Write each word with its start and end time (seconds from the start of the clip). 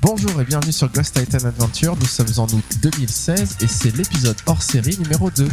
Bonjour 0.00 0.40
et 0.40 0.44
bienvenue 0.44 0.70
sur 0.70 0.88
Ghost 0.92 1.16
Titan 1.16 1.44
Adventure. 1.44 1.96
Nous 1.96 2.06
sommes 2.06 2.28
en 2.38 2.46
août 2.46 2.64
2016 2.82 3.56
et 3.62 3.66
c'est 3.66 3.96
l'épisode 3.96 4.36
hors 4.46 4.62
série 4.62 4.96
numéro 4.96 5.28
2. 5.28 5.48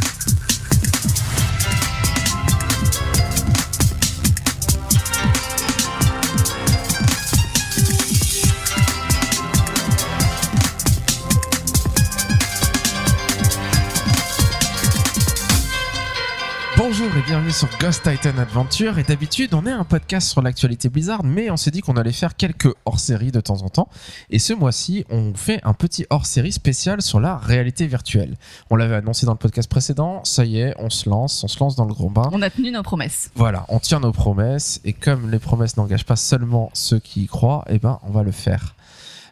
Bienvenue 17.36 17.52
sur 17.52 17.68
Ghost 17.78 18.02
Titan 18.02 18.38
Adventure. 18.38 18.98
Et 18.98 19.02
d'habitude, 19.02 19.52
on 19.52 19.66
est 19.66 19.70
un 19.70 19.84
podcast 19.84 20.26
sur 20.30 20.40
l'actualité 20.40 20.88
Blizzard, 20.88 21.22
mais 21.22 21.50
on 21.50 21.58
s'est 21.58 21.70
dit 21.70 21.82
qu'on 21.82 21.98
allait 21.98 22.10
faire 22.10 22.34
quelques 22.34 22.72
hors-série 22.86 23.30
de 23.30 23.42
temps 23.42 23.60
en 23.60 23.68
temps. 23.68 23.90
Et 24.30 24.38
ce 24.38 24.54
mois-ci, 24.54 25.04
on 25.10 25.34
fait 25.34 25.60
un 25.62 25.74
petit 25.74 26.06
hors-série 26.08 26.52
spécial 26.52 27.02
sur 27.02 27.20
la 27.20 27.36
réalité 27.36 27.86
virtuelle. 27.86 28.36
On 28.70 28.76
l'avait 28.76 28.94
annoncé 28.94 29.26
dans 29.26 29.32
le 29.32 29.38
podcast 29.38 29.68
précédent. 29.68 30.24
Ça 30.24 30.46
y 30.46 30.60
est, 30.60 30.74
on 30.78 30.88
se 30.88 31.10
lance, 31.10 31.44
on 31.44 31.48
se 31.48 31.60
lance 31.60 31.76
dans 31.76 31.84
le 31.84 31.92
grand 31.92 32.08
bain. 32.08 32.30
On 32.32 32.40
a 32.40 32.48
tenu 32.48 32.70
nos 32.70 32.82
promesses. 32.82 33.30
Voilà, 33.34 33.66
on 33.68 33.80
tient 33.80 34.00
nos 34.00 34.12
promesses. 34.12 34.80
Et 34.86 34.94
comme 34.94 35.30
les 35.30 35.38
promesses 35.38 35.76
n'engagent 35.76 36.06
pas 36.06 36.16
seulement 36.16 36.70
ceux 36.72 37.00
qui 37.00 37.24
y 37.24 37.26
croient, 37.26 37.66
eh 37.68 37.78
ben, 37.78 38.00
on 38.04 38.12
va 38.12 38.22
le 38.22 38.32
faire. 38.32 38.75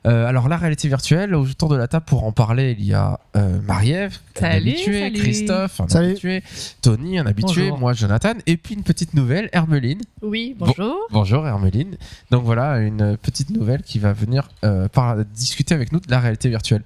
Euh, 0.07 0.27
alors 0.27 0.49
la 0.51 0.59
réalité 0.59 0.87
virtuelle, 0.89 1.35
autour 1.35 1.71
de 1.71 1.77
la 1.77 1.89
table 1.89 2.05
pour 2.05 2.25
en 2.25 2.33
parler, 2.33 2.77
il 2.79 2.85
y 2.85 2.93
a 2.93 3.19
euh, 3.37 3.59
Marie-Ève, 3.63 4.19
un 4.37 4.41
Salut, 4.41 4.71
habitué, 4.73 5.01
salut. 5.01 5.19
Christophe, 5.19 5.81
un 5.81 5.89
Salut. 5.89 6.11
habitué, 6.11 6.43
Tony, 6.83 7.19
un 7.19 7.25
habitué, 7.27 7.63
Bonjour. 7.63 7.79
moi 7.79 7.93
Jonathan, 7.95 8.35
et 8.47 8.59
puis 8.59 8.75
une 8.75 8.83
petite 8.83 9.15
nouvelle, 9.15 9.49
Hermeline. 9.53 10.03
Oui, 10.21 10.55
Bon- 10.59 10.67
bonjour. 10.67 10.97
Bonjour 11.11 11.47
Hermeline. 11.47 11.97
Donc 12.31 12.45
voilà, 12.45 12.81
une 12.81 13.17
petite 13.17 13.49
nouvelle 13.49 13.83
qui 13.83 13.99
va 13.99 14.13
venir 14.13 14.49
euh, 14.65 14.89
par- 14.89 15.17
discuter 15.25 15.75
avec 15.75 15.91
nous 15.91 16.01
de 16.01 16.11
la 16.11 16.21
réalité 16.21 16.51
virtuelle. 16.51 16.83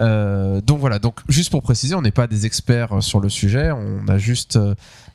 Euh, 0.00 0.60
donc 0.60 0.80
voilà, 0.80 0.98
donc 0.98 1.20
juste 1.28 1.50
pour 1.50 1.62
préciser, 1.62 1.94
on 1.94 2.02
n'est 2.02 2.10
pas 2.10 2.26
des 2.26 2.46
experts 2.46 3.00
sur 3.00 3.20
le 3.20 3.28
sujet, 3.28 3.70
on 3.70 4.08
a 4.08 4.18
juste 4.18 4.58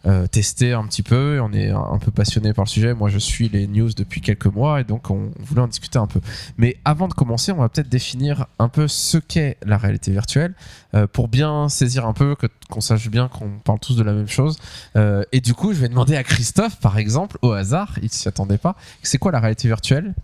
euh, 0.08 0.26
testé 0.28 0.74
un 0.74 0.86
petit 0.86 1.04
peu, 1.04 1.40
on 1.42 1.54
est 1.54 1.70
un, 1.70 2.00
peu 2.00 2.12
passionné 2.12 2.54
par 2.54 2.66
le 2.66 2.70
sujet. 2.70 2.94
Moi, 2.94 3.10
je 3.10 3.20
suis 3.20 3.50
les 3.50 3.68
news 3.68 3.90
depuis 3.96 4.22
quelques 4.22 4.48
mois 4.48 4.82
et 4.82 4.84
donc 4.84 5.10
on 5.12 5.32
voulait 5.40 5.62
en 5.62 5.68
discuter 5.68 6.00
un 6.00 6.08
peu. 6.08 6.20
Mais 6.58 6.78
avant 6.86 7.08
de 7.08 7.14
commencer, 7.14 7.52
on 7.52 7.58
va 7.58 7.70
peut-être 7.70 7.90
définir 7.90 8.48
un 8.60 8.70
peu 8.70 8.88
ce 8.88 9.18
qu'est 9.18 9.58
la 9.64 9.78
réalité 9.78 10.12
virtuelle 10.12 10.54
euh, 10.96 11.08
pour 11.08 11.28
bien 11.28 11.70
saisir 11.70 12.06
un 12.06 12.14
peu, 12.14 12.36
qu'on 12.70 12.82
sache 12.82 13.10
bien 13.10 13.28
qu'on 13.28 13.60
parle 13.64 13.80
tous 13.80 13.96
de 13.96 14.04
la 14.04 14.14
même 14.14 14.28
chose. 14.28 14.58
Euh, 14.96 15.24
et 15.32 15.42
du 15.42 15.54
coup, 15.54 15.74
je 15.74 15.80
vais 15.80 15.90
demander 15.90 16.16
à 16.16 16.24
Christophe, 16.24 16.80
par 16.80 16.98
exemple, 16.98 17.38
au 17.42 17.52
hasard, 17.52 17.94
il 18.02 18.10
s'y 18.10 18.28
attendait 18.28 18.58
pas, 18.58 18.76
c'est 19.04 19.18
quoi 19.18 19.32
la 19.32 19.40
réalité 19.40 19.68
virtuelle? 19.68 20.16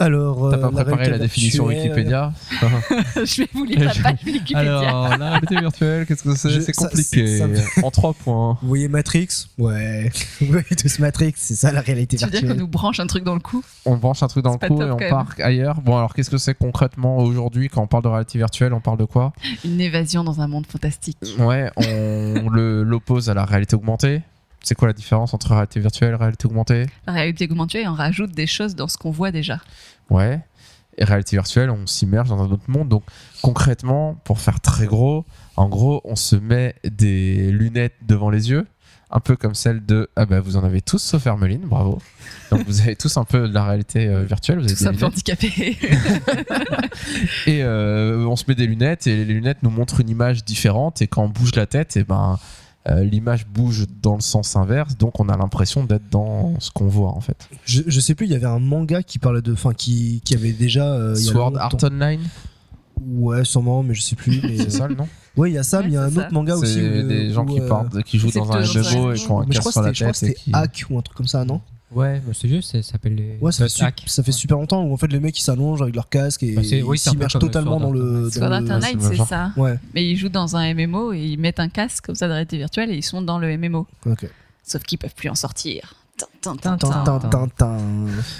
Alors, 0.00 0.50
T'as 0.50 0.58
pas 0.58 0.66
euh, 0.66 0.70
préparé 0.70 0.94
réalité 0.96 1.10
la 1.10 1.18
définition 1.18 1.66
virtuelle, 1.66 1.90
Wikipédia 1.90 2.32
je 3.24 3.42
vais 3.42 3.48
vous 3.52 3.64
lire 3.64 3.80
la 3.80 3.86
page 4.02 4.18
Wikipédia. 4.24 4.58
Alors, 4.58 5.18
la 5.18 5.30
réalité 5.30 5.56
virtuelle, 5.56 6.06
qu'est-ce 6.06 6.22
que 6.22 6.34
c'est 6.36 6.60
C'est 6.60 6.72
compliqué. 6.72 7.38
ça- 7.38 7.46
ça 7.56 7.86
En 7.86 7.90
trois 7.90 8.12
points. 8.14 8.58
Vous 8.62 8.68
voyez 8.68 8.88
Matrix 8.88 9.28
Ouais. 9.58 10.10
Vous 10.40 10.46
voyez 10.46 10.64
tous 10.80 10.98
Matrix, 11.00 11.32
c'est 11.36 11.54
ça 11.56 11.72
la 11.72 11.80
réalité 11.80 12.16
Tu 12.16 12.24
veux 12.24 12.30
dire 12.30 12.40
qu'on 12.40 12.46
virtuelle. 12.46 12.60
nous 12.64 12.68
branche 12.68 13.00
un 13.00 13.06
truc 13.06 13.24
dans 13.24 13.34
le 13.34 13.40
cou 13.40 13.62
On 13.86 13.96
branche 13.96 14.22
un 14.22 14.28
truc 14.28 14.44
dans 14.44 14.52
le 14.52 14.58
pas 14.58 14.68
cou 14.68 14.80
et 14.82 14.90
on 14.90 14.96
part 14.96 15.34
ailleurs. 15.42 15.80
Bon, 15.80 15.96
alors 15.96 16.14
qu'est-ce 16.14 16.30
que 16.30 16.38
c'est 16.38 16.54
concrètement 16.54 17.18
aujourd'hui 17.18 17.68
quand 17.68 17.82
on 17.82 17.86
parle 17.86 18.04
de 18.04 18.08
réalité 18.08 18.38
virtuelle 18.38 18.72
On 18.72 18.80
parle 18.80 18.98
de 18.98 19.04
quoi? 19.04 19.32
Une 19.64 19.80
évasion 19.80 20.22
dans 20.24 20.40
un 20.40 20.46
monde 20.48 20.66
fantastique. 20.66 21.18
Ouais, 21.38 21.70
on 21.76 22.48
le- 22.50 22.82
l'oppose 22.84 23.30
à 23.30 23.34
la 23.34 23.44
réalité 23.44 23.74
augmentée. 23.74 24.22
C'est 24.62 24.74
quoi 24.74 24.88
la 24.88 24.94
différence 24.94 25.34
entre 25.34 25.52
réalité 25.52 25.80
virtuelle 25.80 26.12
et 26.12 26.16
réalité 26.16 26.46
augmentée? 26.46 26.86
La 27.06 27.12
réalité 27.12 27.46
augmentée, 27.46 27.86
on 27.88 27.94
rajoute 27.94 28.32
des 28.32 28.46
choses 28.46 28.74
dans 28.74 28.88
ce 28.88 28.98
qu'on 28.98 29.10
voit 29.10 29.30
déjà. 29.30 29.60
Ouais. 30.10 30.40
Et 30.98 31.04
réalité 31.04 31.36
virtuelle, 31.36 31.70
on 31.70 31.86
s'immerge 31.86 32.28
dans 32.28 32.42
un 32.42 32.50
autre 32.50 32.68
monde. 32.68 32.88
Donc 32.88 33.04
concrètement, 33.40 34.20
pour 34.24 34.40
faire 34.40 34.60
très 34.60 34.86
gros, 34.86 35.24
en 35.56 35.68
gros, 35.68 36.00
on 36.04 36.16
se 36.16 36.34
met 36.36 36.74
des 36.84 37.52
lunettes 37.52 37.94
devant 38.02 38.30
les 38.30 38.50
yeux, 38.50 38.66
un 39.10 39.20
peu 39.20 39.36
comme 39.36 39.54
celle 39.54 39.86
de. 39.86 40.10
Ah 40.16 40.26
bah 40.26 40.40
vous 40.40 40.56
en 40.56 40.64
avez 40.64 40.82
tous 40.82 40.98
sauf 40.98 41.24
Hermeline, 41.24 41.60
bravo. 41.60 42.00
Donc 42.50 42.66
vous 42.66 42.80
avez 42.80 42.96
tous 42.96 43.16
un 43.16 43.24
peu 43.24 43.48
de 43.48 43.54
la 43.54 43.64
réalité 43.64 44.08
euh, 44.08 44.24
virtuelle. 44.24 44.58
Vous 44.58 44.68
ça 44.68 44.88
un 44.88 44.92
peu 44.92 44.96
lunettes. 44.96 45.04
handicapé. 45.04 45.78
Et 47.46 47.62
euh, 47.62 48.26
on 48.26 48.36
se 48.36 48.44
met 48.48 48.54
des 48.54 48.66
lunettes 48.66 49.06
et 49.06 49.24
les 49.24 49.34
lunettes 49.34 49.62
nous 49.62 49.70
montrent 49.70 50.00
une 50.00 50.10
image 50.10 50.44
différente. 50.44 51.00
Et 51.00 51.06
quand 51.06 51.22
on 51.22 51.28
bouge 51.28 51.54
la 51.54 51.66
tête, 51.66 51.96
et 51.96 52.04
ben 52.04 52.38
euh, 52.90 53.04
l'image 53.04 53.46
bouge 53.46 53.86
dans 54.02 54.14
le 54.14 54.20
sens 54.20 54.56
inverse. 54.56 54.96
Donc 54.96 55.20
on 55.20 55.28
a 55.28 55.36
l'impression 55.36 55.84
d'être 55.84 56.08
dans 56.10 56.54
ce 56.60 56.70
qu'on 56.70 56.86
voit 56.88 57.10
en 57.10 57.20
fait. 57.20 57.48
Je, 57.64 57.82
je 57.86 58.00
sais 58.00 58.14
plus, 58.14 58.26
il 58.26 58.32
y 58.32 58.36
avait 58.36 58.46
un 58.46 58.58
manga 58.60 59.02
qui 59.02 59.18
parlait 59.18 59.42
de. 59.42 59.52
Enfin, 59.52 59.72
qui, 59.74 60.20
qui 60.24 60.34
avait 60.34 60.52
déjà. 60.52 60.92
euh, 60.92 61.14
il 61.18 61.24
y 61.24 61.28
a 61.28 61.32
Sword. 61.32 61.56
Art 61.58 61.76
Online, 61.82 62.20
Ouais, 63.00 63.44
sûrement, 63.44 63.82
mais 63.84 63.94
je 63.94 64.02
sais 64.02 64.16
plus. 64.16 64.40
mais, 64.42 64.56
c'est 64.58 64.70
ça 64.70 64.84
euh, 64.84 64.88
le 64.88 64.94
nom 64.96 65.08
Ouais, 65.36 65.50
il 65.50 65.54
y 65.54 65.58
a 65.58 65.62
ça, 65.62 65.78
Ouais, 65.78 65.84
mais 65.84 65.90
il 65.90 65.94
y 65.94 65.96
a 65.96 66.02
un 66.02 66.16
autre 66.16 66.32
manga 66.32 66.56
aussi. 66.56 66.74
C'est 66.74 67.04
où, 67.04 67.06
des 67.08 67.30
gens 67.30 67.44
où, 67.44 67.54
qui 67.54 67.60
euh, 67.60 67.68
partent, 67.68 68.02
qui 68.02 68.18
jouent 68.18 68.30
dans 68.32 68.50
un. 68.52 68.60
MMO 68.60 69.12
et 69.12 69.14
qui 69.16 69.30
ont 69.30 69.40
un 69.40 69.46
casque 69.46 69.60
crois 69.60 69.72
sur 69.72 69.82
que 69.82 69.86
la 69.86 69.92
c'était 69.92 69.94
je 69.94 70.04
crois 70.04 70.12
que 70.12 70.16
c'était 70.18 70.34
qui- 70.34 70.50
Hack 70.52 70.84
ou 70.90 70.98
un 70.98 71.02
truc 71.02 71.16
comme 71.16 71.26
ça, 71.28 71.44
non 71.44 71.60
Ouais, 71.90 72.20
bah, 72.26 72.32
c'est 72.34 72.48
juste, 72.48 72.72
ça 72.72 72.82
s'appelle 72.82 73.14
les. 73.14 73.38
Ouais, 73.40 73.50
ça 73.50 73.58
fait, 73.58 73.64
Dot 73.64 73.70
su- 73.78 73.82
hack. 73.84 74.02
ça 74.06 74.22
fait 74.22 74.32
super 74.32 74.58
longtemps 74.58 74.82
où 74.84 74.92
en 74.92 74.96
fait 74.98 75.06
les 75.06 75.20
mecs 75.20 75.38
ils 75.38 75.42
s'allongent 75.42 75.80
avec 75.80 75.94
leur 75.94 76.08
casque 76.10 76.42
et 76.42 76.52
Bah, 76.54 76.62
c'est- 76.62 76.82
oui, 76.82 76.96
ils 76.96 77.00
s'immergent 77.00 77.32
comme 77.34 77.40
totalement 77.42 77.80
dans 77.80 77.90
le. 77.90 78.28
Sword 78.30 78.52
Art 78.52 78.62
Online, 78.62 79.00
c'est 79.00 79.16
ça. 79.24 79.52
Ouais, 79.56 79.78
Mais 79.94 80.04
ils 80.06 80.16
jouent 80.16 80.28
dans 80.28 80.54
un 80.56 80.74
MMO 80.74 81.12
et 81.14 81.20
ils 81.20 81.38
mettent 81.38 81.60
un 81.60 81.68
casque 81.70 82.04
comme 82.06 82.14
ça 82.14 82.26
de 82.28 82.32
réalité 82.32 82.58
virtuelle 82.58 82.90
et 82.90 82.96
ils 82.96 83.02
sont 83.02 83.22
dans 83.22 83.38
le 83.38 83.48
MMO. 83.56 83.86
ok. 84.06 84.26
Sauf 84.64 84.82
qu'ils 84.82 84.98
peuvent 84.98 85.14
plus 85.14 85.30
en 85.30 85.34
sortir. 85.34 85.94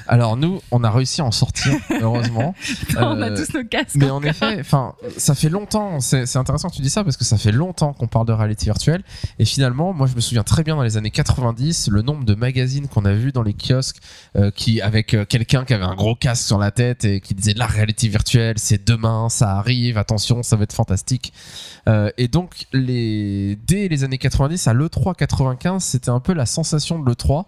Alors 0.06 0.36
nous, 0.36 0.60
on 0.70 0.84
a 0.84 0.90
réussi 0.90 1.20
à 1.20 1.24
en 1.24 1.30
sortir, 1.30 1.72
heureusement. 2.00 2.54
On 2.96 3.22
a 3.22 3.28
Euh, 3.28 3.36
tous 3.36 3.54
nos 3.56 3.64
casques. 3.64 3.96
Mais 3.96 4.10
en 4.10 4.22
effet, 4.22 4.58
enfin, 4.60 4.94
ça 5.16 5.34
fait 5.34 5.48
longtemps. 5.48 6.00
C'est 6.00 6.26
c'est 6.26 6.38
intéressant 6.38 6.68
que 6.68 6.74
tu 6.74 6.82
dis 6.82 6.90
ça 6.90 7.04
parce 7.04 7.16
que 7.16 7.24
ça 7.24 7.36
fait 7.36 7.52
longtemps 7.52 7.92
qu'on 7.92 8.06
parle 8.06 8.26
de 8.26 8.32
réalité 8.32 8.64
virtuelle. 8.66 9.02
Et 9.38 9.44
finalement, 9.44 9.92
moi, 9.92 10.06
je 10.06 10.14
me 10.14 10.20
souviens 10.20 10.42
très 10.44 10.62
bien 10.62 10.76
dans 10.76 10.82
les 10.82 10.96
années 10.96 11.10
90, 11.10 11.88
le 11.90 12.02
nombre 12.02 12.24
de 12.24 12.34
magazines 12.34 12.88
qu'on 12.88 13.04
a 13.04 13.12
vu 13.12 13.32
dans 13.32 13.42
les 13.42 13.54
kiosques, 13.54 13.98
euh, 14.36 14.50
qui 14.50 14.80
avec 14.80 15.14
euh, 15.14 15.24
quelqu'un 15.24 15.64
qui 15.64 15.74
avait 15.74 15.84
un 15.84 15.94
gros 15.94 16.14
casque 16.14 16.46
sur 16.46 16.58
la 16.58 16.70
tête 16.70 17.04
et 17.04 17.20
qui 17.20 17.34
disait 17.34 17.54
la 17.54 17.66
réalité 17.66 18.08
virtuelle, 18.08 18.56
c'est 18.58 18.86
demain, 18.86 19.28
ça 19.28 19.56
arrive, 19.56 19.98
attention, 19.98 20.42
ça 20.42 20.56
va 20.56 20.64
être 20.64 20.72
fantastique. 20.72 21.32
Euh, 21.88 22.10
et 22.18 22.28
donc, 22.28 22.66
les, 22.72 23.56
dès 23.66 23.88
les 23.88 24.04
années 24.04 24.18
90, 24.18 24.66
à 24.68 24.72
l'E3 24.74 25.14
95, 25.14 25.82
c'était 25.82 26.10
un 26.10 26.20
peu 26.20 26.32
la 26.32 26.46
sensation 26.46 26.98
de 26.98 27.08
l'E3. 27.10 27.44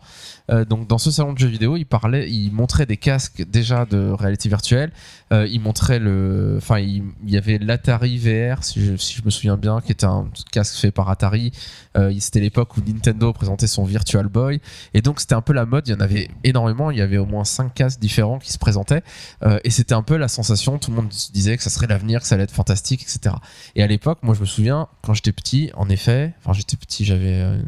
Euh, 0.51 0.65
donc, 0.65 0.87
dans 0.87 0.99
ce 0.99 1.11
salon 1.11 1.33
de 1.33 1.39
jeux 1.39 1.49
vidéo, 1.49 1.77
il 1.77 1.85
parlait, 1.85 2.31
il 2.31 2.51
montrait 2.53 2.87
des 2.87 2.97
casques 2.97 3.45
déjà 3.49 3.85
de 3.85 4.11
réalité 4.11 4.49
virtuelle. 4.49 4.93
Euh, 5.33 5.47
il 5.51 5.61
montrait 5.61 5.99
le, 5.99 6.55
enfin, 6.59 6.79
il, 6.81 7.05
y 7.27 7.37
avait 7.37 7.59
l'Atari 7.59 8.19
VR, 8.19 8.65
si 8.65 8.85
je, 8.85 9.23
me 9.25 9.31
souviens 9.31 9.57
bien, 9.57 9.81
qui 9.81 9.93
était 9.93 10.07
un 10.07 10.29
casque 10.51 10.77
fait 10.77 10.91
par 10.91 11.09
Atari. 11.09 11.53
Euh, 11.97 12.13
c'était 12.19 12.41
l'époque 12.41 12.77
où 12.77 12.81
Nintendo 12.81 13.33
présentait 13.33 13.67
son 13.67 13.85
Virtual 13.85 14.27
Boy, 14.27 14.61
et 14.95 15.03
donc 15.03 15.21
c'était 15.21 15.35
un 15.35 15.43
peu 15.43 15.53
la 15.53 15.67
mode. 15.67 15.87
Il 15.89 15.93
y 15.93 15.95
en 15.95 16.01
avait 16.01 16.29
énormément. 16.45 16.91
Il 16.91 16.99
y 16.99 17.01
avait 17.01 17.19
au 17.19 17.27
moins 17.27 17.45
cinq 17.45 17.75
casques 17.75 18.01
différents 18.01 18.39
qui 18.39 18.53
se 18.53 18.59
présentaient, 18.59 19.03
Euh, 19.43 19.59
et 19.65 19.71
c'était 19.71 19.95
un 19.95 20.03
peu 20.03 20.17
la 20.17 20.29
sensation. 20.29 20.79
Tout 20.79 20.91
le 20.91 20.97
monde 20.97 21.13
se 21.13 21.33
disait 21.33 21.57
que 21.57 21.63
ça 21.63 21.71
serait 21.71 21.87
l'avenir, 21.87 22.21
que 22.21 22.27
ça 22.27 22.35
allait 22.35 22.45
être 22.45 22.51
fantastique, 22.53 23.03
etc. 23.03 23.37
Et 23.75 23.83
à 23.83 23.87
l'époque, 23.87 24.19
moi, 24.23 24.35
je 24.35 24.41
me 24.41 24.47
souviens 24.47 24.89
quand 25.03 25.15
j'étais 25.15 25.33
petit, 25.33 25.71
en 25.75 25.89
effet, 25.89 26.35
enfin, 26.41 26.53
j'étais 26.53 26.77
petit, 26.77 27.05
j'avais 27.05 27.41
euh, 27.41 27.59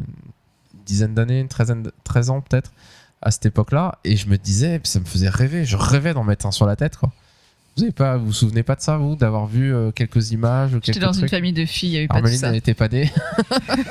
dizaine 0.85 1.13
d'années, 1.13 1.39
une 1.39 1.47
treizaine, 1.47 1.83
de- 1.83 1.93
13 2.03 2.29
ans 2.29 2.41
peut-être 2.41 2.71
à 3.21 3.31
cette 3.31 3.45
époque-là, 3.45 3.99
et 4.03 4.15
je 4.17 4.27
me 4.27 4.37
disais, 4.37 4.81
ça 4.83 4.99
me 4.99 5.05
faisait 5.05 5.29
rêver. 5.29 5.63
Je 5.65 5.77
rêvais 5.77 6.13
d'en 6.13 6.23
mettre 6.23 6.45
un 6.45 6.51
sur 6.51 6.65
la 6.65 6.75
tête, 6.75 6.97
quoi. 6.97 7.11
Vous 7.75 7.81
avez 7.83 7.91
pas, 7.91 8.17
vous 8.17 8.27
vous 8.27 8.33
souvenez 8.33 8.61
pas 8.61 8.75
de 8.75 8.81
ça, 8.81 8.97
vous, 8.97 9.15
d'avoir 9.15 9.47
vu 9.47 9.73
euh, 9.73 9.89
quelques 9.89 10.29
images 10.29 10.75
ou 10.75 10.79
J'étais 10.83 10.99
dans 10.99 11.11
une 11.11 11.27
famille 11.27 11.53
de 11.53 11.65
filles, 11.65 11.89
il 11.89 11.93
n'y 11.93 11.97
a 11.97 12.01
eu 12.03 12.07
pas 12.07 12.21
de 12.21 12.27
ça. 12.27 12.51
n'était 12.51 12.75
pas 12.75 12.87
née, 12.87 13.11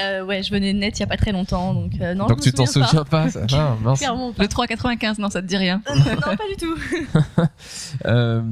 Euh, 0.00 0.24
ouais, 0.24 0.42
je 0.42 0.50
venais 0.50 0.72
de 0.72 0.78
net 0.78 0.96
il 0.98 1.00
y 1.00 1.02
a 1.02 1.06
pas 1.06 1.16
très 1.16 1.30
longtemps, 1.32 1.72
donc 1.74 1.92
euh, 2.00 2.14
non. 2.14 2.26
donc 2.26 2.38
je 2.38 2.44
tu 2.44 2.52
t'en 2.52 2.66
souviens 2.66 2.86
souviens 2.88 3.04
pas. 3.04 3.30
ça. 3.30 3.46
Ah, 3.52 3.76
mince. 3.82 3.98
Clairement 4.00 4.32
pas. 4.32 4.42
Le 4.42 4.48
3,95, 4.48 5.20
non, 5.20 5.30
ça 5.30 5.40
te 5.42 5.46
dit 5.46 5.56
rien. 5.56 5.82
Euh, 5.88 5.94
non, 5.94 6.36
pas 6.36 6.48
du 6.48 6.56
tout. 6.56 6.76
Euh, 8.06 8.42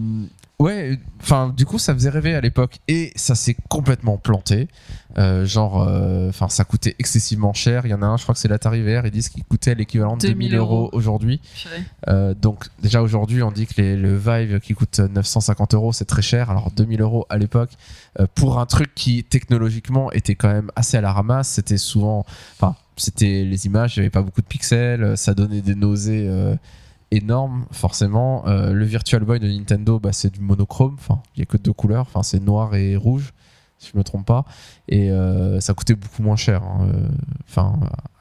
ouais, 0.58 0.98
enfin, 1.20 1.52
du 1.56 1.66
coup, 1.66 1.78
ça 1.78 1.92
faisait 1.94 2.10
rêver 2.10 2.34
à 2.34 2.40
l'époque 2.40 2.78
et 2.88 3.12
ça 3.16 3.34
s'est 3.34 3.56
complètement 3.68 4.16
planté. 4.18 4.68
Euh, 5.18 5.44
genre, 5.44 5.76
enfin, 6.28 6.48
ça 6.48 6.64
coûtait 6.64 6.94
excessivement 6.98 7.52
cher. 7.52 7.84
Il 7.86 7.90
y 7.90 7.94
en 7.94 8.02
a 8.02 8.06
un, 8.06 8.16
je 8.16 8.22
crois 8.22 8.34
que 8.34 8.40
c'est 8.40 8.48
l'Atari 8.48 8.82
VR, 8.82 9.04
ils 9.06 9.10
disent 9.10 9.28
qu'il 9.28 9.44
coûtait 9.44 9.74
l'équivalent 9.74 10.16
de 10.16 10.22
2000 10.22 10.50
2000 10.50 10.54
euros 10.58 10.88
aujourd'hui. 10.92 11.40
Euh, 12.08 12.34
donc 12.34 12.66
déjà 12.82 13.02
aujourd'hui 13.02 13.42
on 13.42 13.50
dit 13.52 13.66
que 13.66 13.80
les- 13.80 13.96
le 13.96 14.16
Vive 14.16 14.60
qui 14.60 14.74
coûte 14.74 14.98
950 15.00 15.74
euros 15.74 15.92
c'est 15.92 16.04
très 16.06 16.22
cher. 16.22 16.50
Alors 16.50 16.70
2000 16.70 17.00
euros 17.02 17.26
à 17.28 17.38
l'époque 17.38 17.70
euh, 18.20 18.26
pour 18.34 18.58
un 18.58 18.66
truc 18.66 18.94
qui 18.94 19.22
technologiquement 19.24 20.10
était 20.12 20.34
quand 20.34 20.48
même 20.52 20.70
assez 20.76 20.96
à 20.96 21.00
la 21.00 21.12
ramasse 21.12 21.48
c'était 21.48 21.76
souvent 21.78 22.24
enfin 22.58 22.74
c'était 22.96 23.44
les 23.44 23.66
images 23.66 23.96
il 23.96 24.00
n'y 24.00 24.04
avait 24.04 24.10
pas 24.10 24.22
beaucoup 24.22 24.40
de 24.42 24.46
pixels 24.46 25.02
euh, 25.02 25.16
ça 25.16 25.34
donnait 25.34 25.60
des 25.62 25.74
nausées 25.74 26.26
euh, 26.28 26.54
énormes 27.10 27.66
forcément. 27.70 28.46
Euh, 28.48 28.72
le 28.72 28.84
Virtual 28.84 29.22
Boy 29.24 29.38
de 29.40 29.46
Nintendo 29.48 29.98
bah, 29.98 30.12
c'est 30.12 30.32
du 30.32 30.40
monochrome 30.40 30.96
enfin 30.98 31.20
il 31.36 31.40
n'y 31.40 31.42
a 31.42 31.46
que 31.46 31.56
deux 31.58 31.72
couleurs 31.72 32.02
enfin 32.08 32.22
c'est 32.22 32.40
noir 32.40 32.74
et 32.74 32.96
rouge 32.96 33.32
si 33.82 33.90
je 33.92 33.98
me 33.98 34.04
trompe 34.04 34.26
pas. 34.26 34.44
Et 34.88 35.10
euh, 35.10 35.60
ça 35.60 35.74
coûtait 35.74 35.94
beaucoup 35.94 36.22
moins 36.22 36.36
cher. 36.36 36.62
hein, 36.62 36.88
euh, 36.92 37.62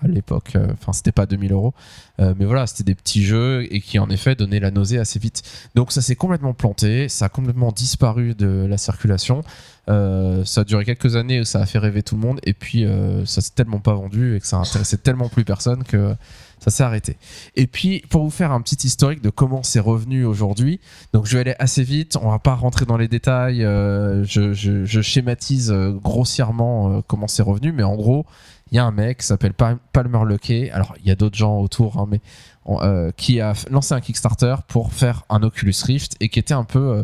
à 0.04 0.08
l'époque, 0.08 0.54
euh, 0.56 0.68
enfin, 0.74 0.94
c'était 0.94 1.12
pas 1.12 1.26
2000 1.26 1.52
euros. 1.52 1.74
Mais 2.20 2.46
voilà, 2.46 2.68
c'était 2.68 2.84
des 2.84 2.94
petits 2.94 3.24
jeux 3.24 3.66
et 3.74 3.82
qui 3.82 3.98
en 3.98 4.08
effet 4.12 4.36
donnaient 4.36 4.60
la 4.60 4.70
nausée 4.70 5.00
assez 5.00 5.18
vite. 5.18 5.42
Donc 5.74 5.92
ça 5.92 6.04
s'est 6.04 6.16
complètement 6.16 6.54
planté, 6.54 7.10
ça 7.10 7.26
a 7.26 7.30
complètement 7.30 7.72
disparu 7.72 8.36
de 8.36 8.68
la 8.70 8.78
circulation. 8.78 9.42
Ça 9.88 10.62
a 10.62 10.64
duré 10.64 10.86
quelques 10.86 11.16
années, 11.16 11.44
ça 11.46 11.62
a 11.62 11.66
fait 11.66 11.80
rêver 11.80 12.04
tout 12.04 12.14
le 12.14 12.22
monde. 12.22 12.40
Et 12.44 12.54
puis 12.54 12.86
ça 13.26 13.42
s'est 13.42 13.56
tellement 13.56 13.80
pas 13.80 13.96
vendu 13.96 14.36
et 14.36 14.40
que 14.40 14.46
ça 14.46 14.58
intéressait 14.58 14.98
tellement 14.98 15.30
plus 15.30 15.46
personne 15.46 15.84
que 15.84 16.16
ça 16.64 16.72
s'est 16.72 16.84
arrêté. 16.84 17.18
Et 17.56 17.68
puis, 17.68 18.04
pour 18.10 18.24
vous 18.24 18.30
faire 18.30 18.52
un 18.54 18.62
petit 18.62 18.86
historique 18.88 19.22
de 19.22 19.30
comment 19.30 19.64
c'est 19.64 19.80
revenu 19.82 20.24
aujourd'hui, 20.26 20.80
donc 21.12 21.26
je 21.26 21.34
vais 21.36 21.42
aller 21.42 21.56
assez 21.60 21.84
vite, 21.84 22.18
on 22.22 22.30
va 22.30 22.40
pas 22.40 22.56
rentrer 22.56 22.86
dans 22.86 22.98
les 22.98 23.08
détails, 23.10 23.66
euh, 23.66 24.24
je, 24.24 24.54
je- 24.54 24.86
je 24.86 25.02
schématise 25.02 25.72
euh, 25.72 25.92
grossièrement 25.92 26.92
euh, 26.98 27.02
comment 27.08 27.28
c'est 27.28 27.42
revenu, 27.44 27.72
mais 27.72 27.84
en 27.84 27.96
gros, 27.96 28.26
il 28.72 28.76
y 28.76 28.80
a 28.80 28.86
un 28.86 28.92
mec 28.92 29.18
qui 29.18 29.26
s'appelle 29.26 29.54
Pal- 29.54 29.80
Palmer 29.92 30.22
Luckey, 30.26 30.70
alors 30.72 30.94
il 31.04 31.08
y 31.08 31.12
a 31.12 31.16
d'autres 31.16 31.38
gens 31.38 31.58
autour, 31.60 31.98
hein, 31.98 32.06
mais 32.10 32.22
euh, 32.70 33.12
qui 33.18 33.42
a 33.42 33.54
lancé 33.72 33.94
un 33.96 34.00
Kickstarter 34.00 34.56
pour 34.68 34.94
faire 34.94 35.24
un 35.30 35.42
Oculus 35.44 35.74
Rift 35.84 36.16
et 36.22 36.30
qui 36.30 36.38
était 36.40 36.54
un 36.54 36.64
peu, 36.64 37.04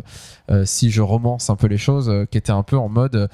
euh, 0.50 0.64
si 0.64 0.90
je 0.90 1.02
romance 1.02 1.50
un 1.50 1.56
peu 1.56 1.66
les 1.66 1.76
choses, 1.78 2.10
qui 2.30 2.38
était 2.38 2.52
un 2.52 2.62
peu 2.62 2.78
en 2.78 2.88
mode, 2.88 3.28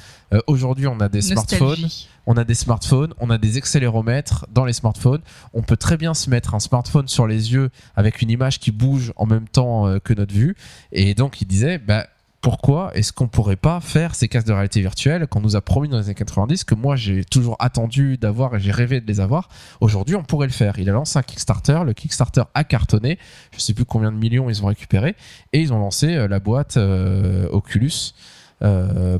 aujourd'hui 0.46 0.86
on 0.86 0.98
a 1.00 1.08
des 1.08 1.20
smartphones. 1.34 1.76
On 2.26 2.36
a 2.36 2.44
des 2.44 2.54
smartphones, 2.54 3.14
on 3.20 3.30
a 3.30 3.38
des 3.38 3.58
accéléromètres 3.58 4.46
dans 4.50 4.64
les 4.64 4.72
smartphones. 4.72 5.20
On 5.52 5.62
peut 5.62 5.76
très 5.76 5.96
bien 5.96 6.14
se 6.14 6.30
mettre 6.30 6.54
un 6.54 6.60
smartphone 6.60 7.08
sur 7.08 7.26
les 7.26 7.52
yeux 7.52 7.70
avec 7.96 8.22
une 8.22 8.30
image 8.30 8.58
qui 8.58 8.70
bouge 8.70 9.12
en 9.16 9.26
même 9.26 9.48
temps 9.48 9.86
euh, 9.86 9.98
que 9.98 10.14
notre 10.14 10.34
vue. 10.34 10.56
Et 10.92 11.14
donc 11.14 11.40
il 11.40 11.46
disait, 11.46 11.78
bah, 11.78 12.06
pourquoi 12.40 12.94
est-ce 12.94 13.12
qu'on 13.12 13.28
pourrait 13.28 13.56
pas 13.56 13.80
faire 13.80 14.14
ces 14.14 14.28
casques 14.28 14.46
de 14.46 14.52
réalité 14.52 14.80
virtuelle 14.80 15.26
qu'on 15.26 15.40
nous 15.40 15.56
a 15.56 15.62
promis 15.62 15.88
dans 15.88 15.96
les 15.96 16.04
années 16.04 16.14
90, 16.14 16.64
que 16.64 16.74
moi 16.74 16.94
j'ai 16.94 17.24
toujours 17.24 17.56
attendu 17.58 18.18
d'avoir 18.18 18.54
et 18.54 18.60
j'ai 18.60 18.70
rêvé 18.70 19.00
de 19.00 19.06
les 19.06 19.20
avoir. 19.20 19.48
Aujourd'hui, 19.80 20.14
on 20.14 20.22
pourrait 20.22 20.46
le 20.46 20.52
faire. 20.52 20.78
Il 20.78 20.90
a 20.90 20.92
lancé 20.92 21.18
un 21.18 21.22
Kickstarter. 21.22 21.80
Le 21.86 21.94
Kickstarter 21.94 22.42
a 22.52 22.64
cartonné. 22.64 23.18
Je 23.52 23.60
sais 23.60 23.72
plus 23.72 23.86
combien 23.86 24.12
de 24.12 24.18
millions 24.18 24.50
ils 24.50 24.62
ont 24.62 24.66
récupéré. 24.66 25.16
Et 25.54 25.60
ils 25.60 25.72
ont 25.72 25.78
lancé 25.78 26.14
euh, 26.14 26.28
la 26.28 26.38
boîte 26.38 26.76
euh, 26.76 27.48
Oculus 27.50 28.14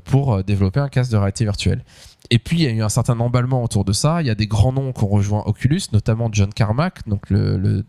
pour 0.04 0.42
développer 0.42 0.80
un 0.80 0.88
casque 0.88 1.10
de 1.10 1.18
réalité 1.18 1.44
virtuelle. 1.44 1.84
Et 2.30 2.38
puis 2.38 2.58
il 2.58 2.62
y 2.62 2.66
a 2.66 2.70
eu 2.70 2.82
un 2.82 2.88
certain 2.88 3.18
emballement 3.20 3.62
autour 3.62 3.84
de 3.84 3.92
ça. 3.92 4.22
Il 4.22 4.26
y 4.26 4.30
a 4.30 4.34
des 4.34 4.46
grands 4.46 4.72
noms 4.72 4.92
qui 4.92 5.04
ont 5.04 5.08
rejoint 5.08 5.42
Oculus, 5.46 5.82
notamment 5.92 6.28
John 6.32 6.52
Carmack, 6.52 7.06
donc 7.06 7.28
le, 7.30 7.84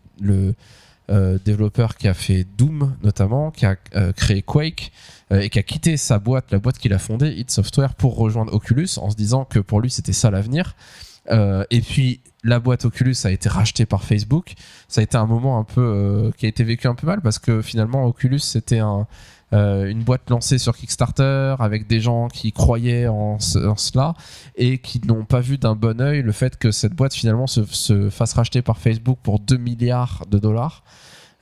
euh, 1.08 1.38
développeur 1.44 1.96
qui 1.96 2.08
a 2.08 2.14
fait 2.14 2.44
Doom 2.58 2.96
notamment, 3.02 3.50
qui 3.50 3.64
a 3.64 3.76
euh, 3.94 4.12
créé 4.12 4.42
Quake 4.42 4.92
euh, 5.32 5.40
et 5.40 5.50
qui 5.50 5.58
a 5.58 5.62
quitté 5.62 5.96
sa 5.96 6.18
boîte, 6.18 6.50
la 6.50 6.58
boîte 6.58 6.78
qu'il 6.78 6.92
a 6.92 6.98
fondée, 6.98 7.30
id 7.30 7.50
Software, 7.50 7.94
pour 7.94 8.16
rejoindre 8.16 8.52
Oculus 8.52 8.88
en 8.98 9.10
se 9.10 9.16
disant 9.16 9.44
que 9.44 9.58
pour 9.58 9.80
lui 9.80 9.90
c'était 9.90 10.12
ça 10.12 10.30
l'avenir. 10.30 10.74
Et 11.70 11.80
puis 11.80 12.20
la 12.44 12.60
boîte 12.60 12.84
Oculus 12.84 13.16
a 13.24 13.32
été 13.32 13.48
rachetée 13.48 13.84
par 13.84 14.04
Facebook. 14.04 14.54
Ça 14.86 15.00
a 15.00 15.04
été 15.04 15.16
un 15.16 15.26
moment 15.26 15.58
un 15.58 15.64
peu 15.64 16.30
qui 16.36 16.46
a 16.46 16.48
été 16.48 16.62
vécu 16.62 16.86
un 16.86 16.94
peu 16.94 17.06
mal 17.06 17.20
parce 17.20 17.40
que 17.40 17.62
finalement 17.62 18.04
Oculus 18.04 18.38
c'était 18.38 18.78
un, 18.78 19.08
euh, 19.52 19.86
une 19.88 20.02
boîte 20.02 20.28
lancée 20.30 20.58
sur 20.58 20.76
Kickstarter 20.76 21.54
avec 21.60 21.86
des 21.86 22.00
gens 22.00 22.28
qui 22.28 22.50
croyaient 22.52 23.06
en, 23.06 23.38
ce- 23.38 23.72
cela 23.76 24.14
et 24.56 24.78
qui 24.78 25.00
n'ont 25.06 25.24
pas 25.24 25.40
vu 25.40 25.56
d'un 25.58 25.76
bon 25.76 26.00
oeil 26.00 26.22
le 26.22 26.32
fait 26.32 26.56
que 26.58 26.70
cette 26.72 26.94
boîte 26.94 27.14
finalement 27.14 27.46
se, 27.46 27.64
se 27.64 28.10
fasse 28.10 28.32
racheter 28.32 28.62
par 28.62 28.78
Facebook 28.78 29.18
pour 29.22 29.38
2 29.38 29.56
milliards 29.56 30.24
de 30.30 30.38
dollars. 30.38 30.82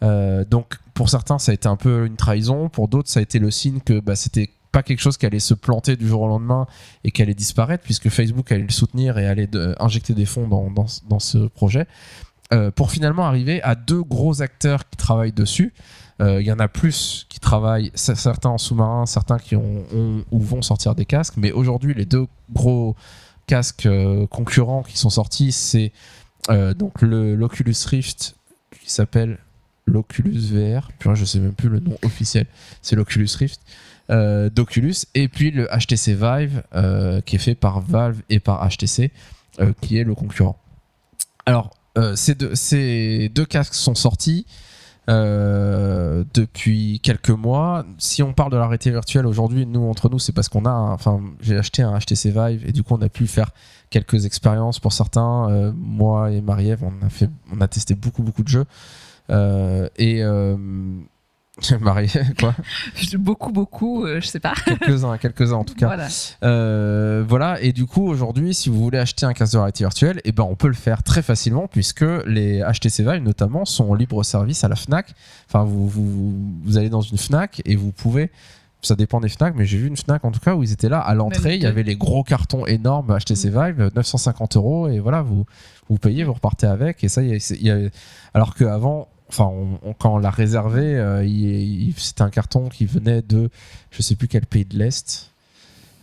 Euh, 0.03 0.45
donc 0.45 0.79
pour 0.93 1.09
certains 1.09 1.39
ça 1.39 1.53
a 1.53 1.55
été 1.55 1.67
un 1.69 1.77
peu 1.77 2.05
une 2.07 2.17
trahison, 2.17 2.69
pour 2.69 2.89
d'autres 2.89 3.09
ça 3.09 3.21
a 3.21 3.23
été 3.23 3.39
le 3.39 3.51
signe 3.51 3.81
que 3.81 4.01
bah, 4.01 4.17
c'était 4.17 4.51
pas 4.71 4.83
quelque 4.83 5.01
chose 5.01 5.17
qui 5.17 5.25
allait 5.25 5.39
se 5.39 5.55
planter 5.55 5.97
du 5.97 6.07
jour 6.09 6.23
au 6.23 6.29
lendemain 6.29 6.67
et 7.05 7.11
qui 7.13 7.23
allait 7.23 7.33
disparaître 7.35 7.85
puisque 7.85 8.09
Facebook 8.11 8.51
allait 8.53 8.65
le 8.65 8.71
soutenir 8.71 9.17
et 9.19 9.27
allait 9.27 9.47
de- 9.47 9.75
injecter 9.79 10.13
des 10.15 10.27
fonds 10.27 10.49
dans, 10.49 10.69
dans, 11.09 11.21
ce 11.21 11.39
projet 11.49 11.87
Euh, 12.53 12.71
pour 12.71 12.91
finalement 12.91 13.25
arriver 13.25 13.63
à 13.63 13.75
deux 13.75 14.03
gros 14.03 14.43
acteurs 14.43 14.87
qui 14.91 14.99
travaillent 14.99 15.33
dessus. 15.33 15.73
Euh, 16.21 16.41
Il 16.41 16.47
y 16.47 16.53
en 16.53 16.59
a 16.59 16.69
plus 16.69 17.27
qui 17.29 17.41
travaillent, 17.41 17.91
certains 17.95 18.51
en 18.51 18.59
sous-marin, 18.59 19.07
certains 19.07 19.39
qui 19.39 19.57
ont, 19.57 19.85
ou 20.31 20.41
vont 20.41 20.63
sortir 20.63 20.95
des 20.95 21.05
casques, 21.05 21.35
mais 21.37 21.53
aujourd'hui 21.53 21.95
les 21.95 22.05
deux 22.05 22.27
gros 22.53 22.95
casques 23.47 23.87
euh, 23.87 24.27
concurrents 24.27 24.83
qui 24.83 24.97
sont 24.97 25.11
sortis, 25.11 25.53
c'est 25.53 25.93
euh, 26.51 26.73
donc 26.75 27.03
l'Oculus 27.03 27.75
Rift 27.87 28.37
qui 28.81 28.91
s'appelle 28.91 29.39
l'Oculus 29.87 30.39
VR. 30.53 30.91
Purée, 30.99 31.17
je 31.17 31.25
sais 31.25 31.41
même 31.41 31.55
plus 31.55 31.69
le 31.69 31.81
nom 31.81 31.97
officiel. 32.03 32.47
C'est 32.81 32.97
l'Oculus 32.97 33.29
Rift 33.39 33.61
d'Oculus 34.09 34.95
et 35.15 35.29
puis 35.29 35.51
le 35.51 35.67
HTC 35.67 36.15
Vive 36.15 36.63
qui 37.25 37.37
est 37.37 37.39
fait 37.39 37.55
par 37.55 37.81
Valve 37.81 38.21
et 38.29 38.39
par 38.39 38.69
HTC 38.69 39.11
qui 39.81 39.97
est 39.97 40.05
le 40.05 40.15
concurrent. 40.15 40.59
Alors 41.47 41.71
ces 42.15 42.35
deux 42.35 43.47
casques 43.47 43.75
sont 43.75 43.95
sortis 43.95 44.45
euh, 45.09 46.25
depuis 46.33 47.01
quelques 47.03 47.31
mois. 47.31 47.85
Si 47.99 48.23
on 48.23 48.33
parle 48.33 48.53
de 48.53 48.57
la 48.57 48.65
réalité 48.65 48.91
virtuelle 48.91 49.27
aujourd'hui, 49.27 49.67
nous 49.67 49.89
entre 49.89 50.09
nous, 50.09 50.19
c'est 50.19 50.33
parce 50.33 50.49
qu'on 50.49 50.65
a, 50.65 50.73
enfin, 50.73 51.21
j'ai 51.41 51.57
acheté 51.57 51.83
un 51.83 51.99
HTC 51.99 52.31
Vive 52.31 52.67
et 52.67 52.73
du 52.73 52.83
coup 52.83 52.95
on 52.95 53.03
a 53.03 53.09
pu 53.09 53.27
faire 53.27 53.51
quelques 53.91 54.25
expériences 54.25 54.79
pour 54.81 54.93
certains. 54.93 55.51
Euh, 55.51 55.73
moi 55.77 56.31
et 56.31 56.41
Marie-Ève, 56.41 56.83
on 56.83 57.05
a 57.05 57.11
fait, 57.11 57.29
on 57.53 57.61
a 57.61 57.69
testé 57.69 57.95
beaucoup 57.95 58.23
beaucoup 58.23 58.43
de 58.43 58.49
jeux 58.49 58.67
Euh, 59.31 59.89
et 59.97 60.23
Marie, 61.81 62.11
quoi 62.41 62.55
Beaucoup, 63.19 63.53
beaucoup, 63.53 64.05
euh, 64.05 64.21
je 64.21 64.27
sais 64.27 64.41
pas. 64.41 64.55
Quelques-uns, 64.67 65.17
quelques-uns 65.19 65.57
en 65.57 65.65
tout 65.65 65.75
cas. 65.75 65.87
Voilà. 65.87 66.09
Euh, 66.43 67.25
voilà, 67.27 67.61
et 67.63 67.73
du 67.73 67.87
coup, 67.87 68.07
aujourd'hui, 68.09 68.55
si 68.55 68.69
vous 68.69 68.81
voulez 68.83 68.99
acheter 68.99 69.25
un 69.25 69.33
casque 69.33 69.53
de 69.53 69.59
réalité 69.59 69.85
virtuelle, 69.85 70.21
eh 70.25 70.33
ben, 70.33 70.43
on 70.43 70.57
peut 70.57 70.67
le 70.69 70.75
faire 70.75 71.03
très 71.05 71.23
facilement 71.23 71.69
puisque 71.69 72.05
les 72.27 72.61
HTC 72.61 73.05
Vive, 73.05 73.23
notamment, 73.23 73.65
sont 73.65 73.89
en 73.91 73.95
libre 73.95 74.23
service 74.25 74.65
à 74.65 74.69
la 74.69 74.77
Fnac. 74.77 75.15
Enfin, 75.49 75.63
vous, 75.65 75.89
vous, 75.89 76.35
vous 76.65 76.77
allez 76.77 76.89
dans 76.91 77.03
une 77.03 77.19
Fnac 77.19 77.63
et 77.65 77.77
vous 77.77 77.93
pouvez. 77.93 78.31
Ça 78.83 78.97
dépend 78.97 79.19
des 79.21 79.31
Fnac, 79.31 79.55
mais 79.57 79.65
j'ai 79.65 79.79
vu 79.79 79.87
une 79.87 79.97
Fnac 79.97 80.25
en 80.27 80.31
tout 80.33 80.41
cas 80.41 80.55
où 80.55 80.63
ils 80.63 80.71
étaient 80.73 80.91
là 80.91 80.99
à 80.99 81.15
l'entrée. 81.15 81.55
Il 81.55 81.63
y 81.63 81.67
avait 81.67 81.83
les 81.85 81.97
gros 81.97 82.23
cartons 82.23 82.67
énormes 82.67 83.17
HTC 83.19 83.49
Vive, 83.49 83.91
950 83.97 84.57
euros, 84.57 84.89
et 84.89 84.99
voilà, 84.99 85.23
vous, 85.23 85.47
vous 85.89 85.97
payez, 85.99 86.23
vous 86.25 86.35
repartez 86.35 86.67
avec. 86.67 87.03
Et 87.03 87.09
ça, 87.09 87.23
y 87.23 87.35
a- 87.35 87.41
c'est- 87.41 87.57
il 87.57 87.67
y 87.67 87.71
a- 87.71 87.79
alors 88.35 88.55
qu'avant, 88.55 89.09
enfin, 89.29 89.45
on- 89.83 89.95
quand 89.95 90.15
on 90.15 90.19
l'a 90.19 90.31
réservé, 90.31 90.83
euh, 90.97 91.25
il- 91.25 91.89
il- 91.89 91.95
c'était 91.97 92.23
un 92.23 92.31
carton 92.31 92.69
qui 92.69 92.87
venait 92.87 93.23
de 93.23 93.51
je 93.91 94.03
sais 94.03 94.17
plus 94.17 94.29
quel 94.29 94.47
pays 94.47 94.65
de 94.65 94.79
l'Est 94.79 95.31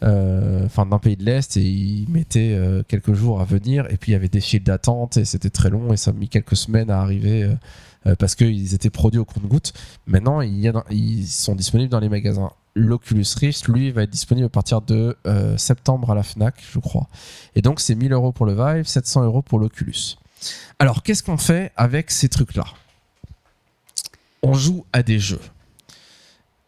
euh, 0.03 0.65
enfin 0.65 0.85
d'un 0.87 0.97
pays 0.97 1.15
de 1.15 1.23
l'Est 1.23 1.57
et 1.57 1.61
ils 1.63 2.09
mettaient 2.09 2.53
euh, 2.55 2.81
quelques 2.87 3.13
jours 3.13 3.39
à 3.39 3.45
venir 3.45 3.85
et 3.91 3.97
puis 3.97 4.11
il 4.11 4.13
y 4.13 4.15
avait 4.15 4.29
des 4.29 4.41
files 4.41 4.63
d'attente 4.63 5.17
et 5.17 5.25
c'était 5.25 5.51
très 5.51 5.69
long 5.69 5.93
et 5.93 5.97
ça 5.97 6.09
a 6.09 6.13
mis 6.13 6.27
quelques 6.27 6.55
semaines 6.55 6.89
à 6.89 6.99
arriver 7.01 7.43
euh, 7.43 7.53
euh, 8.07 8.15
parce 8.15 8.33
qu'ils 8.33 8.73
étaient 8.73 8.89
produits 8.89 9.19
au 9.19 9.25
compte-gouttes. 9.25 9.73
Maintenant, 10.07 10.41
il 10.41 10.73
ils 10.89 11.27
sont 11.27 11.53
disponibles 11.53 11.91
dans 11.91 11.99
les 11.99 12.09
magasins. 12.09 12.49
L'Oculus 12.73 13.25
Rift, 13.37 13.67
lui, 13.67 13.91
va 13.91 14.01
être 14.03 14.09
disponible 14.09 14.45
à 14.47 14.49
partir 14.49 14.81
de 14.81 15.15
euh, 15.27 15.55
septembre 15.57 16.09
à 16.09 16.15
la 16.15 16.23
Fnac, 16.23 16.55
je 16.73 16.79
crois. 16.79 17.07
Et 17.55 17.61
donc, 17.61 17.79
c'est 17.79 17.93
1000 17.93 18.11
euros 18.13 18.31
pour 18.31 18.47
le 18.47 18.53
Vive, 18.55 18.87
700 18.87 19.23
euros 19.25 19.43
pour 19.43 19.59
l'Oculus. 19.59 20.17
Alors, 20.79 21.03
qu'est-ce 21.03 21.21
qu'on 21.21 21.37
fait 21.37 21.71
avec 21.75 22.09
ces 22.09 22.27
trucs-là? 22.27 22.63
On 24.43 24.53
joue 24.53 24.85
à 24.93 25.03
des 25.03 25.19
jeux. 25.19 25.41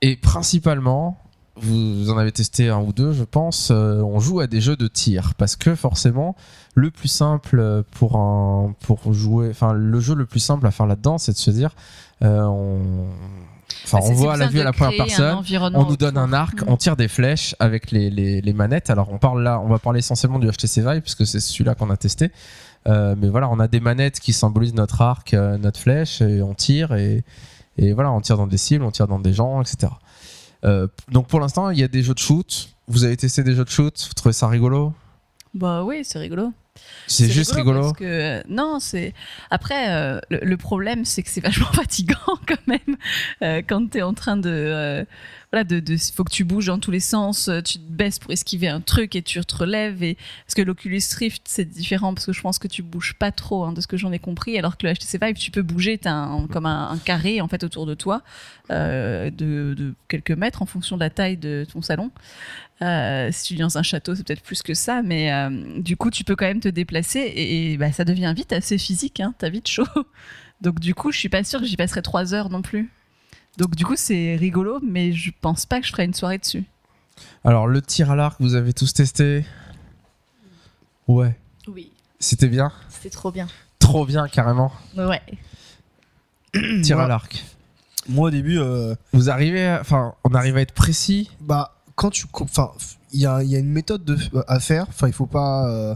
Et 0.02 0.16
principalement, 0.16 1.18
vous 1.56 2.10
en 2.10 2.18
avez 2.18 2.32
testé 2.32 2.70
un 2.70 2.80
ou 2.80 2.94
deux, 2.94 3.14
je 3.14 3.24
pense, 3.24 3.70
euh, 3.72 4.02
on 4.02 4.20
joue 4.20 4.40
à 4.40 4.48
des 4.48 4.60
jeux 4.60 4.76
de 4.76 4.88
tir. 4.88 5.34
Parce 5.38 5.56
que 5.56 5.76
forcément, 5.76 6.36
le 6.74 6.90
plus 6.90 7.08
simple 7.08 7.84
pour, 7.92 8.18
un, 8.18 8.74
pour 8.82 9.14
jouer, 9.14 9.50
enfin, 9.50 9.74
le 9.74 10.00
jeu 10.00 10.16
le 10.16 10.26
plus 10.26 10.40
simple 10.40 10.66
à 10.66 10.72
faire 10.72 10.88
là-dedans, 10.88 11.18
c'est 11.18 11.34
de 11.34 11.38
se 11.38 11.52
dire, 11.52 11.76
euh, 12.24 12.42
on, 12.42 13.06
enfin, 13.86 14.00
Bah, 14.00 14.06
on 14.10 14.14
voit 14.14 14.38
la 14.38 14.48
vue 14.48 14.60
à 14.62 14.64
la 14.64 14.74
première 14.74 15.06
personne. 15.06 15.44
On 15.76 15.86
nous 15.86 15.98
donne 15.98 16.18
un 16.18 16.34
arc, 16.34 16.64
on 16.68 16.76
tire 16.76 16.96
des 16.96 17.08
flèches 17.08 17.56
avec 17.60 17.92
les, 17.92 18.10
les, 18.10 18.42
les 18.42 18.54
manettes. 18.54 18.90
Alors 18.90 19.10
on 19.12 19.20
parle 19.20 19.44
là, 19.44 19.60
on 19.60 19.68
va 19.68 19.78
parler 19.78 20.00
essentiellement 20.00 20.40
du 20.40 20.50
HTC 20.50 20.82
Vive 20.82 21.02
puisque 21.02 21.28
c'est 21.28 21.40
celui-là 21.40 21.76
qu'on 21.76 21.92
a 21.92 21.98
testé. 21.98 22.32
Euh, 22.88 23.16
mais 23.18 23.30
voilà, 23.30 23.48
on 23.50 23.60
a 23.60 23.68
des 23.68 23.80
manettes 23.80 24.20
qui 24.20 24.34
symbolisent 24.34 24.74
notre 24.74 25.02
arc, 25.02 25.34
notre 25.34 25.80
flèche, 25.80 26.22
et 26.22 26.42
on 26.42 26.54
tire 26.54 26.94
et, 26.94 27.24
et 27.78 27.94
voilà, 27.94 28.12
on 28.12 28.22
tire 28.22 28.38
dans 28.38 28.48
des 28.48 28.58
cibles, 28.58 28.84
on 28.84 28.92
tire 28.92 29.08
dans 29.08 29.20
des 29.20 29.34
gens, 29.34 29.62
etc. 29.62 29.92
Euh, 30.64 30.88
donc 31.12 31.28
pour 31.28 31.40
l'instant, 31.40 31.70
il 31.70 31.80
y 31.80 31.84
a 31.84 31.88
des 31.88 32.04
jeux 32.04 32.14
de 32.14 32.20
shoot. 32.20 32.70
Vous 32.88 33.04
avez 33.04 33.18
testé 33.18 33.44
des 33.44 33.56
jeux 33.56 33.66
de 33.66 33.70
shoot? 33.70 34.06
Vous 34.08 34.14
trouvez 34.14 34.34
ça 34.34 34.48
rigolo? 34.48 34.94
Bah 35.54 35.84
oui, 35.84 36.02
c'est 36.04 36.20
rigolo. 36.20 36.52
C'est 37.08 37.30
juste 37.30 37.52
rigolo. 37.52 37.82
Parce 37.82 37.94
que, 37.94 38.04
euh, 38.04 38.44
non, 38.50 38.80
c'est. 38.80 39.14
Après, 39.52 39.92
euh, 39.92 40.20
le, 40.30 40.40
le 40.40 40.58
problème, 40.58 41.06
c'est 41.06 41.22
que 41.22 41.30
c'est 41.30 41.42
vachement 41.44 41.72
fatigant 41.72 42.16
quand 42.48 42.68
même 42.68 43.64
quand 43.68 43.90
t'es 43.90 44.02
en 44.02 44.14
train 44.14 44.38
de. 44.38 45.06
Voilà, 45.54 45.64
de, 45.66 45.98
faut 46.16 46.24
que 46.24 46.32
tu 46.32 46.46
bouges 46.46 46.66
dans 46.66 46.80
tous 46.80 46.90
les 46.90 47.00
sens, 47.00 47.48
euh, 47.48 47.62
tu 47.62 47.78
te 47.78 47.84
baisses 47.84 48.18
pour 48.18 48.32
esquiver 48.32 48.70
un 48.70 48.82
truc 48.82 49.16
et 49.16 49.22
tu 49.22 49.40
te 49.40 49.56
relèves. 49.56 50.02
Et 50.02 50.18
parce 50.48 50.56
que 50.56 50.64
l'Oculus 50.64 51.00
Rift 51.16 51.44
c'est 51.46 51.66
différent 51.66 52.16
parce 52.16 52.26
que 52.26 52.34
je 52.34 52.42
pense 52.42 52.58
que 52.58 52.68
tu 52.68 52.82
bouges 52.82 53.14
pas 53.14 53.32
trop, 53.32 53.64
hein, 53.64 53.72
de 53.72 53.80
ce 53.80 53.86
que 53.86 53.96
j'en 53.96 54.12
ai 54.12 54.18
compris, 54.18 54.58
alors 54.58 54.78
que 54.78 54.88
le 54.88 54.94
HTC 54.96 55.20
Vive 55.22 55.36
tu 55.36 55.52
peux 55.52 55.62
bouger, 55.62 56.00
comme 56.52 56.66
un, 56.66 56.98
carré 57.06 57.40
en 57.40 57.48
fait 57.48 57.64
autour 57.64 57.86
de 57.86 57.94
toi 57.94 58.24
euh, 58.72 59.30
de, 59.30 59.94
quelques 60.08 60.32
mètres 60.32 60.64
en 60.64 60.66
fonction 60.66 60.96
de 60.96 61.02
la 61.02 61.12
taille 61.12 61.38
de 61.38 61.68
ton 61.72 61.84
salon. 61.84 62.10
Euh, 62.82 63.30
si 63.32 63.46
tu 63.46 63.54
viens 63.54 63.68
dans 63.68 63.78
un 63.78 63.84
château, 63.84 64.16
c'est 64.16 64.26
peut-être 64.26 64.42
plus 64.42 64.64
que 64.64 64.74
ça, 64.74 65.04
mais 65.04 65.32
du 65.78 65.98
coup, 65.98 66.10
tu 66.10 66.24
peux 66.24 66.36
quand 66.36 66.48
même 66.48 66.62
te 66.62 66.70
déplacer 66.70 67.20
et, 67.20 67.74
et, 67.74 67.78
bah, 67.78 67.92
ça 67.92 68.06
devient 68.06 68.34
vite 68.36 68.54
assez 68.54 68.80
physique. 68.80 69.20
Hein, 69.20 69.36
T'as 69.38 69.50
vite 69.50 69.68
chaud. 69.68 69.86
Donc, 70.62 70.80
du 70.80 70.96
coup, 70.96 71.12
je 71.12 71.20
suis 71.20 71.30
pas 71.30 71.44
sûre 71.44 71.60
que 71.60 71.68
j'y 71.68 71.78
passerai 71.78 72.02
trois 72.02 72.34
heures 72.34 72.50
non 72.50 72.64
plus. 72.64 72.90
Donc, 73.58 73.76
du 73.76 73.86
coup, 73.86 73.96
c'est 73.96 74.36
rigolo, 74.36 74.80
mais 74.84 75.12
je 75.12 75.32
pense 75.42 75.66
pas 75.66 75.80
que 75.80 75.86
je 75.86 75.92
ferai 75.92 76.06
une 76.06 76.14
soirée 76.14 76.38
dessus. 76.40 76.64
Alors, 77.44 77.68
le 77.68 77.82
tir 77.82 78.10
à 78.12 78.16
l'arc, 78.16 78.38
vous 78.40 78.56
avez 78.56 78.74
tous 78.74 78.94
testé 78.94 79.46
Ouais. 81.08 81.38
Oui, 81.68 81.92
C'était 82.20 82.48
bien 82.48 82.72
c'était 82.90 83.10
trop 83.10 83.32
bien. 83.32 83.48
Trop 83.80 84.06
bien, 84.06 84.28
carrément. 84.30 84.72
Ouais. 84.96 85.22
Tir 86.84 87.00
à 87.00 87.08
l'arc. 87.08 87.44
Moi, 88.08 88.30
au 88.30 88.32
début, 88.32 88.58
euh, 88.60 88.96
Vous 89.12 89.30
arrivez 89.30 89.66
à... 89.68 89.82
Enfin, 89.82 90.14
on 90.24 90.34
arrive 90.34 90.56
à 90.56 90.62
être 90.62 90.74
précis 90.74 91.30
bah, 91.42 91.76
quand 91.96 92.10
tu. 92.10 92.26
Enfin, 92.34 92.72
il 93.12 93.20
y 93.20 93.26
a, 93.26 93.44
il 93.44 93.50
y 93.50 93.56
a 93.58 93.60
une 93.60 93.70
méthode 93.72 94.06
de, 94.06 94.18
à 94.48 94.60
faire. 94.62 94.86
Enfin, 94.88 95.08
il 95.08 95.14
faut 95.14 95.26
pas. 95.26 95.68
euh, 95.70 95.96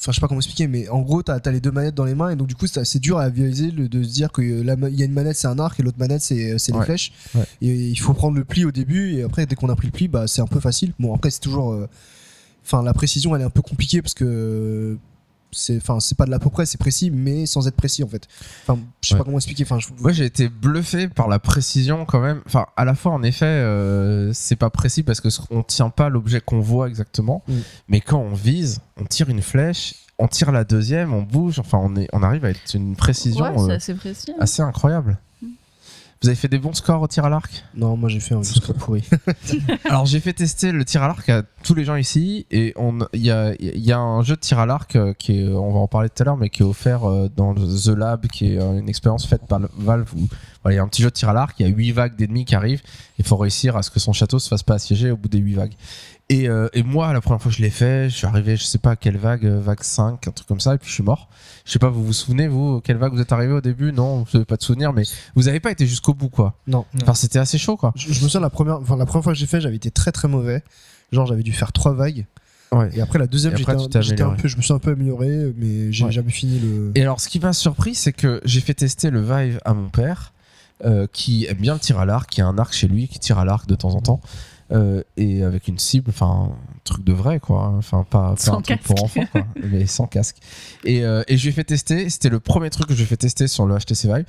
Enfin, 0.00 0.12
je 0.12 0.16
sais 0.16 0.20
pas 0.22 0.28
comment 0.28 0.40
expliquer, 0.40 0.66
mais 0.66 0.88
en 0.88 1.02
gros, 1.02 1.22
t'as 1.22 1.38
as 1.44 1.50
les 1.50 1.60
deux 1.60 1.70
manettes 1.70 1.94
dans 1.94 2.06
les 2.06 2.14
mains, 2.14 2.30
et 2.30 2.36
donc 2.36 2.48
du 2.48 2.54
coup, 2.54 2.66
c'est 2.66 2.80
assez 2.80 2.98
dur 2.98 3.18
à 3.18 3.28
visualiser 3.28 3.70
le- 3.70 3.86
de 3.86 4.02
se 4.02 4.08
dire 4.08 4.32
qu'il 4.32 4.64
y 4.64 5.02
a 5.02 5.04
une 5.04 5.12
manette, 5.12 5.36
c'est 5.36 5.46
un 5.46 5.58
arc, 5.58 5.78
et 5.78 5.82
l'autre 5.82 5.98
manette, 5.98 6.22
c'est 6.22 6.58
c'est 6.58 6.72
les 6.72 6.78
Ouais. 6.78 6.84
flèches. 6.86 7.12
Ouais. 7.34 7.44
Et 7.60 7.68
il 7.88 7.96
faut 7.98 8.14
prendre 8.14 8.36
le 8.38 8.44
pli 8.44 8.64
au 8.64 8.70
début, 8.72 9.12
et 9.16 9.22
après, 9.24 9.44
dès 9.44 9.56
qu'on 9.56 9.68
a 9.68 9.76
pris 9.76 9.88
le 9.88 9.92
pli, 9.92 10.08
bah, 10.08 10.26
c'est 10.26 10.40
un 10.40 10.46
peu 10.46 10.58
facile. 10.60 10.94
Bon, 10.98 11.14
après, 11.14 11.30
c'est 11.30 11.40
toujours. 11.40 11.72
euh, 11.72 11.86
Enfin, 12.64 12.82
la 12.82 12.92
précision, 12.94 13.34
elle 13.34 13.42
est 13.42 13.46
un 13.46 13.50
peu 13.50 13.62
compliquée 13.62 14.00
parce 14.02 14.14
que. 14.14 14.96
C'est 15.52 15.76
enfin, 15.78 15.98
c'est 16.00 16.16
pas 16.16 16.26
de 16.26 16.30
l'à 16.30 16.38
peu 16.38 16.50
près, 16.50 16.64
c'est 16.66 16.78
précis, 16.78 17.10
mais 17.10 17.46
sans 17.46 17.66
être 17.66 17.76
précis 17.76 18.04
en 18.04 18.08
fait. 18.08 18.26
Enfin, 18.62 18.78
je 19.02 19.08
sais 19.08 19.14
Ouais. 19.14 19.18
pas 19.18 19.24
comment 19.24 19.38
expliquer. 19.38 19.64
Enfin, 19.64 19.78
je- 19.78 19.88
Moi, 20.00 20.12
j'ai 20.12 20.24
été 20.24 20.48
bluffé 20.48 21.08
par 21.08 21.26
la 21.28 21.38
précision 21.38 22.04
quand 22.04 22.20
même. 22.20 22.40
Enfin, 22.46 22.66
à 22.76 22.84
la 22.84 22.94
fois, 22.94 23.12
en 23.12 23.22
effet, 23.22 23.46
euh, 23.46 24.32
c'est 24.32 24.56
pas 24.56 24.70
précis 24.70 25.02
parce 25.02 25.20
que 25.20 25.30
ce- 25.30 25.40
on 25.50 25.62
tient 25.62 25.90
pas 25.90 26.08
l'objet 26.08 26.40
qu'on 26.40 26.60
voit 26.60 26.88
exactement. 26.88 27.42
Mm. 27.48 27.54
Mais 27.88 28.00
quand 28.00 28.20
on 28.20 28.34
vise, 28.34 28.80
on 29.00 29.04
tire 29.04 29.28
une 29.28 29.42
flèche, 29.42 29.94
on 30.18 30.28
tire 30.28 30.52
la 30.52 30.64
deuxième, 30.64 31.12
on 31.14 31.22
bouge. 31.22 31.58
Enfin, 31.58 31.78
on, 31.82 31.96
est, 31.96 32.08
on 32.12 32.22
arrive 32.22 32.44
à 32.44 32.50
être 32.50 32.74
une 32.74 32.94
précision 32.94 33.44
Ouais, 33.44 33.72
euh, 33.72 33.76
assez 33.76 33.94
précis. 33.94 34.30
hein. 34.32 34.36
assez 34.38 34.62
incroyable. 34.62 35.18
Vous 36.22 36.28
avez 36.28 36.36
fait 36.36 36.48
des 36.48 36.58
bons 36.58 36.74
scores 36.74 37.00
au 37.00 37.08
tir 37.08 37.24
à 37.24 37.30
l'arc? 37.30 37.64
Non, 37.74 37.96
moi 37.96 38.10
j'ai 38.10 38.20
fait 38.20 38.34
un 38.34 38.42
score 38.42 38.74
pourri. 38.74 39.02
Alors 39.86 40.04
j'ai 40.04 40.20
fait 40.20 40.34
tester 40.34 40.70
le 40.70 40.84
tir 40.84 41.02
à 41.02 41.06
l'arc 41.06 41.26
à 41.30 41.44
tous 41.62 41.74
les 41.74 41.82
gens 41.82 41.96
ici 41.96 42.44
et 42.50 42.74
on 42.76 42.98
il 43.14 43.22
y 43.22 43.30
a, 43.30 43.54
il 43.58 43.78
y 43.78 43.90
a 43.90 43.98
un 43.98 44.22
jeu 44.22 44.34
de 44.34 44.40
tir 44.40 44.58
à 44.58 44.66
l'arc 44.66 44.96
euh, 44.96 45.14
qui 45.14 45.40
est 45.40 45.48
on 45.48 45.72
va 45.72 45.78
en 45.78 45.88
parler 45.88 46.10
tout 46.10 46.22
à 46.22 46.26
l'heure 46.26 46.36
mais 46.36 46.50
qui 46.50 46.60
est 46.60 46.66
offert 46.66 47.08
euh, 47.08 47.30
dans 47.34 47.54
le 47.54 47.62
The 47.62 47.96
Lab 47.96 48.26
qui 48.26 48.52
est 48.52 48.60
euh, 48.60 48.80
une 48.80 48.90
expérience 48.90 49.26
faite 49.26 49.46
par 49.48 49.60
Valve 49.78 50.12
où 50.14 50.28
voilà, 50.62 50.74
il 50.74 50.76
y 50.76 50.78
a 50.78 50.82
un 50.82 50.88
petit 50.88 51.00
jeu 51.00 51.08
de 51.08 51.14
tir 51.14 51.30
à 51.30 51.32
l'arc, 51.32 51.58
il 51.58 51.66
y 51.66 51.72
a 51.72 51.74
8 51.74 51.92
vagues 51.92 52.16
d'ennemis 52.16 52.44
qui 52.44 52.54
arrivent, 52.54 52.82
il 53.18 53.24
faut 53.24 53.36
réussir 53.38 53.78
à 53.78 53.82
ce 53.82 53.90
que 53.90 53.98
son 53.98 54.12
château 54.12 54.38
se 54.38 54.48
fasse 54.48 54.62
pas 54.62 54.74
assiéger 54.74 55.10
au 55.10 55.16
bout 55.16 55.30
des 55.30 55.38
8 55.38 55.54
vagues. 55.54 55.74
Et, 56.30 56.48
euh, 56.48 56.68
et 56.74 56.82
moi 56.82 57.12
la 57.12 57.20
première 57.20 57.42
fois 57.42 57.50
que 57.50 57.56
je 57.58 57.62
l'ai 57.62 57.70
fait, 57.70 58.08
je 58.08 58.14
suis 58.16 58.26
arrivé 58.26 58.56
je 58.56 58.62
sais 58.64 58.78
pas 58.78 58.92
à 58.92 58.96
quelle 58.96 59.16
vague, 59.18 59.44
euh, 59.44 59.60
vague 59.60 59.82
5, 59.82 60.26
un 60.28 60.30
truc 60.30 60.46
comme 60.46 60.60
ça 60.60 60.74
et 60.74 60.78
puis 60.78 60.88
je 60.88 60.94
suis 60.94 61.02
mort. 61.02 61.28
Je 61.64 61.72
sais 61.72 61.78
pas 61.80 61.90
vous 61.90 62.04
vous 62.04 62.12
souvenez 62.12 62.46
vous 62.48 62.80
quelle 62.80 62.96
vague 62.98 63.12
vous 63.12 63.20
êtes 63.20 63.32
arrivé 63.32 63.52
au 63.52 63.60
début? 63.60 63.92
Non, 63.92 64.22
vous 64.22 64.36
avez 64.36 64.44
pas 64.44 64.56
de 64.56 64.62
souvenir 64.62 64.92
mais 64.92 65.02
vous 65.34 65.48
avez 65.48 65.58
pas 65.60 65.72
été 65.72 65.86
jusqu'au 65.86 66.14
bout 66.14 66.28
quoi. 66.28 66.54
Non. 66.68 66.84
Enfin 67.02 67.14
c'était 67.14 67.38
assez 67.40 67.58
chaud 67.58 67.76
quoi. 67.76 67.92
Je, 67.96 68.04
je 68.12 68.22
me 68.22 68.28
souviens 68.28 68.40
la 68.40 68.48
première, 68.50 68.76
enfin, 68.76 68.96
la 68.96 69.06
première 69.06 69.24
fois 69.24 69.32
que 69.32 69.38
j'ai 69.38 69.46
fait, 69.46 69.60
j'avais 69.60 69.76
été 69.76 69.90
très 69.90 70.12
très 70.12 70.28
mauvais. 70.28 70.62
Genre 71.12 71.26
j'avais 71.26 71.42
dû 71.42 71.52
faire 71.52 71.72
trois 71.72 71.92
vagues. 71.94 72.26
Ouais. 72.70 72.88
Et 72.94 73.00
après 73.00 73.18
la 73.18 73.26
deuxième, 73.26 73.52
après, 73.56 73.76
j'étais 73.76 73.96
un- 73.98 74.00
j'étais 74.00 74.22
un 74.22 74.30
peu, 74.34 74.46
je 74.46 74.56
me 74.56 74.62
suis 74.62 74.72
un 74.72 74.78
peu 74.78 74.92
amélioré, 74.92 75.52
mais 75.56 75.92
j'ai 75.92 76.04
Ouais. 76.04 76.12
jamais 76.12 76.30
fini 76.30 76.60
le. 76.60 76.92
Et 76.94 77.02
alors, 77.02 77.18
ce 77.20 77.28
qui 77.28 77.40
m'a 77.40 77.52
surpris, 77.52 77.96
c'est 77.96 78.12
que 78.12 78.40
j'ai 78.44 78.60
fait 78.60 78.74
tester 78.74 79.10
le 79.10 79.20
Vive 79.20 79.58
à 79.64 79.74
mon 79.74 79.88
père, 79.88 80.32
euh, 80.84 81.08
qui 81.12 81.46
aime 81.46 81.56
bien 81.56 81.74
le 81.74 81.80
tir 81.80 81.98
à 81.98 82.04
l'arc, 82.04 82.30
qui 82.30 82.40
a 82.40 82.46
un 82.46 82.56
arc 82.58 82.72
chez 82.72 82.86
lui, 82.86 83.08
qui 83.08 83.18
tire 83.18 83.40
à 83.40 83.44
l'arc 83.44 83.66
de 83.66 83.74
temps 83.74 83.96
en 83.96 84.00
temps, 84.00 84.20
euh, 84.72 85.02
et 85.16 85.42
avec 85.42 85.68
une 85.68 85.78
cible, 85.78 86.10
enfin, 86.10 86.50
un 86.52 86.78
truc 86.84 87.04
de 87.04 87.12
vrai, 87.12 87.40
quoi. 87.40 87.64
hein. 87.64 87.74
Enfin, 87.78 88.04
pas, 88.08 88.30
pas 88.30 88.36
Sans 88.36 88.58
un 88.58 88.62
truc 88.62 88.78
casque. 88.78 88.86
pour 88.86 89.04
enfants, 89.04 89.24
quoi, 89.32 89.46
mais 89.62 89.86
sans 89.86 90.06
casque. 90.06 90.36
Et, 90.84 91.04
euh, 91.04 91.22
et 91.28 91.36
je 91.36 91.42
lui 91.44 91.50
ai 91.50 91.52
fait 91.52 91.64
tester, 91.64 92.08
c'était 92.10 92.28
le 92.28 92.40
premier 92.40 92.70
truc 92.70 92.86
que 92.86 92.92
je 92.94 92.98
lui 92.98 93.04
ai 93.04 93.08
fait 93.08 93.16
tester 93.16 93.48
sur 93.48 93.66
le 93.66 93.76
HTC 93.76 94.06
Vive, 94.08 94.24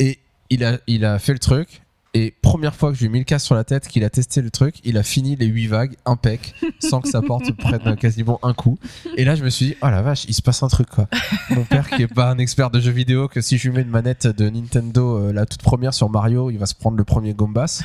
et 0.00 0.18
il 0.50 0.64
a, 0.64 0.78
il 0.86 1.04
a 1.04 1.18
fait 1.18 1.32
le 1.32 1.38
truc. 1.38 1.82
Et 2.14 2.32
première 2.42 2.74
fois 2.74 2.90
que 2.90 2.96
je 2.96 3.00
lui 3.00 3.06
ai 3.06 3.10
mis 3.10 3.18
le 3.18 3.24
casque 3.24 3.46
sur 3.46 3.54
la 3.54 3.64
tête, 3.64 3.88
qu'il 3.88 4.04
a 4.04 4.10
testé 4.10 4.40
le 4.40 4.50
truc, 4.50 4.76
il 4.84 4.96
a 4.98 5.02
fini 5.02 5.36
les 5.36 5.46
8 5.46 5.66
vagues 5.66 5.96
impec, 6.06 6.54
sans 6.78 7.00
que 7.00 7.08
sa 7.08 7.22
porte 7.22 7.50
prenne 7.52 7.96
quasiment 7.96 8.38
un 8.42 8.54
coup. 8.54 8.78
Et 9.16 9.24
là, 9.24 9.34
je 9.34 9.44
me 9.44 9.50
suis 9.50 9.66
dit, 9.66 9.76
oh 9.82 9.88
la 9.88 10.00
vache, 10.00 10.24
il 10.28 10.34
se 10.34 10.42
passe 10.42 10.62
un 10.62 10.68
truc, 10.68 10.88
quoi. 10.88 11.08
Mon 11.50 11.64
père 11.64 11.90
qui 11.90 12.02
est 12.02 12.08
pas 12.08 12.30
un 12.30 12.38
expert 12.38 12.70
de 12.70 12.80
jeux 12.80 12.92
vidéo 12.92 13.28
que 13.28 13.40
si 13.40 13.58
je 13.58 13.68
lui 13.68 13.76
mets 13.76 13.82
une 13.82 13.90
manette 13.90 14.26
de 14.26 14.48
Nintendo 14.48 15.18
euh, 15.18 15.32
la 15.32 15.46
toute 15.46 15.62
première 15.62 15.94
sur 15.94 16.08
Mario 16.10 16.50
il 16.50 16.58
va 16.58 16.66
se 16.66 16.74
prendre 16.74 16.96
le 16.96 17.04
premier 17.04 17.34
Gombas. 17.34 17.82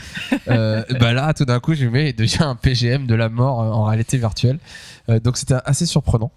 Euh, 0.48 0.84
bah 1.00 1.14
là 1.14 1.34
tout 1.34 1.46
d'un 1.46 1.60
coup 1.60 1.74
je 1.74 1.84
lui 1.84 1.92
mets 1.92 2.14
devient 2.14 2.42
un 2.44 2.56
PGM 2.56 3.08
de 3.08 3.16
la 3.16 3.30
mort 3.30 3.62
euh, 3.62 3.70
en 3.70 3.84
réalité 3.84 4.18
virtuelle. 4.18 4.60
Donc 5.24 5.38
c'était 5.38 5.56
assez 5.66 5.88
surprenant. 5.88 6.32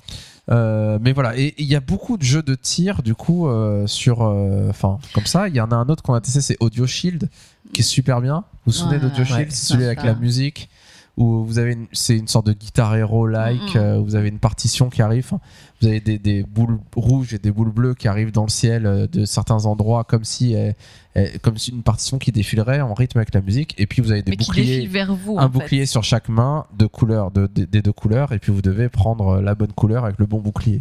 Mais 0.48 1.12
voilà. 1.12 1.36
Et 1.36 1.54
il 1.58 1.66
y 1.66 1.76
a 1.76 1.80
beaucoup 1.80 2.16
de 2.16 2.22
jeux 2.22 2.42
de 2.42 2.54
tir 2.54 3.02
du 3.02 3.14
coup 3.14 3.48
sur 3.86 4.20
enfin 4.22 4.98
comme 5.12 5.26
ça. 5.26 5.48
Il 5.48 5.54
y 5.54 5.60
en 5.60 5.70
a 5.70 5.76
un 5.76 5.88
autre 5.88 6.02
qu'on 6.02 6.14
a 6.14 6.20
testé 6.22 6.40
c'est 6.40 6.56
Audio 6.60 6.86
Shield 6.86 7.28
qui 7.72 7.80
est 7.80 7.84
super 7.84 8.20
bien 8.20 8.44
vous 8.64 8.72
vous 8.72 8.72
souvenez 8.72 8.96
Ouais, 8.96 9.02
d'Audio 9.02 9.24
Shield 9.24 9.40
ouais, 9.40 9.46
c'est 9.50 9.66
celui 9.72 9.84
avec 9.84 10.02
la 10.02 10.14
musique 10.14 10.68
où 11.18 11.44
vous 11.44 11.58
avez 11.58 11.72
une- 11.74 11.88
c'est 11.92 12.16
une 12.16 12.26
sorte 12.26 12.46
de 12.46 12.54
guitare 12.54 12.96
héros 12.96 13.26
like 13.26 13.74
Mhm. 13.74 13.80
euh, 13.82 13.98
vous 14.00 14.14
avez 14.14 14.28
une 14.30 14.38
partition 14.38 14.88
qui 14.88 15.02
arrive 15.02 15.30
vous 15.82 15.88
avez 15.88 16.00
des, 16.00 16.18
des 16.18 16.42
boules 16.42 16.78
rouges 16.96 17.34
et 17.34 17.38
des 17.38 17.50
boules 17.50 17.70
bleues 17.72 17.92
qui 17.94 18.08
arrivent 18.08 18.32
dans 18.32 18.44
le 18.44 18.48
ciel 18.50 18.86
euh, 18.86 19.06
de 19.06 19.26
certains 19.26 19.66
endroits 19.66 20.04
comme 20.04 20.24
si 20.24 20.54
euh, 20.56 20.72
euh, 21.18 21.26
comme 21.42 21.58
si 21.58 21.70
une 21.70 21.82
partition 21.82 22.16
qui 22.18 22.32
défilerait 22.32 22.80
en 22.80 22.94
rythme 22.94 23.18
avec 23.18 23.34
la 23.34 23.42
musique 23.42 23.74
et 23.78 23.86
puis 23.86 24.00
vous 24.00 24.10
avez 24.10 24.22
des 24.22 24.30
mais 24.30 24.36
boucliers 24.38 24.64
défile 24.76 24.88
vers 24.88 25.14
vous. 25.14 25.36
un 25.38 25.48
bouclier 25.50 25.80
fait. 25.80 25.86
sur 25.86 26.02
chaque 26.02 26.30
main 26.30 26.64
de 26.78 26.86
couleur 26.86 27.30
de, 27.30 27.46
de- 27.54 27.66
des 27.66 27.82
deux 27.82 27.92
couleurs 27.92 28.32
et 28.32 28.38
puis 28.38 28.50
vous 28.52 28.62
devez 28.62 28.88
prendre 28.88 29.40
la 29.42 29.54
bonne 29.54 29.72
couleur 29.72 30.06
avec 30.06 30.18
le 30.18 30.24
bon 30.24 30.38
bouclier 30.40 30.80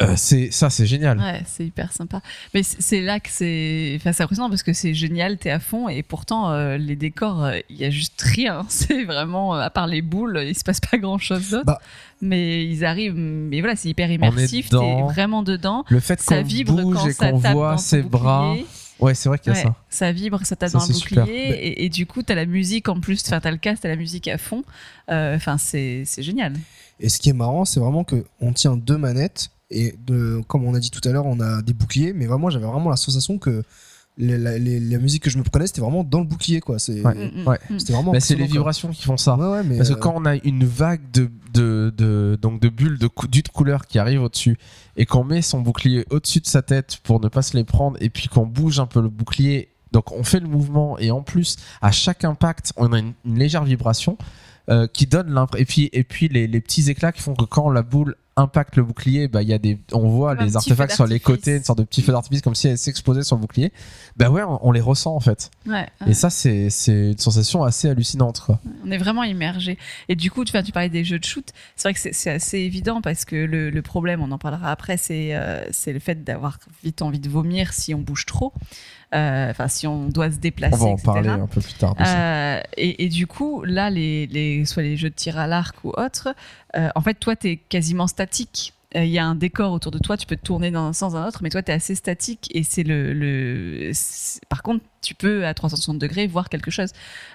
Euh, 0.00 0.14
c'est 0.16 0.50
ça 0.50 0.70
c'est 0.70 0.86
génial 0.86 1.18
Ouais, 1.18 1.42
c'est 1.46 1.66
hyper 1.66 1.92
sympa. 1.92 2.22
Mais 2.54 2.62
c'est 2.62 3.02
là 3.02 3.20
que 3.20 3.28
c'est. 3.30 3.92
Enfin, 3.96 4.12
c'est 4.12 4.22
impressionnant 4.22 4.48
parce 4.48 4.62
que 4.62 4.72
c'est 4.72 4.94
génial, 4.94 5.36
t'es 5.38 5.50
à 5.50 5.60
fond 5.60 5.88
et 5.88 6.02
pourtant, 6.02 6.50
euh, 6.50 6.76
les 6.78 6.96
décors, 6.96 7.44
euh, 7.44 7.58
il 7.68 7.76
y 7.76 7.84
a 7.84 7.90
juste 7.90 8.20
rien. 8.22 8.64
C'est 8.68 9.04
vraiment, 9.04 9.54
euh, 9.54 9.60
à 9.60 9.70
part 9.70 9.86
les 9.86 10.00
boules, 10.02 10.42
il 10.46 10.56
se 10.56 10.64
passe 10.64 10.80
pas 10.80 10.96
grand 10.98 11.18
chose 11.18 11.50
d'autre. 11.50 11.66
Bah. 11.66 11.80
Mais 12.20 12.64
ils 12.64 12.84
arrivent, 12.84 13.14
mais 13.16 13.60
voilà, 13.60 13.76
c'est 13.76 13.88
hyper 13.90 14.10
immersif, 14.10 14.70
t'es 14.70 15.02
vraiment 15.10 15.42
dedans. 15.42 15.84
le 15.88 16.00
fait 16.00 16.20
Ça 16.20 16.36
qu'on 16.38 16.42
vibre 16.42 16.80
bouge 16.80 16.94
quand 16.96 17.06
et 17.08 17.12
ça 17.12 17.30
qu'on 17.30 17.40
tape 17.40 17.52
voit 17.52 17.72
dans 17.72 17.78
ses 17.78 18.02
bras 18.02 18.54
ouais 19.00 19.14
c'est 19.14 19.28
vrai 19.28 19.38
qu'il 19.40 19.52
y 19.52 19.56
a 19.56 19.58
Ouais, 19.58 19.64
ça 19.64 19.74
ça 19.90 20.12
vibre, 20.12 20.40
ça 20.44 20.54
tape 20.54 20.70
Ça, 20.70 20.78
dans 20.78 20.84
super. 20.84 21.24
bouclier 21.24 21.40
et, 21.50 21.84
et 21.84 21.88
du 21.88 22.06
coup, 22.06 22.22
t'as 22.22 22.36
la 22.36 22.46
musique 22.46 22.88
en 22.88 23.00
plus. 23.00 23.20
Enfin, 23.26 23.40
t'as 23.40 23.50
le 23.50 23.56
casque, 23.56 23.82
t'as 23.82 23.88
la 23.88 23.96
musique 23.96 24.28
à 24.28 24.38
fond. 24.38 24.62
Euh, 25.10 25.34
Enfin, 25.36 25.58
c'est 25.58 26.04
c'est 26.06 26.22
génial. 26.22 26.54
Et 27.00 27.08
ce 27.08 27.18
qui 27.18 27.28
est 27.30 27.34
marrant, 27.34 27.64
c'est 27.64 27.80
vraiment 27.80 28.04
que 28.04 28.24
on 28.40 28.52
tient 28.52 28.76
deux 28.76 28.96
manettes 28.98 29.50
et 29.72 29.94
de, 30.06 30.40
comme 30.48 30.64
on 30.64 30.74
a 30.74 30.78
dit 30.78 30.90
tout 30.90 31.06
à 31.08 31.12
l'heure, 31.12 31.26
on 31.26 31.40
a 31.40 31.62
des 31.62 31.72
boucliers, 31.72 32.12
mais 32.12 32.26
vraiment, 32.26 32.50
j'avais 32.50 32.66
vraiment 32.66 32.90
la 32.90 32.96
sensation 32.96 33.38
que 33.38 33.62
les- 34.18 34.36
la, 34.38 34.58
les- 34.58 34.78
la 34.78 34.98
musique 34.98 35.22
que 35.22 35.30
je 35.30 35.38
me 35.38 35.42
prenais, 35.42 35.66
c'était 35.66 35.80
vraiment 35.80 36.04
dans 36.04 36.18
le 36.20 36.26
bouclier, 36.26 36.60
quoi. 36.60 36.78
C'est, 36.78 37.02
Ouais. 37.04 37.14
Mm, 37.14 37.42
mm, 37.42 37.48
ouais. 37.48 37.58
C'était 37.78 37.94
vraiment. 37.94 38.12
Bah, 38.12 38.20
c'est 38.20 38.34
les 38.34 38.44
quoi. 38.44 38.52
vibrations 38.52 38.90
qui 38.90 39.02
font 39.04 39.16
ça 39.16 39.36
Ouais, 39.36 39.46
ouais, 39.46 39.62
mais 39.64 39.78
Parce 39.78 39.88
que 39.88 39.94
euh, 39.94 39.98
quand 39.98 40.12
on 40.14 40.26
a 40.26 40.36
une 40.36 40.64
vague 40.66 41.00
de, 41.12 41.30
de, 41.54 41.92
de, 41.96 42.38
donc 42.40 42.60
de 42.60 42.68
bulles 42.68 42.98
de, 42.98 43.06
cou- 43.06 43.26
d'une 43.26 43.42
couleur 43.44 43.86
qui 43.86 43.98
arrive 43.98 44.22
au-dessus 44.22 44.58
et 44.96 45.06
qu'on 45.06 45.24
met 45.24 45.40
son 45.40 45.60
bouclier 45.62 46.04
au-dessus 46.10 46.40
de 46.40 46.46
sa 46.46 46.60
tête 46.62 46.98
pour 47.02 47.20
ne 47.20 47.28
pas 47.28 47.40
se 47.42 47.56
les 47.56 47.64
prendre 47.64 47.96
et 48.02 48.10
puis 48.10 48.28
qu'on 48.28 48.46
bouge 48.46 48.80
un 48.80 48.86
peu 48.86 49.00
le 49.00 49.08
bouclier, 49.08 49.70
donc 49.92 50.12
on 50.12 50.24
fait 50.24 50.40
le 50.40 50.48
mouvement 50.48 50.98
et 50.98 51.10
en 51.10 51.22
plus 51.22 51.56
à 51.80 51.90
chaque 51.90 52.24
impact 52.24 52.72
on 52.76 52.92
a 52.92 52.98
une, 52.98 53.12
une 53.24 53.38
légère 53.38 53.64
vibration 53.64 54.16
euh, 54.70 54.86
qui 54.86 55.06
donne 55.06 55.32
l'impression 55.32 55.62
et 55.62 55.66
puis 55.66 55.90
et 55.92 56.04
puis 56.04 56.28
les, 56.28 56.46
les 56.46 56.60
petits 56.60 56.88
éclats 56.90 57.12
qui 57.12 57.20
font 57.22 57.34
que 57.34 57.44
quand 57.44 57.68
la 57.70 57.82
boule 57.82 58.14
impacte 58.36 58.76
le 58.76 58.82
bouclier 58.82 59.28
bah 59.28 59.42
y 59.42 59.52
a 59.52 59.58
des 59.58 59.78
on 59.92 60.08
voit 60.08 60.34
Comme 60.36 60.46
les 60.46 60.56
artefacts 60.56 60.94
sur 60.94 61.06
les 61.06 61.20
côtés 61.20 61.56
une 61.56 61.64
sorte 61.64 61.80
de 61.80 61.84
petit 61.84 62.00
feu 62.00 62.12
d'artifice 62.12 62.40
comme 62.40 62.54
si 62.54 62.66
elle 62.68 62.78
s'explosait 62.78 63.24
sur 63.24 63.36
le 63.36 63.42
bouclier 63.42 63.72
bah 64.16 64.30
ouais 64.30 64.42
on, 64.42 64.66
on 64.66 64.72
les 64.72 64.80
ressent 64.80 65.14
en 65.14 65.20
fait 65.20 65.50
Ouais, 65.66 65.86
et 66.06 66.14
ça 66.14 66.30
c'est 66.30 66.68
une 66.86 67.18
sensation 67.18 67.62
assez 67.62 67.90
hallucinante 67.90 68.40
quoi 68.40 68.58
On 68.86 68.90
est 68.90 68.96
vraiment 68.98 69.22
immergé. 69.24 69.78
Et 70.08 70.16
du 70.16 70.30
coup, 70.30 70.44
tu, 70.44 70.52
tu 70.62 70.72
parlais 70.72 70.88
des 70.88 71.04
jeux 71.04 71.18
de 71.20 71.24
shoot. 71.24 71.46
C'est 71.76 71.88
vrai 71.88 71.94
que 71.94 72.00
c'est- 72.00 72.30
assez 72.30 72.58
évident 72.58 73.00
parce 73.00 73.24
que 73.24 73.36
le, 73.36 73.70
le 73.70 73.82
problème, 73.82 74.20
on 74.22 74.30
en 74.32 74.38
parlera 74.38 74.70
après, 74.72 74.96
c'est 74.96 75.36
euh, 75.36 75.62
c'est 75.70 75.92
le 75.92 76.00
fait 76.00 76.24
d'avoir 76.24 76.58
vite 76.82 77.00
envie 77.02 77.20
de 77.20 77.28
vomir 77.28 77.72
si 77.72 77.94
on 77.94 77.98
bouge 78.00 78.26
trop. 78.26 78.52
Euh, 79.14 79.50
Enfin, 79.50 79.68
si 79.68 79.86
on 79.86 80.08
doit 80.08 80.30
se 80.30 80.38
déplacer. 80.38 80.74
on 80.74 80.78
va 80.78 80.84
en 80.86 80.92
etc. 80.94 81.04
parler 81.06 81.28
un 81.28 81.46
peu 81.46 81.60
plus 81.60 81.74
tard. 81.74 81.94
Euh, 82.00 82.60
et, 82.76 83.04
et 83.04 83.08
du 83.08 83.26
coup, 83.26 83.62
là, 83.64 83.90
les, 83.90 84.26
les, 84.28 84.64
soit 84.64 84.82
les 84.82 84.96
jeux 84.96 85.10
de 85.10 85.14
tir 85.14 85.38
à 85.38 85.46
l'arc 85.46 85.76
ou 85.84 85.90
autres, 85.90 86.34
euh, 86.76 86.88
en 86.94 87.00
fait, 87.02 87.14
toi, 87.14 87.36
tu 87.36 87.48
es 87.48 87.56
quasiment 87.56 88.06
statique. 88.06 88.72
il 88.94 89.06
y 89.06 89.18
a 89.18 89.24
un 89.26 89.34
décor 89.34 89.72
autour 89.72 89.92
de 89.92 89.98
toi, 89.98 90.16
tu 90.16 90.26
peux 90.26 90.36
te 90.36 90.44
tourner 90.44 90.70
dans 90.70 90.84
un 90.86 90.92
sens, 90.94 91.12
dans 91.12 91.18
un 91.20 91.26
autre, 91.28 91.40
mais 91.42 91.50
toi, 91.50 91.62
tu 91.62 91.70
es 91.70 91.74
assez 91.74 91.94
statique 91.94 92.48
et 92.54 92.62
c'est 92.62 92.84
le. 92.84 93.92
par 94.48 94.62
contre, 94.62 94.84
tu 95.02 95.14
peux 95.14 95.44
à 95.46 95.52
360 95.54 95.98
degrés 95.98 96.26
voir 96.26 96.48
quelque 96.48 96.70
chose. 96.70 96.92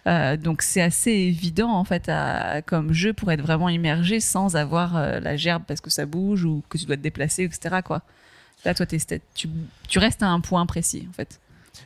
Euh, 0.08 0.38
donc, 0.38 0.62
c'est 0.62 0.82
assez 0.82 1.12
évident, 1.12 1.70
en 1.72 1.84
fait, 1.84 2.10
à- 2.10 2.62
comme 2.64 2.94
jeu 2.94 3.14
pour 3.14 3.32
être 3.32 3.42
vraiment 3.42 3.70
immergé 3.70 4.20
sans 4.20 4.56
avoir 4.56 4.96
euh, 4.96 5.20
la 5.20 5.36
gerbe 5.36 5.64
parce 5.68 5.82
que 5.82 5.90
ça 5.90 6.06
bouge 6.06 6.44
ou 6.46 6.64
que 6.70 6.78
tu 6.78 6.86
dois 6.86 6.96
te 6.98 7.02
déplacer, 7.02 7.44
etc. 7.44 7.78
Quoi. 7.84 8.02
Là, 8.66 8.74
toi, 8.74 8.86
tu, 8.88 9.48
tu 9.88 10.00
restes 10.00 10.24
à 10.24 10.28
un 10.28 10.40
point 10.40 10.66
précis, 10.66 11.06
en 11.10 11.14
fait. 11.14 11.40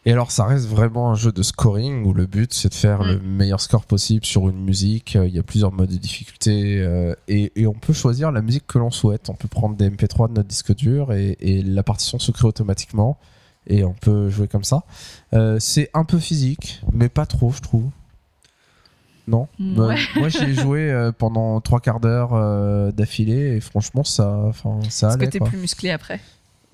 Et 0.06 0.12
alors, 0.12 0.32
ça 0.32 0.46
reste 0.46 0.68
vraiment 0.68 1.12
un 1.12 1.16
jeu 1.16 1.32
de 1.32 1.44
scoring 1.44 2.06
où 2.06 2.14
le 2.14 2.26
but 2.26 2.54
c'est 2.54 2.70
de 2.70 2.74
faire 2.74 3.02
Mm. 3.02 3.08
le 3.08 3.20
meilleur 3.20 3.62
score 3.62 3.86
possible 3.86 4.26
sur 4.26 4.50
une 4.50 4.64
musique. 4.64 5.16
Euh, 5.16 5.28
Il 5.28 5.36
y 5.36 5.40
a 5.40 5.44
plusieurs 5.44 5.72
modes 5.72 5.90
de 5.92 5.98
difficulté 5.98 6.80
euh, 6.80 7.14
et, 7.28 7.52
et 7.56 7.68
on 7.68 7.74
peut 7.74 7.94
choisir 7.94 8.32
la 8.32 8.42
musique 8.42 8.66
que 8.68 8.78
l'on 8.80 8.92
souhaite. 8.92 9.30
On 9.30 9.36
peut 9.36 9.48
prendre 9.48 9.76
des 9.76 9.90
MP3 9.90 10.30
de 10.30 10.34
notre 10.34 10.48
disque 10.50 10.76
dur 10.76 11.14
et, 11.14 11.38
et 11.40 11.62
la 11.62 11.84
partition 11.84 12.18
se 12.20 12.32
crée 12.32 12.48
automatiquement 12.48 13.18
et 13.68 13.84
on 13.84 13.94
peut 13.94 14.30
jouer 14.30 14.48
comme 14.48 14.64
ça. 14.64 14.84
Euh, 15.34 15.58
c'est 15.60 15.90
un 15.94 16.04
peu 16.04 16.18
physique, 16.20 16.82
mais 16.92 17.10
pas 17.10 17.26
trop, 17.28 17.52
je 17.52 17.62
trouve. 17.62 17.90
Non? 19.28 19.48
Mm, 19.60 19.76
Bah. 19.76 19.96
Moi, 20.16 20.30
j'y 20.30 20.44
ai 20.44 20.54
joué 20.56 20.90
euh, 20.92 21.12
pendant 21.12 21.62
trois 21.62 21.80
quarts 21.80 22.00
d'heure 22.00 22.32
euh, 22.34 22.92
d'affilée 22.92 23.56
et 23.56 23.62
franchement, 23.62 24.04
ça, 24.04 24.52
ça 24.90 25.08
Parce 25.08 25.18
que 25.18 25.22
allait. 25.22 25.30
t'es 25.30 25.40
plus 25.40 25.58
musclé 25.60 25.92
après. 25.92 26.20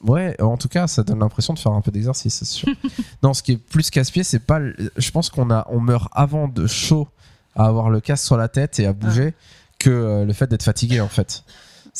Ouais, 0.04 0.39
en 0.42 0.58
tout 0.58 0.68
cas, 0.68 0.88
ça 0.88 1.04
donne 1.04 1.20
l'impression 1.20 1.54
de 1.54 1.60
faire 1.60 1.72
un 1.72 1.82
peu 1.82 1.92
d'exercice, 1.92 2.36
c'est 2.36 2.46
sûr. 2.46 2.68
non, 3.24 3.34
ce 3.34 3.42
qui 3.42 3.54
est 3.54 3.58
plus 3.58 3.89
casse-pied, 3.89 4.24
c'est 4.24 4.39
pas. 4.39 4.60
Je 4.96 5.12
pense 5.12 5.30
qu'on 5.30 5.50
a, 5.50 5.66
on 5.70 5.80
meurt 5.80 6.10
avant 6.13 6.48
de 6.48 6.68
chaud 6.68 7.08
à 7.56 7.66
avoir 7.66 7.89
le 7.89 8.00
casque 8.00 8.25
sur 8.25 8.38
la 8.38 8.48
tête 8.48 8.80
et 8.80 8.86
à 8.86 8.94
bouger 8.94 9.34
que 9.80 9.89
euh, 9.89 10.25
le 10.25 10.34
fait 10.34 10.48
d'être 10.48 10.63
fatigué, 10.63 11.01
en 11.01 11.08
fait. 11.08 11.44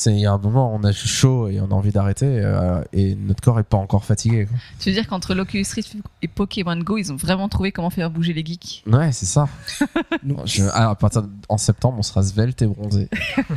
C'est 0.00 0.12
il 0.12 0.20
y 0.20 0.26
a 0.26 0.32
un 0.32 0.38
moment, 0.38 0.72
on 0.72 0.84
a 0.84 0.92
chaud 0.92 1.48
et 1.48 1.60
on 1.60 1.64
a 1.64 1.74
envie 1.74 1.90
d'arrêter 1.90 2.24
euh, 2.28 2.80
et 2.92 3.16
notre 3.16 3.40
corps 3.42 3.58
est 3.58 3.64
pas 3.64 3.78
encore 3.78 4.04
fatigué. 4.04 4.46
quoi. 4.46 4.56
Tu 4.78 4.90
veux 4.90 4.94
dire 4.94 5.08
qu'entre 5.08 5.34
l'Oculus 5.34 5.66
Rift 5.74 5.96
et 6.22 6.28
Pokémon 6.28 6.76
Go, 6.78 6.98
ils 6.98 7.12
ont 7.12 7.16
vraiment 7.16 7.48
trouvé 7.48 7.72
comment 7.72 7.90
faire 7.90 8.08
bouger 8.08 8.32
les 8.32 8.44
geeks? 8.44 8.84
Ouais, 8.86 9.10
c'est 9.10 9.26
ça. 9.26 9.48
Non. 10.22 10.46
Je- 10.46 10.62
alors, 10.72 10.90
à 10.92 10.94
partir 10.94 11.22
de- 11.22 11.28
en 11.48 11.58
septembre, 11.58 11.96
on 11.98 12.02
sera 12.02 12.22
svelte 12.22 12.62
et 12.62 12.66
bronzé. 12.68 13.08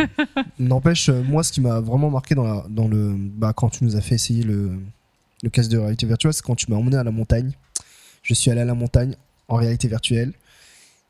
N'empêche, 0.60 1.10
euh, 1.10 1.21
moi, 1.24 1.43
ce 1.43 1.51
qui 1.51 1.62
m'a 1.62 1.79
vraiment 1.79 2.10
marqué 2.10 2.33
dans, 2.36 2.43
la, 2.43 2.65
dans 2.69 2.88
le, 2.88 3.13
bah, 3.17 3.53
quand 3.55 3.69
tu 3.69 3.83
nous 3.83 3.95
as 3.95 4.01
fait 4.01 4.15
essayer 4.15 4.43
le, 4.43 4.71
le 5.43 5.50
casque 5.51 5.69
de 5.69 5.77
réalité 5.77 6.05
virtuelle, 6.07 6.33
c'est 6.33 6.43
quand 6.43 6.55
tu 6.55 6.69
m'as 6.71 6.77
emmené 6.77 6.98
à 6.98 7.03
la 7.03 7.12
montagne. 7.12 7.51
Je 8.24 8.33
suis 8.33 8.50
allé 8.51 8.62
à 8.62 8.65
la 8.65 8.74
montagne 8.75 9.15
en 9.48 9.55
réalité 9.57 9.88
virtuelle. 9.88 10.33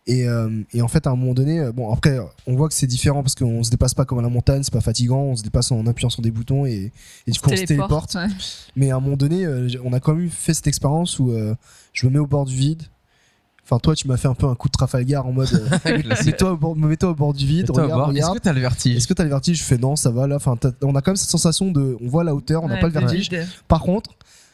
Et, 0.07 0.27
euh, 0.27 0.49
et 0.73 0.81
en 0.81 0.87
fait, 0.87 1.05
à 1.05 1.11
un 1.11 1.15
moment 1.15 1.33
donné, 1.35 1.59
euh, 1.59 1.71
bon, 1.71 1.93
après, 1.93 2.17
on 2.47 2.55
voit 2.55 2.67
que 2.67 2.73
c'est 2.73 2.87
différent 2.87 3.21
parce 3.21 3.35
qu'on 3.35 3.63
se 3.63 3.69
déplace 3.69 3.93
pas 3.93 4.03
comme 4.03 4.17
à 4.17 4.23
la 4.23 4.29
montagne, 4.29 4.63
c'est 4.63 4.73
pas 4.73 4.81
fatigant, 4.81 5.19
on 5.21 5.35
se 5.35 5.43
déplace 5.43 5.71
en 5.71 5.85
appuyant 5.85 6.09
sur 6.09 6.23
des 6.23 6.31
boutons 6.31 6.65
et, 6.65 6.91
et 7.27 7.31
du 7.31 7.39
coup, 7.39 7.51
on 7.51 7.55
se 7.55 7.63
téléporte. 7.63 8.15
ouais. 8.15 8.25
Mais 8.75 8.89
à 8.91 8.95
un 8.95 8.99
moment 8.99 9.15
donné, 9.15 9.45
euh, 9.45 9.67
on 9.83 9.93
a 9.93 9.99
quand 9.99 10.15
même 10.15 10.29
fait 10.29 10.55
cette 10.55 10.65
expérience 10.67 11.19
où 11.19 11.31
euh, 11.31 11.53
je 11.93 12.07
me 12.07 12.13
mets 12.13 12.19
au 12.19 12.25
bord 12.27 12.45
du 12.45 12.55
vide. 12.55 12.81
Enfin, 13.63 13.77
toi, 13.77 13.95
tu 13.95 14.07
m'as 14.07 14.17
fait 14.17 14.27
un 14.27 14.33
peu 14.33 14.47
un 14.47 14.55
coup 14.55 14.67
de 14.67 14.71
Trafalgar 14.73 15.25
en 15.27 15.31
mode 15.33 15.47
euh, 15.85 15.97
mets-toi 16.25 16.53
au, 16.53 16.57
bord- 16.57 16.75
mets-toi 16.75 17.09
au 17.11 17.15
bord 17.15 17.33
du 17.33 17.45
vide, 17.45 17.69
regarde. 17.69 18.17
Est-ce 18.17 18.31
que 18.31 18.39
t'as 18.39 18.53
le 18.53 18.59
vertige 18.59 18.97
Est-ce 18.97 19.07
que 19.07 19.13
t'as 19.13 19.23
le 19.23 19.29
vertige? 19.29 19.59
Je 19.59 19.63
fais 19.63 19.77
non, 19.77 19.95
ça 19.95 20.09
va 20.09 20.25
là. 20.27 20.35
Enfin, 20.37 20.57
on 20.81 20.95
a 20.95 21.01
quand 21.01 21.11
même 21.11 21.15
cette 21.15 21.29
sensation 21.29 21.71
de, 21.71 21.95
on 22.01 22.07
voit 22.07 22.23
la 22.23 22.33
hauteur, 22.33 22.63
on 22.63 22.67
n'a 22.67 22.73
Ouais, 22.73 22.81
pas 22.81 22.87
le 22.87 22.93
vertige. 22.93 23.29
vide. 23.29 23.47
Par 23.67 23.81
contre, 23.81 24.09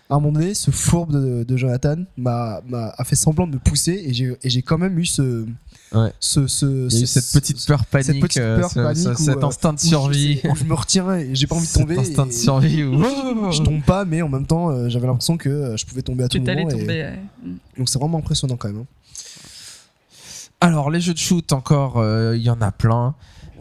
à 0.10 0.16
un 0.16 0.20
moment 0.20 0.40
donné, 0.40 0.54
ce 0.54 0.72
fourbe 0.72 1.12
de, 1.12 1.44
de 1.44 1.58
Jonathan 1.58 1.98
m'a, 2.18 2.62
m'a- 2.68 2.94
a 2.98 3.04
fait 3.04 3.16
semblant 3.18 3.46
de 3.48 3.54
me 3.56 3.60
pousser 3.60 3.92
et 4.06 4.14
j'ai, 4.14 4.38
et 4.42 4.50
j'ai 4.50 4.62
quand 4.62 4.78
même 4.78 4.98
eu 5.00 5.06
ce, 5.06 5.46
Ouais. 5.94 6.12
ce, 6.20 6.42
eu 6.88 7.06
cette 7.08 7.32
petite 7.34 7.66
peur 7.66 7.86
panique, 7.86 8.06
cette 8.06 8.20
petite 8.22 8.42
euh, 8.42 8.60
peur 8.60 8.70
ce- 8.72 8.80
panique 8.80 8.98
ce- 9.04 9.10
où, 9.10 9.16
cet 9.16 9.38
euh, 9.38 9.44
instinct 9.48 9.74
de 9.74 9.78
où 9.80 9.84
je- 9.84 9.88
survie. 9.88 10.42
où 10.50 10.56
je 10.56 10.64
me 10.64 10.74
retiens 10.74 11.16
et 11.16 11.36
j'ai 11.36 11.48
pas 11.48 11.56
envie 11.56 11.66
de 11.66 11.70
Cet 11.72 11.82
tomber. 11.82 11.98
instinct 11.98 12.26
de 12.26 12.32
et- 12.32 12.34
survie. 12.34 12.84
où- 12.86 13.52
je 13.52 13.62
tombe 13.64 13.82
pas, 13.84 14.06
mais 14.06 14.22
en 14.22 14.30
même 14.30 14.46
temps, 14.46 14.70
euh, 14.70 14.88
j'avais 14.90 15.08
l'impression 15.08 15.38
que 15.38 15.76
je 15.78 15.86
pouvais 15.86 16.02
tomber 16.02 16.24
à 16.24 16.28
tout 16.30 16.40
moment. 16.40 16.52
et- 16.70 16.72
tomber. 16.72 16.86
ouais. 16.88 17.20
Mm. 17.44 17.56
Donc 17.78 17.90
c'est 17.90 18.00
vraiment 18.00 18.18
impressionnant 18.20 18.56
quand 18.58 18.70
même. 18.70 18.80
hein. 18.82 18.86
Alors, 20.62 20.90
les 20.90 21.00
jeux 21.02 21.14
de 21.14 21.20
shoot, 21.20 21.52
encore, 21.54 21.98
euh, 21.98 22.36
il 22.36 22.42
y 22.42 22.50
en 22.50 22.62
a 22.62 22.72
plein. 22.72 23.14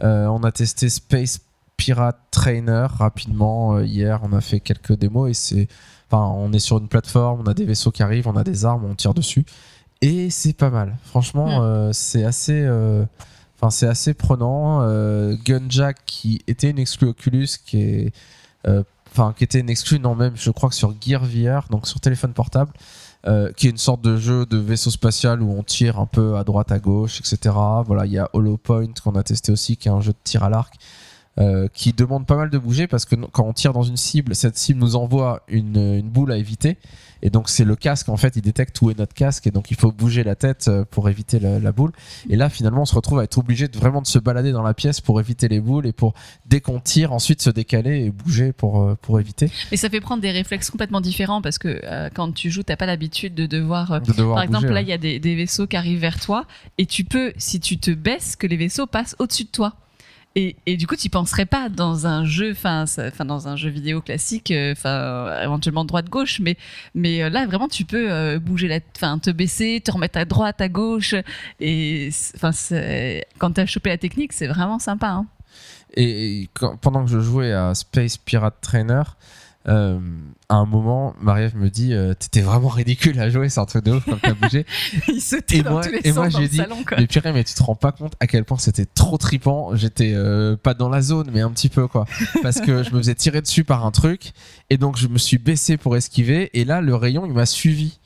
Euh, 0.03 0.25
on 0.27 0.43
a 0.43 0.51
testé 0.51 0.89
Space 0.89 1.39
Pirate 1.77 2.17
Trainer 2.31 2.87
rapidement 2.89 3.75
euh, 3.75 3.85
hier. 3.85 4.19
On 4.23 4.33
a 4.33 4.41
fait 4.41 4.59
quelques 4.59 4.93
démos 4.97 5.29
et 5.29 5.33
c'est. 5.33 5.67
Enfin, 6.09 6.23
on 6.37 6.53
est 6.53 6.59
sur 6.59 6.77
une 6.77 6.87
plateforme, 6.87 7.41
on 7.41 7.47
a 7.47 7.53
des 7.53 7.65
vaisseaux 7.65 7.91
qui 7.91 8.01
arrivent, 8.03 8.27
on 8.27 8.35
a 8.37 8.43
des 8.43 8.65
armes, 8.65 8.85
on 8.85 8.95
tire 8.95 9.13
dessus. 9.13 9.45
Et 10.01 10.29
c'est 10.29 10.53
pas 10.53 10.69
mal. 10.69 10.95
Franchement, 11.03 11.47
Mm. 11.59 11.63
euh, 11.63 11.93
c'est 11.93 12.23
assez. 12.23 12.61
euh, 12.65 13.03
Enfin, 13.59 13.71
c'est 13.71 13.87
assez 13.87 14.13
prenant. 14.13 14.81
Euh, 14.83 15.35
Gunjack, 15.43 15.97
qui 16.05 16.41
était 16.47 16.69
une 16.69 16.77
exclue 16.77 17.07
Oculus, 17.07 17.47
qui 17.65 17.81
est. 17.81 18.13
Enfin, 19.11 19.33
qui 19.35 19.43
était 19.45 19.59
une 19.61 19.69
exclue, 19.69 19.99
non, 19.99 20.13
même, 20.13 20.33
je 20.35 20.51
crois 20.51 20.69
que 20.69 20.75
sur 20.75 20.93
Gear 21.01 21.23
VR, 21.25 21.67
donc 21.71 21.87
sur 21.87 21.99
téléphone 21.99 22.33
portable, 22.33 22.71
euh, 23.25 23.51
qui 23.53 23.65
est 23.65 23.71
une 23.71 23.77
sorte 23.77 24.01
de 24.01 24.15
jeu 24.17 24.45
de 24.45 24.57
vaisseau 24.57 24.91
spatial 24.91 25.41
où 25.41 25.49
on 25.57 25.63
tire 25.63 25.97
un 25.99 26.05
peu 26.05 26.35
à 26.37 26.43
droite, 26.43 26.71
à 26.71 26.77
gauche, 26.77 27.19
etc. 27.19 27.55
Voilà, 27.87 28.05
il 28.05 28.11
y 28.11 28.19
a 28.19 28.29
Hollow 28.33 28.57
Point 28.57 28.89
qu'on 29.03 29.15
a 29.15 29.23
testé 29.23 29.51
aussi, 29.51 29.75
qui 29.77 29.87
est 29.87 29.91
un 29.91 30.01
jeu 30.01 30.11
de 30.11 30.17
tir 30.23 30.43
à 30.43 30.49
l'arc, 30.49 30.75
euh, 31.39 31.67
qui 31.73 31.93
demande 31.93 32.25
pas 32.25 32.35
mal 32.35 32.49
de 32.49 32.57
bouger 32.57 32.87
parce 32.87 33.05
que 33.05 33.15
quand 33.15 33.45
on 33.45 33.53
tire 33.53 33.73
dans 33.73 33.83
une 33.83 33.97
cible, 33.97 34.35
cette 34.35 34.57
cible 34.57 34.79
nous 34.79 34.95
envoie 34.95 35.43
une, 35.47 35.77
une 35.77 36.09
boule 36.09 36.31
à 36.31 36.37
éviter. 36.37 36.77
Et 37.23 37.29
donc 37.31 37.49
c'est 37.49 37.63
le 37.63 37.75
casque, 37.75 38.09
en 38.09 38.17
fait, 38.17 38.35
il 38.35 38.41
détecte 38.43 38.79
où 38.81 38.91
est 38.91 38.97
notre 38.97 39.13
casque 39.15 39.47
et 39.47 39.51
donc 39.51 39.71
il 39.71 39.77
faut 39.77 39.91
bouger 39.91 40.23
la 40.23 40.35
tête 40.35 40.67
euh, 40.67 40.85
pour 40.85 41.09
éviter 41.09 41.39
la, 41.39 41.59
la 41.59 41.71
boule. 41.71 41.91
Et 42.29 42.35
là, 42.35 42.47
finalement, 42.49 42.83
on 42.83 42.85
se 42.85 42.93
retrouve 42.93 43.19
à 43.19 43.23
être 43.23 43.37
obligé 43.39 43.67
de 43.67 43.77
vraiment 43.77 44.01
de 44.01 44.07
se 44.07 44.19
balader 44.19 44.51
dans 44.51 44.61
la 44.61 44.75
pièce 44.75 45.01
pour 45.01 45.19
éviter 45.19 45.47
les 45.47 45.59
boules 45.59 45.87
et 45.87 45.93
pour, 45.93 46.13
dès 46.45 46.61
qu'on 46.61 46.79
tire, 46.79 47.13
ensuite 47.13 47.41
se 47.41 47.49
décaler 47.49 48.05
et 48.05 48.11
bouger 48.11 48.53
pour, 48.53 48.81
euh, 48.81 48.95
pour 49.01 49.19
éviter 49.19 49.49
Mais 49.71 49.77
ça 49.77 49.89
fait 49.89 49.99
prendre 50.01 50.21
des 50.21 50.31
réflexes 50.31 50.69
complètement 50.69 51.01
différents 51.01 51.41
parce 51.41 51.57
que 51.57 51.81
euh, 51.83 52.09
quand 52.13 52.31
tu 52.33 52.51
joues, 52.51 52.63
t'as 52.63 52.75
pas 52.75 52.85
l'habitude 52.85 53.33
de 53.33 53.47
devoir. 53.47 53.91
euh, 53.93 53.99
de 53.99 54.13
devoir 54.13 54.35
par 54.35 54.43
exemple, 54.43 54.67
là, 54.67 54.81
il 54.81 54.87
y 54.87 54.93
a 54.93 54.97
des, 54.99 55.19
des 55.19 55.35
vaisseaux 55.35 55.65
qui 55.65 55.75
arrivent 55.75 55.99
vers 55.99 56.19
toi 56.19 56.45
et 56.77 56.85
tu 56.85 57.03
peux, 57.03 57.33
si 57.37 57.59
tu 57.59 57.79
te 57.79 57.89
baisses, 57.91 58.35
que 58.35 58.45
les 58.45 58.57
vaisseaux 58.57 58.85
passent 58.85 59.15
au-dessus 59.17 59.45
de 59.45 59.49
toi. 59.49 59.73
Et, 60.39 60.77
du 60.77 60.85
coup, 60.85 60.95
tu 60.95 61.09
penserais 61.09 61.47
pas 61.47 61.67
dans 61.67 62.05
un 62.05 62.23
jeu, 62.23 62.53
dans 63.25 63.47
un 63.47 63.55
jeu 63.55 63.69
vidéo 63.71 64.01
classique, 64.01 64.51
euh, 64.51 64.73
enfin 64.73 64.89
euh, 64.89 65.43
éventuellement 65.43 65.83
droite-gauche, 65.83 66.39
mais 66.41 66.57
mais 66.93 67.23
euh, 67.23 67.29
là 67.31 67.47
vraiment 67.47 67.67
tu 67.67 67.85
peux 67.85 68.37
bouger 68.37 68.67
la, 68.67 68.79
enfin 68.95 69.17
te 69.17 69.31
baisser, 69.31 69.81
te 69.83 69.89
remettre 69.89 70.19
à 70.19 70.25
droite, 70.25 70.61
à 70.61 70.69
gauche, 70.69 71.15
et 71.59 72.09
enfin 72.35 72.51
quand 73.39 73.53
t'as 73.53 73.65
chopé 73.65 73.89
la 73.89 73.97
technique, 73.97 74.31
c'est 74.31 74.45
vraiment 74.45 74.77
sympa. 74.77 75.07
Hein. 75.07 75.25
Et 75.95 76.47
pendant 76.81 77.03
que 77.03 77.09
je 77.09 77.19
jouais 77.19 77.53
à 77.53 77.73
Space 77.73 78.17
Pirate 78.17 78.61
Trainer, 78.61 79.01
euh, 79.69 79.99
à 80.49 80.55
un 80.55 80.65
moment, 80.65 81.13
Marie-Ève 81.21 81.55
me 81.57 81.69
dit 81.69 81.93
euh, 81.93 82.13
T'étais 82.13 82.41
vraiment 82.41 82.69
ridicule 82.69 83.19
à 83.19 83.29
jouer, 83.29 83.49
c'est 83.49 83.59
un 83.59 83.65
truc 83.65 83.83
de 83.83 83.91
ouf 83.93 84.05
comme 84.05 84.19
t'as 84.19 84.33
bougé. 84.33 84.65
Il 85.09 85.19
sautait 85.21 85.57
Et 85.57 85.61
dans 85.63 85.71
moi- 85.71 85.83
tous 85.83 85.91
les 85.91 85.99
et 86.03 86.11
moi, 86.13 86.29
j'ai 86.29 86.47
dit, 86.47 86.57
salon. 86.57 86.77
Quoi. 86.87 86.97
mais 86.97 87.07
purée, 87.07 87.33
mais 87.33 87.43
tu 87.43 87.53
te 87.53 87.61
rends 87.63 87.75
pas 87.75 87.91
compte 87.91 88.13
à 88.19 88.27
quel 88.27 88.45
point 88.45 88.57
c'était 88.57 88.85
trop 88.85 89.17
tripant. 89.17 89.75
J'étais 89.75 90.13
euh, 90.15 90.55
pas 90.55 90.73
dans 90.73 90.89
la 90.89 91.01
zone, 91.01 91.29
mais 91.33 91.41
un 91.41 91.51
petit 91.51 91.69
peu 91.69 91.87
quoi. 91.87 92.05
Parce 92.41 92.61
que 92.61 92.83
je 92.83 92.91
me 92.91 92.97
faisais 92.99 93.15
tirer 93.15 93.41
dessus 93.41 93.63
par 93.63 93.85
un 93.85 93.91
truc, 93.91 94.31
et 94.69 94.77
donc 94.77 94.97
je 94.97 95.07
me 95.07 95.17
suis 95.17 95.37
baissé 95.37 95.75
pour 95.77 95.95
esquiver, 95.97 96.49
et 96.53 96.63
là, 96.65 96.81
le 96.81 96.95
rayon, 96.95 97.25
il 97.25 97.33
m'a 97.33 97.45
suivi. 97.45 97.99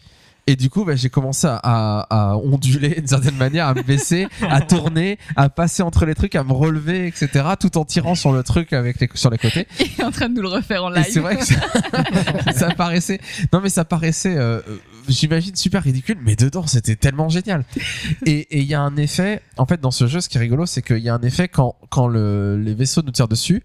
Et 0.48 0.56
du 0.56 0.70
coup, 0.70 0.86
bah, 0.86 0.96
j'ai 0.96 1.10
commencé 1.10 1.46
à, 1.48 1.60
à- 1.64 2.32
à 2.32 2.36
onduler 2.38 2.96
d'une 2.96 3.08
certaine 3.08 3.38
manière, 3.38 3.68
à 3.68 3.74
me 3.74 3.84
baisser, 3.84 4.28
à 4.50 4.60
tourner, 4.62 5.18
à 5.36 5.50
passer 5.50 5.84
entre 5.84 6.06
les 6.06 6.16
trucs, 6.16 6.36
à 6.36 6.44
me 6.44 6.52
relever, 6.52 7.08
etc. 7.08 7.30
Tout 7.60 7.78
en 7.78 7.86
tirant 7.86 8.16
sur 8.16 8.32
le 8.34 8.42
truc 8.44 8.74
avec 8.74 9.00
les, 9.00 9.10
sur 9.14 9.30
les 9.30 9.38
côtés. 9.38 9.68
Il 9.80 9.86
est 10.00 10.04
en 10.04 10.12
train 10.12 10.30
de 10.30 10.36
nous 10.36 10.42
le 10.42 10.48
refaire 10.50 10.84
en 10.84 10.92
Et 10.94 10.98
live. 10.98 11.08
c'est 11.12 11.20
vrai 11.20 11.38
que 11.38 11.46
ça, 11.46 11.56
ça 12.56 12.70
paraissait. 12.72 13.20
Non, 13.54 13.62
mais 13.62 13.70
ça 13.70 13.86
paraissait, 13.86 14.36
euh, 14.36 14.60
euh, 14.68 14.78
j'imagine, 15.08 15.56
super 15.56 15.84
ridicule, 15.84 16.18
mais 16.24 16.36
dedans, 16.36 16.66
c'était 16.68 16.96
tellement 16.96 17.30
génial. 17.30 17.64
Et 18.26 18.48
et 18.52 18.60
il 18.62 18.66
y 18.68 18.74
a 18.74 18.82
un 18.82 18.98
effet, 18.98 19.42
en 19.58 19.66
fait, 19.66 19.80
dans 19.80 19.92
ce 19.92 20.08
jeu, 20.08 20.20
ce 20.22 20.28
qui 20.30 20.38
est 20.38 20.42
rigolo, 20.42 20.66
c'est 20.66 20.82
qu'il 20.82 20.98
y 21.00 21.10
a 21.10 21.14
un 21.14 21.22
effet 21.22 21.48
quand, 21.48 21.76
quand 21.90 22.08
le, 22.08 22.58
les 22.58 22.74
vaisseaux 22.74 23.02
nous 23.04 23.12
tirent 23.12 23.28
dessus. 23.28 23.62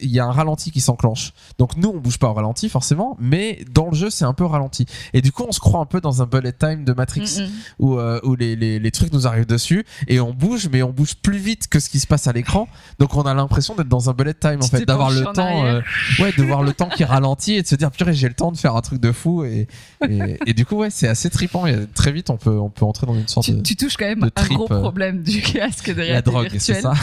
Il 0.00 0.10
y 0.10 0.20
a 0.20 0.24
un 0.24 0.32
ralenti 0.32 0.70
qui 0.70 0.80
s'enclenche. 0.80 1.32
Donc 1.58 1.76
nous, 1.76 1.90
on 1.90 1.98
bouge 1.98 2.18
pas 2.18 2.28
au 2.28 2.34
ralenti 2.34 2.68
forcément, 2.68 3.16
mais 3.20 3.64
dans 3.70 3.88
le 3.90 3.94
jeu, 3.94 4.10
c'est 4.10 4.24
un 4.24 4.34
peu 4.34 4.44
ralenti. 4.44 4.86
Et 5.12 5.20
du 5.20 5.32
coup, 5.32 5.44
on 5.48 5.52
se 5.52 5.60
croit 5.60 5.80
un 5.80 5.86
peu 5.86 6.00
dans 6.00 6.22
un 6.22 6.26
bullet 6.26 6.52
time 6.52 6.84
de 6.84 6.92
Matrix 6.92 7.24
Mm, 7.24 7.50
où, 7.78 7.98
euh, 7.98 8.20
où 8.22 8.34
les, 8.34 8.56
les, 8.56 8.78
les 8.78 8.90
trucs 8.90 9.12
nous 9.12 9.26
arrivent 9.26 9.46
dessus 9.46 9.84
et 10.08 10.20
on 10.20 10.32
bouge, 10.32 10.68
mais 10.70 10.82
on 10.82 10.90
bouge 10.90 11.14
plus 11.16 11.38
vite 11.38 11.68
que 11.68 11.80
ce 11.80 11.88
qui 11.88 11.98
se 11.98 12.06
passe 12.06 12.26
à 12.26 12.32
l'écran. 12.32 12.68
Donc 12.98 13.14
on 13.16 13.22
a 13.22 13.34
l'impression 13.34 13.74
d'être 13.74 13.88
dans 13.88 14.10
un 14.10 14.12
bullet 14.12 14.34
time 14.34 14.58
en 14.62 14.66
fait, 14.66 14.84
d'avoir 14.84 15.10
le 15.10 15.26
en 15.26 15.32
temps, 15.32 15.64
euh, 15.64 15.80
ouais, 16.18 16.32
de 16.32 16.42
voir 16.42 16.62
le 16.62 16.72
temps 16.72 16.88
qui 16.88 17.04
ralentit 17.04 17.54
et 17.54 17.62
de 17.62 17.66
se 17.66 17.74
dire 17.74 17.90
purée, 17.90 18.14
j'ai 18.14 18.28
le 18.28 18.34
temps 18.34 18.52
de 18.52 18.56
faire 18.56 18.76
un 18.76 18.80
truc 18.80 19.00
de 19.00 19.12
fou 19.12 19.44
et, 19.44 19.66
et, 20.08 20.38
et 20.46 20.54
du 20.54 20.66
coup 20.66 20.76
ouais, 20.76 20.90
c'est 20.90 21.08
assez 21.08 21.30
trippant 21.30 21.66
et 21.66 21.86
très 21.94 22.12
vite 22.12 22.30
on 22.30 22.36
peut 22.36 22.58
on 22.58 22.70
peut 22.70 22.84
entrer 22.84 23.06
dans 23.06 23.14
une 23.14 23.28
sorte 23.28 23.46
Tu, 23.46 23.52
de 23.52 23.62
tu 23.62 23.76
touches 23.76 23.96
quand 23.96 24.06
même 24.06 24.24
un 24.24 24.30
trip, 24.30 24.56
gros 24.56 24.70
euh, 24.70 24.80
problème 24.80 25.22
du 25.22 25.40
casque 25.42 25.90
de 25.90 26.00
la 26.00 26.04
réalité 26.04 26.30
drogue, 26.30 26.50
c'est 26.58 26.80
ça. 26.80 26.94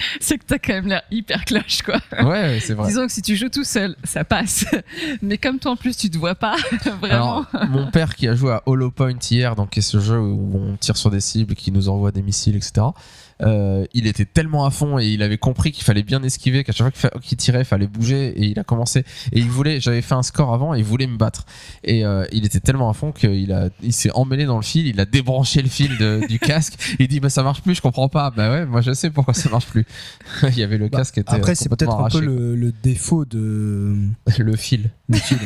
C'est 0.20 0.38
que 0.38 0.44
t'as 0.46 0.58
quand 0.58 0.72
même 0.72 0.88
l'air 0.88 1.02
hyper 1.10 1.44
cloche, 1.44 1.82
quoi. 1.82 2.00
Ouais, 2.12 2.24
ouais, 2.24 2.60
c'est 2.60 2.74
vrai. 2.74 2.88
Disons 2.88 3.06
que 3.06 3.12
si 3.12 3.22
tu 3.22 3.36
joues 3.36 3.48
tout 3.48 3.64
seul, 3.64 3.96
ça 4.04 4.24
passe. 4.24 4.64
Mais 5.22 5.38
comme 5.38 5.58
toi 5.58 5.72
en 5.72 5.76
plus 5.76 5.96
tu 5.96 6.10
te 6.10 6.18
vois 6.18 6.34
pas, 6.34 6.56
vraiment. 7.00 7.44
Alors, 7.52 7.68
mon 7.68 7.90
père 7.90 8.14
qui 8.14 8.28
a 8.28 8.34
joué 8.34 8.52
à 8.52 8.62
Hollow 8.66 8.90
Point 8.90 9.18
hier, 9.30 9.56
donc 9.56 9.70
qui 9.70 9.80
est 9.80 9.82
ce 9.82 10.00
jeu 10.00 10.18
où 10.18 10.50
on 10.54 10.76
tire 10.76 10.96
sur 10.96 11.10
des 11.10 11.20
cibles, 11.20 11.54
qui 11.54 11.72
nous 11.72 11.88
envoie 11.88 12.12
des 12.12 12.22
missiles, 12.22 12.56
etc. 12.56 12.86
euh, 13.42 13.84
il 13.94 14.06
était 14.06 14.24
tellement 14.24 14.64
à 14.66 14.70
fond 14.70 14.98
et 14.98 15.06
il 15.06 15.22
avait 15.22 15.38
compris 15.38 15.72
qu'il 15.72 15.84
fallait 15.84 16.02
bien 16.02 16.22
esquiver, 16.22 16.64
qu'à 16.64 16.72
chaque 16.72 16.96
fois 16.96 17.10
qu'il 17.22 17.38
tirait, 17.38 17.60
il 17.60 17.64
fallait 17.64 17.86
bouger 17.86 18.28
et 18.28 18.44
il 18.46 18.58
a 18.58 18.64
commencé 18.64 19.00
et 19.32 19.38
il 19.38 19.48
voulait. 19.48 19.80
J'avais 19.80 20.02
fait 20.02 20.14
un 20.14 20.22
score 20.22 20.52
avant 20.54 20.74
et 20.74 20.78
il 20.78 20.84
voulait 20.84 21.06
me 21.06 21.16
battre 21.16 21.44
et 21.84 22.04
euh, 22.04 22.24
il 22.32 22.44
était 22.44 22.60
tellement 22.60 22.90
à 22.90 22.92
fond 22.94 23.12
qu'il 23.12 23.52
a, 23.52 23.68
il 23.82 23.92
s'est 23.92 24.10
emmêlé 24.12 24.44
dans 24.44 24.56
le 24.56 24.62
fil, 24.62 24.86
il 24.86 25.00
a 25.00 25.04
débranché 25.04 25.62
le 25.62 25.68
fil 25.68 25.96
de- 25.98 26.26
du 26.28 26.38
casque. 26.40 26.74
Il 26.98 27.08
dit 27.08 27.20
bah 27.20 27.30
ça 27.30 27.42
marche 27.42 27.62
plus, 27.62 27.74
je 27.74 27.80
comprends 27.82 28.08
pas. 28.08 28.30
Bah 28.30 28.50
ouais, 28.50 28.66
moi 28.66 28.80
je 28.80 28.92
sais 28.92 29.10
pourquoi 29.10 29.34
ça 29.34 29.48
marche 29.50 29.66
plus. 29.66 29.86
il 30.42 30.58
y 30.58 30.62
avait 30.62 30.78
le 30.78 30.88
Bah, 30.88 30.98
casque 30.98 31.14
qui 31.14 31.20
était 31.20 31.32
Après, 31.34 31.54
c'est 31.54 31.68
peut-être 31.68 31.98
un 31.98 32.08
peu 32.08 32.20
le, 32.20 32.54
le 32.54 32.72
défaut 32.72 33.24
de. 33.24 33.96
le 34.38 34.56
fil. 34.56 34.90
Le 35.08 35.16
fil, 35.18 35.38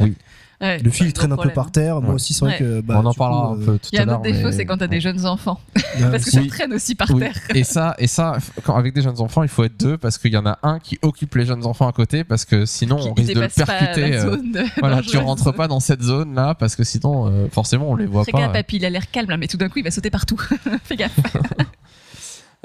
ouais. 0.00 0.12
Ouais, 0.60 0.78
Le 0.78 0.90
fil 0.90 1.10
traîne 1.14 1.32
un 1.32 1.36
peu 1.38 1.48
par 1.48 1.70
terre. 1.72 2.00
Moi 2.02 2.10
Ouais. 2.10 2.14
aussi, 2.16 2.34
c'est 2.34 2.44
vrai 2.44 2.52
Ouais. 2.52 2.58
que. 2.58 2.80
bah, 2.82 3.00
On 3.02 3.06
en 3.06 3.14
parlera 3.14 3.46
coup, 3.48 3.54
un 3.54 3.62
euh, 3.62 3.64
peu 3.64 3.78
tout 3.78 3.88
Il 3.92 3.96
y 3.96 3.98
a 3.98 4.00
à 4.00 4.02
un 4.02 4.06
l'heure. 4.08 4.20
autre 4.20 4.30
défaut, 4.30 4.48
mais- 4.48 4.52
c'est 4.52 4.66
quand 4.66 4.76
t'as 4.76 4.86
des 4.88 5.00
jeunes 5.00 5.24
enfants. 5.24 5.58
ouais, 5.74 5.82
Parce 6.10 6.24
que 6.24 6.30
c'est- 6.30 6.42
ça 6.42 6.48
traîne 6.48 6.72
aussi 6.74 6.94
par 6.94 7.10
Oui. 7.12 7.20
terre. 7.20 7.34
Et 7.54 7.64
ça, 7.64 7.94
et 7.98 8.06
ça, 8.06 8.36
quand 8.62 8.74
avec 8.76 8.92
des 8.92 9.00
jeunes 9.00 9.20
enfants, 9.20 9.42
il 9.42 9.48
faut 9.48 9.64
être 9.64 9.78
deux 9.80 9.96
parce 9.96 10.18
qu'il 10.18 10.32
y 10.32 10.36
en 10.36 10.44
a 10.44 10.58
un 10.62 10.78
qui 10.78 10.98
occupe 11.00 11.34
les 11.36 11.46
jeunes 11.46 11.64
enfants 11.64 11.88
à 11.88 11.92
côté 11.92 12.24
parce 12.24 12.44
que 12.44 12.66
sinon 12.66 12.96
on 13.00 13.14
risque 13.14 13.32
de 13.34 13.40
le 13.40 13.48
percuter. 13.48 14.10
la 14.10 14.16
euh, 14.24 14.36
de- 14.36 14.64
voilà, 14.80 15.00
tu 15.00 15.16
rentres 15.16 15.54
pas 15.54 15.66
dans 15.66 15.80
cette 15.80 16.02
zone 16.02 16.34
là 16.34 16.54
parce 16.54 16.76
que 16.76 16.84
sinon 16.84 17.28
euh, 17.30 17.48
forcément 17.50 17.88
on 17.90 17.96
les 17.96 18.04
voit 18.06 18.24
Fais 18.24 18.32
pas. 18.32 18.40
gaffe, 18.40 18.52
papy, 18.52 18.76
il 18.76 18.84
a 18.84 18.90
l'air 18.90 19.10
calme 19.10 19.30
là, 19.30 19.38
mais 19.38 19.48
tout 19.48 19.56
d'un 19.56 19.68
coup 19.70 19.78
il 19.78 19.84
va 19.84 19.90
sauter 19.90 20.10
partout. 20.10 20.38
Fais 20.84 20.96
gaffe. 20.96 21.18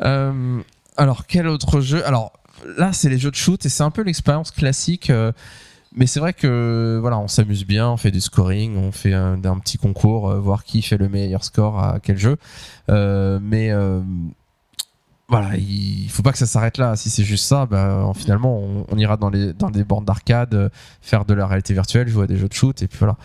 Euh, 0.03 0.59
alors 0.97 1.25
quel 1.25 1.47
autre 1.47 1.79
jeu? 1.79 2.05
Alors 2.05 2.33
là 2.77 2.91
c'est 2.91 3.09
les 3.09 3.17
jeux 3.17 3.31
de 3.31 3.35
shoot 3.35 3.65
et 3.65 3.69
c'est 3.69 3.83
un 3.83 3.91
peu 3.91 4.01
l'expérience 4.01 4.51
classique. 4.51 5.09
Euh, 5.95 5.97
mais 5.97 6.07
c'est 6.07 6.19
vrai 6.19 6.33
que 6.33 6.97
voilà, 7.01 7.17
on 7.19 7.27
s'amuse 7.27 7.65
bien, 7.65 7.89
on 7.89 7.97
fait 7.97 8.11
du 8.11 8.21
scoring, 8.21 8.77
on 8.77 8.91
fait 8.91 9.13
un, 9.13 9.37
petit 9.59 9.77
concours, 9.77 10.29
euh, 10.29 10.39
voir 10.39 10.63
qui 10.63 10.81
fait 10.81 10.97
le 10.97 11.09
meilleur 11.09 11.43
score 11.43 11.79
à 11.79 11.99
quel 12.01 12.17
jeu. 12.17 12.37
Euh, 12.89 13.39
mais 13.41 13.71
euh, 13.71 14.01
voilà, 15.27 15.57
il 15.57 16.07
faut 16.09 16.21
pas 16.21 16.31
que 16.31 16.37
ça 16.37 16.45
s'arrête 16.45 16.77
là. 16.77 16.95
Si 16.95 17.09
c'est 17.09 17.23
juste 17.23 17.45
ça, 17.45 17.65
bah, 17.65 18.11
finalement, 18.15 18.61
on, 18.87 18.97
ira 18.97 19.17
dans 19.17 19.29
les 19.29 19.53
dans 19.53 19.71
des 19.71 19.83
bornes 19.83 20.05
d'arcade, 20.05 20.53
euh, 20.53 20.69
faire 21.01 21.25
de 21.25 21.33
la 21.33 21.47
réalité 21.47 21.73
virtuelle, 21.73 22.07
jouer 22.07 22.25
à 22.25 22.27
des 22.27 22.37
jeux 22.37 22.47
de 22.47 22.53
shoot, 22.53 22.79
et 22.83 22.87
puis 22.87 22.99
voilà. 22.99 23.17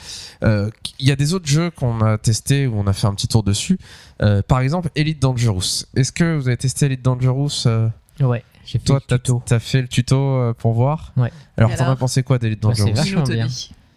Euh, 0.43 0.71
Il 0.99 1.07
y 1.07 1.13
a 1.13 1.17
des 1.17 1.35
autres 1.35 1.47
jeux 1.47 1.71
qu'on 1.71 2.01
a 2.01 2.17
testés 2.17 2.67
où 2.67 2.75
on 2.79 2.87
a 2.87 2.95
fait 2.95 3.07
un 3.07 3.15
petit 3.15 3.29
tour 3.29 3.43
dessus. 3.43 3.79
Euh, 4.23 4.41
par 4.43 4.61
exemple, 4.61 4.89
Elite 4.97 5.21
Dangerous. 5.21 5.85
Est-ce 5.95 6.13
que 6.13 6.37
vous 6.37 6.49
avez 6.49 6.57
testé 6.57 6.87
Elite 6.87 7.03
Dangerous 7.03 7.67
euh, 7.67 7.89
Ouais, 8.21 8.45
j'ai 8.71 8.79
fait 8.79 8.85
Toi, 8.85 8.97
le 8.97 9.01
t'as 9.07 9.19
tuto. 9.19 9.43
as 9.51 9.59
fait 9.59 9.83
le 9.83 9.89
tuto 9.89 10.17
euh, 10.17 10.53
pour 10.55 10.73
voir 10.73 11.13
Ouais. 11.17 11.33
Alors, 11.57 11.75
t'en 11.75 11.87
as 11.91 11.97
pensé 11.97 12.23
quoi 12.23 12.39
d'Elite 12.39 12.61
c'est 12.75 12.85
Dangerous 12.85 12.95
vachement 12.95 13.23
bien. 13.25 13.47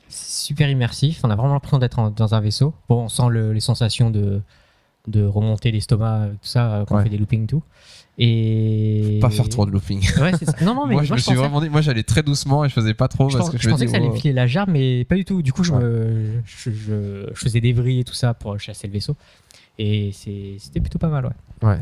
super 0.10 0.70
immersif. 0.70 1.20
On 1.24 1.30
a 1.30 1.36
vraiment 1.36 1.54
l'impression 1.54 1.80
d'être 1.80 2.12
dans 2.16 2.34
un 2.36 2.40
vaisseau. 2.40 2.74
Bon, 2.90 3.04
on 3.04 3.10
sent 3.10 3.24
le- 3.30 3.54
les 3.54 3.60
sensations 3.60 4.10
de, 4.10 4.42
de 5.08 5.26
remonter 5.26 5.72
l'estomac, 5.72 6.28
tout 6.42 6.48
ça, 6.48 6.72
euh, 6.74 6.86
quand 6.86 6.96
Ouais. 6.96 7.02
on 7.02 7.04
fait 7.04 7.10
des 7.10 7.18
loopings, 7.18 7.46
tout. 7.48 7.64
Et. 8.18 9.18
Pas 9.22 9.30
faire 9.30 9.50
trop 9.50 9.66
de 9.66 9.72
looping. 9.72 10.00
Ouais, 10.20 10.32
c'est 10.38 10.46
ça. 10.46 10.54
Non, 10.64 10.76
non, 10.76 10.86
mais 10.88 10.94
moi, 10.94 11.04
je 11.04 11.14
me 11.14 11.18
suis 11.18 11.26
pensais- 11.32 11.36
vraiment 11.38 11.60
dit, 11.62 11.70
moi 11.70 11.82
j'allais 11.82 12.04
très 12.04 12.22
doucement 12.24 12.64
et 12.64 12.70
je 12.70 12.74
faisais 12.74 12.94
pas 12.94 13.08
trop 13.08 13.30
je, 13.30 13.38
parce 13.38 13.50
pense- 13.50 13.56
que 13.56 13.62
je 13.62 13.64
je 13.64 13.70
pensais 13.70 13.86
dis, 13.86 13.92
que 13.92 13.92
ça 13.92 13.98
allait 13.98 14.08
wow. 14.10 14.16
filer 14.16 14.34
la 14.34 14.46
jarre, 14.48 14.68
mais 14.70 15.04
pas 15.06 15.16
du 15.16 15.26
tout. 15.26 15.42
Du 15.42 15.52
coup, 15.54 15.64
je, 15.64 15.72
Ouais. 15.74 15.80
me, 15.84 16.42
je, 16.46 16.70
je- 16.72 17.28
je 17.34 17.40
faisais 17.40 17.60
des 17.62 17.74
vrilles 17.74 18.02
et 18.02 18.04
tout 18.04 18.14
ça 18.14 18.34
pour 18.34 18.60
chasser 18.60 18.88
le 18.88 18.94
vaisseau. 18.94 19.16
Et 19.80 20.12
c'était 20.14 20.80
plutôt 20.80 21.00
pas 21.00 21.08
mal, 21.08 21.26
ouais. 21.26 21.68
Ouais. 21.68 21.80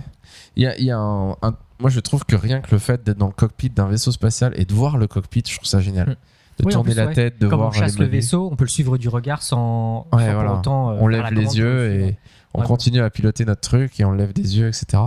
Il 0.56 0.64
y 0.64 0.68
a, 0.68 0.78
il 0.78 0.86
y 0.86 0.92
a 0.92 0.98
un, 0.98 1.32
un- 1.42 1.58
Moi, 1.82 1.90
je 1.90 2.00
trouve 2.00 2.24
que 2.26 2.36
rien 2.36 2.62
que 2.62 2.72
le 2.72 2.78
fait 2.80 3.04
d'être 3.04 3.18
dans 3.18 3.28
le 3.28 3.34
cockpit 3.34 3.70
d'un 3.70 3.88
vaisseau 3.88 4.12
spatial 4.12 4.54
et 4.56 4.66
de 4.66 4.74
voir 4.74 4.98
le 4.98 5.08
cockpit, 5.08 5.44
je 5.48 5.56
trouve 5.56 5.68
ça 5.68 5.82
génial. 5.82 6.10
Mm. 6.10 6.16
De 6.60 6.66
Oui, 6.66 6.74
tourner 6.74 6.92
plus, 6.92 6.98
la 6.98 7.08
ouais. 7.08 7.14
tête, 7.14 7.40
de 7.42 7.48
Comme 7.48 7.60
on 7.60 7.64
voir 7.64 7.74
chasse 7.74 7.98
les 7.98 8.06
le 8.06 8.12
vaisseau, 8.12 8.50
on 8.52 8.56
peut 8.56 8.66
le 8.66 8.70
suivre 8.70 8.98
du 8.98 9.10
regard 9.10 9.42
sans, 9.42 10.06
Ouais, 10.14 10.26
sans 10.28 10.34
voilà. 10.34 10.50
pour 10.52 10.60
autant. 10.60 10.92
euh, 10.92 10.98
on 11.00 11.08
lève 11.08 11.32
les 11.34 11.58
yeux 11.58 11.80
on 12.04 12.08
et 12.08 12.18
on 12.54 12.62
Ouais. 12.62 12.68
continue 12.68 13.02
à 13.02 13.10
piloter 13.10 13.46
notre 13.46 13.62
truc 13.62 14.00
et 14.00 14.06
on 14.06 14.12
lève 14.12 14.34
des 14.34 14.58
yeux, 14.60 14.68
etc. 14.68 15.02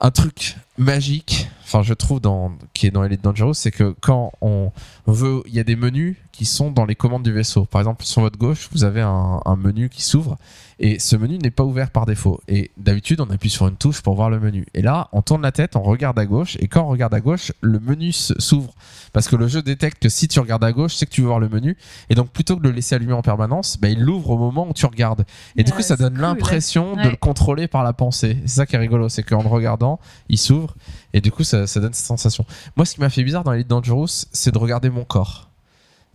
Un 0.00 0.10
truc 0.10 0.56
magique, 0.80 1.48
enfin 1.64 1.82
je 1.82 1.92
trouve 1.94 2.20
dans, 2.20 2.52
qui 2.74 2.86
est 2.86 2.90
dans 2.90 3.04
Elite 3.04 3.22
Dangerous, 3.22 3.54
c'est 3.54 3.70
que 3.70 3.94
quand 4.00 4.32
on 4.40 4.72
veut, 5.06 5.42
il 5.46 5.54
y 5.54 5.60
a 5.60 5.64
des 5.64 5.76
menus 5.76 6.16
qui 6.32 6.46
sont 6.46 6.70
dans 6.70 6.86
les 6.86 6.94
commandes 6.94 7.22
du 7.22 7.32
vaisseau. 7.32 7.66
Par 7.66 7.82
exemple, 7.82 8.04
sur 8.04 8.22
votre 8.22 8.38
gauche, 8.38 8.68
vous 8.72 8.84
avez 8.84 9.02
un, 9.02 9.40
un 9.44 9.56
menu 9.56 9.90
qui 9.90 10.02
s'ouvre 10.02 10.38
et 10.78 10.98
ce 10.98 11.14
menu 11.16 11.36
n'est 11.36 11.50
pas 11.50 11.64
ouvert 11.64 11.90
par 11.90 12.06
défaut. 12.06 12.40
Et 12.48 12.70
d'habitude, 12.78 13.20
on 13.20 13.28
appuie 13.28 13.50
sur 13.50 13.68
une 13.68 13.76
touche 13.76 14.00
pour 14.00 14.14
voir 14.14 14.30
le 14.30 14.40
menu. 14.40 14.64
Et 14.72 14.80
là, 14.80 15.08
on 15.12 15.20
tourne 15.20 15.42
la 15.42 15.52
tête, 15.52 15.76
on 15.76 15.82
regarde 15.82 16.18
à 16.18 16.24
gauche 16.24 16.56
et 16.60 16.68
quand 16.68 16.82
on 16.84 16.88
regarde 16.88 17.12
à 17.12 17.20
gauche, 17.20 17.52
le 17.60 17.78
menu 17.78 18.12
s'ouvre 18.12 18.72
parce 19.12 19.28
que 19.28 19.36
le 19.36 19.48
jeu 19.48 19.60
détecte 19.60 20.02
que 20.02 20.08
si 20.08 20.28
tu 20.28 20.40
regardes 20.40 20.64
à 20.64 20.72
gauche, 20.72 20.94
c'est 20.94 21.04
que 21.04 21.10
tu 21.10 21.20
veux 21.20 21.26
voir 21.26 21.40
le 21.40 21.50
menu 21.50 21.76
et 22.08 22.14
donc 22.14 22.30
plutôt 22.30 22.56
que 22.56 22.62
de 22.62 22.68
le 22.68 22.74
laisser 22.74 22.94
allumé 22.94 23.12
en 23.12 23.22
permanence, 23.22 23.76
bah, 23.78 23.88
il 23.90 24.00
l'ouvre 24.00 24.30
au 24.30 24.38
moment 24.38 24.66
où 24.66 24.72
tu 24.72 24.86
regardes. 24.86 25.26
Et 25.56 25.62
du 25.64 25.72
Ouais, 25.72 25.76
coup, 25.76 25.82
ça 25.82 25.96
donne 25.96 26.14
cool. 26.14 26.22
l'impression 26.22 26.96
de 26.96 27.08
le 27.10 27.16
contrôler 27.16 27.68
par 27.68 27.84
la 27.84 27.92
pensée. 27.92 28.38
C'est 28.46 28.54
ça 28.56 28.66
qui 28.66 28.76
est 28.76 28.78
rigolo, 28.78 29.10
c'est 29.10 29.22
qu'en 29.24 29.42
le 29.42 29.48
regardant, 29.48 30.00
il 30.30 30.38
s'ouvre 30.38 30.69
et 31.12 31.20
du 31.20 31.30
coup, 31.32 31.44
ça, 31.44 31.66
ça 31.66 31.80
donne 31.80 31.92
cette 31.92 32.06
sensation. 32.06 32.44
Moi, 32.76 32.86
ce 32.86 32.94
qui 32.94 33.00
m'a 33.00 33.10
fait 33.10 33.22
bizarre 33.24 33.44
dans 33.44 33.52
Elite 33.52 33.68
Dangerous, 33.68 34.08
c'est 34.32 34.52
de 34.52 34.58
regarder 34.58 34.90
mon 34.90 35.04
corps. 35.04 35.46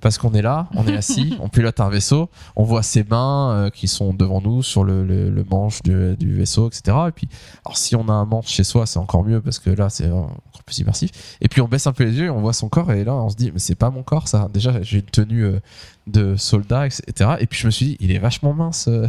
Parce 0.01 0.17
qu'on 0.17 0.33
est 0.33 0.41
là, 0.41 0.67
on 0.75 0.85
est 0.87 0.95
assis, 0.95 1.35
on 1.41 1.47
pilote 1.47 1.79
un 1.79 1.89
vaisseau, 1.89 2.29
on 2.57 2.63
voit 2.63 2.83
ses 2.83 3.03
mains 3.05 3.51
euh, 3.55 3.69
qui 3.69 3.87
sont 3.87 4.13
devant 4.13 4.41
nous 4.41 4.61
sur 4.61 4.83
le, 4.83 5.05
le- 5.05 5.29
le 5.29 5.43
manche 5.49 5.81
du, 5.83 6.15
du 6.17 6.35
vaisseau, 6.35 6.67
etc. 6.67 6.97
Et 7.07 7.11
puis, 7.11 7.29
alors 7.65 7.77
si 7.77 7.95
on 7.95 8.07
a 8.09 8.11
un 8.13 8.25
manche 8.25 8.47
chez 8.49 8.65
soi, 8.65 8.85
c'est 8.85 8.99
encore 8.99 9.23
mieux 9.23 9.41
parce 9.41 9.57
que 9.57 9.69
là, 9.69 9.89
c'est 9.89 10.11
encore 10.11 10.63
plus 10.65 10.79
immersif. 10.79 11.37
Et 11.41 11.47
puis, 11.47 11.61
on 11.61 11.67
baisse 11.69 11.87
un 11.87 11.93
peu 11.93 12.03
les 12.03 12.11
yeux, 12.19 12.29
on 12.29 12.41
voit 12.41 12.53
son 12.53 12.67
corps 12.69 12.91
et 12.91 13.03
là, 13.05 13.13
on 13.15 13.29
se 13.29 13.35
dit, 13.37 13.51
mais 13.53 13.59
c'est 13.59 13.73
pas 13.75 13.89
mon 13.89 14.03
corps, 14.03 14.27
ça. 14.27 14.49
Déjà, 14.53 14.79
j'ai 14.81 14.97
une 14.99 15.03
tenue 15.05 15.45
euh, 15.45 15.59
de 16.07 16.35
soldat, 16.35 16.85
etc. 16.87 17.35
Et 17.39 17.47
puis, 17.47 17.57
je 17.61 17.65
me 17.65 17.71
suis 17.71 17.85
dit, 17.85 17.97
il 18.01 18.11
est 18.11 18.19
vachement 18.19 18.53
mince. 18.53 18.87
euh. 18.89 19.07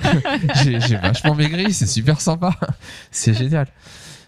j'ai 0.62 0.96
vachement 0.96 1.34
maigri, 1.34 1.72
c'est 1.72 1.86
super 1.86 2.20
sympa. 2.20 2.54
c'est 3.10 3.34
génial. 3.34 3.66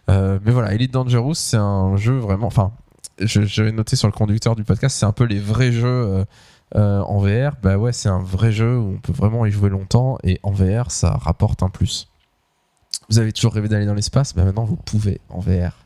Euh, 0.09 0.39
mais 0.45 0.53
voilà, 0.53 0.75
Elite 0.75 0.93
Dangerous, 0.93 1.35
c'est 1.35 1.57
un 1.57 1.97
jeu 1.97 2.17
vraiment. 2.17 2.47
Enfin, 2.47 2.73
je, 3.19 3.43
je 3.43 3.63
vais 3.63 3.73
noter 3.73 3.97
sur 3.97 4.09
le 4.09 4.13
conducteur 4.13 4.57
du 4.57 4.65
podcast, 4.65 4.97
c'est 4.99 5.07
un 5.07 5.13
peu 5.13 5.25
les 5.25 5.39
vrais 5.39 5.73
jeux 5.73 5.87
euh, 5.87 6.25
euh, 6.77 7.01
en 7.01 7.19
VR. 7.19 7.57
Bah 7.63 7.77
ouais, 7.77 7.93
c'est 7.93 8.09
un 8.09 8.23
vrai 8.23 8.53
jeu 8.53 8.79
où 8.79 8.95
on 8.95 8.99
peut 8.99 9.13
vraiment 9.13 9.47
y 9.47 9.51
jouer 9.51 9.71
longtemps 9.71 10.19
et 10.25 10.41
en 10.43 10.53
VR, 10.53 10.91
ça 10.91 11.11
rapporte 11.11 11.63
un 11.63 11.69
plus. 11.69 12.09
Vous 13.09 13.19
avez 13.19 13.33
toujours 13.33 13.53
rêvé 13.53 13.69
d'aller 13.69 13.87
dans 13.87 13.95
l'espace, 13.95 14.35
bah 14.35 14.45
maintenant 14.45 14.65
vous 14.65 14.77
pouvez 14.77 15.21
en 15.29 15.41
VR. 15.41 15.80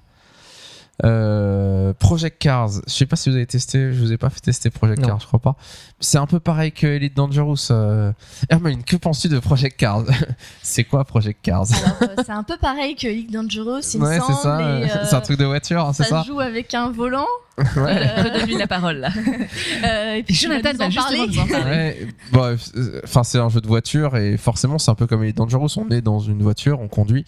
Euh, 1.02 1.92
Project 1.98 2.38
Cars, 2.40 2.70
je 2.86 2.92
sais 2.92 3.06
pas 3.06 3.16
si 3.16 3.28
vous 3.28 3.34
avez 3.34 3.46
testé, 3.46 3.92
je 3.92 3.98
vous 3.98 4.12
ai 4.12 4.16
pas 4.16 4.30
fait 4.30 4.38
tester 4.40 4.70
Project 4.70 5.00
Non. 5.02 5.08
Cars, 5.08 5.20
je 5.20 5.26
crois 5.26 5.40
pas. 5.40 5.56
C'est 5.98 6.18
un 6.18 6.26
peu 6.26 6.38
pareil 6.38 6.70
que 6.70 6.86
Elite 6.86 7.16
Dangerous. 7.16 7.56
Euh... 7.72 8.12
Hermeline, 8.48 8.84
que 8.84 8.94
penses-tu 8.96 9.28
de 9.28 9.40
Project 9.40 9.76
Cars 9.76 10.04
C'est 10.62 10.84
quoi 10.84 11.04
Project 11.04 11.40
Cars 11.42 11.66
euh, 12.02 12.06
c'est 12.24 12.30
un 12.30 12.44
peu 12.44 12.56
pareil 12.56 12.94
que 12.94 13.08
League 13.08 13.30
Dangerous, 13.32 13.80
il 13.94 14.00
me 14.00 14.06
Ouais, 14.06 14.20
c'est 14.24 14.32
ça. 14.34 14.60
euh, 14.60 14.86
c'est 15.04 15.16
un 15.16 15.20
truc 15.20 15.38
de 15.38 15.44
voiture, 15.44 15.84
hein, 15.84 15.92
c'est 15.92 16.04
ça 16.04 16.22
ça 16.22 16.22
joue 16.22 16.38
avec 16.40 16.72
un 16.74 16.90
volant. 16.90 17.26
Ouais. 17.76 18.20
Redonne-lui 18.22 18.56
la 18.56 18.66
parole 18.66 18.96
là. 18.98 19.10
Euh, 19.84 20.14
et 20.14 20.22
puis 20.22 20.34
Jonathan 20.34 20.72
va 20.76 20.90
justement 20.90 21.04
parler. 21.04 21.26
nous 21.28 21.38
en 21.38 21.46
parler. 21.46 21.64
Ouais, 21.70 22.08
bon, 22.32 22.56
euh, 22.76 23.00
enfin 23.04 23.22
c'est 23.22 23.38
un 23.38 23.48
jeu 23.48 23.60
de 23.60 23.66
voiture 23.66 24.16
et 24.16 24.36
forcément 24.36 24.78
c'est 24.78 24.90
un 24.90 24.94
peu 24.94 25.06
comme 25.06 25.22
Elite 25.24 25.36
Dangerous. 25.36 25.68
On 25.76 25.88
est 25.90 26.00
dans 26.00 26.18
une 26.20 26.42
voiture, 26.42 26.80
on 26.80 26.88
conduit. 26.88 27.24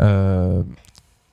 Euh, 0.00 0.62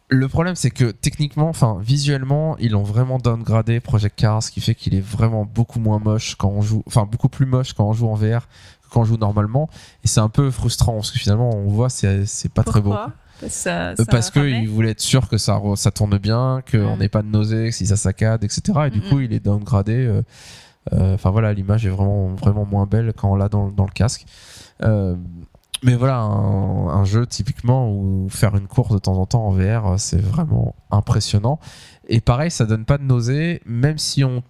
le 0.09 0.27
problème 0.27 0.55
c'est 0.55 0.71
que 0.71 0.91
techniquement, 0.91 1.49
enfin 1.49 1.77
visuellement, 1.81 2.57
ils 2.57 2.71
l'ont 2.71 2.83
vraiment 2.83 3.17
downgradé 3.19 3.79
Project 3.79 4.15
Cars, 4.19 4.41
ce 4.43 4.51
qui 4.51 4.59
fait 4.61 4.73
qu'il 4.75 4.95
est 4.95 5.01
vraiment 5.01 5.45
beaucoup 5.45 5.79
moins 5.79 5.99
moche 5.99 6.35
quand 6.35 6.49
on 6.49 6.61
joue, 6.61 6.83
enfin 6.87 7.07
beaucoup 7.09 7.29
plus 7.29 7.45
moche 7.45 7.73
quand 7.73 7.87
on 7.87 7.93
joue 7.93 8.07
en 8.07 8.15
VR 8.15 8.47
que 8.81 8.89
quand 8.91 9.01
on 9.01 9.05
joue 9.05 9.17
normalement. 9.17 9.69
Et 10.03 10.07
c'est 10.07 10.19
un 10.19 10.29
peu 10.29 10.49
frustrant 10.51 10.93
parce 10.95 11.11
que 11.11 11.19
finalement 11.19 11.49
on 11.55 11.67
voit 11.67 11.89
c'est 11.89 12.25
c'est 12.25 12.51
pas 12.51 12.63
très 12.63 12.81
beau. 12.81 12.91
Parce, 13.39 13.53
que 13.53 13.59
ça- 13.59 13.89
Euh, 13.91 13.95
ça 13.95 14.05
parce 14.05 14.31
voulait 14.67 14.89
être 14.91 14.99
sûr 14.99 15.29
que 15.29 15.37
ça, 15.37 15.61
tourne 15.91 16.17
bien, 16.17 16.61
qu'on 16.69 16.97
n'ait 16.97 17.07
pas 17.07 17.21
de 17.21 17.27
nausée, 17.27 17.69
que 17.69 17.75
si 17.75 17.85
ça 17.87 17.95
saccade, 17.95 18.43
etc. 18.43 18.61
Et 18.87 18.89
du 18.89 18.99
coup, 19.01 19.19
il 19.21 19.31
est 19.31 19.39
downgradé. 19.39 19.93
euh, 19.93 20.21
euh, 20.93 21.13
Enfin 21.13 21.29
voilà, 21.29 21.53
l'image 21.53 21.85
est 21.85 21.89
vraiment, 21.89 22.29
vraiment 22.35 22.65
moins 22.65 22.85
belle 22.85 23.13
quand 23.15 23.31
on 23.31 23.35
l'a 23.35 23.47
dans, 23.47 23.69
dans 23.69 23.85
le 23.85 23.91
casque. 23.91 24.25
Euh, 24.83 25.15
mais 25.83 25.95
voilà, 25.95 26.17
un, 26.17 27.03
jeu 27.05 27.25
typiquement 27.25 27.91
où 27.91 28.27
faire 28.29 28.55
une 28.55 28.67
course 28.67 28.91
de 28.91 28.99
temps 28.99 29.17
en 29.17 29.25
temps 29.25 29.45
en 29.45 29.51
VR, 29.51 29.93
euh, 29.93 29.95
c'est 29.97 30.21
vraiment 30.21 30.75
impressionnant. 30.91 31.59
Et 32.07 32.21
pareil, 32.21 32.51
ça 32.51 32.65
donne 32.65 32.85
pas 32.85 32.97
de 32.97 33.03
nausée, 33.03 33.61
même 33.65 33.97
si 33.97 34.23
on, 34.23 34.43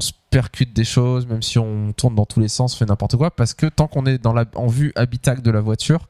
se 0.00 0.12
percute 0.30 0.74
des 0.74 0.84
choses, 0.84 1.26
même 1.26 1.40
si 1.40 1.58
on 1.58 1.92
tourne 1.92 2.14
dans 2.14 2.26
tous 2.26 2.40
les 2.40 2.48
sens, 2.48 2.76
fait 2.76 2.84
n'importe 2.84 3.16
quoi, 3.16 3.30
parce 3.30 3.54
que 3.54 3.66
tant 3.66 3.86
qu'on 3.86 4.04
est 4.04 4.26
en 4.26 4.66
vue 4.66 4.92
habitacle 4.96 5.40
de 5.40 5.50
la 5.50 5.60
voiture, 5.60 6.08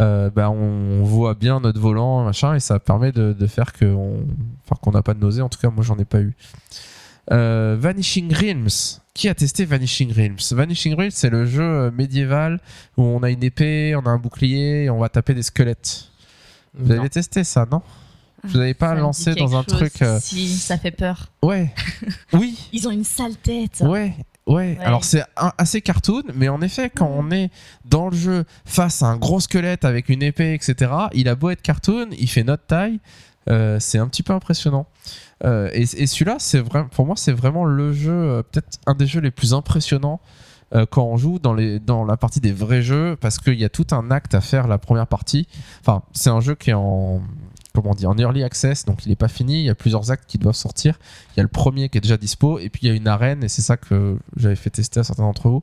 euh, 0.00 0.30
bah, 0.30 0.50
on 0.50 1.02
voit 1.04 1.34
bien 1.34 1.60
notre 1.60 1.80
volant, 1.80 2.24
machin, 2.24 2.54
et 2.54 2.60
ça 2.60 2.78
permet 2.78 3.12
de, 3.12 3.46
faire 3.46 3.72
que 3.72 3.84
on- 3.84 4.26
enfin, 4.64 4.76
qu'on 4.80 4.92
n'a 4.92 5.02
pas 5.02 5.14
de 5.14 5.20
nausée. 5.20 5.42
En 5.42 5.48
tout 5.48 5.60
cas, 5.60 5.70
moi, 5.70 5.84
j'en 5.84 5.98
ai 5.98 6.04
pas 6.04 6.20
eu. 6.20 6.36
Euh, 7.32 7.76
Vanishing 7.78 8.32
Realms. 8.34 9.00
Qui 9.14 9.28
a 9.28 9.34
testé 9.34 9.64
Vanishing 9.64 10.12
Realms? 10.12 10.38
Vanishing 10.52 10.94
Realms, 10.94 11.10
c'est 11.12 11.30
le 11.30 11.44
jeu 11.44 11.62
euh, 11.62 11.90
médiéval 11.90 12.60
où 12.96 13.02
on 13.02 13.22
a 13.22 13.30
une 13.30 13.42
épée, 13.42 13.94
on 13.96 14.06
a 14.06 14.10
un 14.10 14.18
bouclier 14.18 14.84
et 14.84 14.90
on 14.90 14.98
va 14.98 15.08
taper 15.08 15.34
des 15.34 15.42
squelettes. 15.42 16.08
Vous 16.74 16.92
Non. 16.94 17.00
avez 17.00 17.08
testé 17.10 17.42
ça, 17.44 17.66
non? 17.70 17.82
Vous 18.44 18.58
n'avez 18.58 18.74
pas 18.74 18.90
Ça 18.90 18.94
lancé 18.94 19.34
dans 19.34 19.56
un 19.56 19.64
chose. 19.64 19.74
truc. 19.76 20.00
euh, 20.02 20.18
Si, 20.22 20.48
ça 20.56 20.78
fait 20.78 20.92
peur. 20.92 21.28
Ouais. 21.42 21.74
Oui. 22.32 22.56
Ils 22.72 22.86
ont 22.86 22.92
une 22.92 23.04
sale 23.04 23.34
tête. 23.36 23.80
Ouais. 23.80 24.14
Ouais, 24.46 24.54
Ouais. 24.54 24.78
alors 24.80 25.04
c'est 25.04 25.22
assez 25.58 25.82
cartoon, 25.82 26.22
mais 26.34 26.48
en 26.48 26.62
effet, 26.62 26.88
quand 26.88 27.10
on 27.14 27.30
est 27.32 27.50
dans 27.84 28.08
le 28.08 28.16
jeu 28.16 28.44
face 28.64 29.02
à 29.02 29.06
un 29.06 29.16
gros 29.18 29.40
squelette 29.40 29.84
avec 29.84 30.08
une 30.08 30.22
épée, 30.22 30.54
etc., 30.54 30.90
il 31.12 31.28
a 31.28 31.34
beau 31.34 31.50
être 31.50 31.60
cartoon, 31.60 32.08
il 32.18 32.28
fait 32.30 32.44
notre 32.44 32.64
taille, 32.64 32.98
euh, 33.50 33.78
c'est 33.80 33.98
un 33.98 34.08
petit 34.08 34.22
peu 34.22 34.32
impressionnant. 34.32 34.86
Euh, 35.44 35.70
et 35.72 35.82
et 35.82 36.06
celui-là, 36.06 36.38
pour 36.90 37.06
moi, 37.06 37.16
c'est 37.16 37.32
vraiment 37.32 37.64
le 37.64 37.92
jeu, 37.92 38.12
euh, 38.12 38.42
peut-être 38.42 38.78
un 38.86 38.94
des 38.94 39.06
jeux 39.06 39.20
les 39.20 39.30
plus 39.30 39.54
impressionnants 39.54 40.20
euh, 40.74 40.84
quand 40.90 41.04
on 41.04 41.16
joue 41.16 41.38
dans, 41.38 41.54
les, 41.54 41.78
dans 41.78 42.04
la 42.04 42.16
partie 42.16 42.40
des 42.40 42.52
vrais 42.52 42.82
jeux, 42.82 43.16
parce 43.20 43.38
qu'il 43.38 43.58
y 43.58 43.64
a 43.64 43.68
tout 43.68 43.86
un 43.92 44.10
acte 44.10 44.34
à 44.34 44.40
faire 44.40 44.66
la 44.66 44.78
première 44.78 45.06
partie. 45.06 45.46
Enfin, 45.80 46.02
c'est 46.12 46.30
un 46.30 46.40
jeu 46.40 46.54
qui 46.54 46.70
est 46.70 46.74
en, 46.74 47.22
comment 47.74 47.94
on 47.98 48.04
en 48.04 48.18
early 48.18 48.42
access, 48.42 48.84
donc 48.84 49.06
il 49.06 49.08
n'est 49.08 49.16
pas 49.16 49.28
fini. 49.28 49.60
Il 49.60 49.64
y 49.64 49.70
a 49.70 49.74
plusieurs 49.74 50.10
actes 50.10 50.24
qui 50.26 50.38
doivent 50.38 50.56
sortir. 50.56 50.98
Il 51.34 51.38
y 51.38 51.40
a 51.40 51.42
le 51.42 51.48
premier 51.48 51.88
qui 51.88 51.98
est 51.98 52.02
déjà 52.02 52.16
dispo, 52.16 52.58
et 52.58 52.68
puis 52.68 52.80
il 52.82 52.88
y 52.88 52.90
a 52.90 52.94
une 52.94 53.08
arène, 53.08 53.44
et 53.44 53.48
c'est 53.48 53.62
ça 53.62 53.76
que 53.76 54.18
j'avais 54.36 54.56
fait 54.56 54.70
tester 54.70 55.00
à 55.00 55.04
certains 55.04 55.22
d'entre 55.22 55.48
vous, 55.48 55.62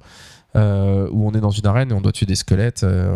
euh, 0.55 1.09
où 1.11 1.27
on 1.27 1.33
est 1.33 1.41
dans 1.41 1.51
une 1.51 1.65
arène 1.65 1.91
et 1.91 1.93
on 1.93 2.01
doit 2.01 2.11
tuer 2.11 2.25
des 2.25 2.35
squelettes. 2.35 2.83
euh, 2.83 3.13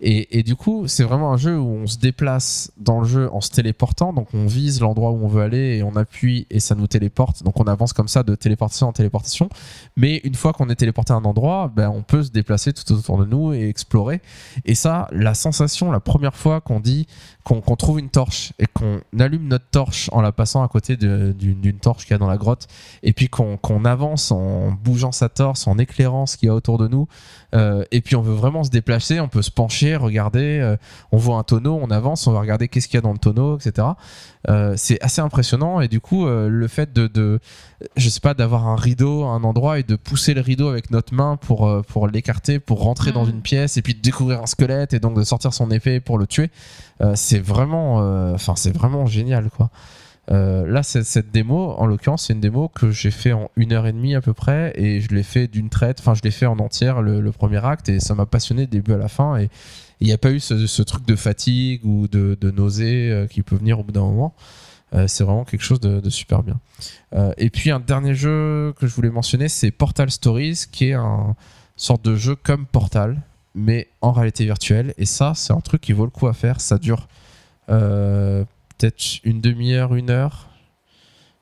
et, 0.00 0.42
du 0.42 0.56
coup, 0.56 0.86
c'est 0.86 1.04
vraiment 1.04 1.32
un 1.32 1.36
jeu 1.36 1.58
où 1.58 1.68
on 1.68 1.86
se 1.86 1.98
déplace 1.98 2.72
dans 2.78 3.00
le 3.00 3.06
jeu 3.06 3.28
en 3.32 3.40
se 3.40 3.50
téléportant, 3.50 4.12
donc 4.12 4.28
on 4.34 4.46
vise 4.46 4.80
l'endroit 4.80 5.10
où 5.10 5.24
on 5.24 5.28
veut 5.28 5.42
aller 5.42 5.76
et 5.76 5.82
on 5.82 5.94
appuie 5.96 6.46
et 6.50 6.60
ça 6.60 6.74
nous 6.74 6.86
téléporte. 6.86 7.42
Donc 7.42 7.60
on 7.60 7.64
avance 7.64 7.92
comme 7.92 8.08
ça 8.08 8.22
de 8.22 8.34
téléportation 8.34 8.88
en 8.88 8.92
téléportation. 8.92 9.48
Mais 9.96 10.20
une 10.24 10.34
fois 10.34 10.52
qu'on 10.52 10.68
est 10.68 10.74
téléporté 10.74 11.12
à 11.12 11.16
un 11.16 11.24
endroit, 11.24 11.70
ben, 11.74 11.90
on 11.90 12.02
peut 12.02 12.22
se 12.22 12.30
déplacer 12.30 12.72
tout 12.72 12.92
autour 12.92 13.18
de 13.18 13.24
nous 13.24 13.52
et 13.52 13.68
explorer. 13.68 14.20
Et 14.64 14.74
ça, 14.74 15.08
la 15.12 15.34
sensation, 15.34 15.90
la 15.92 16.00
première 16.00 16.34
fois 16.34 16.60
qu'on 16.60 16.80
dit 16.80 17.06
qu'on 17.44 17.76
trouve 17.76 17.98
une 17.98 18.10
torche 18.10 18.52
et 18.58 18.66
qu'on 18.66 19.00
allume 19.18 19.48
notre 19.48 19.68
torche 19.70 20.08
en 20.12 20.20
la 20.20 20.30
passant 20.30 20.62
à 20.62 20.68
côté 20.68 20.96
d'une 20.96 21.78
torche 21.80 22.04
qu'il 22.04 22.12
y 22.12 22.14
a 22.14 22.18
dans 22.18 22.28
la 22.28 22.36
grotte, 22.36 22.68
et 23.02 23.12
puis 23.12 23.28
qu'on 23.28 23.84
avance 23.84 24.30
en 24.30 24.70
bougeant 24.70 25.10
sa 25.10 25.28
torche, 25.28 25.66
en 25.66 25.78
éclairant 25.78 26.26
ce 26.26 26.36
qu'il 26.36 26.46
y 26.46 26.50
a 26.50 26.54
autour 26.54 26.69
de 26.78 26.88
nous, 26.88 27.06
euh, 27.54 27.84
et 27.90 28.00
puis 28.00 28.16
on 28.16 28.22
veut 28.22 28.34
vraiment 28.34 28.64
se 28.64 28.70
déplacer, 28.70 29.20
on 29.20 29.28
peut 29.28 29.42
se 29.42 29.50
pencher, 29.50 29.96
regarder, 29.96 30.60
euh, 30.60 30.76
on 31.12 31.16
voit 31.16 31.36
un 31.36 31.42
tonneau, 31.42 31.78
on 31.82 31.90
avance, 31.90 32.26
on 32.26 32.32
va 32.32 32.40
regarder 32.40 32.68
qu'est-ce 32.68 32.88
qu'il 32.88 32.96
y 32.96 32.98
a 32.98 33.02
dans 33.02 33.12
le 33.12 33.18
tonneau, 33.18 33.56
etc. 33.58 33.88
Euh, 34.48 34.74
c'est 34.76 35.00
assez 35.02 35.20
impressionnant 35.20 35.80
et 35.80 35.88
du 35.88 36.00
coup 36.00 36.26
le 36.26 36.66
fait 36.68 36.92
de, 36.94 37.08
de 37.08 37.40
je 37.96 38.08
sais 38.08 38.20
pas 38.20 38.32
d'avoir 38.32 38.68
un 38.68 38.76
rideau 38.76 39.24
à 39.24 39.28
un 39.28 39.44
endroit 39.44 39.78
et 39.78 39.82
de 39.82 39.96
pousser 39.96 40.32
le 40.32 40.40
rideau 40.40 40.68
avec 40.68 40.90
notre 40.90 41.12
main 41.14 41.36
pour 41.36 41.70
pour 41.88 42.08
l'écarter 42.08 42.58
pour 42.58 42.80
rentrer 42.82 43.12
dans 43.12 43.24
Mhm. 43.24 43.30
une 43.32 43.42
pièce 43.42 43.76
et 43.76 43.82
puis 43.82 43.94
de 43.94 44.00
découvrir 44.00 44.40
un 44.42 44.46
squelette 44.46 44.94
et 44.94 44.98
donc 44.98 45.14
de 45.14 45.22
sortir 45.24 45.52
son 45.52 45.70
épée 45.70 46.00
pour 46.00 46.16
le 46.16 46.26
tuer 46.26 46.50
c'est 47.14 47.38
vraiment 47.38 47.96
enfin 48.32 48.54
c'est 48.56 48.74
vraiment 48.74 49.04
génial 49.04 49.50
quoi 49.50 49.68
Euh, 50.32 50.64
là 50.64 50.84
cette 50.84 51.32
démo 51.32 51.74
en 51.76 51.86
l'occurrence 51.86 52.26
c'est 52.28 52.34
une 52.34 52.40
démo 52.40 52.68
que 52.68 52.92
j'ai 52.92 53.10
fait 53.10 53.32
en 53.32 53.50
une 53.56 53.72
heure 53.72 53.88
et 53.88 53.92
demie 53.92 54.14
à 54.14 54.20
peu 54.20 54.32
près 54.32 54.72
et 54.76 55.00
je 55.00 55.08
l'ai 55.08 55.24
fait 55.24 55.48
d'une 55.48 55.70
traite 55.70 55.98
enfin 55.98 56.14
je 56.14 56.22
l'ai 56.22 56.30
fait 56.30 56.46
en 56.46 56.60
entière 56.60 57.02
le, 57.02 57.32
premier 57.32 57.64
acte 57.64 57.88
et 57.88 57.98
ça 57.98 58.14
m'a 58.14 58.26
passionné 58.26 58.66
du 58.66 58.78
début 58.78 58.92
à 58.92 58.96
la 58.96 59.08
fin 59.08 59.38
et 59.38 59.50
il 59.98 60.06
n'y 60.06 60.12
a 60.12 60.18
pas 60.18 60.30
eu 60.30 60.38
ce, 60.38 60.82
truc 60.82 61.04
de 61.04 61.16
fatigue 61.16 61.84
ou 61.84 62.06
de, 62.06 62.36
nausée 62.52 63.10
euh, 63.10 63.26
qui 63.26 63.42
peut 63.42 63.56
venir 63.56 63.80
au 63.80 63.82
bout 63.82 63.90
d'un 63.90 64.02
moment 64.02 64.32
euh, 64.94 65.08
c'est 65.08 65.24
vraiment 65.24 65.44
quelque 65.44 65.62
chose 65.62 65.80
de, 65.80 66.08
super 66.10 66.42
bien. 66.42 66.58
Et 67.36 67.48
puis 67.48 67.70
un 67.70 67.78
dernier 67.78 68.16
jeu 68.16 68.72
que 68.76 68.88
je 68.88 68.94
voulais 68.94 69.10
mentionner, 69.10 69.48
c'est 69.48 69.70
Portal 69.70 70.10
Stories, 70.10 70.64
qui 70.72 70.86
est 70.86 70.94
un 70.94 71.36
sorte 71.76 72.04
de 72.04 72.16
jeu 72.16 72.34
comme 72.34 72.66
Portal, 72.66 73.22
mais 73.54 73.88
en 74.00 74.10
réalité 74.10 74.44
virtuelle. 74.44 74.92
Et 74.98 75.06
ça, 75.06 75.34
c'est 75.36 75.52
un 75.52 75.60
truc 75.60 75.80
qui 75.80 75.92
vaut 75.92 76.06
le 76.06 76.10
coup 76.10 76.26
à 76.26 76.32
faire. 76.32 76.60
Ça 76.60 76.76
dure 76.76 77.06
peut-être 78.80 79.20
une 79.24 79.40
demi-heure, 79.40 79.94
une 79.94 80.10
heure. 80.10 80.46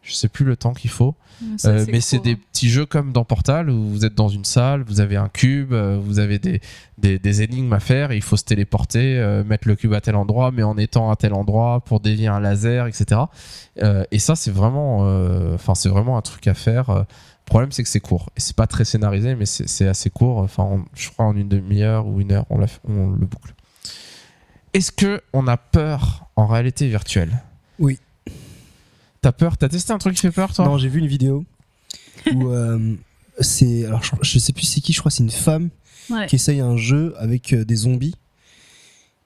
Je 0.03 0.15
sais 0.15 0.29
plus 0.29 0.45
le 0.47 0.57
temps 0.57 0.73
qu'il 0.73 0.91
faut. 0.91 1.15
Ça, 1.59 1.69
Euh, 1.71 1.85
mais 1.93 2.01
c'est 2.01 2.19
des 2.19 2.33
hein. 2.33 2.39
petits 2.51 2.71
jeux 2.71 2.87
comme 2.87 3.13
dans 3.13 3.25
Portal 3.25 3.69
où 3.69 3.89
vous 3.89 4.05
êtes 4.07 4.15
dans 4.15 4.29
une 4.29 4.45
salle, 4.45 4.83
vous 4.83 5.01
avez 5.01 5.17
un 5.17 5.29
cube, 5.29 5.73
euh, 5.73 5.99
vous 6.03 6.19
avez 6.19 6.39
des, 6.39 6.61
des, 6.97 7.19
des 7.19 7.43
énigmes 7.43 7.73
à 7.75 7.79
faire, 7.81 8.11
et 8.11 8.17
il 8.17 8.23
faut 8.23 8.37
se 8.39 8.45
téléporter, 8.45 9.19
euh, 9.19 9.45
mettre 9.45 9.69
le 9.69 9.77
cube 9.77 9.93
à 9.93 10.01
tel 10.01 10.17
endroit, 10.17 10.51
mais 10.51 10.63
en 10.63 10.79
étant 10.79 11.11
à 11.11 11.17
tel 11.17 11.35
endroit 11.35 11.81
pour 11.85 12.01
dévier 12.01 12.27
un 12.29 12.41
laser, 12.41 12.87
etc. 12.87 13.21
Euh, 13.83 14.05
et 14.11 14.19
ça, 14.19 14.35
c'est 14.35 14.51
vraiment, 14.51 15.01
enfin, 15.55 15.75
c'est 15.75 15.91
vraiment 15.91 16.17
un 16.17 16.23
truc 16.23 16.47
à 16.47 16.55
faire. 16.55 16.91
Le 16.91 17.05
problème, 17.45 17.71
c'est 17.73 17.83
que 17.83 17.89
c'est 17.89 18.01
court. 18.01 18.31
Et 18.37 18.41
c'est 18.41 18.57
pas 18.57 18.67
très 18.67 18.85
scénarisé, 18.87 19.35
mais 19.35 19.47
c'est 19.47 19.87
assez 19.89 20.11
court. 20.11 20.39
Enfin, 20.39 20.63
en- 20.65 20.85
je 20.95 21.11
crois 21.11 21.27
en 21.27 21.37
une 21.37 21.49
demi-heure 21.49 22.07
ou 22.07 22.21
une 22.21 22.33
heure, 22.33 22.47
on 22.51 22.59
le 22.59 23.27
boucle. 23.27 23.55
Est-ce 24.75 24.93
que 24.93 25.21
on 25.33 25.47
a 25.47 25.57
peur 25.57 26.29
en 26.37 26.47
réalité 26.47 26.89
virtuelle? 26.89 27.43
Oui. 27.79 27.99
T'as 29.21 29.33
peur? 29.33 29.57
T'as 29.57 29.69
testé 29.69 29.93
un 29.93 29.99
truc 29.99 30.15
qui 30.15 30.21
fait 30.21 30.31
peur, 30.31 30.53
toi? 30.55 30.65
Non, 30.65 30.79
j'ai 30.79 30.89
vu 30.89 31.01
une 31.01 31.07
vidéo 31.07 31.45
où 32.33 32.49
euh, 32.49 32.95
c'est. 33.41 33.85
Alors, 33.87 34.03
je, 34.03 34.13
je 34.23 34.39
sais 34.39 34.53
plus 34.53 34.65
c'est 34.65 34.81
qui, 34.81 34.93
je 34.93 35.01
crois 35.01 35.11
que 35.11 35.17
c'est 35.17 35.23
une 35.25 35.31
femme 35.31 35.71
Ouais. 36.11 36.27
qui 36.27 36.37
essaye 36.37 36.61
un 36.61 36.79
jeu 36.79 37.15
avec 37.19 37.53
euh, 37.53 37.67
des 37.67 37.77
zombies. 37.77 38.15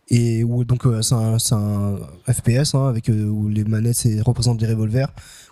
Et 0.09 0.43
où 0.43 0.65
donc 0.65 0.85
euh, 0.85 1.01
c'est 1.01 1.15
un, 1.15 1.97
FPS 2.29 2.75
hein, 2.75 2.89
avec 2.89 3.09
euh, 3.09 3.25
où 3.29 3.49
les 3.49 3.63
manettes 3.65 4.05
représentent 4.27 4.59
des 4.59 4.67
revolvers 4.67 5.09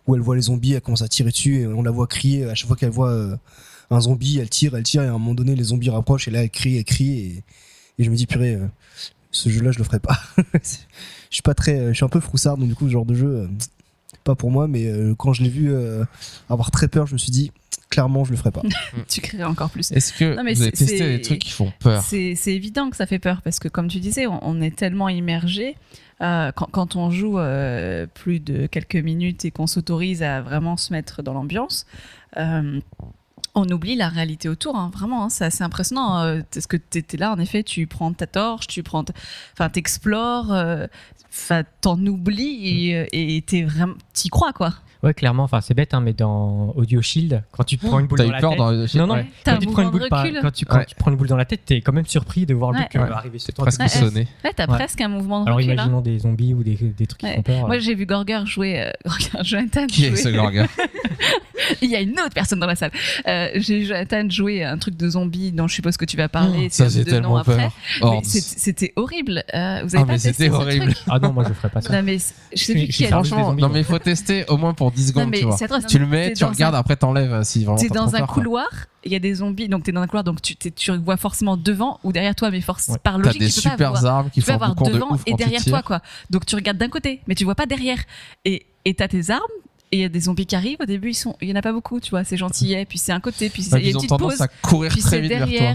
où 0.07 0.17
elle 0.17 0.21
voit 0.23 0.35
les 0.35 0.43
zombies 0.43 0.73
elle 0.75 0.81
commence 0.81 1.03
à 1.03 1.09
tirer 1.09 1.31
dessus 1.31 1.61
et 1.61 1.67
on 1.69 1.83
la 1.83 1.93
voit 1.93 2.07
crier 2.09 2.45
à 2.47 2.55
chaque 2.57 2.67
fois 2.67 2.77
qu'elle 2.77 2.91
voit 2.91 3.11
euh, 3.11 3.37
un 3.91 4.01
zombie 4.01 4.39
elle 4.39 4.51
tire 4.51 4.75
elle 4.77 4.83
tire 4.83 5.03
et 5.03 5.07
à 5.07 5.11
un 5.11 5.19
moment 5.19 5.35
donné 5.35 5.55
les 5.55 5.63
zombies 5.65 5.89
rapprochent 5.89 6.27
et 6.29 6.31
là 6.33 6.43
elle 6.43 6.51
crie 6.51 6.77
elle 6.79 6.85
crie 6.85 7.11
et, 7.21 7.45
et 7.99 8.05
je 8.05 8.11
me 8.11 8.17
dis 8.17 8.27
purée 8.27 8.57
euh, 8.57 8.67
ce 9.31 9.49
jeu 9.49 9.61
là 9.63 9.71
je 9.73 9.79
le 9.79 9.85
ferai 9.85 10.01
pas 10.01 10.19
je 10.55 10.69
suis 11.31 11.43
pas 11.43 11.55
très 11.55 11.89
je 11.89 11.93
suis 11.95 12.05
un 12.05 12.09
peu 12.09 12.21
froussard 12.21 12.57
donc 12.57 12.69
du 12.69 12.75
coup 12.75 12.87
ce 12.87 12.93
genre 12.93 13.07
de 13.07 13.15
jeu 13.15 13.27
euh, 13.29 13.47
pas 14.25 14.35
pour 14.35 14.51
moi 14.51 14.67
mais 14.69 14.87
euh, 14.87 15.15
quand 15.17 15.33
je 15.33 15.43
l'ai 15.43 15.49
vu 15.51 15.73
euh, 15.73 16.05
avoir 16.49 16.71
très 16.71 16.89
peur 16.89 17.07
je 17.07 17.13
me 17.15 17.19
suis 17.19 17.31
dit 17.31 17.53
clairement 17.91 18.25
je 18.25 18.31
le 18.33 18.37
ferai 18.37 18.51
pas 18.51 18.63
Tu 19.09 19.21
crées 19.21 19.43
encore 19.45 19.71
plus. 19.71 19.91
Est-ce 19.93 20.13
que 20.13 20.37
Non, 20.37 20.45
mais 20.45 20.55
vous 20.55 20.63
avez 20.63 20.71
c'est- 20.75 20.85
testé 20.87 20.99
c'est- 20.99 21.17
des 21.17 21.23
trucs 21.23 21.39
qui 21.41 21.51
font 21.51 21.73
peur 21.81 22.03
C'est 22.03 22.35
c'est 22.37 22.55
évident 22.55 22.89
que 22.91 22.97
ça 22.97 23.07
fait 23.07 23.19
peur 23.19 23.43
parce 23.43 23.59
que, 23.59 23.67
comme 23.67 23.89
tu 23.89 23.99
disais, 23.99 24.27
on, 24.29 24.39
on 24.47 24.61
est 24.61 24.77
tellement 24.77 25.09
immergé. 25.09 25.75
euh, 26.21 26.53
quand, 26.53 26.67
quand 26.71 26.95
on 26.97 27.11
joue 27.11 27.39
euh, 27.41 28.07
plus 28.07 28.39
de 28.39 28.67
quelques 28.67 28.95
minutes 28.97 29.45
et 29.45 29.51
qu'on 29.51 29.67
s'autorise 29.67 30.23
à 30.23 30.41
vraiment 30.41 30.77
se 30.77 30.93
mettre 30.93 31.23
dans 31.25 31.33
l'ambiance, 31.35 31.85
euh, 32.37 32.79
on 33.55 33.69
oublie 33.69 33.97
la 33.97 34.09
réalité 34.09 34.49
autour. 34.49 34.77
hein, 34.77 34.91
vraiment, 34.95 35.25
hein, 35.25 35.29
c'est 35.29 35.45
assez 35.45 35.63
impressionnant. 35.65 36.21
euh, 36.21 36.41
parce 36.53 36.67
que 36.67 36.77
tu 36.77 36.99
étais 36.99 37.17
là, 37.17 37.33
en 37.33 37.39
effet, 37.39 37.63
tu 37.63 37.87
prends 37.87 38.13
ta 38.13 38.27
torche, 38.27 38.67
tu 38.67 38.83
prends, 38.83 39.05
enfin, 39.55 39.69
t'explores, 39.69 40.53
euh, 40.53 40.87
enfin, 41.31 41.63
t'en 41.81 41.99
oublies 42.07 42.89
et 43.13 43.37
et 43.37 43.43
t'es 43.43 43.63
vraiment, 43.63 43.95
t'y 44.13 44.29
crois 44.29 44.53
quoi. 44.53 44.75
Ouais, 45.03 45.15
clairement, 45.15 45.45
enfin 45.45 45.61
c'est 45.63 45.73
bête, 45.73 45.95
hein, 45.95 46.01
mais 46.01 46.13
dans 46.13 46.73
Audio 46.77 47.01
Shield, 47.01 47.43
quand 47.53 47.65
tu 47.65 47.79
te 47.79 47.87
prends 47.87 47.99
une 48.01 48.07
boule 48.07 48.19
dans 48.19 48.25
eu 48.27 48.33
la 48.33 48.39
peur 48.41 48.51
tête, 48.51 48.59
dans 48.59 48.71
le 48.71 48.87
non 48.99 49.07
non, 49.07 49.15
Ouais. 49.15 49.27
T'as 49.45 49.53
quand 49.53 49.57
un 49.57 49.61
tu 49.61 49.67
prends 49.69 49.83
une 49.83 49.91
boule, 49.91 50.09
par- 50.11 50.27
quand 50.43 50.51
tu, 50.53 50.67
quand 50.67 50.77
Ouais. 50.77 50.85
tu 50.85 50.95
prends 50.95 51.11
une 51.11 51.17
boule 51.17 51.29
dans 51.29 51.37
la 51.39 51.47
tête, 51.47 51.63
t'es 51.65 51.81
quand 51.81 51.93
même 51.95 52.05
surpris 52.07 52.45
de 52.45 52.53
voir 52.55 52.73
le 52.73 52.81
truc 52.81 52.95
Ouais. 52.95 53.11
arriver 53.11 53.39
sur 53.39 53.55
toi. 53.55 53.65
presque 53.65 53.81
Ouais, 53.81 53.89
sonné. 53.89 54.29
Ouais, 54.45 54.53
t'as 54.55 54.67
Ouais. 54.67 54.75
presque 54.77 55.01
un 55.01 55.09
mouvement 55.09 55.41
de 55.43 55.47
Alors 55.47 55.57
recul. 55.59 55.71
hein. 55.71 55.75
imaginons 55.75 56.01
des 56.03 56.19
zombies 56.19 56.53
ou 56.53 56.63
des, 56.63 56.75
des 56.77 57.07
trucs 57.07 57.23
Ouais. 57.23 57.31
qui 57.31 57.37
font 57.37 57.43
peur. 57.43 57.67
Moi, 57.67 57.79
j'ai 57.79 57.95
vu 57.95 58.05
Gorger 58.05 58.43
jouer. 58.45 58.81
euh, 58.83 58.91
Gorger, 59.07 59.31
Jonathan 59.43 59.87
Qui 59.87 60.05
est 60.05 60.09
jouer- 60.11 60.17
ce 60.17 60.29
Gorga 60.29 60.67
Il 61.83 61.91
y 61.91 61.97
a 61.97 62.01
une 62.01 62.13
autre 62.13 62.35
personne 62.35 62.59
dans 62.59 62.67
la 62.67 62.75
salle. 62.75 62.91
Euh, 63.27 63.49
j'ai 63.57 63.81
vu 63.81 63.87
Jonathan 63.87 64.29
jouer 64.29 64.65
un 64.65 64.77
truc 64.79 64.97
de 64.97 65.09
zombie 65.09 65.53
dont 65.53 65.69
je 65.69 65.75
suppose 65.75 65.97
que 65.97 66.05
tu 66.05 66.17
vas 66.17 66.29
parler. 66.29 66.65
Oh, 66.67 66.69
Ça 66.71 66.89
c'est 66.91 66.99
j'ai 66.99 67.05
tellement 67.05 67.43
peur. 67.45 67.73
C'est- 68.23 68.41
C'était 68.59 68.93
horrible. 68.97 69.45
Euh, 69.55 69.81
vous 69.85 69.95
avez 69.95 70.03
Ah 70.03 70.07
pas 70.07 70.13
mais 70.13 70.13
testé 70.15 70.33
c'était 70.33 70.49
ce 70.49 70.55
horrible. 70.55 70.93
truc 70.95 70.97
Ah 71.09 71.19
non, 71.19 71.33
moi 71.33 71.45
je 71.49 71.53
ferais 71.55 71.69
pas 71.71 71.81
ça. 71.81 71.93
Non 71.93 72.03
mais 72.03 72.19
c'est- 72.19 72.35
je 72.55 72.65
sais 72.65 72.73
plus 72.75 72.89
qui 72.89 73.05
a- 73.07 73.09
Franchement, 73.09 73.55
non 73.55 73.69
mais 73.69 73.83
faut 73.83 73.99
tester 73.99 74.45
au 74.49 74.57
moins 74.57 74.75
pour 74.75 74.90
10 74.91 75.15
Non, 75.15 75.23
secondes, 75.23 75.33
tu 75.35 75.45
vois. 75.45 75.57
c'est 75.57 75.65
atroce. 75.65 75.87
Tu 75.87 75.99
le 75.99 76.07
mets, 76.07 76.33
tu 76.33 76.45
regardes, 76.45 76.75
un- 76.75 76.79
après 76.79 76.97
t'enlèves 76.97 77.33
euh, 77.33 77.43
si 77.45 77.65
T'es 77.79 77.89
t'as 77.89 77.95
dans 77.95 78.15
un 78.15 78.19
peur, 78.19 78.27
couloir, 78.29 78.69
il 79.05 79.13
y 79.13 79.17
a 79.17 79.19
des 79.19 79.35
zombies, 79.35 79.69
donc 79.69 79.83
t'es 79.85 79.93
dans 79.93 80.01
un 80.03 80.07
couloir, 80.07 80.25
donc 80.25 80.43
tu, 80.43 80.57
tu 80.57 80.93
vois 80.99 81.17
forcément 81.17 81.57
devant 81.57 81.99
ou 82.05 82.13
derrière 82.13 82.35
toi, 82.35 82.51
mais 82.51 82.61
force 82.61 82.89
Ouais. 82.89 82.99
par 83.03 83.15
T'as 83.17 83.25
logique, 83.25 83.41
des 83.41 83.47
tu 83.51 83.61
super 83.61 83.91
voir. 83.93 84.05
armes 84.07 84.31
qui 84.31 84.41
tu 84.41 84.47
font 84.47 84.55
avoir 84.55 84.75
de 84.75 84.91
devant 84.91 85.13
ouf 85.13 85.23
et 85.27 85.35
derrière 85.35 85.65
toi, 85.65 85.83
quoi. 85.83 86.01
Donc 86.31 86.47
tu 86.47 86.55
regardes 86.55 86.79
d'un 86.79 86.89
côté, 86.89 87.21
mais 87.27 87.35
tu 87.35 87.45
vois 87.45 87.55
pas 87.55 87.67
derrière. 87.67 87.99
Et 88.45 88.95
t'as 88.97 89.09
tes 89.09 89.31
armes. 89.31 89.41
Et 89.93 89.97
il 89.97 90.01
y 90.03 90.05
a 90.05 90.09
des 90.09 90.21
zombies 90.21 90.47
qui 90.47 90.55
arrivent. 90.55 90.79
Au 90.81 90.87
début, 90.87 91.11
ils 91.11 91.15
sont, 91.15 91.35
il 91.41 91.49
y 91.49 91.53
en 91.53 91.57
a 91.57 91.63
pas 91.63 91.73
beaucoup, 91.73 91.99
tu 91.99 92.11
vois. 92.11 92.23
C'est 92.23 92.37
gentil. 92.37 92.77
Puis 92.89 92.97
c'est 92.99 93.11
un 93.11 93.19
côté, 93.19 93.51
puis 93.51 93.65
il 93.65 93.69
y 93.69 93.73
Ouais, 93.73 93.79
a 93.79 93.83
Ils 93.83 93.91
une 93.91 93.97
ont 93.97 93.99
petite 93.99 94.09
tendance 94.11 94.33
pause. 94.35 94.41
à 94.43 94.47
courir 94.49 94.93
Puis 94.93 95.01
très 95.01 95.11
c'est 95.11 95.21
vite 95.21 95.31
vers 95.33 95.49
toi. 95.49 95.75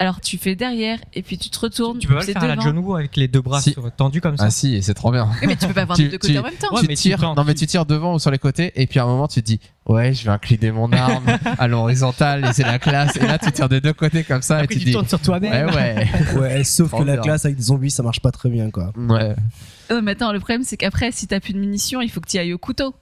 Alors 0.00 0.20
tu 0.20 0.38
fais 0.38 0.54
derrière, 0.54 0.98
et 1.12 1.22
puis 1.22 1.38
tu 1.38 1.50
te 1.50 1.58
retournes. 1.58 1.98
Tu 1.98 2.06
peux 2.06 2.14
pas 2.14 2.20
le 2.24 2.32
faire 2.32 2.42
à 2.44 2.54
la. 2.54 2.62
John 2.62 2.78
Woo 2.78 2.94
avec 2.94 3.16
les 3.16 3.26
deux 3.26 3.40
bras 3.40 3.60
Si. 3.60 3.74
tendus 3.96 4.20
comme 4.20 4.36
ça. 4.36 4.44
Ah 4.44 4.50
si, 4.50 4.76
et 4.76 4.82
c'est 4.82 4.94
trop 4.94 5.10
bien. 5.10 5.28
Oui, 5.40 5.48
mais 5.48 5.56
tu 5.56 5.66
peux 5.66 5.74
pas 5.74 5.82
avoir 5.82 5.98
les 5.98 6.08
deux 6.08 6.18
côtés 6.18 6.34
tu- 6.34 6.38
en 6.38 6.42
même 6.44 6.54
temps. 6.54 6.72
Ouais, 6.74 6.82
tu 6.82 6.86
mais 6.88 6.94
tu 6.94 7.02
tires, 7.02 7.18
plantes. 7.18 7.36
non 7.36 7.42
mais 7.44 7.54
tu 7.54 7.66
tires 7.66 7.84
devant 7.84 8.14
ou 8.14 8.18
sur 8.20 8.30
les 8.30 8.38
côtés 8.38 8.72
et 8.80 8.86
puis 8.86 9.00
à 9.00 9.02
un 9.02 9.06
moment 9.06 9.26
tu 9.26 9.40
te 9.42 9.46
dis 9.46 9.58
ouais 9.86 10.14
je 10.14 10.24
vais 10.24 10.30
incliner 10.30 10.70
mon 10.70 10.92
arme 10.92 11.24
à 11.58 11.66
l'horizontale 11.66 12.44
et 12.48 12.52
c'est 12.52 12.62
la 12.62 12.78
classe 12.78 13.16
et 13.16 13.26
là 13.26 13.38
tu 13.38 13.50
tires 13.50 13.68
des 13.68 13.80
deux 13.80 13.92
côtés 13.92 14.22
comme 14.22 14.42
ça 14.42 14.62
et 14.62 14.66
tu 14.68 14.74
tu 14.74 14.80
te 14.80 14.84
dis 14.84 14.92
tournes 14.92 15.08
sur 15.08 15.20
toi-même. 15.20 15.68
ouais 15.70 15.74
ouais 15.74 16.08
ouais 16.40 16.64
sauf 16.64 16.92
que 16.92 17.02
la 17.02 17.14
bien. 17.14 17.22
classe 17.22 17.44
avec 17.44 17.56
des 17.56 17.64
zombies 17.64 17.90
ça 17.90 18.02
marche 18.04 18.20
pas 18.20 18.30
très 18.30 18.50
bien 18.50 18.70
quoi 18.70 18.92
ouais 18.96 19.34
Euh, 19.90 20.00
mais 20.02 20.10
attends, 20.12 20.32
le 20.32 20.38
problème 20.38 20.62
c'est 20.64 20.76
qu'après, 20.76 21.10
si 21.12 21.26
t'as 21.26 21.40
plus 21.40 21.54
de 21.54 21.58
munitions, 21.58 22.02
il 22.02 22.10
faut 22.10 22.20
que 22.20 22.28
tu 22.28 22.36
ailles 22.36 22.52
au 22.52 22.58
couteau. 22.58 22.94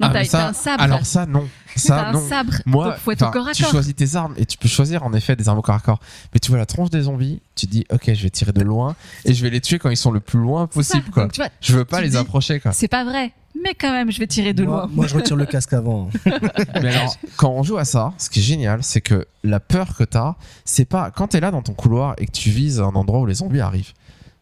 Ah, 0.00 0.10
t'as 0.12 0.24
ça- 0.24 0.38
t'as 0.38 0.48
un 0.48 0.52
sabre. 0.54 0.82
alors 0.82 1.06
ça 1.06 1.26
non 1.26 1.46
T'as 1.74 1.80
ça 1.80 2.06
un 2.08 2.12
non 2.12 2.28
sabre. 2.28 2.52
moi 2.66 2.86
donc 2.88 2.96
faut 2.96 3.12
être 3.12 3.26
au 3.28 3.30
corps 3.30 3.48
à 3.48 3.52
tu 3.52 3.62
corps. 3.62 3.72
choisis 3.72 3.94
tes 3.94 4.16
armes 4.16 4.34
et 4.36 4.46
tu 4.46 4.56
peux 4.58 4.68
choisir 4.68 5.02
en 5.04 5.12
effet 5.12 5.36
des 5.36 5.48
armes 5.48 5.58
au 5.58 5.62
corps 5.62 5.74
à 5.76 5.80
corps 5.80 6.00
mais 6.34 6.40
tu 6.40 6.50
vois 6.50 6.58
la 6.58 6.66
tronche 6.66 6.90
des 6.90 7.02
zombies 7.02 7.40
tu 7.54 7.66
te 7.66 7.70
dis 7.72 7.84
ok 7.92 8.12
je 8.14 8.22
vais 8.22 8.30
tirer 8.30 8.52
de 8.52 8.62
loin 8.62 8.96
et 9.24 9.34
je 9.34 9.42
vais 9.42 9.50
les 9.50 9.60
tuer 9.60 9.78
quand 9.78 9.90
ils 9.90 9.96
sont 9.96 10.10
le 10.10 10.20
plus 10.20 10.38
loin 10.40 10.66
possible 10.66 11.10
quoi 11.10 11.24
Donc, 11.24 11.32
tu 11.32 11.40
vois, 11.40 11.50
je 11.60 11.76
veux 11.76 11.84
pas 11.84 12.00
les 12.00 12.08
dis- 12.10 12.16
approcher 12.16 12.58
quoi 12.58 12.72
c'est 12.72 12.88
pas 12.88 13.04
vrai. 13.04 13.32
mais 13.62 13.74
quand 13.74 13.92
même, 13.92 14.10
je 14.10 14.18
vais 14.18 14.26
tirer 14.26 14.54
de 14.54 14.64
moi, 14.64 14.82
loin. 14.82 14.90
moi, 14.92 15.06
je 15.06 15.14
retire 15.14 15.36
le 15.36 15.44
casque 15.54 15.72
avant. 15.74 16.08
hein. 16.26 16.30
Mais 16.82 16.94
alors, 16.96 17.14
quand 17.36 17.50
on 17.50 17.62
joue 17.62 17.76
à 17.76 17.84
ça, 17.84 18.12
ce 18.18 18.30
qui 18.30 18.38
est 18.38 18.42
génial, 18.42 18.82
c'est 18.82 19.02
que 19.02 19.26
la 19.44 19.60
peur 19.60 19.94
que 19.94 20.04
t'as, 20.04 20.36
c'est 20.64 20.86
pas 20.86 21.10
quand 21.10 21.28
t'es 21.28 21.40
là 21.40 21.50
dans 21.50 21.60
ton 21.62 21.74
couloir 21.74 22.14
et 22.18 22.24
que 22.26 22.32
tu 22.32 22.48
vises 22.50 22.80
un 22.80 22.94
endroit 22.94 23.20
où 23.20 23.26
les 23.26 23.34
zombies 23.34 23.60
arrivent. 23.60 23.92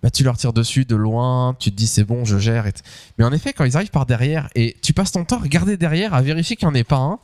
Bah, 0.02 0.10
tu 0.10 0.24
leur 0.24 0.36
tires 0.38 0.52
dessus 0.52 0.84
de 0.86 0.96
loin, 0.96 1.54
tu 1.58 1.70
te 1.70 1.76
dis 1.76 1.86
c'est 1.86 2.04
bon, 2.04 2.24
je 2.24 2.38
gère. 2.38 2.66
Et 2.66 2.72
Mais 3.18 3.24
en 3.24 3.32
effet, 3.32 3.52
quand 3.52 3.64
ils 3.64 3.76
arrivent 3.76 3.90
par 3.90 4.06
derrière 4.06 4.48
et 4.54 4.76
tu 4.82 4.94
passes 4.94 5.12
ton 5.12 5.24
temps 5.24 5.36
à 5.36 5.42
regarder 5.42 5.76
derrière, 5.76 6.14
à 6.14 6.22
vérifier 6.22 6.56
qu'il 6.56 6.66
n'y 6.68 6.72
en 6.72 6.74
ait 6.74 6.84
pas 6.84 6.96
un, 6.96 7.18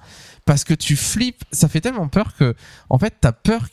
parce 0.47 0.65
que 0.65 0.73
tu 0.73 0.97
flippes, 0.97 1.45
ça 1.53 1.69
fait 1.69 1.81
tellement 1.81 2.09
peur 2.09 2.35
que, 2.37 2.55
en 2.89 2.99
fait, 2.99 3.15
t'as 3.21 3.33
peur 3.33 3.67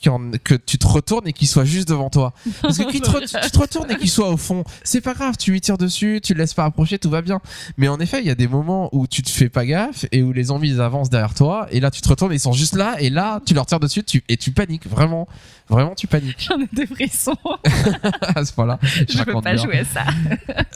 que 0.44 0.56
tu 0.56 0.78
te 0.80 0.88
retournes 0.88 1.28
et 1.28 1.34
qu'il 1.34 1.48
soit 1.48 1.66
juste 1.66 1.88
devant 1.88 2.10
toi. 2.10 2.34
Parce 2.62 2.78
que 2.80 2.84
te 2.84 2.92
tu 3.46 3.52
te 3.52 3.60
retournes 3.60 3.92
et 3.92 3.96
qu'il 3.96 4.10
soit 4.10 4.30
au 4.30 4.38
fond, 4.38 4.64
c'est 4.84 5.00
pas 5.02 5.14
grave, 5.14 5.38
tu 5.38 5.52
lui 5.52 5.62
tires 5.62 5.78
dessus, 5.78 6.20
tu 6.22 6.34
le 6.34 6.40
laisses 6.40 6.56
pas 6.56 6.66
approcher, 6.66 6.98
tout 6.98 7.12
va 7.12 7.22
bien. 7.22 7.40
Mais 7.78 7.88
en 7.88 8.00
effet, 8.00 8.20
il 8.22 8.26
y 8.28 8.32
a 8.32 8.36
des 8.36 8.48
moments 8.48 8.90
où 8.92 9.06
tu 9.08 9.22
te 9.22 9.30
fais 9.30 9.50
pas 9.50 9.66
gaffe 9.66 10.06
et 10.12 10.24
où 10.24 10.34
les 10.34 10.46
zombies 10.46 10.70
ils 10.70 10.82
avancent 10.82 11.12
derrière 11.12 11.36
toi 11.36 11.68
et 11.70 11.80
là 11.80 11.92
tu 11.92 12.02
te 12.02 12.10
retournes 12.10 12.32
et 12.32 12.36
ils 12.36 12.40
sont 12.40 12.54
juste 12.54 12.76
là 12.76 12.96
et 13.00 13.10
là 13.12 13.40
tu 13.46 13.54
leur 13.54 13.66
tires 13.68 13.80
dessus 13.80 14.04
tu, 14.04 14.24
et 14.28 14.38
tu 14.38 14.52
paniques 14.52 14.88
vraiment, 14.88 15.28
vraiment 15.70 15.94
tu 15.94 16.08
paniques 16.08 16.48
J'en 16.50 16.60
ai 16.60 16.68
des 16.74 16.88
frissons. 16.88 17.38
à 18.36 18.44
ce 18.44 18.52
point-là. 18.54 18.80
Je 18.82 19.14
peux 19.14 19.20
raconte 19.20 19.44
pas 19.44 19.54
bien. 19.54 19.64
jouer 19.64 19.80
à 19.80 19.86
ça. 19.86 20.04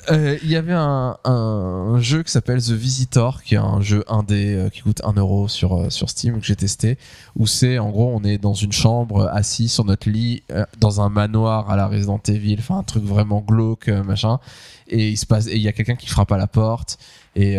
Euh, 0.10 0.38
Il 0.42 0.50
y 0.50 0.56
avait 0.56 0.72
un, 0.74 1.18
un 1.26 2.00
jeu 2.00 2.24
qui 2.24 2.32
s'appelle 2.32 2.62
The 2.62 2.72
Visitor, 2.72 3.44
qui 3.44 3.56
est 3.56 3.58
un 3.58 3.82
jeu 3.82 4.06
indé 4.08 4.54
euh, 4.56 4.70
qui 4.70 4.80
coûte 4.82 5.02
1 5.04 5.12
euro 5.14 5.50
sur, 5.50 5.76
euh, 5.76 5.87
sur 5.90 6.10
Steam 6.10 6.40
que 6.40 6.46
j'ai 6.46 6.56
testé, 6.56 6.98
où 7.36 7.48
c'est 7.48 7.80
en 7.80 7.90
gros 7.90 8.12
on 8.14 8.24
est 8.24 8.38
dans 8.38 8.54
une 8.54 8.72
chambre 8.72 9.22
euh, 9.22 9.34
assis 9.34 9.70
sur 9.70 9.86
notre 9.86 10.10
lit 10.10 10.44
euh, 10.52 10.66
dans 10.80 11.02
un 11.02 11.10
manoir 11.10 11.70
à 11.70 11.76
la 11.76 11.88
Resident 11.88 12.22
Evil, 12.28 12.58
enfin 12.60 12.78
un 12.80 12.84
truc 12.84 13.04
vraiment 13.04 13.42
glauque 13.42 13.90
euh, 13.90 14.04
machin, 14.04 14.40
et 14.88 15.10
il 15.10 15.18
se 15.18 15.26
passe 15.26 15.48
et 15.48 15.56
il 15.56 15.62
y 15.62 15.68
a 15.68 15.74
quelqu'un 15.74 15.96
qui 15.96 16.08
frappe 16.08 16.32
à 16.32 16.38
la 16.38 16.48
porte 16.48 16.98
et, 17.36 17.58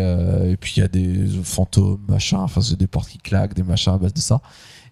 puis 0.59 0.73
il 0.77 0.79
y 0.81 0.83
a 0.83 0.89
des 0.89 1.27
fantômes 1.43 2.01
machin, 2.07 2.39
enfin 2.39 2.59
c'est 2.61 2.77
des 2.77 2.87
portes 2.87 3.09
qui 3.09 3.17
claquent, 3.17 3.53
des 3.53 3.63
machins 3.63 3.93
à 3.93 3.97
base 3.97 4.13
de 4.13 4.19
ça. 4.19 4.41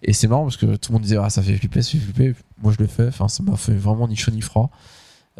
Et 0.02 0.12
c'est 0.12 0.28
marrant 0.28 0.44
parce 0.44 0.56
que 0.56 0.76
tout 0.76 0.92
le 0.92 0.94
monde 0.94 1.02
disait 1.02 1.18
ah 1.20 1.28
ça 1.28 1.42
fait 1.42 1.56
flipper, 1.56 1.82
ça 1.82 1.90
fait 1.90 1.98
flipper. 1.98 2.34
Moi 2.62 2.72
je 2.72 2.82
l'ai 2.82 2.88
fait, 2.88 3.08
enfin 3.08 3.28
ça 3.28 3.42
m'a 3.42 3.56
fait 3.56 3.74
vraiment 3.74 4.08
ni 4.08 4.16
chaud 4.16 4.30
ni 4.30 4.40
froid. 4.40 4.70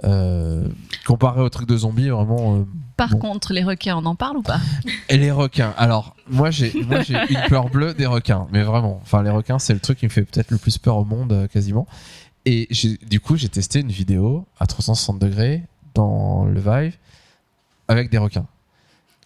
Euh, 0.04 0.68
comparé 1.06 1.40
au 1.40 1.48
truc 1.48 1.68
de 1.68 1.76
zombies, 1.76 2.08
vraiment. 2.08 2.56
euh, 2.58 2.64
Par 2.96 3.10
Bon. 3.10 3.18
contre, 3.18 3.52
les 3.52 3.64
requins, 3.64 3.96
on 3.96 4.04
en 4.06 4.14
parle 4.14 4.36
ou 4.38 4.42
pas 4.42 4.60
et 5.08 5.16
les 5.16 5.30
requins. 5.30 5.74
Alors, 5.76 6.14
moi, 6.28 6.50
j'ai, 6.50 6.72
moi, 6.84 7.02
j'ai 7.02 7.14
une 7.30 7.40
peur 7.48 7.68
bleue 7.70 7.94
des 7.94 8.06
requins. 8.06 8.46
Mais 8.52 8.62
vraiment. 8.62 8.98
Enfin, 9.02 9.22
les 9.22 9.30
requins, 9.30 9.58
c'est 9.58 9.74
le 9.74 9.80
truc 9.80 9.98
qui 9.98 10.04
me 10.06 10.10
fait 10.10 10.22
peut-être 10.22 10.50
le 10.50 10.58
plus 10.58 10.78
peur 10.78 10.96
au 10.96 11.04
monde, 11.04 11.32
euh, 11.32 11.46
quasiment. 11.48 11.86
Et 12.44 12.68
du 13.08 13.20
coup, 13.20 13.36
j'ai 13.36 13.48
testé 13.48 13.80
une 13.80 13.90
vidéo 13.90 14.46
à 14.58 14.66
360 14.66 15.18
degrés 15.18 15.64
dans 15.94 16.44
le 16.44 16.60
Vive 16.60 16.96
avec 17.88 18.10
des 18.10 18.18
requins. 18.18 18.46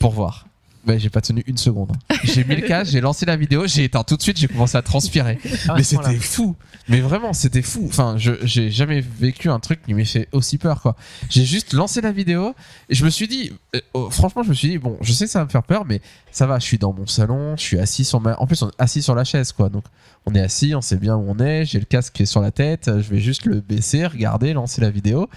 Pour 0.00 0.12
voir. 0.12 0.46
Mais 0.84 0.98
j'ai 0.98 1.10
pas 1.10 1.20
tenu 1.20 1.42
une 1.46 1.58
seconde. 1.58 1.92
J'ai 2.24 2.44
mis 2.44 2.56
le 2.56 2.66
casque, 2.66 2.92
j'ai 2.92 3.00
lancé 3.00 3.26
la 3.26 3.36
vidéo, 3.36 3.66
j'ai 3.66 3.84
éteint 3.84 4.04
tout 4.04 4.16
de 4.16 4.22
suite, 4.22 4.36
j'ai 4.38 4.48
commencé 4.48 4.76
à 4.76 4.82
transpirer. 4.82 5.38
Ah, 5.68 5.74
mais 5.76 5.82
c'était 5.82 6.16
fou. 6.16 6.56
Mais 6.88 7.00
vraiment, 7.00 7.32
c'était 7.32 7.62
fou. 7.62 7.86
Enfin, 7.88 8.16
je 8.16 8.32
j'ai 8.42 8.70
jamais 8.70 9.00
vécu 9.00 9.48
un 9.48 9.58
truc 9.60 9.82
qui 9.82 9.94
m'ait 9.94 10.04
fait 10.04 10.28
aussi 10.32 10.58
peur, 10.58 10.80
quoi. 10.80 10.96
J'ai 11.28 11.44
juste 11.44 11.72
lancé 11.72 12.00
la 12.00 12.12
vidéo 12.12 12.54
et 12.88 12.94
je 12.94 13.04
me 13.04 13.10
suis 13.10 13.28
dit, 13.28 13.52
euh, 13.74 13.80
oh, 13.94 14.10
franchement, 14.10 14.42
je 14.42 14.50
me 14.50 14.54
suis 14.54 14.68
dit, 14.68 14.78
bon, 14.78 14.96
je 15.00 15.12
sais 15.12 15.24
que 15.24 15.30
ça 15.30 15.40
va 15.40 15.44
me 15.44 15.50
faire 15.50 15.62
peur, 15.62 15.84
mais 15.84 16.00
ça 16.30 16.46
va. 16.46 16.58
Je 16.58 16.64
suis 16.64 16.78
dans 16.78 16.92
mon 16.92 17.06
salon, 17.06 17.56
je 17.56 17.62
suis 17.62 17.78
assis 17.78 18.04
sur 18.04 18.20
ma, 18.20 18.36
en 18.38 18.46
plus, 18.46 18.62
on 18.62 18.68
est 18.68 18.74
assis 18.78 19.02
sur 19.02 19.14
la 19.14 19.24
chaise, 19.24 19.52
quoi. 19.52 19.68
Donc, 19.68 19.84
on 20.24 20.34
est 20.34 20.40
assis, 20.40 20.74
on 20.74 20.80
sait 20.80 20.96
bien 20.98 21.16
où 21.16 21.24
on 21.28 21.38
est. 21.38 21.64
J'ai 21.64 21.78
le 21.80 21.84
casque 21.84 22.12
qui 22.14 22.22
est 22.22 22.26
sur 22.26 22.40
la 22.40 22.50
tête. 22.52 22.88
Je 23.00 23.10
vais 23.10 23.18
juste 23.18 23.44
le 23.44 23.60
baisser, 23.60 24.06
regarder, 24.06 24.52
lancer 24.52 24.80
la 24.80 24.90
vidéo. 24.90 25.28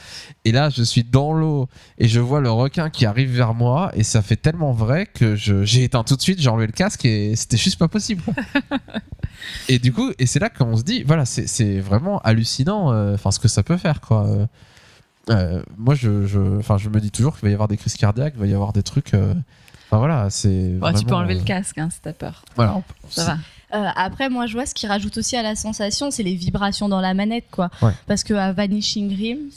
Et 0.43 0.51
là, 0.51 0.69
je 0.69 0.83
suis 0.83 1.03
dans 1.03 1.33
l'eau 1.33 1.67
et 1.97 2.07
je 2.07 2.19
vois 2.19 2.39
le 2.39 2.51
requin 2.51 2.89
qui 2.91 3.05
arrive 3.05 3.31
vers 3.35 3.53
moi 3.55 3.91
et 3.95 4.03
ça 4.03 4.21
fait 4.21 4.35
tellement 4.35 4.73
vrai 4.73 5.07
que 5.07 5.35
j'ai 5.35 5.83
éteint 5.83 6.03
tout 6.03 6.15
de 6.15 6.21
suite, 6.21 6.39
j'ai 6.39 6.49
enlevé 6.49 6.67
le 6.67 6.73
casque 6.73 7.03
et 7.05 7.35
c'était 7.35 7.57
juste 7.57 7.79
pas 7.79 7.87
possible. 7.87 8.21
et 9.69 9.79
du 9.79 9.91
coup, 9.91 10.11
et 10.19 10.25
c'est 10.25 10.39
là 10.39 10.49
qu'on 10.49 10.75
se 10.77 10.83
dit, 10.83 11.03
voilà, 11.03 11.25
c'est 11.25 11.79
vraiment 11.79 12.19
hallucinant, 12.19 12.91
euh, 12.91 13.15
enfin 13.15 13.31
ce 13.31 13.39
que 13.39 13.47
ça 13.47 13.63
peut 13.63 13.77
faire, 13.77 14.01
quoi. 14.01 14.27
Euh, 14.27 14.45
euh, 15.31 15.63
moi, 15.77 15.95
je, 15.95 16.27
je, 16.27 16.61
je 16.77 16.89
me 16.89 16.99
dis 16.99 17.09
toujours 17.09 17.33
qu'il 17.33 17.43
va 17.45 17.49
y 17.49 17.53
avoir 17.53 17.67
des 17.67 17.77
crises 17.77 17.95
cardiaques, 17.95 18.33
il 18.35 18.41
va 18.41 18.47
y 18.47 18.53
avoir 18.53 18.73
des 18.73 18.83
trucs. 18.83 19.13
euh, 19.13 19.33
Enfin 19.87 19.99
voilà, 19.99 20.29
c'est. 20.31 20.73
Tu 20.97 21.05
peux 21.05 21.13
enlever 21.13 21.35
euh, 21.35 21.39
le 21.39 21.43
casque 21.43 21.77
hein, 21.77 21.89
si 21.91 22.01
t'as 22.01 22.13
peur. 22.13 22.43
Voilà, 22.55 22.81
Ça 23.09 23.25
va. 23.25 23.37
Euh, 23.75 23.87
après, 23.95 24.29
moi, 24.29 24.45
je 24.47 24.53
vois 24.53 24.65
ce 24.65 24.73
qui 24.73 24.87
rajoute 24.87 25.17
aussi 25.17 25.35
à 25.35 25.43
la 25.43 25.55
sensation, 25.55 26.09
c'est 26.11 26.23
les 26.23 26.35
vibrations 26.35 26.87
dans 26.89 27.01
la 27.01 27.13
manette, 27.13 27.45
quoi. 27.51 27.69
Ouais. 27.81 27.91
Parce 28.07 28.23
que 28.23 28.33
à 28.33 28.53
Vanishing 28.53 29.09
Rims, 29.15 29.49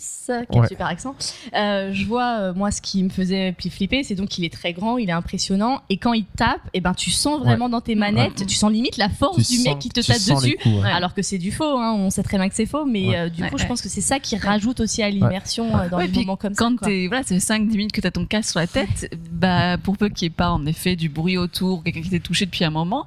quel 0.50 0.60
Ouais. 0.60 0.68
super 0.68 0.86
accent, 0.88 1.14
euh, 1.54 1.90
je 1.94 2.04
vois, 2.04 2.38
euh, 2.40 2.54
moi, 2.54 2.70
ce 2.70 2.82
qui 2.82 3.02
me 3.02 3.08
faisait 3.08 3.52
plus 3.52 3.70
flipper, 3.70 4.02
c'est 4.02 4.14
donc 4.14 4.28
qu'il 4.28 4.44
est 4.44 4.52
très 4.52 4.72
grand, 4.72 4.98
il 4.98 5.08
est 5.08 5.12
impressionnant, 5.12 5.80
et 5.88 5.96
quand 5.96 6.12
il 6.12 6.24
tape, 6.24 6.60
et 6.74 6.80
ben, 6.80 6.92
tu 6.94 7.10
sens 7.10 7.40
vraiment 7.40 7.68
dans 7.68 7.80
tes 7.80 7.94
manettes, 7.94 8.44
tu 8.46 8.54
sens 8.56 8.70
limite 8.72 8.96
la 8.98 9.08
force 9.08 9.46
tu 9.48 9.56
du 9.56 9.62
mec 9.62 9.78
qui 9.78 9.88
te 9.88 10.00
tu 10.00 10.06
tape 10.06 10.16
dessus. 10.18 10.56
coups, 10.60 10.74
ouais. 10.76 10.82
Ouais. 10.82 10.90
Alors 10.90 11.14
que 11.14 11.22
c'est 11.22 11.38
du 11.38 11.52
faux, 11.52 11.78
hein, 11.78 11.94
on 11.96 12.10
sait 12.10 12.22
très 12.22 12.36
bien 12.38 12.48
que 12.48 12.54
c'est 12.54 12.66
faux, 12.66 12.84
mais 12.84 13.06
Ouais. 13.08 13.16
euh, 13.16 13.28
du 13.28 13.42
Ouais, 13.42 13.50
coup, 13.50 13.58
je 13.58 13.66
pense 13.66 13.80
que 13.80 13.88
c'est 13.88 14.00
ça 14.00 14.18
qui 14.18 14.36
rajoute 14.36 14.80
aussi 14.80 15.02
à 15.02 15.08
l'immersion 15.10 15.66
euh, 15.78 15.88
dans 15.88 15.96
Ouais, 15.98 16.06
les 16.08 16.12
moments 16.20 16.36
comme 16.36 16.54
Quand 16.54 16.78
ça. 16.80 16.86
t'es, 16.86 17.06
voilà, 17.06 17.22
fait 17.22 17.36
5-10 17.38 17.76
minutes 17.76 17.92
que 17.92 18.00
t'as 18.00 18.10
ton 18.10 18.26
casque 18.26 18.50
sur 18.50 18.60
la 18.60 18.66
tête, 18.66 19.14
bah, 19.30 19.78
pour 19.78 19.96
peu 19.96 20.08
qu'il 20.08 20.26
n'y 20.26 20.32
ait 20.32 20.36
pas, 20.36 20.50
en 20.50 20.66
effet, 20.66 20.96
du 20.96 21.08
bruit 21.08 21.36
autour, 21.38 21.82
quelqu'un 21.84 22.02
qui 22.02 22.10
t'ait 22.10 22.20
touché 22.20 22.44
depuis 22.46 22.64
un 22.64 22.70
moment, 22.70 23.06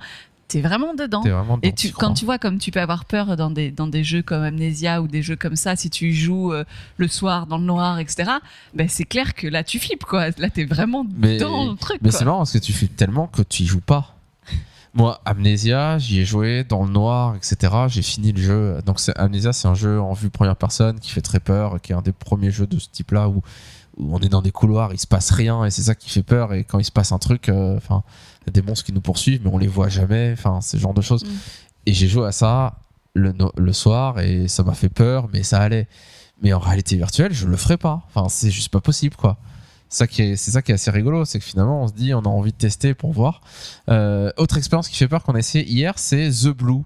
t'es 0.51 0.61
vraiment 0.61 0.93
dedans. 0.93 1.21
Vraiment 1.21 1.59
Et 1.63 1.71
tu, 1.73 1.87
tu 1.87 1.93
quand 1.93 2.13
tu 2.13 2.25
vois 2.25 2.37
comme 2.37 2.57
tu 2.57 2.71
peux 2.71 2.81
avoir 2.81 3.05
peur 3.05 3.37
dans 3.37 3.49
des, 3.49 3.71
dans 3.71 3.87
des 3.87 4.03
jeux 4.03 4.21
comme 4.21 4.43
Amnesia 4.43 5.01
ou 5.01 5.07
des 5.07 5.21
jeux 5.21 5.35
comme 5.35 5.55
ça, 5.55 5.75
si 5.75 5.89
tu 5.89 6.13
joues 6.13 6.51
euh, 6.53 6.63
le 6.97 7.07
soir 7.07 7.47
dans 7.47 7.57
le 7.57 7.63
noir, 7.63 7.99
etc., 7.99 8.29
ben 8.73 8.87
c'est 8.89 9.05
clair 9.05 9.33
que 9.33 9.47
là 9.47 9.63
tu 9.63 9.79
flippes 9.79 10.03
quoi. 10.03 10.29
Là 10.37 10.49
t'es 10.49 10.65
vraiment 10.65 11.05
Mais- 11.17 11.37
dans 11.37 11.71
le 11.71 11.75
truc. 11.77 11.99
Mais 12.01 12.11
c'est 12.11 12.25
marrant 12.25 12.39
parce 12.39 12.51
que 12.53 12.57
tu 12.57 12.73
flippes 12.73 12.95
tellement 12.95 13.27
que 13.27 13.41
tu 13.41 13.63
y 13.63 13.65
joues 13.65 13.79
pas. 13.81 14.15
Moi, 14.93 15.21
Amnesia, 15.23 15.97
j'y 15.99 16.19
ai 16.19 16.25
joué 16.25 16.65
dans 16.65 16.83
le 16.83 16.91
noir, 16.91 17.35
etc. 17.37 17.73
J'ai 17.87 18.01
fini 18.01 18.33
le 18.33 18.41
jeu. 18.41 18.79
Donc, 18.85 18.99
Amnesia, 19.15 19.53
c'est 19.53 19.69
un 19.69 19.73
jeu 19.73 20.01
en 20.01 20.11
vue 20.11 20.29
première 20.29 20.57
personne 20.57 20.99
qui 20.99 21.11
fait 21.11 21.21
très 21.21 21.39
peur, 21.39 21.79
qui 21.79 21.93
est 21.93 21.95
un 21.95 22.01
des 22.01 22.11
premiers 22.11 22.51
jeux 22.51 22.67
de 22.67 22.77
ce 22.77 22.89
type-là 22.89 23.29
où, 23.29 23.41
où 23.97 24.13
on 24.15 24.19
est 24.19 24.27
dans 24.27 24.41
des 24.41 24.51
couloirs, 24.51 24.91
il 24.93 24.99
se 24.99 25.07
passe 25.07 25.31
rien 25.31 25.63
et 25.63 25.71
c'est 25.71 25.83
ça 25.83 25.95
qui 25.95 26.09
fait 26.09 26.23
peur. 26.23 26.53
Et 26.53 26.63
quand 26.65 26.77
il 26.79 26.83
se 26.83 26.91
passe 26.91 27.11
un 27.13 27.19
truc, 27.19 27.47
euh, 27.47 27.77
enfin, 27.77 28.03
des 28.51 28.61
monstres 28.61 28.85
qui 28.85 28.93
nous 28.93 29.01
poursuivent, 29.01 29.41
mais 29.43 29.49
on 29.51 29.57
les 29.57 29.67
voit 29.67 29.89
jamais. 29.89 30.31
Enfin, 30.33 30.61
ce 30.61 30.77
genre 30.77 30.93
de 30.93 31.01
choses. 31.01 31.23
Mm. 31.25 31.29
Et 31.87 31.93
j'ai 31.93 32.07
joué 32.07 32.27
à 32.27 32.31
ça 32.31 32.75
le, 33.13 33.73
soir 33.73 34.19
et 34.19 34.47
ça 34.47 34.63
m'a 34.63 34.73
fait 34.73 34.89
peur, 34.89 35.27
mais 35.33 35.43
ça 35.43 35.59
allait. 35.59 35.87
Mais 36.41 36.53
en 36.53 36.59
réalité 36.59 36.95
virtuelle, 36.95 37.33
je 37.33 37.47
le 37.47 37.57
ferai 37.57 37.77
pas. 37.77 38.03
Enfin, 38.13 38.29
c'est 38.29 38.49
juste 38.51 38.69
pas 38.69 38.81
possible, 38.81 39.15
quoi. 39.15 39.37
Ça 39.89 40.07
qui 40.07 40.21
est- 40.21 40.35
C'est 40.37 40.51
ça 40.51 40.61
qui 40.61 40.71
est 40.71 40.75
assez 40.75 40.89
rigolo, 40.89 41.25
c'est 41.25 41.37
que 41.37 41.45
finalement 41.45 41.83
on 41.83 41.87
se 41.87 41.93
dit 41.93 42.13
on 42.13 42.21
a 42.21 42.29
envie 42.29 42.53
de 42.53 42.57
tester 42.57 42.93
pour 42.93 43.11
voir. 43.11 43.41
Euh, 43.89 44.31
autre 44.37 44.57
expérience 44.57 44.87
qui 44.87 44.95
fait 44.95 45.07
peur 45.09 45.23
qu'on 45.23 45.35
a 45.35 45.39
essayé 45.39 45.65
hier, 45.69 45.99
c'est 45.99 46.29
The 46.29 46.47
Blue. 46.47 46.83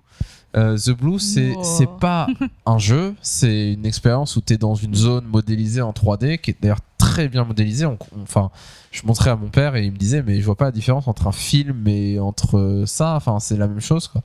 Euh, 0.55 0.77
The 0.77 0.91
Blue, 0.91 1.19
c'est 1.19 1.53
c'est 1.63 1.89
pas 1.99 2.27
un 2.65 2.77
jeu, 2.77 3.13
c'est 3.21 3.73
une 3.73 3.85
expérience 3.85 4.35
où 4.37 4.41
tu 4.41 4.53
es 4.53 4.57
dans 4.57 4.75
une 4.75 4.95
zone 4.95 5.25
modélisée 5.25 5.81
en 5.81 5.91
3D, 5.91 6.37
qui 6.39 6.51
est 6.51 6.57
d'ailleurs 6.61 6.79
très 6.97 7.27
bien 7.27 7.43
modélisée. 7.43 7.85
Enfin, 8.23 8.51
je 8.91 9.01
montrais 9.05 9.31
à 9.31 9.35
mon 9.35 9.49
père 9.49 9.75
et 9.75 9.83
il 9.83 9.91
me 9.91 9.97
disait, 9.97 10.23
mais 10.23 10.39
je 10.39 10.45
vois 10.45 10.55
pas 10.55 10.65
la 10.65 10.71
différence 10.71 11.07
entre 11.09 11.27
un 11.27 11.31
film 11.33 11.85
et 11.87 12.19
entre 12.19 12.83
ça. 12.85 13.15
Enfin, 13.15 13.39
c'est 13.39 13.57
la 13.57 13.67
même 13.67 13.81
chose, 13.81 14.07
quoi. 14.07 14.21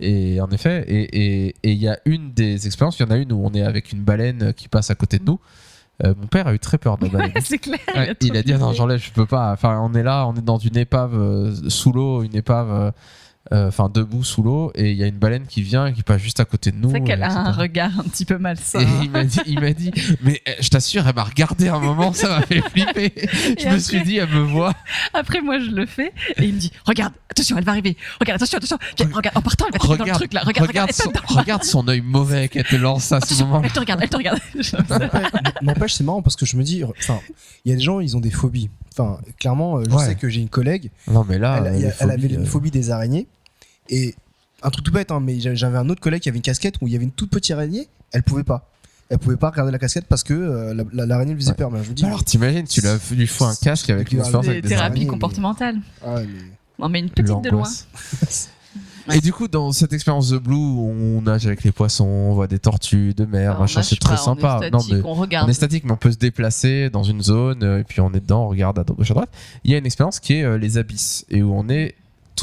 Et 0.00 0.40
en 0.40 0.48
effet, 0.50 0.84
et 0.88 1.02
et- 1.48 1.56
et 1.62 1.72
il 1.72 1.78
y 1.78 1.88
a 1.88 1.98
une 2.04 2.32
des 2.32 2.66
expériences, 2.66 2.98
il 2.98 3.02
y 3.02 3.06
en 3.06 3.10
a 3.10 3.16
une 3.16 3.32
où 3.32 3.40
on 3.44 3.52
est 3.54 3.62
avec 3.62 3.92
une 3.92 4.02
baleine 4.02 4.52
qui 4.54 4.68
passe 4.68 4.90
à 4.90 4.94
côté 4.94 5.18
de 5.18 5.24
nous. 5.24 5.40
Euh, 6.04 6.14
mon 6.18 6.26
père 6.26 6.46
a 6.46 6.54
eu 6.54 6.58
très 6.58 6.78
peur 6.78 6.96
de 6.98 7.04
la 7.06 7.10
baleine. 7.12 7.32
c'est 7.42 7.58
clair. 7.58 7.78
Ouais, 7.94 8.14
il 8.22 8.36
a 8.36 8.42
dit 8.42 8.52
ah 8.54 8.58
non 8.58 8.72
j'enlève 8.72 8.98
je 9.02 9.12
peux 9.12 9.26
pas 9.26 9.52
enfin 9.52 9.78
on 9.82 9.92
est 9.92 10.02
là 10.02 10.26
on 10.26 10.34
est 10.34 10.40
dans 10.44 10.56
une 10.56 10.78
épave 10.78 11.14
euh, 11.14 11.54
sous 11.68 11.92
l'eau 11.92 12.22
une 12.22 12.34
épave 12.34 12.92
enfin 13.52 13.88
debout 13.92 14.22
sous 14.24 14.42
l'eau 14.42 14.70
et 14.74 14.90
il 14.92 14.96
y 14.96 15.02
a 15.02 15.06
une 15.06 15.18
baleine 15.18 15.46
qui 15.46 15.62
vient 15.62 15.86
et 15.86 15.92
qui 15.92 16.02
passe 16.02 16.20
juste 16.22 16.38
à 16.40 16.44
côté 16.44 16.70
de 16.70 16.76
nous 16.76 16.90
C'est 16.90 17.00
qu'elle 17.02 17.22
euh, 17.22 17.26
a 17.26 17.48
un 17.48 17.52
regard 17.52 17.90
un 17.98 18.04
petit 18.04 18.24
peu 18.24 18.38
malsain. 18.38 18.80
et 18.80 18.86
il 19.02 19.10
m'a 19.10 19.24
dit, 19.24 19.40
il 19.46 19.60
m'a 19.60 19.72
dit, 19.72 19.90
mais 20.22 20.40
euh, 20.48 20.52
je 20.60 20.68
t'assure, 20.68 21.06
elle 21.08 21.14
m'a 21.14 21.24
regardé 21.24 21.68
un 21.68 21.78
moment, 21.80 22.12
ça 22.12 22.28
m'a 22.28 22.42
fait 22.42 22.60
flipper. 22.60 23.12
Je 23.58 23.64
me 23.64 23.68
après- 23.68 23.80
suis 23.80 24.02
dit, 24.02 24.16
elle 24.18 24.28
me 24.28 24.40
voit. 24.42 24.72
Après, 25.14 25.40
moi, 25.40 25.58
je 25.58 25.70
le 25.70 25.86
fais 25.86 26.12
et 26.36 26.44
il 26.44 26.54
me 26.54 26.58
dit 26.60 26.70
Regarde, 26.86 27.12
attention, 27.30 27.58
elle 27.58 27.64
va 27.64 27.72
arriver. 27.72 27.96
Regarde, 28.20 28.36
attention, 28.36 28.58
attention. 28.58 28.78
Viens, 28.96 29.08
regarde, 29.12 29.36
en 29.36 29.42
partant, 29.42 29.66
elle 29.66 29.72
va 29.72 29.78
te 29.78 29.86
mettre 29.90 29.98
dans 29.98 30.04
le 30.04 30.12
truc 30.12 30.32
là. 30.32 30.40
Regarde, 30.44 30.68
regarde, 30.68 30.90
regarde, 30.90 31.22
son, 31.26 31.36
regarde 31.38 31.64
son 31.64 31.88
œil 31.88 32.00
mauvais 32.02 32.48
qu'elle 32.48 32.64
te 32.64 32.76
lance 32.76 33.10
à 33.12 33.20
ce 33.20 33.42
moment. 33.42 33.62
elle 33.64 33.72
te 33.72 33.80
regarde, 33.80 34.00
elle 34.02 34.08
te 34.08 34.16
regarde. 34.16 34.38
N'empêche, 35.62 35.94
c'est 35.94 36.04
marrant 36.04 36.22
parce 36.22 36.36
que 36.36 36.46
je 36.46 36.56
me 36.56 36.62
dis, 36.62 36.82
enfin, 36.84 37.18
il 37.64 37.70
y 37.70 37.72
a 37.72 37.76
des 37.76 37.82
gens, 37.82 38.00
ils 38.00 38.16
ont 38.16 38.20
des 38.20 38.30
phobies. 38.30 38.70
Enfin, 38.92 39.18
clairement, 39.38 39.78
euh, 39.78 39.84
je 39.88 39.94
Ouais. 39.94 40.04
sais 40.04 40.14
que 40.14 40.28
j'ai 40.28 40.40
une 40.40 40.48
collègue, 40.48 40.90
Non, 41.08 41.24
mais 41.28 41.38
là, 41.38 41.62
elle, 41.66 41.84
euh, 41.86 41.90
avait 42.12 42.28
une 42.28 42.42
euh, 42.42 42.46
phobie 42.46 42.70
des 42.70 42.90
araignées. 42.90 43.26
Et 43.90 44.14
un 44.62 44.70
truc 44.70 44.84
tout 44.84 44.92
bête, 44.92 45.10
hein, 45.10 45.20
mais 45.20 45.38
j'a- 45.40 45.54
j'avais 45.54 45.76
un 45.78 45.88
autre 45.88 46.00
collègue 46.00 46.22
qui 46.22 46.28
avait 46.28 46.38
une 46.38 46.42
casquette 46.42 46.76
où 46.80 46.86
il 46.86 46.92
y 46.92 46.96
avait 46.96 47.04
une 47.04 47.12
toute 47.12 47.30
petite 47.30 47.50
araignée, 47.52 47.88
elle 48.12 48.22
pouvait 48.22 48.44
pas. 48.44 48.66
Elle 49.08 49.18
pouvait 49.18 49.36
pas 49.36 49.50
regarder 49.50 49.72
la 49.72 49.78
casquette 49.78 50.06
parce 50.08 50.22
que 50.22 50.32
euh, 50.34 50.72
la- 50.72 50.84
la- 50.92 51.06
l'araignée 51.06 51.32
lui 51.34 51.40
faisait 51.40 51.50
Ouais. 51.50 51.56
peur. 51.56 51.70
Mais 51.72 51.82
je 51.82 51.90
me 51.90 51.94
dis, 51.94 52.04
Alors 52.04 52.22
t'imagines, 52.24 52.64
tu 52.66 52.80
l'as 52.80 52.96
lui 53.10 53.26
fous 53.26 53.44
un 53.44 53.54
casque 53.56 53.90
avec 53.90 54.12
une 54.12 54.20
expérience 54.20 54.46
avec 54.48 54.62
des 54.62 54.68
thérapies 54.68 55.06
comportementales. 55.06 55.78
ah, 56.06 56.16
mais- 56.20 56.26
Non, 56.78 56.88
mais 56.88 57.00
une 57.00 57.10
petite 57.10 57.42
de 57.42 57.50
loin. 57.50 57.68
Et 59.12 59.20
du 59.20 59.32
coup, 59.32 59.48
dans 59.48 59.72
cette 59.72 59.92
expérience 59.92 60.28
de 60.28 60.38
Blue, 60.38 60.54
on 60.54 61.22
nage 61.22 61.44
avec 61.46 61.64
les 61.64 61.72
poissons, 61.72 62.04
on 62.06 62.34
voit 62.34 62.46
des 62.46 62.60
tortues 62.60 63.12
de 63.12 63.24
mer, 63.24 63.50
Alors, 63.52 63.62
machin, 63.62 63.82
c'est 63.82 63.96
très 63.98 64.14
pas, 64.14 64.20
on 64.20 64.22
est 64.22 64.24
sympa. 64.40 64.60
Non, 64.70 64.78
statique, 64.78 65.02
mais 65.02 65.10
on 65.10 65.14
regarde. 65.14 65.48
on 65.48 65.50
est 65.50 65.54
statique, 65.54 65.84
mais 65.84 65.92
on 65.92 65.96
peut 65.96 66.12
se 66.12 66.16
déplacer 66.18 66.90
dans 66.90 67.02
une 67.02 67.20
zone, 67.22 67.64
euh, 67.64 67.80
et 67.80 67.84
puis 67.84 68.00
on 68.00 68.10
est 68.12 68.20
dedans, 68.20 68.44
on 68.44 68.48
regarde 68.48 68.78
à 68.78 68.84
gauche 68.84 69.10
à 69.10 69.14
droite. 69.14 69.30
Il 69.64 69.72
y 69.72 69.74
a 69.74 69.78
une 69.78 69.86
expérience 69.86 70.20
qui 70.20 70.34
est 70.34 70.44
euh, 70.44 70.58
les 70.58 70.78
abysses, 70.78 71.24
et 71.28 71.42
où 71.42 71.52
on 71.52 71.68
est 71.68 71.96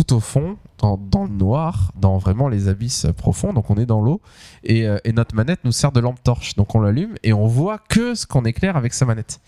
tout 0.03 0.13
au 0.13 0.19
fond, 0.19 0.57
dans, 0.77 0.95
dans 0.97 1.23
le 1.23 1.29
noir, 1.31 1.91
dans 1.99 2.19
vraiment 2.19 2.47
les 2.49 2.67
abysses 2.67 3.07
profonds, 3.17 3.51
donc 3.51 3.69
on 3.71 3.75
est 3.77 3.87
dans 3.87 3.99
l'eau, 3.99 4.21
et, 4.63 4.87
euh, 4.87 4.99
et 5.05 5.11
notre 5.11 5.33
manette 5.33 5.61
nous 5.63 5.71
sert 5.71 5.91
de 5.91 5.99
lampe 5.99 6.21
torche, 6.23 6.55
donc 6.55 6.75
on 6.75 6.79
l'allume, 6.81 7.15
et 7.23 7.33
on 7.33 7.47
voit 7.47 7.79
que 7.79 8.13
ce 8.13 8.27
qu'on 8.27 8.45
éclaire 8.45 8.77
avec 8.77 8.93
sa 8.93 9.05
manette. 9.05 9.39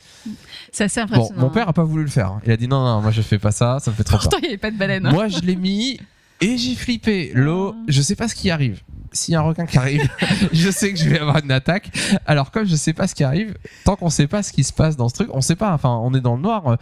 C'est 0.72 0.86
assez 0.86 1.02
Bon, 1.02 1.06
impressionnant. 1.14 1.42
mon 1.42 1.50
père 1.52 1.70
a 1.70 1.74
pas 1.74 1.84
voulu 1.84 2.04
le 2.04 2.10
faire, 2.10 2.32
hein. 2.32 2.42
il 2.46 2.52
a 2.52 2.58
dit 2.58 2.68
non, 2.68 2.84
non, 2.84 3.02
moi 3.02 3.12
je 3.12 3.22
fais 3.22 3.38
pas 3.38 3.52
ça, 3.52 3.78
ça 3.80 3.92
me 3.92 3.96
fait 3.96 4.04
trop 4.04 4.18
peur. 4.18 4.22
Pourtant, 4.22 4.38
il 4.40 4.42
n'y 4.42 4.48
avait 4.48 4.58
pas 4.58 4.72
de 4.72 4.78
baleine. 4.78 5.06
hein. 5.06 5.12
Moi, 5.12 5.28
je 5.28 5.40
l'ai 5.42 5.56
mis 5.56 6.00
et 6.42 6.58
j'ai 6.58 6.74
flippé. 6.76 7.32
L'eau, 7.36 7.76
je 7.88 8.02
sais 8.02 8.16
pas 8.16 8.28
ce 8.28 8.34
qui 8.34 8.50
arrive. 8.50 8.82
S'il 9.12 9.34
y 9.34 9.36
a 9.36 9.40
un 9.40 9.44
requin 9.44 9.66
qui 9.66 9.78
arrive, 9.78 10.08
je 10.54 10.70
sais 10.70 10.94
que 10.94 11.00
je 11.00 11.10
vais 11.10 11.20
avoir 11.20 11.44
une 11.44 11.52
attaque. 11.52 11.90
Alors 12.26 12.52
comme 12.52 12.66
je 12.68 12.76
sais 12.76 12.94
pas 12.94 13.08
ce 13.08 13.16
qui 13.16 13.24
arrive, 13.24 13.56
tant 13.86 13.96
qu'on 13.96 14.10
sait 14.10 14.28
pas 14.28 14.44
ce 14.44 14.52
qui 14.54 14.64
se 14.64 14.72
passe 14.74 14.96
dans 14.98 15.10
ce 15.10 15.14
truc, 15.16 15.30
on 15.34 15.42
sait 15.42 15.56
pas. 15.56 15.74
Enfin, 15.74 16.00
on 16.04 16.14
est 16.14 16.22
dans 16.22 16.36
le 16.36 16.42
noir. 16.42 16.68
euh, 16.68 16.76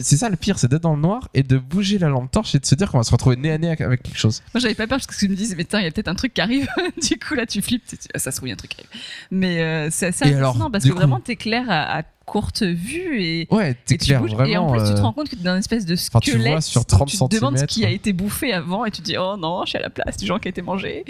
C'est 0.00 0.16
ça 0.16 0.28
le 0.28 0.36
pire, 0.36 0.58
c'est 0.58 0.68
d'être 0.68 0.82
dans 0.82 0.94
le 0.94 1.00
noir 1.02 1.28
et 1.34 1.42
de 1.42 1.58
bouger 1.58 1.98
la 1.98 2.08
lampe 2.08 2.30
torche 2.30 2.54
et 2.54 2.58
de 2.58 2.66
se 2.66 2.74
dire 2.74 2.90
qu'on 2.90 2.98
va 2.98 3.04
se 3.04 3.10
retrouver 3.10 3.36
nez 3.36 3.50
à 3.52 3.58
nez 3.58 3.68
avec- 3.70 4.02
quelque 4.02 4.18
chose. 4.18 4.42
Moi, 4.54 4.60
j'avais 4.60 4.74
pas 4.74 4.86
peur 4.86 4.98
parce 4.98 5.06
que 5.06 5.14
je 5.18 5.26
me 5.26 5.34
disais, 5.36 5.54
mais 5.56 5.64
tiens, 5.64 5.80
il 5.80 5.84
y 5.84 5.88
a 5.88 5.90
peut-être 5.90 6.08
un 6.08 6.14
truc 6.14 6.34
qui 6.34 6.40
arrive. 6.40 6.68
du 7.02 7.18
coup, 7.18 7.34
là, 7.34 7.46
tu 7.46 7.60
flippes. 7.62 7.84
tu- 7.86 7.96
ah, 8.14 8.18
ça 8.18 8.30
se 8.30 8.36
trouve, 8.36 8.48
il 8.48 8.50
y 8.50 8.52
a 8.52 8.54
un 8.54 8.56
truc 8.56 8.70
qui 8.70 8.80
arrive. 8.80 9.02
Mais 9.30 9.60
euh, 9.62 9.88
c'est 9.90 10.06
assez 10.06 10.24
Et 10.24 10.28
impressionnant 10.34 10.54
alors, 10.58 10.70
parce 10.70 10.84
que 10.84 10.90
coup- 10.90 10.96
vraiment, 10.96 11.20
t'éclaires 11.20 11.70
à, 11.70 11.98
à 11.98 12.02
courte 12.24 12.62
vue 12.62 13.22
et. 13.22 13.48
Ouais, 13.50 13.76
tu 13.86 13.96
clair, 13.98 14.20
bouges. 14.20 14.32
vraiment. 14.32 14.50
et 14.52 14.56
en 14.56 14.72
plus, 14.72 14.80
tu 14.84 14.94
te 14.94 14.98
euh, 14.98 15.02
rends 15.02 15.12
compte 15.12 15.28
que 15.28 15.36
t'es 15.36 15.42
dans 15.44 15.52
une 15.52 15.58
espèce 15.58 15.84
de 15.86 15.94
Enfin, 15.94 16.20
tu 16.20 16.30
squelette. 16.32 16.48
vois 16.52 16.60
sur 16.60 16.80
où 16.80 16.84
30 16.84 17.08
tu 17.08 17.16
te 17.18 17.34
demandes 17.36 17.58
ce 17.58 17.64
qui 17.64 17.80
a 17.80 17.88
centimètres. 17.88 17.94
été 17.94 18.12
bouffé 18.12 18.52
avant 18.52 18.84
et 18.84 18.90
tu 18.90 19.00
te 19.02 19.06
dis, 19.06 19.16
oh 19.18 19.36
non, 19.38 19.62
je 19.64 19.70
suis 19.70 19.78
à 19.78 19.82
la 19.82 19.90
place 19.90 20.16
du 20.16 20.26
gens 20.26 20.38
qui 20.38 20.48
a 20.48 20.50
été 20.50 20.62
mangé. 20.62 21.04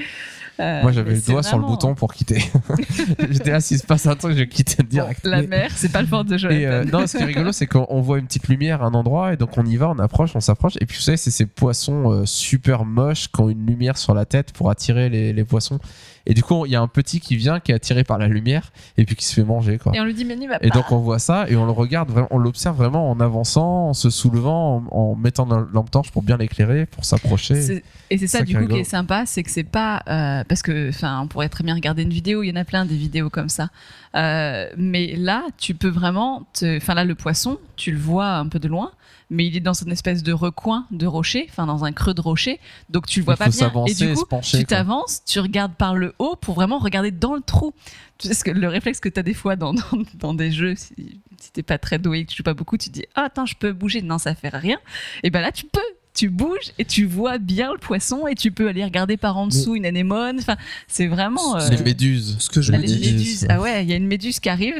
Euh, 0.60 0.82
Moi, 0.82 0.92
j'avais 0.92 1.14
le 1.14 1.20
doigt 1.20 1.42
sur 1.42 1.56
le 1.58 1.64
bouton 1.64 1.94
pour 1.94 2.12
quitter. 2.12 2.42
J'étais 3.30 3.50
là, 3.52 3.60
s'il 3.60 3.78
se 3.78 3.86
passe 3.86 4.06
un 4.06 4.14
truc, 4.16 4.36
je 4.36 4.44
quitte 4.44 4.86
direct. 4.88 5.24
La 5.24 5.42
mer, 5.42 5.70
c'est 5.74 5.90
pas 5.90 6.02
le 6.02 6.06
fort 6.08 6.24
de 6.24 6.36
Jonathan. 6.36 6.60
Et 6.60 6.66
euh, 6.66 6.84
non, 6.84 7.06
ce 7.06 7.16
qui 7.16 7.22
est 7.22 7.26
rigolo, 7.26 7.52
c'est 7.52 7.66
qu'on 7.66 7.86
on 7.88 8.00
voit 8.02 8.18
une 8.18 8.26
petite 8.26 8.48
lumière 8.48 8.82
à 8.82 8.86
un 8.86 8.94
endroit 8.94 9.32
et 9.32 9.36
donc 9.38 9.56
on 9.56 9.64
y 9.64 9.76
va, 9.76 9.88
on 9.88 9.98
approche, 9.98 10.30
on 10.34 10.40
s'approche. 10.40 10.74
Et 10.80 10.86
puis 10.86 10.96
vous 10.98 11.02
savez, 11.02 11.16
c'est 11.16 11.30
ces 11.30 11.46
poissons 11.46 12.12
euh, 12.12 12.26
super 12.26 12.84
moches 12.84 13.28
qui 13.28 13.40
ont 13.40 13.48
une 13.48 13.64
lumière 13.66 13.96
sur 13.96 14.12
la 14.14 14.26
tête 14.26 14.52
pour 14.52 14.70
attirer 14.70 15.08
les, 15.08 15.32
les 15.32 15.44
poissons. 15.44 15.78
Et 16.26 16.34
du 16.34 16.42
coup, 16.42 16.66
il 16.66 16.72
y 16.72 16.76
a 16.76 16.80
un 16.80 16.88
petit 16.88 17.20
qui 17.20 17.36
vient, 17.36 17.60
qui 17.60 17.72
est 17.72 17.74
attiré 17.74 18.04
par 18.04 18.18
la 18.18 18.28
lumière 18.28 18.72
et 18.96 19.04
puis 19.04 19.16
qui 19.16 19.24
se 19.24 19.34
fait 19.34 19.44
manger. 19.44 19.78
Quoi. 19.78 19.92
Et 19.94 20.00
on 20.00 20.04
lui 20.04 20.14
dit, 20.14 20.24
mais 20.24 20.36
n'y 20.36 20.46
va 20.46 20.58
pas. 20.58 20.66
Et 20.66 20.70
donc 20.70 20.92
on 20.92 20.98
voit 20.98 21.18
ça 21.18 21.46
et 21.48 21.56
on 21.56 21.64
le 21.64 21.72
regarde, 21.72 22.10
on 22.30 22.38
l'observe 22.38 22.76
vraiment 22.76 23.10
en 23.10 23.20
avançant, 23.20 23.88
en 23.88 23.94
se 23.94 24.10
soulevant, 24.10 24.84
en, 24.90 24.96
en 24.96 25.14
mettant 25.16 25.46
la 25.46 25.66
lampe 25.72 25.90
torche 25.90 26.10
pour 26.10 26.22
bien 26.22 26.36
l'éclairer, 26.36 26.86
pour 26.86 27.04
s'approcher. 27.04 27.82
Et 28.10 28.18
c'est 28.18 28.26
ça, 28.26 28.38
ça 28.38 28.44
du 28.44 28.56
coup 28.56 28.66
qui 28.66 28.78
est 28.78 28.84
sympa, 28.84 29.24
c'est 29.26 29.42
que 29.42 29.50
c'est 29.50 29.64
pas 29.64 30.02
euh, 30.08 30.44
parce 30.48 30.62
que 30.62 30.90
enfin 30.90 31.20
on 31.22 31.26
pourrait 31.26 31.48
très 31.48 31.64
bien 31.64 31.74
regarder 31.74 32.02
une 32.02 32.10
vidéo, 32.10 32.42
il 32.42 32.48
y 32.48 32.52
en 32.52 32.56
a 32.56 32.64
plein 32.64 32.84
des 32.84 32.96
vidéos 32.96 33.30
comme 33.30 33.48
ça. 33.48 33.68
Euh, 34.14 34.68
mais 34.76 35.14
là, 35.16 35.44
tu 35.58 35.74
peux 35.74 35.88
vraiment 35.88 36.46
enfin 36.62 36.94
là 36.94 37.04
le 37.04 37.14
poisson, 37.14 37.58
tu 37.76 37.92
le 37.92 37.98
vois 37.98 38.28
un 38.34 38.48
peu 38.48 38.58
de 38.58 38.68
loin, 38.68 38.92
mais 39.32 39.46
il 39.46 39.56
est 39.56 39.60
dans 39.60 39.72
une 39.72 39.90
espèce 39.90 40.22
de 40.22 40.32
recoin 40.32 40.86
de 40.90 41.06
rocher, 41.06 41.46
enfin 41.48 41.66
dans 41.66 41.84
un 41.84 41.92
creux 41.92 42.12
de 42.14 42.20
rocher, 42.20 42.60
donc 42.90 43.06
tu 43.06 43.20
le 43.20 43.24
vois 43.24 43.34
Il 43.34 43.38
pas 43.38 43.44
faut 43.46 43.50
bien 43.50 43.66
et 43.66 43.70
s'avancer 43.70 43.94
du 43.94 44.10
et 44.10 44.14
coup, 44.14 44.20
se 44.20 44.26
pencher, 44.26 44.58
tu 44.58 44.64
t'avances, 44.66 45.22
tu 45.26 45.40
regardes 45.40 45.74
par 45.74 45.94
le 45.94 46.14
haut 46.18 46.36
pour 46.36 46.54
vraiment 46.54 46.78
regarder 46.78 47.10
dans 47.10 47.34
le 47.34 47.40
trou. 47.40 47.72
Tu 48.18 48.28
sais 48.28 48.34
ce 48.34 48.44
que 48.44 48.50
le 48.50 48.68
réflexe 48.68 49.00
que 49.00 49.08
tu 49.08 49.18
as 49.18 49.22
des 49.22 49.34
fois 49.34 49.56
dans, 49.56 49.72
dans, 49.74 49.82
dans 50.14 50.34
des 50.34 50.52
jeux 50.52 50.74
si, 50.76 51.20
si 51.40 51.50
t'es 51.52 51.62
pas 51.62 51.78
très 51.78 51.98
doué 51.98 52.20
et 52.20 52.24
que 52.24 52.30
tu 52.30 52.36
joues 52.36 52.42
pas 52.42 52.54
beaucoup, 52.54 52.76
tu 52.76 52.90
te 52.90 52.94
dis 52.94 53.06
ah 53.14 53.22
attends, 53.22 53.46
je 53.46 53.56
peux 53.56 53.72
bouger, 53.72 54.02
non 54.02 54.18
ça 54.18 54.34
fait 54.34 54.50
rien. 54.50 54.78
Et 55.22 55.30
ben 55.30 55.40
là 55.40 55.50
tu 55.50 55.64
peux 55.64 55.80
tu 56.14 56.28
bouges 56.28 56.72
et 56.78 56.84
tu 56.84 57.06
vois 57.06 57.38
bien 57.38 57.72
le 57.72 57.78
poisson 57.78 58.26
et 58.26 58.34
tu 58.34 58.52
peux 58.52 58.68
aller 58.68 58.84
regarder 58.84 59.16
par 59.16 59.38
en 59.38 59.46
dessous 59.46 59.74
une 59.74 59.86
anémone. 59.86 60.38
Enfin, 60.40 60.56
c'est 60.86 61.06
vraiment. 61.06 61.56
euh, 61.56 61.68
Les 61.70 61.82
méduses. 61.82 62.36
Ce 62.38 62.50
que 62.50 62.60
je 62.60 62.72
ah, 62.72 62.76
me 62.76 62.82
les 62.82 62.88
dis, 62.88 63.12
méduses. 63.12 63.46
Ah 63.48 63.60
ouais, 63.60 63.82
il 63.82 63.88
y 63.88 63.92
a 63.94 63.96
une 63.96 64.06
méduse 64.06 64.38
qui 64.38 64.48
arrive. 64.50 64.74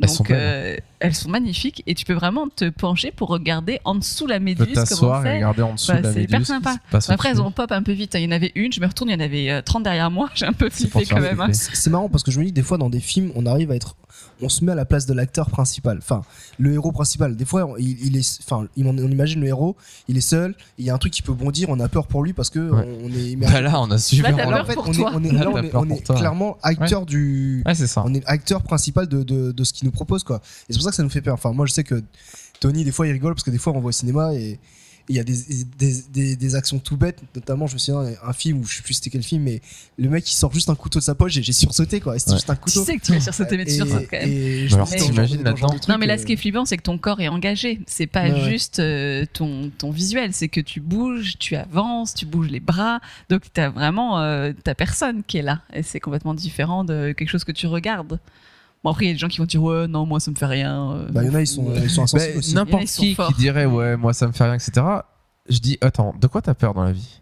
Elles 0.00 0.08
sont 0.08 0.22
Donc, 0.22 0.28
belles. 0.28 0.38
euh, 0.40 0.76
elles 1.00 1.14
sont 1.14 1.28
magnifiques 1.28 1.82
et 1.86 1.94
tu 1.94 2.04
peux 2.04 2.12
vraiment 2.12 2.46
te 2.48 2.68
pencher 2.68 3.10
pour 3.10 3.28
regarder 3.28 3.80
en 3.84 3.94
dessous 3.96 4.26
la 4.26 4.38
Tu 4.38 4.44
méduse. 4.44 4.72
t'asseoir 4.74 5.24
et 5.26 5.28
c'est. 5.30 5.34
regarder 5.36 5.62
en 5.62 5.74
dessous 5.74 5.88
Bah, 5.92 6.00
la 6.00 6.12
c'est 6.12 6.20
méduse. 6.20 6.24
hyper 6.24 6.40
qui 6.40 6.46
sympa. 6.46 6.76
Après, 7.08 7.30
elles 7.30 7.40
ont 7.42 7.50
pop 7.50 7.70
un 7.72 7.82
peu 7.82 7.92
vite. 7.92 8.14
Il 8.14 8.22
y 8.22 8.26
en 8.26 8.30
avait 8.30 8.52
une, 8.54 8.72
je 8.72 8.80
me 8.80 8.86
retourne, 8.86 9.10
il 9.10 9.14
y 9.14 9.16
en 9.16 9.20
avait 9.20 9.50
euh, 9.50 9.62
30 9.62 9.82
derrière 9.82 10.10
moi. 10.10 10.30
J'ai 10.34 10.46
un 10.46 10.52
peu 10.52 10.68
C'est 10.72 10.88
flippé 10.88 11.06
quand 11.06 11.20
même. 11.20 11.40
hein. 11.40 11.48
C'est 11.52 11.74
c'est 11.74 11.90
marrant 11.90 12.08
parce 12.08 12.22
que 12.22 12.30
je 12.30 12.38
me 12.38 12.44
dis 12.44 12.50
que 12.50 12.54
des 12.56 12.62
fois 12.62 12.78
dans 12.78 12.90
des 12.90 13.00
films, 13.00 13.32
on 13.34 13.44
arrive 13.46 13.70
à 13.70 13.76
être, 13.76 13.96
on 14.40 14.48
se 14.48 14.64
met 14.64 14.72
à 14.72 14.74
la 14.74 14.84
place 14.84 15.06
de 15.06 15.12
l'acteur 15.14 15.50
principal, 15.50 15.98
enfin 15.98 16.22
le 16.58 16.72
héros 16.72 16.92
principal. 16.92 17.36
Des 17.36 17.44
fois, 17.44 17.74
il, 17.78 18.06
il 18.06 18.16
est, 18.16 18.40
enfin, 18.44 18.68
on, 18.78 18.86
on 18.98 19.10
imagine 19.10 19.40
le 19.40 19.46
héros, 19.48 19.76
il 20.08 20.16
est 20.16 20.20
seul, 20.20 20.54
il 20.78 20.84
y 20.84 20.90
a 20.90 20.94
un 20.94 20.98
truc 20.98 21.12
qui 21.12 21.22
peut 21.22 21.32
bondir, 21.32 21.68
on 21.70 21.80
a 21.80 21.88
peur 21.88 22.06
pour 22.06 22.22
lui 22.22 22.32
parce 22.32 22.50
que 22.50 22.58
Ouais. 22.70 22.86
on, 23.02 23.06
on 23.06 23.12
est. 23.12 23.36
Bah 23.36 23.60
là, 23.60 23.80
on 23.80 23.90
a 23.90 23.98
super. 23.98 24.36
Bah, 24.36 24.42
Alors, 24.44 24.52
peur 24.52 24.62
en 24.62 24.66
fait, 24.66 24.74
pour 24.74 24.88
on 24.88 24.92
est, 24.92 25.04
on 25.14 25.24
est, 25.24 25.32
Là, 25.32 25.44
là, 25.44 25.50
on 25.74 25.90
on 25.90 25.96
clairement 25.96 26.56
acteur 26.62 27.04
du, 27.06 27.62
Ouais, 27.66 27.74
c'est 27.74 27.86
ça. 27.86 28.02
on 28.06 28.14
est 28.14 28.24
acteur 28.26 28.62
principal 28.62 29.06
de, 29.06 29.22
de, 29.22 29.52
de 29.52 29.64
ce 29.64 29.72
qu'il 29.72 29.86
nous 29.86 29.92
propose 29.92 30.22
quoi. 30.24 30.40
Et 30.68 30.72
c'est 30.72 30.78
pour 30.78 30.84
ça 30.84 30.90
que 30.90 30.96
ça 30.96 31.02
nous 31.02 31.10
fait 31.10 31.22
peur. 31.22 31.34
Enfin, 31.34 31.52
moi 31.52 31.66
je 31.66 31.72
sais 31.72 31.84
que 31.84 32.02
Tony 32.60 32.84
des 32.84 32.92
fois 32.92 33.06
il 33.06 33.12
rigole 33.12 33.34
parce 33.34 33.44
que 33.44 33.50
des 33.50 33.58
fois 33.58 33.72
on 33.74 33.80
voit 33.80 33.90
au 33.90 33.92
cinéma 33.92 34.34
et 34.34 34.58
il 35.08 35.16
y 35.16 35.20
a 35.20 35.24
des, 35.24 35.34
des, 35.78 35.94
des, 36.12 36.36
des 36.36 36.54
actions 36.54 36.78
tout 36.78 36.96
bêtes, 36.96 37.20
notamment 37.34 37.66
je 37.66 37.74
me 37.74 37.78
souviens 37.78 38.12
un 38.22 38.32
film 38.32 38.60
où 38.60 38.64
je 38.66 38.76
sais 38.76 38.82
plus 38.82 38.94
c'était 38.94 39.10
quel 39.10 39.22
film, 39.22 39.42
mais 39.42 39.60
le 39.96 40.08
mec 40.10 40.30
il 40.30 40.34
sort 40.34 40.52
juste 40.52 40.68
un 40.68 40.74
couteau 40.74 40.98
de 40.98 41.04
sa 41.04 41.14
poche 41.14 41.36
et 41.36 41.42
j'ai 41.42 41.52
sursauté 41.52 42.00
quoi. 42.00 42.18
C'était 42.18 42.32
Ouais. 42.32 42.36
juste 42.36 42.50
un 42.50 42.54
Tu 42.56 42.60
couteau. 42.60 42.84
sais 42.84 42.96
que 42.98 43.04
tu 43.04 43.12
vas 43.12 43.20
sur 43.20 43.32
cette 43.34 43.50
mais 43.52 43.64
tu 43.64 43.72
sursautes 43.72 44.06
quand 44.10 44.18
même. 44.18 44.28
et 44.30 44.68
je 44.68 44.74
Mais 44.74 44.74
alors, 44.74 44.88
t'imagines 44.90 45.42
là-dedans 45.42 45.74
Non, 45.88 45.96
mais 45.98 46.06
là, 46.06 46.14
euh, 46.14 46.18
ce 46.18 46.26
qui 46.26 46.32
est 46.34 46.36
flippant, 46.36 46.64
c'est 46.64 46.76
que 46.76 46.82
ton 46.82 46.98
corps 46.98 47.20
est 47.20 47.28
engagé. 47.28 47.80
C'est 47.86 48.06
pas 48.06 48.28
ouais. 48.28 48.50
juste 48.50 48.78
euh, 48.80 49.24
ton, 49.32 49.70
ton 49.78 49.90
visuel, 49.90 50.32
c'est 50.32 50.48
que 50.48 50.60
tu 50.60 50.80
bouges, 50.80 51.34
tu 51.38 51.56
avances, 51.56 52.12
tu 52.14 52.26
bouges 52.26 52.48
les 52.50 52.60
bras. 52.60 53.00
Donc, 53.30 53.42
t'as 53.52 53.70
vraiment 53.70 54.20
euh, 54.20 54.52
ta 54.64 54.74
personne 54.74 55.22
qui 55.26 55.38
est 55.38 55.42
là. 55.42 55.62
Et 55.72 55.82
c'est 55.82 56.00
complètement 56.00 56.34
différent 56.34 56.84
de 56.84 57.12
quelque 57.16 57.30
chose 57.30 57.44
que 57.44 57.52
tu 57.52 57.66
regardes. 57.66 58.18
Bon, 58.84 58.90
après, 58.90 59.04
il 59.04 59.08
y 59.08 59.10
a 59.10 59.14
des 59.14 59.18
gens 59.18 59.28
qui 59.28 59.38
vont 59.38 59.44
dire 59.44 59.62
Ouais, 59.62 59.88
non, 59.88 60.06
moi, 60.06 60.20
ça 60.20 60.30
me 60.30 60.36
fait 60.36 60.46
rien. 60.46 60.92
euh, 60.92 61.08
Bah, 61.10 61.22
il 61.24 61.26
y 61.28 61.30
en 61.30 61.34
a, 61.34 61.40
ils 61.40 61.46
sont, 61.46 61.72
ils 61.76 61.90
sont 61.90 62.02
Bah, 62.02 62.04
insensibles 62.04 62.38
aussi. 62.38 62.54
N'importe 62.54 62.82
Ils 62.84 62.88
sont 62.88 63.02
qui 63.02 63.14
forts. 63.14 63.28
qui 63.28 63.34
dirait 63.40 63.66
ouais 63.66 63.96
moi 63.96 64.12
ça 64.12 64.26
me 64.26 64.32
fait 64.32 64.44
rien 64.44 64.54
etc. 64.54 64.72
Je 65.48 65.58
dis 65.58 65.78
attends 65.80 66.14
de 66.20 66.26
quoi 66.26 66.42
t'as 66.42 66.54
peur 66.54 66.74
dans 66.74 66.84
la 66.84 66.92
vie? 66.92 67.20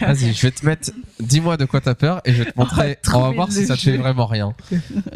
Vas-y 0.00 0.32
je 0.34 0.42
vais 0.42 0.50
te 0.50 0.64
mettre 0.66 0.90
dis-moi 1.20 1.56
de 1.56 1.64
quoi 1.64 1.80
t'as 1.80 1.94
peur 1.94 2.20
et 2.24 2.32
je 2.32 2.42
vais 2.42 2.50
te 2.50 2.58
montrer 2.58 2.98
on 3.14 3.20
va 3.20 3.30
voir 3.30 3.52
si 3.52 3.66
ça 3.66 3.74
te 3.76 3.80
fait 3.82 3.96
vraiment 3.96 4.26
rien 4.26 4.52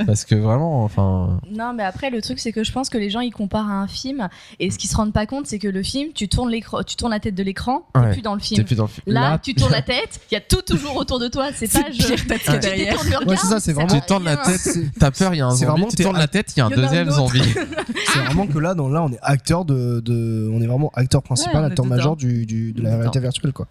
parce 0.06 0.24
que 0.24 0.34
vraiment 0.34 0.84
enfin 0.84 1.40
Non, 1.50 1.72
mais 1.74 1.82
après, 1.84 2.10
le 2.10 2.20
truc, 2.22 2.38
c'est 2.38 2.52
que 2.52 2.64
je 2.64 2.72
pense 2.72 2.88
que 2.90 2.98
les 2.98 3.10
gens, 3.10 3.20
ils 3.20 3.30
comparent 3.32 3.70
à 3.70 3.74
un 3.74 3.86
film. 3.86 4.28
Et 4.58 4.70
ce 4.70 4.78
qu'ils 4.78 4.90
se 4.90 4.96
rendent 4.96 5.12
pas 5.12 5.26
compte, 5.26 5.46
c'est 5.46 5.58
que 5.58 5.68
le 5.68 5.82
film, 5.82 6.12
tu 6.14 6.28
tournes, 6.28 6.50
l'écran, 6.50 6.82
tu 6.82 6.96
tournes 6.96 7.12
la 7.12 7.20
tête 7.20 7.34
de 7.34 7.42
l'écran, 7.42 7.86
t'es 7.94 8.00
Ouais. 8.00 8.12
plus 8.12 8.22
dans 8.22 8.34
le 8.34 8.40
film. 8.40 8.64
plus 8.64 8.74
dans 8.76 8.84
le 8.84 8.88
film. 8.88 9.02
Là, 9.06 9.38
tu 9.38 9.54
tournes 9.54 9.72
la 9.72 9.82
tête, 9.82 10.20
il 10.30 10.34
y 10.34 10.36
a 10.36 10.40
tout 10.40 10.62
toujours 10.62 10.96
autour 10.96 11.18
de 11.18 11.28
toi. 11.28 11.48
C'est 11.54 11.70
pas 11.70 11.90
je. 11.90 11.96
tu 12.02 12.04
détournes 12.14 13.08
le 13.10 13.16
regard, 13.16 13.26
Ouais, 13.26 13.36
c'est 13.36 13.46
ça, 13.46 13.60
c'est 13.60 13.72
vraiment- 13.72 13.88
tu 13.94 14.00
tournes 14.06 14.24
la 14.24 14.36
tête 14.36 14.78
t'as 14.98 15.10
peur 15.10 15.34
il 15.34 15.38
y 15.38 15.40
a 15.40 15.46
un 15.46 15.50
zombie 15.50 15.64
vraiment 15.64 15.88
tu 15.88 16.02
tournes 16.02 16.18
la 16.18 16.28
tête 16.28 16.52
il 16.56 16.58
y 16.60 16.62
a 16.62 16.66
un 16.66 16.70
deuxième 16.70 17.10
zombie 17.10 17.42
C'est 18.12 18.18
vraiment 18.20 18.46
que 18.46 18.58
là, 18.58 18.74
dans, 18.74 18.88
là, 18.88 19.02
on 19.02 19.10
est 19.12 19.18
acteur 19.22 19.64
de, 19.64 20.00
de- 20.00 20.50
on 20.52 20.60
est 20.60 20.66
vraiment 20.66 20.90
acteur 20.94 21.22
principal, 21.22 21.62
Ouais, 21.62 21.66
acteur 21.66 21.86
majeur 21.86 22.16
du, 22.16 22.46
du- 22.46 22.72
de 22.72 22.82
la 22.82 22.96
réalité 22.96 23.20
virtuelle 23.20 23.52
quoi. 23.52 23.66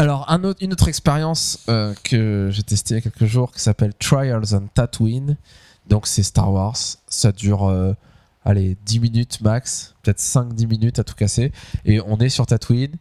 Alors 0.00 0.24
un 0.30 0.44
autre, 0.44 0.62
une 0.62 0.72
autre 0.72 0.88
expérience 0.88 1.58
euh, 1.68 1.92
que 2.04 2.48
j'ai 2.50 2.62
testée 2.62 2.94
il 2.94 2.96
y 2.96 2.98
a 2.98 3.02
quelques 3.02 3.26
jours 3.26 3.52
qui 3.52 3.60
s'appelle 3.60 3.92
Trials 3.92 4.54
on 4.54 4.66
Tatooine 4.72 5.36
donc 5.90 6.06
c'est 6.06 6.22
Star 6.22 6.50
Wars 6.50 6.76
ça 7.06 7.32
dure 7.32 7.68
euh, 7.68 7.92
allez 8.42 8.78
10 8.86 9.00
minutes 9.00 9.40
max 9.42 9.94
peut-être 10.02 10.20
5-10 10.20 10.66
minutes 10.66 10.98
à 10.98 11.04
tout 11.04 11.14
casser 11.14 11.52
et 11.84 12.00
on 12.00 12.16
est 12.16 12.30
sur 12.30 12.46
Tatooine 12.46 12.96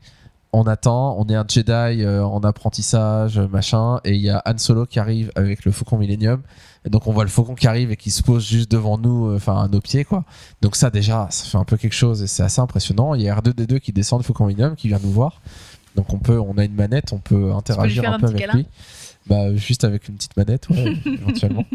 on 0.51 0.63
attend, 0.63 1.15
on 1.19 1.27
est 1.27 1.35
un 1.35 1.45
Jedi 1.47 1.71
euh, 2.03 2.25
en 2.25 2.39
apprentissage, 2.39 3.37
machin, 3.37 3.99
et 4.03 4.15
il 4.15 4.21
y 4.21 4.31
a 4.31 4.41
Han 4.47 4.57
Solo 4.57 4.87
qui 4.87 4.99
arrive 4.99 5.31
avec 5.35 5.63
le 5.63 5.71
Faucon 5.71 5.99
Millennium. 5.99 6.41
Donc 6.89 7.05
on 7.05 7.13
voit 7.13 7.23
le 7.23 7.29
Faucon 7.29 7.53
qui 7.53 7.67
arrive 7.67 7.91
et 7.91 7.95
qui 7.95 8.09
se 8.09 8.23
pose 8.23 8.47
juste 8.47 8.71
devant 8.71 8.97
nous, 8.97 9.31
enfin 9.35 9.61
à 9.61 9.67
nos 9.67 9.79
pieds, 9.79 10.05
quoi. 10.05 10.23
Donc 10.63 10.75
ça 10.75 10.89
déjà, 10.89 11.27
ça 11.29 11.45
fait 11.45 11.57
un 11.59 11.65
peu 11.65 11.77
quelque 11.77 11.93
chose 11.93 12.23
et 12.23 12.27
c'est 12.27 12.41
assez 12.41 12.61
impressionnant. 12.61 13.13
Il 13.13 13.21
y 13.21 13.29
a 13.29 13.35
R2D2 13.35 13.79
qui 13.79 13.93
descend 13.93 14.21
du 14.21 14.25
Faucon 14.25 14.47
Millennium, 14.47 14.75
qui 14.75 14.87
vient 14.87 14.99
nous 15.03 15.11
voir. 15.11 15.39
Donc 15.99 16.13
on 16.13 16.17
peut, 16.17 16.39
on 16.39 16.57
a 16.57 16.63
une 16.63 16.75
manette, 16.75 17.11
on 17.11 17.17
peut 17.17 17.51
interagir 17.51 18.09
un 18.09 18.17
peu 18.17 18.27
avec 18.27 18.39
câlin 18.39 18.53
lui. 18.53 18.67
Bah 19.27 19.53
juste 19.53 19.83
avec 19.83 20.07
une 20.07 20.15
petite 20.15 20.37
manette, 20.37 20.69
ouais, 20.69 20.93
éventuellement. 21.05 21.65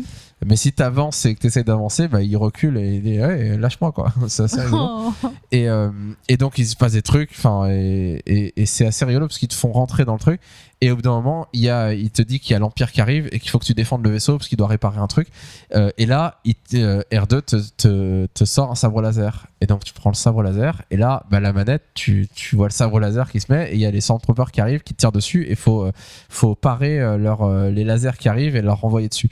Mais 0.46 0.56
si 0.56 0.72
t'avances 0.72 1.26
et 1.26 1.34
que 1.34 1.40
t'essayes 1.40 1.62
d'avancer, 1.62 2.08
bah 2.08 2.22
il 2.22 2.34
recule 2.38 2.78
et 2.78 2.94
il 2.94 3.02
dit 3.02 3.18
lâche-moi 3.58 3.92
quoi. 3.92 4.14
C'est 4.28 4.44
assez 4.44 4.62
rigolo. 4.62 5.12
Oh. 5.22 5.28
Et, 5.52 5.68
euh, 5.68 5.90
et 6.28 6.38
donc 6.38 6.56
il 6.56 6.64
se 6.64 6.74
passe 6.74 6.92
des 6.92 7.02
trucs, 7.02 7.32
enfin, 7.32 7.68
et, 7.68 8.22
et, 8.24 8.62
et 8.62 8.64
c'est 8.64 8.86
assez 8.86 9.04
rigolo 9.04 9.26
parce 9.26 9.38
qu'ils 9.38 9.48
te 9.48 9.54
font 9.54 9.72
rentrer 9.72 10.06
dans 10.06 10.14
le 10.14 10.18
truc. 10.18 10.40
Et 10.84 10.90
au 10.90 10.96
bout 10.96 11.00
d'un 11.02 11.12
moment, 11.12 11.46
il, 11.54 11.62
y 11.62 11.70
a, 11.70 11.94
il 11.94 12.10
te 12.10 12.20
dit 12.20 12.40
qu'il 12.40 12.52
y 12.52 12.56
a 12.56 12.58
l'Empire 12.58 12.92
qui 12.92 13.00
arrive 13.00 13.26
et 13.32 13.40
qu'il 13.40 13.48
faut 13.50 13.58
que 13.58 13.64
tu 13.64 13.72
défendes 13.72 14.04
le 14.04 14.10
vaisseau 14.10 14.36
parce 14.36 14.48
qu'il 14.48 14.58
doit 14.58 14.66
réparer 14.66 14.98
un 14.98 15.06
truc. 15.06 15.28
Euh, 15.74 15.88
et 15.96 16.04
là, 16.04 16.40
il 16.44 16.56
te- 16.56 16.76
euh, 16.76 17.00
R2 17.10 17.40
te, 17.40 17.56
te, 17.78 18.26
te 18.26 18.44
sort 18.44 18.70
un 18.70 18.74
sabre 18.74 19.00
laser. 19.00 19.46
Et 19.62 19.66
donc 19.66 19.82
tu 19.82 19.94
prends 19.94 20.10
le 20.10 20.14
sabre 20.14 20.42
laser 20.42 20.82
et 20.90 20.98
là, 20.98 21.24
bah, 21.30 21.40
la 21.40 21.54
manette, 21.54 21.84
tu, 21.94 22.28
tu 22.34 22.54
vois 22.54 22.66
le 22.68 22.72
sabre 22.72 23.00
laser 23.00 23.30
qui 23.30 23.40
se 23.40 23.50
met 23.50 23.70
et 23.70 23.76
il 23.76 23.80
y 23.80 23.86
a 23.86 23.90
les 23.90 24.02
Stormtroopers 24.02 24.52
qui 24.52 24.60
arrivent, 24.60 24.82
qui 24.82 24.92
te 24.92 24.98
tirent 24.98 25.10
dessus 25.12 25.46
et 25.48 25.54
faut, 25.54 25.84
euh, 25.86 25.92
faut 26.28 26.54
parer 26.54 26.98
leur, 27.16 27.48
les 27.70 27.82
lasers 27.84 28.18
qui 28.18 28.28
arrivent 28.28 28.54
et 28.56 28.60
leur 28.60 28.82
renvoyer 28.82 29.08
dessus. 29.08 29.30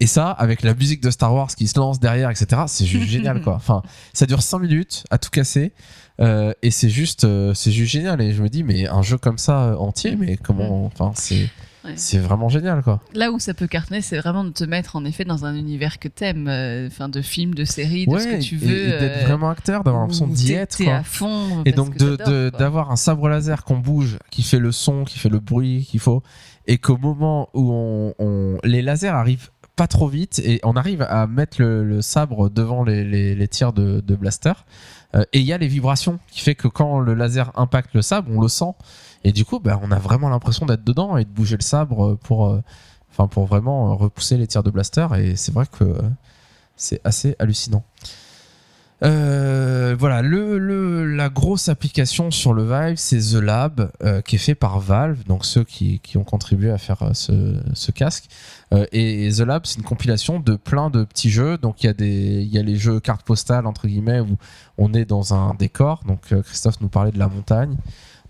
Et 0.00 0.06
ça, 0.06 0.28
avec 0.32 0.60
la 0.60 0.74
musique 0.74 1.02
de 1.02 1.10
Star 1.10 1.32
Wars 1.34 1.48
qui 1.48 1.66
se 1.66 1.78
lance 1.78 1.98
derrière, 1.98 2.28
etc., 2.28 2.64
c'est 2.66 2.84
juste 2.84 3.08
génial 3.08 3.40
quoi. 3.44 3.54
Enfin, 3.54 3.80
ça 4.12 4.26
dure 4.26 4.42
5 4.42 4.58
minutes 4.58 5.04
à 5.10 5.16
tout 5.16 5.30
casser. 5.30 5.72
Euh, 6.20 6.52
et 6.62 6.70
c'est 6.70 6.88
juste, 6.90 7.24
euh, 7.24 7.54
c'est 7.54 7.70
juste 7.72 7.92
génial. 7.92 8.20
Et 8.20 8.32
je 8.32 8.42
me 8.42 8.48
dis, 8.48 8.62
mais 8.62 8.86
un 8.88 9.02
jeu 9.02 9.16
comme 9.18 9.38
ça 9.38 9.64
euh, 9.70 9.76
entier, 9.76 10.16
mais 10.16 10.36
comment, 10.36 10.84
enfin, 10.86 11.12
c'est, 11.14 11.48
Ouais. 11.82 11.92
c'est 11.96 12.18
vraiment 12.18 12.50
génial, 12.50 12.82
quoi. 12.82 13.00
Là 13.14 13.32
où 13.32 13.38
ça 13.38 13.54
peut 13.54 13.66
cartonner, 13.66 14.02
c'est 14.02 14.18
vraiment 14.18 14.44
de 14.44 14.50
te 14.50 14.64
mettre 14.64 14.96
en 14.96 15.04
effet 15.06 15.24
dans 15.24 15.46
un 15.46 15.54
univers 15.56 15.98
que 15.98 16.08
t'aimes, 16.08 16.46
euh, 16.46 16.88
enfin 16.88 17.08
de 17.08 17.22
films, 17.22 17.54
de 17.54 17.64
séries, 17.64 18.06
de 18.06 18.18
ce 18.18 18.26
que 18.26 18.42
tu 18.42 18.56
veux. 18.56 18.88
et, 18.88 18.98
d'être 18.98 19.22
euh, 19.22 19.26
vraiment 19.26 19.48
acteur, 19.48 19.82
d'avoir 19.82 20.02
l'impression 20.02 20.26
d'y 20.26 20.52
être, 20.52 20.76
quoi. 20.84 20.96
à 20.96 21.02
fond. 21.02 21.62
Et 21.64 21.72
donc 21.72 21.96
d'avoir 21.96 22.90
un 22.90 22.96
sabre 22.96 23.30
laser 23.30 23.64
qu'on 23.64 23.78
bouge, 23.78 24.18
qui 24.30 24.42
fait 24.42 24.58
le 24.58 24.72
son, 24.72 25.04
qui 25.04 25.18
fait 25.18 25.30
le 25.30 25.38
bruit 25.38 25.86
qu'il 25.90 26.00
faut, 26.00 26.22
et 26.66 26.76
qu'au 26.76 26.98
moment 26.98 27.48
où 27.54 27.72
on, 27.72 28.14
on- 28.18 28.58
les 28.62 28.82
lasers 28.82 29.08
arrivent 29.08 29.48
pas 29.74 29.86
trop 29.86 30.08
vite 30.08 30.38
et 30.44 30.60
on 30.64 30.74
arrive 30.76 31.00
à 31.00 31.26
mettre 31.26 31.62
le, 31.62 31.82
le 31.82 32.02
sabre 32.02 32.50
devant 32.50 32.84
les, 32.84 33.04
les- 33.04 33.34
les 33.34 33.48
tirs 33.48 33.72
de, 33.72 34.00
de 34.06 34.14
blaster, 34.16 34.52
et 35.14 35.40
il 35.40 35.44
y 35.44 35.52
a 35.52 35.58
les 35.58 35.66
vibrations 35.66 36.20
qui 36.30 36.40
fait 36.40 36.54
que 36.54 36.68
quand 36.68 37.00
le 37.00 37.14
laser 37.14 37.50
impacte 37.56 37.94
le 37.94 38.02
sabre, 38.02 38.30
on 38.32 38.40
le 38.40 38.48
sent, 38.48 38.72
et 39.24 39.32
du 39.32 39.44
coup, 39.44 39.58
bah, 39.60 39.78
on 39.82 39.90
a 39.90 39.98
vraiment 39.98 40.28
l'impression 40.28 40.66
d'être 40.66 40.84
dedans 40.84 41.16
et 41.16 41.24
de 41.24 41.30
bouger 41.30 41.56
le 41.56 41.62
sabre 41.62 42.16
pour, 42.22 42.48
euh, 42.48 42.62
enfin 43.10 43.28
pour 43.28 43.46
vraiment 43.46 43.90
euh, 43.90 43.94
repousser 43.94 44.36
les 44.36 44.46
tirs 44.46 44.62
de 44.62 44.70
blaster, 44.70 45.06
et 45.18 45.36
c'est 45.36 45.52
vrai 45.52 45.66
que 45.70 45.84
euh, 45.84 46.02
c'est 46.76 47.00
assez 47.04 47.36
hallucinant. 47.38 47.84
Euh, 49.02 49.96
voilà, 49.98 50.20
le, 50.20 50.58
le- 50.58 51.06
la 51.06 51.30
grosse 51.30 51.68
application 51.70 52.30
sur 52.30 52.52
le 52.52 52.64
Vive, 52.64 52.96
c'est 52.96 53.18
The 53.18 53.40
Lab, 53.42 53.90
euh, 54.02 54.20
qui 54.20 54.36
est 54.36 54.38
fait 54.38 54.54
par 54.54 54.78
Valve, 54.78 55.24
donc 55.26 55.44
ceux 55.46 55.64
qui, 55.64 56.00
qui 56.00 56.18
ont 56.18 56.24
contribué 56.24 56.70
à 56.70 56.76
faire 56.78 57.02
euh, 57.02 57.10
ce, 57.14 57.56
ce 57.72 57.90
casque. 57.92 58.26
Et, 58.92 59.26
et 59.26 59.32
The 59.32 59.40
Lab, 59.40 59.62
c'est 59.64 59.78
une 59.78 59.84
compilation 59.84 60.38
de 60.38 60.54
plein 60.54 60.90
de 60.90 61.04
petits 61.04 61.30
jeux. 61.30 61.56
Donc 61.58 61.82
il 61.82 61.86
y 61.86 61.90
a 61.90 61.94
des, 61.94 62.42
y 62.44 62.58
a 62.58 62.62
les 62.62 62.76
jeux 62.76 63.00
cartes 63.00 63.22
postales 63.22 63.66
entre 63.66 63.88
guillemets 63.88 64.20
où 64.20 64.36
on 64.78 64.92
est 64.92 65.04
dans 65.06 65.34
un 65.34 65.54
décor. 65.54 66.02
Donc 66.06 66.20
Christophe 66.44 66.80
nous 66.80 66.88
parlait 66.88 67.10
de 67.10 67.18
la 67.18 67.28
montagne. 67.28 67.76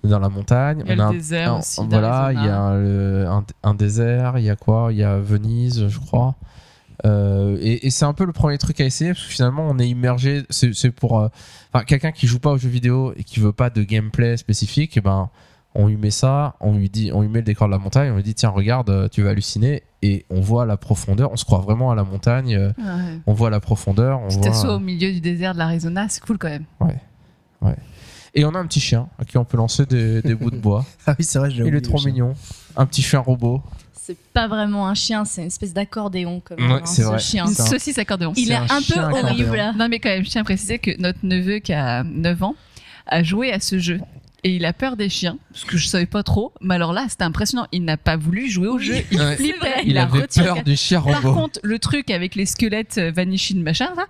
On 0.03 0.09
est 0.09 0.11
dans 0.13 0.19
la 0.19 0.31
montagne. 0.31 0.83
Il 0.87 0.89
y 0.89 0.91
a 0.93 0.95
on 0.95 0.97
le 0.97 1.03
un- 1.03 1.13
désert 1.13 1.53
un- 1.55 1.59
aussi 1.59 1.81
Voilà, 1.91 2.31
il 2.33 2.43
y 2.43 2.49
a 2.49 3.43
un 3.65 3.75
désert. 3.75 4.39
Il 4.39 4.45
y 4.45 4.51
a 4.51 4.57
quoi? 4.57 4.89
Il 4.93 4.99
y 4.99 5.05
a 5.05 5.19
Venise, 5.19 5.89
je 5.89 5.99
crois. 5.99 6.37
Euh, 7.05 7.57
et, 7.61 7.87
et 7.87 7.91
c'est 7.91 8.05
un 8.05 8.13
peu 8.13 8.25
le 8.25 8.33
premier 8.33 8.59
truc 8.59 8.81
à 8.81 8.85
essayer 8.85 9.13
parce 9.13 9.25
que 9.25 9.33
finalement 9.33 9.67
on 9.69 9.79
est 9.79 9.89
immergé. 9.89 10.43
C'est 10.51 10.91
pour 10.91 11.21
euh, 11.21 11.29
enfin, 11.73 11.85
quelqu'un 11.85 12.13
qui 12.13 12.27
joue 12.27 12.39
pas 12.39 12.51
aux 12.51 12.59
jeux 12.59 12.69
vidéo 12.69 13.13
et 13.17 13.25
qui 13.25 13.41
veut 13.41 13.53
pas 13.53 13.71
de 13.71 13.83
gameplay 13.83 14.37
spécifique. 14.37 14.97
Et 14.97 15.01
ben 15.01 15.31
on 15.75 15.87
lui 15.87 15.97
met 15.97 16.11
ça, 16.11 16.57
on 16.61 16.75
lui 16.77 16.91
dit, 16.91 17.13
on 17.15 17.23
lui 17.23 17.29
met 17.29 17.39
le 17.39 17.45
décor 17.45 17.69
de 17.69 17.73
la 17.73 17.79
montagne, 17.79 18.11
on 18.11 18.17
lui 18.17 18.25
dit 18.25 18.35
tiens 18.35 18.49
regarde, 18.49 18.91
euh, 18.91 19.09
tu 19.09 19.23
vas 19.23 19.31
halluciner 19.31 19.85
et 20.03 20.27
on 20.29 20.41
voit 20.41 20.67
la 20.67 20.77
profondeur. 20.77 21.31
On 21.33 21.37
se 21.37 21.45
croit 21.45 21.61
vraiment 21.61 21.91
à 21.91 21.95
la 21.95 22.05
montagne. 22.05 22.57
Ouais. 22.57 23.19
On 23.27 23.33
voit 23.33 23.51
la 23.51 23.61
profondeur. 23.61 24.21
On 24.21 24.29
Tu 24.29 24.35
voit... 24.37 24.45
t'assois 24.45 24.75
au 24.75 24.81
milieu 24.81 25.13
du 25.13 25.21
désert 25.21 25.55
de 25.55 25.59
l'Arizona, 25.59 26.07
c'est 26.09 26.23
cool 26.23 26.39
quand 26.39 26.49
même. 26.49 26.65
Et 28.35 28.45
on 28.45 28.55
a 28.55 28.59
un 28.59 28.67
petit 28.67 28.81
chien 28.81 29.09
à 29.19 29.25
qui 29.25 29.39
on 29.39 29.45
peut 29.45 29.57
lancer 29.57 29.87
des, 29.87 30.23
des 30.23 30.35
bouts 30.35 30.51
de 30.51 30.57
bois. 30.57 30.85
Ah 31.07 31.15
oui, 31.19 31.25
c'est 31.25 31.39
vrai, 31.39 31.51
j'ai 31.51 31.65
Il 31.67 31.75
est 31.75 31.81
trop 31.81 32.01
mignon. 32.05 32.35
Un 32.77 32.87
petit 32.87 33.03
chien 33.03 33.19
robot. 33.19 33.63
C'est 34.03 34.17
pas 34.33 34.49
vraiment 34.49 34.89
un 34.89 34.95
chien, 34.95 35.25
c'est 35.25 35.43
une 35.43 35.47
espèce 35.49 35.75
d'accordéon 35.75 36.41
comme 36.45 36.59
Ouais, 36.59 36.79
hein, 36.79 36.87
c'est 36.87 37.03
ce 37.03 37.07
vrai. 37.07 37.19
chien. 37.19 37.47
Une 37.47 37.53
ça. 37.55 37.67
saucisse 37.67 37.99
accordéon. 37.99 38.33
Il 38.37 38.51
est 38.51 38.55
un 38.57 38.63
un, 38.65 38.81
peu 38.83 38.99
horrible. 38.99 39.63
Non, 39.77 39.89
mais 39.89 39.99
quand 40.01 40.09
même, 40.09 40.25
je 40.25 40.31
tiens 40.31 40.41
à 40.41 40.45
préciser 40.45 40.79
que 40.79 40.99
notre 41.01 41.19
neveu 41.23 41.59
qui 41.59 41.73
a 41.75 42.03
9 42.03 42.43
ans 42.43 42.55
a 43.07 43.23
joué 43.23 43.53
à 43.53 43.61
ce 43.61 43.79
jeu. 43.79 44.01
Et 44.43 44.57
il 44.57 44.65
a 44.65 44.73
peur 44.73 44.97
des 44.97 45.11
chiens, 45.11 45.37
ce 45.53 45.67
que 45.67 45.77
je 45.77 45.87
savais 45.87 46.07
pas 46.07 46.23
trop. 46.23 46.55
Mais 46.63 46.75
alors 46.77 46.95
là, 46.95 47.05
c'était 47.11 47.25
impressionnant. 47.25 47.67
Il 47.73 47.85
n'a 47.85 47.99
pas 47.99 48.17
voulu 48.17 48.49
jouer 48.51 48.69
au 48.69 48.79
jeu. 48.79 48.95
Il 49.13 49.21
Ouais. 49.21 49.37
flippait. 49.37 49.83
Il, 49.85 49.99
a 49.99 50.05
avait 50.05 50.23
retiré 50.23 50.47
peur 50.47 50.63
du 50.65 50.77
chien 50.77 51.03
Par 51.03 51.23
robot. 51.23 51.35
contre, 51.35 51.61
le 51.63 51.79
truc 51.79 52.11
avec 52.11 52.35
les 52.37 52.47
squelettes 52.47 52.97
euh, 52.97 53.13
vanishing 53.15 53.63
machin, 53.63 53.91
ça, 53.95 54.07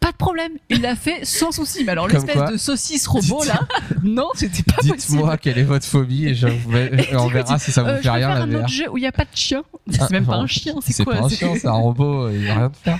pas 0.00 0.12
de 0.12 0.16
problème. 0.16 0.52
Il 0.70 0.80
l'a 0.80 0.96
fait 0.96 1.24
sans 1.24 1.52
souci. 1.52 1.84
Mais 1.84 1.92
alors, 1.92 2.08
l'espèce 2.08 2.50
de 2.50 2.56
saucisse 2.56 3.06
robot 3.06 3.44
là, 3.44 3.60
non, 4.02 4.28
c'était 4.34 4.62
pas 4.62 4.76
possible. 4.76 4.96
Dites-moi 4.96 5.36
quelle 5.36 5.58
est 5.58 5.62
votre 5.64 5.86
phobie 5.86 6.26
et 6.28 6.34
je 6.34 6.48
on 7.16 7.26
verra 7.28 7.58
si 7.58 7.70
ça 7.70 7.82
vous 7.82 7.88
Euh, 7.90 7.96
fait 7.98 8.02
je 8.04 8.08
rien 8.10 8.28
la 8.30 8.34
un 8.42 8.54
autre 8.54 8.68
jeu 8.68 8.88
où 8.90 8.96
il 8.98 9.02
n'y 9.02 9.06
a 9.06 9.12
pas 9.12 9.24
de 9.24 9.28
chien. 9.34 9.62
C'est 9.90 10.00
Ah, 10.02 10.08
même 10.10 10.24
pas 10.26 10.36
un 10.36 10.46
chien, 10.46 10.74
c'est 10.82 10.92
C'est 10.92 11.04
quoi 11.04 11.14
pas 11.16 11.24
un 11.24 11.28
c'est- 11.28 11.36
chien, 11.36 11.54
c'est 11.60 11.66
un 11.68 11.72
robot, 11.72 12.30
il 12.30 12.46
va 12.46 12.54
rien 12.54 12.70
te 12.70 12.76
faire. 12.78 12.98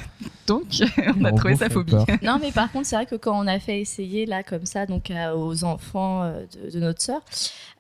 Donc, 0.51 0.65
on 1.21 1.25
a 1.25 1.33
trouvé 1.33 1.55
fait 1.57 1.71
phobie. 1.73 1.93
peur. 1.93 2.05
Non, 2.23 2.39
mais 2.41 2.51
par 2.53 2.71
contre, 2.73 2.87
c'est 2.87 2.97
vrai 2.97 3.07
que 3.07 3.15
quand 3.15 3.39
on 3.39 3.47
a 3.47 3.59
fait 3.61 3.81
essayer 3.81 4.27
là 4.27 4.43
comme 4.43 4.67
ça, 4.67 4.85
donc 4.87 5.11
à- 5.11 5.37
aux 5.37 5.63
enfants 5.65 6.23
euh, 6.25 6.43
de, 6.67 6.71
de 6.73 6.81
notre 6.81 7.01
sœur, 7.01 7.21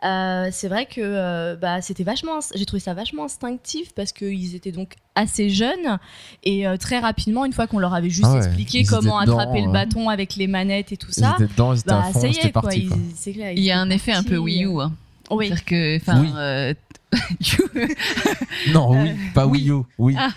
euh, 0.04 0.48
c'est 0.52 0.68
vrai 0.68 0.86
que 0.86 1.00
euh, 1.00 1.56
bah, 1.56 1.82
c'était 1.82 2.04
vachement, 2.04 2.38
j'ai 2.54 2.64
trouvé 2.66 2.80
ça 2.80 2.94
vachement 2.94 3.24
instinctif 3.24 3.92
parce 3.94 4.12
qu'ils 4.12 4.54
étaient 4.54 4.72
donc 4.72 4.94
assez 5.14 5.50
jeunes 5.50 5.98
et 6.44 6.66
euh, 6.66 6.76
très 6.76 6.98
rapidement, 7.00 7.44
une 7.44 7.52
fois 7.52 7.66
qu'on 7.66 7.78
leur 7.80 7.92
avait 7.92 8.08
juste 8.08 8.28
Ah 8.28 8.32
ouais, 8.34 8.38
expliqué 8.38 8.84
comment 8.84 9.20
dedans, 9.20 9.38
attraper 9.38 9.62
le 9.62 9.68
euh. 9.68 9.72
bâton 9.72 10.08
avec 10.08 10.36
les 10.36 10.46
manettes 10.46 10.92
et 10.92 10.96
tout 10.96 11.10
Ils 11.16 11.20
ça, 11.24 11.34
étaient 11.38 11.52
dedans, 11.52 11.74
ils 11.74 11.80
étaient 11.80 11.90
bah 11.90 12.04
à 12.06 12.12
fond, 12.12 12.20
ça 12.20 12.28
y 12.28 12.36
est 12.36 12.52
quoi. 12.52 12.62
parti. 12.62 12.88
ils- 13.26 13.32
clair, 13.34 13.52
ils 13.52 13.58
Il 13.58 13.64
y 13.64 13.70
a 13.72 13.78
un 13.80 13.90
effet 13.90 14.12
un 14.12 14.22
peu 14.22 14.36
Wii 14.38 14.64
U. 14.64 14.68
euh, 14.78 14.84
Hein. 14.84 14.92
Oui. 15.32 15.46
C'est-à-dire 15.48 15.64
que, 15.64 15.96
enfin, 15.98 16.20
Oui. 16.22 16.28
euh, 16.36 16.74
Non, 18.72 18.94
Euh, 18.94 19.02
oui, 19.02 19.10
pas 19.34 19.46
Wii 19.46 19.70
U, 19.70 19.82
oui. 19.98 20.14
Ah. 20.18 20.30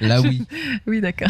La 0.00 0.20
Wii. 0.22 0.44
oui, 0.86 1.00
d'accord. 1.00 1.28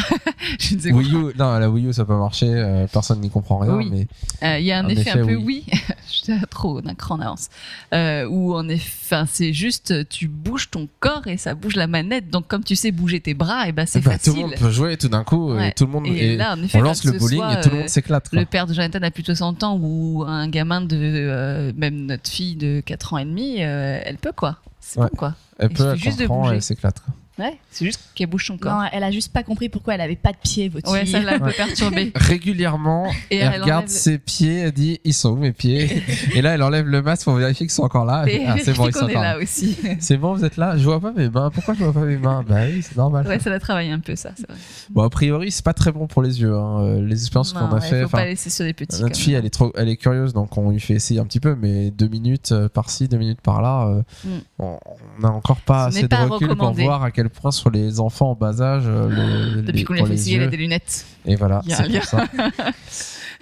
je 0.58 0.74
Wii 0.92 1.12
U, 1.14 1.32
non, 1.38 1.58
la 1.58 1.70
Wii 1.70 1.86
U 1.88 1.92
ça 1.92 2.04
peut 2.04 2.16
marcher, 2.16 2.46
euh, 2.48 2.86
personne 2.92 3.20
n'y 3.20 3.30
comprend 3.30 3.58
rien, 3.58 3.74
Oui. 3.74 4.06
Euh, 4.42 4.58
Il 4.58 4.64
y 4.64 4.72
a 4.72 4.78
un 4.78 4.88
effet, 4.88 5.00
effet, 5.02 5.10
un 5.20 5.26
peu 5.26 5.34
oui. 5.36 5.64
oui, 5.66 5.80
j'étais 6.10 6.38
trop 6.50 6.80
d'un 6.80 6.94
cran 6.94 7.16
en 7.16 7.20
avance. 7.20 7.48
Euh, 7.94 8.26
où 8.28 8.54
en 8.54 8.68
effet, 8.68 9.22
c'est 9.26 9.52
juste 9.52 10.08
tu 10.08 10.28
bouges 10.28 10.70
ton 10.70 10.88
corps 11.00 11.26
et 11.26 11.36
ça 11.36 11.54
bouge 11.54 11.76
la 11.76 11.86
manette. 11.86 12.30
Donc 12.30 12.46
comme 12.48 12.64
tu 12.64 12.76
sais 12.76 12.90
bouger 12.90 13.20
tes 13.20 13.34
bras, 13.34 13.68
et 13.68 13.72
ben 13.72 13.86
c'est 13.86 14.00
bah, 14.00 14.12
tout 14.12 14.30
facile. 14.30 14.34
le 14.34 14.40
monde 14.48 14.54
peut 14.58 14.70
jouer 14.70 14.96
tout 14.96 15.08
d'un 15.08 15.24
coup, 15.24 15.52
Ouais. 15.52 15.68
et 15.70 15.72
tout 15.72 15.86
le 15.86 15.92
monde, 15.92 16.06
Et 16.06 16.34
et 16.34 16.36
là, 16.36 16.54
en 16.56 16.62
effet, 16.62 16.78
on 16.78 16.82
lance 16.82 17.04
le 17.04 17.12
bowling 17.12 17.38
soit, 17.40 17.58
et 17.58 17.60
tout 17.62 17.68
le 17.70 17.74
euh, 17.76 17.78
monde 17.80 17.88
s'éclate. 17.88 18.28
Le 18.32 18.44
père 18.44 18.66
de 18.66 18.74
Jonathan 18.74 19.00
a 19.02 19.10
plus 19.10 19.22
de 19.22 19.26
60 19.34 19.62
ans 19.64 19.78
ou 19.80 20.24
un 20.26 20.48
gamin 20.48 20.80
de 20.80 20.96
euh, 20.96 21.72
même 21.76 22.06
notre 22.06 22.28
fille 22.30 22.56
de 22.56 22.80
4 22.84 23.14
ans 23.14 23.18
et 23.18 23.24
demi, 23.24 23.56
euh, 23.62 24.00
elle 24.04 24.16
peut 24.16 24.32
quoi. 24.34 24.58
C'est 24.80 24.98
Ouais. 25.00 25.06
bon 25.10 25.16
quoi. 25.16 25.34
Elle 25.58 25.70
il 25.70 25.76
peut, 25.76 25.90
elle 25.90 25.96
juste 25.98 26.18
de 26.18 26.26
comprend, 26.26 26.42
bouger. 26.44 26.54
elle 26.56 26.62
s'éclate. 26.62 27.02
Ouais, 27.38 27.56
c'est 27.70 27.86
juste 27.86 28.00
qu'elle 28.14 28.26
bouge 28.26 28.44
son 28.46 28.58
corps. 28.58 28.82
Non, 28.82 28.88
elle 28.92 29.02
a 29.02 29.10
juste 29.10 29.32
pas 29.32 29.42
compris 29.42 29.70
pourquoi 29.70 29.94
elle 29.94 30.02
avait 30.02 30.16
pas 30.16 30.32
de 30.32 30.36
pied, 30.42 30.68
votre 30.68 30.92
ouais, 30.92 31.02
fille. 31.06 31.12
ça 31.12 31.20
l'a 31.20 31.34
un 31.36 31.38
peu 31.38 31.52
perturbée. 31.52 32.12
Régulièrement, 32.14 33.06
Et 33.30 33.36
elle, 33.38 33.52
elle 33.54 33.62
regarde 33.62 33.84
enlève- 33.84 33.88
ses 33.96 34.18
pieds, 34.18 34.58
elle 34.58 34.72
dit 34.72 35.00
ils 35.04 35.14
sont 35.14 35.30
où 35.30 35.36
mes 35.36 35.52
pieds? 35.52 36.02
Et 36.34 36.42
là, 36.42 36.54
elle 36.54 36.62
enlève 36.62 36.86
le 36.86 37.00
masque 37.00 37.24
pour 37.24 37.34
vérifier 37.34 37.66
qu'ils 37.66 37.72
sont 37.74 37.82
encore 37.84 38.04
là. 38.04 38.26
Ah, 38.46 38.56
c'est 38.62 38.76
bon, 38.76 38.88
ils 38.88 38.92
qu'on 38.92 39.00
sont 39.00 39.08
est 39.08 39.12
encore 39.12 39.22
là 39.22 39.36
là. 39.36 39.42
aussi. 39.42 39.76
C'est 40.00 40.16
bon, 40.18 40.34
vous 40.34 40.44
êtes 40.44 40.56
là? 40.58 40.76
Je 40.76 40.84
vois 40.84 41.00
pas 41.00 41.12
mes 41.12 41.30
mains. 41.30 41.50
Pourquoi 41.50 41.72
je 41.74 41.84
vois 41.84 41.92
pas 41.94 42.04
mes 42.04 42.18
mains? 42.18 42.44
Bah 42.46 42.62
oui, 42.70 42.82
c'est 42.82 42.96
normal. 42.96 43.26
ouais, 43.26 43.38
ça 43.38 43.48
l'a 43.48 43.60
travaillé 43.60 43.90
un 43.92 44.00
peu 44.00 44.16
ça. 44.16 44.32
c'est 44.36 44.46
vrai. 44.48 44.58
Bon, 44.90 45.02
a 45.04 45.08
priori, 45.10 45.50
c'est 45.50 45.64
pas 45.64 45.72
très 45.72 45.92
bon 45.92 46.06
pour 46.08 46.20
les 46.22 46.40
yeux. 46.42 46.54
hein. 46.54 46.80
Euh, 46.82 47.00
Les 47.06 47.20
expériences 47.22 47.52
qu'on 47.54 47.60
Non, 47.60 47.70
a 47.70 47.74
ouais, 47.76 47.80
fait. 47.80 48.00
faut 48.00 48.06
enfin, 48.06 48.18
pas 48.18 48.24
laisser 48.26 48.50
sur 48.50 48.64
les 48.64 48.74
petits. 48.74 49.00
Notre 49.00 49.16
fille, 49.16 49.34
elle 49.34 49.46
est 49.46 49.50
trop, 49.50 49.72
elle 49.76 49.88
est 49.88 49.96
curieuse, 49.96 50.32
donc 50.34 50.58
on 50.58 50.70
lui 50.70 50.80
fait 50.80 50.94
essayer 50.94 51.20
un 51.20 51.24
petit 51.24 51.40
peu, 51.40 51.54
mais 51.54 51.90
deux 51.90 52.08
minutes 52.08 52.52
euh, 52.52 52.68
par-ci, 52.68 53.08
deux 53.08 53.16
minutes 53.18 53.40
par-là, 53.40 53.86
euh, 53.88 54.02
Mm. 54.24 54.28
on 54.58 54.78
on 55.18 55.22
n'a 55.22 55.30
encore 55.32 55.60
pas 55.60 55.90
Ce 55.90 55.98
assez 55.98 56.08
de 56.08 56.14
recul 56.16 56.28
pour 56.48 56.56
recommandé. 56.56 56.82
voir 56.84 57.02
à 57.02 57.10
quel 57.10 57.29
point 57.30 57.50
sur 57.50 57.70
les 57.70 58.00
enfants 58.00 58.30
en 58.32 58.34
bas 58.34 58.60
âge, 58.60 58.84
euh, 58.86 59.54
le- 59.56 59.62
Depuis 59.62 59.84
qu'on 59.84 59.94
fait 59.94 60.02
les 60.06 60.12
essayer, 60.14 60.36
yeux. 60.38 60.46
des 60.48 60.56
lunettes. 60.56 61.06
Et 61.26 61.36
voilà, 61.36 61.62
c'est 61.68 61.88
pour 61.90 62.04
ça. 62.04 62.24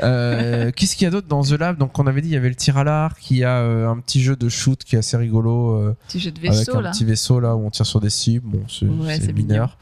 Euh, 0.01 0.71
Qu'est-ce 0.77 0.95
qu'il 0.95 1.07
y 1.07 1.09
a 1.09 1.11
d'autre 1.11 1.27
dans 1.27 1.43
The 1.43 1.53
Lab? 1.59 1.77
Donc, 1.77 1.99
on 1.99 2.07
avait 2.07 2.21
dit 2.21 2.29
il 2.29 2.35
y 2.35 2.37
avait 2.37 2.49
le 2.49 2.55
tir 2.55 2.77
à 2.77 2.85
l'arc, 2.85 3.19
il 3.33 3.39
y 3.39 3.45
a 3.45 3.59
euh, 3.59 3.89
un 3.89 3.99
petit 3.99 4.23
jeu 4.23 4.37
de 4.37 4.49
shoot 4.49 4.85
qui 4.85 4.95
est 4.95 5.01
assez 5.01 5.17
rigolo. 5.17 5.73
euh, 5.75 5.97
Petit 6.07 6.21
jeu 6.21 6.31
de 6.31 6.39
avec 6.39 6.53
vaisseau 6.53 6.77
un 6.77 6.83
là. 6.83 6.91
petit 6.93 7.05
vaisseau 7.05 7.41
là 7.41 7.57
où 7.57 7.67
on 7.67 7.71
tire 7.71 7.85
sur 7.87 8.01
des 8.01 8.11
cibles. 8.11 8.47
Bon, 8.49 8.63
c'est 8.69 8.87
Ouais, 8.87 9.33
mineur. 9.33 9.77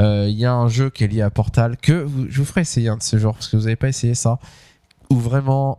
Euh, 0.00 0.26
Il 0.28 0.36
y 0.36 0.44
a 0.44 0.52
un 0.52 0.68
jeu 0.68 0.90
qui 0.90 1.04
est 1.04 1.08
lié 1.08 1.22
à 1.22 1.30
Portal 1.30 1.76
que 1.78 1.92
vous- 1.92 2.26
je 2.28 2.38
vous 2.38 2.44
ferai 2.44 2.60
essayer 2.62 2.88
un 2.90 2.98
de 2.98 3.02
ces 3.02 3.18
genres 3.18 3.34
parce 3.34 3.48
que 3.48 3.56
vous 3.56 3.62
n'avez 3.62 3.76
pas 3.76 3.88
essayé 3.88 4.14
ça. 4.14 4.38
Où 5.08 5.16
vraiment 5.16 5.78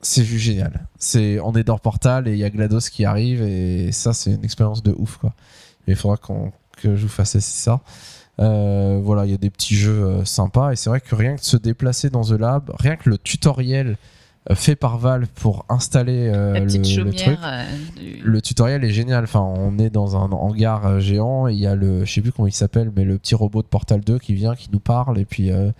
c'est 0.00 0.24
juste 0.24 0.44
génial. 0.44 0.86
C'est 0.98 1.38
on 1.40 1.52
est 1.54 1.64
dans 1.64 1.76
Portal 1.78 2.28
et 2.28 2.32
il 2.32 2.38
y 2.38 2.44
a 2.44 2.50
Glados 2.50 2.88
qui 2.90 3.04
arrive 3.04 3.42
et 3.42 3.90
ça 3.92 4.12
c'est 4.12 4.30
une 4.30 4.44
expérience 4.44 4.82
de 4.82 4.94
ouf 4.96 5.16
quoi. 5.16 5.34
Mais 5.86 5.94
il 5.94 5.96
faudra 5.96 6.16
qu'on 6.16 6.52
que 6.76 6.96
je 6.96 7.02
vous 7.02 7.08
fasse 7.08 7.38
ça. 7.38 7.80
Euh, 8.38 9.00
voilà, 9.02 9.24
il 9.24 9.30
y 9.30 9.34
a 9.34 9.38
des 9.38 9.48
petits 9.50 9.74
jeux 9.74 10.04
euh, 10.04 10.24
sympas 10.26 10.72
et 10.72 10.76
c'est 10.76 10.90
vrai 10.90 11.00
que 11.00 11.14
rien 11.14 11.36
que 11.36 11.40
de 11.40 11.44
se 11.46 11.56
déplacer 11.56 12.10
dans 12.10 12.22
The 12.22 12.32
Lab, 12.32 12.70
rien 12.78 12.96
que 12.96 13.08
le 13.08 13.16
tutoriel 13.16 13.96
euh, 14.50 14.54
fait 14.54 14.76
par 14.76 14.98
Valve 14.98 15.26
pour 15.36 15.64
installer 15.70 16.28
euh, 16.28 16.54
le, 16.60 16.70
le 17.04 17.10
truc, 17.24 17.38
euh, 17.42 17.64
du- 17.96 18.20
le 18.22 18.42
tutoriel 18.42 18.84
est 18.84 18.90
génial. 18.90 19.24
Enfin, 19.24 19.40
on 19.40 19.78
est 19.78 19.88
dans 19.88 20.16
un 20.16 20.30
hangar 20.32 21.00
géant 21.00 21.48
et 21.48 21.54
il 21.54 21.58
y 21.58 21.66
a 21.66 21.74
le, 21.74 22.04
je 22.04 22.12
sais 22.12 22.20
plus 22.20 22.30
comment 22.30 22.46
il 22.46 22.52
s'appelle, 22.52 22.92
mais 22.94 23.04
le 23.04 23.16
petit 23.16 23.34
robot 23.34 23.62
de 23.62 23.68
Portal 23.68 24.02
2 24.02 24.18
qui 24.18 24.34
vient, 24.34 24.54
qui 24.54 24.68
nous 24.70 24.80
parle 24.80 25.18
et 25.18 25.24
puis, 25.24 25.50
euh, 25.50 25.70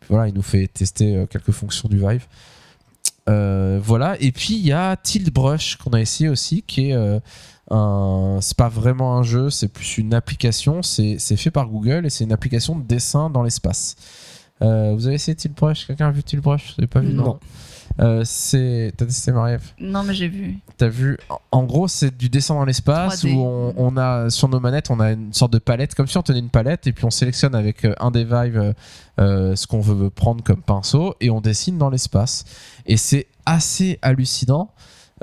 puis 0.00 0.08
voilà, 0.08 0.26
il 0.28 0.34
nous 0.34 0.42
fait 0.42 0.68
tester 0.68 1.26
quelques 1.30 1.52
fonctions 1.52 1.88
du 1.90 1.98
Vive. 1.98 2.24
Voilà. 3.26 4.16
Et 4.20 4.32
puis 4.32 4.54
il 4.54 4.66
y 4.66 4.72
a 4.72 4.96
Tilt 4.96 5.30
Brush 5.32 5.76
qu'on 5.76 5.90
a 5.90 6.00
essayé 6.00 6.28
aussi, 6.30 6.62
qui 6.62 6.90
est 6.90 7.20
un, 7.70 8.38
c'est 8.40 8.56
pas 8.56 8.68
vraiment 8.68 9.16
un 9.16 9.22
jeu, 9.22 9.50
c'est 9.50 9.68
plus 9.68 9.98
une 9.98 10.14
application. 10.14 10.82
C'est, 10.82 11.16
c'est 11.18 11.36
fait 11.36 11.50
par 11.50 11.68
Google 11.68 12.06
et 12.06 12.10
c'est 12.10 12.24
une 12.24 12.32
application 12.32 12.76
de 12.76 12.84
dessin 12.84 13.30
dans 13.30 13.42
l'espace. 13.42 13.96
Euh, 14.62 14.94
vous 14.94 15.06
avez 15.06 15.16
essayé 15.16 15.34
Tilt 15.34 15.54
Brush? 15.54 15.86
Quelqu'un 15.86 16.08
a 16.08 16.10
vu 16.12 16.22
Tilt 16.22 16.42
Brush? 16.42 16.68
Vous 16.68 16.74
avez 16.78 16.86
pas 16.86 17.00
vu? 17.00 17.12
Non. 17.12 17.38
Euh, 18.00 18.22
c'est, 18.24 18.92
t'as 18.96 19.06
testé 19.06 19.32
Marie-Ève? 19.32 19.72
Non, 19.78 20.02
mais 20.02 20.14
j'ai 20.14 20.28
vu. 20.28 20.58
T'as 20.76 20.88
vu? 20.88 21.18
En 21.50 21.64
gros, 21.64 21.88
c'est 21.88 22.16
du 22.16 22.28
dessin 22.28 22.54
dans 22.54 22.64
l'espace 22.64 23.24
3D. 23.24 23.34
où 23.34 23.40
on, 23.40 23.74
on 23.76 23.96
a 23.96 24.28
sur 24.28 24.48
nos 24.48 24.60
manettes, 24.60 24.90
on 24.90 25.00
a 25.00 25.12
une 25.12 25.32
sorte 25.32 25.52
de 25.52 25.58
palette, 25.58 25.94
comme 25.94 26.06
si 26.06 26.16
on 26.18 26.22
tenait 26.22 26.40
une 26.40 26.50
palette, 26.50 26.86
et 26.86 26.92
puis 26.92 27.04
on 27.04 27.10
sélectionne 27.10 27.54
avec 27.54 27.84
euh, 27.84 27.94
un 27.98 28.10
des 28.10 28.24
Vive 28.24 28.58
euh, 28.58 28.72
euh, 29.18 29.56
ce 29.56 29.66
qu'on 29.66 29.80
veut 29.80 30.10
prendre 30.10 30.42
comme 30.44 30.62
pinceau 30.62 31.14
et 31.20 31.30
on 31.30 31.40
dessine 31.40 31.78
dans 31.78 31.90
l'espace. 31.90 32.44
Et 32.86 32.96
c'est 32.96 33.28
assez 33.46 33.98
hallucinant. 34.02 34.70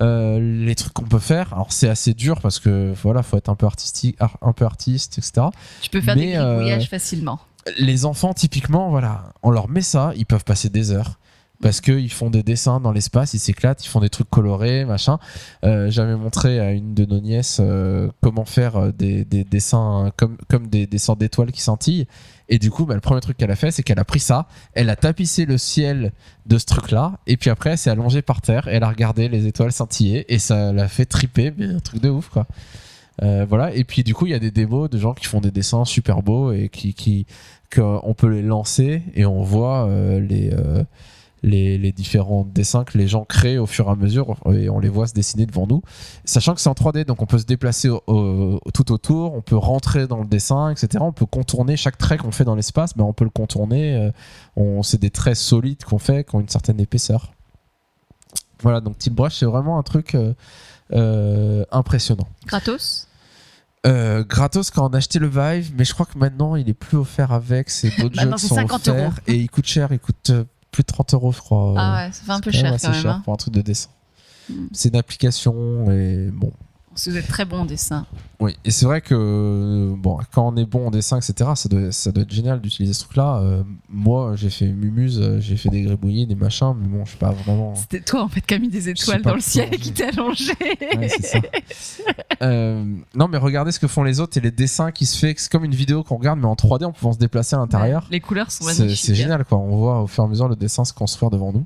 Euh, 0.01 0.39
les 0.65 0.73
trucs 0.75 0.93
qu'on 0.93 1.03
peut 1.03 1.19
faire, 1.19 1.53
alors 1.53 1.71
c'est 1.71 1.87
assez 1.87 2.13
dur 2.15 2.41
parce 2.41 2.59
que 2.59 2.93
voilà, 3.03 3.21
faut 3.21 3.37
être 3.37 3.49
un 3.49 3.55
peu 3.55 3.65
artistique, 3.67 4.15
ar- 4.19 4.37
un 4.41 4.51
peu 4.53 4.65
artiste, 4.65 5.19
etc. 5.19 5.47
Tu 5.81 5.89
peux 5.91 6.01
faire 6.01 6.15
Mais, 6.15 6.31
des 6.31 6.35
euh, 6.35 6.55
gribouillages 6.55 6.89
facilement. 6.89 7.39
Les 7.77 8.05
enfants, 8.05 8.33
typiquement, 8.33 8.89
voilà, 8.89 9.33
on 9.43 9.51
leur 9.51 9.69
met 9.69 9.81
ça, 9.83 10.11
ils 10.15 10.25
peuvent 10.25 10.43
passer 10.43 10.69
des 10.69 10.91
heures. 10.91 11.19
Parce 11.63 11.79
qu'ils 11.79 12.11
font 12.11 12.29
des 12.29 12.43
dessins 12.43 12.81
dans 12.81 12.91
l'espace, 12.91 13.33
ils 13.33 13.39
s'éclatent, 13.39 13.85
ils 13.85 13.87
font 13.87 14.01
des 14.01 14.09
trucs 14.09 14.29
colorés, 14.29 14.83
machin. 14.83 15.17
Euh, 15.63 15.89
J'avais 15.89 16.17
montré 16.17 16.59
à 16.59 16.73
une 16.73 16.93
de 16.93 17.05
nos 17.05 17.21
nièces 17.21 17.59
euh, 17.61 18.09
comment 18.21 18.43
faire 18.43 18.75
euh, 18.75 18.91
des, 18.91 19.23
des 19.23 19.45
dessins 19.45 20.11
comme, 20.17 20.67
des, 20.67 20.87
des 20.87 20.97
sortes 20.97 21.19
d'étoiles 21.19 21.53
qui 21.53 21.61
scintillent. 21.61 22.05
Et 22.49 22.59
du 22.59 22.69
coup, 22.69 22.85
bah, 22.85 22.95
le 22.95 22.99
premier 22.99 23.21
truc 23.21 23.37
qu'elle 23.37 23.49
a 23.49 23.55
fait, 23.55 23.71
c'est 23.71 23.81
qu'elle 23.81 23.99
a 23.99 24.03
pris 24.03 24.19
ça, 24.19 24.49
elle 24.73 24.89
a 24.89 24.97
tapissé 24.97 25.45
le 25.45 25.57
ciel 25.57 26.11
de 26.47 26.57
ce 26.57 26.65
truc-là, 26.65 27.13
et 27.27 27.37
puis 27.37 27.49
après, 27.49 27.69
elle 27.69 27.77
s'est 27.77 27.89
allongée 27.89 28.21
par 28.21 28.41
terre, 28.41 28.67
et 28.67 28.73
elle 28.73 28.83
a 28.83 28.89
regardé 28.89 29.29
les 29.29 29.47
étoiles 29.47 29.71
scintiller, 29.71 30.25
et 30.33 30.39
ça 30.39 30.73
l'a 30.73 30.89
fait 30.89 31.05
triper, 31.05 31.53
mais 31.57 31.67
un 31.67 31.79
truc 31.79 32.01
de 32.01 32.09
ouf, 32.09 32.27
quoi. 32.27 32.45
Voilà, 33.21 33.73
et 33.73 33.85
puis 33.85 34.03
du 34.03 34.13
coup, 34.13 34.25
il 34.25 34.31
y 34.31 34.35
a 34.35 34.39
des 34.39 34.51
démos 34.51 34.89
de 34.89 34.97
gens 34.97 35.13
qui 35.13 35.27
font 35.27 35.39
des 35.39 35.51
dessins 35.51 35.85
super 35.85 36.23
beaux 36.23 36.51
et 36.51 36.67
qui, 36.67 37.25
qu'on 37.73 38.13
peut 38.17 38.27
les 38.27 38.41
lancer 38.41 39.01
et 39.15 39.25
on 39.25 39.43
voit 39.43 39.87
les, 40.19 40.51
les, 41.43 41.77
les 41.77 41.91
différents 41.91 42.43
dessins 42.45 42.85
que 42.85 42.97
les 42.97 43.07
gens 43.07 43.25
créent 43.25 43.57
au 43.57 43.65
fur 43.65 43.87
et 43.87 43.91
à 43.91 43.95
mesure 43.95 44.37
et 44.53 44.69
on 44.69 44.79
les 44.79 44.87
voit 44.89 45.07
se 45.07 45.13
dessiner 45.13 45.45
devant 45.45 45.67
nous. 45.67 45.81
Sachant 46.25 46.55
que 46.55 46.61
c'est 46.61 46.69
en 46.69 46.73
3D, 46.73 47.03
donc 47.05 47.21
on 47.21 47.25
peut 47.25 47.37
se 47.37 47.43
déplacer 47.45 47.89
au- 47.89 48.01
au- 48.07 48.59
tout 48.73 48.91
autour, 48.93 49.33
on 49.33 49.41
peut 49.41 49.57
rentrer 49.57 50.07
dans 50.07 50.19
le 50.19 50.25
dessin, 50.27 50.69
etc. 50.69 50.87
On 51.01 51.11
peut 51.11 51.25
contourner 51.25 51.75
chaque 51.75 51.97
trait 51.97 52.17
qu'on 52.17 52.31
fait 52.31 52.45
dans 52.45 52.55
l'espace, 52.55 52.95
mais 52.95 53.03
on 53.03 53.11
peut 53.13 53.25
le 53.25 53.29
contourner. 53.29 53.93
euh, 53.95 54.11
on, 54.55 54.83
c'est 54.83 54.99
des 54.99 55.09
traits 55.09 55.35
solides 55.35 55.83
qu'on 55.83 55.99
fait, 55.99 56.23
qui 56.27 56.35
ont 56.35 56.39
une 56.39 56.47
certaine 56.49 56.79
épaisseur. 56.79 57.33
Voilà, 58.61 58.79
donc 58.79 58.97
Tilt 58.97 59.13
Brush, 59.15 59.37
c'est 59.39 59.45
vraiment 59.45 59.77
un 59.77 59.83
truc 59.83 60.15
euh, 60.15 60.33
euh, 60.93 61.65
impressionnant. 61.71 62.27
Gratos? 62.47 63.07
Euh, 63.85 64.23
gratos 64.23 64.71
quand 64.71 64.89
on 64.89 64.93
a 64.93 64.97
acheté 64.97 65.19
le 65.19 65.27
Vive, 65.27 65.73
mais 65.77 65.83
je 65.83 65.93
crois 65.93 66.05
que 66.05 66.17
maintenant 66.17 66.55
il 66.55 66.69
est 66.69 66.73
plus 66.73 66.95
offert 66.97 67.33
avec. 67.33 67.69
C'est 67.69 67.89
d'autres 67.99 68.17
jeux 68.17 68.31
qui 68.31 68.47
sont 68.47 68.55
50 68.55 68.87
offerts 68.87 69.03
euros. 69.03 69.13
et 69.27 69.35
il 69.35 69.49
coûte 69.49 69.65
cher. 69.65 69.91
Il 69.91 69.99
coûte 69.99 70.31
plus 70.73 70.83
de 70.83 70.87
30 70.87 71.13
euros, 71.13 71.31
je 71.31 71.39
crois. 71.39 71.73
Ah 71.77 71.95
ouais, 71.95 72.11
ça 72.11 72.23
fait 72.23 72.31
un 72.31 72.39
peu 72.41 72.51
cher 72.51 72.75
quand 72.81 72.89
même. 72.89 73.01
cher 73.01 73.11
hein. 73.11 73.21
pour 73.23 73.33
un 73.33 73.37
truc 73.37 73.53
de 73.53 73.61
dessin. 73.61 73.89
Mm. 74.49 74.65
C'est 74.73 74.89
une 74.89 74.97
application 74.97 75.89
et 75.91 76.29
bon. 76.33 76.51
Vous 76.95 77.17
êtes 77.17 77.27
très 77.27 77.45
bon 77.45 77.61
en 77.61 77.65
dessin. 77.65 78.05
Oui, 78.39 78.55
et 78.65 78.71
c'est 78.71 78.85
vrai 78.85 79.01
que 79.01 79.15
euh, 79.15 79.95
bon, 79.97 80.19
quand 80.33 80.47
on 80.47 80.57
est 80.57 80.65
bon 80.65 80.87
en 80.87 80.91
dessin, 80.91 81.17
etc., 81.17 81.51
ça 81.55 81.69
doit, 81.69 81.91
ça 81.91 82.11
doit 82.11 82.23
être 82.23 82.31
génial 82.31 82.61
d'utiliser 82.61 82.93
ce 82.93 83.05
truc-là. 83.05 83.37
Euh, 83.37 83.63
moi, 83.89 84.35
j'ai 84.35 84.49
fait 84.49 84.67
Mumuse, 84.67 85.19
euh, 85.21 85.39
j'ai 85.39 85.55
fait 85.55 85.69
des 85.69 85.81
gribouillis, 85.81 86.27
des 86.27 86.35
machins, 86.35 86.73
mais 86.77 86.87
bon, 86.87 87.05
je 87.05 87.11
suis 87.11 87.19
pas 87.19 87.31
vraiment. 87.31 87.73
C'était 87.75 88.01
toi 88.01 88.23
en 88.23 88.27
fait 88.27 88.41
qui 88.41 88.53
a 88.53 88.59
mis 88.59 88.67
des 88.67 88.89
étoiles 88.89 89.21
dans 89.21 89.33
le 89.33 89.41
ciel 89.41 89.69
et 89.71 89.77
qui 89.77 89.91
t'est 89.91 90.17
allongé. 90.17 90.53
Ouais, 90.97 91.09
ça. 91.09 91.39
Euh, 92.41 92.83
non, 93.15 93.29
mais 93.29 93.37
regardez 93.37 93.71
ce 93.71 93.79
que 93.79 93.87
font 93.87 94.03
les 94.03 94.19
autres 94.19 94.37
et 94.37 94.41
les 94.41 94.51
dessins 94.51 94.91
qui 94.91 95.05
se 95.05 95.17
fait. 95.17 95.33
C'est 95.37 95.49
comme 95.49 95.63
une 95.63 95.75
vidéo 95.75 96.03
qu'on 96.03 96.17
regarde, 96.17 96.39
mais 96.39 96.47
en 96.47 96.55
3D, 96.55 96.83
en 96.83 96.91
pouvant 96.91 97.13
se 97.13 97.17
déplacer 97.17 97.55
à 97.55 97.59
l'intérieur. 97.59 98.03
Ouais, 98.03 98.09
les 98.11 98.19
couleurs 98.19 98.51
sont 98.51 98.65
magnifiques. 98.65 98.97
c'est 98.97 99.15
génial, 99.15 99.45
quoi. 99.45 99.59
On 99.59 99.77
voit 99.77 100.01
au 100.01 100.07
fur 100.07 100.23
et 100.23 100.27
à 100.27 100.29
mesure 100.29 100.49
le 100.49 100.57
dessin 100.57 100.83
se 100.83 100.91
construire 100.91 101.29
devant 101.29 101.53
nous. 101.53 101.65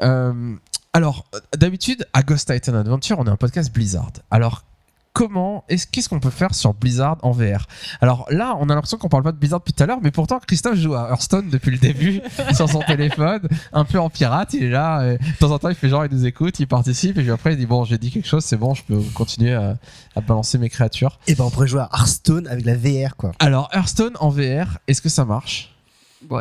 Euh, 0.00 0.54
alors, 0.92 1.24
euh, 1.34 1.38
d'habitude, 1.56 2.06
à 2.12 2.22
Ghost 2.22 2.52
Titan 2.52 2.74
Adventure, 2.74 3.18
on 3.18 3.26
est 3.26 3.30
un 3.30 3.36
podcast 3.36 3.72
Blizzard. 3.72 4.10
Alors, 4.30 4.64
comment, 5.12 5.64
est-ce- 5.68 5.86
qu'est-ce 5.86 6.08
qu'on 6.08 6.20
peut 6.20 6.30
faire 6.30 6.54
sur 6.54 6.74
Blizzard 6.74 7.18
en 7.22 7.32
VR 7.32 7.66
Alors 8.00 8.26
là, 8.30 8.56
on 8.60 8.68
a 8.70 8.74
l'impression 8.74 8.98
qu'on 8.98 9.08
parle 9.08 9.24
pas 9.24 9.32
de 9.32 9.36
Blizzard 9.36 9.58
depuis 9.60 9.72
tout 9.72 9.82
à 9.82 9.86
l'heure, 9.86 9.98
mais 10.00 10.10
pourtant, 10.12 10.38
Christophe 10.46 10.76
joue 10.76 10.94
à 10.94 11.08
Hearthstone 11.10 11.50
depuis 11.50 11.72
le 11.72 11.78
début 11.78 12.20
sur 12.54 12.68
son 12.68 12.80
téléphone, 12.80 13.40
un 13.72 13.84
peu 13.84 13.98
en 13.98 14.10
pirate. 14.10 14.54
Il 14.54 14.62
est 14.64 14.70
là, 14.70 15.04
et 15.12 15.18
de 15.18 15.36
temps 15.40 15.50
en 15.50 15.58
temps, 15.58 15.68
il 15.70 15.74
fait 15.74 15.88
genre, 15.88 16.04
il 16.06 16.12
nous 16.14 16.24
écoute, 16.26 16.58
il 16.60 16.66
participe, 16.68 17.18
et 17.18 17.22
puis 17.22 17.30
après, 17.30 17.52
il 17.54 17.58
dit 17.58 17.66
Bon, 17.66 17.84
j'ai 17.84 17.98
dit 17.98 18.10
quelque 18.12 18.28
chose, 18.28 18.44
c'est 18.44 18.56
bon, 18.56 18.74
je 18.74 18.82
peux 18.84 19.00
continuer 19.14 19.54
à, 19.54 19.76
à 20.14 20.20
balancer 20.20 20.56
mes 20.58 20.68
créatures. 20.68 21.18
Et 21.26 21.34
ben 21.34 21.44
on 21.44 21.50
pourrait 21.50 21.68
jouer 21.68 21.80
à 21.80 21.90
Hearthstone 21.92 22.46
avec 22.46 22.64
la 22.64 22.76
VR 22.76 23.16
quoi. 23.16 23.32
Alors, 23.40 23.68
Hearthstone 23.72 24.14
en 24.20 24.30
VR, 24.30 24.78
est-ce 24.86 25.02
que 25.02 25.08
ça 25.08 25.24
marche? 25.24 25.74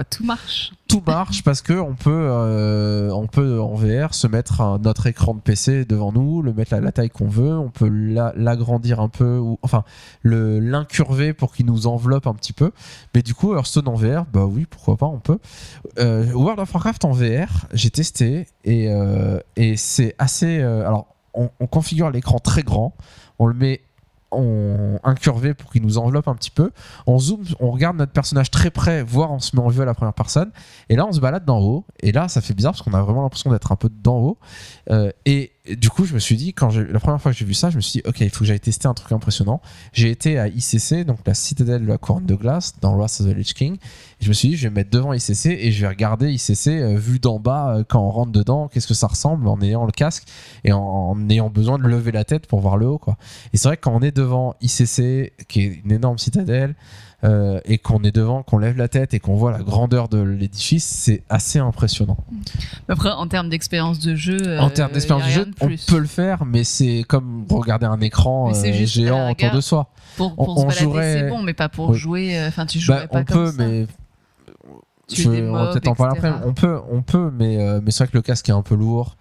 Tout 0.09 0.23
marche. 0.23 0.71
tout 0.87 1.03
marche 1.05 1.43
parce 1.43 1.61
que 1.61 1.73
on 1.73 1.93
peut, 1.93 2.09
euh, 2.11 3.11
on 3.11 3.27
peut 3.27 3.61
en 3.61 3.75
VR 3.75 4.13
se 4.15 4.25
mettre 4.25 4.79
notre 4.81 5.05
écran 5.07 5.35
de 5.35 5.39
PC 5.39 5.85
devant 5.85 6.11
nous, 6.11 6.41
le 6.41 6.51
mettre 6.51 6.73
à 6.73 6.79
la 6.79 6.91
taille 6.91 7.09
qu'on 7.11 7.27
veut, 7.27 7.55
on 7.57 7.69
peut 7.69 7.87
la- 7.87 8.33
l'agrandir 8.35 8.99
un 8.99 9.09
peu, 9.09 9.37
ou 9.37 9.59
enfin 9.61 9.83
l'incurver 10.23 11.33
pour 11.33 11.53
qu'il 11.53 11.65
nous 11.65 11.87
enveloppe 11.87 12.27
un 12.27 12.33
petit 12.33 12.53
peu. 12.53 12.71
Mais 13.13 13.21
du 13.21 13.33
coup, 13.33 13.53
Hearthstone 13.55 13.87
en 13.87 13.95
VR, 13.95 14.25
bah 14.31 14.45
oui, 14.45 14.65
pourquoi 14.69 14.97
pas, 14.97 15.05
on 15.05 15.19
peut. 15.19 15.39
Euh, 15.99 16.31
World 16.33 16.59
of 16.59 16.73
Warcraft 16.73 17.05
en 17.05 17.11
VR, 17.11 17.67
j'ai 17.73 17.89
testé 17.91 18.47
et, 18.63 18.89
euh, 18.89 19.39
c'est 19.75 20.15
assez. 20.17 20.61
alors, 20.61 21.07
on 21.33 21.67
configure 21.67 22.09
l'écran 22.09 22.39
très 22.39 22.63
grand, 22.63 22.95
on 23.37 23.45
le 23.45 23.53
met 23.53 23.81
on 24.31 24.99
incurvé 25.03 25.53
pour 25.53 25.71
qu'il 25.71 25.81
nous 25.81 25.97
enveloppe 25.97 26.27
un 26.27 26.35
petit 26.35 26.51
peu. 26.51 26.71
On 27.05 27.19
zoome, 27.19 27.43
on 27.59 27.71
regarde 27.71 27.97
notre 27.97 28.11
personnage 28.11 28.51
très 28.51 28.71
près, 28.71 29.03
voire 29.03 29.31
on 29.31 29.39
se 29.39 29.55
met 29.55 29.61
en 29.61 29.69
vue 29.69 29.81
à 29.81 29.85
la 29.85 29.93
première 29.93 30.13
personne. 30.13 30.51
Et 30.89 30.95
là, 30.95 31.05
on 31.05 31.11
se 31.11 31.19
balade 31.19 31.45
d'en 31.45 31.59
haut. 31.59 31.85
Et 32.01 32.11
là, 32.11 32.27
ça 32.27 32.41
fait 32.41 32.53
bizarre 32.53 32.73
parce 32.73 32.81
qu'on 32.81 32.93
a 32.93 33.01
vraiment 33.01 33.23
l'impression 33.23 33.51
d'être 33.51 33.71
un 33.71 33.75
peu 33.75 33.89
d'en 33.89 34.17
haut. 34.17 34.37
Euh, 34.89 35.11
et 35.25 35.51
du 35.75 35.89
coup, 35.89 36.05
je 36.05 36.13
me 36.13 36.19
suis 36.19 36.35
dit, 36.35 36.53
quand 36.53 36.75
la 36.75 36.99
première 36.99 37.21
fois 37.21 37.31
que 37.31 37.37
j'ai 37.37 37.45
vu 37.45 37.53
ça, 37.53 37.69
je 37.69 37.75
me 37.75 37.81
suis 37.81 37.99
dit, 37.99 38.07
ok, 38.07 38.21
il 38.21 38.29
faut 38.29 38.39
que 38.39 38.45
j'aille 38.45 38.59
tester 38.59 38.87
un 38.87 38.93
truc 38.93 39.11
impressionnant. 39.11 39.61
J'ai 39.93 40.09
été 40.09 40.39
à 40.39 40.47
ICC, 40.47 41.05
donc 41.05 41.19
la 41.25 41.33
citadelle 41.33 41.83
de 41.83 41.87
la 41.87 41.97
couronne 41.97 42.25
de 42.25 42.35
glace, 42.35 42.75
dans 42.81 42.95
Wrath 42.95 43.19
of 43.21 43.27
the 43.27 43.35
Lich 43.35 43.53
King. 43.53 43.75
Et 43.75 44.23
je 44.23 44.29
me 44.29 44.33
suis 44.33 44.49
dit, 44.49 44.57
je 44.57 44.63
vais 44.63 44.69
me 44.69 44.75
mettre 44.75 44.89
devant 44.89 45.13
ICC 45.13 45.47
et 45.47 45.71
je 45.71 45.81
vais 45.81 45.87
regarder 45.87 46.31
ICC 46.31 46.67
euh, 46.67 46.97
vu 46.97 47.19
d'en 47.19 47.39
bas 47.39 47.77
euh, 47.77 47.83
quand 47.87 48.01
on 48.01 48.09
rentre 48.09 48.31
dedans, 48.31 48.67
qu'est-ce 48.67 48.87
que 48.87 48.93
ça 48.93 49.07
ressemble 49.07 49.47
en 49.47 49.61
ayant 49.61 49.85
le 49.85 49.91
casque 49.91 50.23
et 50.63 50.71
en, 50.71 50.79
en 50.79 51.29
ayant 51.29 51.49
besoin 51.49 51.77
de 51.77 51.83
lever 51.83 52.11
la 52.11 52.23
tête 52.23 52.47
pour 52.47 52.59
voir 52.59 52.77
le 52.77 52.87
haut, 52.87 52.97
quoi. 52.97 53.17
Et 53.53 53.57
c'est 53.57 53.67
vrai 53.67 53.77
que 53.77 53.81
quand 53.81 53.95
on 53.95 54.01
est 54.01 54.15
devant 54.15 54.55
ICC, 54.61 55.33
qui 55.47 55.61
est 55.61 55.81
une 55.83 55.91
énorme 55.91 56.17
citadelle, 56.17 56.75
euh, 57.23 57.59
et 57.65 57.77
qu'on 57.79 58.03
est 58.03 58.11
devant, 58.15 58.43
qu'on 58.43 58.59
lève 58.59 58.77
la 58.77 58.87
tête 58.87 59.13
et 59.15 59.19
qu'on 59.19 59.35
voit 59.35 59.51
la 59.51 59.63
grandeur 59.63 60.07
de 60.07 60.19
l'édifice, 60.21 60.85
c'est 60.85 61.23
assez 61.29 61.57
impressionnant. 61.59 62.17
Après, 62.87 63.09
en 63.09 63.27
termes 63.27 63.49
d'expérience 63.49 63.99
de 63.99 64.13
jeu. 64.15 64.37
en 64.59 64.67
euh, 64.67 64.69
termes 64.69 64.91
d'expérience 64.91 65.25
de 65.25 65.31
jeu, 65.31 65.45
de 65.45 65.53
on 65.61 65.67
peut 65.87 65.97
le 65.99 66.05
faire, 66.07 66.45
mais 66.45 66.63
c'est 66.63 67.03
comme 67.07 67.45
regarder 67.49 67.87
un 67.87 67.99
écran 68.01 68.51
euh, 68.53 68.85
géant 68.85 69.31
autour 69.31 69.51
de 69.51 69.61
soi. 69.61 69.89
Pour, 70.15 70.35
pour 70.35 70.49
on 70.49 70.61
se 70.61 70.65
balader, 70.67 70.83
jouerait- 70.83 71.19
c'est 71.21 71.29
bon, 71.29 71.41
mais 71.41 71.53
pas 71.53 71.69
pour 71.69 71.89
Oui. 71.89 71.97
jouer. 71.97 72.45
Enfin, 72.47 72.65
tu 72.67 72.79
jouerais 72.79 73.01
Bah, 73.01 73.07
pas 73.07 73.19
on 73.19 73.23
comme 73.23 73.37
peut, 73.45 73.51
ça. 73.51 73.57
mais 73.67 73.87
je- 75.11 75.29
on 75.49 75.53
va 75.53 75.71
peut-être 75.71 75.87
en 75.87 75.95
parler 75.95 76.17
etc. 76.19 76.33
après. 76.35 76.47
On 76.47 76.53
peut, 76.53 76.79
on 76.91 77.01
peut, 77.01 77.31
mais 77.35 77.57
euh, 77.57 77.79
mais 77.83 77.91
c'est 77.91 78.03
vrai 78.03 78.11
que 78.11 78.17
le 78.17 78.21
casque 78.21 78.47
est 78.49 78.53
un 78.53 78.61
peu 78.61 78.75
lourd. 78.75 79.15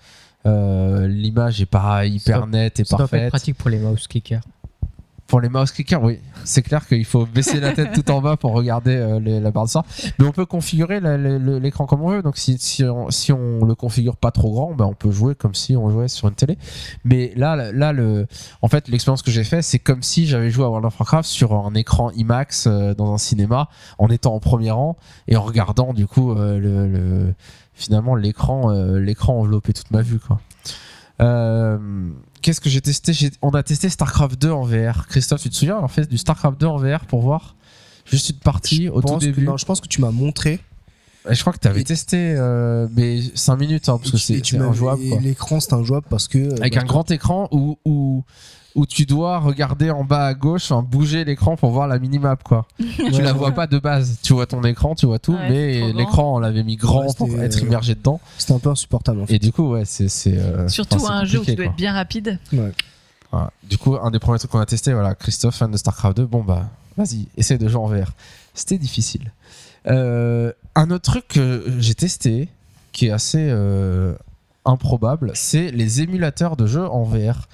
Euh, 0.46 1.08
L'image 1.08 1.60
est 1.60 1.66
pas 1.66 2.06
hyper 2.06 2.40
Ça- 2.40 2.46
nette 2.46 2.78
et 2.80 2.84
Ça 2.84 2.96
doit 2.96 3.08
pas 3.08 3.16
être 3.16 3.22
parfaite. 3.22 3.30
pratique 3.30 3.56
pour 3.58 3.68
les 3.70 3.78
mouse 3.78 4.06
clickers. 4.06 4.42
Pour 5.26 5.40
les 5.40 5.48
mouse 5.48 5.72
clickers, 5.72 6.00
oui. 6.04 6.20
C'est 6.44 6.62
clair 6.62 6.86
qu'il 6.86 7.04
faut 7.04 7.26
baisser 7.26 7.58
la 7.58 7.72
tête 7.72 7.92
tout 7.92 8.08
en 8.12 8.20
bas 8.20 8.36
pour 8.36 8.52
regarder 8.52 8.94
euh, 8.94 9.18
la 9.40 9.50
barre 9.50 9.64
de 9.64 9.70
sort. 9.70 9.84
Mais 10.20 10.24
on 10.26 10.30
peut 10.30 10.46
configurer 10.46 11.00
l'écran 11.00 11.86
comme 11.86 12.02
on 12.02 12.10
veut. 12.10 12.22
Donc 12.22 12.36
si, 12.36 12.84
on, 12.84 13.64
le 13.64 13.74
configure 13.74 14.16
pas 14.16 14.30
trop 14.30 14.52
grand, 14.52 14.74
ben 14.74 14.84
on 14.84 14.94
peut 14.94 15.10
jouer 15.10 15.34
comme 15.34 15.54
si 15.54 15.74
on 15.76 15.90
jouait 15.90 16.06
sur 16.06 16.28
une 16.28 16.34
télé. 16.34 16.56
Mais 17.04 17.32
là, 17.34 17.72
là 17.72 17.92
le, 17.92 18.28
en 18.62 18.68
fait, 18.68 18.86
l'expérience 18.86 19.22
que 19.22 19.32
j'ai 19.32 19.42
fait, 19.42 19.62
c'est 19.62 19.80
comme 19.80 20.04
si 20.04 20.26
j'avais 20.28 20.50
joué 20.50 20.64
à 20.64 20.68
World 20.68 20.86
of 20.86 21.00
Warcraft 21.00 21.28
sur 21.28 21.54
un 21.54 21.74
écran 21.74 22.12
IMAX 22.12 22.68
euh, 22.68 22.94
dans 22.94 23.12
un 23.12 23.18
cinéma, 23.18 23.68
en 23.98 24.08
étant 24.08 24.32
en 24.32 24.38
premier 24.38 24.70
rang 24.70 24.96
et 25.26 25.36
en 25.36 25.42
regardant 25.42 25.92
du 25.92 26.06
coup 26.06 26.30
euh, 26.32 26.60
le, 26.60 26.86
le- 26.86 27.34
finalement 27.74 28.14
l'écran, 28.14 28.70
l'écran 28.70 29.40
enveloppé 29.40 29.72
toute 29.72 29.90
ma 29.90 30.02
vue, 30.02 30.20
quoi. 30.20 30.40
Qu'est-ce 32.46 32.60
que 32.60 32.70
j'ai 32.70 32.80
testé? 32.80 33.12
On 33.42 33.50
a 33.50 33.64
testé 33.64 33.88
StarCraft 33.88 34.40
2 34.40 34.52
en 34.52 34.62
VR. 34.62 35.08
Christophe, 35.08 35.42
tu 35.42 35.50
te 35.50 35.54
souviens 35.56 35.78
On 35.80 35.84
a 35.86 35.88
fait 35.88 36.08
du 36.08 36.16
StarCraft 36.16 36.60
2 36.60 36.66
en 36.68 36.76
VR 36.76 37.04
pour 37.06 37.20
voir? 37.20 37.56
Juste 38.04 38.30
une 38.30 38.36
partie 38.36 38.84
Je 38.84 38.90
au 38.90 39.02
tout 39.02 39.14
que- 39.16 39.18
début. 39.24 39.42
non, 39.42 39.56
je 39.56 39.64
pense 39.64 39.80
que 39.80 39.88
tu 39.88 40.00
m'as 40.00 40.12
montré. 40.12 40.60
Je 41.28 41.40
crois 41.40 41.52
que 41.52 41.58
tu 41.58 41.66
avais 41.66 41.80
Et- 41.80 41.84
testé, 41.84 42.36
euh, 42.38 42.86
mais 42.94 43.20
5 43.34 43.56
minutes, 43.56 43.88
hein, 43.88 43.98
parce 43.98 44.12
que 44.12 44.16
c'est 44.16 44.40
injouable. 44.54 45.02
L'écran 45.22 45.58
c'est 45.58 45.72
injouable 45.72 46.06
parce 46.08 46.28
que. 46.28 46.54
Avec 46.60 46.74
bah, 46.76 46.82
un 46.82 46.84
grand 46.84 47.10
écran 47.10 47.48
où, 47.50 47.78
où, 47.84 48.22
où 48.76 48.86
tu 48.86 49.06
dois 49.06 49.38
regarder 49.38 49.90
en 49.90 50.04
bas 50.04 50.26
à 50.26 50.34
gauche, 50.34 50.70
enfin, 50.70 50.86
bouger 50.88 51.24
l'écran 51.24 51.56
pour 51.56 51.70
voir 51.70 51.88
la 51.88 51.98
minimap. 51.98 52.42
Quoi. 52.42 52.66
tu 52.78 52.84
ouais, 53.02 53.10
la 53.22 53.32
ouais. 53.32 53.38
vois 53.38 53.52
pas 53.52 53.66
de 53.66 53.78
base. 53.78 54.18
Tu 54.22 54.34
vois 54.34 54.46
ton 54.46 54.62
écran, 54.62 54.94
tu 54.94 55.06
vois 55.06 55.18
tout, 55.18 55.32
Ouais, 55.32 55.48
mais 55.48 55.92
l'écran, 55.92 56.36
on 56.36 56.38
l'avait 56.38 56.62
mis 56.62 56.76
grand 56.76 57.06
Ouais, 57.06 57.14
pour 57.16 57.28
être 57.40 57.56
euh, 57.56 57.66
immergé 57.66 57.94
dedans. 57.94 58.20
C'était 58.38 58.52
un 58.52 58.58
peu 58.58 58.70
insupportable 58.70 59.22
en 59.22 59.26
fait. 59.26 59.34
Et 59.34 59.38
du 59.38 59.50
coup, 59.50 59.72
ouais, 59.72 59.84
c'est. 59.84 60.08
c'est, 60.08 60.36
euh, 60.36 60.68
Surtout 60.68 60.96
enfin, 60.96 61.14
un 61.14 61.24
jeu 61.24 61.40
où 61.40 61.44
tu 61.44 61.54
dois 61.54 61.64
quoi. 61.64 61.72
être 61.72 61.76
bien 61.76 61.92
rapide. 61.92 62.38
Ouais. 62.52 62.72
Voilà. 63.32 63.50
Du 63.68 63.78
coup, 63.78 63.96
un 63.96 64.10
des 64.10 64.18
premiers 64.18 64.38
trucs 64.38 64.50
qu'on 64.50 64.60
a 64.60 64.66
testé, 64.66 64.92
voilà, 64.92 65.14
Christophe, 65.14 65.56
fan 65.56 65.70
de 65.70 65.76
StarCraft 65.76 66.18
2, 66.18 66.26
bon 66.26 66.44
bah, 66.44 66.68
vas-y, 66.96 67.26
essaye 67.36 67.58
de 67.58 67.68
jouer 67.68 67.80
en 67.80 67.86
VR. 67.86 68.12
C'était 68.54 68.78
difficile. 68.78 69.32
Euh, 69.88 70.52
un 70.74 70.90
autre 70.90 71.10
truc 71.10 71.28
que 71.28 71.64
j'ai 71.78 71.94
testé, 71.94 72.48
qui 72.92 73.06
est 73.06 73.10
assez 73.10 73.48
euh, 73.50 74.14
improbable, 74.64 75.32
c'est 75.34 75.70
les 75.70 76.02
émulateurs 76.02 76.56
de 76.56 76.66
jeux 76.66 76.86
en 76.86 77.04
VR. 77.04 77.48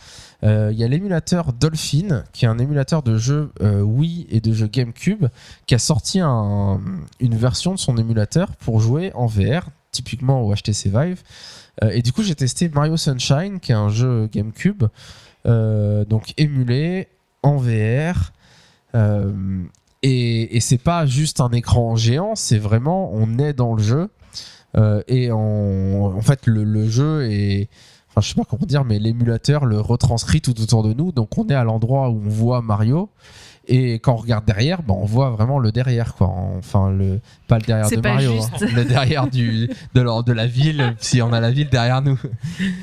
Euh, 0.45 0.71
Il 0.73 0.79
y 0.79 0.85
a 0.85 0.89
l'émulateur 0.89 1.53
Dolphin, 1.53 2.25
qui 2.33 2.45
est 2.45 2.49
un 2.49 2.59
émulateur 2.59 3.03
de 3.03 3.17
jeux 3.17 3.51
euh, 3.61 3.81
Wii 3.83 4.27
et 4.31 4.41
de 4.41 4.53
jeux 4.53 4.67
GameCube, 4.67 5.27
qui 5.67 5.75
a 5.75 5.79
sorti 5.79 6.19
un- 6.21 6.81
une 7.21 7.37
version 7.37 7.73
de 7.75 7.79
son 7.79 7.97
émulateur 7.97 8.57
pour 8.57 8.81
jouer 8.81 9.13
en 9.15 9.27
VR 9.27 9.69
typiquement 9.93 10.43
au 10.43 10.53
HTC 10.55 10.89
Vive. 10.91 11.23
Euh, 11.83 11.91
et 11.91 12.03
du 12.03 12.13
coup, 12.13 12.23
j'ai 12.23 12.35
testé 12.35 12.69
Mario 12.69 12.97
Sunshine, 12.97 13.61
qui 13.61 13.73
est 13.73 13.77
un 13.77 13.89
jeu 13.91 14.29
GameCube, 14.33 14.85
donc 15.45 16.35
émulé 16.39 17.09
en 17.43 17.57
VR. 17.57 18.33
Et, 20.05 20.57
et 20.57 20.61
c'est 20.61 20.79
pas 20.79 21.07
juste 21.07 21.41
un 21.41 21.51
écran 21.51 21.95
géant, 21.95 22.35
c'est 22.35 22.59
vraiment 22.59 23.13
on 23.13 23.39
est 23.39 23.53
dans 23.53 23.75
le 23.75 23.83
jeu. 23.83 24.09
Et 25.09 25.31
en 25.31 26.21
fait, 26.23 26.47
le 26.47 26.89
jeu 26.89 27.31
est. 27.31 27.69
Enfin, 28.15 28.21
je 28.21 28.29
sais 28.29 28.35
pas 28.35 28.45
comment 28.45 28.67
dire, 28.67 28.85
mais 28.85 28.99
l'émulateur 28.99 29.65
le 29.65 29.81
retranscrit 29.81 30.41
tout 30.43 30.61
autour 30.61 30.83
de 30.83 30.93
nous. 30.93 31.13
Donc, 31.13 31.37
on 31.39 31.47
est 31.49 31.55
à 31.55 31.65
l'endroit 31.65 32.11
où 32.11 32.21
on 32.25 32.29
voit 32.29 32.61
Mario. 32.61 33.09
Et 33.69 33.95
quand 34.01 34.15
on 34.15 34.17
regarde 34.17 34.45
derrière, 34.45 34.83
ben, 34.83 34.93
on 34.99 35.05
voit 35.07 35.31
vraiment 35.31 35.59
le 35.61 35.71
derrière, 35.71 36.15
quoi. 36.15 36.27
Enfin, 36.59 36.91
le, 36.91 37.21
pas 37.47 37.59
le 37.59 37.65
derrière 37.65 37.89
de 37.89 37.97
Mario, 38.01 38.33
hein. 38.43 38.67
le 38.75 38.85
derrière 38.85 39.29
du, 39.29 39.71
de, 39.95 40.01
la, 40.01 40.21
de 40.23 40.33
la 40.33 40.47
ville, 40.47 40.97
si 40.99 41.23
on 41.23 41.33
a 41.33 41.39
la 41.41 41.53
ville 41.53 41.69
derrière 41.71 42.03
nous. 42.03 42.19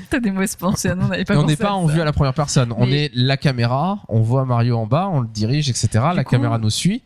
T'as 0.09 0.21
des 0.21 0.31
mauvaises 0.31 0.55
pensées, 0.55 0.89
non, 0.95 1.03
on 1.03 1.07
n'avait 1.09 1.25
pas 1.25 1.37
on 1.37 1.43
n'est 1.45 1.57
pas 1.57 1.73
en 1.73 1.85
ça. 1.87 1.93
vue 1.93 2.01
à 2.01 2.05
la 2.05 2.13
première 2.13 2.33
personne. 2.33 2.73
On 2.77 2.87
est 2.87 3.11
la 3.13 3.35
caméra, 3.35 3.99
on 4.07 4.21
voit 4.21 4.45
Mario 4.45 4.77
en 4.77 4.87
bas, 4.87 5.09
on 5.11 5.19
le 5.19 5.27
dirige, 5.27 5.69
etc. 5.69 5.89
la 6.15 6.23
coup- 6.23 6.31
caméra 6.31 6.57
nous 6.57 6.69
suit. 6.69 7.03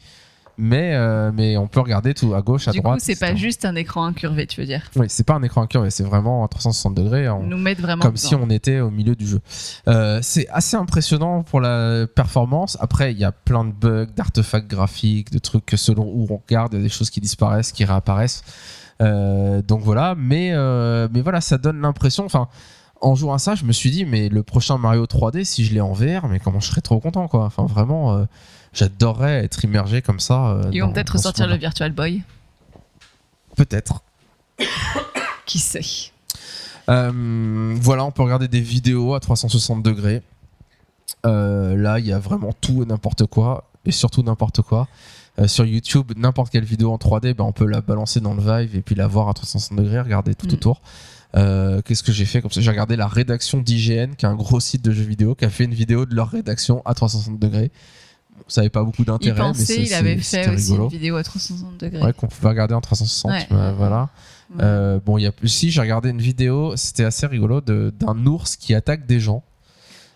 Mais, 0.58 0.94
euh, 0.94 1.32
mais 1.34 1.58
on 1.58 1.68
peut 1.68 1.80
regarder 1.80 2.14
tout 2.14 2.36
à 2.36 2.42
gauche, 2.44 2.68
à 2.68 2.72
Du 2.72 2.78
coup, 2.80 2.84
droite. 2.84 3.00
c'est 3.02 3.20
pas 3.20 3.30
etc. 3.32 3.42
juste 3.42 3.66
un 3.66 3.74
écran 3.76 4.06
incurvé, 4.06 4.46
tu 4.46 4.62
veux 4.62 4.68
dire. 4.68 4.82
Oui, 4.96 5.08
c'est 5.10 5.26
pas 5.26 5.34
un 5.34 5.42
écran 5.42 5.64
incurvé, 5.64 5.90
c'est 5.90 6.04
vraiment 6.04 6.44
à 6.46 6.48
360 6.48 6.94
degrés. 6.94 7.28
en- 7.28 7.42
Nous 7.42 7.58
mettre 7.58 7.82
vraiment. 7.82 8.02
comme 8.04 8.14
dedans. 8.14 8.28
si 8.28 8.36
on 8.36 8.50
était 8.52 8.80
au 8.80 8.92
milieu 8.92 9.16
du 9.16 9.26
jeu. 9.26 9.40
Euh, 9.88 10.20
c'est 10.22 10.48
assez 10.50 10.78
impressionnant 10.78 11.42
pour 11.44 11.60
la 11.60 12.06
performance. 12.06 12.78
Après, 12.80 13.12
il 13.14 13.18
y 13.18 13.24
a 13.24 13.32
plein 13.32 13.66
de 13.66 13.72
bugs, 13.72 14.06
d'artefacts 14.16 14.70
graphiques, 14.70 15.32
de 15.32 15.40
trucs 15.40 15.66
que 15.66 15.78
selon 15.78 16.04
où 16.06 16.28
on 16.30 16.38
regarde, 16.38 16.74
il 16.74 16.78
y 16.78 16.80
a 16.80 16.84
des 16.84 16.90
choses 16.90 17.10
qui 17.10 17.20
disparaissent, 17.20 17.72
qui 17.72 17.84
réapparaissent. 17.86 18.44
Euh, 19.02 19.62
donc 19.64 19.82
voilà, 19.82 20.14
mais, 20.16 20.52
mais 21.12 21.22
voilà, 21.22 21.42
ça 21.42 21.58
donne 21.58 21.82
l'impression. 21.82 22.26
Enfin, 22.26 22.48
en 23.04 23.16
jouant 23.16 23.34
à 23.34 23.40
ça, 23.40 23.54
je 23.56 23.66
me 23.66 23.72
suis 23.72 23.92
dit, 23.92 24.06
mais 24.06 24.30
le 24.30 24.42
prochain 24.44 24.78
Mario 24.78 25.06
3D, 25.06 25.44
si 25.44 25.66
je 25.66 25.74
l'ai 25.74 25.82
en 25.82 25.94
VR, 25.94 26.28
mais 26.28 26.40
comment 26.40 26.60
je 26.60 26.68
serais 26.68 26.82
trop 26.82 27.00
content, 27.00 27.28
quoi. 27.28 27.46
Enfin, 27.46 27.66
vraiment, 27.66 28.14
euh, 28.16 28.26
j'adorerais 28.74 29.44
être 29.44 29.64
immergé 29.64 30.02
comme 30.02 30.20
ça. 30.20 30.48
euh, 30.52 30.70
Ils 30.72 30.82
vont 30.82 30.92
peut-être 30.92 31.12
ressortir 31.14 31.48
le. 31.48 31.56
Virtual 31.58 31.92
Boy. 31.92 32.24
Peut-être. 33.56 34.02
Qui 35.46 35.60
sait? 35.60 36.12
Euh, 36.90 37.76
voilà, 37.80 38.04
on 38.06 38.12
peut 38.12 38.24
regarder 38.24 38.48
des 38.48 38.62
vidéos 38.62 39.14
à 39.14 39.20
360 39.20 39.84
degrés. 39.84 40.22
Là, 41.24 42.00
il 42.00 42.06
y 42.06 42.12
a 42.14 42.20
vraiment 42.20 42.52
tout 42.60 42.84
et 42.84 42.86
n'importe 42.86 43.26
quoi, 43.28 43.70
et 43.86 43.92
surtout 43.92 44.24
n'importe 44.24 44.62
quoi. 44.62 44.88
Euh, 45.40 45.48
sur 45.48 45.66
YouTube, 45.66 46.12
n'importe 46.16 46.52
quelle 46.52 46.64
vidéo 46.66 46.92
en 46.92 46.98
3D, 46.98 47.34
ben, 47.34 47.44
on 47.46 47.52
peut 47.54 47.66
la 47.66 47.82
balancer 47.82 48.20
dans 48.20 48.34
le 48.36 48.42
Vive 48.42 48.76
et 48.76 48.82
puis 48.82 48.94
la 48.96 49.08
voir 49.08 49.30
à 49.30 49.34
360 49.34 49.78
degrés, 49.78 50.00
regarder 50.02 50.36
tout 50.36 50.46
Mm. 50.48 50.54
autour. 50.54 50.82
Euh, 51.36 51.82
Qu'est-ce 51.84 52.04
que 52.04 52.12
j'ai 52.12 52.26
fait 52.26 52.42
comme 52.42 52.52
ça? 52.52 52.62
J'ai 52.62 52.70
regardé 52.70 52.96
la 52.96 53.08
rédaction 53.08 53.60
d'IGN, 53.60 54.14
qui 54.16 54.26
est 54.26 54.30
un 54.30 54.36
gros 54.36 54.60
site 54.60 54.84
de 54.84 54.92
jeux 54.92 55.04
vidéo, 55.04 55.36
qui 55.36 55.46
a 55.46 55.50
fait 55.50 55.64
une 55.66 55.74
vidéo 55.74 56.06
de 56.06 56.14
leur 56.16 56.30
rédaction 56.30 56.82
à 56.86 56.94
360 56.94 57.40
degrés. 57.40 57.72
Ça 58.48 58.62
n'avait 58.62 58.70
pas 58.70 58.84
beaucoup 58.84 59.06
d'intérêt, 59.06 59.40
mais 59.50 59.54
c'est- 59.66 59.82
il 59.84 59.94
avait 59.94 60.18
fait 60.18 60.50
aussi 60.50 60.72
rigolo. 60.72 60.84
une 60.86 60.90
vidéo 60.98 61.16
à 61.16 61.24
360 61.24 61.80
degrés. 61.80 62.02
Ouais, 62.04 62.14
qu'on 62.14 62.28
pouvait 62.28 62.50
regarder 62.50 62.74
en 62.74 62.82
360. 62.82 63.32
Ouais. 63.32 63.48
euh, 63.52 63.74
voilà. 63.78 64.10
Ouais. 64.52 64.58
Euh, 64.64 65.00
bon, 65.04 65.18
il 65.18 65.24
y 65.24 65.28
a 65.28 65.32
si 65.46 65.72
j'ai 65.72 65.82
regardé 65.82 66.10
une 66.10 66.22
vidéo, 66.22 66.76
c'était 66.76 67.04
assez 67.06 67.26
rigolo 67.28 67.62
d'un 67.62 68.26
ours 68.26 68.56
qui 68.56 68.74
attaque 68.76 69.06
des 69.06 69.20
gens. 69.20 69.44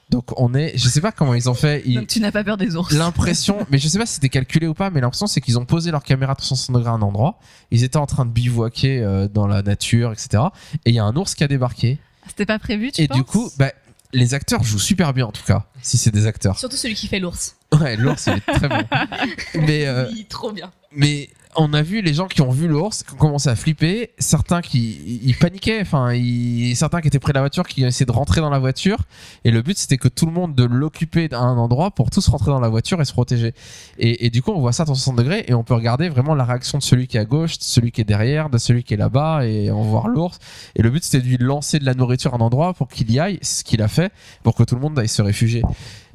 Donc 0.09 0.39
on 0.39 0.53
est, 0.53 0.77
je 0.77 0.87
sais 0.87 1.01
pas 1.01 1.11
comment 1.11 1.33
ils 1.33 1.49
ont 1.49 1.53
fait. 1.53 1.83
ils- 1.85 1.95
Donc 1.95 2.07
tu 2.07 2.19
n'as 2.21 2.31
pas 2.31 2.43
peur 2.43 2.55
des 2.57 2.75
ours. 2.77 2.93
L'impression, 2.93 3.57
mais 3.69 3.77
je 3.77 3.87
sais 3.89 3.99
pas 3.99 4.05
si 4.05 4.13
c'était 4.15 4.29
calculé 4.29 4.65
ou 4.67 4.73
pas, 4.73 4.89
mais 4.89 5.01
l'impression 5.01 5.27
c'est 5.27 5.41
qu'ils 5.41 5.57
ont 5.59 5.65
posé 5.65 5.91
leur 5.91 6.03
caméra 6.03 6.31
à 6.31 6.35
360 6.35 6.75
degrés 6.75 6.89
à 6.89 6.93
un 6.93 7.01
endroit. 7.01 7.39
Ils 7.71 7.83
étaient 7.83 7.97
en 7.97 8.05
train 8.05 8.25
de 8.25 8.31
bivouaquer 8.31 8.99
euh, 9.01 9.27
dans 9.27 9.47
la 9.47 9.61
nature, 9.61 10.13
etc. 10.13 10.43
Et 10.85 10.91
il 10.91 10.95
y 10.95 10.99
a 10.99 11.03
un 11.03 11.15
ours 11.17 11.35
qui 11.35 11.43
a 11.43 11.47
débarqué. 11.47 11.99
C'était 12.27 12.45
pas 12.45 12.59
prévu, 12.59 12.91
tu 12.91 13.01
et 13.01 13.07
penses 13.07 13.17
du 13.17 13.23
coup, 13.25 13.49
bah, 13.57 13.71
les 14.13 14.33
acteurs 14.33 14.63
jouent 14.63 14.79
super 14.79 15.13
bien 15.13 15.25
en 15.25 15.31
tout 15.33 15.43
cas, 15.45 15.65
si 15.81 15.97
c'est 15.97 16.11
des 16.11 16.25
acteurs. 16.25 16.57
Surtout 16.57 16.77
celui 16.77 16.95
qui 16.95 17.07
fait 17.07 17.19
l'ours. 17.19 17.57
Ouais, 17.77 17.97
l'ours 17.97 18.27
il 18.27 18.33
est 18.33 18.39
très 18.59 18.69
bon. 18.69 18.81
Mais 19.55 19.85
euh, 19.87 20.07
Oui, 20.09 20.25
trop 20.29 20.51
bien. 20.53 20.71
mais 20.93 21.29
on 21.59 21.73
a 21.73 21.81
vu 21.81 22.01
les 22.01 22.13
gens 22.13 22.27
qui 22.27 22.41
ont 22.41 22.51
vu 22.51 22.67
l'ours 22.67 23.03
qui 23.03 23.13
ont 23.13 23.17
commencé 23.17 23.49
à 23.49 23.55
flipper, 23.55 24.11
certains 24.19 24.61
qui 24.61 25.21
ils 25.23 25.35
paniquaient, 25.35 25.81
enfin 25.81 26.13
ils- 26.13 26.75
certains 26.75 27.01
qui 27.01 27.07
étaient 27.07 27.19
près 27.19 27.33
de 27.33 27.37
la 27.37 27.41
voiture 27.41 27.67
qui 27.67 27.83
essayaient 27.83 28.05
de 28.05 28.11
rentrer 28.11 28.41
dans 28.41 28.49
la 28.49 28.59
voiture 28.59 28.97
et 29.43 29.51
le 29.51 29.61
but 29.61 29.77
c'était 29.77 29.97
que 29.97 30.07
tout 30.07 30.25
le 30.27 30.31
monde 30.31 30.53
de 30.55 30.63
l'occuper 30.63 31.27
à 31.33 31.39
un 31.39 31.57
endroit 31.57 31.91
pour 31.91 32.09
tous 32.11 32.27
rentrer 32.27 32.51
dans 32.51 32.59
la 32.59 32.69
voiture 32.69 33.01
et 33.01 33.05
se 33.05 33.11
protéger. 33.13 33.53
Et, 33.97 34.25
et 34.25 34.29
du 34.29 34.41
coup 34.41 34.51
on 34.51 34.59
voit 34.59 34.71
ça 34.71 34.83
à 34.83 34.85
360 34.85 35.17
degrés 35.17 35.45
et 35.47 35.53
on 35.53 35.63
peut 35.63 35.73
regarder 35.73 36.09
vraiment 36.09 36.35
la 36.35 36.45
réaction 36.45 36.77
de 36.77 36.83
celui 36.83 37.07
qui 37.07 37.17
est 37.17 37.21
à 37.21 37.25
gauche, 37.25 37.57
de 37.57 37.63
celui 37.63 37.91
qui 37.91 38.01
est 38.01 38.05
derrière, 38.05 38.49
de 38.49 38.57
celui 38.57 38.83
qui 38.83 38.93
est 38.93 38.97
là-bas 38.97 39.45
et 39.45 39.71
on 39.71 39.81
voit 39.81 40.05
l'ours. 40.07 40.37
Et 40.75 40.81
le 40.83 40.89
but 40.89 41.03
c'était 41.03 41.21
de 41.23 41.27
lui 41.27 41.37
lancer 41.37 41.79
de 41.79 41.85
la 41.85 41.93
nourriture 41.95 42.33
à 42.33 42.37
un 42.37 42.41
endroit 42.41 42.73
pour 42.73 42.87
qu'il 42.87 43.11
y 43.11 43.19
aille, 43.19 43.39
ce 43.41 43.63
qu'il 43.63 43.81
a 43.81 43.87
fait, 43.87 44.11
pour 44.43 44.53
que 44.55 44.63
tout 44.63 44.75
le 44.75 44.81
monde 44.81 44.97
aille 44.99 45.07
se 45.09 45.21
réfugier. 45.21 45.63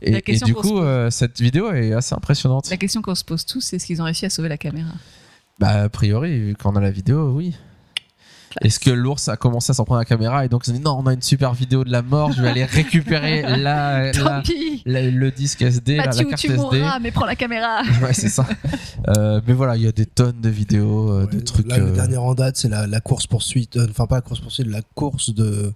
Et, 0.03 0.11
La 0.13 0.19
et 0.19 0.23
question 0.23 0.47
du 0.47 0.55
coup 0.55 0.63
pose. 0.69 0.81
euh, 0.83 1.11
cette 1.11 1.41
vidéo 1.41 1.71
est 1.73 1.93
assez 1.93 2.15
impressionnante. 2.15 2.69
La 2.71 2.77
question 2.77 3.03
qu'on 3.03 3.15
se 3.15 3.25
pose 3.25 3.45
tous, 3.47 3.61
c'est 3.61 3.77
est-ce 3.77 3.87
qu'ils 3.87 4.01
ont 4.03 4.05
réussi 4.05 4.25
à 4.27 4.31
sauver 4.31 4.49
la 4.49 4.59
caméra 4.59 4.91
Bah, 5.63 5.83
a 5.85 5.89
priori, 5.89 6.39
vu 6.39 6.55
qu'on 6.57 6.77
a 6.77 6.81
la 6.81 6.91
vidéo, 6.91 7.33
oui. 7.35 7.55
Est-ce 8.61 8.79
que 8.79 8.91
l'ours 8.91 9.29
a 9.31 9.39
commencé 9.39 9.71
à 9.71 9.75
s'en 9.75 9.85
prendre 9.87 10.01
la 10.01 10.05
caméra 10.05 10.45
et 10.45 10.49
donc 10.51 10.67
ils 10.67 10.73
ont 10.73 10.75
dit 10.75 10.81
non, 10.81 10.99
on 11.03 11.07
a 11.07 11.15
une 11.15 11.23
super 11.23 11.55
vidéo 11.55 11.85
de 11.85 11.91
la 11.91 12.03
mort, 12.03 12.33
je 12.33 12.43
vais 12.43 12.49
aller 12.49 12.65
récupérer 12.81 13.41
la, 13.57 14.13
le 14.85 15.31
disque 15.31 15.63
SD, 15.63 15.97
la, 15.97 16.03
la 16.03 16.07
Mathieu, 16.11 16.25
carte 16.27 16.41
tu 16.43 16.47
SD. 16.49 16.59
mourras, 16.59 16.99
mais 16.99 17.11
prends 17.13 17.25
la 17.25 17.35
caméra 17.37 17.81
Ouais, 18.03 18.13
c'est 18.13 18.29
ça. 18.29 18.47
Euh, 19.09 19.41
mais 19.47 19.55
voilà, 19.55 19.77
il 19.77 19.83
y 19.83 19.87
a 19.87 19.93
des 19.93 20.05
tonnes 20.05 20.43
de 20.43 20.51
vidéos, 20.51 21.11
euh, 21.13 21.27
de 21.27 21.41
trucs. 21.41 21.67
Là, 21.67 21.79
le 21.79 21.87
euh, 21.87 21.95
dernier 21.95 22.19
en 22.19 22.35
date, 22.35 22.59
c'est 22.59 22.69
la, 22.69 22.87
la 22.87 23.01
course 23.01 23.27
poursuite. 23.27 23.79
euh, 23.79 23.87
Enfin, 23.89 24.07
pas 24.07 24.17
la 24.17 24.21
course 24.21 24.41
poursuite, 24.41 24.67
la 24.67 24.83
course 24.95 25.35
de, 25.35 25.73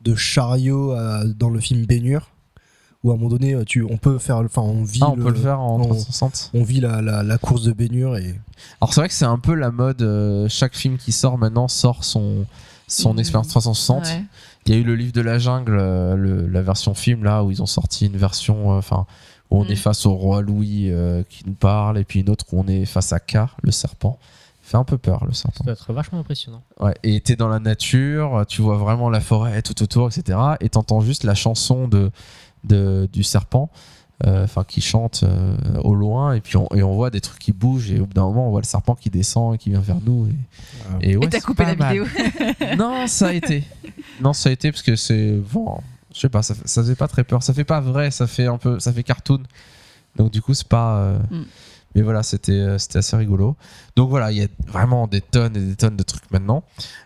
de 0.00 0.14
chariot 0.16 0.90
à- 0.92 1.22
dans 1.24 1.50
le 1.50 1.60
film 1.60 1.86
Baignure. 1.86 2.30
Où 3.04 3.10
à 3.10 3.14
un 3.14 3.16
moment 3.16 3.30
donné, 3.30 3.54
euh, 3.54 3.64
tu, 3.64 3.82
on 3.82 3.96
peut 3.96 4.18
faire. 4.18 4.36
Enfin, 4.36 4.62
on 4.62 4.84
vit. 4.84 5.00
Ah, 5.02 5.08
on 5.10 5.16
peut 5.16 5.30
le 5.30 5.34
faire 5.34 5.60
en 5.60 5.76
on- 5.80 5.84
360. 5.84 6.50
On 6.54 6.62
vit 6.62 6.80
la, 6.80 7.02
la, 7.02 7.22
la 7.24 7.38
course 7.38 7.62
de 7.64 7.72
baignure 7.72 8.16
et 8.16 8.34
Alors 8.80 8.94
c'est 8.94 9.00
vrai 9.00 9.08
que 9.08 9.14
c'est 9.14 9.24
un 9.24 9.38
peu 9.38 9.54
la 9.54 9.70
mode. 9.72 10.02
euh, 10.02 10.46
chaque 10.48 10.74
film 10.76 10.96
qui 10.98 11.10
sort 11.12 11.36
maintenant 11.38 11.66
sort 11.68 12.04
son 12.04 12.46
son 12.88 13.14
Mhm. 13.14 13.20
expérience 13.20 13.48
360. 13.48 14.04
Ouais. 14.04 14.24
Il 14.66 14.74
y 14.74 14.76
a 14.76 14.80
eu 14.80 14.84
le 14.84 14.94
livre 14.94 15.12
de 15.12 15.20
la 15.22 15.38
jungle, 15.38 15.78
euh, 15.80 16.14
le- 16.14 16.46
la 16.46 16.60
version 16.62 16.94
film 16.94 17.24
là 17.24 17.42
où 17.42 17.50
ils 17.50 17.62
ont 17.62 17.66
sorti 17.66 18.06
une 18.06 18.16
version, 18.18 18.72
euh, 18.72 18.78
enfin 18.78 19.06
où 19.50 19.60
on 19.60 19.64
Mhm. 19.64 19.70
est 19.72 19.76
face 19.76 20.04
au 20.06 20.12
roi 20.14 20.42
Louis 20.42 20.90
euh, 20.90 21.22
qui 21.28 21.42
nous 21.46 21.54
parle 21.54 21.98
et 21.98 22.04
puis 22.04 22.20
une 22.20 22.28
autre 22.30 22.44
où 22.52 22.60
on 22.60 22.66
est 22.68 22.84
face 22.84 23.12
à 23.12 23.18
K, 23.18 23.38
le 23.62 23.70
serpent. 23.72 24.18
Fait 24.62 24.76
un 24.76 24.84
peu 24.84 24.96
peur 24.98 25.24
le 25.26 25.32
serpent. 25.32 25.58
Ça 25.58 25.64
doit 25.64 25.72
être 25.72 25.92
vachement 25.92 26.20
impressionnant. 26.20 26.62
Ouais, 26.80 26.94
et 27.02 27.20
t'es 27.20 27.34
dans 27.34 27.48
la 27.48 27.58
nature, 27.58 28.44
tu 28.46 28.62
vois 28.62 28.76
vraiment 28.76 29.10
la 29.10 29.20
forêt 29.20 29.60
tout 29.62 29.82
autour, 29.82 30.06
etc. 30.08 30.38
Et 30.60 30.68
t'entends 30.68 31.00
juste 31.00 31.24
la 31.24 31.34
chanson 31.34 31.88
de, 31.88 32.10
de 32.64 33.08
du 33.12 33.22
serpent, 33.22 33.70
euh, 34.26 34.44
enfin 34.44 34.64
qui 34.64 34.80
chante 34.80 35.22
euh, 35.24 35.54
au 35.82 35.94
loin, 35.94 36.34
et 36.34 36.40
puis 36.40 36.56
on, 36.56 36.68
et 36.74 36.82
on 36.82 36.94
voit 36.94 37.10
des 37.10 37.20
trucs 37.20 37.38
qui 37.40 37.52
bougent, 37.52 37.90
et 37.90 38.00
au 38.00 38.06
bout 38.06 38.14
d'un 38.14 38.22
moment 38.24 38.46
on 38.46 38.50
voit 38.50 38.60
le 38.60 38.66
serpent 38.66 38.94
qui 38.94 39.10
descend 39.10 39.54
et 39.54 39.58
qui 39.58 39.70
vient 39.70 39.80
vers 39.80 40.00
nous. 40.04 40.28
Et, 41.00 41.10
et 41.12 41.16
ouais, 41.16 41.26
Et 41.26 41.28
t'as 41.28 41.38
c'est 41.40 41.44
coupé 41.44 41.64
la 41.64 41.74
mal. 41.76 41.92
vidéo. 41.92 42.06
Non, 42.78 43.06
ça 43.06 43.28
a 43.28 43.32
été. 43.32 43.64
Non, 44.20 44.32
ça 44.32 44.48
a 44.48 44.52
été 44.52 44.70
parce 44.70 44.82
que 44.82 44.94
c'est 44.96 45.32
bon, 45.52 45.78
je 46.14 46.20
sais 46.20 46.28
pas, 46.28 46.42
ça, 46.42 46.54
fait- 46.54 46.66
ça 46.68 46.82
faisait 46.82 46.94
pas 46.94 47.08
très 47.08 47.24
peur. 47.24 47.42
Ça 47.42 47.52
fait 47.54 47.64
pas 47.64 47.80
vrai, 47.80 48.10
ça 48.10 48.26
fait 48.26 48.46
un 48.46 48.58
peu, 48.58 48.78
ça 48.78 48.92
fait 48.92 49.02
cartoon. 49.02 49.42
Donc 50.16 50.30
du 50.30 50.40
coup, 50.42 50.54
c'est 50.54 50.68
pas. 50.68 50.96
euh, 50.98 51.18
Mm. 51.30 51.44
Mais 51.94 52.00
voilà, 52.00 52.22
c'était 52.22 52.78
c'était 52.78 53.00
assez 53.00 53.14
rigolo. 53.18 53.54
Donc 53.96 54.08
voilà, 54.08 54.32
il 54.32 54.38
y 54.38 54.42
a 54.42 54.46
vraiment 54.66 55.06
des 55.06 55.20
tonnes 55.20 55.54
et 55.56 55.60
des 55.60 55.76
tonnes 55.76 55.96
de 55.96 56.02
trucs 56.02 56.30
maintenant. 56.30 56.62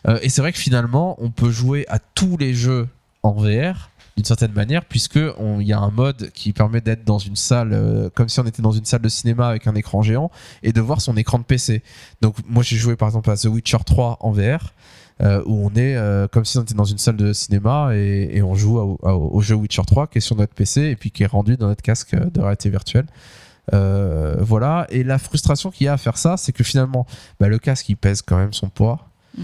Euh, 0.06 0.16
et 0.22 0.28
c'est 0.28 0.40
vrai 0.42 0.52
que 0.52 0.58
finalement, 0.60 1.16
on 1.20 1.30
peut 1.32 1.50
jouer 1.50 1.86
à 1.88 1.98
tous 1.98 2.36
les 2.36 2.54
jeux 2.54 2.86
en 3.24 3.32
VR 3.32 3.90
d'une 4.16 4.24
certaine 4.24 4.52
manière, 4.52 4.84
puisque 4.84 5.18
on- 5.38 5.60
il 5.60 5.66
y 5.66 5.72
a 5.72 5.78
un 5.78 5.90
mode 5.90 6.30
qui 6.32 6.52
permet 6.52 6.80
d'être 6.80 7.04
dans 7.04 7.18
une 7.18 7.36
salle, 7.36 7.72
euh, 7.72 8.08
comme 8.14 8.28
si 8.28 8.40
on 8.40 8.46
était 8.46 8.62
dans 8.62 8.72
une 8.72 8.84
salle 8.86 9.02
de 9.02 9.08
cinéma 9.10 9.48
avec 9.48 9.66
un 9.66 9.74
écran 9.74 10.00
géant, 10.02 10.30
et 10.62 10.72
de 10.72 10.80
voir 10.80 11.00
son 11.00 11.16
écran 11.16 11.38
de 11.38 11.44
PC. 11.44 11.82
Donc 12.22 12.36
moi 12.48 12.62
j'ai 12.62 12.76
joué 12.76 12.96
par 12.96 13.08
exemple 13.08 13.30
à 13.30 13.36
The 13.36 13.44
Witcher 13.46 13.78
3 13.84 14.16
en 14.20 14.32
VR, 14.32 14.72
euh, 15.22 15.42
où 15.46 15.66
on 15.66 15.70
est 15.74 15.96
euh, 15.96 16.28
comme 16.28 16.44
si 16.44 16.56
on 16.58 16.62
était 16.62 16.74
dans 16.74 16.84
une 16.84 16.98
salle 16.98 17.16
de 17.16 17.32
cinéma 17.32 17.90
et, 17.94 18.30
et 18.36 18.42
on 18.42 18.54
joue 18.54 18.78
au, 18.78 19.40
jeu 19.42 19.54
Witcher 19.54 19.82
3 19.86 20.06
qui 20.06 20.18
est 20.18 20.20
sur 20.22 20.36
notre 20.36 20.54
PC 20.54 20.82
et 20.82 20.96
puis 20.96 21.10
qui 21.10 21.22
est 21.22 21.26
rendu 21.26 21.56
dans 21.56 21.68
notre 21.68 21.82
casque 21.82 22.14
de 22.16 22.40
réalité 22.40 22.70
virtuelle. 22.70 23.06
Euh, 23.74 24.36
voilà, 24.40 24.86
et 24.90 25.02
la 25.04 25.18
frustration 25.18 25.70
qu'il 25.70 25.86
y 25.86 25.88
a 25.88 25.92
à 25.94 25.96
faire 25.96 26.16
ça, 26.18 26.36
c'est 26.36 26.52
que 26.52 26.62
finalement, 26.64 27.04
bah, 27.40 27.48
le 27.48 27.58
casque 27.58 27.88
il 27.88 27.96
pèse 27.96 28.22
quand 28.22 28.36
même 28.36 28.52
son 28.52 28.68
poids, 28.68 29.08
Mm. 29.36 29.42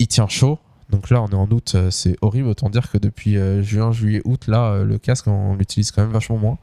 il 0.00 0.06
tient 0.06 0.28
chaud. 0.28 0.58
Donc 0.90 1.10
là, 1.10 1.22
on 1.22 1.28
est 1.28 1.34
en 1.34 1.48
août, 1.50 1.72
euh, 1.74 1.90
c'est 1.90 2.16
horrible. 2.22 2.48
Autant 2.48 2.70
dire 2.70 2.90
que 2.90 2.98
depuis 2.98 3.36
euh, 3.36 3.62
juin, 3.62 3.92
juillet, 3.92 4.22
août, 4.24 4.46
là, 4.46 4.72
euh, 4.72 4.84
le 4.84 4.98
casque, 4.98 5.26
on 5.26 5.54
l'utilise 5.54 5.90
quand 5.90 6.02
même 6.02 6.12
vachement 6.12 6.38
moins. 6.38 6.58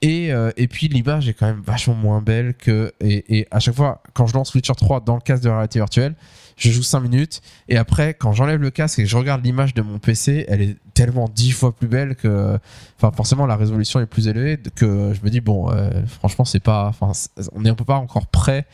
Et, 0.00 0.30
et 0.56 0.68
puis 0.68 0.88
l'image 0.88 1.28
est 1.28 1.34
quand 1.34 1.44
même 1.44 1.60
vachement 1.60 1.94
moins 1.94 2.22
belle 2.22 2.54
que. 2.54 2.94
Et, 3.00 3.40
et 3.40 3.46
à 3.50 3.60
chaque 3.60 3.74
fois, 3.74 4.02
quand 4.14 4.26
je 4.26 4.32
lance 4.32 4.54
Witcher 4.54 4.72
3 4.74 5.00
dans 5.00 5.16
le 5.16 5.20
casque 5.20 5.42
de 5.42 5.50
réalité 5.50 5.78
virtuelle, 5.78 6.14
je 6.56 6.70
joue 6.70 6.82
5 6.82 7.00
minutes. 7.00 7.42
Et 7.68 7.76
après, 7.76 8.14
quand 8.14 8.32
j'enlève 8.32 8.62
le 8.62 8.70
casque 8.70 9.00
et 9.00 9.02
que 9.02 9.08
je 9.08 9.16
regarde 9.18 9.44
l'image 9.44 9.74
de 9.74 9.82
mon 9.82 9.98
PC, 9.98 10.46
elle 10.48 10.62
est 10.62 10.78
tellement 10.94 11.28
10 11.28 11.50
fois 11.50 11.76
plus 11.76 11.88
belle 11.88 12.16
que. 12.16 12.58
Enfin, 12.96 13.12
forcément, 13.14 13.44
la 13.44 13.56
résolution 13.56 14.00
est 14.00 14.06
plus 14.06 14.28
élevée 14.28 14.58
que 14.76 15.12
je 15.12 15.22
me 15.22 15.28
dis, 15.28 15.42
bon, 15.42 15.70
franchement, 16.06 16.46
c'est 16.46 16.60
pas. 16.60 16.86
Enfin, 16.86 17.12
on 17.52 17.60
n'est 17.60 17.74
pas 17.74 17.96
encore 17.96 18.28
prêt 18.28 18.64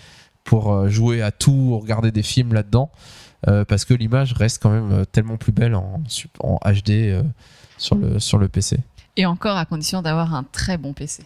pour 0.45 0.89
jouer 0.89 1.21
à 1.21 1.33
tout, 1.33 1.81
regarder 1.81 2.13
des 2.13 2.23
films 2.23 2.55
là-dedans. 2.55 2.93
Euh, 3.49 3.65
parce 3.65 3.85
que 3.85 3.95
l'image 3.95 4.33
reste 4.33 4.63
quand 4.63 4.71
même 4.71 4.93
euh, 4.93 5.05
tellement 5.05 5.37
plus 5.37 5.53
belle 5.53 5.75
en, 5.75 6.03
HD 6.03 6.91
euh, 6.91 7.23
sur, 7.79 7.97
le, 7.97 8.19
sur 8.19 8.39
le 8.39 8.49
PC. 8.49 8.79
Et 9.17 9.27
encore 9.27 9.57
à 9.57 9.65
condition 9.65 10.03
d'avoir 10.03 10.35
un 10.35 10.45
très 10.45 10.77
bon 10.77 10.93
PC. 10.93 11.25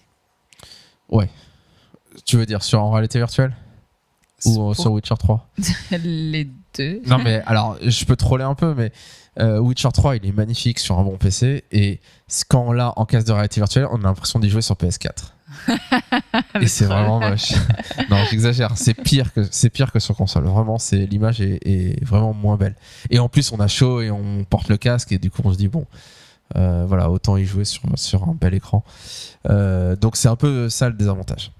Tu 2.25 2.37
veux 2.37 2.47
dire 2.47 2.62
sur 2.62 2.83
en 2.83 2.91
réalité 2.91 3.19
virtuelle? 3.19 3.55
Ou 4.45 4.71
euh, 4.71 4.75
sur 4.75 4.93
Witcher 4.93 5.15
3 5.19 5.49
les 6.03 6.49
deux. 6.77 7.01
Non 7.07 7.19
mais 7.19 7.43
alors 7.47 7.79
je 7.83 8.05
peux 8.05 8.17
troller 8.17 8.45
un 8.45 8.55
peu 8.55 8.75
mais 8.75 8.93
Witcher 9.59 9.89
3 9.93 10.17
il 10.17 10.27
est 10.27 10.33
magnifique 10.33 10.79
sur 10.79 10.99
un 10.99 11.03
bon 11.03 11.17
PC 11.17 11.65
et 11.73 12.01
quand 12.49 12.67
on 12.67 12.73
l'a 12.73 12.93
en 12.97 13.07
casque 13.07 13.27
de 13.27 13.33
réalité 13.33 13.61
virtuelle 13.61 13.87
on 13.91 14.01
a 14.01 14.05
l'impression 14.05 14.39
d'y 14.39 14.51
jouer 14.51 14.61
sur 14.61 14.75
PS4 14.75 15.34
et 16.61 16.66
c'est 16.66 16.84
vraiment 16.84 17.20
moche. 17.20 17.52
Non 18.11 18.18
j'exagère. 18.30 18.72
C'est 18.76 18.94
pire 18.94 19.32
que 19.32 19.40
c'est 19.50 19.70
pire 19.70 19.92
que 19.92 19.98
sur 19.98 20.16
console. 20.16 20.44
Vraiment 20.44 20.78
c'est 20.78 21.07
l'image 21.07 21.40
est, 21.40 21.59
est 21.66 22.05
vraiment 22.05 22.32
moins 22.32 22.57
belle. 22.57 22.74
Et 23.11 23.18
en 23.18 23.28
plus 23.28 23.52
on 23.52 23.61
a 23.61 23.68
chaud 23.68 24.00
et 24.00 24.11
on 24.11 24.44
porte 24.44 24.68
le 24.68 24.76
casque 24.76 25.12
et 25.12 25.18
du 25.18 25.30
coup 25.30 25.42
on 25.44 25.52
se 25.52 25.59
dit 25.59 25.68
bon 25.68 25.86
euh, 26.57 26.84
voilà 26.86 27.11
autant 27.11 27.36
y 27.36 27.44
jouer 27.44 27.64
sur, 27.64 27.82
sur 27.96 28.24
un 28.24 28.36
bel 28.38 28.55
écran. 28.55 28.84
Euh, 29.48 29.96
donc 29.96 30.16
c'est 30.16 30.28
un 30.28 30.36
peu 30.36 30.68
ça 30.68 30.88
le 30.88 30.94
désavantage. 30.94 31.52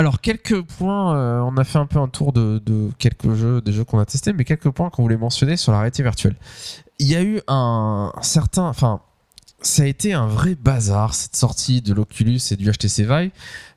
Alors, 0.00 0.22
quelques 0.22 0.62
points, 0.62 1.14
euh, 1.14 1.40
on 1.40 1.58
a 1.58 1.64
fait 1.64 1.78
un 1.78 1.84
peu 1.84 1.98
un 1.98 2.08
tour 2.08 2.32
de, 2.32 2.58
de 2.64 2.88
quelques 2.98 3.34
jeux, 3.34 3.60
des 3.60 3.70
jeux 3.70 3.84
qu'on 3.84 3.98
a 3.98 4.06
testés, 4.06 4.32
mais 4.32 4.46
quelques 4.46 4.70
points 4.70 4.88
qu'on 4.88 5.02
voulait 5.02 5.18
mentionner 5.18 5.58
sur 5.58 5.72
la 5.72 5.78
réalité 5.78 6.02
virtuelle. 6.02 6.36
Il 6.98 7.06
y 7.06 7.16
a 7.16 7.22
eu 7.22 7.42
un, 7.48 8.10
un 8.16 8.22
certain. 8.22 8.66
Enfin, 8.66 9.02
ça 9.62 9.82
a 9.82 9.86
été 9.86 10.12
un 10.12 10.26
vrai 10.26 10.54
bazar, 10.54 11.14
cette 11.14 11.36
sortie 11.36 11.82
de 11.82 11.92
l'Oculus 11.92 12.40
et 12.50 12.56
du 12.56 12.70
HTC 12.70 13.04
Vive, 13.04 13.30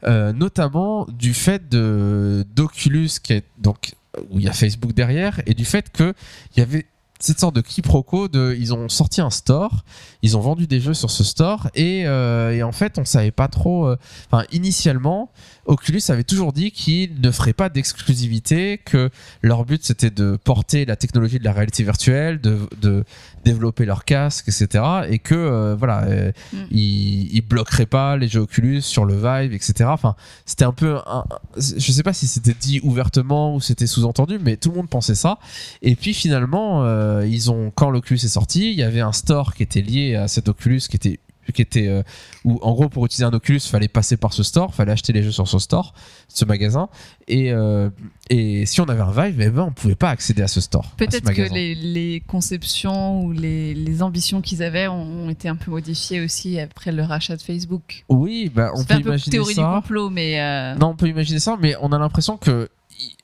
euh, 0.04 0.32
notamment 0.34 1.06
du 1.08 1.34
fait 1.34 1.70
de 1.70 2.46
d'Oculus, 2.56 3.10
qui 3.22 3.34
est 3.34 3.46
donc 3.58 3.94
où 4.30 4.40
il 4.40 4.46
y 4.46 4.48
a 4.48 4.54
Facebook 4.54 4.94
derrière, 4.94 5.42
et 5.46 5.54
du 5.54 5.66
fait 5.66 5.92
que 5.92 6.14
il 6.56 6.60
y 6.60 6.64
avait 6.64 6.86
cette 7.20 7.40
sorte 7.40 7.56
de 7.56 7.62
quiproquo 7.62 8.28
de 8.28 8.56
ils 8.60 8.74
ont 8.74 8.90
sorti 8.90 9.22
un 9.22 9.30
store 9.30 9.86
ils 10.24 10.36
ont 10.36 10.42
vendu 10.42 10.68
des 10.68 10.82
jeux 10.82 10.94
sur 10.94 11.10
ce 11.10 11.24
store 11.24 11.70
et, 11.74 12.06
euh, 12.06 12.62
en 12.64 12.74
fait 12.74 13.00
on 13.00 13.06
savait 13.06 13.32
pas 13.32 13.48
trop 13.48 13.88
euh, 13.88 13.98
enfin 14.28 14.44
initialement 14.52 15.32
Oculus 15.66 16.02
avait 16.10 16.24
toujours 16.24 16.52
dit 16.54 16.72
qu'ils 16.72 17.20
ne 17.22 17.32
feraient 17.32 17.54
pas 17.54 17.70
d'exclusivité, 17.70 18.80
que 18.84 19.10
leur 19.42 19.66
but 19.66 19.84
c'était 19.84 20.10
de 20.10 20.38
porter 20.44 20.86
la 20.86 20.96
technologie 20.96 21.40
de 21.40 21.44
la 21.46 21.54
réalité 21.54 21.84
virtuelle, 21.84 22.42
de, 22.42 22.58
de 22.82 23.04
développer 23.46 23.86
leur 23.86 24.04
casque, 24.06 24.48
etc. 24.50 24.84
Et 25.10 25.20
que 25.20 25.36
euh, 25.36 25.76
voilà, 25.78 26.04
euh, 26.06 26.32
Mm. 26.54 26.58
ils, 26.72 27.36
ils 27.36 27.42
bloqueraient 27.42 27.86
pas 27.86 28.18
les 28.18 28.28
jeux 28.28 28.42
Oculus 28.42 28.82
sur 28.82 29.06
le 29.06 29.16
Vive, 29.16 29.54
etc. 29.54 29.86
Enfin, 29.88 30.16
c'était 30.46 30.66
un 30.66 30.72
peu, 30.74 30.98
un- 31.06 31.24
je 31.58 31.92
sais 31.92 32.04
pas 32.04 32.14
si 32.14 32.28
c'était 32.28 32.54
dit 32.60 32.80
ouvertement 32.84 33.56
ou 33.56 33.62
c'était 33.62 33.88
sous-entendu, 33.88 34.40
mais 34.40 34.58
tout 34.58 34.70
le 34.70 34.76
monde 34.78 34.90
pensait 34.90 35.16
ça. 35.16 35.40
Et 35.82 35.96
puis 35.96 36.14
finalement, 36.14 36.84
euh, 36.84 37.26
ils 37.28 37.52
ont 37.52 37.72
quand 37.74 37.90
l'Oculus 37.90 38.20
est 38.24 38.28
sorti, 38.28 38.72
il 38.72 38.78
y 38.78 38.84
avait 38.84 39.02
un 39.02 39.12
store 39.14 39.54
qui 39.56 39.64
était 39.64 39.82
lié 39.82 40.16
à 40.16 40.28
cet 40.28 40.48
Oculus, 40.50 40.82
qui 40.90 40.96
était 40.98 41.20
qui 41.54 41.62
était 41.62 41.88
euh, 41.88 42.04
où 42.46 42.60
en 42.62 42.74
gros 42.74 42.90
pour 42.90 43.06
utiliser 43.06 43.26
un 43.26 43.34
Oculus 43.34 43.60
fallait 43.60 43.88
passer 43.88 44.18
par 44.18 44.34
ce 44.34 44.44
store 44.44 44.74
fallait 44.74 44.92
acheter 44.92 45.14
les 45.14 45.24
jeux 45.24 45.32
sur 45.32 45.48
ce 45.48 45.60
store 45.60 45.94
ce 46.28 46.46
magasin. 46.46 46.90
Et, 47.28 47.52
euh, 47.52 47.90
et 48.30 48.66
si 48.66 48.82
on 48.82 48.86
avait 48.86 49.02
un 49.02 49.12
Vive 49.12 49.40
eh 49.42 49.50
ben 49.50 49.64
on 49.64 49.72
pouvait 49.72 49.96
pas 49.96 50.10
accéder 50.10 50.42
à 50.42 50.48
ce 50.48 50.62
store 50.62 50.92
Peut-être 50.98 51.32
que 51.34 51.54
les, 51.54 51.76
les 51.76 52.22
conceptions 52.28 53.24
ou 53.24 53.32
les, 53.32 53.74
les 53.74 54.02
ambitions 54.04 54.42
qu'ils 54.42 54.64
avaient 54.64 54.88
ont 54.88 55.30
été 55.30 55.48
un 55.50 55.56
peu 55.56 55.72
modifiées 55.72 56.22
aussi 56.22 56.60
après 56.60 56.92
le 56.92 57.04
rachat 57.04 57.36
de 57.36 57.42
Facebook. 57.42 58.04
oui 58.10 58.52
bah, 58.54 58.72
on 58.76 58.84
peut 58.84 58.94
un 58.94 59.02
peu 59.02 59.08
imaginer 59.10 59.32
théorie 59.32 59.54
du 59.56 59.62
ça. 59.62 59.72
complot, 59.82 60.10
mais 60.10 60.40
euh, 60.42 60.76
non 60.76 60.88
on 60.90 60.96
peut 60.96 61.08
imaginer 61.08 61.40
ça 61.40 61.58
mais 61.60 61.76
on 61.82 61.92
a 61.92 62.00
l'impression 62.00 62.38
que 62.38 62.70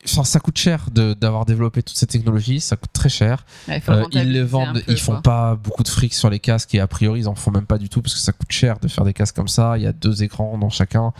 enfin, 0.06 0.24
ça 0.24 0.40
coûte 0.40 0.58
cher 0.58 0.86
de- 0.92 1.14
d'avoir 1.14 1.46
développé 1.46 1.84
toute 1.84 1.96
cette 1.98 2.10
technologie 2.10 2.60
ça 2.60 2.76
coûte 2.76 2.92
très 2.94 3.10
cher 3.10 3.46
ouais, 3.68 3.82
Euh, 3.90 4.04
ils 4.12 4.32
les 4.32 4.44
vendent, 4.44 4.82
peu, 4.86 4.92
ils 4.92 5.00
font 5.00 5.14
quoi. 5.14 5.22
pas 5.22 5.56
beaucoup 5.56 5.84
de 5.84 5.88
fric 5.88 6.14
sur 6.14 6.30
les 6.30 6.40
casques 6.40 6.74
et 6.76 6.80
a 6.80 6.88
priori 6.88 7.22
ils 7.22 7.28
en 7.28 7.36
font 7.36 7.52
même 7.52 7.66
pas 7.66 7.78
du 7.78 7.90
tout 7.90 8.02
parce 8.02 8.14
que 8.14 8.20
ça 8.20 8.32
coûte 8.32 8.52
cher 8.52 8.80
de 8.80 8.88
faire 8.88 9.04
des 9.06 9.14
casques 9.14 9.36
comme 9.36 9.48
ça. 9.48 9.78
Il 9.78 9.84
y 9.84 9.88
a 9.88 9.94
deux 9.94 10.24
écrans 10.24 10.58
dans 10.58 10.70
chacun, 10.70 11.14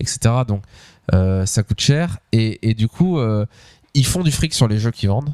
etc. 0.00 0.18
Donc 0.46 0.62
euh, 1.14 1.46
ça 1.46 1.62
coûte 1.62 1.80
cher 1.80 2.18
et, 2.32 2.68
et 2.68 2.74
du 2.74 2.88
coup 2.88 3.18
euh, 3.18 3.46
ils 3.94 4.06
font 4.06 4.22
du 4.22 4.30
fric 4.32 4.52
sur 4.54 4.68
les 4.68 4.78
jeux 4.78 4.90
qu'ils 4.90 5.08
vendent 5.08 5.32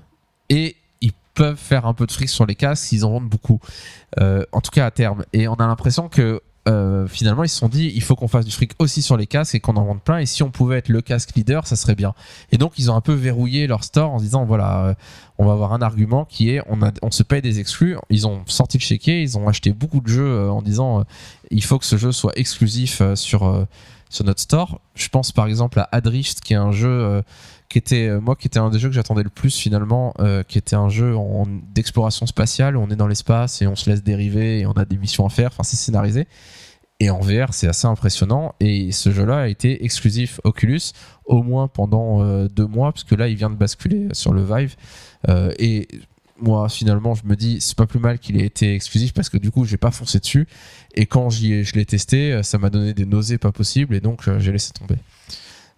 et 0.49 0.77
ils 1.01 1.13
peuvent 1.35 1.57
faire 1.59 1.87
un 1.87 1.95
peu 1.95 2.07
de 2.07 2.13
fric 2.13 2.29
sur 2.29 2.47
les 2.47 2.55
casques 2.55 2.85
s'ils 2.85 3.05
en 3.05 3.11
vendent 3.11 3.29
beaucoup. 3.29 3.59
En 4.21 4.61
tout 4.61 4.71
cas 4.71 4.87
à 4.87 4.91
terme. 4.91 5.25
Et 5.33 5.49
on 5.49 5.55
a 5.55 5.67
l'impression 5.67 6.09
que 6.09 6.41
euh, 6.69 7.09
finalement 7.09 7.43
ils 7.43 7.49
se 7.49 7.59
sont 7.59 7.69
dit 7.69 7.91
il 7.93 8.03
faut 8.03 8.15
qu'on 8.15 8.29
fasse 8.29 8.45
du 8.45 8.53
fric 8.53 8.71
aussi 8.79 9.03
sur 9.03 9.17
les 9.17 9.27
casques 9.27 9.57
et 9.57 9.61
qu'on 9.61 9.77
en 9.77 9.85
vende 9.85 10.01
plein 10.01 10.19
et 10.19 10.27
si 10.27 10.45
on 10.45 10.51
pouvait 10.53 10.79
être 10.79 10.91
le 10.91 11.01
casque 11.01 11.35
leader 11.35 11.67
ça 11.67 11.75
serait 11.75 11.97
bien 11.97 12.15
et 12.53 12.59
donc 12.59 12.79
ils 12.79 12.89
ont 12.89 12.95
un 12.95 13.01
peu 13.01 13.15
verrouillé 13.15 13.67
leur 13.67 13.83
store 13.83 14.13
en 14.13 14.19
disant 14.19 14.45
voilà 14.45 14.85
euh, 14.85 14.95
on 15.39 15.47
va 15.47 15.55
avoir 15.55 15.73
un 15.73 15.83
argument 15.83 16.25
qui 16.25 16.51
est 16.51 16.63
on, 16.69 17.11
se 17.11 17.25
paye 17.25 17.43
des 17.43 17.59
exclus. 17.59 17.97
Ils 18.11 18.29
ont 18.29 18.43
sorti 18.47 18.79
le 18.79 18.83
chéquier, 18.83 19.23
ils 19.23 19.37
ont 19.37 19.49
acheté 19.49 19.73
beaucoup 19.73 20.01
de 20.01 20.07
jeux 20.07 20.23
euh, 20.23 20.51
en 20.51 20.63
disant 20.63 21.05
il 21.51 21.65
faut 21.65 21.81
que 21.81 21.85
ce 21.85 21.97
jeu 21.97 22.13
soit 22.13 22.33
exclusif 22.39 23.03
sur, 23.15 23.67
sur 24.09 24.25
notre 24.25 24.41
store. 24.41 24.81
Je 24.95 25.09
pense 25.09 25.33
par 25.33 25.47
exemple 25.47 25.81
à 25.81 25.89
Adrift 25.91 26.43
qui 26.43 26.53
est 26.53 26.57
un 26.57 26.71
jeu 26.71 27.23
qui 27.73 27.79
était 27.79 28.07
euh, 28.07 28.21
moi 28.21 28.37
qui 28.37 28.47
était 28.47 28.59
un 28.59 28.69
des 28.69 28.79
jeux 28.79 28.91
que 28.91 28.95
j'attendais 28.95 29.23
le 29.23 29.31
plus 29.31 29.57
finalement 29.57 30.13
euh, 30.21 30.43
qui 30.43 30.59
était 30.59 30.77
un 30.77 30.91
jeu 30.91 31.15
d'exploration 31.75 32.27
spatiale 32.27 32.77
où 32.77 32.81
on 32.83 32.91
est 32.91 32.97
dans 32.97 33.07
l'espace 33.09 33.63
et 33.63 33.67
on 33.67 33.75
se 33.75 33.89
laisse 33.89 34.03
dériver 34.03 34.61
et 34.61 34.67
on 34.67 34.73
a 34.73 34.85
des 34.85 34.99
missions 34.99 35.25
à 35.25 35.31
faire. 35.31 35.49
Enfin 35.49 35.63
c'est 35.63 35.77
scénarisé. 35.77 36.29
Et 37.01 37.09
en 37.09 37.19
VR 37.21 37.53
c'est 37.55 37.67
assez 37.69 37.87
impressionnant. 37.87 38.55
Et 38.61 38.93
ce 38.93 39.11
jeu 39.11 39.25
là 39.25 39.39
a 39.39 39.49
été 39.49 39.85
exclusif 39.85 40.39
Oculus 40.45 40.93
au 41.25 41.43
moins 41.43 41.67
pendant 41.67 42.23
euh, 42.23 42.47
deux 42.49 42.67
mois 42.67 42.93
parce 42.93 43.05
que 43.05 43.15
là 43.15 43.29
il 43.29 43.37
vient 43.37 43.51
de 43.51 43.57
basculer 43.57 44.09
sur 44.13 44.35
le 44.35 44.45
Vive. 44.45 44.77
Et 45.59 45.89
moi 46.39 46.69
finalement 46.69 47.15
je 47.15 47.25
me 47.25 47.37
dis 47.37 47.61
c'est 47.63 47.77
pas 47.77 47.87
plus 47.87 48.01
mal 48.01 48.19
qu'il 48.19 48.37
ait 48.41 48.45
été 48.45 48.75
exclusif 48.75 49.15
parce 49.15 49.31
que 49.31 49.39
du 49.39 49.51
coup 49.51 49.65
j'ai 49.65 49.79
pas 49.79 49.91
foncé 49.91 50.19
dessus. 50.19 50.47
Et 50.95 51.07
quand 51.07 51.31
ai- 51.31 51.65
je 51.65 51.73
l'ai 51.75 51.87
testé 51.87 52.43
ça 52.43 52.59
m'a 52.59 52.69
donné 52.69 52.93
des 52.93 53.07
nausées 53.07 53.39
pas 53.39 53.51
possibles 53.53 53.95
et 53.95 54.01
donc 54.01 54.29
j'ai 54.39 54.53
laissé 54.53 54.73
tomber 54.73 54.97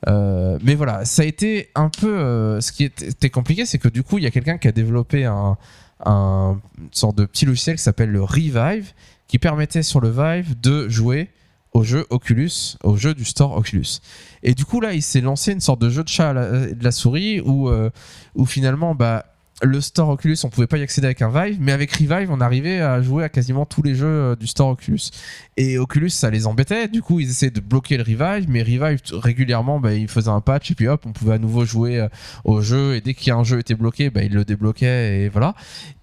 Euh, 0.06 0.58
mais 0.62 0.74
voilà 0.74 1.04
ça 1.06 1.22
a 1.22 1.24
été 1.24 1.70
un 1.74 1.88
peu 1.88 2.14
euh, 2.14 2.60
ce 2.60 2.72
qui 2.72 2.84
était 2.84 3.30
compliqué 3.30 3.64
c'est 3.64 3.78
que 3.78 3.88
du 3.88 4.02
coup 4.02 4.18
il 4.18 4.24
y 4.24 4.26
a 4.26 4.30
quelqu'un 4.30 4.58
qui 4.58 4.68
a 4.68 4.72
développé 4.72 5.24
un, 5.24 5.56
un 6.04 6.60
une 6.78 6.88
sorte 6.92 7.16
de 7.16 7.24
petit 7.24 7.46
logiciel 7.46 7.76
qui 7.76 7.82
s'appelle 7.82 8.10
le 8.10 8.22
Revive 8.22 8.92
qui 9.28 9.38
permettait 9.38 9.82
sur 9.82 10.00
le 10.00 10.10
Vive 10.10 10.60
de 10.60 10.88
jouer 10.88 11.30
au 11.74 11.82
jeu 11.82 12.06
Oculus, 12.10 12.76
au 12.84 12.96
jeu 12.96 13.14
du 13.14 13.24
store 13.24 13.56
Oculus. 13.56 14.00
Et 14.42 14.54
du 14.54 14.64
coup 14.64 14.80
là, 14.80 14.94
il 14.94 15.02
s'est 15.02 15.20
lancé 15.20 15.52
une 15.52 15.60
sorte 15.60 15.80
de 15.80 15.90
jeu 15.90 16.04
de 16.04 16.08
chat 16.08 16.30
à 16.30 16.32
la, 16.32 16.66
de 16.68 16.84
la 16.84 16.92
souris 16.92 17.40
où, 17.40 17.68
euh, 17.68 17.90
où 18.36 18.46
finalement, 18.46 18.94
bah, 18.94 19.26
le 19.62 19.80
store 19.80 20.08
Oculus, 20.08 20.36
on 20.44 20.48
pouvait 20.48 20.66
pas 20.66 20.78
y 20.78 20.82
accéder 20.82 21.06
avec 21.06 21.22
un 21.22 21.30
Vive, 21.30 21.58
mais 21.60 21.72
avec 21.72 21.92
Revive, 21.92 22.30
on 22.30 22.40
arrivait 22.40 22.80
à 22.80 23.00
jouer 23.02 23.24
à 23.24 23.28
quasiment 23.28 23.64
tous 23.64 23.82
les 23.82 23.94
jeux 23.94 24.06
euh, 24.06 24.36
du 24.36 24.46
store 24.46 24.70
Oculus. 24.70 25.10
Et 25.56 25.78
Oculus, 25.78 26.10
ça 26.10 26.30
les 26.30 26.46
embêtait. 26.46 26.88
Du 26.88 27.02
coup, 27.02 27.20
ils 27.20 27.30
essayaient 27.30 27.50
de 27.52 27.60
bloquer 27.60 27.96
le 27.96 28.02
Revive, 28.02 28.46
mais 28.48 28.62
Revive 28.62 29.00
régulièrement, 29.12 29.78
bah, 29.78 29.94
il 29.94 30.08
faisait 30.08 30.30
un 30.30 30.40
patch 30.40 30.72
et 30.72 30.74
puis 30.74 30.88
hop, 30.88 31.04
on 31.06 31.12
pouvait 31.12 31.34
à 31.34 31.38
nouveau 31.38 31.64
jouer 31.64 32.00
euh, 32.00 32.08
au 32.44 32.62
jeu. 32.62 32.96
Et 32.96 33.00
dès 33.00 33.14
qu'il 33.14 33.28
y 33.28 33.30
a 33.30 33.36
un 33.36 33.44
jeu 33.44 33.60
était 33.60 33.76
bloqué, 33.76 34.10
bah, 34.10 34.22
il 34.24 34.32
le 34.32 34.44
débloquait 34.44 35.20
et 35.20 35.28
voilà. 35.28 35.54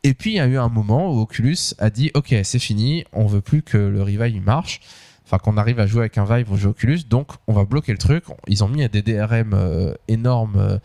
Et 0.04 0.14
puis 0.14 0.32
il 0.32 0.36
y 0.36 0.40
a 0.40 0.48
eu 0.48 0.58
un 0.58 0.70
moment 0.70 1.14
où 1.14 1.20
Oculus 1.20 1.74
a 1.78 1.90
dit 1.90 2.12
ok 2.16 2.34
c'est 2.44 2.60
fini, 2.60 3.04
on 3.14 3.28
veut 3.28 3.42
plus 3.42 3.62
que 3.62 3.78
le 3.78 4.02
Revive 4.02 4.42
marche, 4.44 4.80
enfin 5.26 5.38
qu'on 5.38 5.58
arrive 5.58 5.80
à 5.80 5.86
jouer 5.86 6.02
avec 6.02 6.18
un 6.18 6.26
Vive 6.26 6.52
au 6.52 6.58
jeu 6.58 6.70
Oculus, 6.70 7.02
donc 7.08 7.28
on 7.48 7.54
va 7.54 7.66
bloquer 7.66 7.92
le 7.92 7.98
truc. 7.98 8.24
Ils 8.48 8.64
ont 8.64 8.68
mis 8.68 8.88
des 8.90 9.02
DRM 9.02 9.54
euh, 9.54 9.94
énormes, 10.08 10.80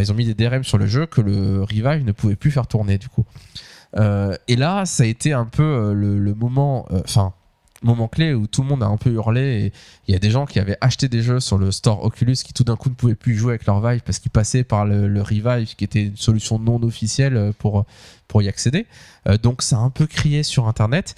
ils 0.00 0.12
ont 0.12 0.14
mis 0.14 0.26
des 0.26 0.34
DRM 0.34 0.64
sur 0.64 0.78
le 0.78 0.86
jeu 0.86 1.06
que 1.06 1.20
le 1.20 1.62
Revive 1.62 2.04
ne 2.04 2.12
pouvait 2.12 2.36
plus 2.36 2.50
faire 2.50 2.66
tourner 2.66 2.98
du 2.98 3.08
coup. 3.08 3.24
Euh, 3.96 4.36
et 4.48 4.56
là 4.56 4.84
ça 4.84 5.04
a 5.04 5.06
été 5.06 5.32
un 5.32 5.46
peu 5.46 5.62
euh, 5.62 5.92
le, 5.94 6.34
moment, 6.34 6.86
euh, 6.90 7.00
enfin 7.04 7.32
moment 7.82 8.08
clé 8.08 8.34
où 8.34 8.46
tout 8.46 8.62
le 8.62 8.68
monde 8.68 8.82
a 8.82 8.86
un 8.86 8.96
peu 8.96 9.10
hurlé 9.10 9.72
il 10.08 10.12
y 10.12 10.16
a 10.16 10.18
des 10.18 10.30
gens 10.30 10.44
qui 10.44 10.58
avaient 10.58 10.76
acheté 10.80 11.08
des 11.08 11.22
jeux 11.22 11.40
sur 11.40 11.56
le 11.56 11.70
store 11.70 12.04
Oculus 12.04 12.36
qui 12.36 12.52
tout 12.52 12.64
d'un 12.64 12.76
coup 12.76 12.88
ne 12.88 12.94
pouvaient 12.94 13.14
plus 13.14 13.36
jouer 13.36 13.52
avec 13.52 13.66
leur 13.66 13.80
Vive 13.86 14.00
parce 14.00 14.18
qu'ils 14.18 14.30
passaient 14.30 14.64
par 14.64 14.86
le, 14.86 15.08
le 15.08 15.22
Revive 15.22 15.74
qui 15.76 15.84
était 15.84 16.04
une 16.04 16.16
solution 16.16 16.58
non 16.58 16.82
officielle 16.82 17.36
euh, 17.36 17.52
pour 17.56 17.84
pour 18.28 18.42
y 18.42 18.48
accéder. 18.48 18.86
Euh, 19.28 19.38
donc 19.38 19.62
ça 19.62 19.76
a 19.76 19.80
un 19.80 19.90
peu 19.90 20.06
crié 20.06 20.42
sur 20.42 20.68
Internet. 20.68 21.14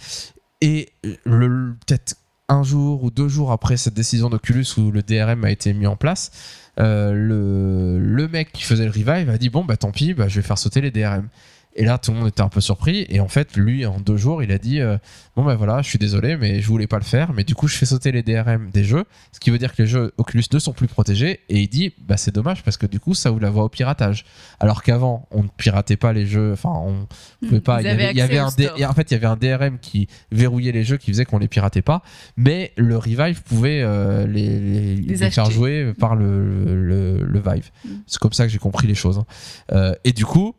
Et 0.60 0.90
peut-être 1.02 2.16
un 2.48 2.62
jour 2.62 3.04
ou 3.04 3.10
deux 3.10 3.28
jours 3.28 3.52
après 3.52 3.76
cette 3.76 3.94
décision 3.94 4.30
d'Oculus 4.30 4.66
où 4.78 4.90
le 4.90 5.02
DRM 5.02 5.44
a 5.44 5.50
été 5.50 5.72
mis 5.72 5.86
en 5.86 5.96
place, 5.96 6.30
euh, 6.32 6.67
le, 6.78 7.98
le 7.98 8.28
mec 8.28 8.52
qui 8.52 8.62
faisait 8.62 8.84
le 8.84 8.90
revive 8.90 9.30
a 9.30 9.38
dit 9.38 9.50
bon 9.50 9.64
bah 9.64 9.76
tant 9.76 9.90
pis, 9.90 10.14
bah, 10.14 10.28
je 10.28 10.36
vais 10.36 10.46
faire 10.46 10.58
sauter 10.58 10.80
les 10.80 10.90
DRM. 10.90 11.28
Et 11.74 11.84
là, 11.84 11.96
tout 11.98 12.10
le 12.10 12.18
monde 12.18 12.26
était 12.28 12.40
un 12.40 12.48
peu 12.48 12.60
surpris. 12.60 13.06
Et 13.08 13.20
en 13.20 13.28
fait, 13.28 13.56
lui, 13.56 13.86
en 13.86 14.00
deux 14.00 14.16
jours, 14.16 14.42
il 14.42 14.50
a 14.50 14.58
dit 14.58 14.80
euh, 14.80 14.98
Bon, 15.36 15.44
ben 15.44 15.54
voilà, 15.54 15.80
je 15.80 15.88
suis 15.88 15.98
désolé, 15.98 16.36
mais 16.36 16.60
je 16.60 16.66
voulais 16.66 16.88
pas 16.88 16.98
le 16.98 17.04
faire. 17.04 17.32
Mais 17.32 17.44
du 17.44 17.54
coup, 17.54 17.68
je 17.68 17.76
fais 17.76 17.86
sauter 17.86 18.10
les 18.10 18.22
DRM 18.24 18.70
des 18.70 18.82
jeux. 18.82 19.04
Ce 19.32 19.38
qui 19.38 19.50
veut 19.50 19.58
dire 19.58 19.72
que 19.74 19.82
les 19.82 19.88
jeux 19.88 20.12
Oculus 20.18 20.42
2 20.50 20.58
sont 20.58 20.72
plus 20.72 20.88
protégés. 20.88 21.40
Et 21.48 21.60
il 21.60 21.68
dit 21.68 21.94
Bah, 22.00 22.16
c'est 22.16 22.34
dommage 22.34 22.64
parce 22.64 22.76
que 22.76 22.86
du 22.86 22.98
coup, 22.98 23.14
ça 23.14 23.30
ouvre 23.30 23.40
la 23.42 23.50
voie 23.50 23.62
au 23.64 23.68
piratage. 23.68 24.24
Alors 24.58 24.82
qu'avant, 24.82 25.28
on 25.30 25.44
ne 25.44 25.48
piratait 25.56 25.96
pas 25.96 26.12
les 26.12 26.26
jeux. 26.26 26.52
Enfin, 26.52 26.72
on 26.74 27.06
pouvait 27.46 27.60
pas. 27.60 27.80
Il 27.80 27.84
y 27.86 27.88
avait, 27.90 28.02
avaient 28.04 28.12
il 28.12 28.18
y 28.18 28.22
avait 28.22 28.38
un 28.38 28.48
D- 28.56 28.84
en 28.84 28.92
fait, 28.94 29.10
il 29.12 29.14
y 29.14 29.16
avait 29.16 29.26
un 29.26 29.36
DRM 29.36 29.78
qui 29.78 30.08
verrouillait 30.32 30.72
les 30.72 30.82
jeux, 30.82 30.96
qui 30.96 31.12
faisait 31.12 31.24
qu'on 31.26 31.38
les 31.38 31.48
piratait 31.48 31.82
pas. 31.82 32.02
Mais 32.36 32.72
le 32.76 32.96
Revive 32.96 33.42
pouvait 33.44 33.82
euh, 33.82 34.26
les, 34.26 34.58
les- 34.58 34.96
les 34.96 35.30
faire 35.30 35.50
jouer 35.50 35.92
par 35.98 36.16
le, 36.16 36.74
le, 36.74 37.22
le 37.22 37.38
Vive. 37.40 37.70
Mm. 37.84 37.88
C'est 38.08 38.18
comme 38.18 38.32
ça 38.32 38.44
que 38.46 38.50
j'ai 38.52 38.58
compris 38.58 38.88
les 38.88 38.96
choses. 38.96 39.18
hein. 39.18 39.26
Euh, 39.72 39.94
et 40.04 40.12
du 40.12 40.24
coup, 40.24 40.56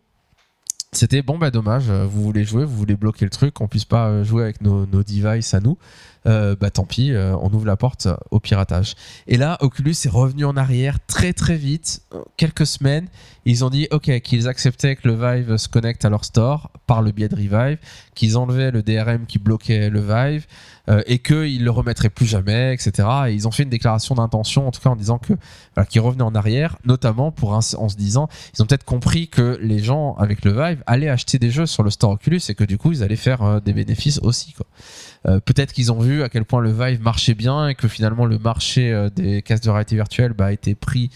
c'était 0.92 1.22
bon 1.22 1.38
bah 1.38 1.52
dommage, 1.52 1.90
euh, 1.90 2.08
vous 2.08 2.24
voulez 2.24 2.44
jouer, 2.44 2.66
vous 2.66 2.76
voulez 2.76 2.96
bloquer 2.96 3.24
le 3.24 3.30
truc, 3.30 3.62
on 3.62 3.68
puisse 3.68 3.86
pas 3.86 4.08
euh, 4.08 4.24
jouer 4.24 4.44
avec 4.44 4.62
nos, 4.62 4.88
nos 4.88 5.04
devices 5.04 5.54
à 5.54 5.60
nous. 5.60 5.78
Euh, 6.26 6.56
bah 6.60 6.70
tant 6.70 6.84
pis, 6.84 7.14
on 7.16 7.54
ouvre 7.54 7.66
la 7.66 7.78
porte 7.78 8.08
au 8.30 8.42
piratage. 8.42 8.96
Et 9.28 9.38
là, 9.38 9.58
Oculus 9.62 9.96
est 10.04 10.10
revenu 10.10 10.44
en 10.44 10.58
arrière 10.58 10.98
très 11.06 11.32
très 11.32 11.56
vite, 11.56 12.02
quelques 12.36 12.66
semaines. 12.66 13.08
Ils 13.46 13.64
ont 13.64 13.70
dit 13.70 13.88
ok 13.92 14.20
qu'ils 14.20 14.48
acceptaient 14.48 14.98
que 14.98 15.08
le 15.08 15.14
Vive 15.14 15.56
se 15.56 15.70
connecte 15.70 16.04
à 16.04 16.10
leur 16.10 16.26
store 16.26 16.72
par 16.88 17.02
le 17.02 17.12
biais 17.12 17.30
de 17.30 17.36
Revive, 17.36 17.78
qu'ils 18.16 18.38
enlevaient 18.38 18.72
le 18.72 18.84
DRM 18.84 19.28
qui 19.28 19.40
bloquait 19.40 19.90
le 19.90 20.02
Vive 20.02 20.46
euh, 20.90 21.02
et 21.06 21.20
qu'ils 21.20 21.64
le 21.64 21.72
remettraient 21.72 22.10
plus 22.10 22.26
jamais, 22.26 22.74
etc. 22.74 23.08
Et 23.28 23.34
ils 23.34 23.48
ont 23.48 23.52
fait 23.52 23.64
une 23.64 23.70
déclaration 23.70 24.16
d'intention, 24.16 24.68
en 24.68 24.72
tout 24.72 24.82
cas 24.82 24.90
en 24.90 24.96
disant 24.96 25.18
que 25.18 25.34
qu'ils 25.90 26.02
revenaient 26.02 26.24
en 26.24 26.36
arrière, 26.36 26.78
notamment 26.86 27.32
pour 27.32 27.52
en 27.54 27.62
se 27.62 27.96
disant 27.96 28.28
ils 28.56 28.62
ont 28.62 28.66
peut-être 28.66 28.84
compris 28.84 29.30
que 29.30 29.58
les 29.62 29.80
gens 29.80 30.16
avec 30.16 30.44
le 30.44 30.52
Vive 30.52 30.84
allaient 30.86 31.10
acheter 31.10 31.40
des 31.40 31.52
jeux 31.52 31.66
sur 31.66 31.84
le 31.84 31.90
store 31.90 32.12
Oculus 32.12 32.42
et 32.50 32.56
que 32.56 32.64
du 32.64 32.78
coup 32.78 32.92
ils 32.92 33.04
allaient 33.04 33.16
faire 33.16 33.44
euh, 33.44 33.60
des 33.60 33.74
bénéfices 33.74 34.20
aussi 34.24 34.54
quoi. 34.54 34.66
Euh, 35.28 35.40
peut-être 35.40 35.74
qu'ils 35.74 35.92
ont 35.92 36.00
vu 36.00 36.24
à 36.24 36.30
quel 36.30 36.46
point 36.46 36.62
le 36.62 36.72
Vive 36.72 37.02
marchait 37.02 37.34
bien 37.34 37.68
et 37.68 37.76
que 37.76 37.88
finalement 37.88 38.26
le 38.26 38.40
marché 38.40 38.92
euh, 38.92 39.10
des 39.10 39.42
casques 39.42 39.64
de 39.64 39.70
réalité 39.70 39.96
virtuelle 39.96 40.34
bah, 40.34 40.48
a 40.48 40.52
été 40.52 40.76
pris. 40.76 41.10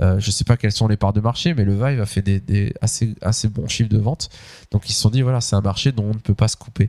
Euh, 0.00 0.20
je 0.20 0.30
sais 0.30 0.44
pas 0.44 0.56
quelles 0.56 0.72
sont 0.72 0.86
les 0.86 0.96
parts 0.96 1.12
de 1.12 1.20
marché, 1.20 1.54
mais 1.54 1.64
le 1.64 1.74
Vive 1.74 2.00
a 2.00 2.06
fait 2.06 2.22
des, 2.22 2.38
des 2.38 2.72
assez, 2.80 3.16
assez 3.20 3.48
bons 3.48 3.66
chiffres 3.66 3.90
de 3.90 3.98
vente. 3.98 4.28
Donc 4.70 4.88
ils 4.88 4.92
se 4.92 5.00
sont 5.00 5.10
dit 5.10 5.22
voilà, 5.22 5.40
c'est 5.40 5.56
un 5.56 5.60
marché 5.60 5.90
dont 5.90 6.04
on 6.04 6.14
ne 6.14 6.20
peut 6.20 6.34
pas 6.34 6.46
se 6.46 6.56
couper. 6.56 6.88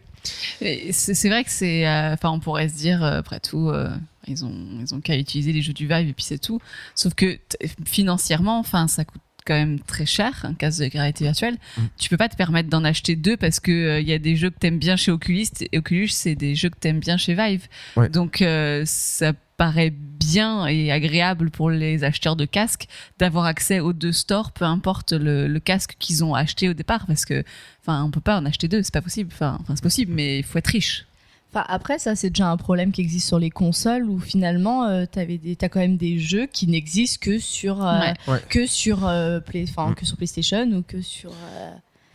C'est 0.91 1.30
vrai 1.30 1.43
que 1.43 1.51
c'est. 1.51 1.88
euh, 1.88 2.13
Enfin, 2.13 2.30
on 2.32 2.39
pourrait 2.39 2.70
se 2.70 2.76
dire, 2.78 3.03
euh, 3.03 3.20
après 3.20 3.39
tout, 3.39 3.70
euh, 3.70 3.89
ils 4.28 4.43
ont, 4.45 4.53
ils 4.82 4.93
ont 4.93 5.01
qu'à 5.01 5.17
utiliser 5.17 5.53
les 5.53 5.61
jeux 5.61 5.74
du 5.74 5.88
Vive 5.88 6.09
et 6.09 6.13
puis 6.13 6.24
c'est 6.26 6.39
tout. 6.39 6.59
Sauf 6.95 7.13
que 7.13 7.39
financièrement, 7.86 8.59
enfin, 8.59 8.88
ça 8.88 9.05
coûte 9.05 9.22
quand 9.45 9.55
même 9.55 9.80
très 9.80 10.05
cher 10.05 10.41
un 10.43 10.53
casque 10.53 10.82
de 10.84 10.89
réalité 10.91 11.24
virtuelle. 11.24 11.57
Mm. 11.78 11.82
Tu 11.97 12.09
peux 12.09 12.17
pas 12.17 12.30
te 12.30 12.36
permettre 12.36 12.70
d'en 12.70 12.84
acheter 12.84 13.15
deux 13.15 13.38
parce 13.38 13.59
que 13.59 13.72
euh, 13.72 13.99
il 14.01 14.07
y 14.07 14.13
a 14.13 14.20
des 14.20 14.36
jeux 14.36 14.49
que 14.49 14.59
t'aimes 14.59 14.80
bien 14.80 14.95
chez 14.95 15.11
Oculus 15.11 15.47
et 15.72 15.78
Oculus 15.78 16.09
c'est 16.09 16.36
des 16.36 16.55
jeux 16.55 16.70
que 16.70 16.78
t'aimes 16.78 16.99
bien 16.99 17.17
chez 17.17 17.34
Vive. 17.34 17.67
Ouais. 17.95 18.09
Donc 18.09 18.43
ça 18.86 19.34
paraît 19.57 19.93
bien 20.32 20.67
et 20.67 20.91
agréable 20.91 21.49
pour 21.49 21.69
les 21.69 22.03
acheteurs 22.03 22.36
de 22.36 22.45
casques 22.45 22.88
d'avoir 23.17 23.45
accès 23.45 23.80
aux 23.80 23.93
deux 23.93 24.11
stores, 24.11 24.51
peu 24.51 24.65
importe 24.65 25.13
le, 25.13 25.47
le 25.47 25.59
casque 25.59 25.95
qu'ils 25.99 26.23
ont 26.23 26.34
acheté 26.36 26.69
au 26.69 26.73
départ, 26.73 27.05
parce 27.07 27.25
que, 27.25 27.43
enfin, 27.82 28.03
on 28.03 28.11
peut 28.11 28.21
pas 28.21 28.38
en 28.38 28.45
acheter 28.45 28.67
deux, 28.67 28.84
c'est 28.84 28.93
pas 28.93 29.01
possible. 29.01 29.32
Enfin, 29.34 29.57
enfin, 29.61 29.75
c'est 29.75 29.84
possible, 29.84 30.11
mais 30.13 30.39
il 30.39 30.43
faut 30.43 30.57
être 30.59 30.67
riche. 30.67 31.05
Enfin, 31.51 31.65
après, 31.67 31.97
ça, 31.97 32.15
c'est 32.15 32.30
déjà 32.30 32.47
un 32.51 32.57
problème 32.57 32.91
qui 32.91 33.01
existe 33.01 33.27
sur 33.27 33.39
les 33.39 33.49
consoles 33.49 34.03
où 34.07 34.19
finalement, 34.19 34.86
euh, 34.86 35.05
t'avais 35.11 35.39
des, 35.39 35.55
t'as 35.55 35.67
quand 35.67 35.80
même 35.80 35.97
des 35.97 36.19
jeux 36.19 36.45
qui 36.45 36.67
n'existent 36.67 37.19
que 37.25 37.39
sur, 37.39 37.84
euh, 37.84 37.99
Ouais. 38.27 38.39
Que 38.49 38.67
sur, 38.67 39.07
euh, 39.07 39.39
Play, 39.39 39.65
enfin, 39.67 39.89
Mm. 39.89 39.95
que 39.95 40.05
sur 40.05 40.15
PlayStation 40.15 40.63
ou 40.73 40.84
que 40.84 41.01
sur. 41.01 41.32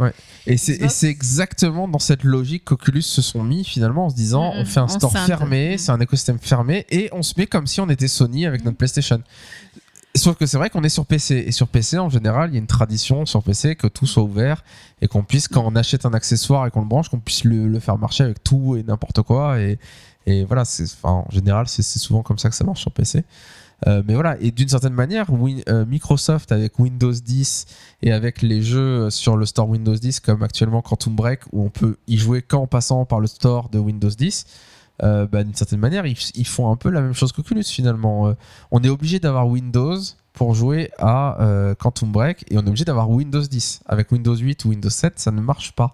Euh, 0.00 0.10
Et 0.46 0.56
c'est, 0.56 1.04
exactement 1.04 1.88
dans 1.88 1.98
cette 1.98 2.24
logique 2.24 2.64
qu'Oculus 2.64 3.02
se 3.02 3.22
sont 3.22 3.44
mis 3.44 3.64
finalement 3.64 4.06
en 4.06 4.10
se 4.10 4.14
disant 4.14 4.52
on 4.54 4.64
fait 4.64 4.80
un 4.80 4.88
store 4.88 5.12
fermé, 5.12 5.78
c'est 5.78 5.92
un 5.92 6.00
écosystème 6.00 6.38
fermé 6.38 6.86
et 6.90 7.08
on 7.12 7.22
se 7.22 7.34
met 7.36 7.46
comme 7.46 7.66
si 7.66 7.80
on 7.80 7.88
était 7.88 8.08
Sony 8.08 8.46
avec 8.46 8.64
notre 8.64 8.76
PlayStation. 8.76 9.22
Sauf 10.16 10.36
que 10.36 10.46
c'est 10.46 10.58
vrai 10.58 10.70
qu'on 10.70 10.84
est 10.84 10.88
sur 10.88 11.06
PC 11.06 11.44
et 11.46 11.50
sur 11.50 11.66
PC 11.66 11.98
en 11.98 12.08
général 12.08 12.50
il 12.50 12.54
y 12.54 12.56
a 12.56 12.60
une 12.60 12.68
tradition 12.68 13.26
sur 13.26 13.42
PC 13.42 13.74
que 13.74 13.88
tout 13.88 14.06
soit 14.06 14.22
ouvert 14.22 14.62
et 15.00 15.08
qu'on 15.08 15.24
puisse 15.24 15.48
quand 15.48 15.64
on 15.66 15.74
achète 15.74 16.06
un 16.06 16.14
accessoire 16.14 16.66
et 16.66 16.70
qu'on 16.70 16.82
le 16.82 16.86
branche 16.86 17.08
qu'on 17.08 17.18
puisse 17.18 17.42
le, 17.42 17.66
le 17.66 17.80
faire 17.80 17.98
marcher 17.98 18.22
avec 18.22 18.42
tout 18.42 18.76
et 18.76 18.84
n'importe 18.84 19.22
quoi 19.22 19.60
et, 19.60 19.78
et 20.26 20.44
voilà 20.44 20.64
c'est 20.64 20.84
enfin 20.84 21.24
en 21.26 21.30
général 21.30 21.66
c'est, 21.66 21.82
c'est 21.82 21.98
souvent 21.98 22.22
comme 22.22 22.38
ça 22.38 22.48
que 22.48 22.54
ça 22.54 22.64
marche 22.64 22.80
sur 22.80 22.92
PC. 22.92 23.24
Euh, 23.86 24.02
mais 24.06 24.14
voilà, 24.14 24.36
et 24.40 24.50
d'une 24.50 24.68
certaine 24.68 24.94
manière, 24.94 25.26
euh, 25.68 25.84
Microsoft 25.84 26.52
avec 26.52 26.78
Windows 26.78 27.12
10 27.12 27.66
et 28.02 28.12
avec 28.12 28.40
les 28.40 28.62
jeux 28.62 29.10
sur 29.10 29.36
le 29.36 29.46
store 29.46 29.68
Windows 29.68 29.94
10 29.94 30.20
comme 30.20 30.42
actuellement 30.42 30.80
Quantum 30.80 31.14
Break 31.14 31.40
où 31.52 31.64
on 31.64 31.70
peut 31.70 31.96
y 32.06 32.16
jouer 32.16 32.40
qu'en 32.40 32.66
passant 32.66 33.04
par 33.04 33.20
le 33.20 33.26
store 33.26 33.68
de 33.68 33.78
Windows 33.78 34.08
10, 34.08 34.46
euh, 35.02 35.26
bah, 35.26 35.42
d'une 35.42 35.54
certaine 35.54 35.80
manière, 35.80 36.06
ils, 36.06 36.46
font 36.46 36.70
un 36.70 36.76
peu 36.76 36.88
la 36.90 37.00
même 37.00 37.14
chose 37.14 37.32
qu'Oculus 37.32 37.64
finalement. 37.64 38.28
Euh, 38.28 38.34
on 38.70 38.82
est 38.82 38.88
obligé 38.88 39.18
d'avoir 39.18 39.48
Windows 39.48 39.98
pour 40.32 40.54
jouer 40.54 40.90
à 40.98 41.40
euh, 41.42 41.74
Quantum 41.74 42.12
Break 42.12 42.44
et 42.50 42.56
on 42.56 42.60
est 42.60 42.68
obligé 42.68 42.84
d'avoir 42.84 43.10
Windows 43.10 43.42
10. 43.42 43.80
Avec 43.86 44.12
Windows 44.12 44.36
8 44.36 44.64
ou 44.64 44.68
Windows 44.70 44.90
7, 44.90 45.18
ça 45.18 45.30
ne 45.30 45.40
marche 45.40 45.72
pas. 45.72 45.92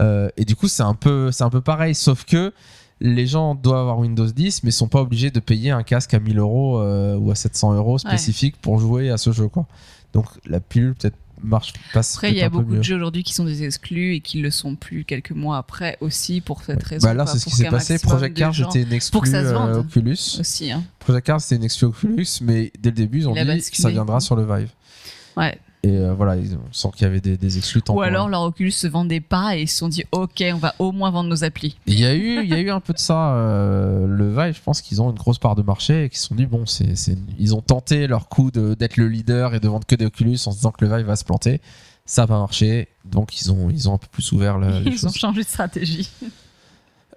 Euh, 0.00 0.28
et 0.36 0.44
du 0.44 0.54
coup, 0.54 0.68
c'est 0.68 0.82
un 0.82 0.90
un 0.90 1.50
peu 1.50 1.60
pareil, 1.64 1.94
sauf 1.94 2.24
que 2.24 2.52
les 3.00 3.26
gens 3.26 3.54
doivent 3.54 3.80
avoir 3.80 3.98
Windows 3.98 4.26
10, 4.26 4.64
mais 4.64 4.70
sont 4.70 4.88
pas 4.88 5.00
obligés 5.00 5.30
de 5.30 5.40
payer 5.40 5.70
un 5.70 5.82
casque 5.82 6.14
à 6.14 6.18
1000 6.20 6.38
euros 6.38 6.80
euh, 6.80 7.16
ou 7.16 7.30
à 7.30 7.34
700 7.34 7.74
euros 7.74 7.98
spécifique 7.98 8.56
pour 8.60 8.78
jouer 8.80 9.10
à 9.10 9.16
ce 9.18 9.32
jeu, 9.32 9.48
quoi. 9.48 9.66
Donc 10.14 10.26
la 10.46 10.58
pilule 10.60 10.94
peut-être 10.94 11.16
marche 11.42 11.72
passe. 11.92 12.16
Après, 12.16 12.32
il 12.32 12.36
y 12.36 12.42
a 12.42 12.48
beaucoup 12.50 12.64
mieux. 12.72 12.78
de 12.78 12.82
jeux 12.82 12.96
aujourd'hui 12.96 13.22
qui 13.22 13.32
sont 13.34 13.44
des 13.44 13.62
exclus 13.62 14.14
et 14.16 14.20
qui 14.20 14.40
le 14.40 14.50
sont 14.50 14.74
plus 14.74 15.04
quelques 15.04 15.30
mois 15.30 15.58
après 15.58 15.96
aussi 16.00 16.40
pour 16.40 16.62
cette 16.64 16.82
raison. 16.82 17.06
Bah 17.06 17.14
là, 17.14 17.26
c'est 17.26 17.38
ce 17.38 17.44
qui 17.44 17.50
s'est 17.52 17.68
passé. 17.68 17.92
maximum 17.94 18.10
Project 18.16 18.34
de 18.36 18.40
Cars 18.40 18.60
était 18.60 18.82
une 18.82 18.92
exclu 18.92 19.12
pour 19.12 19.22
que 19.22 19.28
ça 19.28 19.42
se 19.44 19.52
vende. 19.54 19.70
euh, 19.70 19.80
Oculus. 19.80 20.38
aussi. 20.40 20.72
Hein. 20.72 20.82
Project 20.98 21.26
Cars 21.26 21.40
c'était 21.40 21.56
une 21.56 21.64
exclu 21.64 21.86
Oculus, 21.86 22.26
mais 22.40 22.72
dès 22.80 22.90
le 22.90 22.96
début 22.96 23.18
ils 23.18 23.28
ont 23.28 23.34
Il 23.36 23.42
dit 23.42 23.46
basculé. 23.46 23.82
ça 23.82 23.90
viendra 23.90 24.18
sur 24.18 24.34
le 24.34 24.44
Vive. 24.44 24.70
Ouais. 25.36 25.56
Et 25.84 25.96
euh, 25.96 26.12
voilà, 26.12 26.34
ils- 26.36 26.56
on 26.56 26.72
sent 26.72 26.88
qu'il 26.96 27.02
y 27.02 27.04
avait 27.06 27.20
des, 27.20 27.36
des 27.36 27.56
exclus 27.56 27.82
Ou 27.90 28.00
alors 28.02 28.28
leur 28.28 28.42
Oculus 28.42 28.72
se 28.72 28.88
vendait 28.88 29.20
pas 29.20 29.56
et 29.56 29.62
ils 29.62 29.68
se 29.68 29.76
sont 29.78 29.88
dit 29.88 30.02
ok, 30.10 30.42
on 30.52 30.56
va 30.58 30.74
au 30.80 30.90
moins 30.90 31.10
vendre 31.12 31.28
nos 31.30 31.44
applis. 31.44 31.78
Il 31.86 31.98
y 32.00 32.04
a 32.04 32.14
eu, 32.16 32.42
il 32.42 32.48
y 32.50 32.54
a 32.54 32.58
eu 32.60 32.70
un 32.70 32.80
peu 32.80 32.92
de 32.92 32.98
ça. 32.98 33.34
euh, 33.34 34.04
le 34.08 34.28
Vive, 34.34 34.56
je 34.56 34.60
pense 34.60 34.80
qu'ils 34.82 35.00
ont 35.00 35.10
une 35.10 35.16
grosse 35.16 35.38
part 35.38 35.54
de 35.54 35.62
marché 35.62 36.04
et 36.04 36.08
qu'ils 36.08 36.18
se 36.18 36.26
sont 36.26 36.34
dit 36.34 36.46
bon, 36.46 36.66
c'est, 36.66 36.96
c'est- 36.96 37.16
ils 37.38 37.54
ont 37.54 37.60
tenté 37.62 38.08
leur 38.08 38.28
coup 38.28 38.50
de, 38.50 38.74
d'être 38.74 38.96
le 38.96 39.06
leader 39.06 39.54
et 39.54 39.60
de 39.60 39.68
vendre 39.68 39.86
que 39.86 39.94
des 39.94 40.06
Oculus 40.06 40.38
en 40.46 40.50
se 40.50 40.56
disant 40.56 40.72
que 40.72 40.84
le 40.84 40.96
Vive 40.96 41.06
va 41.06 41.14
se 41.16 41.24
planter. 41.24 41.60
Ça 42.06 42.26
va 42.26 42.38
marcher, 42.38 42.88
donc 43.04 43.40
ils 43.40 43.52
ont, 43.52 43.70
ils 43.70 43.88
ont 43.88 43.94
un 43.94 43.98
peu 43.98 44.06
plus 44.10 44.32
ouvert 44.32 44.58
le, 44.58 44.68
Ils 44.86 45.06
ont 45.06 45.12
changé 45.12 45.42
de 45.42 45.46
stratégie. 45.46 46.08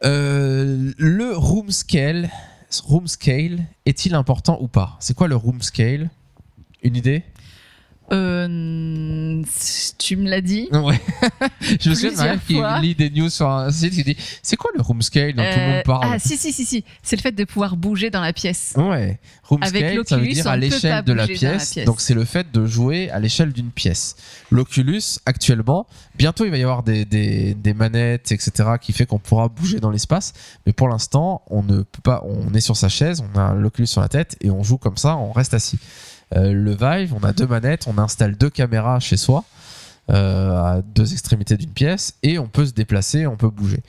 Euh, 0.04 0.92
le 0.98 1.36
room 1.38 1.72
scale, 1.72 2.30
room 2.86 3.08
scale 3.08 3.64
est-il 3.86 4.16
important 4.16 4.58
ou 4.62 4.68
pas? 4.68 4.98
C'est 5.00 5.16
quoi 5.16 5.28
le 5.28 5.36
room 5.36 5.62
scale? 5.62 6.10
Une 6.84 6.96
idée? 6.96 7.24
Euh, 8.12 9.42
tu 9.98 10.18
me 10.18 10.30
l'as 10.30 10.42
dit. 10.42 10.68
Ouais. 10.72 11.00
je 11.80 11.90
me 11.90 11.96
souviens 11.96 12.38
qui 12.38 12.60
lit 12.82 12.96
des 12.96 13.10
news 13.10 13.30
sur 13.30 13.50
un 13.50 13.72
site 13.72 13.94
qui 13.94 14.04
dit 14.04 14.18
c'est 14.42 14.56
quoi 14.58 14.72
le 14.76 14.82
room 14.82 15.02
scale 15.02 15.34
dont 15.34 15.44
tout 15.44 15.50
le 15.60 15.64
Euh, 15.64 15.74
monde 15.76 15.84
parle 15.86 16.08
Ah 16.14 16.20
si 16.20 16.38
si 16.38 16.52
si 16.52 16.66
si, 16.66 16.84
c'est 17.04 17.16
le 17.16 17.22
fait 17.22 17.32
de 17.32 17.44
pouvoir 17.46 17.76
bouger 17.78 18.10
dans 18.10 18.22
la 18.22 18.34
pièce. 18.34 18.74
Ouais, 18.78 19.20
room 19.44 19.64
Avec 19.64 19.86
scale, 19.86 20.02
ça 20.08 20.18
veut 20.18 20.28
dire 20.28 20.48
à 20.48 20.58
l'échelle 20.58 21.04
de 21.04 21.14
la 21.14 21.28
pièce. 21.28 21.78
Donc 21.86 22.02
c'est 22.02 22.14
le 22.14 22.26
fait 22.26 22.52
de 22.52 22.66
jouer 22.66 23.10
à 23.12 23.20
l'échelle 23.20 23.54
d'une 23.54 23.72
pièce. 23.72 24.16
L'Oculus, 24.50 25.02
actuellement, 25.26 25.86
bientôt 26.18 26.46
il 26.46 26.52
va 26.52 26.58
y 26.58 26.64
avoir 26.64 26.84
des, 26.84 27.06
des, 27.06 27.54
des 27.54 27.74
manettes, 27.74 28.32
etc., 28.32 28.52
qui 28.82 28.92
fait 28.94 29.06
qu'on 29.06 29.20
pourra 29.20 29.48
bouger 29.48 29.80
dans 29.80 29.90
l'espace. 29.92 30.34
Mais 30.66 30.74
pour 30.74 30.90
l'instant, 30.90 31.42
on 31.50 31.64
ne 31.64 31.78
peut 31.84 32.02
pas. 32.04 32.24
On 32.26 32.54
est 32.54 32.62
sur 32.62 32.76
sa 32.76 32.90
chaise, 32.90 33.24
on 33.34 33.40
a 33.40 33.54
l'Oculus 33.54 33.88
sur 33.88 34.02
la 34.02 34.10
tête 34.10 34.36
et 34.42 34.52
on 34.52 34.64
joue 34.64 34.78
comme 34.78 34.98
ça, 34.98 35.16
on 35.18 35.32
reste 35.32 35.54
assis. 35.54 35.80
Euh, 36.36 36.54
le 36.54 36.72
Vive, 36.72 37.14
on 37.14 37.24
a 37.24 37.34
deux 37.34 37.48
manettes, 37.48 37.88
on 37.88 37.98
installe 37.98 38.36
deux 38.38 38.50
caméras 38.50 39.00
chez 39.00 39.18
soi. 39.18 39.44
euh, 40.10 40.58
à 40.58 40.82
deux 40.82 41.14
extrémités 41.14 41.56
d'une 41.58 41.72
pièce 41.72 42.16
et 42.24 42.40
on 42.40 42.48
peut 42.48 42.66
se 42.66 42.74
déplacer, 42.74 43.28
on 43.28 43.38
peut 43.38 43.50
bouger. 43.50 43.82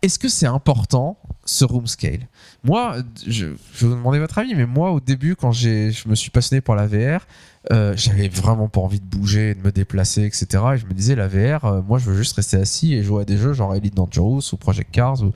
Est-ce 0.00 0.18
que 0.18 0.28
c'est 0.28 0.46
important 0.46 1.18
ce 1.44 1.64
room 1.64 1.86
scale? 1.86 2.26
Moi, 2.64 2.96
je, 3.26 3.48
je 3.74 3.86
vous 3.86 3.94
demander 3.94 4.18
votre 4.18 4.38
avis, 4.38 4.54
mais 4.54 4.66
moi 4.66 4.90
au 4.90 4.98
début, 4.98 5.36
quand 5.36 5.52
je 5.52 6.08
me 6.08 6.14
suis 6.16 6.30
passionné 6.30 6.60
pour 6.62 6.74
la 6.74 6.86
VR, 6.86 7.26
euh, 7.70 7.92
j'avais 7.96 8.28
vraiment 8.28 8.68
pas 8.68 8.80
envie 8.80 8.98
de 8.98 9.04
bouger, 9.04 9.54
de 9.54 9.60
me 9.60 9.70
déplacer, 9.70 10.22
etc. 10.24 10.46
Et 10.74 10.78
je 10.78 10.86
me 10.86 10.94
disais, 10.94 11.14
la 11.14 11.28
VR, 11.28 11.82
moi 11.86 11.98
je 11.98 12.06
veux 12.06 12.16
juste 12.16 12.34
rester 12.34 12.56
assis 12.56 12.94
et 12.94 13.04
jouer 13.04 13.22
à 13.22 13.24
des 13.24 13.36
jeux 13.36 13.52
genre 13.52 13.74
Elite 13.74 13.94
Dangerous 13.94 14.42
ou 14.52 14.56
Project 14.56 14.90
Cars 14.90 15.22
ou 15.22 15.32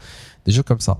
des 0.47 0.53
jeux 0.53 0.63
comme 0.63 0.81
ça. 0.81 0.97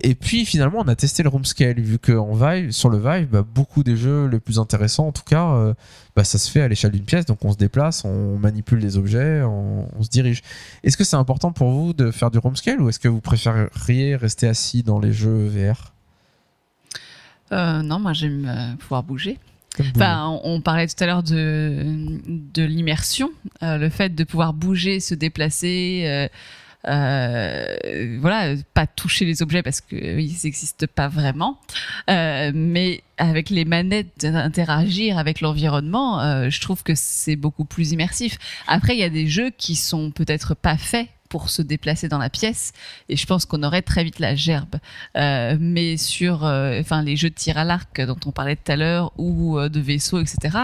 Et 0.00 0.14
puis 0.14 0.44
finalement, 0.44 0.80
on 0.80 0.88
a 0.88 0.96
testé 0.96 1.22
le 1.22 1.28
room 1.28 1.44
scale, 1.44 1.80
vu 1.80 1.98
que 1.98 2.12
en 2.12 2.32
Vive, 2.32 2.72
sur 2.72 2.88
le 2.88 2.98
Vive, 2.98 3.28
bah, 3.28 3.44
beaucoup 3.54 3.84
des 3.84 3.96
jeux 3.96 4.26
les 4.26 4.40
plus 4.40 4.58
intéressants, 4.58 5.08
en 5.08 5.12
tout 5.12 5.22
cas, 5.22 5.46
euh, 5.52 5.74
bah, 6.16 6.24
ça 6.24 6.38
se 6.38 6.50
fait 6.50 6.62
à 6.62 6.68
l'échelle 6.68 6.92
d'une 6.92 7.04
pièce, 7.04 7.26
donc 7.26 7.44
on 7.44 7.52
se 7.52 7.58
déplace, 7.58 8.04
on 8.04 8.38
manipule 8.38 8.80
des 8.80 8.96
objets, 8.96 9.42
on, 9.42 9.88
on 9.96 10.02
se 10.02 10.08
dirige. 10.08 10.42
Est-ce 10.82 10.96
que 10.96 11.04
c'est 11.04 11.16
important 11.16 11.52
pour 11.52 11.70
vous 11.70 11.92
de 11.92 12.10
faire 12.10 12.30
du 12.30 12.38
room 12.38 12.56
scale 12.56 12.80
ou 12.80 12.88
est-ce 12.88 12.98
que 12.98 13.08
vous 13.08 13.20
préféreriez 13.20 14.16
rester 14.16 14.48
assis 14.48 14.82
dans 14.82 14.98
les 14.98 15.12
jeux 15.12 15.46
VR 15.46 15.92
Euh, 17.52 17.82
non, 17.82 18.00
moi 18.00 18.12
j'aime 18.14 18.46
euh, 18.48 18.74
pouvoir 18.76 19.02
bouger. 19.02 19.38
Enfin, 19.78 20.40
on, 20.42 20.60
parlait 20.60 20.86
tout 20.86 21.02
à 21.02 21.06
l'heure 21.06 21.22
de, 21.22 21.82
de 22.26 22.62
l'immersion, 22.62 23.30
euh, 23.62 23.76
le 23.76 23.90
fait 23.90 24.14
de 24.14 24.24
pouvoir 24.24 24.52
bouger, 24.54 25.00
se 25.00 25.14
déplacer, 25.14 26.04
euh, 26.06 26.28
voilà, 26.86 28.54
pas 28.74 28.86
toucher 28.86 29.24
les 29.24 29.42
objets 29.42 29.62
parce 29.62 29.80
qu'ils 29.80 30.16
n'existent 30.44 30.86
pas 30.94 31.08
vraiment, 31.08 31.58
euh, 32.10 32.52
mais 32.54 33.02
avec 33.18 33.50
les 33.50 33.64
manettes 33.64 34.20
d'interagir 34.20 35.18
avec 35.18 35.40
l'environnement, 35.40 36.20
euh, 36.20 36.50
je 36.50 36.60
trouve 36.60 36.82
que 36.82 36.94
c'est 36.94 37.36
beaucoup 37.36 37.64
plus 37.64 37.92
immersif. 37.92 38.38
Après, 38.66 38.94
il 38.94 39.00
y 39.00 39.04
a 39.04 39.10
des 39.10 39.26
jeux 39.26 39.50
qui 39.50 39.74
sont 39.74 40.10
peut-être 40.10 40.54
pas 40.54 40.76
faits 40.76 41.08
pour 41.28 41.50
se 41.50 41.62
déplacer 41.62 42.08
dans 42.08 42.18
la 42.18 42.30
pièce. 42.30 42.72
Et 43.08 43.16
je 43.16 43.26
pense 43.26 43.44
qu'on 43.44 43.62
aurait 43.62 43.82
très 43.82 44.04
vite 44.04 44.18
la 44.18 44.34
gerbe. 44.34 44.76
Euh, 45.16 45.56
mais 45.58 45.96
sur, 45.96 46.44
euh, 46.44 46.80
enfin, 46.80 47.02
les 47.02 47.16
jeux 47.16 47.30
de 47.30 47.34
tir 47.34 47.58
à 47.58 47.64
l'arc 47.64 48.00
dont 48.00 48.18
on 48.26 48.32
parlait 48.32 48.56
tout 48.56 48.72
à 48.72 48.76
l'heure 48.76 49.12
ou 49.16 49.58
euh, 49.58 49.68
de 49.68 49.80
vaisseaux, 49.80 50.20
etc. 50.20 50.58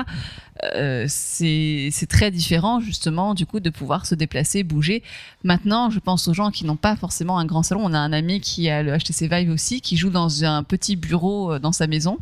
c'est 1.08 2.06
très 2.08 2.30
différent 2.30 2.78
justement 2.78 3.34
du 3.34 3.46
coup 3.46 3.58
de 3.58 3.70
pouvoir 3.70 4.06
se 4.06 4.14
déplacer, 4.14 4.62
bouger. 4.62 5.02
Maintenant, 5.42 5.90
je 5.90 5.98
pense 5.98 6.28
aux 6.28 6.34
gens 6.34 6.50
qui 6.50 6.64
n'ont 6.64 6.76
pas 6.76 6.94
forcément 6.94 7.38
un 7.38 7.46
grand 7.46 7.64
salon. 7.64 7.80
On 7.84 7.92
a 7.92 7.98
un 7.98 8.12
ami 8.12 8.40
qui 8.40 8.68
a 8.68 8.82
le 8.82 8.96
HTC 8.96 9.28
Vive 9.28 9.50
aussi, 9.50 9.80
qui 9.80 9.96
joue 9.96 10.10
dans 10.10 10.44
un 10.44 10.62
petit 10.62 10.94
bureau 10.94 11.58
dans 11.58 11.72
sa 11.72 11.88
maison, 11.88 12.18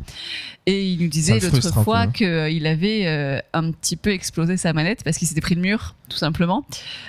et 0.65 0.91
il 0.91 1.03
nous 1.03 1.07
disait 1.07 1.39
l'autre 1.39 1.83
fois 1.83 2.07
qu'il 2.07 2.65
avait 2.65 3.43
un 3.53 3.71
petit 3.71 3.95
peu 3.95 4.11
explosé 4.11 4.57
sa 4.57 4.73
manette 4.73 5.03
parce 5.03 5.17
qu'il 5.17 5.27
s'était 5.27 5.41
pris 5.41 5.55
le 5.55 5.61
mur, 5.61 5.95
tout 6.09 6.17
simplement. 6.17 6.65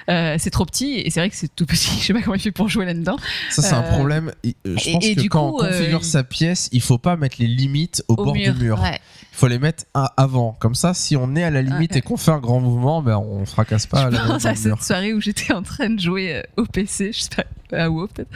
C'est 0.09 0.51
trop 0.51 0.67
petit 0.67 0.99
et 0.99 1.09
c'est 1.11 1.21
vrai 1.21 1.31
que 1.31 1.32
c'est 1.35 1.55
tout 1.55 1.67
petit. 1.67 1.91
Je 2.01 2.07
sais 2.07 2.13
pas 2.13 2.23
comment 2.23 2.35
il 2.35 2.41
fait 2.41 2.53
pour 2.53 2.69
jouer 2.69 2.85
là-dedans. 2.85 3.17
Ça, 3.51 3.63
c'est 3.63 3.75
un 3.75 3.83
Euh, 3.83 3.91
problème. 3.93 4.33
Euh, 4.45 4.51
Je 4.77 4.89
et- 4.89 4.93
pense 4.93 5.05
et 5.05 5.15
que 5.15 5.21
du 5.21 5.29
quand 5.29 5.51
coup, 5.51 5.57
on 5.63 5.67
configure 5.69 6.01
euh, 6.01 6.03
sa 6.03 6.25
pièce, 6.25 6.69
il 6.73 6.81
faut 6.81 6.99
pas 6.99 7.17
mettre 7.17 7.37
les 7.39 7.47
limites 7.47 8.05
au, 8.09 8.17
bord 8.17 8.33
du 8.33 8.53
mur. 8.53 8.81
Ouais. 8.81 8.99
Il 9.33 9.37
faut 9.37 9.49
les 9.49 9.59
mettre 9.59 9.85
à- 9.95 10.13
avant. 10.17 10.57
Comme 10.61 10.75
ça, 10.75 10.95
si 10.95 11.17
on 11.17 11.35
est 11.37 11.43
à 11.45 11.51
la 11.51 11.63
limite 11.63 11.93
Ouais. 11.93 11.99
et 11.99 12.03
qu'on 12.03 12.17
fait 12.17 12.31
un 12.33 12.39
grand 12.39 12.61
mouvement, 12.61 13.03
ben, 13.03 13.17
on 13.17 13.45
fracasse 13.47 13.87
pas 13.87 14.11
je 14.11 14.17
pense 14.17 14.45
à 14.47 14.55
cette 14.55 14.83
soirée 14.83 15.13
où 15.15 15.21
j'étais 15.21 15.53
en 15.53 15.63
train 15.63 15.91
de 15.91 16.01
jouer 16.01 16.43
au 16.57 16.65
PC, 16.65 17.13
je 17.13 17.21
sais 17.23 17.29
pas, 17.35 17.45
à 17.73 17.91
WoW 17.91 18.07
peut-être, 18.09 18.31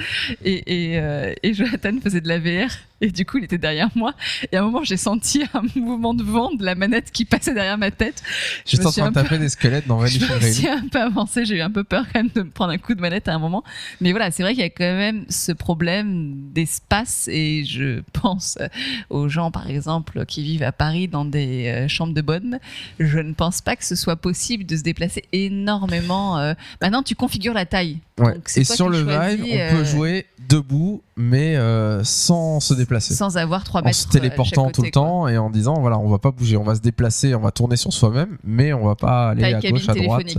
et, 0.44 0.92
et, 0.92 0.98
euh, 0.98 1.32
et 1.42 1.54
Jonathan 1.54 1.92
faisait 2.02 2.20
de 2.20 2.28
la 2.28 2.38
VR, 2.38 2.70
et 3.00 3.10
du 3.10 3.26
coup 3.26 3.38
il 3.38 3.44
était 3.44 3.58
derrière 3.58 3.90
moi, 3.94 4.14
et 4.52 4.56
à 4.56 4.60
un 4.60 4.64
moment 4.64 4.82
j'ai 4.84 4.96
senti 4.96 5.42
un 5.54 5.62
mouvement 5.78 6.14
de 6.14 6.22
vent 6.22 6.52
de 6.54 6.64
la 6.64 6.74
manette 6.74 7.10
qui 7.12 7.24
passait 7.24 7.52
derrière 7.54 7.76
ma 7.78 7.90
tête. 7.90 8.22
J'étais 8.64 8.82
me 8.84 8.88
en 8.88 8.92
suis 8.92 9.00
train 9.02 9.10
de 9.10 9.14
peu- 9.14 9.22
taper 9.22 9.38
des 9.38 9.48
squelettes 9.48 9.86
dans 9.86 9.98
Je 10.06 10.18
Vanishing 10.18 10.28
me 10.36 10.40
Rail. 10.40 10.54
suis 10.54 10.68
un 10.68 10.88
peu 10.88 11.00
avancé, 11.00 11.44
j'ai 11.44 11.56
eu 11.56 11.60
un 11.60 11.70
peu 11.70 11.84
peur 11.84 12.04
quand 12.12 12.20
même 12.22 12.30
de 12.34 12.42
me 12.42 12.50
prendre 12.50 12.72
un 12.72 12.78
coup 12.78 12.94
de 12.94 13.00
manette 13.00 13.28
à 13.28 13.34
un 13.34 13.38
moment. 13.38 13.62
Mais 14.00 14.12
voilà, 14.12 14.30
c'est 14.30 14.42
vrai 14.42 14.52
qu'il 14.54 14.62
y 14.62 14.66
a 14.66 14.70
quand 14.70 14.84
même 14.84 15.24
ce 15.28 15.52
problème 15.52 16.34
d'espace 16.54 17.28
et 17.30 17.64
je 17.64 18.00
pense 18.12 18.56
euh, 18.60 18.68
aux 19.10 19.28
gens, 19.28 19.50
par 19.50 19.68
exemple, 19.68 20.24
qui 20.26 20.42
vivent 20.42 20.62
à 20.62 20.72
Paris 20.72 21.08
dans 21.08 21.24
des 21.24 21.66
euh, 21.68 21.88
chambres 21.88 22.14
de 22.14 22.22
bonne. 22.22 22.58
Je 22.98 23.18
ne 23.18 23.32
pense 23.34 23.60
pas 23.60 23.76
que 23.76 23.84
ce 23.84 23.94
soit 23.94 24.16
possible 24.16 24.64
de 24.64 24.76
se 24.76 24.82
déplacer 24.82 25.22
énormément. 25.32 26.36
Maintenant, 26.80 27.02
tu 27.02 27.14
configures 27.14 27.54
la 27.54 27.66
taille. 27.66 27.98
Ouais. 28.18 28.34
Donc, 28.34 28.48
Et 28.56 28.64
sur 28.64 28.88
le 28.88 29.02
on 29.34 29.36
peut 29.44 29.82
euh, 29.82 29.84
jouer 29.84 30.26
debout, 30.48 31.02
mais 31.16 31.56
euh, 31.56 32.04
sans 32.04 32.60
se 32.60 32.74
déplacer. 32.74 33.14
Sans 33.14 33.36
avoir 33.36 33.64
3 33.64 33.80
en 33.80 33.84
mètres. 33.84 33.96
se 33.96 34.06
euh, 34.06 34.10
chaque 34.12 34.22
téléportant 34.22 34.70
tout 34.70 34.82
le 34.82 34.90
quoi. 34.90 35.02
temps 35.02 35.28
et 35.28 35.38
en 35.38 35.50
disant 35.50 35.80
voilà 35.80 35.98
on 35.98 36.08
va 36.08 36.18
pas 36.18 36.30
bouger 36.30 36.56
on 36.56 36.62
va 36.62 36.74
se 36.76 36.80
déplacer 36.80 37.34
on 37.34 37.40
va 37.40 37.50
tourner 37.50 37.76
sur 37.76 37.92
soi-même 37.92 38.38
mais 38.44 38.72
on 38.72 38.86
va 38.86 38.94
pas 38.94 39.30
aller 39.30 39.42
à 39.44 39.60
gauche 39.60 39.88
à 39.88 39.94
droite 39.94 40.36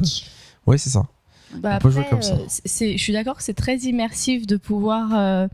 oui 0.66 0.80
c'est 0.80 0.90
ça 0.90 1.06
Bah 1.56 1.76
On 1.76 1.80
peut 1.80 1.90
jouer 1.90 2.02
après, 2.02 2.12
comme 2.12 2.22
ça. 2.22 2.38
je 2.66 2.98
suis 2.98 3.14
d'accord 3.14 3.38
que 3.38 3.44
c'est 3.44 3.54
très 3.54 3.78
immersif 3.78 4.46
de 4.48 4.58
pouvoir 4.58 5.10
euh, 5.14 5.48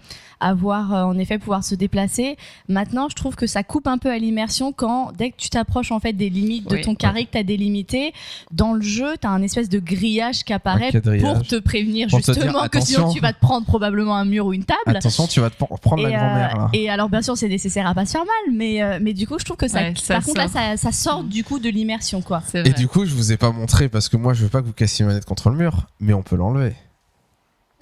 avoir, 0.44 0.94
euh, 0.94 1.04
en 1.04 1.18
effet, 1.18 1.38
pouvoir 1.38 1.64
se 1.64 1.76
déplacer. 1.76 2.38
Maintenant, 2.70 3.08
je 3.10 3.16
trouve 3.16 3.36
que 3.36 3.48
ça 3.48 3.64
coupe 3.64 3.88
un 3.88 3.98
peu 3.98 4.10
à 4.12 4.18
l'immersion 4.18 4.72
quand, 4.72 5.12
dès 5.18 5.32
que 5.32 5.38
tu 5.38 5.50
t'approches 5.50 5.92
en 5.92 6.00
fait 6.00 6.14
des 6.14 6.30
limites 6.30 6.70
de 6.70 6.76
Oui. 6.76 6.82
ton 6.82 6.96
carré 6.96 7.26
que 7.26 7.32
tu 7.32 7.38
as 7.38 7.44
délimité, 7.44 8.14
dans 8.52 8.74
le 8.74 8.82
jeu, 8.82 9.16
tu 9.22 9.28
as 9.28 9.32
un 9.32 9.42
espèce 9.42 9.70
de 9.70 9.80
grillage 9.80 10.44
qui 10.44 10.54
apparaît 10.54 10.92
pour 11.22 11.44
te 11.44 11.60
prévenir 11.60 12.08
Pour 12.10 12.22
te 12.22 12.32
dire, 12.32 12.34
justement 12.44 12.68
que 12.68 12.80
sinon 12.82 13.12
tu 13.12 13.20
vas 13.20 13.34
te 13.34 13.40
prendre 13.40 13.66
probablement 13.66 14.16
un 14.16 14.26
mur 14.26 14.46
ou 14.48 14.54
une 14.54 14.64
table. 14.66 14.80
attention 14.98 15.28
tu 15.28 15.40
vas 15.40 15.50
te 15.50 15.56
prendre 15.56 16.04
la 16.04 16.10
Et, 16.10 16.16
euh, 16.16 16.18
grand-mère 16.18 16.58
là 16.58 16.70
et 16.74 16.90
alors 16.90 17.10
bien 17.10 17.22
sûr 17.22 17.38
c'est 17.38 17.48
nécessaire 17.48 17.88
à 17.88 17.94
pas 17.94 18.06
se 18.06 18.12
faire 18.12 18.22
mal 18.26 18.56
mais 18.56 18.82
euh, 18.82 19.00
mais 19.02 19.14
du 19.14 19.28
coup 19.28 19.38
je 19.40 19.46
trouve 19.46 19.58
que 19.58 19.68
ça, 19.68 19.80
Ouais, 19.80 19.94
ça 19.96 20.16
par 20.16 20.24
contre 20.26 20.38
là 20.38 20.48
sort. 20.48 20.62
ça, 20.62 20.78
ça 20.78 20.92
sort 20.92 21.24
du 21.24 21.44
coup 21.44 21.60
de 21.60 21.70
l'immersion 21.70 22.22
quoi 22.22 22.42
et 22.54 22.72
du 22.74 22.88
coup 22.88 23.06
je 23.06 23.14
vous 23.14 23.32
ai 23.32 23.38
pas 23.38 23.52
montré 23.52 23.90
parce 23.90 24.10
que 24.10 24.18
moi 24.18 24.34
je 24.34 24.44
veux 24.44 24.50
pas 24.50 24.62
que 24.62 24.68
vous 24.68 24.74
cassiez 24.74 25.06
ma 25.06 25.12
manette 25.12 25.26
contre 25.26 25.50
le 25.50 25.56
mur 25.58 25.88
mais 26.00 26.14
on 26.14 26.22
peut 26.24 26.36
l'enlever 26.36 26.74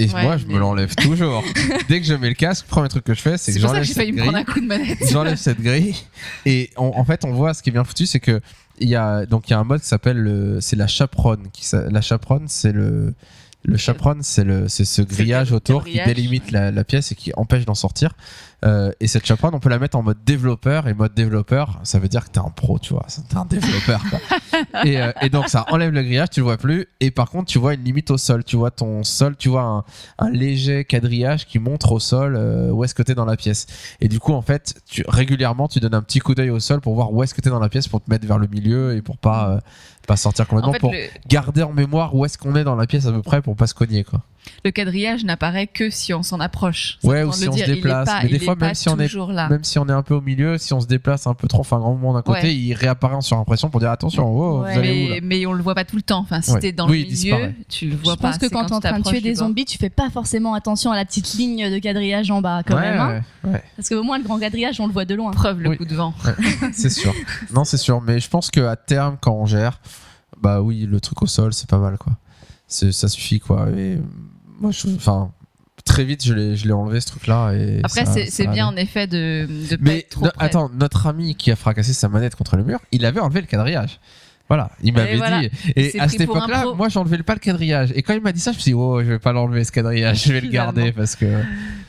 et 0.03 0.09
Ouais, 0.13 0.23
moi 0.23 0.37
je 0.37 0.45
mais- 0.45 0.53
me 0.55 0.59
l'enlève 0.59 0.93
toujours. 0.95 1.43
Dès 1.89 1.99
que 2.01 2.07
je 2.07 2.13
mets 2.13 2.29
le 2.29 2.35
casque 2.35 2.65
le 2.67 2.69
premier 2.69 2.87
truc 2.89 3.03
que 3.03 3.13
je 3.13 3.21
fais 3.21 3.37
c'est 3.37 3.53
que 3.53 3.59
j'enlève 3.59 3.83
cette 3.83 3.97
me 4.11 4.17
grille. 4.23 4.35
un 4.35 4.43
coup 4.43 4.59
de 4.59 4.65
manette. 4.65 4.97
j'enlève 5.11 5.35
cette 5.37 5.61
grille. 5.61 5.95
Et 6.45 6.69
on- 6.77 6.93
en 6.97 7.03
fait 7.05 7.25
on 7.25 7.33
voit 7.33 7.53
ce 7.53 7.61
qui 7.63 7.69
est 7.69 7.73
bien 7.73 7.83
foutu 7.83 8.05
c'est 8.05 8.19
que 8.19 8.41
il 8.79 8.89
y 8.89 8.95
a 8.95 9.25
donc 9.25 9.47
il 9.49 9.51
y 9.51 9.53
a 9.53 9.59
un 9.59 9.63
mode 9.63 9.81
qui 9.81 9.87
s'appelle 9.87 10.17
le 10.17 10.59
c'est 10.61 10.75
la 10.75 10.87
chaperonne 10.87 11.47
qui 11.53 11.69
la 11.73 12.01
chaperonne 12.01 12.45
c'est 12.47 12.71
le 12.71 13.13
le 13.63 13.77
chaperonne 13.77 14.23
c'est 14.23 14.43
le 14.43 14.67
c'est 14.67 14.85
ce 14.85 15.01
grillage 15.01 15.51
autour 15.51 15.83
qui 15.83 15.99
délimite 16.03 16.51
la, 16.51 16.71
la 16.71 16.83
pièce 16.83 17.11
et 17.11 17.15
qui 17.15 17.31
empêche 17.35 17.65
d'en 17.65 17.75
sortir. 17.75 18.13
Euh, 18.63 18.91
et 18.99 19.07
cette 19.07 19.25
chaperonne 19.25 19.55
on 19.55 19.59
peut 19.59 19.69
la 19.69 19.79
mettre 19.79 19.97
en 19.97 20.03
mode 20.03 20.23
développeur 20.23 20.87
et 20.87 20.93
mode 20.93 21.15
développeur 21.15 21.79
ça 21.83 21.97
veut 21.97 22.07
dire 22.07 22.23
que 22.25 22.29
t'es 22.29 22.39
un 22.39 22.51
pro 22.55 22.79
tu 22.79 22.93
vois. 22.93 23.07
T'es 23.29 23.37
un 23.37 23.45
développeur 23.45 24.01
quoi. 24.09 24.19
et, 24.85 25.01
euh, 25.01 25.11
et 25.21 25.29
donc 25.29 25.49
ça 25.49 25.65
enlève 25.69 25.91
le 25.91 26.03
grillage 26.03 26.29
tu 26.31 26.39
le 26.41 26.45
vois 26.45 26.57
plus. 26.57 26.87
Et 26.99 27.11
par 27.11 27.29
contre 27.29 27.51
tu 27.51 27.59
vois 27.59 27.73
une 27.73 27.83
limite 27.83 28.11
au 28.11 28.17
sol. 28.17 28.43
Tu 28.43 28.55
vois 28.55 28.71
ton 28.71 29.03
sol 29.03 29.35
tu 29.35 29.49
vois 29.49 29.63
un, 29.63 29.83
un 30.19 30.29
léger 30.29 30.85
quadrillage 30.85 31.45
qui 31.45 31.59
montre 31.59 31.91
au 31.91 31.99
sol 31.99 32.35
euh, 32.35 32.71
où 32.71 32.83
est-ce 32.83 32.95
que 32.95 33.03
t'es 33.03 33.15
dans 33.15 33.25
la 33.25 33.37
pièce. 33.37 33.67
Et 33.99 34.07
du 34.07 34.19
coup, 34.19 34.33
en 34.33 34.41
fait, 34.41 34.75
tu, 34.87 35.03
régulièrement, 35.07 35.67
tu 35.67 35.79
donnes 35.79 35.95
un 35.95 36.01
petit 36.01 36.19
coup 36.19 36.35
d'œil 36.35 36.49
au 36.49 36.59
sol 36.59 36.81
pour 36.81 36.95
voir 36.95 37.11
où 37.13 37.23
est-ce 37.23 37.33
que 37.33 37.41
tu 37.41 37.47
es 37.47 37.51
dans 37.51 37.59
la 37.59 37.69
pièce 37.69 37.87
pour 37.87 38.01
te 38.01 38.09
mettre 38.09 38.27
vers 38.27 38.37
le 38.37 38.47
milieu 38.47 38.95
et 38.95 39.01
pour 39.01 39.17
pas, 39.17 39.59
pas 40.07 40.17
sortir 40.17 40.47
complètement, 40.47 40.69
En 40.69 40.73
fait, 40.73 40.79
pour 40.79 40.91
le, 40.91 40.99
garder 41.27 41.63
en 41.63 41.73
mémoire 41.73 42.15
où 42.15 42.25
est-ce 42.25 42.37
qu'on 42.37 42.55
est 42.55 42.63
dans 42.63 42.75
la 42.75 42.87
pièce 42.87 43.05
à 43.05 43.11
peu 43.11 43.21
près 43.21 43.41
pour 43.41 43.55
pas 43.55 43.67
se 43.67 43.73
cogner. 43.73 44.03
Quoi. 44.03 44.21
Le 44.63 44.71
quadrillage 44.71 45.23
n'apparaît 45.23 45.67
que 45.67 45.89
si 45.89 46.13
on 46.13 46.23
s'en 46.23 46.39
approche. 46.39 46.97
C'est 47.01 47.07
Ouais, 47.07 47.23
ou 47.23 47.31
si 47.31 47.43
le 47.43 47.49
on 47.49 47.51
se 47.53 47.57
dire. 47.57 47.67
Déplace. 47.67 48.07
pas- 48.07 48.19
Mais 48.23 48.29
des 48.29 48.39
fois, 48.39 48.55
même 48.55 48.73
si 48.75 48.89
on 48.89 48.97
est- 48.99 49.07
toujours 49.07 49.31
là. 49.31 49.49
Même 49.49 49.63
si 49.63 49.79
on 49.79 49.87
est 49.87 49.91
un 49.93 50.01
peu 50.03 50.13
au 50.15 50.21
milieu, 50.21 50.57
si 50.57 50.73
on 50.73 50.79
se 50.81 50.87
déplace 50.87 51.27
un 51.27 51.33
peu 51.33 51.47
trop, 51.47 51.61
enfin 51.61 51.77
un 51.77 51.79
grand 51.79 51.93
moment 51.95 52.13
d'un 52.13 52.21
côté, 52.21 52.41
Ouais. 52.47 52.55
il 52.55 52.73
réapparaît 52.73 53.15
en 53.15 53.21
surimpression 53.21 53.69
pour 53.69 53.79
dire 53.79 53.91
attention, 53.91 54.29
wow, 54.31 54.63
Ouais. 54.63 54.73
vous 54.73 54.79
allez 54.79 55.05
où 55.05 55.09
là 55.09 55.15
mais, 55.15 55.21
mais 55.39 55.45
on 55.45 55.53
le 55.53 55.63
voit 55.63 55.75
pas 55.75 55.85
tout 55.85 55.95
le 55.95 56.01
temps. 56.01 56.19
Enfin, 56.19 56.41
si 56.41 56.51
Ouais. 56.51 56.59
t'es 56.59 56.71
dans 56.71 56.87
Oui, 56.89 57.03
le 57.03 57.09
il 57.09 57.17
milieu, 57.17 57.53
tu 57.69 57.87
le 57.89 57.95
vois 57.95 58.13
je 58.13 58.19
pas. 58.19 58.27
pense 58.29 58.37
que 58.37 58.47
quand 58.47 58.65
t'es 58.65 58.73
en 58.73 58.79
tu 58.79 58.87
train 58.87 58.99
de 58.99 59.03
tuer 59.07 59.21
des 59.21 59.35
zombies 59.35 59.65
tu 59.65 59.77
fais 59.77 59.89
pas 59.89 60.09
forcément 60.09 60.53
attention 60.53 60.91
à 60.91 60.95
la 60.95 61.05
petite 61.05 61.33
ligne 61.33 61.69
de 61.71 61.79
quadrillage 61.79 62.29
en 62.31 62.41
bas 62.41 62.61
quand 62.65 62.75
Ouais, 62.75 62.81
même 62.81 62.99
hein. 62.99 63.21
ouais, 63.43 63.51
ouais, 63.51 63.63
parce 63.75 63.89
que 63.89 63.95
au 63.95 64.03
moins 64.03 64.17
le 64.17 64.23
grand 64.23 64.39
quadrillage 64.39 64.79
on 64.79 64.87
le 64.87 64.93
voit 64.93 65.05
de 65.05 65.15
loin 65.15 65.31
Preuve 65.31 65.59
le 65.61 65.69
Oui. 65.69 65.77
coup 65.77 65.85
de 65.85 65.95
vent. 65.95 66.13
c'est 66.73 66.89
sûr. 66.89 67.13
Non, 67.53 67.63
c'est 67.63 67.77
sûr. 67.77 68.01
Mais 68.01 68.19
je 68.19 68.29
pense 68.29 68.49
qu'à 68.51 68.75
terme, 68.75 69.17
quand 69.19 69.33
on 69.33 69.45
gère, 69.45 69.79
bah 70.41 70.61
oui, 70.61 70.85
le 70.89 70.99
truc 70.99 71.21
au 71.21 71.27
sol, 71.27 71.53
c'est 71.53 71.69
pas 71.69 71.77
mal 71.77 71.97
quoi. 71.97 72.13
Ça 72.71 73.07
suffit 73.07 73.39
quoi. 73.39 73.67
Et 73.77 73.97
moi, 74.59 74.71
je, 74.71 74.87
enfin, 74.95 75.31
très 75.85 76.03
vite, 76.03 76.23
je 76.25 76.33
l'ai 76.33 76.55
je 76.55 76.65
l'ai 76.65 76.73
enlevé 76.73 77.01
ce 77.01 77.07
truc-là. 77.07 77.51
et 77.53 77.79
Après, 77.83 78.05
c'est 78.29 78.47
bien 78.47 78.67
en 78.67 78.75
effet 78.75 79.07
de, 79.07 79.47
de 79.69 79.75
pas 79.75 79.81
Mais 79.81 79.99
être 79.99 80.09
trop 80.09 80.25
no- 80.25 80.31
près. 80.33 80.45
attends, 80.45 80.69
notre 80.73 81.07
ami 81.07 81.35
qui 81.35 81.51
a 81.51 81.55
fracassé 81.55 81.93
sa 81.93 82.07
manette 82.09 82.35
contre 82.35 82.55
le 82.55 82.63
mur, 82.63 82.79
il 82.91 83.05
avait 83.05 83.19
enlevé 83.19 83.41
le 83.41 83.47
quadrillage. 83.47 83.99
Voilà, 84.47 84.69
il 84.83 84.93
m'avait 84.93 85.15
voilà. 85.15 85.39
dit. 85.41 85.49
Et 85.77 85.97
à 85.97 86.09
cette 86.09 86.19
époque-là, 86.21 86.65
moi, 86.75 86.89
j'enlevais 86.89 87.17
pas 87.23 87.35
le 87.35 87.39
quadrillage. 87.39 87.93
Et 87.95 88.03
quand 88.03 88.13
il 88.13 88.19
m'a 88.19 88.33
dit 88.33 88.41
ça, 88.41 88.51
je 88.51 88.57
me 88.57 88.61
suis 88.61 88.71
dit, 88.71 88.75
oh, 88.75 89.01
je 89.01 89.07
vais 89.07 89.19
pas 89.19 89.31
l'enlever 89.31 89.63
ce 89.63 89.71
quadrillage, 89.71 90.25
je 90.25 90.33
vais 90.33 90.41
le 90.41 90.49
garder 90.49 90.91
parce 90.91 91.15
que. 91.15 91.25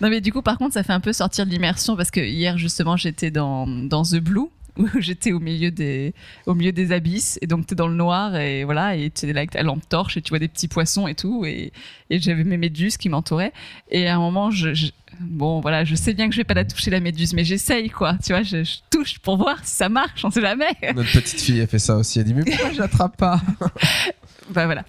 Non, 0.01 0.09
mais 0.09 0.21
du 0.21 0.33
coup, 0.33 0.43
par 0.43 0.59
contre, 0.59 0.75
ça 0.75 0.85
fait 0.85 0.93
un 0.93 1.01
peu 1.01 1.13
sortir 1.13 1.45
de 1.45 1.51
l'immersion 1.51 1.97
parce 1.97 2.13
que 2.13 2.21
hier, 2.21 2.59
justement, 2.59 2.97
j'étais 2.97 3.33
dans, 3.33 3.67
dans 3.67 4.05
The 4.05 4.19
Blue 4.19 4.47
où 4.79 4.87
j'étais 5.01 5.33
au 5.33 5.41
milieu 5.41 5.71
des 5.71 6.15
au 6.47 6.55
milieu 6.55 6.73
des 6.73 6.93
abysses 6.93 7.39
et 7.43 7.47
donc 7.47 7.67
t'es 7.67 7.75
dans 7.75 7.89
le 7.89 7.95
noir 7.95 8.37
et 8.37 8.65
voilà 8.65 8.97
et 8.97 9.11
tu 9.11 9.27
es 9.29 9.33
là 9.33 9.41
avec 9.41 9.51
ta 9.51 9.63
lampe 9.63 9.87
torche 9.89 10.17
et 10.17 10.23
tu 10.23 10.31
vois 10.31 10.39
des 10.39 10.49
petits 10.49 10.69
poissons 10.69 11.07
et 11.09 11.15
tout 11.15 11.45
et, 11.45 11.73
et 12.11 12.19
j'avais 12.21 12.45
mes 12.45 12.57
méduses 12.57 12.97
qui 12.97 13.09
m'entouraient. 13.09 13.53
Et 13.91 14.09
à 14.09 14.17
un 14.17 14.19
moment 14.19 14.51
je, 14.51 14.73
je- 14.75 14.91
bon 15.21 15.61
voilà 15.61 15.85
je 15.85 15.95
sais 15.95 16.15
bien 16.15 16.27
que 16.29 16.33
je 16.35 16.39
vais 16.41 16.45
pas 16.45 16.55
la 16.55 16.65
toucher 16.65 16.91
la 16.91 17.01
méduse 17.01 17.35
mais 17.35 17.45
j'essaye 17.45 17.91
quoi. 17.91 18.17
Tu 18.25 18.33
vois 18.33 18.43
je, 18.43 18.65
je 18.65 18.77
touche 18.91 19.19
pour 19.19 19.37
voir 19.37 19.59
si 19.65 19.75
ça 19.75 19.89
marche 19.89 20.25
on 20.25 20.31
sait 20.31 20.41
jamais. 20.41 20.71
Notre 20.95 21.13
petite 21.13 21.41
fille 21.41 21.61
a 21.61 21.67
fait 21.67 21.79
ça 21.79 21.97
aussi. 21.97 22.19
Elle 22.19 22.25
dit, 22.25 22.35
mais 22.35 22.45
pourquoi 22.45 22.73
je 22.73 22.79
l'attrape 22.79 23.17
pas? 23.17 23.41
bah 24.51 24.67
voilà 24.67 24.85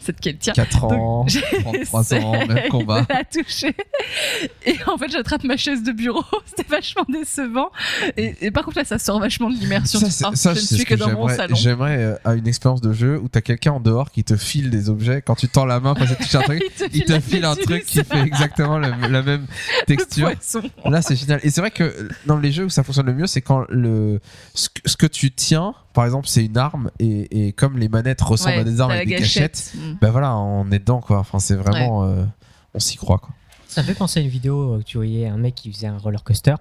c'est 0.00 0.12
de 0.16 0.20
quel 0.20 0.36
tien 0.38 0.52
4 0.52 0.84
ans, 0.84 1.24
J'ai 1.28 1.40
33 1.40 2.14
ans, 2.14 2.46
même 2.46 2.68
combat. 2.70 3.02
de 3.08 3.12
la 3.12 3.24
toucher. 3.24 3.74
Et 4.66 4.76
en 4.86 4.96
fait, 4.98 5.10
j'attrape 5.10 5.44
ma 5.44 5.56
chaise 5.56 5.82
de 5.82 5.92
bureau. 5.92 6.22
C'était 6.46 6.68
vachement 6.68 7.04
décevant. 7.08 7.70
Et, 8.16 8.34
et 8.40 8.50
par 8.50 8.64
contre, 8.64 8.78
là, 8.78 8.84
ça 8.84 8.98
sort 8.98 9.20
vachement 9.20 9.50
de 9.50 9.56
l'immersion. 9.56 9.98
Ça, 10.00 10.30
Tu 10.30 10.36
ça, 10.36 10.50
je 10.54 10.60
ne 10.60 10.60
c'est 10.64 10.74
suis 10.74 10.84
ce 10.84 10.84
que, 10.88 10.94
que 10.94 10.98
dans 11.00 11.06
mon 11.08 11.28
j'aimerais- 11.28 11.36
salon. 11.36 11.54
J'aimerais 11.56 11.96
euh, 11.98 12.14
à 12.24 12.34
une 12.34 12.46
expérience 12.48 12.80
de 12.80 12.92
jeu 12.92 13.18
où 13.22 13.28
t'as 13.28 13.40
quelqu'un 13.40 13.72
en 13.72 13.80
dehors 13.80 14.10
qui 14.10 14.24
te 14.24 14.36
file 14.36 14.70
des 14.70 14.88
objets. 14.88 15.22
Quand 15.22 15.34
tu 15.34 15.48
tends 15.48 15.66
la 15.66 15.80
main 15.80 15.94
pour 15.94 16.04
essayer 16.04 16.18
de 16.18 16.22
toucher 16.24 16.38
un 16.38 16.42
truc, 16.42 16.62
Il 16.62 16.70
te 16.70 16.96
il 16.96 17.04
te 17.04 17.12
la 17.12 17.20
file 17.20 17.44
un 17.44 17.56
truc 17.56 17.84
qui 17.84 18.02
fait 18.04 18.20
exactement 18.22 18.78
la, 18.78 18.88
la 19.08 19.22
même 19.22 19.46
texture. 19.86 20.30
Là, 20.84 21.02
c'est 21.02 21.16
génial. 21.16 21.40
Et 21.42 21.50
c'est 21.50 21.60
vrai 21.60 21.70
que 21.70 21.84
euh, 21.84 22.08
dans 22.26 22.38
les 22.38 22.52
jeux 22.52 22.64
où 22.64 22.70
ça 22.70 22.82
fonctionne 22.82 23.06
le 23.06 23.14
mieux, 23.14 23.26
c'est 23.26 23.40
quand 23.42 23.64
le 23.68 24.20
ce 24.54 24.68
que, 24.68 24.80
ce 24.88 24.96
que 24.96 25.06
tu 25.06 25.30
tiens, 25.30 25.74
par 25.92 26.04
exemple, 26.04 26.28
c'est 26.28 26.44
une 26.44 26.56
arme 26.58 26.90
et, 27.00 27.46
et 27.48 27.52
comme 27.52 27.76
les 27.78 27.88
manettes 27.88 28.19
ressemblent 28.24 28.54
Ouais, 28.56 28.60
à 28.60 28.64
des 28.64 28.80
armes 28.80 28.90
avec 28.92 29.08
des 29.08 29.14
gâchette. 29.16 29.52
cachettes, 29.52 29.72
Mm. 29.74 29.96
ben 30.00 30.10
voilà, 30.10 30.36
on 30.36 30.70
est 30.70 30.78
dedans 30.78 31.00
quoi. 31.00 31.18
Enfin, 31.18 31.38
c'est 31.38 31.54
vraiment, 31.56 32.04
euh, 32.04 32.24
on 32.74 32.78
s'y 32.78 32.96
croit 32.96 33.18
quoi. 33.18 33.30
Ça 33.68 33.82
me 33.82 33.86
fait 33.86 33.94
penser 33.94 34.20
à 34.20 34.22
une 34.22 34.28
vidéo 34.28 34.76
où 34.76 34.82
tu 34.82 34.96
voyais 34.96 35.26
un 35.28 35.36
mec 35.36 35.54
qui 35.54 35.72
faisait 35.72 35.86
un 35.86 35.96
roller 35.98 36.22
coaster 36.24 36.54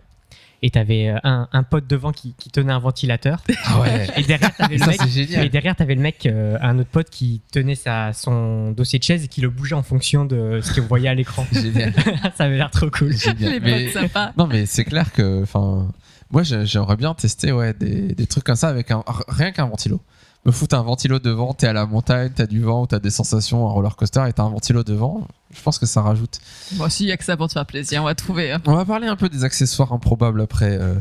et 0.61 0.69
t'avais 0.71 1.07
euh, 1.07 1.17
un, 1.23 1.47
un 1.53 1.63
pote 1.63 1.87
devant 1.87 2.11
qui, 2.11 2.33
qui 2.37 2.49
tenait 2.51 2.73
un 2.73 2.79
ventilateur 2.79 3.41
Ah 3.65 3.79
ouais. 3.79 4.07
et 4.17 4.23
derrière 4.23 4.53
t'avais 4.55 4.77
le 4.77 4.85
mec 4.85 4.99
et 5.45 5.49
derrière 5.49 5.75
le 5.79 5.95
mec 5.95 6.25
euh, 6.25 6.57
un 6.61 6.77
autre 6.77 6.89
pote 6.91 7.09
qui 7.09 7.41
tenait 7.51 7.75
sa, 7.75 8.11
son 8.13 8.71
dossier 8.71 8.99
de 8.99 9.03
chaise 9.05 9.23
et 9.23 9.27
qui 9.29 9.39
le 9.41 9.49
bougeait 9.49 9.73
en 9.75 9.81
fonction 9.83 10.25
de 10.25 10.59
ce 10.61 10.73
qu'il 10.73 10.83
voyait 10.83 11.07
à 11.09 11.15
l'écran 11.15 11.47
Génial. 11.51 11.93
ça 12.37 12.43
avait 12.43 12.57
l'air 12.57 12.69
trop 12.71 12.89
cool 12.91 13.11
Génial. 13.15 13.53
Les 13.53 13.59
Mais- 13.61 13.85
potes 13.85 13.93
sympas. 14.03 14.33
Non, 14.37 14.45
mais 14.47 14.65
c'est 14.65 14.83
clair 14.83 15.11
que, 15.13 15.41
enfin, 15.41 15.87
moi, 16.29 16.43
j'ai- 16.43 16.65
j'aimerais 16.67 16.97
bien 16.97 17.13
tester, 17.15 17.51
ouais, 17.53 17.73
des, 17.73 18.13
des 18.13 18.27
trucs 18.27 18.43
comme 18.43 18.55
ça 18.57 18.67
avec 18.67 18.91
un, 18.91 19.03
rien 19.29 19.51
qu'un 19.51 19.65
ventilo. 19.65 19.99
Me 20.45 20.51
fous, 20.51 20.67
t'as 20.67 20.77
un 20.79 20.83
ventilo 20.83 21.19
devant, 21.19 21.53
t'es 21.53 21.67
à 21.67 21.73
la 21.73 21.85
montagne, 21.85 22.31
t'as 22.33 22.45
du 22.47 22.61
vent, 22.61 22.83
ou 22.83 22.87
t'as 22.87 22.99
des 22.99 23.09
sensations, 23.09 23.67
un 23.67 23.71
roller 23.71 23.95
coaster 23.95 24.23
et 24.27 24.33
t'as 24.33 24.43
un 24.43 24.49
ventilo 24.49 24.83
devant. 24.83 25.27
Je 25.53 25.61
pense 25.61 25.77
que 25.79 25.85
ça 25.85 26.01
rajoute. 26.01 26.39
Bon, 26.73 26.89
si, 26.89 27.03
il 27.03 27.09
y 27.09 27.11
a 27.11 27.17
que 27.17 27.25
ça 27.25 27.35
pour 27.37 27.47
te 27.47 27.53
faire 27.53 27.65
plaisir, 27.65 28.01
on 28.01 28.05
va 28.05 28.15
trouver. 28.15 28.51
hein. 28.51 28.61
On 28.65 28.75
va 28.75 28.85
parler 28.85 29.07
un 29.07 29.15
peu 29.15 29.29
des 29.29 29.43
accessoires 29.43 29.91
improbables 29.93 30.41
après. 30.41 30.77
euh, 30.79 30.95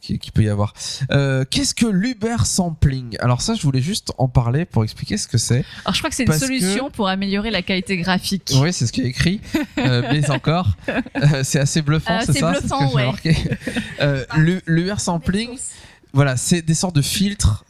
qui, 0.00 0.18
qui 0.18 0.32
peut 0.32 0.42
y 0.42 0.48
avoir. 0.48 0.74
Euh, 1.12 1.44
Qu'est-ce 1.48 1.76
que 1.76 1.86
l'Uber 1.86 2.38
sampling? 2.44 3.16
Alors 3.20 3.40
ça, 3.40 3.54
je 3.54 3.62
voulais 3.62 3.80
juste 3.80 4.12
en 4.18 4.26
parler 4.26 4.64
pour 4.64 4.82
expliquer 4.82 5.16
ce 5.16 5.28
que 5.28 5.38
c'est. 5.38 5.64
Alors, 5.84 5.94
je 5.94 6.00
crois 6.00 6.10
que 6.10 6.16
c'est 6.16 6.24
une 6.24 6.30
que- 6.30 6.38
solution 6.40 6.90
pour 6.90 7.06
améliorer 7.06 7.52
la 7.52 7.62
qualité 7.62 7.96
graphique. 7.98 8.50
Oui, 8.56 8.72
c'est 8.72 8.88
ce 8.88 8.92
qui 8.92 9.02
est 9.02 9.06
écrit, 9.06 9.40
euh, 9.78 10.02
mais 10.10 10.28
encore, 10.32 10.70
euh, 10.88 11.44
c'est 11.44 11.60
assez 11.60 11.82
bluffant, 11.82 12.18
c'est 12.26 12.32
c'est 12.32 12.40
ça 12.40 12.50
bluffant, 12.50 12.90
ce 12.90 12.96
ouais. 12.96 14.26
L'Uber 14.66 14.96
sampling, 14.98 15.50
voilà, 16.12 16.36
c'est 16.36 16.62
des 16.62 16.74
sortes 16.74 16.96
de 16.96 17.02
filtres 17.02 17.64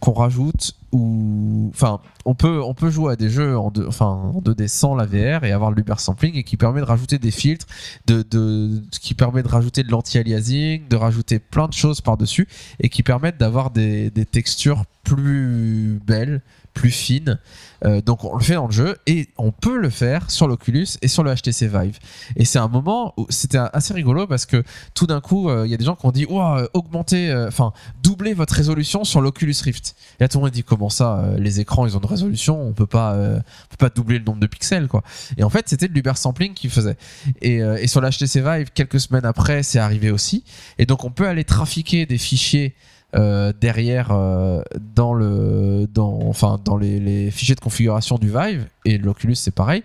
qu'on 0.00 0.12
rajoute 0.12 0.74
ou 0.92 1.70
enfin 1.74 2.00
on 2.24 2.34
peut 2.34 2.62
on 2.62 2.74
peut 2.74 2.90
jouer 2.90 3.12
à 3.12 3.16
des 3.16 3.28
jeux 3.28 3.58
en 3.58 3.72
enfin 3.86 4.06
en 4.06 4.40
2D 4.40 4.68
sans 4.68 4.94
la 4.94 5.04
VR 5.04 5.44
et 5.44 5.52
avoir 5.52 5.70
l'Uber 5.70 5.94
sampling 5.98 6.34
et 6.34 6.44
qui 6.44 6.56
permet 6.56 6.80
de 6.80 6.86
rajouter 6.86 7.18
des 7.18 7.30
filtres 7.30 7.66
de, 8.06 8.22
de 8.22 8.82
qui 9.00 9.14
permet 9.14 9.42
de 9.42 9.48
rajouter 9.48 9.82
de 9.82 9.90
l'anti-aliasing 9.90 10.88
de 10.88 10.96
rajouter 10.96 11.38
plein 11.38 11.68
de 11.68 11.74
choses 11.74 12.00
par 12.00 12.16
dessus 12.16 12.48
et 12.80 12.88
qui 12.88 13.02
permettent 13.02 13.38
d'avoir 13.38 13.70
des, 13.70 14.10
des 14.10 14.24
textures 14.24 14.84
plus 15.04 16.00
belles 16.06 16.40
plus 16.78 16.90
fines 16.90 17.38
Euh, 17.84 18.00
donc 18.00 18.24
on 18.24 18.36
le 18.36 18.42
fait 18.42 18.54
dans 18.54 18.66
le 18.66 18.72
jeu 18.72 18.96
et 19.06 19.28
on 19.36 19.52
peut 19.52 19.78
le 19.78 19.88
faire 19.88 20.32
sur 20.32 20.48
l'Oculus 20.48 20.88
et 21.00 21.06
sur 21.06 21.22
le 21.22 21.32
HTC 21.32 21.68
Vive. 21.68 21.98
Et 22.34 22.44
c'est 22.44 22.58
un 22.58 22.66
moment 22.66 23.14
où 23.16 23.26
c'était 23.28 23.58
assez 23.72 23.94
rigolo 23.94 24.26
parce 24.26 24.46
que 24.46 24.64
tout 24.94 25.06
d'un 25.06 25.20
coup 25.20 25.48
euh, 25.48 25.64
il 25.64 25.70
y 25.70 25.74
a 25.74 25.76
des 25.76 25.84
gens 25.84 25.94
qui 25.94 26.04
ont 26.04 26.10
dit 26.10 26.26
Ouah, 26.26 26.58
euh, 26.58 26.66
augmenter 26.74 27.32
enfin 27.46 27.72
doubler 28.02 28.34
votre 28.34 28.52
résolution 28.52 29.04
sur 29.04 29.20
l'Oculus 29.20 29.54
Rift. 29.62 29.94
Et 30.18 30.24
là 30.24 30.28
tout 30.28 30.38
le 30.38 30.44
monde 30.44 30.52
dit 30.52 30.64
comment 30.64 30.90
ça 30.90 31.34
les 31.38 31.60
écrans 31.60 31.86
ils 31.86 31.96
ont 31.96 32.00
une 32.00 32.06
résolution 32.06 32.60
on 32.60 32.72
peut 32.72 32.86
pas 32.86 33.14
on 33.14 33.68
peut 33.70 33.76
pas 33.78 33.90
doubler 33.90 34.18
le 34.18 34.24
nombre 34.24 34.40
de 34.40 34.48
pixels 34.48 34.88
quoi. 34.88 35.04
Et 35.36 35.44
en 35.44 35.50
fait 35.50 35.68
c'était 35.68 35.86
de 35.86 35.94
l'Uber 35.94 36.16
sampling 36.16 36.54
qui 36.54 36.68
faisait. 36.68 36.96
Et, 37.42 37.58
et 37.58 37.86
sur 37.86 38.00
la 38.00 38.10
HTC 38.10 38.40
Vive 38.40 38.70
quelques 38.74 38.98
semaines 38.98 39.24
après 39.24 39.62
c'est 39.62 39.78
arrivé 39.78 40.10
aussi. 40.10 40.42
Et 40.78 40.86
donc 40.86 41.04
on 41.04 41.12
peut 41.12 41.28
aller 41.28 41.44
trafiquer 41.44 42.06
des 42.06 42.18
fichiers 42.18 42.74
euh, 43.16 43.54
derrière 43.58 44.10
euh, 44.12 44.60
dans 44.94 45.14
le 45.14 45.86
dans 45.86 46.76
les, 46.78 47.30
fichiers 47.30 47.54
de 47.54 47.60
configuration 47.60 48.18
du 48.18 48.28
Vive 48.28 48.66
et 48.84 48.98
l'Oculus 48.98 49.34
c'est 49.34 49.54
pareil 49.54 49.82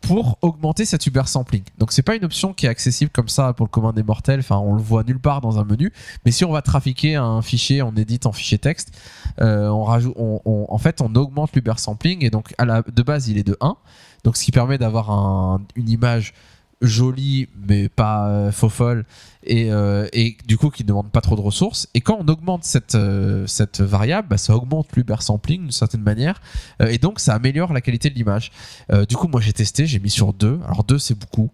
pour 0.00 0.38
augmenter 0.40 0.86
cet 0.86 1.06
Uber 1.06 1.24
sampling. 1.26 1.62
Donc 1.78 1.92
c'est 1.92 2.02
pas 2.02 2.16
une 2.16 2.24
option 2.24 2.54
qui 2.54 2.64
est 2.64 2.70
accessible 2.70 3.10
comme 3.10 3.28
ça 3.28 3.52
pour 3.52 3.66
le 3.66 3.70
commun 3.70 3.92
des 3.92 4.02
mortels, 4.02 4.40
enfin 4.40 4.56
on 4.56 4.74
le 4.74 4.80
voit 4.82 5.04
nulle 5.04 5.18
part 5.20 5.42
dans 5.42 5.58
un 5.58 5.64
menu, 5.64 5.92
mais 6.24 6.30
si 6.32 6.44
on 6.46 6.50
va 6.52 6.62
trafiquer 6.62 7.16
un 7.16 7.42
fichier, 7.42 7.82
on 7.82 7.92
édite 7.94 8.24
en 8.24 8.32
fichier 8.32 8.56
texte, 8.58 8.96
euh, 9.40 9.68
on 9.68 9.84
rajoute 9.84 10.14
en 10.16 10.78
fait 10.78 11.00
on 11.02 11.14
augmente 11.14 11.52
l'Uber 11.54 11.74
sampling 11.76 12.24
et 12.24 12.30
donc 12.30 12.54
à 12.56 12.64
la 12.64 12.82
de 12.82 13.02
base 13.02 13.28
il 13.28 13.36
est 13.36 13.46
de 13.46 13.56
1. 13.60 13.76
Donc 14.24 14.36
ce 14.36 14.44
qui 14.44 14.50
permet 14.52 14.78
d'avoir 14.78 15.10
un- 15.10 15.60
une 15.76 15.88
image 15.90 16.32
jolie 16.82 17.48
mais 17.66 17.88
pas 17.88 18.28
euh, 18.28 18.52
faux 18.52 18.68
folle 18.68 19.04
et, 19.44 19.72
euh, 19.72 20.06
et 20.12 20.36
du 20.46 20.58
coup 20.58 20.70
qui 20.70 20.82
ne 20.82 20.88
demande 20.88 21.10
pas 21.10 21.20
trop 21.20 21.36
de 21.36 21.40
ressources. 21.40 21.88
Et 21.94 22.00
quand 22.00 22.18
on 22.20 22.28
augmente 22.28 22.64
cette, 22.64 22.94
euh, 22.94 23.46
cette 23.46 23.80
variable 23.80 24.28
bah, 24.28 24.36
ça 24.36 24.54
augmente 24.54 24.94
l'Uber 24.94 25.16
sampling 25.20 25.62
d'une 25.62 25.72
certaine 25.72 26.02
manière 26.02 26.40
et 26.80 26.98
donc 26.98 27.20
ça 27.20 27.34
améliore 27.34 27.72
la 27.72 27.80
qualité 27.80 28.10
de 28.10 28.14
l'image. 28.14 28.50
Du 29.08 29.16
coup 29.16 29.28
moi 29.28 29.40
j'ai 29.40 29.52
testé 29.52 29.86
j'ai 29.86 29.98
mis 29.98 30.10
sur 30.10 30.32
2 30.32 30.60
alors 30.64 30.84
2 30.84 30.98
c'est 30.98 31.18
beaucoup. 31.18 31.50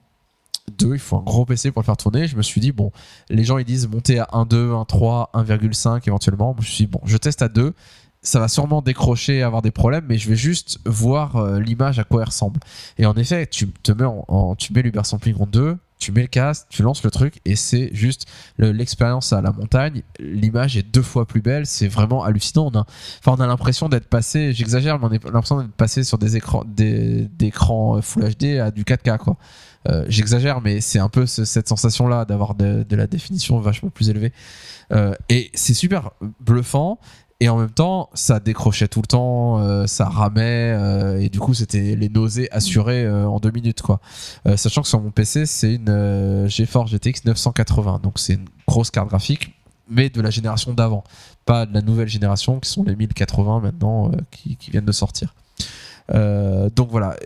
2 0.76 0.94
il 0.94 0.98
faut 0.98 1.16
un 1.16 1.22
gros 1.22 1.46
PC 1.46 1.70
pour 1.70 1.80
le 1.80 1.86
faire 1.86 1.96
tourner. 1.96 2.26
Je 2.26 2.36
me 2.36 2.42
suis 2.42 2.60
dit 2.60 2.72
bon 2.72 2.92
les 3.30 3.44
gens 3.44 3.58
ils 3.58 3.64
disent 3.64 3.88
monter 3.88 4.18
à 4.18 4.28
1.2 4.32 4.84
1.3 4.86 5.32
1.5 5.32 6.02
éventuellement. 6.06 6.54
Je 6.58 6.62
me 6.62 6.66
suis 6.66 6.84
dit 6.84 6.90
bon 6.90 7.00
je 7.04 7.16
teste 7.16 7.42
à 7.42 7.48
2 7.48 7.74
ça 8.22 8.40
va 8.40 8.48
sûrement 8.48 8.82
décrocher, 8.82 9.42
avoir 9.42 9.62
des 9.62 9.70
problèmes, 9.70 10.04
mais 10.08 10.18
je 10.18 10.28
vais 10.28 10.36
juste 10.36 10.80
voir 10.84 11.36
euh, 11.36 11.60
l'image 11.60 11.98
à 11.98 12.04
quoi 12.04 12.22
elle 12.22 12.28
ressemble. 12.28 12.58
Et 12.98 13.06
en 13.06 13.14
effet, 13.14 13.46
tu 13.46 13.66
mets 13.96 14.04
en, 14.04 14.24
en- 14.28 14.56
l'Uber 14.74 15.00
Sampling 15.04 15.36
en 15.40 15.46
2, 15.46 15.76
tu 15.98 16.12
mets 16.12 16.22
le 16.22 16.26
casque, 16.28 16.66
tu 16.68 16.82
lances 16.82 17.02
le 17.02 17.10
truc, 17.10 17.40
et 17.44 17.56
c'est 17.56 17.90
juste 17.92 18.26
le- 18.56 18.70
l'expérience 18.72 19.32
à 19.32 19.40
la 19.40 19.52
montagne. 19.52 20.02
L'image 20.18 20.76
est 20.76 20.82
deux 20.82 21.02
fois 21.02 21.26
plus 21.26 21.40
belle, 21.40 21.66
c'est 21.66 21.88
vraiment 21.88 22.22
hallucinant. 22.24 22.70
On 22.72 22.78
a, 22.78 22.86
on 23.26 23.34
a 23.40 23.46
l'impression 23.46 23.88
d'être 23.88 24.08
passé, 24.08 24.52
j'exagère, 24.52 24.98
mais 24.98 25.06
on 25.06 25.08
a 25.28 25.30
l'impression 25.32 25.60
d'être 25.60 25.72
passé 25.72 26.02
sur 26.04 26.18
des 26.18 26.36
écrans, 26.36 26.64
des, 26.66 27.28
écrans 27.40 28.00
Full 28.02 28.34
HD 28.34 28.58
à 28.58 28.70
du 28.70 28.84
4K, 28.84 29.18
quoi. 29.18 29.36
Euh, 29.88 30.04
j'exagère, 30.08 30.60
mais 30.60 30.80
c'est 30.80 30.98
un 30.98 31.08
peu 31.08 31.24
ce- 31.24 31.44
cette 31.44 31.68
sensation-là 31.68 32.24
d'avoir 32.24 32.54
de, 32.56 32.84
la 32.90 33.06
définition 33.06 33.58
vachement 33.60 33.90
plus 33.90 34.10
élevée. 34.10 34.32
Euh, 34.92 35.14
et 35.28 35.50
c'est 35.54 35.74
super 35.74 36.10
bluffant. 36.40 36.98
Et 37.40 37.48
en 37.48 37.56
même 37.56 37.70
temps, 37.70 38.10
ça 38.14 38.40
décrochait 38.40 38.88
tout 38.88 39.00
le 39.00 39.06
temps, 39.06 39.60
euh, 39.60 39.86
ça 39.86 40.06
ramait, 40.06 40.74
euh, 40.76 41.20
et 41.20 41.28
du 41.28 41.38
coup, 41.38 41.54
c'était 41.54 41.94
les 41.94 42.08
nausées 42.08 42.50
assurées 42.50 43.04
euh, 43.04 43.28
en 43.28 43.38
deux 43.38 43.52
minutes, 43.52 43.80
quoi. 43.80 44.00
Sachant 44.56 44.82
que 44.82 44.88
sur 44.88 45.00
mon 45.00 45.12
PC, 45.12 45.46
c'est 45.46 45.74
une 45.74 46.46
GeForce 46.48 46.90
GTX 46.90 47.24
980, 47.26 48.00
donc 48.02 48.18
c'est 48.18 48.34
une 48.34 48.48
grosse 48.66 48.90
carte 48.90 49.08
graphique, 49.08 49.54
mais 49.88 50.10
de 50.10 50.20
la 50.20 50.30
génération 50.30 50.72
d'avant, 50.74 51.04
pas 51.44 51.64
de 51.64 51.72
la 51.72 51.80
nouvelle 51.80 52.08
génération 52.08 52.58
qui 52.58 52.68
sont 52.68 52.82
les 52.82 52.96
1080 52.96 53.60
maintenant 53.60 54.10
qui, 54.32 54.58
viennent 54.70 54.84
de 54.84 54.92
sortir. 54.92 55.34
Donc 56.12 56.90
voilà. 56.90 57.16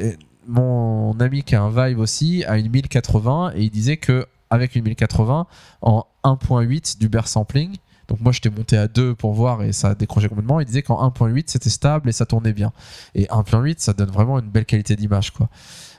Mon 0.47 1.19
ami 1.21 1.43
qui 1.43 1.55
a 1.55 1.63
un 1.63 1.71
Vive 1.71 2.01
aussi 2.01 2.45
a 2.45 2.59
une 2.59 2.69
1080 2.69 3.53
et 3.55 3.63
il 3.63 3.71
disait 3.71 3.97
que 3.97 4.27
avec 4.51 4.75
une 4.75 4.85
1080 4.85 5.47
en 5.81 6.05
1.8 6.25 6.99
du 6.99 7.09
bear 7.09 7.29
sampling, 7.29 7.77
donc 8.13 8.21
moi 8.21 8.31
j'étais 8.31 8.51
monté 8.51 8.77
à 8.77 8.89
2 8.89 9.15
pour 9.15 9.33
voir 9.33 9.63
et 9.63 9.73
ça 9.73 9.89
a 9.89 9.95
décroché 9.95 10.29
complètement. 10.29 10.61
Il 10.61 10.67
disait 10.67 10.83
qu'en 10.83 11.09
1.8 11.09 11.45
c'était 11.47 11.71
stable 11.71 12.11
et 12.11 12.13
ça 12.13 12.27
tournait 12.27 12.53
bien. 12.53 12.71
Et 13.15 13.25
1.8 13.25 13.77
ça 13.79 13.95
donne 13.95 14.11
vraiment 14.11 14.39
une 14.39 14.51
belle 14.51 14.67
qualité 14.67 14.97
d'image 14.97 15.31
quoi. 15.31 15.49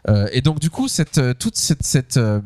Euh, 0.10 0.28
et 0.32 0.42
donc 0.42 0.60
du 0.60 0.70
coup 0.70 0.88
cette 0.88 1.18
euh, 1.18 1.34
toute 1.34 1.56
cette, 1.56 1.82
cette 1.82 2.18
euh, 2.18 2.40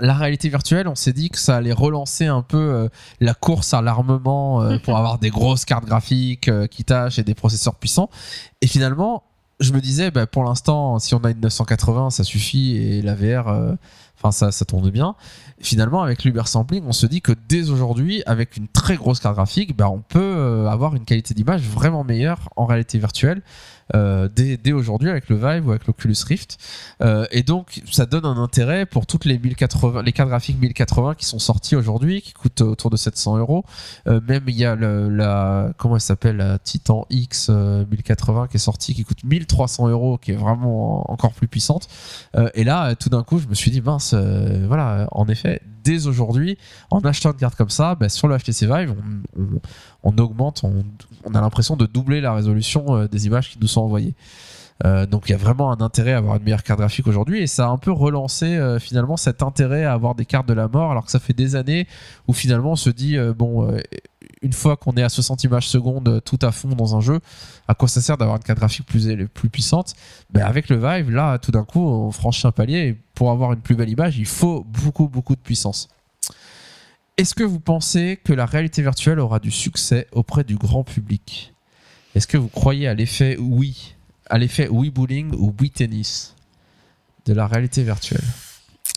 la 0.00 0.14
réalité 0.14 0.48
virtuelle, 0.48 0.86
on 0.86 0.94
s'est 0.94 1.12
dit 1.12 1.30
que 1.30 1.38
ça 1.38 1.56
allait 1.56 1.72
relancer 1.72 2.26
un 2.26 2.42
peu 2.42 2.58
euh, 2.58 2.88
la 3.18 3.34
course 3.34 3.74
à 3.74 3.82
l'armement 3.82 4.78
pour 4.84 4.96
avoir 4.96 5.18
des 5.18 5.30
grosses 5.30 5.64
cartes 5.64 5.86
graphiques 5.86 6.48
qui 6.68 6.84
tâchent 6.84 7.18
et 7.18 7.24
des 7.24 7.34
processeurs 7.34 7.74
puissants. 7.74 8.08
Et 8.60 8.68
finalement, 8.68 9.24
je 9.60 9.72
me 9.72 9.80
disais, 9.80 10.10
bah, 10.10 10.26
pour 10.26 10.44
l'instant, 10.44 10.98
si 10.98 11.14
on 11.14 11.18
a 11.18 11.30
une 11.30 11.40
980, 11.40 12.10
ça 12.10 12.24
suffit 12.24 12.76
et 12.76 13.02
la 13.02 13.14
VR, 13.14 13.48
euh, 13.48 13.74
enfin 14.20 14.32
ça, 14.32 14.52
ça 14.52 14.64
tourne 14.64 14.90
bien. 14.90 15.14
Finalement, 15.60 16.02
avec 16.02 16.24
l'Uber 16.24 16.42
Sampling, 16.46 16.84
on 16.86 16.92
se 16.92 17.06
dit 17.06 17.22
que 17.22 17.32
dès 17.48 17.70
aujourd'hui, 17.70 18.22
avec 18.26 18.56
une 18.56 18.68
très 18.68 18.96
grosse 18.96 19.20
carte 19.20 19.34
graphique, 19.34 19.76
bah, 19.76 19.88
on 19.90 20.00
peut 20.00 20.18
euh, 20.20 20.68
avoir 20.68 20.94
une 20.94 21.04
qualité 21.04 21.34
d'image 21.34 21.62
vraiment 21.62 22.04
meilleure 22.04 22.48
en 22.56 22.66
réalité 22.66 22.98
virtuelle. 22.98 23.42
Euh, 23.94 24.28
dès, 24.28 24.72
aujourd'hui 24.72 25.10
avec 25.10 25.28
le 25.28 25.36
Vive 25.36 25.66
ou 25.66 25.70
avec 25.70 25.86
l'Oculus 25.86 26.16
Rift. 26.26 26.58
Euh, 27.02 27.26
et 27.30 27.42
donc 27.42 27.82
ça 27.90 28.06
donne 28.06 28.24
un 28.24 28.36
intérêt 28.36 28.86
pour 28.86 29.06
toutes 29.06 29.24
les 29.24 29.38
1080 29.38 30.02
les 30.02 30.12
cartes 30.12 30.28
graphiques 30.28 30.60
1080 30.60 31.14
qui 31.14 31.24
sont 31.24 31.38
sorties 31.38 31.76
aujourd'hui 31.76 32.22
qui 32.22 32.32
coûtent 32.32 32.60
autour 32.60 32.90
de 32.90 32.96
700 32.96 33.38
euros. 33.38 33.64
Euh, 34.06 34.20
même 34.26 34.44
il 34.46 34.56
y 34.56 34.64
a 34.64 34.76
la 34.76 35.72
comment 35.76 35.96
elle 35.96 36.00
s'appelle 36.00 36.36
la 36.36 36.58
Titan 36.58 37.06
X 37.10 37.48
euh, 37.50 37.84
1080 37.90 38.48
qui 38.48 38.56
est 38.56 38.60
sortie 38.60 38.94
qui 38.94 39.04
coûte 39.04 39.24
1300 39.24 39.88
euros 39.88 40.18
qui 40.18 40.32
est 40.32 40.36
vraiment 40.36 41.10
encore 41.10 41.32
plus 41.32 41.48
puissante. 41.48 41.88
Et 42.54 42.64
là 42.64 42.94
tout 42.94 43.08
d'un 43.08 43.22
coup 43.22 43.38
je 43.38 43.48
me 43.48 43.54
suis 43.54 43.70
dit 43.70 43.80
mince 43.80 44.14
voilà 44.14 45.08
en 45.12 45.26
effet 45.28 45.62
aujourd'hui 46.06 46.58
en 46.90 47.00
achetant 47.00 47.32
une 47.32 47.38
carte 47.38 47.56
comme 47.56 47.70
ça 47.70 47.94
bah, 47.94 48.08
sur 48.08 48.28
le 48.28 48.36
HTC 48.36 48.66
Vive 48.66 48.94
on, 50.02 50.16
augmente 50.18 50.62
on, 50.64 51.34
a 51.34 51.40
l'impression 51.40 51.76
de 51.76 51.86
doubler 51.86 52.20
la 52.20 52.32
résolution 52.32 52.96
euh, 52.96 53.08
des 53.08 53.26
images 53.26 53.50
qui 53.50 53.58
nous 53.60 53.66
sont 53.66 53.82
envoyées. 53.82 54.14
Euh, 54.86 55.04
donc 55.04 55.24
il 55.28 55.32
y 55.32 55.34
a 55.34 55.38
vraiment 55.38 55.70
un 55.72 55.82
intérêt 55.82 56.14
à 56.14 56.18
avoir 56.18 56.36
une 56.36 56.42
meilleure 56.42 56.62
carte 56.62 56.80
graphique 56.80 57.06
aujourd'hui 57.06 57.42
et 57.42 57.46
ça 57.46 57.66
a 57.66 57.68
un 57.68 57.76
peu 57.76 57.92
relancé 57.92 58.46
euh, 58.46 58.78
finalement 58.78 59.18
cet 59.18 59.42
intérêt 59.42 59.84
à 59.84 59.92
avoir 59.92 60.14
des 60.14 60.24
cartes 60.24 60.48
de 60.48 60.54
la 60.54 60.68
mort 60.68 60.90
alors 60.90 61.04
que 61.04 61.10
ça 61.10 61.18
fait 61.18 61.34
des 61.34 61.54
années 61.54 61.86
où 62.28 62.32
finalement 62.32 62.72
on 62.72 62.76
se 62.76 62.88
dit 62.88 63.18
bon 63.36 63.78
une 64.40 64.54
fois 64.54 64.78
qu'on 64.78 64.92
est 64.92 65.02
à 65.02 65.10
60 65.10 65.44
images 65.44 65.68
secondes 65.68 66.22
tout 66.24 66.38
à 66.40 66.50
fond 66.50 66.70
dans 66.70 66.96
un 66.96 67.00
jeu 67.00 67.20
à 67.68 67.74
quoi 67.74 67.88
ça 67.88 68.00
sert 68.00 68.16
d'avoir 68.16 68.38
une 68.38 68.42
carte 68.42 68.58
graphique 68.58 68.86
plus 68.86 69.50
puissante? 69.50 69.92
Ben, 70.30 70.46
avec 70.46 70.70
le 70.70 70.76
Vive 70.76 71.10
là 71.10 71.36
tout 71.36 71.50
d'un 71.50 71.64
coup 71.64 71.86
on 71.86 72.10
franchit 72.10 72.46
un 72.46 72.52
palier 72.52 72.78
et 72.78 72.98
pour 73.20 73.30
avoir 73.30 73.52
une 73.52 73.60
plus 73.60 73.74
belle 73.74 73.90
image 73.90 74.16
il 74.16 74.24
faut 74.24 74.64
beaucoup 74.64 75.06
beaucoup 75.06 75.36
de 75.36 75.40
puissance 75.40 75.90
est-ce 77.20 77.34
que 77.34 77.44
vous 77.44 77.60
pensez 77.60 78.18
que 78.24 78.32
la 78.32 78.46
réalité 78.46 78.80
virtuelle 78.80 79.20
aura 79.20 79.40
du 79.40 79.50
succès 79.50 80.06
auprès 80.12 80.42
du 80.42 80.56
grand 80.56 80.84
public? 80.84 81.52
Est-ce 82.14 82.26
que 82.26 82.38
vous 82.38 82.48
croyez 82.48 82.88
à 82.88 82.94
l'effet 82.94 83.36
oui 83.38 83.94
à 84.30 84.38
l'effet 84.38 84.68
Wii 84.70 84.90
Bowling 84.90 85.34
ou 85.34 85.54
Wii 85.60 85.70
Tennis 85.70 86.34
de 87.26 87.34
la 87.34 87.46
réalité 87.46 87.82
virtuelle? 87.82 88.24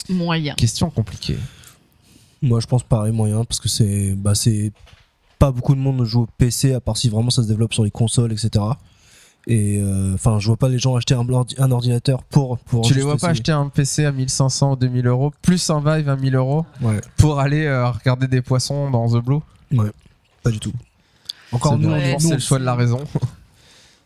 Moyen. 0.07 0.55
Question 0.55 0.89
compliquée. 0.89 1.35
Moi, 2.41 2.61
je 2.61 2.67
pense 2.67 2.83
pareil 2.83 3.11
moyen 3.11 3.43
parce 3.43 3.59
que 3.59 3.67
c'est 3.67 4.13
bah 4.15 4.35
c'est 4.35 4.71
pas 5.37 5.51
beaucoup 5.51 5.75
de 5.75 5.81
monde 5.81 6.01
joue 6.05 6.21
au 6.21 6.27
PC 6.37 6.73
à 6.73 6.79
part 6.79 6.95
si 6.95 7.09
vraiment 7.09 7.29
ça 7.29 7.43
se 7.43 7.49
développe 7.49 7.73
sur 7.73 7.83
les 7.83 7.91
consoles, 7.91 8.31
etc. 8.31 8.63
Et 9.45 9.79
euh, 9.81 10.13
enfin, 10.13 10.39
je 10.39 10.47
vois 10.47 10.55
pas 10.55 10.69
les 10.69 10.79
gens 10.79 10.95
acheter 10.95 11.13
un, 11.15 11.23
ordi- 11.25 11.55
un 11.59 11.69
ordinateur 11.71 12.23
pour 12.23 12.57
pour. 12.59 12.85
tu 12.85 12.93
les 12.93 13.01
vois 13.01 13.17
pas 13.17 13.27
acheter 13.31 13.51
un 13.51 13.67
PC 13.67 14.05
à 14.05 14.11
1500 14.13 14.71
ou 14.71 14.75
2000 14.77 15.05
euros, 15.07 15.33
plus 15.41 15.69
un 15.69 15.79
Vive 15.79 16.07
à 16.07 16.15
1000 16.15 16.35
euros 16.35 16.65
Ouais, 16.81 17.01
pour 17.17 17.39
aller 17.41 17.65
euh, 17.65 17.89
regarder 17.89 18.27
des 18.27 18.41
poissons 18.41 18.89
dans 18.89 19.07
The 19.09 19.23
Blue? 19.23 19.39
Pas 20.43 20.51
du 20.51 20.59
tout. 20.59 20.71
Encore 21.51 21.77
nous, 21.77 21.89
Ouais, 21.89 22.13
nous, 22.13 22.19
c'est 22.19 22.33
le 22.35 22.39
choix 22.39 22.57
de 22.59 22.63
la 22.63 22.75
raison. 22.75 22.99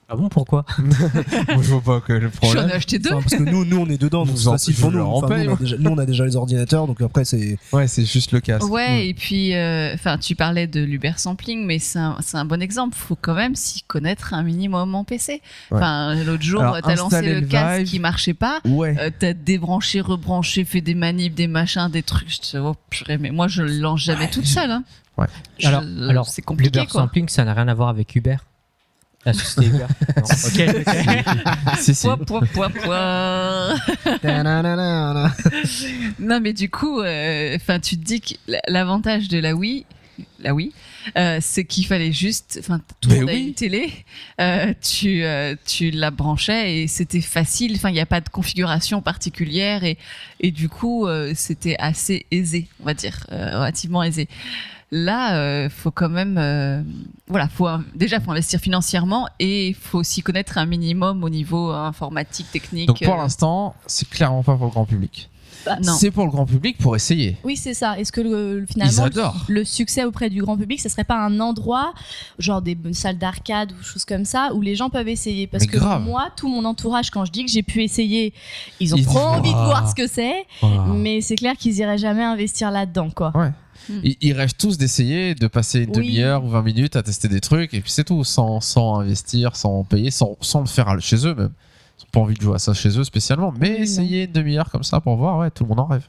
Ah 0.09 0.15
bon, 0.15 0.29
pourquoi 0.29 0.63
Moi, 0.79 1.61
je 1.61 1.69
vois 1.69 1.81
pas 1.81 1.99
que 1.99 2.13
le 2.13 2.19
J'en 2.21 2.27
ai 2.27 2.31
problème. 2.31 2.71
acheté 2.71 2.97
deux. 2.97 3.11
Enfin, 3.11 3.21
parce 3.29 3.43
que 3.43 3.49
nous, 3.49 3.65
nous, 3.65 3.77
on 3.77 3.87
est 3.89 3.97
dedans, 3.97 4.25
donc 4.25 4.37
c'est 4.37 4.49
facile 4.49 4.75
pour 4.75 4.89
nous. 4.89 5.01
Enfin, 5.01 5.43
nous, 5.43 5.49
on 5.49 5.53
a 5.53 5.57
déjà, 5.57 5.77
nous, 5.77 5.89
on 5.91 5.97
a 5.97 6.05
déjà 6.05 6.25
les 6.25 6.35
ordinateurs, 6.37 6.87
donc 6.87 7.01
après, 7.01 7.25
c'est. 7.25 7.57
Ouais, 7.73 7.87
c'est 7.89 8.05
juste 8.05 8.31
le 8.31 8.39
casque. 8.39 8.69
Ouais, 8.69 9.07
et 9.07 9.13
puis, 9.13 9.53
euh, 9.53 9.93
enfin, 9.95 10.17
tu 10.17 10.33
parlais 10.35 10.65
de 10.65 10.79
l'Uber 10.81 11.11
sampling, 11.17 11.65
mais 11.65 11.77
c'est 11.79 11.99
un, 11.99 12.45
bon 12.45 12.61
exemple. 12.61 12.95
Faut 12.95 13.17
quand 13.19 13.33
même 13.33 13.55
s'y 13.55 13.81
connaître 13.81 14.33
un 14.33 14.43
minimum 14.43 14.95
en 14.95 15.03
PC. 15.03 15.33
Ouais. 15.33 15.41
Enfin, 15.71 16.15
l'autre 16.23 16.43
jour, 16.43 16.63
t'as 16.83 16.95
lancé 16.95 17.21
le 17.21 17.41
le 17.41 17.47
casque 17.47 17.83
qui 17.87 17.99
marchait 17.99 18.33
pas. 18.33 18.61
Ouais. 18.65 18.95
Euh, 18.99 19.09
t'as 19.17 19.33
débranché, 19.33 19.99
rebranché, 19.99 20.63
fait 20.63 20.81
des 20.81 20.95
manips, 20.95 21.35
des 21.35 21.47
machins, 21.47 21.89
des 21.91 22.03
trucs. 22.03 22.29
Je 22.29 22.51
te- 22.51 22.57
oh, 22.57 22.75
purée, 22.89 23.17
mais 23.17 23.31
moi, 23.31 23.47
je 23.49 23.61
le 23.63 23.77
lance 23.79 24.01
jamais 24.01 24.29
toute 24.29 24.45
seule. 24.45 24.71
Hein. 24.71 24.83
Ouais. 25.17 25.27
Je- 25.59 25.67
Alors, 25.67 25.81
alors 26.09 26.27
c'est 26.29 26.41
compliqué, 26.41 26.79
l'Uber 26.79 26.89
sampling, 26.91 27.27
ça 27.27 27.43
n'a 27.43 27.53
rien 27.53 27.67
à 27.67 27.73
voir 27.73 27.89
avec 27.89 28.15
Uber. 28.15 28.37
La 29.27 29.33
société 29.33 29.67
Uber. 29.67 29.85
Non, 30.15 30.23
ok, 30.23 30.85
ok. 30.87 31.79
si, 31.79 31.93
si. 31.95 32.07
Pouah, 32.07 32.17
pouah, 32.17 32.41
pouah, 32.53 32.69
pouah. 32.69 33.75
Ta-na-na-na-na. 34.21 35.35
Non, 36.19 36.39
mais 36.39 36.53
du 36.53 36.69
coup, 36.69 37.01
euh, 37.01 37.55
enfin, 37.55 37.79
tu 37.79 37.97
te 37.97 38.03
dis 38.05 38.21
que 38.21 38.33
l- 38.47 38.59
l'avantage 38.67 39.27
de 39.27 39.37
la 39.39 39.53
Wii, 39.53 39.85
la 40.39 40.53
Wii, 40.53 40.71
euh, 41.17 41.39
c'est 41.41 41.65
qu'il 41.65 41.85
fallait 41.85 42.11
juste, 42.13 42.57
enfin, 42.61 42.79
tout 43.01 43.09
le 43.09 43.15
Mais 43.15 43.19
monde 43.21 43.29
a 43.29 43.33
oui. 43.33 43.47
une 43.47 43.53
télé, 43.53 43.93
euh, 44.39 44.73
tu, 44.81 45.23
euh, 45.23 45.55
tu 45.65 45.91
la 45.91 46.09
branchais 46.09 46.77
et 46.83 46.87
c'était 46.87 47.21
facile. 47.21 47.73
Enfin, 47.75 47.89
il 47.89 47.93
n'y 47.93 47.99
a 47.99 48.05
pas 48.05 48.21
de 48.21 48.29
configuration 48.29 49.01
particulière 49.01 49.83
et, 49.83 49.97
et 50.39 50.51
du 50.51 50.69
coup, 50.69 51.05
euh, 51.05 51.33
c'était 51.35 51.75
assez 51.79 52.25
aisé, 52.31 52.67
on 52.81 52.85
va 52.85 52.93
dire, 52.93 53.27
euh, 53.31 53.59
relativement 53.59 54.03
aisé. 54.03 54.27
Là, 54.91 55.35
euh, 55.35 55.69
faut 55.69 55.91
quand 55.91 56.07
même, 56.09 56.37
euh, 56.37 56.81
voilà, 57.27 57.49
faut 57.49 57.67
un- 57.67 57.83
déjà 57.93 58.21
faut 58.21 58.31
investir 58.31 58.59
financièrement 58.61 59.27
et 59.39 59.75
faut 59.77 59.97
aussi 59.99 60.21
connaître 60.21 60.57
un 60.57 60.65
minimum 60.65 61.23
au 61.25 61.29
niveau 61.29 61.71
informatique, 61.71 62.47
technique. 62.53 62.87
Donc 62.87 63.03
pour 63.03 63.15
euh, 63.15 63.17
l'instant, 63.17 63.75
c'est 63.85 64.07
clairement 64.09 64.43
pas 64.43 64.55
pour 64.55 64.65
le 64.67 64.71
grand 64.71 64.85
public. 64.85 65.29
Bah, 65.65 65.75
non. 65.83 65.93
C'est 65.97 66.11
pour 66.11 66.23
le 66.23 66.31
grand 66.31 66.45
public 66.45 66.77
pour 66.77 66.95
essayer. 66.95 67.35
Oui, 67.43 67.57
c'est 67.57 67.73
ça. 67.73 67.99
Est-ce 67.99 68.13
que 68.13 68.21
le, 68.21 68.65
finalement 68.71 69.09
le 69.49 69.65
succès 69.65 70.05
auprès 70.05 70.29
du 70.29 70.41
grand 70.41 70.55
public, 70.55 70.79
ce 70.79 70.87
serait 70.87 71.03
pas 71.03 71.19
un 71.19 71.41
endroit, 71.41 71.93
genre 72.39 72.61
des 72.61 72.77
salles 72.93 73.17
d'arcade 73.17 73.73
ou 73.77 73.83
choses 73.83 74.05
comme 74.05 74.23
ça, 74.23 74.51
où 74.53 74.61
les 74.61 74.75
gens 74.75 74.89
peuvent 74.89 75.09
essayer? 75.09 75.47
Parce 75.47 75.65
Mais 75.65 75.71
que 75.71 75.77
grave. 75.79 76.01
moi, 76.03 76.29
tout 76.37 76.47
mon 76.47 76.63
entourage, 76.63 77.09
quand 77.09 77.25
je 77.25 77.31
dis 77.33 77.43
que 77.43 77.51
j'ai 77.51 77.63
pu 77.63 77.83
essayer, 77.83 78.33
ils 78.79 78.93
ont 78.93 78.97
Ils 78.97 79.03
trop 79.05 79.15
disent, 79.15 79.27
envie 79.27 79.51
de 79.51 79.57
voir 79.57 79.89
ce 79.89 79.95
que 79.95 80.07
c'est, 80.07 80.45
Voilà. 80.61 80.83
mais 80.93 81.19
c'est 81.19 81.35
clair 81.35 81.57
qu'ils 81.57 81.75
iraient 81.79 81.97
jamais 81.97 82.23
investir 82.23 82.71
là-dedans, 82.71 83.09
quoi. 83.09 83.35
Ouais. 83.35 83.51
Ils, 84.03 84.15
ils 84.21 84.33
rêvent 84.33 84.55
tous 84.57 84.77
d'essayer, 84.77 85.35
de 85.35 85.47
passer 85.47 85.79
une 85.83 85.89
Oui. 85.91 85.95
demi-heure 86.07 86.43
ou 86.43 86.49
20 86.49 86.61
minutes 86.61 86.95
à 86.95 87.03
tester 87.03 87.27
des 87.27 87.39
trucs, 87.41 87.73
et 87.73 87.81
puis 87.81 87.91
c'est 87.91 88.03
tout, 88.03 88.23
sans, 88.23 88.59
sans 88.61 88.99
investir, 88.99 89.55
sans 89.55 89.83
payer, 89.83 90.11
sans, 90.11 90.37
sans 90.41 90.59
le 90.61 90.67
faire 90.67 90.99
chez 91.01 91.25
eux 91.27 91.35
même. 91.35 91.51
Ils 91.99 92.03
n'ont 92.03 92.09
pas 92.11 92.19
envie 92.19 92.35
de 92.35 92.41
jouer 92.41 92.55
à 92.55 92.59
ça 92.59 92.73
chez 92.73 92.97
eux 92.99 93.03
spécialement, 93.03 93.53
mais 93.59 93.79
essayer 93.79 94.25
une 94.25 94.31
demi-heure 94.31 94.69
comme 94.69 94.83
ça 94.83 94.99
pour 95.01 95.15
voir, 95.15 95.37
ouais, 95.39 95.49
tout 95.51 95.63
le 95.63 95.69
monde 95.69 95.79
en 95.79 95.85
rêve. 95.87 96.07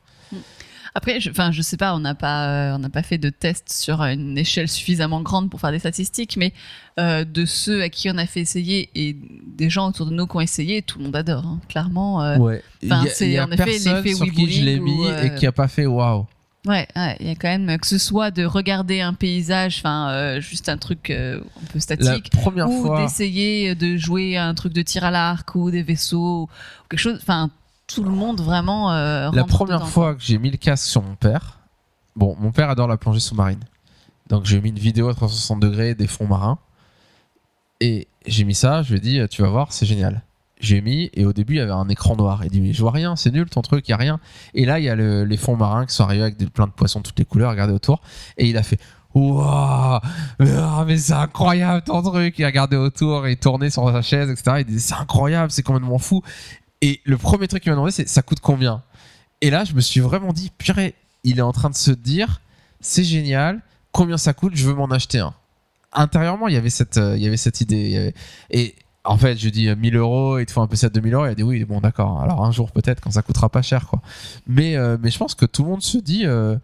Après, 0.95 1.21
je, 1.21 1.31
enfin, 1.31 1.53
je 1.53 1.63
sais 1.63 1.77
pas, 1.77 1.95
on 1.95 2.01
n'a 2.01 2.15
pas, 2.15 2.49
euh, 2.73 2.75
on 2.75 2.79
n'a 2.79 2.89
pas 2.89 3.03
fait 3.05 3.19
de 3.19 3.29
test 3.29 3.71
sur 3.71 4.01
une 4.03 4.37
échelle 4.37 4.69
suffisamment 4.69 5.21
grande 5.21 5.49
pour 5.49 5.61
faire 5.61 5.71
des 5.71 5.79
statistiques, 5.79 6.37
mais 6.37 6.53
euh, 6.99 7.25
de 7.25 7.45
ceux 7.45 7.83
à 7.83 7.89
qui 7.89 8.11
on 8.11 8.19
a 8.19 8.27
fait 8.27 8.41
essayer 8.41 8.89
et 8.97 9.17
des 9.47 9.71
gens 9.71 9.89
autour 9.89 10.07
de 10.07 10.11
nous 10.13 10.27
qui 10.27 10.37
ont 10.37 10.41
essayé, 10.41 10.83
tout 10.83 10.99
le 10.99 11.05
monde 11.05 11.15
adore, 11.17 11.47
hein, 11.47 11.61
clairement. 11.69 12.23
euh, 12.25 12.39
Ouais. 12.39 12.63
Il 12.83 12.89
y 12.89 12.93
enfin, 12.93 13.05
a, 13.05 13.11
c'est 13.11 13.39
en 13.39 13.51
effet 13.53 13.65
personne 13.65 13.97
l'effet 13.97 14.15
sur 14.15 14.27
qui 14.27 14.51
je 14.51 14.65
l'ai 14.65 14.81
mis 14.81 15.07
euh, 15.07 15.25
et 15.25 15.35
qui 15.37 15.47
a 15.47 15.53
pas 15.53 15.69
fait 15.69 15.87
waouh. 15.87 16.27
Ouais, 16.69 16.87
ouais, 16.97 17.17
il 17.21 17.27
y 17.27 17.31
a 17.31 17.35
quand 17.35 17.49
même 17.49 17.79
que 17.79 17.87
ce 17.87 17.97
soit 17.99 18.31
de 18.31 18.45
regarder 18.45 19.01
un 19.01 19.15
paysage, 19.15 19.79
enfin, 19.79 20.11
euh, 20.11 20.41
juste 20.41 20.69
un 20.69 20.77
truc 20.77 21.09
euh, 21.11 21.41
un 21.41 21.67
peu 21.67 21.75
La 21.79 21.81
statique, 21.81 22.31
première 22.31 22.69
ou 22.69 22.85
fois. 22.87 23.01
d'essayer 23.01 23.75
de 23.75 23.97
jouer 23.97 24.37
un 24.37 24.55
truc 24.55 24.75
de 24.75 24.83
tir 24.83 25.03
à 25.05 25.11
l'arc 25.11 25.55
ou 25.55 25.71
des 25.71 25.83
vaisseaux 25.83 26.43
ou 26.43 26.49
quelque 26.91 27.01
chose. 27.01 27.19
Enfin, 27.23 27.49
tout 27.87 28.05
le 28.05 28.11
monde 28.11 28.41
vraiment. 28.43 28.93
euh, 28.93 29.31
La 29.33 29.45
première 29.45 29.79
dedans, 29.79 29.89
fois 29.91 30.15
que 30.15 30.23
j'ai 30.23 30.37
mis 30.39 30.51
le 30.51 30.59
casque 30.59 30.85
sur 30.87 31.03
mon 31.03 31.15
père, 31.15 31.59
bon, 32.15 32.37
mon 32.39 32.53
père 32.53 32.69
adore 32.69 32.87
la 32.87 32.99
plongée 32.99 33.21
sous-marine. 33.21 33.65
Donc 34.29 34.45
j'ai 34.45 34.61
mis 34.61 34.69
une 34.69 34.79
vidéo 34.79 35.09
à 35.09 35.15
360 35.15 35.61
degrés 35.61 35.95
des 35.95 36.07
fonds 36.07 36.27
marins. 36.27 36.59
Et 37.81 38.09
j'ai 38.27 38.45
mis 38.45 38.55
ça, 38.55 38.83
je 38.83 38.91
lui 38.91 38.99
ai 38.99 39.01
dit, 39.01 39.21
tu 39.31 39.41
vas 39.41 39.49
voir, 39.49 39.73
c'est 39.73 39.87
génial. 39.87 40.21
J'ai 40.61 40.81
mis, 40.81 41.11
et 41.15 41.25
au 41.25 41.33
début, 41.33 41.55
il 41.55 41.59
y 41.59 41.61
avait 41.61 41.71
un 41.71 41.89
écran 41.89 42.17
noir. 42.17 42.41
Il 42.45 42.51
dit, 42.51 42.61
mais 42.61 42.73
je 42.73 42.81
vois 42.81 42.91
rien, 42.91 43.15
c'est 43.17 43.31
nul 43.31 43.49
ton 43.49 43.63
truc, 43.63 43.87
il 43.87 43.93
y 43.93 43.95
a 43.95 43.97
rien. 43.97 44.19
Et 44.55 44.65
là, 44.65 44.79
il 44.81 44.85
y 44.85 44.89
a 44.89 44.97
le- 44.97 45.25
les 45.25 45.37
fonds 45.37 45.57
marins 45.57 45.87
qui 45.87 45.95
sont 45.95 46.05
arrivés 46.05 46.23
avec 46.23 46.37
des, 46.37 46.47
plein 46.47 46.67
de 46.67 46.73
poissons 46.73 46.99
de 47.01 47.05
toutes 47.05 47.19
les 47.19 47.25
couleurs, 47.25 47.51
regardez 47.51 47.73
autour. 47.73 48.01
Et 48.39 48.49
il 48.49 48.57
a 48.57 48.63
fait, 48.63 48.79
Waouh, 49.15 50.01
mais, 50.39 50.51
ah, 50.57 50.85
mais 50.87 50.99
c'est 50.99 51.15
incroyable 51.15 51.83
ton 51.83 52.03
truc. 52.03 52.39
Il 52.39 52.45
regardait 52.45 52.77
autour, 52.77 53.27
il 53.27 53.37
tournait 53.37 53.71
sur 53.71 53.91
sa 53.91 54.03
chaise, 54.03 54.31
etc. 54.31 54.59
Il 54.61 54.65
disait, 54.67 54.81
c'est 54.95 55.01
incroyable, 55.01 55.51
c'est 55.51 55.63
complètement 55.63 55.99
fou. 55.99 56.23
Et 56.83 57.01
le 57.05 57.17
premier 57.17 57.49
truc 57.49 57.63
qu'il 57.63 57.73
m'a 57.73 57.77
demandé, 57.77 57.91
c'est, 57.93 58.09
ça 58.09 58.23
coûte 58.23 58.41
combien? 58.41 58.83
Et 59.41 59.51
là, 59.51 59.65
je 59.65 59.73
me 59.75 59.81
suis 59.81 60.01
vraiment 60.01 60.33
dit, 60.33 60.51
purée, 60.59 60.95
il 61.25 61.39
est 61.39 61.43
en 61.43 61.53
train 61.53 61.71
de 61.71 61.75
se 61.75 61.91
dire, 61.91 62.41
c'est 62.81 63.05
génial, 63.05 63.63
combien 63.93 64.19
ça 64.19 64.35
coûte, 64.35 64.53
je 64.55 64.67
veux 64.67 64.75
m'en 64.75 64.87
acheter 64.87 65.19
un. 65.21 65.35
Intérieurement, 65.93 66.49
il 66.49 66.55
y 66.55 66.59
avait 66.59 66.71
cette, 66.71 66.99
euh, 66.99 67.17
il 67.17 67.23
y 67.23 67.27
avait 67.27 67.37
cette 67.39 67.61
idée. 67.61 68.13
Et 68.51 68.75
en 69.09 69.17
fait, 69.19 69.37
je 69.37 69.49
dis 69.49 69.69
euh, 69.69 69.77
1000 69.77 69.97
euros, 69.97 70.39
il 70.39 70.47
te 70.47 70.53
faut 70.53 70.61
un 70.61 70.67
PC 70.67 70.87
à 70.87 70.89
2000 70.91 71.15
euros. 71.15 71.27
Il 71.27 71.31
a 71.31 71.35
dit 71.35 71.43
oui, 71.43 71.65
bon, 71.65 71.81
d'accord. 71.81 72.21
Alors 72.21 72.45
un 72.45 72.53
jour 72.53 72.71
peut-être 72.71 73.01
quand 73.01 73.11
ça 73.11 73.23
coûtera 73.23 73.49
pas 73.49 73.63
cher, 73.63 73.87
quoi. 73.89 74.01
Mais, 74.47 74.77
euh, 74.77 74.97
mais 75.01 75.11
je 75.11 75.19
pense 75.19 75.35
que 75.35 75.47
tout 75.47 75.63
le 75.65 75.71
monde 75.71 75.83
se 75.83 75.99
dit. 75.99 76.25
euh, 76.27 76.57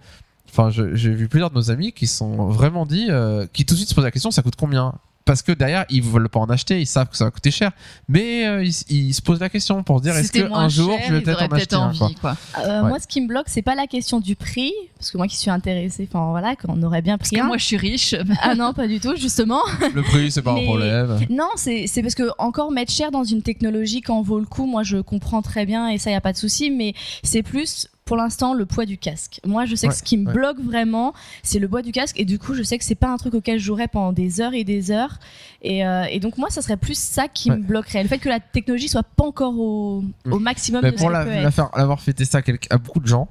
Enfin, 0.56 0.70
j'ai 0.70 1.12
vu 1.12 1.26
plusieurs 1.28 1.50
de 1.50 1.56
nos 1.56 1.72
amis 1.72 1.90
qui 1.90 2.06
sont 2.06 2.46
vraiment 2.46 2.86
dit, 2.86 3.06
euh, 3.10 3.44
qui 3.52 3.64
tout 3.66 3.74
de 3.74 3.78
suite 3.78 3.88
se 3.88 3.94
posent 3.96 4.04
la 4.04 4.12
question, 4.12 4.30
ça 4.30 4.40
coûte 4.42 4.54
combien? 4.56 4.94
Parce 5.26 5.40
que 5.40 5.52
derrière, 5.52 5.86
ils 5.88 6.02
veulent 6.02 6.28
pas 6.28 6.40
en 6.40 6.51
acheter, 6.51 6.80
ils 6.82 6.86
savent 6.86 7.09
que 7.09 7.16
ça 7.16 7.24
va 7.24 7.30
coûter 7.30 7.51
cher, 7.51 7.70
mais 8.09 8.46
euh, 8.46 8.62
ils, 8.62 8.74
ils 8.90 9.14
se 9.14 9.22
posent 9.22 9.40
la 9.40 9.48
question 9.48 9.82
pour 9.82 9.98
se 9.98 10.02
dire, 10.02 10.14
est-ce 10.14 10.26
C'était 10.26 10.42
que 10.42 10.48
moins 10.48 10.64
un 10.64 10.68
jour, 10.68 10.98
je 11.09 11.14
vais 11.14 11.22
peut-être 11.22 11.42
en 11.42 11.46
acheter 11.46 11.76
un 11.76 11.92
quoi. 11.96 12.06
envie, 12.06 12.14
quoi. 12.16 12.36
Euh, 12.59 12.82
Ouais. 12.82 12.88
Moi, 12.90 12.98
ce 13.01 13.06
qui 13.06 13.22
me 13.22 13.26
bloque, 13.28 13.46
c'est 13.48 13.62
pas 13.62 13.74
la 13.74 13.86
question 13.86 14.20
du 14.20 14.36
prix, 14.36 14.72
parce 14.98 15.10
que 15.10 15.16
moi 15.16 15.26
qui 15.26 15.36
suis 15.38 15.51
intéressée, 15.51 16.06
enfin 16.12 16.28
voilà, 16.30 16.56
qu'on 16.56 16.82
aurait 16.82 17.01
bien 17.01 17.16
Parce 17.16 17.30
pris 17.30 17.38
que 17.38 17.42
un. 17.42 17.46
moi, 17.46 17.56
je 17.56 17.64
suis 17.64 17.76
riche. 17.78 18.14
Ah 18.42 18.55
non, 18.55 18.74
pas 18.74 18.86
du 18.86 19.01
tout, 19.01 19.16
justement. 19.16 19.60
Le 19.94 20.02
prix, 20.02 20.30
c'est 20.30 20.42
pas 20.42 20.52
un 20.52 20.62
problème. 20.62 21.18
Non, 21.30 21.48
c'est 21.56 21.86
c'est 21.86 22.02
parce 22.02 22.14
que 22.14 22.28
encore 22.38 22.70
mettre 22.70 22.92
cher 22.92 23.10
dans 23.10 23.24
une 23.24 23.40
technologie 23.42 24.02
quand 24.02 24.20
vaut 24.20 24.40
le 24.40 24.46
coup, 24.46 24.66
moi 24.66 24.82
je 24.82 24.98
comprends 24.98 25.40
très 25.40 25.64
bien 25.64 25.88
et 25.88 25.96
ça 25.98 26.10
y 26.10 26.14
a 26.14 26.20
pas 26.20 26.32
de 26.32 26.38
souci, 26.38 26.70
mais 26.70 26.92
c'est 27.22 27.42
plus 27.42 27.88
pour 28.05 28.16
l'instant 28.16 28.52
le 28.55 28.66
poids 28.66 28.85
du 28.86 28.98
casque. 28.98 29.40
Moi 29.47 29.64
je 29.64 29.74
sais 29.74 29.89
que 29.89 29.94
ce 29.94 30.02
qui 30.02 30.16
me 30.18 30.26
ouais. 30.26 30.32
bloque 30.35 30.60
vraiment, 30.60 31.14
c'est 31.43 31.59
le 31.59 31.68
poids 31.68 31.82
du 31.82 31.90
casque 31.93 32.18
et 32.20 32.24
du 32.24 32.39
coup 32.39 32.55
je 32.55 32.62
sais 32.62 32.76
que 32.78 32.85
c'est 32.85 32.94
pas 32.94 33.09
un 33.09 33.16
truc 33.16 33.35
auquel 33.35 33.59
je 33.59 33.64
jouerais 33.64 33.89
pendant 33.89 34.12
des 34.12 34.40
heures 34.40 34.52
et 34.55 34.64
des 34.64 34.90
heures 34.90 35.18
et, 35.62 35.86
euh, 35.86 36.05
et 36.10 36.20
donc 36.20 36.36
moi 36.36 36.51
ça 36.51 36.60
serait 36.62 36.76
plus 36.76 36.98
ça 36.98 37.28
qui 37.28 37.51
Ouais. 37.51 37.56
me 37.56 37.62
bloquerait, 37.62 38.02
le 38.02 38.09
fait 38.09 38.18
que 38.18 38.28
la 38.28 38.40
technologie 38.40 38.89
soit 38.89 39.02
pas 39.02 39.24
encore 39.24 39.59
au, 39.59 40.05
au 40.31 40.39
maximum 40.39 40.82
de 40.82 40.90
pour 40.90 41.09
ce 41.09 41.12
la- 41.12 41.24
la 41.24 41.51
l'avoir 41.76 42.01
fait 42.01 42.12
tester 42.12 42.36
à, 42.36 42.43
quelques- 42.43 42.70
à 42.72 42.78
beaucoup 42.78 43.01
de 43.01 43.06
gens, 43.06 43.28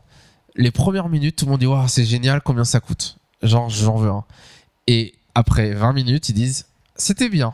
les 0.56 0.72
premières 0.72 1.10
minutes, 1.10 1.36
tout 1.36 1.46
le 1.46 1.52
monde 1.52 1.60
dit 1.60 1.66
Waouh, 1.68 1.88
c'est 1.88 2.06
génial, 2.06 2.42
combien 2.42 2.64
ça 2.64 2.80
coûte 2.80 3.18
Genre, 3.42 3.70
j'en 3.70 3.96
veux 3.96 4.10
un. 4.10 4.24
Et 4.88 5.14
après 5.36 5.72
20 5.74 5.94
minutes, 5.94 6.30
ils 6.30 6.34
disent 6.36 6.66
C'était 6.96 7.28
bien, 7.30 7.54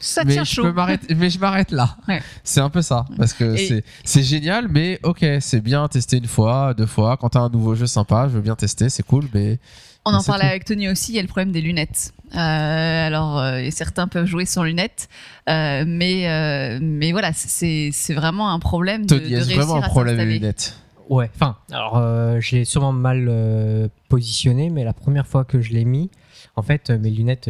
Ça 0.00 0.24
mais 0.24 0.32
tient 0.32 0.44
je, 0.44 0.50
chaud. 0.54 0.62
peux 0.62 0.72
m'arrêter- 0.72 1.14
mais 1.14 1.30
je 1.30 1.38
m'arrête 1.38 1.70
là. 1.70 1.96
Ouais. 2.08 2.20
C'est 2.42 2.60
un 2.60 2.70
peu 2.70 2.82
ça. 2.82 3.04
Parce 3.16 3.32
que 3.34 3.54
Et- 3.56 3.66
c'est- 3.68 3.84
c'est 4.04 4.22
génial, 4.22 4.66
mais 4.68 4.98
ok, 5.02 5.24
c'est 5.40 5.60
bien 5.60 5.86
tester 5.88 6.16
une 6.16 6.26
fois, 6.26 6.74
deux 6.74 6.86
fois. 6.86 7.16
Quand 7.16 7.28
t'as 7.30 7.40
un 7.40 7.50
nouveau 7.50 7.74
jeu 7.74 7.86
sympa, 7.86 8.26
je 8.28 8.34
veux 8.34 8.40
bien 8.40 8.56
tester, 8.56 8.88
c'est 8.88 9.02
cool, 9.04 9.26
mais. 9.34 9.58
On 10.06 10.12
Mais 10.12 10.16
en 10.16 10.22
parlait 10.22 10.44
tout. 10.44 10.48
avec 10.50 10.64
Tony 10.64 10.88
aussi, 10.88 11.12
il 11.12 11.16
y 11.16 11.18
a 11.18 11.22
le 11.22 11.28
problème 11.28 11.52
des 11.52 11.60
lunettes. 11.60 12.14
Euh, 12.34 13.06
alors, 13.06 13.38
euh, 13.38 13.68
certains 13.70 14.08
peuvent 14.08 14.24
jouer 14.24 14.46
sans 14.46 14.62
lunettes, 14.62 15.10
euh, 15.50 15.84
mais, 15.86 16.26
euh, 16.26 16.78
mais 16.80 17.12
voilà, 17.12 17.32
c'est 17.34 17.90
c'est 17.92 18.14
vraiment 18.14 18.50
un 18.50 18.58
problème 18.60 19.04
de, 19.04 19.18
Tony, 19.18 19.30
de 19.30 19.36
est-ce 19.36 19.44
réussir 19.48 19.56
vraiment 19.66 19.76
un 19.76 19.82
à 19.86 19.88
problème 19.88 20.14
les 20.16 20.20
s'installer. 20.22 20.38
lunettes? 20.38 20.76
Ouais, 21.10 21.30
enfin, 21.34 21.56
alors 21.70 21.98
euh, 21.98 22.40
l'ai 22.52 22.64
sûrement 22.64 22.92
mal 22.92 23.26
euh, 23.28 23.88
positionné, 24.08 24.70
mais 24.70 24.84
la 24.84 24.94
première 24.94 25.26
fois 25.26 25.44
que 25.44 25.60
je 25.60 25.70
l'ai 25.72 25.84
mis, 25.84 26.08
en 26.56 26.62
fait, 26.62 26.88
euh, 26.88 26.98
mes 26.98 27.10
lunettes 27.10 27.48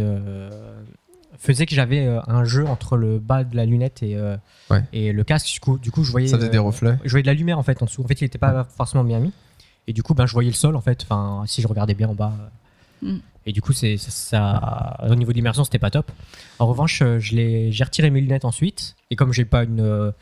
faisaient 1.41 1.67
que 1.67 1.75
j'avais 1.75 2.07
euh, 2.07 2.21
un 2.29 2.45
jeu 2.45 2.67
entre 2.67 2.97
le 2.97 3.19
bas 3.19 3.43
de 3.45 3.57
la 3.57 3.65
lunette 3.65 4.03
et, 4.03 4.15
euh, 4.17 4.37
Ouais. 4.71 4.85
et 4.93 5.13
le 5.13 5.25
casque. 5.25 5.53
Du 5.53 5.59
coup, 5.61 5.79
du 5.79 5.91
coup, 5.91 6.05
je 6.05 6.11
voyais. 6.13 6.29
Ça 6.29 6.37
faisait 6.39 6.49
des 6.51 6.59
euh, 6.59 6.63
reflets. 6.63 6.97
je 7.05 7.11
voyais 7.11 7.23
de 7.23 7.27
la 7.29 7.35
lumière 7.35 7.59
en 7.59 7.63
fait 7.65 7.83
en 7.83 7.87
dessous. 7.87 8.03
En 8.05 8.07
fait, 8.07 8.21
il 8.21 8.25
n'était 8.25 8.39
pas 8.39 8.65
forcément 8.77 9.03
bien 9.05 9.19
mis. 9.19 9.33
Et 9.89 9.93
du 9.93 10.03
coup, 10.03 10.15
ben, 10.15 10.27
je 10.27 10.33
voyais 10.35 10.51
le 10.51 10.55
sol 10.55 10.77
en 10.77 10.81
fait. 10.81 11.03
Enfin, 11.03 11.43
si 11.47 11.63
je 11.63 11.67
regardais 11.67 11.95
bien 11.95 12.09
en 12.09 12.15
bas. 12.15 12.33
euh. 13.03 13.13
Mm. 13.15 13.21
Et 13.47 13.53
du 13.53 13.63
coup, 13.63 13.73
c'est 13.73 13.97
ça, 13.97 14.11
ça- 14.11 15.07
Au 15.11 15.15
niveau 15.15 15.33
de 15.33 15.37
l'immersion, 15.37 15.65
c'était 15.65 15.79
pas 15.79 15.91
top. 15.91 16.13
En 16.59 16.67
revanche, 16.67 17.03
je 17.19 17.35
l'ai- 17.35 17.73
j'ai 17.73 17.85
retiré 17.85 18.11
mes 18.11 18.21
lunettes 18.21 18.45
ensuite. 18.45 18.95
Et 19.11 19.17
comme 19.17 19.33
j'ai 19.33 19.45
pas 19.47 19.65
une. 19.65 19.81
euh, 19.81 20.13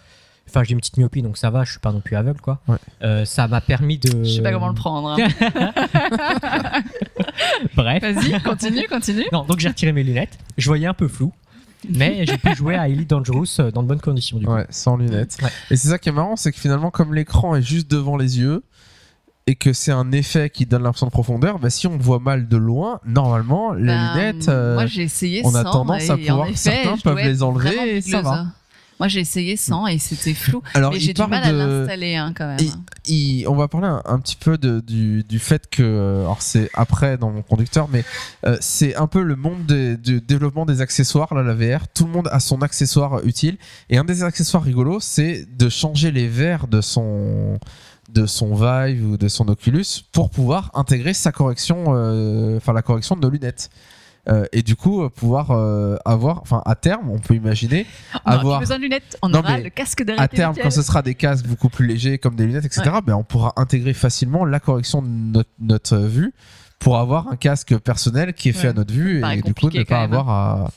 Enfin, 0.51 0.65
j'ai 0.65 0.73
une 0.73 0.78
petite 0.78 0.97
myopie, 0.97 1.20
donc 1.20 1.36
ça 1.36 1.51
va. 1.51 1.65
Je 1.65 1.73
suis 1.73 1.78
pas 1.81 1.93
non 1.93 2.01
plus 2.01 2.16
aveugle, 2.16 2.40
quoi. 2.40 2.59
Ouais. 2.69 2.78
Euh, 3.03 3.27
ça 3.27 3.47
m'a 3.49 3.61
permis 3.61 3.99
de. 3.99 4.24
Je 4.24 4.36
sais 4.36 4.40
pas 4.43 4.51
comment 4.51 4.69
le 4.69 4.74
prendre. 4.74 5.11
hein. 5.11 5.16
Bref. 7.77 8.02
Vas-y, 8.02 8.40
continue, 8.43 8.86
continue. 8.89 9.24
Non, 9.32 9.44
donc 9.44 9.59
j'ai 9.60 9.69
retiré 9.69 9.93
mes 9.93 10.02
lunettes. 10.02 10.39
Je 10.56 10.69
voyais 10.69 10.86
un 10.86 10.94
peu 10.94 11.09
flou. 11.09 11.32
Mais 11.89 12.24
j'ai 12.27 12.39
pu 12.39 12.55
jouer 12.56 12.74
à 12.74 12.89
Elite 12.89 13.09
Dangerous 13.10 13.44
euh, 13.60 13.70
dans 13.70 13.82
de 13.85 13.89
bonnes 13.89 14.01
conditions, 14.01 14.39
du 14.39 14.47
coup. 14.47 14.52
Ouais, 14.52 14.66
sans 14.70 14.97
lunettes. 14.97 15.36
Ouais. 15.43 15.48
Et 15.70 15.77
c'est 15.77 15.89
ça 15.89 15.98
qui 15.98 16.09
est 16.09 16.12
marrant, 16.12 16.35
c'est 16.35 16.51
que 16.51 16.59
finalement, 16.59 16.90
comme 16.90 17.15
l'écran 17.15 17.55
est 17.55 17.62
juste 17.62 17.89
devant 17.89 18.16
les 18.16 18.40
yeux, 18.40 18.65
et 19.47 19.55
que 19.55 19.73
c'est 19.73 19.93
un 19.93 20.10
effet 20.12 20.51
qui 20.51 20.66
donne 20.66 20.82
l'impression 20.82 21.06
de 21.06 21.12
profondeur, 21.12 21.59
bah, 21.60 21.70
si 21.70 21.86
on 21.86 21.97
voit 21.97 22.19
mal 22.19 22.48
de 22.48 22.56
loin, 22.56 23.01
normalement, 23.06 23.73
les 23.73 23.86
Ben, 23.86 24.12
lunettes, 24.15 24.48
euh, 24.48 24.74
moi 24.74 24.86
j'ai 24.86 25.02
essayé 25.05 25.40
on 25.44 25.55
a 25.55 25.62
sans, 25.62 25.70
tendance 25.70 26.10
à 26.10 26.16
pouvoir- 26.19 26.48
effet, 26.48 26.56
certains 26.56 26.97
peuvent 26.98 27.16
les 27.24 27.43
enlever 27.43 27.97
et 27.97 28.01
ça 28.02 28.20
va. 28.23 28.47
Moi 28.99 29.09
j'ai 29.09 29.20
essayé 29.20 29.57
sans 29.57 29.87
et 29.87 29.99
c'était 29.99 30.35
flou. 30.35 30.62
alors 30.75 30.93
mais 30.93 30.99
j'ai 30.99 31.12
du 31.12 31.20
mal 31.23 31.45
à 31.45 31.53
l'installer 31.53 32.16
hein, 32.16 32.33
quand 32.37 32.47
même. 32.49 32.59
Il- 33.07 33.47
on 33.49 33.55
va 33.55 33.69
parler 33.69 33.87
un, 33.87 34.03
un 34.05 34.19
petit 34.19 34.37
peu 34.37 34.59
de- 34.59 34.81
du, 34.81 35.23
du 35.25 35.39
fait 35.39 35.69
que, 35.70 35.83
euh, 35.83 36.20
alors 36.23 36.43
c'est 36.43 36.69
après 36.75 37.16
dans 37.16 37.31
mon 37.31 37.43
conducteur, 37.43 37.89
mais 37.93 38.05
euh, 38.45 38.57
c'est 38.61 38.97
un 38.97 39.07
peu 39.07 39.23
le 39.23 39.37
monde 39.37 39.65
du 39.66 40.20
développement 40.20 40.66
des 40.66 40.81
accessoires, 40.81 41.33
là, 41.35 41.43
la 41.43 41.55
VR. 41.55 41.87
Tout 41.89 42.05
le 42.07 42.11
monde 42.11 42.29
a 42.33 42.41
son 42.41 42.61
accessoire 42.62 43.25
utile. 43.25 43.57
Et 43.89 43.99
un 43.99 44.05
des 44.05 44.23
accessoires 44.25 44.62
rigolos, 44.62 45.01
c'est 45.01 45.47
de 45.57 45.69
changer 45.69 46.11
les 46.11 46.29
verres 46.29 46.66
de 46.69 46.81
son 46.81 47.59
de 48.11 48.25
son 48.25 48.55
Vive 48.55 49.05
ou 49.07 49.16
de 49.19 49.29
son 49.29 49.49
Oculus 49.49 49.85
pour 50.12 50.31
pouvoir 50.31 50.70
intégrer 50.75 51.12
sa 51.12 51.31
correction, 51.31 51.85
euh, 51.89 52.57
enfin 52.57 52.73
la 52.73 52.81
correction 52.81 53.15
de 53.16 53.20
nos 53.20 53.29
lunettes. 53.29 53.69
Euh, 54.30 54.44
et 54.52 54.62
du 54.62 54.76
coup, 54.76 55.02
euh, 55.02 55.09
pouvoir 55.09 55.50
euh, 55.50 55.96
avoir, 56.05 56.40
enfin 56.42 56.62
à 56.66 56.74
terme, 56.74 57.10
on 57.10 57.18
peut 57.18 57.34
imaginer 57.34 57.86
On 58.26 58.30
aura 58.30 58.40
avoir 58.40 58.60
besoin 58.60 58.76
de 58.76 58.82
lunettes, 58.82 59.16
on 59.22 59.28
Non, 59.30 59.38
aura 59.38 59.59
le 59.59 59.70
casque 59.70 60.05
de 60.05 60.14
à 60.18 60.28
terme, 60.28 60.55
quand 60.60 60.70
ce 60.70 60.82
sera 60.82 61.02
des 61.02 61.14
casques 61.14 61.46
beaucoup 61.46 61.68
plus 61.68 61.86
légers 61.86 62.18
comme 62.18 62.34
des 62.36 62.44
lunettes, 62.46 62.64
etc., 62.66 62.82
ben, 63.05 63.14
on 63.14 63.24
pourra 63.24 63.55
intégrer 63.56 63.94
facilement 63.94 64.44
la 64.44 64.60
correction 64.60 65.00
de 65.02 65.09
notre, 65.09 65.50
notre 65.60 65.96
vue 65.96 66.34
pour 66.78 66.98
avoir 66.98 67.28
un 67.28 67.36
casque 67.36 67.76
personnel 67.78 68.34
qui 68.34 68.50
est 68.50 68.52
fait 68.52 68.64
Ouais. 68.64 68.68
à 68.68 68.72
notre 68.74 68.94
vue 68.94 69.22
et 69.24 69.42
du 69.42 69.55
coup 69.55 69.70
ne 69.70 69.82
pas 69.82 70.02
avoir 70.02 70.28
à. 70.28 70.70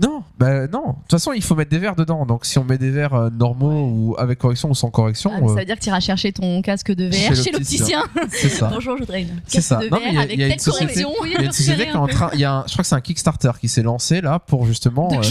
Non, 0.00 0.24
bah 0.40 0.66
non. 0.66 0.80
De 0.88 0.92
toute 1.02 1.10
façon, 1.12 1.32
il 1.32 1.42
faut 1.42 1.54
mettre 1.54 1.70
des 1.70 1.78
verres 1.78 1.94
dedans. 1.94 2.26
Donc 2.26 2.44
si 2.46 2.58
on 2.58 2.64
met 2.64 2.78
des 2.78 2.90
verres 2.90 3.14
euh, 3.14 3.30
normaux 3.30 3.86
ou 3.88 4.16
avec 4.18 4.40
correction 4.40 4.68
ou 4.70 4.74
sans 4.74 4.90
correction, 4.90 5.30
Ah, 5.32 5.38
mais 5.40 5.46
ça 5.46 5.52
euh, 5.52 5.56
veut 5.58 5.64
dire 5.66 5.76
que 5.76 5.82
tu 5.82 5.88
iras 5.88 6.00
chercher 6.00 6.32
ton 6.32 6.62
casque 6.62 6.90
de 6.92 7.06
VR 7.06 7.36
chez 7.36 7.52
l'opticien. 7.52 8.02
l'opticien. 8.16 8.28
c'est 8.32 8.48
ça. 8.48 8.70
Bonjour, 8.74 8.96
je 8.96 9.02
voudrais 9.02 9.22
une 9.22 9.28
C'est 9.46 9.58
casque 9.58 9.68
ça. 9.68 9.76
de 9.76 9.88
Non, 9.88 9.98
mais 10.04 10.08
il 10.08 10.12
y 10.12 10.16
VR 10.16 10.18
a- 10.18 10.22
avec 10.24 10.34
il 10.36 10.40
y 10.40 10.42
a 10.42 10.46
une 10.46 10.52
telle 10.54 10.60
société- 10.60 11.02
correction. 11.04 11.24
Il 11.26 11.32
y 11.32 11.36
a 11.36 11.42
une 11.42 11.52
société 11.52 11.82
qui 11.84 11.90
est 11.90 11.94
en 11.94 12.06
train. 12.08 12.30
Il 12.34 12.40
y 12.40 12.44
a 12.44 12.52
un- 12.54 12.64
je 12.66 12.72
crois 12.72 12.82
que 12.82 12.88
c'est 12.88 12.94
un 12.96 13.00
Kickstarter 13.00 13.52
qui 13.60 13.68
s'est 13.68 13.82
lancé 13.84 14.20
là 14.20 14.40
pour 14.40 14.66
justement 14.66 15.10
euh, 15.12 15.22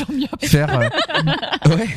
faire. 0.48 0.80
euh, 0.80 0.88
ouais. 1.70 1.88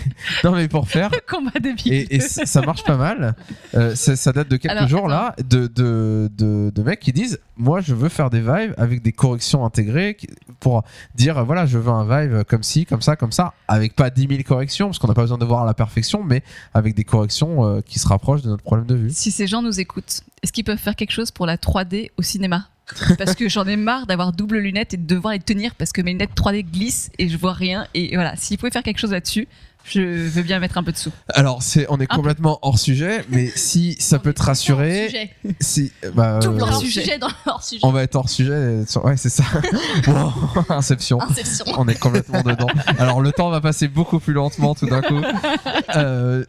Non 0.42 0.50
mais 0.50 0.66
pour 0.66 0.88
faire 0.88 1.10
Le 1.10 1.20
combat 1.32 1.52
des 1.60 1.74
et, 1.88 2.16
et 2.16 2.20
ça 2.20 2.46
ça 2.46 2.62
marche 2.62 2.82
pas 2.82 2.96
mal. 2.96 3.36
Euh, 3.76 3.94
ça, 3.94 4.16
ça 4.16 4.32
date 4.32 4.48
de 4.48 4.56
quelques 4.56 4.74
Alors, 4.74 4.88
jours 4.88 5.06
là, 5.06 5.36
de, 5.38 5.68
de, 5.68 6.28
de, 6.36 6.72
de 6.74 6.82
mecs 6.82 6.98
qui 6.98 7.12
disent 7.12 7.38
Moi 7.56 7.80
je 7.80 7.94
veux 7.94 8.08
faire 8.08 8.28
des 8.28 8.40
Vive 8.40 8.74
avec 8.76 9.02
des 9.02 9.12
corrections 9.12 9.64
intégrées 9.64 10.16
qui- 10.16 10.28
pour 10.58 10.82
dire 11.14 11.44
Voilà, 11.44 11.64
je 11.66 11.78
veux 11.78 11.92
un 11.92 12.04
Vive 12.04 12.44
comme 12.56 12.62
ci, 12.62 12.86
comme 12.86 13.02
ça, 13.02 13.16
comme 13.16 13.32
ça, 13.32 13.52
avec 13.68 13.94
pas 13.94 14.08
10 14.08 14.28
000 14.28 14.42
corrections, 14.42 14.86
parce 14.86 14.98
qu'on 14.98 15.08
n'a 15.08 15.12
pas 15.12 15.20
besoin 15.20 15.36
de 15.36 15.44
voir 15.44 15.64
à 15.64 15.66
la 15.66 15.74
perfection, 15.74 16.24
mais 16.24 16.42
avec 16.72 16.94
des 16.94 17.04
corrections 17.04 17.66
euh, 17.66 17.80
qui 17.82 17.98
se 17.98 18.08
rapprochent 18.08 18.40
de 18.40 18.48
notre 18.48 18.62
problème 18.62 18.86
de 18.86 18.94
vue. 18.94 19.10
Si 19.12 19.30
ces 19.30 19.46
gens 19.46 19.60
nous 19.60 19.78
écoutent, 19.78 20.22
est-ce 20.42 20.52
qu'ils 20.52 20.64
peuvent 20.64 20.78
faire 20.78 20.96
quelque 20.96 21.10
chose 21.10 21.30
pour 21.30 21.44
la 21.44 21.58
3D 21.58 22.12
au 22.16 22.22
cinéma? 22.22 22.68
Parce 23.18 23.34
que 23.34 23.48
j'en 23.48 23.66
ai 23.66 23.76
marre 23.76 24.06
d'avoir 24.06 24.32
double 24.32 24.58
lunettes 24.58 24.94
et 24.94 24.96
de 24.96 25.06
devoir 25.06 25.32
les 25.32 25.40
tenir 25.40 25.74
parce 25.74 25.92
que 25.92 26.02
mes 26.02 26.12
lunettes 26.12 26.30
3D 26.36 26.64
glissent 26.64 27.10
et 27.18 27.28
je 27.28 27.36
vois 27.36 27.52
rien. 27.52 27.86
Et 27.94 28.14
voilà, 28.14 28.34
s'ils 28.36 28.58
pouvaient 28.58 28.70
faire 28.70 28.82
quelque 28.84 28.98
chose 29.00 29.10
là-dessus, 29.12 29.48
je 29.88 30.00
veux 30.00 30.42
bien 30.42 30.58
mettre 30.58 30.78
un 30.78 30.82
peu 30.82 30.90
de 30.90 30.96
sous. 30.96 31.12
Alors, 31.28 31.62
c'est, 31.62 31.86
on 31.90 31.98
est 31.98 32.04
Un 32.04 32.06
peu. 32.06 32.16
complètement 32.16 32.58
hors 32.62 32.78
sujet, 32.78 33.24
mais 33.28 33.46
si 33.54 33.94
ça 34.00 34.18
peut 34.18 34.32
te 34.32 34.42
rassurer, 34.42 35.06
Sujet. 35.06 35.30
si. 35.60 35.92
Bah, 36.14 36.40
Double 36.40 36.60
euh, 36.60 36.64
hors 36.64 36.80
sujet. 36.80 37.02
sujet 37.02 37.18
dans 37.18 37.28
leur 37.46 37.62
sujet. 37.62 37.80
on 37.84 37.92
va 37.92 38.02
être 38.02 38.16
hors 38.16 38.28
sujet. 38.28 38.84
sur- 38.86 39.04
Ouais, 39.04 39.16
c'est 39.16 39.28
ça. 39.28 39.44
Wow, 40.08 40.32
Inception. 40.70 41.20
Inception. 41.22 41.66
On 41.78 41.86
est 41.86 41.98
complètement 41.98 42.42
dedans. 42.42 42.66
Alors 42.98 43.20
le 43.20 43.30
temps 43.32 43.50
va 43.50 43.60
passer 43.60 43.86
beaucoup 43.88 44.18
plus 44.18 44.32
lentement 44.32 44.74
tout 44.74 44.86
d'un 44.86 45.02
coup. 45.02 45.20
Euh, 45.94 46.44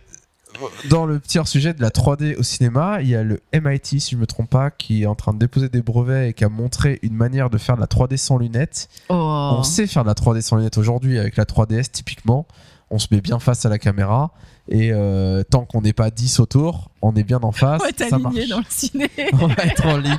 dans 0.89 1.05
le 1.05 1.19
petit 1.19 1.39
hors-sujet 1.39 1.73
de 1.73 1.81
la 1.81 1.89
3D 1.89 2.37
au 2.37 2.43
cinéma, 2.43 3.01
il 3.01 3.09
y 3.09 3.15
a 3.15 3.23
le 3.23 3.41
MIT, 3.53 3.99
si 3.99 4.11
je 4.11 4.17
me 4.17 4.25
trompe 4.25 4.49
pas, 4.49 4.71
qui 4.71 5.03
est 5.03 5.05
en 5.05 5.15
train 5.15 5.33
de 5.33 5.39
déposer 5.39 5.69
des 5.69 5.81
brevets 5.81 6.29
et 6.29 6.33
qui 6.33 6.43
a 6.43 6.49
montré 6.49 6.99
une 7.01 7.13
manière 7.13 7.49
de 7.49 7.57
faire 7.57 7.75
de 7.75 7.81
la 7.81 7.87
3D 7.87 8.17
sans 8.17 8.37
lunettes. 8.37 8.89
Oh. 9.09 9.55
On 9.59 9.63
sait 9.63 9.87
faire 9.87 10.03
de 10.03 10.09
la 10.09 10.15
3D 10.15 10.41
sans 10.41 10.57
lunettes 10.57 10.77
aujourd'hui 10.77 11.17
avec 11.19 11.35
la 11.37 11.45
3DS 11.45 11.91
typiquement. 11.91 12.47
On 12.89 12.99
se 12.99 13.07
met 13.11 13.21
bien 13.21 13.39
face 13.39 13.65
à 13.65 13.69
la 13.69 13.79
caméra 13.79 14.31
et 14.69 14.91
euh, 14.91 15.43
tant 15.43 15.65
qu'on 15.65 15.81
n'est 15.81 15.93
pas 15.93 16.11
10 16.11 16.39
autour, 16.39 16.91
on 17.01 17.15
est 17.15 17.23
bien 17.23 17.39
en 17.41 17.51
face. 17.51 17.81
On 17.81 17.83
va 17.83 17.89
être 17.89 18.09
ça 18.09 18.15
aligné 18.15 18.47
marche. 18.47 18.49
dans 18.49 18.59
le 18.59 18.65
ciné. 18.69 19.09
on 19.33 19.47
va 19.47 19.63
être 19.63 19.85
en 19.85 19.97
ligne. 19.97 20.17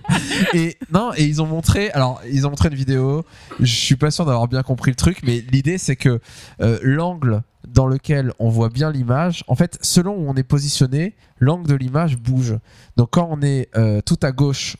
et 0.54 0.76
non, 0.92 1.12
et 1.16 1.24
ils 1.24 1.42
ont 1.42 1.46
montré, 1.46 1.90
alors 1.90 2.20
ils 2.30 2.46
ont 2.46 2.50
montré 2.50 2.68
une 2.68 2.74
vidéo. 2.74 3.24
Je 3.58 3.74
suis 3.74 3.96
pas 3.96 4.10
sûr 4.10 4.24
d'avoir 4.24 4.48
bien 4.48 4.62
compris 4.62 4.90
le 4.90 4.96
truc, 4.96 5.20
mais 5.22 5.44
l'idée 5.50 5.78
c'est 5.78 5.96
que 5.96 6.20
euh, 6.60 6.78
l'angle 6.82 7.42
dans 7.68 7.86
lequel 7.86 8.32
on 8.38 8.48
voit 8.48 8.70
bien 8.70 8.90
l'image, 8.90 9.44
en 9.46 9.54
fait, 9.54 9.78
selon 9.82 10.14
où 10.14 10.28
on 10.28 10.34
est 10.34 10.42
positionné, 10.42 11.14
l'angle 11.38 11.68
de 11.68 11.74
l'image 11.74 12.16
bouge. 12.16 12.56
Donc 12.96 13.10
quand 13.12 13.28
on 13.30 13.42
est 13.42 13.68
euh, 13.76 14.00
tout 14.00 14.18
à 14.22 14.32
gauche, 14.32 14.76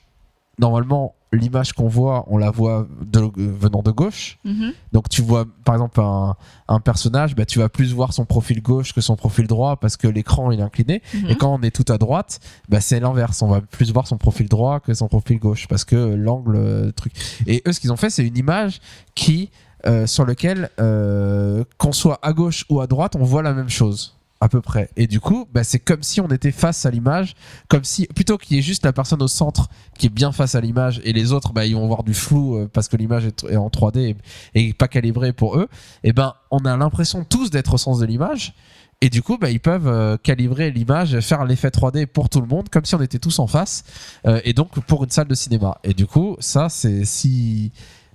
normalement 0.60 1.14
l'image 1.32 1.72
qu'on 1.74 1.86
voit, 1.86 2.24
on 2.26 2.38
la 2.38 2.50
voit 2.50 2.88
de- 3.02 3.20
euh, 3.20 3.30
venant 3.36 3.82
de 3.82 3.92
gauche. 3.92 4.38
Mhm. 4.44 4.72
Donc 4.92 5.08
tu 5.08 5.22
vois 5.22 5.44
par 5.64 5.76
exemple 5.76 6.00
un, 6.00 6.34
un 6.68 6.80
personnage, 6.80 7.36
bah, 7.36 7.44
tu 7.46 7.60
vas 7.60 7.68
plus 7.68 7.92
voir 7.94 8.12
son 8.12 8.24
profil 8.24 8.60
gauche 8.60 8.92
que 8.92 9.00
son 9.00 9.14
profil 9.16 9.46
droit 9.46 9.76
parce 9.76 9.96
que 9.96 10.08
l'écran 10.08 10.50
il 10.50 10.58
est 10.58 10.62
incliné. 10.62 11.02
Mhm. 11.14 11.30
Et 11.30 11.36
quand 11.36 11.54
on 11.54 11.62
est 11.62 11.70
tout 11.74 11.90
à 11.92 11.98
droite, 11.98 12.40
bah, 12.68 12.80
c'est 12.80 12.98
l'inverse. 13.00 13.42
On 13.42 13.48
va 13.48 13.60
plus 13.60 13.92
voir 13.92 14.06
son 14.08 14.18
profil 14.18 14.48
droit 14.48 14.80
que 14.80 14.92
son 14.92 15.06
profil 15.08 15.38
gauche 15.38 15.68
parce 15.68 15.84
que 15.84 15.96
l'angle 15.96 16.56
euh, 16.56 16.90
truc. 16.92 17.12
Et 17.46 17.62
eux, 17.66 17.72
ce 17.72 17.78
qu'ils 17.80 17.92
ont 17.92 17.96
fait, 17.96 18.10
c'est 18.10 18.26
une 18.26 18.36
image 18.36 18.80
qui 19.14 19.50
euh, 19.86 20.06
sur 20.06 20.26
lequel 20.26 20.68
euh, 20.78 21.64
qu'on 21.78 21.92
soit 21.92 22.18
à 22.22 22.32
gauche 22.34 22.66
ou 22.68 22.80
à 22.80 22.86
droite, 22.86 23.16
on 23.16 23.22
voit 23.24 23.42
la 23.42 23.54
même 23.54 23.70
chose 23.70 24.16
à 24.40 24.48
peu 24.48 24.60
près. 24.60 24.88
Et 24.96 25.06
du 25.06 25.20
coup, 25.20 25.46
bah, 25.52 25.64
c'est 25.64 25.78
comme 25.78 26.02
si 26.02 26.20
on 26.20 26.28
était 26.28 26.50
face 26.50 26.86
à 26.86 26.90
l'image, 26.90 27.34
comme 27.68 27.84
si 27.84 28.06
plutôt 28.06 28.38
qu'il 28.38 28.56
y 28.56 28.58
ait 28.58 28.62
juste 28.62 28.84
la 28.84 28.92
personne 28.92 29.22
au 29.22 29.28
centre 29.28 29.68
qui 29.98 30.06
est 30.06 30.10
bien 30.10 30.32
face 30.32 30.54
à 30.54 30.60
l'image 30.60 31.00
et 31.04 31.12
les 31.12 31.32
autres, 31.32 31.52
bah, 31.52 31.66
ils 31.66 31.74
vont 31.74 31.86
voir 31.86 32.02
du 32.02 32.14
flou 32.14 32.56
euh, 32.56 32.70
parce 32.72 32.88
que 32.88 32.96
l'image 32.96 33.26
est, 33.26 33.56
en 33.56 33.68
3D 33.68 34.16
et, 34.54 34.72
pas 34.72 34.88
calibrée 34.88 35.34
pour 35.34 35.58
eux. 35.58 35.68
Et 36.04 36.12
ben, 36.12 36.34
on 36.50 36.58
a 36.64 36.76
l'impression 36.76 37.24
tous 37.24 37.50
d'être 37.50 37.74
au 37.74 37.78
sens 37.78 37.98
de 37.98 38.06
l'image. 38.06 38.54
Et 39.02 39.10
du 39.10 39.22
coup, 39.22 39.38
bah, 39.38 39.50
ils 39.50 39.60
peuvent 39.60 39.88
euh, 39.88 40.16
calibrer 40.16 40.70
l'image, 40.70 41.20
faire 41.20 41.44
l'effet 41.44 41.68
3D 41.68 42.06
pour 42.06 42.28
tout 42.28 42.40
le 42.40 42.46
monde, 42.46 42.68
comme 42.70 42.84
si 42.84 42.94
on 42.94 43.00
était 43.00 43.18
tous 43.18 43.38
en 43.38 43.46
face. 43.46 43.84
Euh, 44.26 44.40
et 44.44 44.54
donc 44.54 44.78
pour 44.80 45.04
une 45.04 45.10
salle 45.10 45.28
de 45.28 45.34
cinéma. 45.34 45.78
Et 45.84 45.92
du 45.92 46.06
coup, 46.06 46.36
ça, 46.40 46.68
c'est 46.70 47.04
si. 47.04 47.72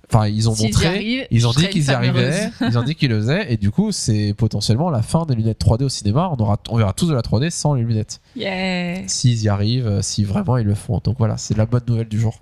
Enfin, 0.08 0.28
ils 0.28 0.48
ont 0.48 0.54
montré. 0.56 1.26
Ils 1.30 1.46
ont 1.48 1.52
dit 1.52 1.68
qu'ils 1.68 1.86
y 1.86 1.90
arrivaient, 1.90 2.50
ils 2.60 2.78
ont 2.78 2.82
dit 2.82 2.94
qu'ils 2.94 3.10
le 3.10 3.18
faisaient, 3.18 3.52
et 3.52 3.56
du 3.56 3.70
coup, 3.70 3.90
c'est 3.92 4.34
potentiellement 4.36 4.88
la 4.90 5.02
fin 5.02 5.26
des 5.26 5.34
lunettes 5.34 5.60
3D 5.60 5.84
au 5.84 5.88
cinéma. 5.88 6.30
On, 6.32 6.40
aura, 6.40 6.58
on 6.68 6.76
verra 6.76 6.92
tous 6.92 7.08
de 7.08 7.14
la 7.14 7.22
3D 7.22 7.50
sans 7.50 7.74
les 7.74 7.82
lunettes. 7.82 8.20
Yeah. 8.36 9.08
S'ils 9.08 9.42
y 9.42 9.48
arrivent, 9.48 9.88
euh, 9.88 10.02
si 10.02 10.24
vraiment 10.24 10.56
ils 10.58 10.66
le 10.66 10.74
font. 10.74 11.00
Donc 11.02 11.16
voilà, 11.18 11.36
c'est 11.36 11.56
la 11.56 11.66
bonne 11.66 11.82
nouvelle 11.88 12.08
du 12.08 12.20
jour. 12.20 12.38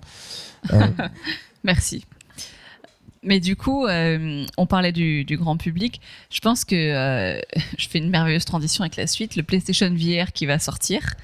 Euh, 0.73 0.87
Merci. 1.63 2.05
Mais 3.25 3.39
du 3.39 3.55
coup, 3.55 3.87
euh, 3.87 4.45
on 4.57 4.67
parlait 4.67 4.91
du, 4.91 5.25
du 5.25 5.35
grand 5.35 5.57
public. 5.57 5.99
Je 6.29 6.39
pense 6.39 6.63
que 6.63 6.75
euh, 6.75 7.41
je 7.77 7.87
fais 7.87 7.97
une 7.97 8.09
merveilleuse 8.09 8.45
transition 8.45 8.83
avec 8.83 8.95
la 8.95 9.07
suite. 9.07 9.35
Le 9.35 9.43
PlayStation 9.43 9.89
VR 9.89 10.31
qui 10.31 10.45
va 10.45 10.59
sortir, 10.59 11.15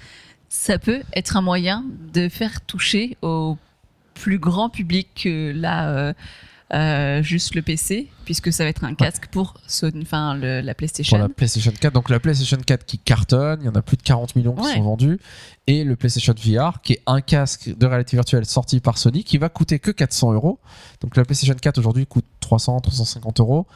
ça 0.49 0.80
peut 0.80 1.01
être 1.13 1.38
un 1.38 1.41
moyen 1.41 1.85
de 2.13 2.27
faire 2.27 2.61
toucher 2.61 3.18
au 3.22 3.57
plus 4.13 4.39
grand 4.39 4.69
public 4.69 5.09
que 5.23 5.51
là, 5.51 5.89
euh, 5.89 6.13
euh, 6.73 7.21
juste 7.21 7.55
le 7.55 7.61
PC, 7.61 8.09
puisque 8.23 8.53
ça 8.53 8.63
va 8.63 8.69
être 8.69 8.85
un 8.85 8.95
casque 8.95 9.27
pour 9.27 9.55
Sony, 9.67 10.03
enfin 10.03 10.35
la 10.38 10.73
PlayStation. 10.73 11.17
pour 11.17 11.27
la 11.27 11.33
PlayStation 11.33 11.71
4. 11.77 11.93
Donc 11.93 12.09
la 12.09 12.19
PlayStation 12.19 12.57
4 12.57 12.85
qui 12.85 12.97
cartonne, 12.97 13.59
il 13.61 13.65
y 13.65 13.69
en 13.69 13.75
a 13.75 13.81
plus 13.81 13.97
de 13.97 14.03
40 14.03 14.35
millions 14.38 14.55
qui 14.55 14.71
sont 14.71 14.81
vendus. 14.81 15.19
Et 15.67 15.83
le 15.83 15.95
PlayStation 15.95 16.33
VR 16.33 16.81
qui 16.81 16.93
est 16.93 17.01
un 17.07 17.19
casque 17.19 17.75
de 17.77 17.85
réalité 17.85 18.15
virtuelle 18.15 18.45
sorti 18.45 18.79
par 18.79 18.97
Sony 18.97 19.23
qui 19.23 19.38
va 19.38 19.49
coûter 19.49 19.79
que 19.79 19.91
400 19.91 20.33
euros. 20.33 20.59
Donc 21.01 21.17
la 21.17 21.25
PlayStation 21.25 21.55
4 21.59 21.77
aujourd'hui 21.77 22.05
coûte 22.05 22.25
300, 22.39 22.79
350 22.79 23.41
euros. 23.41 23.67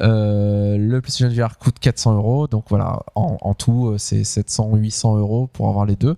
Euh, 0.00 0.76
le 0.76 1.00
PlayStation 1.00 1.28
VR 1.28 1.56
coûte 1.56 1.78
400 1.78 2.16
euros. 2.16 2.48
Donc 2.48 2.64
voilà, 2.68 3.00
en, 3.14 3.38
en 3.40 3.54
tout, 3.54 3.94
c'est 3.98 4.24
700, 4.24 4.74
800 4.74 5.18
euros 5.18 5.46
pour 5.46 5.68
avoir 5.68 5.86
les 5.86 5.96
deux. 5.96 6.16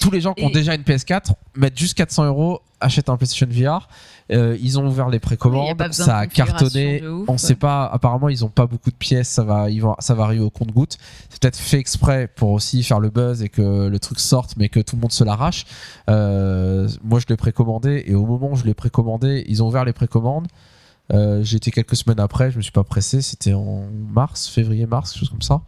Tous 0.00 0.10
les 0.10 0.20
gens 0.20 0.34
qui 0.34 0.44
ont 0.44 0.50
déjà 0.50 0.74
une 0.74 0.82
PS4 0.82 1.32
mettent 1.56 1.78
juste 1.78 1.94
400 1.94 2.26
euros, 2.26 2.60
achètent 2.80 3.08
un 3.08 3.16
PlayStation 3.16 3.46
VR. 3.50 3.88
Euh, 4.32 4.56
ils 4.60 4.78
ont 4.78 4.86
ouvert 4.86 5.08
les 5.08 5.10
Oui, 5.10 5.14
y 5.14 5.16
a 5.16 5.20
précommandes, 5.20 5.92
ça 5.92 6.18
a 6.18 6.26
cartonné. 6.26 7.06
ouf. 7.06 7.28
On 7.28 7.36
sait 7.36 7.54
pas, 7.56 7.84
apparemment 7.86 8.30
ils 8.30 8.42
ont 8.44 8.48
pas 8.48 8.66
beaucoup 8.66 8.90
de 8.90 8.96
pièces, 8.96 9.28
ça 9.28 9.44
va, 9.44 9.68
ils 9.68 9.80
vont, 9.80 9.94
ça 9.98 10.14
va 10.14 10.24
arriver 10.24 10.42
au 10.42 10.50
compte-goutte. 10.50 10.96
C'est 11.28 11.40
peut-être 11.42 11.58
fait 11.58 11.78
exprès 11.78 12.26
pour 12.34 12.50
aussi 12.50 12.82
faire 12.82 13.00
le 13.00 13.10
buzz 13.10 13.42
et 13.42 13.48
que 13.50 13.86
le 13.88 13.98
truc 13.98 14.20
sorte, 14.20 14.54
mais 14.56 14.68
que 14.70 14.80
tout 14.80 14.96
le 14.96 15.02
monde 15.02 15.12
se 15.12 15.24
l'arrache. 15.24 15.66
Euh, 16.08 16.88
moi 17.02 17.20
je 17.20 17.26
l'ai 17.28 17.36
précommandé 17.36 18.04
et 18.06 18.14
au 18.14 18.24
moment 18.24 18.52
où 18.52 18.56
je 18.56 18.64
l'ai 18.64 18.74
précommandé, 18.74 19.44
ils 19.46 19.62
ont 19.62 19.66
ouvert 19.68 19.84
les 19.84 19.92
précommandes. 19.92 20.46
Euh, 21.12 21.42
J'ai 21.42 21.58
été 21.58 21.70
quelques 21.70 21.96
semaines 21.96 22.20
après, 22.20 22.50
je 22.50 22.56
me 22.56 22.62
suis 22.62 22.72
pas 22.72 22.84
pressé, 22.84 23.20
c'était 23.20 23.52
en 23.52 23.84
mars, 24.10 24.48
février-mars, 24.48 25.12
quelque 25.12 25.20
chose 25.20 25.28
comme 25.28 25.42
ça, 25.42 25.60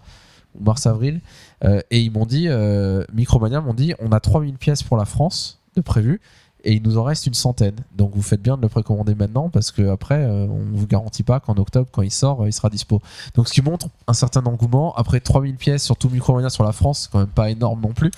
ou 0.59 0.65
mars-avril. 0.65 1.20
Euh, 1.64 1.80
et 1.90 2.00
ils 2.00 2.10
m'ont 2.10 2.26
dit, 2.26 2.48
euh, 2.48 3.04
Micromania 3.12 3.60
m'ont 3.60 3.74
dit, 3.74 3.94
on 3.98 4.12
a 4.12 4.20
3000 4.20 4.56
pièces 4.56 4.82
pour 4.82 4.96
la 4.96 5.04
France 5.04 5.60
de 5.74 5.80
prévu. 5.80 6.20
Et 6.68 6.74
il 6.74 6.82
nous 6.82 6.98
en 6.98 7.05
reste 7.05 7.26
une 7.26 7.34
centaine. 7.34 7.76
Donc 7.97 8.12
vous 8.14 8.22
faites 8.22 8.43
bien 8.43 8.56
de 8.56 8.62
le 8.62 8.68
précommander 8.68 9.14
maintenant 9.14 9.48
parce 9.48 9.70
que 9.70 9.88
après, 9.88 10.16
euh, 10.24 10.47
on 10.47 10.64
ne 10.64 10.76
vous 10.76 10.86
garantit 10.86 11.22
pas 11.22 11.40
qu'en 11.40 11.55
octobre, 11.55 11.88
quand 11.93 12.02
il 12.02 12.10
sort, 12.10 12.43
euh, 12.43 12.48
il 12.48 12.52
sera 12.52 12.68
dispo. 12.70 13.01
Donc 13.34 13.48
ce 13.48 13.52
qui 13.52 13.62
montre 13.62 13.88
un 14.06 14.12
certain 14.12 14.44
engouement. 14.47 14.94
Après 14.97 15.20
3000 15.20 15.55
pièces 15.56 15.84
sur 15.84 15.97
tout 15.97 16.09
Micromania 16.10 16.51
sur 16.51 16.64
la 16.64 16.72
France, 16.72 17.02
c'est 17.05 17.10
quand 17.12 17.18
même 17.20 17.28
pas 17.28 17.51
énorme 17.51 17.80
non 17.80 17.93
plus. 17.93 18.10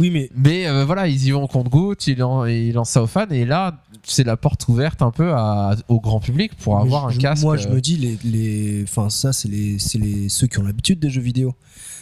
Oui, 0.00 0.10
mais 0.10 0.30
Mais 0.34 0.66
euh, 0.66 0.84
voilà, 0.84 1.06
ils 1.08 1.24
y 1.26 1.30
vont 1.30 1.44
au 1.44 1.48
compte-goutte, 1.48 2.06
ils, 2.06 2.18
lan- 2.18 2.44
ils 2.46 2.72
lancent 2.72 2.90
ça 2.90 3.02
aux 3.02 3.06
fans 3.06 3.26
et 3.30 3.44
là, 3.44 3.78
c'est 4.02 4.24
la 4.24 4.36
porte 4.36 4.66
ouverte 4.68 5.00
un 5.02 5.10
peu 5.12 5.32
à- 5.32 5.76
au 5.88 6.00
grand 6.00 6.18
public 6.20 6.56
pour 6.56 6.78
avoir 6.78 7.10
je- 7.10 7.16
un 7.16 7.20
casque. 7.20 7.44
Moi, 7.44 7.56
je 7.56 7.68
me 7.68 7.80
dis, 7.80 7.96
les, 7.96 8.18
les, 8.24 8.82
enfin, 8.84 9.08
ça, 9.10 9.32
c'est 9.32 9.48
les, 9.48 9.78
c'est 9.78 9.98
les 9.98 10.28
ceux 10.28 10.46
qui 10.48 10.58
ont 10.58 10.64
l'habitude 10.64 10.98
des 10.98 11.10
jeux 11.10 11.20
vidéo. 11.22 11.54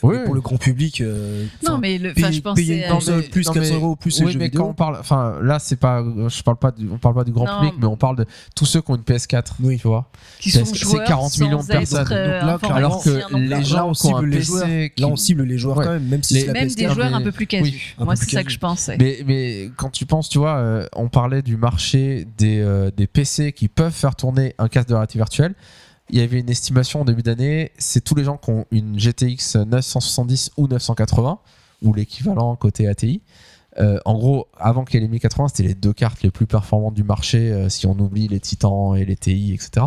oui, 0.03 0.17
pour 0.25 0.35
le 0.35 0.41
grand 0.41 0.57
public, 0.57 1.01
euh, 1.03 1.45
Non, 1.67 1.77
mais 1.77 1.99
le, 1.99 2.15
payer- 2.15 2.33
je 2.33 2.41
payer 2.41 2.79
une 2.79 2.85
à- 2.85 2.95
console 2.95 3.23
plus 3.25 3.47
400 3.51 3.75
euros 3.75 3.97
plus 3.97 4.19
les 4.21 4.27
oui, 4.27 4.33
jeux 4.33 4.39
mais 4.39 4.47
vidéo. 4.47 4.63
quand 4.63 4.69
on 4.71 4.75
parle, 4.75 4.97
enfin 4.99 5.37
là 5.43 5.59
c'est 5.59 5.77
pas, 5.77 5.90
je 6.29 6.43
parle 6.43 6.57
pas, 6.57 6.71
du, 6.71 6.89
on 6.91 6.99
parle 6.99 7.15
pas 7.15 7.25
du 7.25 7.33
grand 7.33 7.47
Non. 7.47 7.59
public, 7.61 7.75
mais 7.79 7.87
on 7.87 7.97
parle 7.97 8.17
de 8.17 8.27
tous 8.55 8.67
ceux 8.67 8.81
qui 8.81 8.91
ont 8.91 8.97
une 8.97 9.03
PS4, 9.03 9.55
Oui. 9.61 9.79
tu 9.79 9.89
vois. 9.89 10.11
qui 10.39 10.51
c'est- 10.51 10.61
sont 10.65 10.75
c'est 10.75 10.79
joueurs 10.79 11.05
40 11.05 11.39
millions 11.39 11.61
de 11.63 11.67
personnes. 11.67 12.07
euh, 12.13 12.41
Donc 12.41 12.63
là, 12.63 12.75
Alors 12.75 13.03
que 13.03 13.37
les 13.37 13.47
là, 13.49 13.61
gens 13.63 13.89
on 13.91 13.93
qui 13.93 14.07
ont 14.07 14.17
un 14.17 14.21
cible 14.21 14.31
les 14.31 14.37
PC, 14.39 14.47
joueurs. 14.47 14.67
qui- 14.95 15.03
Là, 15.03 15.09
on 15.09 15.17
cible 15.17 15.43
les 15.45 15.59
joueurs 15.59 15.77
Ouais. 15.79 15.85
quand 15.85 15.93
même, 15.93 16.07
même 16.09 16.23
si 16.23 16.35
Les- 16.35 16.41
c'est 16.41 16.47
la 16.49 16.53
même 16.53 16.65
PS4. 16.69 16.89
des 16.89 16.95
joueurs 16.95 17.15
un 17.15 17.23
peu 17.23 17.33
plus 17.33 17.47
casus. 17.47 17.95
Moi, 17.99 18.17
c'est 18.17 18.31
ça 18.31 18.45
que 18.45 18.51
je 18.51 18.59
pensais. 18.59 18.97
Mais, 18.99 19.23
mais 19.27 19.71
quand 19.77 19.91
tu 19.91 20.07
penses, 20.07 20.29
tu 20.29 20.39
vois, 20.39 20.57
euh, 20.57 20.87
on 20.95 21.09
parlait 21.09 21.43
du 21.43 21.57
marché 21.57 22.27
des, 22.39 22.61
euh, 22.61 22.91
des 22.97 23.07
PC 23.07 23.53
qui 23.53 23.69
peuvent 23.69 23.93
faire 23.93 24.15
tourner 24.15 24.55
un 24.59 24.69
casque 24.69 24.89
de 24.89 24.95
réalité 24.95 25.19
virtuelle. 25.19 25.55
Il 26.13 26.19
y 26.19 26.23
avait 26.23 26.41
une 26.41 26.51
estimation 26.51 27.03
en 27.03 27.05
début 27.05 27.23
d'année, 27.23 27.71
c'est 27.79 28.03
tous 28.03 28.17
les 28.17 28.25
gens 28.25 28.37
qui 28.37 28.51
ont 28.51 28.65
une 28.73 28.99
GTX 28.99 29.55
970 29.65 30.51
ou 30.57 30.67
980, 30.67 31.39
ou 31.83 31.95
l'équivalent 31.95 32.57
côté 32.57 32.89
ATI. 32.89 33.23
Euh, 33.79 33.99
en 34.05 34.15
gros, 34.15 34.49
avant 34.59 34.85
qu'il 34.85 34.95
y 34.95 34.99
ait 34.99 35.07
les 35.07 35.09
1080, 35.09 35.49
c'était 35.49 35.69
les 35.69 35.75
deux 35.75 35.93
cartes 35.93 36.23
les 36.23 36.31
plus 36.31 36.47
performantes 36.47 36.95
du 36.95 37.05
marché, 37.05 37.53
euh, 37.53 37.69
si 37.69 37.87
on 37.87 37.99
oublie 37.99 38.29
les 38.29 38.41
Titans 38.41 38.97
et 38.97 39.05
les 39.05 39.17
TI, 39.17 39.55
etc. 39.55 39.87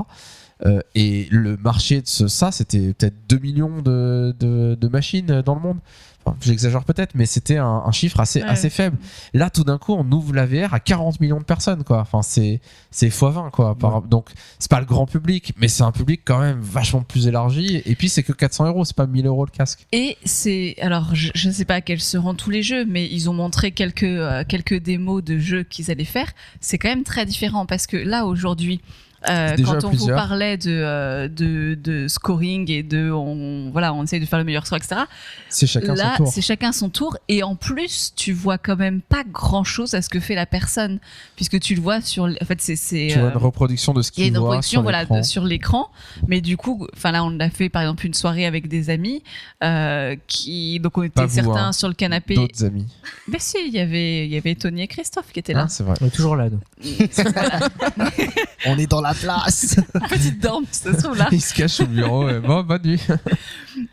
Euh, 0.66 0.80
et 0.96 1.28
le 1.32 1.58
marché 1.58 2.02
de 2.02 2.08
ça, 2.08 2.52
c'était 2.52 2.94
peut-être 2.94 3.16
2 3.28 3.38
millions 3.40 3.82
de 3.82 4.88
machines 4.88 5.42
dans 5.42 5.56
le 5.56 5.62
monde. 5.62 5.80
Enfin, 6.26 6.38
J'exagère 6.42 6.84
peut-être, 6.84 7.16
mais 7.16 7.26
c'était 7.26 7.58
un, 7.58 7.84
un 7.86 7.92
chiffre 7.92 8.20
assez, 8.20 8.42
Ouais. 8.42 8.48
assez 8.50 8.70
faible. 8.70 8.98
Là, 9.34 9.50
tout 9.50 9.64
d'un 9.64 9.78
coup, 9.78 9.94
on 9.94 10.10
ouvre 10.12 10.34
la 10.34 10.46
VR 10.46 10.74
à 10.74 10.80
40 10.80 11.20
millions 11.20 11.40
de 11.40 11.44
personnes, 11.44 11.84
quoi. 11.84 12.00
Enfin, 12.00 12.22
c'est 12.22 12.62
c'est 12.92 13.08
x20, 13.10 13.50
quoi. 13.52 13.76
Par- 13.76 14.02
Donc, 14.02 14.30
c'est 14.60 14.70
pas 14.72 14.80
le 14.80 14.86
grand 14.86 15.06
public, 15.06 15.54
mais 15.58 15.68
c'est 15.68 15.84
un 15.84 15.92
public 15.92 16.22
quand 16.26 16.40
même 16.40 16.60
vachement 16.62 17.02
plus 17.02 17.28
élargi. 17.28 17.82
Et 17.86 17.96
puis, 17.96 18.10
c'est 18.10 18.24
que 18.24 18.34
400 18.34 18.68
euros, 18.68 18.86
c'est 18.86 18.96
pas 18.96 19.08
1000 19.08 19.26
euros 19.26 19.46
le 19.46 19.52
casque. 19.52 19.86
Et 19.92 20.18
c'est 20.24 20.76
alors 20.82 21.10
je 21.14 21.48
ne 21.48 21.54
sais 21.54 21.66
pas 21.66 21.82
quels 21.82 22.02
seront 22.02 22.34
tous 22.36 22.50
les 22.50 22.64
jeux, 22.64 22.86
mais 22.86 23.08
ils 23.12 23.30
ont 23.30 23.34
montré 23.34 23.72
quelques 23.72 24.04
euh, 24.04 24.44
quelques 24.48 24.80
démos 24.82 25.24
de 25.24 25.38
jeux 25.40 25.64
qu'ils 25.64 25.92
allaient 25.92 26.04
faire. 26.06 26.32
C'est 26.62 26.78
quand 26.78 26.90
même 26.90 27.04
très 27.04 27.26
différent 27.26 27.66
parce 27.66 27.88
que 27.88 27.98
là 27.98 28.26
aujourd'hui. 28.26 28.82
Euh, 29.30 29.56
quand 29.64 29.84
on 29.86 29.90
plusieurs. 29.90 30.10
vous 30.10 30.16
parlait 30.28 30.58
de, 30.58 30.70
euh, 30.72 31.28
de, 31.28 31.76
de 31.82 32.08
scoring 32.08 32.70
et 32.72 32.84
de 32.84 33.10
on, 33.12 33.70
voilà 33.72 33.94
on 33.94 34.04
essaye 34.04 34.20
de 34.20 34.26
faire 34.26 34.40
le 34.40 34.46
meilleur 34.46 34.66
score 34.66 34.78
etc 34.78 35.02
C'est 35.50 35.68
chacun 35.68 35.96
là 35.96 36.16
son 36.18 36.24
tour. 36.24 36.34
c'est 36.34 36.42
chacun 36.42 36.72
son 36.72 36.90
tour 36.90 37.18
et 37.30 37.44
en 37.44 37.56
plus 37.56 38.14
tu 38.16 38.34
vois 38.34 38.58
quand 38.58 38.76
même 38.76 39.02
pas 39.02 39.24
grand 39.24 39.64
chose 39.64 39.94
à 39.94 40.02
ce 40.02 40.10
que 40.10 40.20
fait 40.20 40.36
la 40.36 40.46
personne 40.46 41.00
puisque 41.36 41.60
tu 41.60 41.76
le 41.76 41.82
vois 41.82 42.02
sur 42.02 42.24
en 42.26 42.46
fait 42.46 42.60
c'est 42.62 42.76
c'est 42.76 43.10
Tu 43.12 43.20
vois 43.20 43.30
euh, 43.30 43.32
une 43.32 43.38
reproduction 43.38 43.94
de 43.94 44.02
ce 44.02 44.12
il 44.18 44.20
y 44.20 44.24
a 44.24 44.26
qu'il 44.26 44.34
une 44.36 44.40
voit 44.40 44.50
reproduction 44.50 44.72
sur 44.80 44.82
voilà, 44.84 45.02
l'écran. 45.02 45.18
de- 45.18 45.24
sur 45.24 45.44
l'écran, 45.46 45.90
mais 46.28 46.42
du 46.42 46.58
coup, 46.58 46.88
enfin 46.96 47.12
là, 47.12 47.24
on 47.24 47.40
a 47.40 47.50
fait 47.50 47.70
par 47.70 47.82
exemple 47.84 48.06
une 48.06 48.14
soirée 48.14 48.46
avec 48.46 48.68
des 48.68 48.90
amis 48.90 49.24
euh, 49.64 50.16
qui, 50.28 50.80
donc 50.80 50.98
on 50.98 51.04
était 51.04 51.14
Pas 51.14 51.26
vous, 51.28 51.34
certains 51.34 51.68
hein. 51.68 51.72
sur 51.72 51.88
le 51.88 51.94
canapé. 51.94 52.36
D'autres 52.36 52.64
amis. 52.66 52.86
Mais 53.28 53.40
si, 53.40 53.58
il 53.66 53.74
y 53.74 53.80
avait, 53.80 54.26
il 54.26 54.34
y 54.34 54.38
avait 54.38 54.56
Tony 54.56 54.82
et 54.84 54.88
Christophe 54.88 55.32
qui 55.32 55.40
étaient 55.40 55.54
là. 55.54 55.64
Hein, 55.64 55.68
c'est 55.70 55.84
vrai. 55.84 55.96
On 56.02 56.06
est 56.08 56.10
toujours 56.10 56.36
là, 56.36 56.50
nous. 56.50 56.60
Voilà. 57.16 57.70
On 58.66 58.78
est 58.78 58.88
dans 58.88 59.02
la 59.02 59.13
place. 59.14 59.76
En 60.02 60.08
fait, 60.08 60.16
ils 60.26 60.38
dorment, 60.40 60.66
ça 60.72 60.94
se 60.94 61.02
trouve 61.04 61.18
là. 61.18 61.28
Il 61.32 61.42
se 61.42 61.54
cache 61.54 61.80
au 61.80 61.86
bureau. 61.86 62.28
Bon, 62.42 62.64
bonne 62.64 62.82
nuit. 62.84 63.02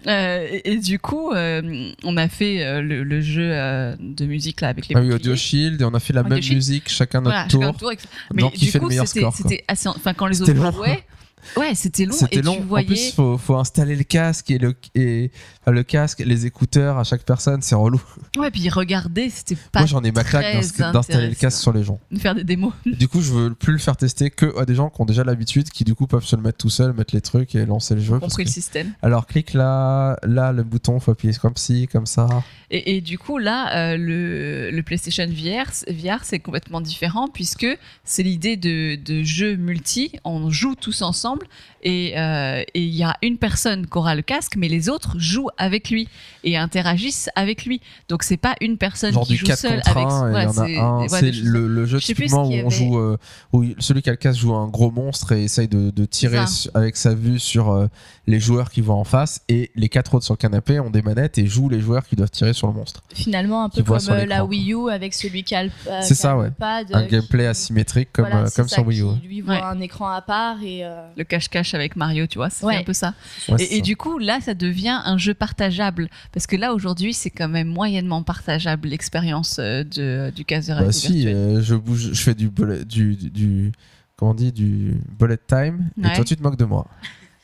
Euh, 0.06 0.47
et, 0.51 0.72
et 0.72 0.76
du 0.76 0.98
coup, 0.98 1.30
euh, 1.32 1.90
on 2.05 2.16
a 2.18 2.28
fait 2.28 2.62
euh, 2.62 2.82
le, 2.82 3.02
le 3.02 3.20
jeu 3.22 3.48
de 3.98 4.26
musique 4.26 4.60
là 4.60 4.68
avec 4.68 4.88
les 4.88 4.94
Ah 4.97 5.01
oui. 5.01 5.10
Audio 5.12 5.34
Shield, 5.34 5.80
et 5.80 5.84
on 5.84 5.94
a 5.94 6.01
fait 6.01 6.12
la 6.12 6.20
Audio 6.20 6.34
même 6.34 6.42
Shield. 6.42 6.56
musique, 6.56 6.88
chacun 6.90 7.22
notre 7.22 7.30
Voilà, 7.34 7.48
tour. 7.48 7.62
chacun 7.62 7.72
tour. 7.72 7.92
Mais 8.34 8.42
Donc, 8.42 8.59
du 8.59 8.66
fait 8.66 8.78
le 8.78 8.82
coup, 8.82 8.88
meilleur 8.88 9.09
c'était 9.09 9.20
score, 9.20 9.34
quoi. 9.36 9.48
c'était 9.48 9.64
assez, 9.68 9.88
enfin 9.88 10.12
quand 10.12 10.26
les 10.26 10.42
autres 10.42 10.55
jouaient, 10.72 11.02
ouais, 11.56 11.74
c'était 11.74 12.05
long 12.05 12.12
C'était 12.12 12.36
et 12.40 12.42
long. 12.42 12.56
tu 12.56 12.62
En 12.62 12.66
voyais. 12.66 12.86
plus, 12.86 13.12
faut, 13.14 13.38
faut 13.38 13.56
installer 13.56 13.97
le 13.97 14.05
casque 14.05 14.51
et 14.51 14.59
le, 14.59 14.74
et, 14.94 15.30
enfin, 15.59 15.59
le 15.66 15.82
casque, 15.82 16.20
les 16.24 16.46
écouteurs 16.46 16.98
à 16.98 17.04
chaque 17.04 17.22
personne, 17.22 17.60
c'est 17.62 17.74
relou. 17.74 18.00
Ouais, 18.38 18.50
puis 18.50 18.68
regarder, 18.70 19.28
c'était 19.30 19.56
pas 19.72 19.80
Moi, 19.80 19.86
j'en 19.86 20.02
ai 20.02 20.10
ma 20.10 20.24
claque 20.24 20.56
d'installer 20.92 21.28
le 21.28 21.34
casque 21.34 21.60
sur 21.60 21.72
les 21.72 21.84
gens. 21.84 22.00
de 22.10 22.18
faire 22.18 22.34
des 22.34 22.44
démos. 22.44 22.72
Du 22.86 23.08
coup, 23.08 23.20
je 23.20 23.32
veux 23.32 23.54
plus 23.54 23.72
le 23.74 23.78
faire 23.78 23.96
tester 23.96 24.30
que 24.30 24.58
à 24.58 24.64
des 24.64 24.74
gens 24.74 24.88
qui 24.88 25.00
ont 25.00 25.04
déjà 25.04 25.22
l'habitude, 25.22 25.68
qui 25.70 25.84
du 25.84 25.94
coup 25.94 26.06
peuvent 26.06 26.24
se 26.24 26.34
le 26.34 26.42
mettre 26.42 26.58
tout 26.58 26.70
seul, 26.70 26.92
mettre 26.94 27.14
les 27.14 27.20
trucs 27.20 27.54
et 27.54 27.66
lancer 27.66 27.94
le 27.94 28.00
jeu. 28.00 28.18
compris 28.18 28.44
que- 28.44 28.48
le 28.48 28.52
système. 28.52 28.92
Alors, 29.02 29.26
clique 29.26 29.52
là, 29.52 30.16
là, 30.22 30.52
le 30.52 30.62
bouton, 30.64 30.98
faut 30.98 31.10
appuyer 31.12 31.34
comme 31.34 31.56
ci, 31.56 31.86
comme 31.88 32.06
ça. 32.06 32.26
Et, 32.70 32.96
et 32.96 33.00
du 33.00 33.18
coup, 33.18 33.38
là, 33.38 33.92
euh, 33.92 33.96
le, 33.96 34.70
le 34.70 34.82
PlayStation 34.82 35.26
VR, 35.26 35.70
VR 35.92 36.24
c'est 36.24 36.38
complètement 36.38 36.80
différent 36.80 37.28
puisque 37.28 37.66
c'est 38.04 38.22
l'idée 38.22 38.56
de, 38.56 38.96
de 38.96 39.22
jeu 39.22 39.56
multi. 39.56 40.12
On 40.24 40.50
joue 40.50 40.74
tous 40.74 41.02
ensemble 41.02 41.46
et 41.82 42.12
euh, 42.19 42.62
et 42.74 42.82
il 42.82 42.94
y 42.94 43.02
a 43.02 43.16
une 43.23 43.36
personne 43.39 43.86
qui 43.86 43.97
aura 43.98 44.15
le 44.15 44.23
casque, 44.23 44.55
mais 44.57 44.69
les 44.69 44.89
autres 44.89 45.19
jouent 45.19 45.48
avec 45.59 45.90
lui 45.90 46.09
et 46.44 46.57
interagissent 46.57 47.28
avec 47.36 47.65
lui. 47.65 47.81
Donc, 48.09 48.23
c'est 48.23 48.36
pas 48.36 48.55
une 48.61 48.77
personne 48.78 49.12
Genre 49.12 49.24
qui 49.27 49.32
du 49.35 49.39
joue 49.39 49.47
4 49.47 49.59
seule 49.59 49.82
contre 49.82 49.97
avec. 49.97 50.09
1, 50.09 50.27
et 50.27 50.31
il 50.31 50.35
ouais, 50.35 50.43
y 50.43 50.47
en 50.47 50.52
c'est- 50.52 50.77
a 50.78 50.85
un. 50.85 51.07
ouais, 51.09 51.31
le, 51.43 51.66
le 51.69 51.86
jeu 51.86 51.98
typiquement 52.01 52.44
où 52.47 52.52
on 52.52 52.59
avait. 52.61 52.70
joue, 52.70 52.98
euh, 52.98 53.16
où 53.52 53.65
celui 53.78 54.02
qui 54.02 54.09
a 54.11 54.12
le 54.12 54.16
casque 54.16 54.40
joue 54.40 54.55
un 54.55 54.69
gros 54.69 54.90
monstre 54.90 55.32
et 55.32 55.44
essaye 55.44 55.69
de, 55.69 55.90
de 55.90 56.05
tirer 56.05 56.47
su- 56.47 56.69
avec 56.74 56.97
sa 56.97 57.15
vue 57.15 57.39
sur 57.39 57.70
euh, 57.70 57.86
les 58.27 58.40
joueurs 58.40 58.70
qui 58.70 58.81
voient 58.81 58.94
en 58.97 59.05
face 59.05 59.40
et 59.48 59.70
les 59.74 59.89
quatre 59.89 60.15
autres 60.15 60.24
sur 60.24 60.35
le 60.35 60.39
canapé 60.39 60.81
ont 60.81 60.90
des 60.90 61.02
manettes 61.02 61.39
et 61.39 61.47
jouent 61.47 61.69
les 61.69 61.81
joueurs 61.81 62.07
qui 62.07 62.16
doivent 62.16 62.31
tirer 62.31 62.52
sur 62.52 62.66
le 62.66 62.73
monstre. 62.74 63.02
Finalement, 63.15 63.65
un 63.65 63.69
peu 63.69 63.82
comme 63.82 63.98
euh, 64.11 64.27
la. 64.27 64.44
Wii 64.44 64.73
U 64.73 64.90
avec 64.90 65.15
celui 65.15 65.43
qui 65.44 65.55
a 65.55 65.65
le, 65.65 65.70
euh, 65.89 66.01
C'est 66.02 66.15
qui 66.15 66.20
ça, 66.20 66.32
a 66.32 66.35
le 66.35 66.40
ouais. 66.43 66.51
pad, 66.59 66.86
un 66.93 67.07
gameplay 67.07 67.44
qui- 67.44 67.48
asymétrique 67.48 68.09
comme, 68.12 68.27
voilà, 68.27 68.47
euh, 68.47 68.51
comme 68.57 68.69
ça, 68.69 68.77
sur 68.77 68.86
Wii 68.86 69.01
U. 69.02 69.05
Qui, 69.20 69.27
lui 69.28 69.40
voit 69.43 69.55
Ouais. 69.55 69.61
un 69.62 69.81
écran 69.81 70.09
à 70.09 70.23
part 70.23 70.57
et 70.62 70.85
euh, 70.85 71.07
Le 71.16 71.24
cache-cache 71.24 71.69
avec 71.74 71.97
Mario, 71.97 72.26
tu 72.26 72.38
vois, 72.38 72.51
c'est 72.51 72.64
Ouais. 72.64 72.76
un 72.76 72.82
peu 72.82 72.92
ça. 72.92 73.14
Ouais, 73.48 73.62
Et, 73.62 73.74
et 73.74 73.76
ça. 73.78 73.82
du 73.82 73.97
coup, 73.97 74.18
là, 74.18 74.40
ça 74.40 74.55
devient 74.55 75.01
un 75.05 75.18
jeu 75.18 75.34
partageable. 75.34 76.09
Parce 76.32 76.47
que 76.47 76.56
là, 76.56 76.72
aujourd'hui, 76.74 77.14
c'est 77.14 77.30
quand 77.30 77.48
même 77.48 77.68
moyennement 77.68 78.22
partageable 78.22 78.88
l'expérience 78.88 79.56
euh, 79.59 79.84
de- 79.84 80.30
du 80.34 80.44
casque 80.44 80.70
de 80.70 80.74
Bah 80.74 80.92
si, 80.92 81.26
euh, 81.28 81.60
je 81.62 81.74
bouge, 81.74 82.10
je 82.12 82.20
fais 82.22 82.34
du 82.34 82.48
bullet, 82.48 82.84
du, 82.84 83.16
du, 83.16 83.30
du- 83.30 83.72
comment 84.16 84.32
on 84.32 84.34
dit, 84.34 84.52
du 84.52 84.94
bullet 85.18 85.38
time 85.47 85.90
Ouais. 85.97 86.10
et 86.10 86.14
toi 86.14 86.24
tu 86.24 86.36
te 86.36 86.42
moques 86.42 86.59
de 86.59 86.64
moi. 86.64 86.86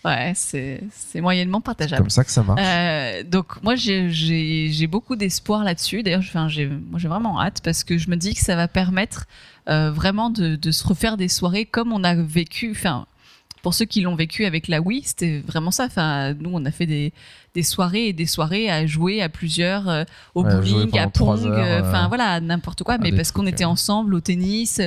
Ouais, 0.04 0.34
c'est 0.36 0.80
moyennement 1.16 1.58
C'est 1.58 1.64
partageable. 1.64 2.02
comme 2.02 2.10
ça 2.10 2.22
que 2.22 2.30
ça 2.30 2.44
marche. 2.44 2.60
Euh, 2.64 3.24
donc 3.24 3.60
moi 3.64 3.74
j'ai- 3.74 4.86
beaucoup 4.88 5.16
d'espoir 5.16 5.64
là-dessus. 5.64 6.04
D'ailleurs, 6.04 6.22
j'ai 6.22 6.68
vraiment 7.08 7.40
hâte 7.40 7.60
parce 7.64 7.82
que 7.82 7.98
je 7.98 8.08
me 8.08 8.14
dis 8.16 8.34
que 8.34 8.40
ça 8.40 8.54
va 8.54 8.68
permettre 8.68 9.26
euh, 9.68 9.90
vraiment 9.90 10.30
de, 10.30 10.54
de 10.54 10.70
se 10.70 10.86
refaire 10.86 11.16
des 11.16 11.26
soirées 11.26 11.64
comme 11.64 11.92
on 11.92 12.04
a 12.04 12.14
vécu. 12.14 12.70
Enfin, 12.70 13.06
pour 13.66 13.74
ceux 13.74 13.84
qui 13.84 14.00
l'ont 14.00 14.14
vécu 14.14 14.44
avec 14.44 14.68
la 14.68 14.80
Wii, 14.80 15.02
c'était 15.02 15.40
vraiment 15.40 15.72
ça. 15.72 15.86
Enfin, 15.86 16.34
nous 16.34 16.50
on 16.52 16.64
a 16.66 16.70
fait 16.70 16.86
des 16.86 17.12
des 17.56 17.64
soirées 17.64 18.06
et 18.06 18.12
des 18.12 18.26
soirées 18.26 18.70
à 18.70 18.86
jouer 18.86 19.20
à 19.20 19.28
plusieurs 19.28 19.88
euh, 19.88 20.04
au 20.36 20.44
Ouais, 20.44 20.54
bowling, 20.54 20.96
à 20.96 21.08
Pong, 21.08 21.44
euh, 21.44 21.80
enfin 21.80 22.04
euh, 22.04 22.06
voilà 22.06 22.40
n'importe 22.40 22.84
quoi. 22.84 22.96
Mais 22.98 23.10
parce 23.10 23.32
qu'on 23.32 23.44
était 23.44 23.64
ensemble 23.64 24.14
au 24.14 24.20
tennis 24.20 24.80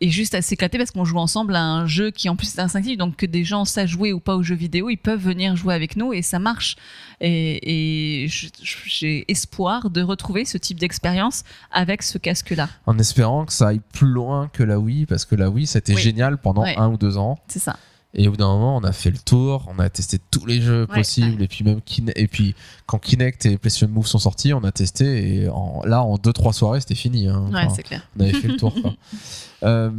et 0.00 0.08
juste 0.08 0.36
à 0.36 0.42
s'éclater 0.42 0.78
parce 0.78 0.92
qu'on 0.92 1.04
joue 1.04 1.18
ensemble 1.18 1.56
à 1.56 1.64
un 1.64 1.86
jeu 1.86 2.12
qui 2.12 2.28
en 2.28 2.36
plus 2.36 2.54
est 2.56 2.60
instinctif 2.60 2.96
donc 2.96 3.16
que 3.16 3.26
des 3.26 3.42
gens 3.42 3.64
savent 3.64 3.86
jouer 3.88 4.12
ou 4.12 4.20
pas 4.20 4.36
aux 4.36 4.42
jeux 4.44 4.54
vidéo 4.54 4.88
ils 4.88 4.96
peuvent 4.96 5.20
venir 5.20 5.54
jouer 5.56 5.74
avec 5.74 5.96
nous 5.96 6.12
et 6.12 6.22
ça 6.22 6.38
marche 6.40 6.76
et, 7.20 8.28
j'ai 8.84 9.24
espoir 9.30 9.90
de 9.90 10.02
retrouver 10.02 10.44
ce 10.44 10.58
type 10.58 10.78
d'expérience 10.78 11.44
avec 11.70 12.02
ce 12.02 12.18
casque 12.18 12.50
là 12.50 12.68
En 12.86 12.98
espérant 12.98 13.46
que 13.46 13.52
ça 13.52 13.68
aille 13.68 13.80
plus 13.92 14.08
loin 14.08 14.48
que 14.52 14.62
la 14.64 14.78
Wii, 14.78 15.06
parce 15.06 15.24
que 15.24 15.36
la 15.36 15.50
Wii 15.50 15.66
c'était 15.66 15.94
Oui. 15.94 16.00
génial 16.00 16.38
pendant 16.38 16.64
un 16.64 16.88
ou 16.88 16.96
deux 16.96 17.16
ans. 17.16 17.38
c'est 17.48 17.60
ça 17.60 17.76
Et 18.14 18.28
au 18.28 18.32
bout 18.32 18.36
d'un 18.36 18.48
moment, 18.48 18.76
on 18.76 18.84
a 18.84 18.92
fait 18.92 19.10
le 19.10 19.16
tour, 19.16 19.66
on 19.74 19.78
a 19.78 19.88
testé 19.88 20.18
tous 20.30 20.44
les 20.44 20.60
jeux 20.60 20.86
Ouais, 20.90 20.96
possibles, 20.98 21.42
et 21.42 21.48
puis 21.48 21.64
même 21.64 21.80
Kine- 21.80 22.12
et 22.14 22.26
puis 22.28 22.54
quand 22.84 22.98
Kinect 22.98 23.46
et 23.46 23.56
PlayStation 23.56 23.88
Move 23.88 24.06
sont 24.06 24.18
sortis, 24.18 24.52
on 24.52 24.62
a 24.64 24.70
testé 24.72 25.36
et 25.44 25.48
en- 25.48 25.82
là 25.86 26.02
en 26.02 26.18
deux 26.18 26.32
trois 26.34 26.52
soirées 26.52 26.80
c'était 26.80 26.94
fini. 26.94 27.28
hein. 27.28 27.46
Enfin, 27.48 27.74
clair 27.82 28.06
on 28.18 28.20
avait 28.20 28.32
fait 28.34 28.48
le 28.48 28.56
tour. 28.56 28.74
quoi. 28.80 28.92
Euh, 29.64 29.92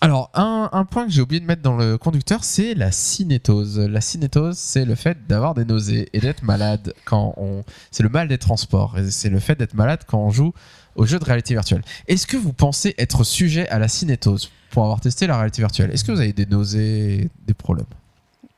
alors 0.00 0.30
un, 0.34 0.68
un 0.72 0.84
point 0.84 1.06
que 1.06 1.10
j'ai 1.12 1.20
oublié 1.20 1.40
de 1.40 1.44
mettre 1.44 1.60
dans 1.62 1.76
le 1.76 1.98
conducteur, 1.98 2.44
c'est 2.44 2.72
la 2.74 2.92
cinétose. 2.92 3.80
La 3.80 4.00
cinétose, 4.00 4.56
c'est 4.56 4.84
le 4.84 4.94
fait 4.94 5.26
d'avoir 5.26 5.54
des 5.54 5.64
nausées 5.64 6.08
et 6.12 6.20
d'être 6.20 6.44
malade 6.44 6.94
quand 7.04 7.34
on. 7.36 7.64
C'est 7.90 8.04
le 8.04 8.08
mal 8.08 8.28
des 8.28 8.38
transports. 8.38 8.96
Et 8.96 9.10
C'est 9.10 9.28
le 9.28 9.40
fait 9.40 9.56
d'être 9.58 9.74
malade 9.74 10.02
quand 10.06 10.20
on 10.20 10.30
joue 10.30 10.52
aux 10.96 11.06
jeux 11.06 11.18
de 11.18 11.24
réalité 11.24 11.54
virtuelle. 11.54 11.82
Est-ce 12.08 12.26
que 12.26 12.36
vous 12.36 12.52
pensez 12.52 12.94
être 12.98 13.22
sujet 13.24 13.68
à 13.68 13.78
la 13.78 13.88
cinétose 13.88 14.50
pour 14.70 14.82
avoir 14.82 15.00
testé 15.00 15.26
la 15.26 15.36
réalité 15.36 15.62
virtuelle? 15.62 15.90
Est-ce 15.92 16.04
que 16.04 16.12
vous 16.12 16.20
avez 16.20 16.32
des 16.32 16.46
nausées, 16.46 17.30
des 17.46 17.54
problèmes? 17.54 17.86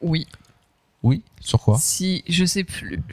Oui 0.00 0.26
Oui? 1.02 1.22
Sur 1.40 1.60
quoi? 1.60 1.78
Si 1.78 2.24
je 2.28 2.44
sais 2.44 2.64
plus 2.64 3.00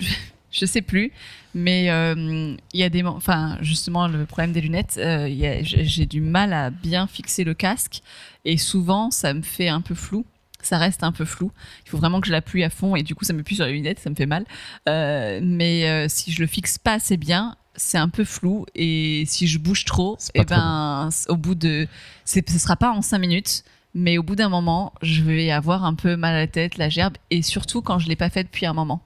Je 0.52 0.66
sais 0.66 0.82
plus, 0.82 1.12
mais 1.54 1.90
euh, 1.90 2.56
il 2.72 2.80
y 2.80 2.84
a 2.84 2.90
des, 2.90 3.04
enfin 3.04 3.58
justement 3.60 4.08
le 4.08 4.26
problème 4.26 4.54
des 4.54 4.62
lunettes, 4.62 4.98
euh, 4.98 5.28
j'ai 5.64 6.06
du 6.06 6.22
mal 6.22 6.54
à 6.54 6.70
bien 6.70 7.08
fixer 7.08 7.44
le 7.44 7.54
casque 7.54 8.02
et 8.46 8.56
souvent 8.58 9.12
ça 9.12 9.34
me 9.34 9.42
fait 9.42 9.68
un 9.68 9.82
peu 9.82 9.96
flou. 9.96 10.26
Ça 10.62 10.78
reste 10.78 11.04
un 11.04 11.12
peu 11.12 11.26
flou. 11.26 11.52
Il 11.86 11.90
faut 11.90 11.98
vraiment 11.98 12.22
que 12.22 12.28
je 12.28 12.32
l'appuie 12.32 12.64
à 12.64 12.70
fond 12.70 12.96
et 12.96 13.04
du 13.04 13.16
coup 13.16 13.26
ça 13.26 13.34
me 13.34 13.44
pue 13.44 13.56
sur 13.56 13.66
les 13.66 13.74
lunettes, 13.74 14.00
ça 14.00 14.10
me 14.10 14.16
fait 14.16 14.26
mal. 14.26 14.46
Euh, 14.88 15.42
mais 15.44 16.08
si 16.08 16.32
je 16.32 16.40
le 16.40 16.48
fixe 16.48 16.78
pas 16.78 16.94
assez 16.94 17.18
bien, 17.18 17.58
c'est 17.76 17.98
un 17.98 18.10
peu 18.10 18.24
flou 18.24 18.66
et 18.76 19.24
si 19.28 19.48
je 19.48 19.58
bouge 19.60 19.86
trop, 19.86 20.16
C'est 20.20 20.34
pas 20.34 20.42
et 20.42 20.46
ben 20.46 21.10
c- 21.12 21.26
au 21.30 21.36
bout 21.36 21.56
de, 21.56 21.88
ce 22.26 22.40
sera 22.60 22.76
pas 22.76 22.92
en 22.92 23.02
cinq 23.02 23.20
minutes. 23.20 23.64
Mais 23.98 24.18
au 24.18 24.24
bout 24.24 24.36
d'un 24.36 24.50
moment, 24.50 24.92
je 25.02 25.22
vais 25.24 25.52
avoir 25.52 25.86
un 25.86 25.94
peu 25.94 26.18
mal 26.18 26.36
à 26.36 26.40
la 26.40 26.48
tête, 26.48 26.78
la 26.78 26.90
gerbe, 26.90 27.14
et 27.32 27.42
surtout 27.42 27.82
quand 27.82 27.98
je 27.98 28.10
l'ai 28.10 28.18
pas 28.18 28.30
fait 28.30 28.44
depuis 28.44 28.66
un 28.66 28.74
moment. 28.74 29.02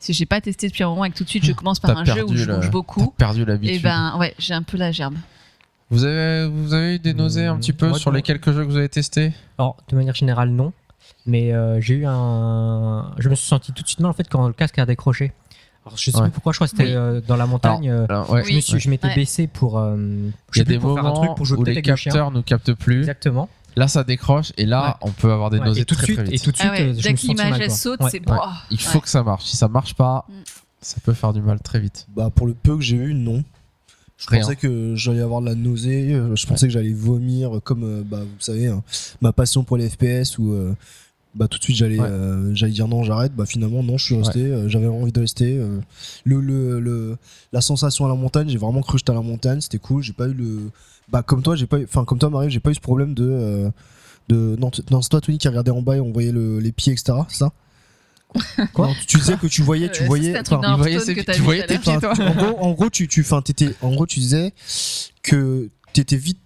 Si 0.00 0.12
j'ai 0.12 0.26
pas 0.26 0.40
testé 0.40 0.66
depuis 0.66 0.82
un 0.82 0.88
moment 0.88 1.04
et 1.04 1.10
que 1.10 1.16
tout 1.16 1.22
de 1.24 1.28
suite 1.28 1.44
je 1.44 1.52
commence 1.52 1.78
par 1.78 1.96
un 1.96 2.04
jeu 2.04 2.24
où 2.24 2.34
je 2.36 2.44
bouge 2.50 2.70
beaucoup, 2.70 3.12
perdu 3.16 3.42
et 3.42 3.44
l'habitude. 3.44 3.82
ben 3.82 4.16
ouais, 4.18 4.34
j'ai 4.38 4.52
un 4.54 4.62
peu 4.64 4.76
la 4.76 4.90
gerbe. 4.90 5.14
Vous 5.90 6.04
avez, 6.04 6.48
vous 6.48 6.74
avez 6.74 6.96
eu 6.96 6.98
des 6.98 7.14
nausées 7.14 7.46
un 7.46 7.54
Mmh, 7.54 7.60
petit 7.60 7.72
peu 7.72 7.92
sur 7.94 8.10
les 8.10 8.22
quelques 8.22 8.50
jeux 8.52 8.64
que 8.64 8.70
vous 8.70 8.76
avez 8.76 8.88
testés? 8.88 9.32
Alors, 9.58 9.76
de 9.88 9.94
manière 9.96 10.14
générale, 10.16 10.50
non. 10.50 10.72
Mais 11.26 11.52
euh, 11.54 11.80
j'ai 11.80 11.94
eu 11.94 12.04
un. 12.06 13.14
Je 13.18 13.28
me 13.28 13.34
suis 13.34 13.46
senti 13.46 13.72
tout 13.72 13.82
de 13.82 13.88
suite 13.88 14.00
mal 14.00 14.10
en 14.10 14.14
fait 14.14 14.28
quand 14.28 14.46
le 14.46 14.52
casque 14.52 14.78
a 14.78 14.86
décroché. 14.86 15.32
Alors, 15.86 15.98
je 15.98 16.10
sais 16.10 16.16
Ouais. 16.16 16.22
plus 16.24 16.30
pourquoi, 16.30 16.52
je 16.52 16.58
crois 16.58 16.66
que 16.66 16.70
c'était 16.70 16.84
Oui. 16.84 16.94
euh, 16.94 17.20
dans 17.26 17.36
la 17.36 17.46
montagne. 17.46 17.90
euh, 17.90 18.06
Alors, 18.08 18.30
ouais. 18.30 18.42
je, 18.44 18.54
me 18.54 18.60
suis, 18.60 18.80
je 18.80 18.88
m'étais 18.88 19.08
Ouais. 19.08 19.14
baissé 19.14 19.46
pour. 19.46 19.78
euh, 19.78 19.96
Il 20.54 20.58
y 20.58 20.60
a 20.60 20.64
des 20.64 20.78
pour 20.78 20.94
faire 20.94 21.04
un 21.04 21.08
moments 21.08 21.20
truc 21.24 21.36
pour 21.36 21.44
jouer 21.46 21.58
où 21.58 21.64
les 21.64 21.82
capteurs 21.82 22.30
nous 22.30 22.42
captent 22.42 22.72
plus. 22.74 23.00
Exactement. 23.00 23.48
Là, 23.76 23.88
ça 23.88 24.04
décroche 24.04 24.52
et 24.56 24.66
là, 24.66 24.86
Ouais. 25.02 25.08
on 25.08 25.10
peut 25.10 25.32
avoir 25.32 25.50
des 25.50 25.58
Ouais, 25.58 25.66
nausées 25.66 25.80
et 25.80 25.84
tout 25.84 25.94
de 25.94 25.98
très, 25.98 26.06
suite, 26.06 26.16
très 26.16 26.24
vite. 26.24 26.34
et 26.34 26.38
tout 26.44 26.52
de 26.52 26.56
suite, 26.56 26.70
Ah 26.72 26.74
ouais, 26.76 26.82
euh, 26.82 26.94
je 26.96 27.02
dès 27.02 27.10
me 27.12 27.16
que 27.16 27.22
l'image 27.26 27.68
saute, 27.70 28.00
Ouais. 28.00 28.10
c'est 28.10 28.20
Ouais. 28.30 28.36
oh, 28.40 28.48
Il 28.70 28.80
faut 28.80 28.94
ouais. 28.94 29.00
que 29.02 29.08
ça 29.08 29.22
marche. 29.24 29.44
Si 29.44 29.56
ça 29.56 29.66
marche 29.68 29.94
pas, 29.94 30.24
Mm. 30.28 30.32
ça 30.80 30.96
peut 31.04 31.12
faire 31.12 31.32
du 31.32 31.42
mal 31.42 31.60
très 31.60 31.80
vite. 31.80 32.06
Bah, 32.14 32.30
pour 32.34 32.46
le 32.46 32.54
peu 32.54 32.76
que 32.76 32.82
j'ai 32.82 32.96
eu, 32.96 33.12
non. 33.14 33.42
Je 34.16 34.28
Rien. 34.28 34.40
pensais 34.42 34.54
que 34.56 34.94
j'allais 34.94 35.20
avoir 35.20 35.40
de 35.40 35.46
la 35.46 35.56
nausée, 35.56 36.18
je 36.34 36.46
pensais 36.46 36.66
que 36.68 36.72
j'allais 36.72 36.92
vomir, 36.92 37.60
comme 37.64 38.04
bah, 38.04 38.20
vous 38.20 38.28
savez, 38.40 38.68
hein, 38.68 38.82
ma 39.20 39.32
passion 39.32 39.64
pour 39.64 39.76
les 39.76 39.90
FPS 39.90 40.38
où 40.38 40.52
euh, 40.52 40.72
bah, 41.34 41.48
tout 41.48 41.58
de 41.58 41.64
suite 41.64 41.76
j'allais 41.76 41.98
Ouais. 42.00 42.06
euh, 42.08 42.54
j'allais 42.54 42.72
dire 42.72 42.88
non, 42.88 43.02
j'arrête. 43.02 43.34
Bah, 43.34 43.46
finalement, 43.46 43.82
non, 43.82 43.96
je 43.98 44.04
suis 44.04 44.16
resté, 44.16 44.40
euh, 44.40 44.68
j'avais 44.68 44.86
envie 44.86 45.12
de 45.12 45.20
rester. 45.20 45.56
euh. 45.58 45.80
le, 46.24 46.40
le, 46.40 46.80
le- 46.80 47.16
la 47.52 47.60
sensation 47.60 48.04
à 48.06 48.08
la 48.08 48.14
montagne, 48.14 48.48
j'ai 48.48 48.58
vraiment 48.58 48.80
cru 48.82 48.92
que 48.94 48.98
j'étais 48.98 49.10
à 49.12 49.14
la 49.14 49.20
montagne, 49.22 49.60
c'était 49.60 49.78
cool. 49.78 50.02
J'ai 50.02 50.12
pas 50.12 50.26
eu 50.28 50.32
le. 50.34 50.70
Bah, 51.10 51.22
comme 51.22 51.42
toi, 51.42 51.56
j'ai 51.56 51.66
pas. 51.66 51.78
Enfin, 51.82 52.04
comme 52.04 52.18
toi, 52.18 52.30
Marie, 52.30 52.50
j'ai 52.50 52.60
pas 52.60 52.70
eu 52.70 52.74
ce 52.74 52.80
problème 52.80 53.14
de. 53.14 53.28
euh, 53.28 53.70
de... 54.28 54.56
Non, 54.58 54.70
non 54.90 55.02
c'est 55.02 55.10
toi, 55.10 55.20
Tony, 55.20 55.36
qui 55.38 55.48
regardait 55.48 55.70
en 55.70 55.82
bas 55.82 55.96
et 55.96 56.00
on 56.00 56.12
voyait 56.12 56.32
le- 56.32 56.58
les 56.60 56.72
pieds, 56.72 56.92
etc. 56.92 57.12
C'est 57.28 57.38
ça? 57.38 57.52
Quoi? 58.72 58.88
Non, 58.88 58.94
Tu 59.06 59.18
disais 59.18 59.36
que 59.36 59.46
tu 59.46 59.62
voyais, 59.62 59.90
tu 59.92 60.04
voyais. 60.04 60.32
tu 60.42 61.42
voyais 61.42 61.66
tes 61.66 61.78
pieds, 61.78 61.96
Enfin, 61.96 62.14
en 62.26 62.34
gros, 62.34 62.58
en 62.58 62.72
gros, 62.72 62.90
tu, 62.90 63.06
tu, 63.06 63.20
enfin, 63.20 63.42
t'étais, 63.42 63.74
en 63.82 63.92
gros, 63.94 64.06
tu 64.06 64.18
disais 64.18 64.52
que 65.22 65.68
t'étais 65.92 66.16
vite, 66.16 66.38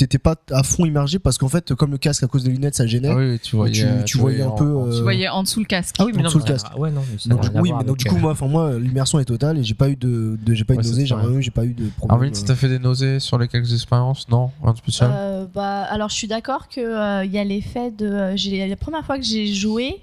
t'étais 0.00 0.18
pas 0.18 0.34
à 0.50 0.62
fond 0.62 0.84
immergé 0.84 1.18
parce 1.18 1.38
qu'en 1.38 1.48
fait, 1.48 1.74
comme 1.74 1.90
le 1.92 1.98
casque 1.98 2.22
à 2.22 2.26
cause 2.26 2.44
des 2.44 2.50
lunettes, 2.50 2.74
ça 2.74 2.86
gênait. 2.86 3.08
Ah 3.10 3.16
oui, 3.16 3.38
tu 3.40 3.56
voyais, 3.56 3.98
tu- 4.00 4.04
tu 4.12 4.18
voyais 4.18 4.42
un 4.42 4.50
peu, 4.50 4.64
euh, 4.64 4.96
Tu 4.96 5.02
voyais 5.02 5.28
en 5.28 5.42
dessous 5.42 5.60
le 5.60 5.66
casque. 5.66 5.94
Ah 5.98 6.04
oui, 6.04 6.12
mais 6.14 6.20
En 6.20 6.22
non, 6.22 6.28
dessous 6.28 6.38
le 6.38 6.44
casque. 6.44 6.66
ah 6.70 6.78
ouais, 6.78 6.90
non, 6.90 7.02
mais 7.10 7.18
ça 7.18 7.28
Donc, 7.28 7.40
du- 7.42 7.48
oui, 7.60 7.72
mais 7.78 7.84
donc 7.84 7.96
du 7.98 8.04
coup, 8.06 8.16
euh, 8.16 8.18
moi, 8.20 8.32
enfin 8.32 8.46
moi, 8.48 8.78
l'immersion 8.78 9.18
est 9.20 9.24
totale 9.24 9.58
et 9.58 9.62
j'ai 9.64 9.74
pas 9.74 9.88
eu 9.88 9.96
de, 9.96 10.38
de- 10.44 10.54
j'ai 10.54 10.64
pas 10.64 10.74
eu 10.74 10.76
Ouais, 10.78 10.82
de 10.82 10.86
c'est 10.88 10.92
nausée, 10.94 11.06
j'ai 11.06 11.14
rien 11.14 11.30
eu, 11.30 11.42
j'ai 11.42 11.50
pas 11.50 11.64
eu 11.64 11.74
de 11.74 11.88
problème. 11.96 12.18
Armin, 12.20 12.30
tu 12.32 12.42
t'as 12.44 12.54
fait 12.56 12.68
des 12.68 12.78
nausées 12.78 13.20
sur 13.20 13.38
les 13.38 13.48
quelques 13.48 13.72
expériences? 13.72 14.28
Non 14.28 14.50
Rien 14.62 14.72
de 14.72 14.78
spécial? 14.78 15.10
Euh, 15.12 15.46
bah, 15.54 15.82
alors 15.84 16.08
je 16.08 16.14
suis 16.14 16.28
d'accord 16.28 16.68
que 16.68 16.80
euh, 16.80 17.24
il 17.24 17.30
y 17.32 17.38
a 17.38 17.44
l'effet 17.44 17.90
de. 17.90 18.06
euh, 18.06 18.36
j'ai- 18.36 18.66
la 18.66 18.76
première 18.76 19.04
fois 19.04 19.18
que 19.18 19.24
j'ai 19.24 19.46
joué, 19.52 19.96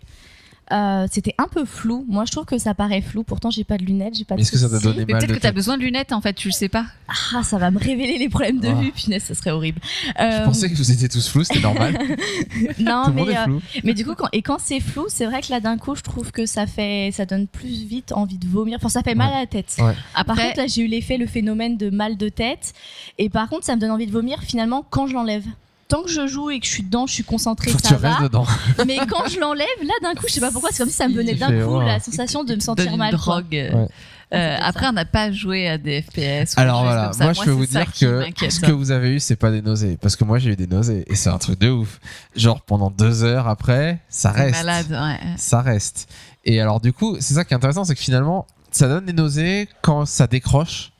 euh, 0.71 1.07
c'était 1.11 1.33
un 1.37 1.47
peu 1.47 1.63
flou. 1.65 2.05
Moi, 2.07 2.25
je 2.25 2.31
trouve 2.31 2.45
que 2.45 2.57
ça 2.57 2.73
paraît 2.73 3.01
flou. 3.01 3.23
Pourtant, 3.23 3.49
j'ai 3.49 3.63
pas 3.63 3.77
de 3.77 3.83
lunettes, 3.85 4.15
j'ai 4.17 4.25
pas 4.25 4.35
de. 4.35 4.41
Est-ce 4.41 4.51
que 4.51 4.57
ça 4.57 4.69
t'a 4.69 4.79
donné 4.79 5.05
Mais 5.05 5.13
mal 5.13 5.21
peut-être 5.21 5.35
que 5.37 5.41
t'as 5.41 5.51
besoin 5.51 5.77
de 5.77 5.83
lunettes 5.83 6.11
en 6.11 6.21
fait, 6.21 6.33
tu 6.33 6.47
le 6.49 6.53
sais 6.53 6.69
pas. 6.69 6.85
Ah, 7.33 7.43
ça 7.43 7.57
va 7.57 7.71
me 7.71 7.79
révéler 7.79 8.17
les 8.17 8.29
problèmes 8.29 8.59
de 8.59 8.67
Ah. 8.67 8.73
vue. 8.73 8.91
Punaise, 8.91 9.23
ça 9.23 9.33
serait 9.35 9.51
horrible. 9.51 9.79
Je 10.17 10.23
Euh, 10.23 10.45
pensais 10.45 10.69
que 10.69 10.75
vous 10.75 10.91
étiez 10.91 11.07
tous 11.09 11.27
flous, 11.29 11.43
c'était 11.43 11.59
normal. 11.61 11.97
non, 12.79 13.03
Tout 13.05 13.09
le 13.11 13.15
monde 13.15 13.27
mais 13.27 13.33
est 13.33 13.37
euh, 13.37 13.43
flou. 13.45 13.61
Mais 13.83 13.93
du 13.93 14.05
coup, 14.05 14.15
quand, 14.15 14.27
et 14.33 14.41
quand 14.41 14.57
c'est 14.59 14.79
flou, 14.79 15.05
c'est 15.09 15.25
vrai 15.25 15.41
que 15.41 15.49
là, 15.51 15.59
d'un 15.59 15.77
coup, 15.77 15.95
je 15.95 16.01
trouve 16.01 16.31
que 16.31 16.45
ça 16.45 16.67
fait, 16.67 17.11
ça 17.13 17.25
donne 17.25 17.47
plus 17.47 17.85
vite 17.85 18.11
envie 18.11 18.37
de 18.37 18.47
vomir. 18.47 18.77
Enfin, 18.79 18.89
ça 18.89 19.03
fait 19.03 19.15
mal 19.15 19.33
à 19.33 19.39
la 19.39 19.45
tête. 19.47 19.75
Ouais. 19.79 19.85
Par 19.85 19.95
Après, 20.15 20.47
contre, 20.49 20.57
là, 20.59 20.67
j'ai 20.67 20.81
eu 20.83 20.87
l'effet, 20.87 21.17
le 21.17 21.27
phénomène 21.27 21.77
de 21.77 21.89
mal 21.89 22.17
de 22.17 22.29
tête. 22.29 22.73
Et 23.17 23.29
par 23.29 23.47
contre, 23.49 23.63
ça 23.65 23.75
me 23.75 23.81
donne 23.81 23.91
envie 23.91 24.07
de 24.07 24.11
vomir 24.11 24.41
finalement 24.41 24.85
quand 24.89 25.07
je 25.07 25.13
l'enlève. 25.13 25.45
Tant 25.87 26.03
que 26.03 26.09
je 26.09 26.27
joue 26.27 26.49
et 26.49 26.59
que 26.59 26.65
je 26.65 26.71
suis 26.71 26.83
dedans, 26.83 27.07
je 27.07 27.13
suis 27.13 27.23
concentrée, 27.23 27.71
ça 27.71 27.77
tu 27.79 27.93
restes 27.93 28.01
va. 28.19 28.23
dedans. 28.23 28.45
Mais 28.85 28.97
quand 29.09 29.27
je 29.29 29.39
l'enlève, 29.39 29.65
là, 29.83 29.93
d'un 30.03 30.15
coup, 30.15 30.25
je 30.27 30.33
sais 30.33 30.41
pas 30.41 30.51
pourquoi, 30.51 30.69
c'est 30.71 30.79
comme 30.83 30.89
si 30.89 30.95
ça 30.97 31.07
me 31.07 31.13
venait 31.13 31.35
d'un 31.35 31.47
coup 31.65 31.79
la 31.79 31.99
sensation 31.99 32.43
de 32.43 32.55
me 32.55 32.59
sentir 32.59 32.95
mal. 32.97 33.13
drogue. 33.13 33.55
euh, 33.55 33.71
Ouais. 33.73 33.87
euh, 34.33 34.57
après, 34.61 34.81
ça. 34.83 34.89
on 34.89 34.93
n'a 34.93 35.05
pas 35.05 35.31
joué 35.31 35.69
à 35.69 35.77
des 35.77 36.01
FPS. 36.01 36.55
ou 36.57 36.59
Alors 36.59 36.83
voilà, 36.83 37.03
comme 37.05 37.13
ça. 37.13 37.23
moi 37.23 37.31
je 37.33 37.41
peux 37.43 37.51
vous 37.51 37.65
dire 37.65 37.85
que 37.97 38.49
ce 38.49 38.59
que 38.59 38.71
vous 38.73 38.91
avez 38.91 39.11
eu, 39.11 39.19
c'est 39.21 39.37
pas 39.37 39.49
des 39.51 39.61
nausées. 39.61 39.97
Parce 40.01 40.17
que 40.17 40.25
moi 40.25 40.37
j'ai 40.39 40.49
eu 40.51 40.55
des 40.57 40.67
nausées 40.67 41.05
et 41.07 41.15
c'est 41.15 41.29
un 41.29 41.37
truc 41.37 41.57
de 41.59 41.69
ouf. 41.69 42.01
Genre 42.35 42.59
pendant 42.61 42.89
deux 42.91 43.23
heures 43.23 43.47
après, 43.47 43.99
ça 44.09 44.31
reste. 44.31 44.57
malade, 44.65 44.87
ouais. 44.91 45.29
Ça 45.37 45.61
reste. 45.61 46.09
Et 46.43 46.59
alors 46.59 46.81
du 46.81 46.91
coup, 46.91 47.15
c'est 47.21 47.33
ça 47.35 47.45
qui 47.45 47.53
est 47.53 47.55
intéressant, 47.57 47.85
c'est 47.85 47.95
que 47.95 48.01
finalement, 48.01 48.45
ça 48.71 48.89
donne 48.89 49.05
des 49.05 49.13
nausées 49.13 49.69
quand 49.81 50.05
ça 50.05 50.27
décroche. 50.27 50.91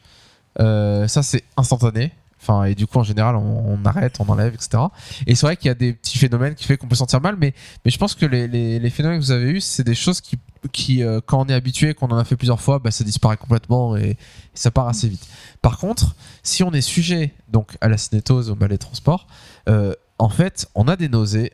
Euh, 0.61 1.07
ça 1.09 1.21
c'est 1.23 1.43
instantané. 1.57 2.13
Et 2.67 2.75
du 2.75 2.87
coup, 2.87 2.99
en 2.99 3.03
général, 3.03 3.35
on, 3.35 3.83
arrête, 3.85 4.17
on 4.19 4.29
enlève, 4.29 4.53
etc. 4.53 4.83
Et 5.25 5.35
c'est 5.35 5.45
vrai 5.45 5.57
qu'il 5.57 5.67
y 5.67 5.71
a 5.71 5.75
des 5.75 5.93
petits 5.93 6.17
phénomènes 6.17 6.55
qui 6.55 6.63
fait 6.63 6.77
qu'on 6.77 6.87
peut 6.87 6.95
sentir 6.95 7.21
mal, 7.21 7.35
mais, 7.39 7.53
je 7.85 7.97
pense 7.97 8.15
que 8.15 8.25
les, 8.25 8.89
phénomènes 8.89 9.19
que 9.19 9.25
vous 9.25 9.31
avez 9.31 9.51
eus, 9.51 9.61
c'est 9.61 9.83
des 9.83 9.95
choses 9.95 10.21
qui, 10.71 11.03
euh, 11.03 11.21
quand 11.25 11.45
on 11.45 11.45
est 11.45 11.53
habitué, 11.53 11.93
qu'on 11.93 12.07
en 12.07 12.17
a 12.17 12.25
fait 12.25 12.35
plusieurs 12.35 12.61
fois, 12.61 12.79
bah, 12.79 12.91
ça 12.91 13.03
disparaît 13.03 13.37
complètement 13.37 13.95
et, 13.95 14.11
et 14.11 14.17
ça 14.53 14.71
part 14.71 14.87
assez 14.87 15.07
vite. 15.07 15.27
Par 15.61 15.77
contre, 15.77 16.15
si 16.43 16.63
on 16.63 16.71
est 16.73 16.81
sujet 16.81 17.33
donc 17.49 17.77
à 17.81 17.87
la 17.87 17.97
cinétose, 17.97 18.49
au 18.49 18.55
mal 18.55 18.69
des 18.69 18.77
transports, 18.77 19.27
euh, 19.69 19.93
en 20.19 20.29
fait, 20.29 20.67
on 20.75 20.87
a 20.87 20.95
des 20.95 21.09
nausées. 21.09 21.53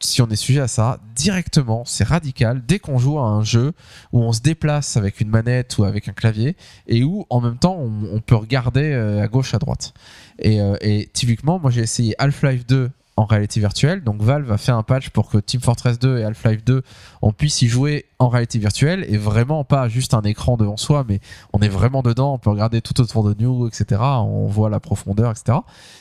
Si 0.00 0.20
on 0.20 0.28
est 0.28 0.36
sujet 0.36 0.60
à 0.60 0.68
ça, 0.68 1.00
directement, 1.14 1.84
c'est 1.86 2.04
radical. 2.04 2.62
Dès 2.66 2.78
qu'on 2.78 2.98
joue 2.98 3.18
à 3.18 3.22
un 3.22 3.42
jeu 3.42 3.72
où 4.12 4.22
on 4.22 4.32
se 4.32 4.40
déplace 4.40 4.96
avec 4.96 5.20
une 5.20 5.28
manette 5.28 5.78
ou 5.78 5.84
avec 5.84 6.08
un 6.08 6.12
clavier 6.12 6.56
et 6.86 7.02
où 7.02 7.24
en 7.30 7.40
même 7.40 7.58
temps 7.58 7.78
on, 7.78 8.20
peut 8.20 8.36
regarder 8.36 8.92
euh, 8.92 9.22
à 9.22 9.28
gauche, 9.28 9.54
à 9.54 9.58
droite. 9.58 9.94
Et, 10.38 10.60
euh, 10.60 10.76
et 10.82 11.08
typiquement, 11.12 11.58
moi 11.58 11.70
j'ai 11.70 11.80
essayé 11.80 12.14
Half-Life 12.18 12.66
2 12.66 12.90
en 13.16 13.24
réalité 13.24 13.60
virtuelle. 13.60 14.04
Donc 14.04 14.22
Valve 14.22 14.50
a 14.52 14.58
fait 14.58 14.72
un 14.72 14.82
patch 14.82 15.10
pour 15.10 15.30
que 15.30 15.38
Team 15.38 15.60
Fortress 15.60 15.98
2 15.98 16.18
et 16.18 16.24
Half-Life 16.24 16.64
2 16.64 16.82
on 17.22 17.32
puisse 17.32 17.62
y 17.62 17.68
jouer 17.68 18.06
en 18.18 18.28
réalité 18.28 18.58
virtuelle 18.58 19.04
et 19.08 19.16
vraiment 19.16 19.64
pas 19.64 19.88
juste 19.88 20.14
un 20.14 20.22
écran 20.22 20.56
devant 20.56 20.76
soi, 20.76 21.04
mais 21.08 21.20
on 21.52 21.60
est 21.60 21.68
vraiment 21.68 22.02
dedans, 22.02 22.34
on 22.34 22.38
peut 22.38 22.50
regarder 22.50 22.80
tout 22.80 23.00
autour 23.00 23.24
de 23.24 23.34
nous, 23.38 23.66
etc. 23.66 24.00
On 24.00 24.46
voit 24.46 24.70
la 24.70 24.80
profondeur, 24.80 25.30
etc. 25.30 25.58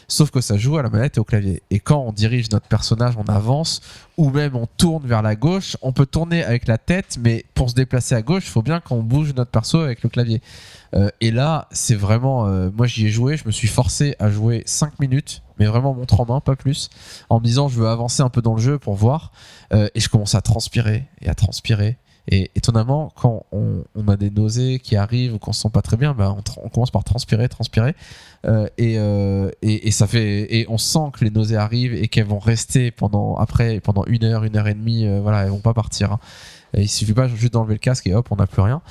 Sauf 0.08 0.32
que 0.32 0.42
ça 0.42 0.58
joue 0.58 0.78
à 0.78 0.84
la 0.84 0.90
manette 0.90 1.18
et 1.18 1.20
au 1.20 1.24
clavier. 1.24 1.62
Et 1.72 1.80
quand 1.80 2.00
on 2.00 2.12
dirige 2.12 2.52
notre 2.52 2.68
personnage, 2.68 3.16
on 3.18 3.30
avance 3.32 3.82
ou 4.18 4.30
même 4.30 4.56
on 4.56 4.66
tourne 4.66 5.06
vers 5.06 5.22
la 5.22 5.36
gauche, 5.36 5.78
on 5.82 5.92
peut 5.92 6.06
tourner 6.06 6.44
avec 6.44 6.68
la 6.68 6.78
tête, 6.78 7.18
mais 7.22 7.46
pour 7.54 7.70
se 7.70 7.76
déplacer 7.76 8.16
à 8.16 8.22
gauche, 8.22 8.44
il 8.46 8.50
faut 8.50 8.62
bien 8.62 8.80
qu'on 8.80 9.04
bouge 9.04 9.34
notre 9.36 9.52
perso 9.52 9.80
avec 9.80 10.04
le 10.04 10.10
clavier. 10.10 10.42
Euh, 10.94 11.10
et 11.22 11.32
là, 11.32 11.68
c'est 11.72 11.96
vraiment. 11.96 12.48
euh, 12.48 12.70
moi, 12.76 12.88
j'y 12.88 13.08
ai 13.08 13.10
joué, 13.10 13.38
je 13.38 13.46
me 13.46 13.52
suis 13.52 13.68
forcé 13.68 14.16
à 14.20 14.30
jouer 14.30 14.64
5 14.66 15.00
minutes, 15.00 15.42
mais 15.60 15.66
vraiment 15.66 15.94
montre 15.94 16.20
en 16.20 16.26
main, 16.26 16.40
pas 16.40 16.56
plus, 16.56 16.90
en 17.30 17.40
me 17.40 17.46
disant 17.46 17.68
je 17.68 17.80
veux 17.80 17.88
avancer 17.88 18.24
un 18.24 18.30
peu 18.30 18.42
dans 18.42 18.56
le 18.56 18.62
jeu 18.62 18.80
pour 18.80 18.96
voir. 18.96 19.32
Euh, 19.74 19.90
et 19.96 20.00
je 20.00 20.10
commence 20.10 20.36
à 20.36 20.42
transpirer 20.42 21.08
et 21.22 21.30
à 21.30 21.36
transpirer. 21.36 21.98
Et 22.28 22.52
étonnamment, 22.56 23.12
quand 23.16 23.46
on, 23.52 23.84
a 24.08 24.18
des 24.18 24.32
nausées 24.32 24.80
qui 24.80 24.96
arrivent 24.96 25.36
ou 25.36 25.40
qu'on 25.40 25.54
se 25.54 25.62
sent 25.62 25.70
pas 25.72 25.82
très 25.82 25.98
bien, 25.98 26.14
bah, 26.14 26.36
on, 26.64 26.70
commence 26.70 26.92
par 26.92 27.04
transpirer, 27.04 27.48
transpirer. 27.50 27.96
Euh, 28.46 28.68
et, 28.78 28.96
euh, 28.98 29.52
et, 29.62 29.92
ça 29.92 30.08
fait, 30.08 30.54
et 30.56 30.66
on 30.70 30.78
sent 30.78 31.12
que 31.14 31.24
les 31.24 31.32
nausées 31.32 31.58
arrivent 31.58 31.94
et 31.94 32.08
qu'elles 32.08 32.26
vont 32.26 32.40
rester 32.40 32.92
pendant 32.92 33.36
après 33.36 33.80
pendant 33.80 34.04
une 34.06 34.24
heure, 34.24 34.44
une 34.44 34.58
heure 34.58 34.68
et 34.68 34.74
demie. 34.74 35.06
euh, 35.06 35.20
voilà, 35.22 35.44
elles 35.44 35.52
vont 35.52 35.60
pas 35.60 35.74
partir. 35.74 36.14
hein. 36.14 36.20
Il 36.78 36.90
suffit 36.90 37.14
pas 37.14 37.28
juste 37.28 37.54
d'enlever 37.54 37.76
le 37.76 37.80
casque 37.80 38.06
et 38.08 38.14
hop, 38.14 38.28
on 38.32 38.36
n'a 38.36 38.48
plus 38.48 38.62
rien. 38.62 38.82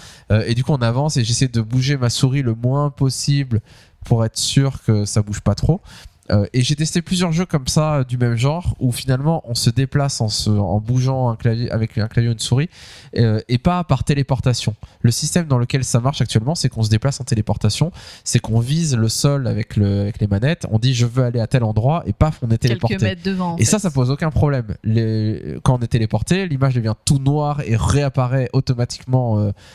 Et 0.46 0.54
du 0.54 0.64
coup, 0.64 0.72
on 0.72 0.80
avance 0.80 1.18
et 1.18 1.24
j'essaie 1.24 1.48
de 1.48 1.60
bouger 1.60 1.98
ma 1.98 2.08
souris 2.08 2.40
le 2.40 2.54
moins 2.54 2.88
possible 2.88 3.60
pour 4.06 4.24
être 4.24 4.38
sûr 4.38 4.82
que 4.84 5.04
ça 5.04 5.20
bouge 5.20 5.42
pas 5.42 5.54
trop. 5.54 5.82
Euh, 6.30 6.46
et 6.54 6.62
j'ai 6.62 6.74
testé 6.74 7.02
plusieurs 7.02 7.32
jeux 7.32 7.44
comme 7.44 7.66
ça 7.68 7.96
euh, 7.96 8.04
du 8.04 8.16
même 8.16 8.34
genre 8.34 8.74
où 8.80 8.92
finalement 8.92 9.42
on 9.44 9.54
se 9.54 9.68
déplace 9.68 10.22
en, 10.22 10.28
se, 10.30 10.48
en 10.48 10.80
bougeant 10.80 11.28
un 11.28 11.36
clavier 11.36 11.70
avec 11.70 11.98
un 11.98 12.08
clavier 12.08 12.30
ou 12.30 12.32
une 12.32 12.38
souris 12.38 12.70
euh, 13.18 13.40
et 13.48 13.58
pas 13.58 13.84
par 13.84 14.04
téléportation. 14.04 14.74
Le 15.02 15.10
système 15.10 15.46
dans 15.48 15.58
lequel 15.58 15.84
ça 15.84 16.00
marche 16.00 16.22
actuellement, 16.22 16.54
c'est 16.54 16.70
qu'on 16.70 16.82
se 16.82 16.88
déplace 16.88 17.20
en 17.20 17.24
téléportation, 17.24 17.92
c'est 18.24 18.38
qu'on 18.38 18.58
vise 18.60 18.96
le 18.96 19.10
sol 19.10 19.46
avec, 19.46 19.76
le, 19.76 20.00
avec 20.00 20.18
les 20.18 20.26
manettes, 20.26 20.66
on 20.70 20.78
dit 20.78 20.94
je 20.94 21.04
veux 21.04 21.24
aller 21.24 21.40
à 21.40 21.46
tel 21.46 21.62
endroit 21.62 22.02
et 22.06 22.14
paf, 22.14 22.38
on 22.40 22.50
est 22.50 22.56
téléporté. 22.56 22.94
Quelques 22.96 23.02
mètres 23.02 23.22
devant. 23.22 23.52
en 23.52 23.56
Et 23.58 23.66
ça, 23.66 23.76
fait. 23.78 23.82
ça 23.82 23.90
pose 23.90 24.10
aucun 24.10 24.30
problème. 24.30 24.76
Les- 24.82 25.58
Quand 25.62 25.78
on 25.78 25.82
est 25.82 25.88
téléporté, 25.88 26.46
l'image 26.48 26.74
devient 26.74 26.94
tout 27.04 27.18
noire 27.18 27.60
et 27.66 27.76
réapparaît 27.76 28.48
automatiquement, 28.54 29.34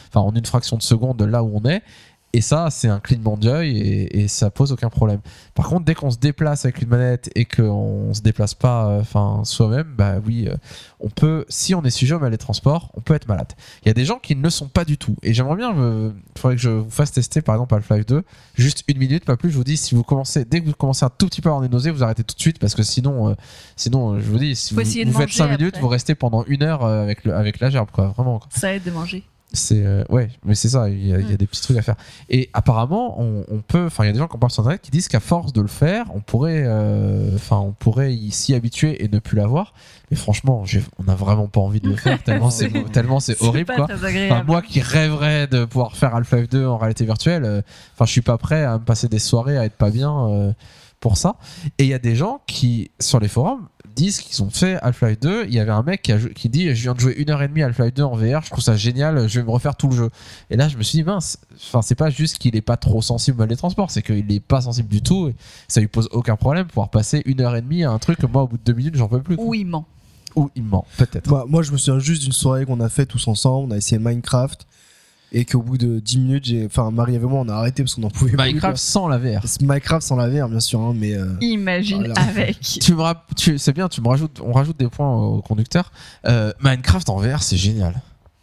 enfin 0.09 0.21
en 0.21 0.33
une 0.33 0.45
fraction 0.47 0.77
de 0.77 0.81
seconde 0.81 1.21
là 1.21 1.43
où 1.43 1.51
on 1.53 1.69
est. 1.69 1.83
Et 2.33 2.41
ça, 2.41 2.69
c'est 2.69 2.87
un 2.87 2.99
clignement 2.99 3.37
d'œil 3.37 3.77
et, 3.77 4.21
et 4.21 4.27
ça 4.27 4.51
pose 4.51 4.71
aucun 4.71 4.89
problème. 4.89 5.19
Par 5.55 5.67
contre, 5.67 5.85
dès 5.85 5.95
qu'on 5.95 6.11
se 6.11 6.17
déplace 6.17 6.65
avec 6.65 6.81
une 6.81 6.89
manette 6.89 7.29
et 7.35 7.45
qu'on 7.45 8.13
se 8.13 8.21
déplace 8.21 8.53
pas, 8.53 8.87
euh, 8.89 9.43
soi-même, 9.43 9.93
bah 9.97 10.15
oui, 10.23 10.47
euh, 10.47 10.55
on 10.99 11.09
peut, 11.09 11.45
si 11.49 11.73
on 11.73 11.83
est 11.83 11.89
sujet 11.89 12.13
au 12.15 12.19
mal 12.19 12.31
des 12.31 12.37
transports, 12.37 12.91
on 12.93 13.01
peut 13.01 13.15
être 13.15 13.27
malade. 13.27 13.53
Il 13.83 13.87
y 13.87 13.91
a 13.91 13.93
des 13.93 14.05
gens 14.05 14.19
qui 14.19 14.35
ne 14.35 14.43
le 14.43 14.49
sont 14.49 14.67
pas 14.67 14.85
du 14.85 14.97
tout. 14.97 15.15
Et 15.23 15.33
j'aimerais 15.33 15.55
bien, 15.55 15.71
il 15.71 16.13
faudrait 16.39 16.55
que 16.55 16.61
je 16.61 16.69
vous 16.69 16.89
fasse 16.89 17.11
tester 17.11 17.41
par 17.41 17.55
exemple 17.55 17.73
Half-Life 17.75 18.05
2, 18.05 18.23
juste 18.55 18.83
une 18.87 18.97
minute, 18.99 19.25
pas 19.25 19.37
plus. 19.37 19.49
Je 19.49 19.57
vous 19.57 19.63
dis, 19.63 19.77
si 19.77 19.95
vous 19.95 20.03
commencez, 20.03 20.45
dès 20.45 20.61
que 20.61 20.65
vous 20.67 20.73
commencez 20.73 21.05
un 21.05 21.09
tout 21.09 21.25
petit 21.27 21.41
peu 21.41 21.51
à 21.51 21.59
des 21.61 21.69
nausées, 21.69 21.91
vous 21.91 22.03
arrêtez 22.03 22.23
tout 22.23 22.35
de 22.35 22.41
suite 22.41 22.59
parce 22.59 22.75
que 22.75 22.83
sinon, 22.83 23.29
euh, 23.29 23.33
sinon, 23.75 24.13
euh, 24.13 24.19
je 24.19 24.29
vous 24.29 24.37
dis, 24.37 24.55
si 24.55 24.73
Faut 24.73 24.81
vous, 24.81 24.85
faites 24.87 25.11
manger 25.11 25.33
5 25.33 25.47
minutes, 25.47 25.67
après. 25.69 25.81
vous 25.81 25.87
restez 25.87 26.15
pendant 26.15 26.43
une 26.45 26.63
heure 26.63 26.85
euh, 26.85 27.03
avec, 27.03 27.23
le, 27.23 27.33
avec 27.33 27.59
la 27.59 27.69
gerbe, 27.69 27.89
quoi. 27.91 28.09
Vraiment. 28.09 28.39
quoi. 28.39 28.47
Ça 28.51 28.73
aide 28.73 28.83
de 28.83 28.91
manger. 28.91 29.23
C'est 29.51 29.83
euh, 29.83 30.03
ouais, 30.09 30.29
mais 30.45 30.53
c'est 30.53 30.69
ça. 30.69 30.89
Il 30.89 31.07
y, 31.07 31.13
a, 31.13 31.19
il 31.19 31.25
y 31.25 31.29
a 31.31 31.33
Mm. 31.33 31.37
des 31.37 31.47
petits 31.47 31.61
trucs 31.61 31.77
à 31.77 31.81
faire. 31.81 31.95
Et 32.29 32.49
apparemment, 32.53 33.19
on, 33.19 33.43
on 33.49 33.61
peut. 33.61 33.85
Enfin, 33.87 34.03
il 34.03 34.07
y 34.07 34.09
a 34.11 34.13
des 34.13 34.19
gens 34.19 34.27
qui 34.27 34.35
en 34.35 34.39
parlent 34.39 34.51
sur 34.51 34.61
internet 34.61 34.81
qui 34.81 34.91
disent 34.91 35.07
qu'à 35.07 35.19
force 35.19 35.53
de 35.53 35.61
le 35.61 35.67
faire, 35.67 36.05
on 36.13 36.19
pourrait, 36.21 36.63
euh, 36.65 37.31
enfin, 37.33 37.57
on 37.57 37.71
pourrait 37.71 38.13
y 38.13 38.29
s'y 38.31 38.53
habituer 38.53 39.03
et 39.03 39.07
ne 39.07 39.17
plus 39.17 39.35
l'avoir. 39.37 39.73
Mais 40.11 40.17
franchement, 40.17 40.63
on 40.99 41.07
a 41.07 41.15
vraiment 41.15 41.47
pas 41.47 41.61
envie 41.61 41.79
de 41.79 41.89
le 41.89 41.95
faire 41.95 42.21
tellement 42.23 42.49
c'est 42.51 42.69
tellement 42.91 43.19
c'est 43.19 43.41
horrible 43.41 43.73
quoi. 43.75 43.87
Enfin, 43.91 44.43
moi 44.45 44.61
qui 44.61 44.81
rêverais 44.81 45.47
de 45.47 45.65
pouvoir 45.65 45.95
faire 45.95 46.15
Half-Life 46.15 46.49
2 46.49 46.65
en 46.67 46.77
réalité 46.77 47.05
virtuelle, 47.05 47.43
euh, 47.43 47.61
enfin, 47.95 48.05
je 48.05 48.11
suis 48.11 48.21
pas 48.21 48.37
prêt 48.37 48.63
à 48.63 48.77
me 48.77 48.83
passer 48.83 49.07
des 49.07 49.19
soirées 49.19 49.57
à 49.57 49.65
être 49.65 49.75
pas 49.77 49.89
bien 49.89 50.27
euh, 50.29 50.53
pour 50.99 51.17
ça. 51.17 51.35
Et 51.79 51.85
il 51.85 51.89
y 51.89 51.93
a 51.93 51.99
des 51.99 52.15
gens 52.15 52.41
qui, 52.45 52.91
sur 52.99 53.19
les 53.19 53.27
forums, 53.27 53.67
disent 53.95 54.19
qu'ils 54.21 54.41
ont 54.43 54.49
fait 54.49 54.77
Half-Life 54.81 55.19
2. 55.19 55.45
Il 55.47 55.53
y 55.53 55.59
avait 55.59 55.71
un 55.71 55.83
mec 55.83 56.01
qui, 56.01 56.11
a 56.11 56.17
jou- 56.17 56.29
qui 56.29 56.49
dit 56.49 56.67
Je 56.75 56.81
viens 56.83 56.93
de 56.93 56.99
jouer 56.99 57.13
une 57.17 57.29
heure 57.29 57.41
et 57.41 57.47
demie 57.47 57.61
à 57.63 57.67
Half-Life 57.67 57.93
2 57.93 58.03
en 58.03 58.15
VR, 58.15 58.41
je 58.43 58.49
trouve 58.49 58.63
ça 58.63 58.75
génial, 58.75 59.27
je 59.27 59.39
vais 59.39 59.45
me 59.45 59.51
refaire 59.51 59.75
tout 59.75 59.87
le 59.89 59.95
jeu. 59.95 60.09
Et 60.49 60.55
là, 60.57 60.67
je 60.69 60.77
me 60.77 60.83
suis 60.83 60.97
dit 60.99 61.03
Mince, 61.03 61.37
enfin, 61.55 61.81
c'est 61.81 61.95
pas 61.95 62.09
juste 62.09 62.37
qu'il 62.37 62.55
est 62.55 62.61
pas 62.61 62.77
trop 62.77 63.01
sensible 63.01 63.37
au 63.37 63.39
mal 63.39 63.49
des 63.49 63.55
transports, 63.57 63.91
c'est 63.91 64.01
qu'il 64.01 64.31
est 64.31 64.39
pas 64.39 64.61
sensible 64.61 64.87
du 64.89 65.01
tout. 65.01 65.27
Et 65.29 65.35
ça 65.67 65.81
lui 65.81 65.87
pose 65.87 66.07
aucun 66.11 66.35
problème 66.35 66.63
de 66.63 66.69
pouvoir 66.69 66.89
passer 66.89 67.21
une 67.25 67.41
heure 67.41 67.55
et 67.55 67.61
demie 67.61 67.83
à 67.83 67.91
un 67.91 67.99
truc 67.99 68.19
que 68.19 68.25
moi, 68.27 68.43
au 68.43 68.47
bout 68.47 68.57
de 68.57 68.63
deux 68.63 68.73
minutes, 68.73 68.95
j'en 68.95 69.07
peux 69.07 69.21
plus. 69.21 69.35
quoi. 69.35 69.45
Ou 69.45 69.53
il 69.53 69.65
ment. 69.65 69.85
Ou 70.35 70.49
il 70.55 70.63
ment, 70.63 70.85
peut-être. 70.97 71.27
Bah, 71.29 71.45
moi, 71.47 71.63
je 71.63 71.71
me 71.71 71.77
souviens 71.77 71.99
juste 71.99 72.21
d'une 72.21 72.31
soirée 72.31 72.65
qu'on 72.65 72.79
a 72.81 72.89
fait 72.89 73.07
tous 73.07 73.27
ensemble. 73.27 73.67
On 73.67 73.71
a 73.73 73.77
essayé 73.77 73.97
Minecraft. 73.99 74.67
Et 75.31 75.45
qu'au 75.45 75.61
bout 75.61 75.77
de 75.77 75.99
10 75.99 76.17
minutes, 76.19 76.45
j'ai... 76.45 76.65
enfin, 76.65 76.89
Marie 76.89 77.13
et 77.15 77.19
moi, 77.19 77.41
on 77.45 77.49
a 77.49 77.53
arrêté 77.53 77.83
parce 77.83 77.93
qu'on 77.95 78.03
en 78.03 78.09
pouvait 78.09 78.31
plus. 78.31 78.37
Minecraft 78.37 78.77
sans 78.77 79.07
la 79.07 79.17
VR. 79.19 79.41
Minecraft 79.61 80.01
sans 80.05 80.15
la 80.15 80.27
VR, 80.27 80.49
bien 80.49 80.59
sûr, 80.59 80.79
hein, 80.79 80.93
mais. 80.95 81.13
euh, 81.13 81.35
Imagine 81.41 81.99
Voilà. 81.99 82.15
avec. 82.29 82.59
tu 82.61 82.95
me 82.95 83.01
rapp- 83.01 83.35
tu- 83.35 83.57
c'est 83.59 83.73
bien, 83.73 83.87
tu 83.89 84.01
me 84.01 84.07
rajoutes, 84.07 84.41
on 84.43 84.51
rajoute 84.53 84.77
des 84.79 84.87
points 84.87 85.15
au 85.15 85.41
conducteur. 85.41 85.91
Euh, 86.25 86.51
Minecraft 86.61 87.09
en 87.09 87.17
VR, 87.17 87.43
c'est 87.43 87.57
génial. 87.57 88.01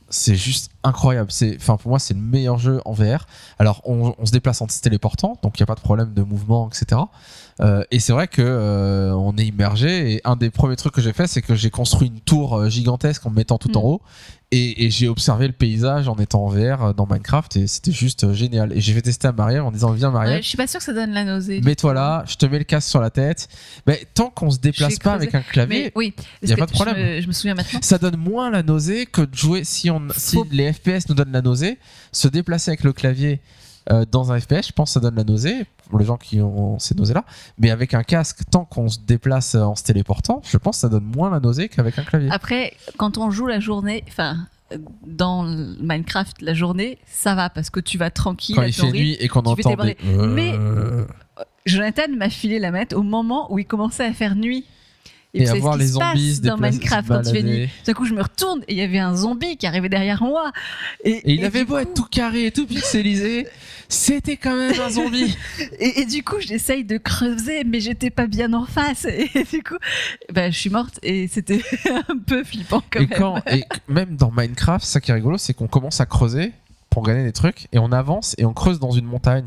C'est 0.09 0.37
juste 0.37 0.71
incroyable. 0.85 1.33
C'est, 1.33 1.57
enfin, 1.59 1.77
pour 1.77 1.89
moi, 1.91 1.99
c'est 1.99 2.15
le 2.15 2.21
meilleur 2.21 2.59
jeu 2.59 2.81
en 2.85 2.93
VR. 2.93 3.27
Alors, 3.59 3.83
on, 3.85 4.15
on 4.17 4.25
se 4.25 4.31
déplace 4.31 4.61
en 4.63 4.69
se 4.69 4.81
téléportant, 4.81 5.37
donc 5.43 5.59
il 5.59 5.63
n'y 5.63 5.65
a 5.65 5.67
pas 5.67 5.75
de 5.75 5.81
problème 5.81 6.15
de 6.15 6.23
mouvement, 6.23 6.69
etc. 6.69 7.01
Euh, 7.61 7.83
et 7.91 7.99
c'est 7.99 8.13
vrai 8.13 8.29
que 8.29 8.41
euh, 8.41 9.13
on 9.15 9.37
est 9.37 9.47
immergé. 9.47 10.13
Et 10.13 10.21
un 10.25 10.37
des 10.37 10.51
premiers 10.51 10.77
trucs 10.77 10.95
que 10.95 11.01
j'ai 11.01 11.13
fait, 11.13 11.27
c'est 11.27 11.43
que 11.43 11.57
j'ai 11.57 11.71
construit 11.71 12.07
une 12.07 12.21
tour 12.21 12.69
gigantesque 12.71 13.27
en 13.27 13.31
me 13.31 13.35
mettant 13.35 13.59
tout 13.59 13.77
en 13.77 13.81
Mm. 13.81 13.85
haut. 13.85 14.01
Et, 14.53 14.85
et 14.85 14.91
j'ai 14.91 15.09
observé 15.09 15.49
le 15.49 15.53
paysage 15.53 16.07
en 16.07 16.15
étant 16.17 16.45
en 16.45 16.49
VR 16.49 16.95
dans 16.95 17.07
Minecraft. 17.07 17.57
Et 17.57 17.67
c'était 17.67 17.91
juste 17.91 18.23
euh, 18.23 18.33
génial. 18.33 18.73
Et 18.73 18.81
j'ai 18.81 18.93
fait 18.93 19.03
tester 19.03 19.27
à 19.27 19.33
Marielle 19.33 19.63
en 19.63 19.73
disant 19.73 19.91
Viens, 19.91 20.13
Marielle. 20.13 20.37
Ouais, 20.37 20.43
je 20.43 20.47
suis 20.49 20.57
pas 20.57 20.69
sûre 20.69 20.79
que 20.79 20.85
ça 20.85 20.93
donne 20.93 21.11
la 21.11 21.25
nausée. 21.25 21.61
Mets-toi 21.63 21.93
là, 21.95 22.25
je 22.29 22.37
te 22.37 22.47
mets 22.47 22.59
le 22.59 22.65
casque 22.65 22.89
sur 22.89 23.01
la 23.01 23.11
tête. 23.11 23.49
Mais 23.89 24.07
tant 24.15 24.31
qu'on 24.31 24.51
se 24.51 24.59
déplace 24.59 25.01
pas 25.01 25.17
creusé. 25.17 25.29
avec 25.29 25.35
un 25.35 25.43
clavier, 25.43 25.85
Mais 25.87 25.93
oui, 25.97 26.15
y 26.43 26.53
a 26.53 26.57
pas 26.57 26.67
de 26.67 26.71
problème. 26.71 26.95
Je 26.97 27.01
me, 27.17 27.21
je 27.23 27.27
me 27.27 27.33
souviens 27.33 27.55
maintenant. 27.55 27.81
ça 27.83 27.99
donne 27.99 28.17
moins 28.17 28.51
la 28.51 28.63
nausée 28.63 29.07
que 29.07 29.23
de 29.23 29.35
jouer 29.35 29.65
si 29.65 29.91
on 29.91 30.01
si 30.17 30.39
les 30.53 30.73
FPS 30.73 31.09
nous 31.09 31.17
donnent 31.17 31.33
la 31.33 31.43
nausée, 31.43 31.79
se 32.13 32.29
déplacer 32.29 32.71
avec 32.71 32.85
le 32.85 32.93
clavier 32.93 33.41
euh, 33.91 34.05
dans 34.11 34.33
un 34.33 34.41
FPS, 34.41 34.69
je 34.69 34.73
pense 34.73 34.91
que 34.91 34.95
ça 34.95 35.01
donne 35.01 35.15
la 35.17 35.25
nausée 35.25 35.67
pour 35.89 35.99
les 35.99 36.05
gens 36.05 36.17
qui 36.17 36.41
ont 36.41 36.79
ces 36.79 36.95
nausées 36.95 37.15
là, 37.15 37.25
mais 37.59 37.71
avec 37.71 37.95
un 37.95 38.03
casque 38.03 38.41
tant 38.51 38.65
qu'on 38.65 38.89
se 38.89 38.99
déplace 38.99 39.55
euh, 39.55 39.63
en 39.63 39.75
se 39.77 39.85
téléportant, 39.85 40.43
je 40.45 40.57
pense 40.59 40.77
que 40.77 40.81
ça 40.81 40.89
donne 40.89 41.05
moins 41.05 41.31
la 41.31 41.39
nausée 41.41 41.69
qu'avec 41.69 41.99
un 41.99 42.03
clavier. 42.03 42.29
Après, 42.33 42.75
quand 42.97 43.19
on 43.19 43.31
joue 43.31 43.47
la 43.47 43.61
journée, 43.61 44.03
enfin, 44.09 44.37
dans 45.07 45.45
Minecraft, 45.45 46.43
la 46.43 46.55
journée, 46.55 46.99
ça 47.07 47.35
va 47.37 47.49
parce 47.51 47.71
que 47.71 47.79
tu 47.81 47.99
vas 47.99 48.11
tranquille 48.11 48.57
Quand 48.57 48.63
à 48.63 48.67
il 48.69 48.73
fait 48.73 48.91
nuit 48.91 49.17
et 49.21 49.29
qu'on 49.29 49.41
entend 49.41 49.77
des... 49.77 49.97
Mais- 50.05 50.55
Euh, 50.59 51.07
Jonathan 51.67 52.03
m'a 52.17 52.31
filé 52.31 52.59
la 52.61 52.71
manette 52.71 52.93
au 52.93 53.03
moment 53.03 53.53
où 53.53 53.59
il 53.59 53.67
commençait 53.67 54.05
à 54.05 54.13
faire 54.13 54.37
nuit. 54.37 54.65
Et 55.43 55.47
c'est 55.47 55.53
à 55.53 55.55
ce 55.55 55.61
voir 55.61 55.75
qui 55.75 55.81
les 55.81 55.87
zombies 55.87 56.41
dans 56.41 56.57
Minecraft 56.57 57.09
quand 57.09 57.19
nuit. 57.25 57.33
balader. 57.33 57.67
Tout 57.67 57.85
d'un 57.87 57.93
coup, 57.95 58.05
je 58.05 58.15
me 58.15 58.23
retourne 58.23 58.61
et 58.69 58.73
il 58.75 58.79
y 58.79 58.83
avait 58.83 58.99
un 58.99 59.15
zombie 59.17 59.57
qui 59.57 59.67
arrivait 59.67 59.89
derrière 59.89 60.23
moi. 60.23 60.53
Et, 61.05 61.11
Et 61.11 61.33
il 61.35 61.45
avait 61.45 61.65
beau 61.65 61.75
coup- 61.75 61.81
être 61.81 61.95
tout 61.95 62.05
carré 62.11 62.47
et 62.47 62.51
tout 62.51 62.67
pixelisé, 62.67 63.47
c'était 63.89 64.37
quand 64.37 64.55
même 64.57 64.73
un 64.81 64.91
zombie. 64.91 65.37
Et, 65.79 66.05
du 66.07 66.23
coup, 66.25 66.37
j'essaye 66.41 66.85
de 66.85 66.99
creuser, 66.99 67.65
mais 67.65 67.81
j'étais 67.81 68.11
pas 68.11 68.27
bien 68.27 68.53
en 68.53 68.65
face. 68.67 69.05
Et 69.07 69.31
du 69.51 69.63
coup, 69.63 69.77
bah, 70.33 70.51
je 70.51 70.59
suis 70.59 70.71
morte 70.71 70.99
et 71.03 71.29
c'était 71.29 71.63
un 72.09 72.19
peu 72.19 72.43
flippant 72.45 72.83
quand 72.91 73.01
et 73.01 73.07
même. 73.07 73.19
quand 73.19 73.43
et 73.51 73.63
même 73.89 74.17
dans 74.17 74.31
Minecraft, 74.31 74.85
ça 74.85 75.01
qui 75.01 75.11
est 75.11 75.15
rigolo, 75.15 75.39
c'est 75.39 75.55
qu'on 75.55 75.69
commence 75.69 76.01
à 76.01 76.07
creuser 76.07 76.53
pour 76.91 77.03
gagner 77.05 77.25
des 77.25 77.33
trucs 77.33 77.67
et 77.73 77.79
on 77.79 77.93
avance 77.93 78.35
et 78.39 78.45
on 78.45 78.53
creuse 78.53 78.79
dans 78.81 78.91
une 78.93 79.05
montagne. 79.07 79.47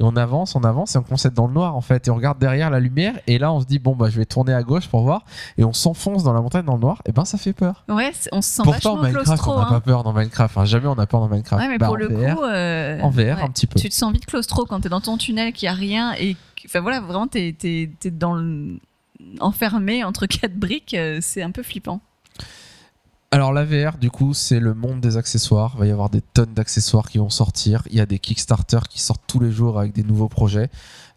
Et 0.00 0.02
on 0.02 0.16
avance, 0.16 0.56
on 0.56 0.64
avance 0.64 0.94
et 0.94 0.98
on 0.98 1.02
commence 1.02 1.26
à 1.26 1.28
être 1.28 1.34
dans 1.34 1.46
le 1.46 1.52
noir 1.52 1.76
en 1.76 1.82
fait. 1.82 2.08
Et 2.08 2.10
on 2.10 2.14
regarde 2.14 2.38
derrière 2.38 2.70
la 2.70 2.80
lumière 2.80 3.20
et 3.26 3.38
là 3.38 3.52
on 3.52 3.60
se 3.60 3.66
dit 3.66 3.78
bon 3.78 3.94
bah 3.94 4.08
je 4.08 4.18
vais 4.18 4.24
tourner 4.24 4.54
à 4.54 4.62
gauche 4.62 4.88
pour 4.88 5.02
voir. 5.02 5.24
Et 5.58 5.64
on 5.64 5.74
s'enfonce 5.74 6.24
dans 6.24 6.32
la 6.32 6.40
montagne 6.40 6.64
dans 6.64 6.74
le 6.74 6.80
noir. 6.80 7.02
Et 7.04 7.12
ben 7.12 7.26
ça 7.26 7.36
fait 7.36 7.52
peur. 7.52 7.84
Ouais, 7.88 8.10
on 8.32 8.40
se 8.40 8.48
sent 8.48 8.62
Pourtant 8.64 8.96
vachement 8.96 9.02
Minecraft 9.02 9.26
claustro. 9.26 9.52
on 9.52 9.58
n'a 9.58 9.66
hein. 9.66 9.70
pas 9.70 9.80
peur 9.80 10.02
dans 10.02 10.12
Minecraft. 10.14 10.56
Enfin, 10.56 10.64
jamais 10.64 10.86
on 10.86 10.98
a 10.98 11.06
peur 11.06 11.20
dans 11.20 11.28
Minecraft. 11.28 11.62
Ouais, 11.62 11.68
mais 11.68 11.78
Bah, 11.78 11.86
pour 11.86 11.94
en 11.94 11.98
le 11.98 12.08
VR, 12.08 12.36
coup, 12.36 12.44
euh, 12.44 13.00
en 13.02 13.10
VR 13.10 13.18
ouais. 13.18 13.42
un 13.42 13.50
petit 13.50 13.66
peu. 13.66 13.78
tu 13.78 13.90
te 13.90 13.94
sens 13.94 14.12
vite 14.12 14.24
claustro 14.26 14.64
quand 14.64 14.80
t'es 14.80 14.88
dans 14.88 15.02
ton 15.02 15.18
tunnel, 15.18 15.52
qu'il 15.52 15.66
y 15.66 15.68
a 15.68 15.74
rien 15.74 16.14
et 16.18 16.34
enfin 16.64 16.80
voilà, 16.80 17.00
vraiment 17.00 17.26
t'es 17.26 17.54
dans 18.04 18.34
le 18.34 18.78
enfermé 19.40 20.02
entre 20.02 20.26
quatre 20.26 20.54
briques, 20.56 20.94
euh, 20.94 21.18
c'est 21.20 21.42
un 21.42 21.50
peu 21.50 21.62
flippant. 21.62 22.00
Alors 23.32 23.52
la 23.52 23.64
VR, 23.64 23.96
du 23.96 24.10
coup, 24.10 24.34
c'est 24.34 24.58
le 24.58 24.74
monde 24.74 25.00
des 25.00 25.16
accessoires. 25.16 25.74
Il 25.76 25.80
va 25.80 25.86
y 25.86 25.92
avoir 25.92 26.10
des 26.10 26.20
tonnes 26.20 26.52
d'accessoires 26.52 27.08
qui 27.08 27.18
vont 27.18 27.30
sortir. 27.30 27.84
Il 27.88 27.96
y 27.96 28.00
a 28.00 28.06
des 28.06 28.18
Kickstarter 28.18 28.80
qui 28.88 29.00
sortent 29.00 29.22
tous 29.28 29.38
les 29.38 29.52
jours 29.52 29.78
avec 29.78 29.92
des 29.92 30.02
nouveaux 30.02 30.28
projets. 30.28 30.68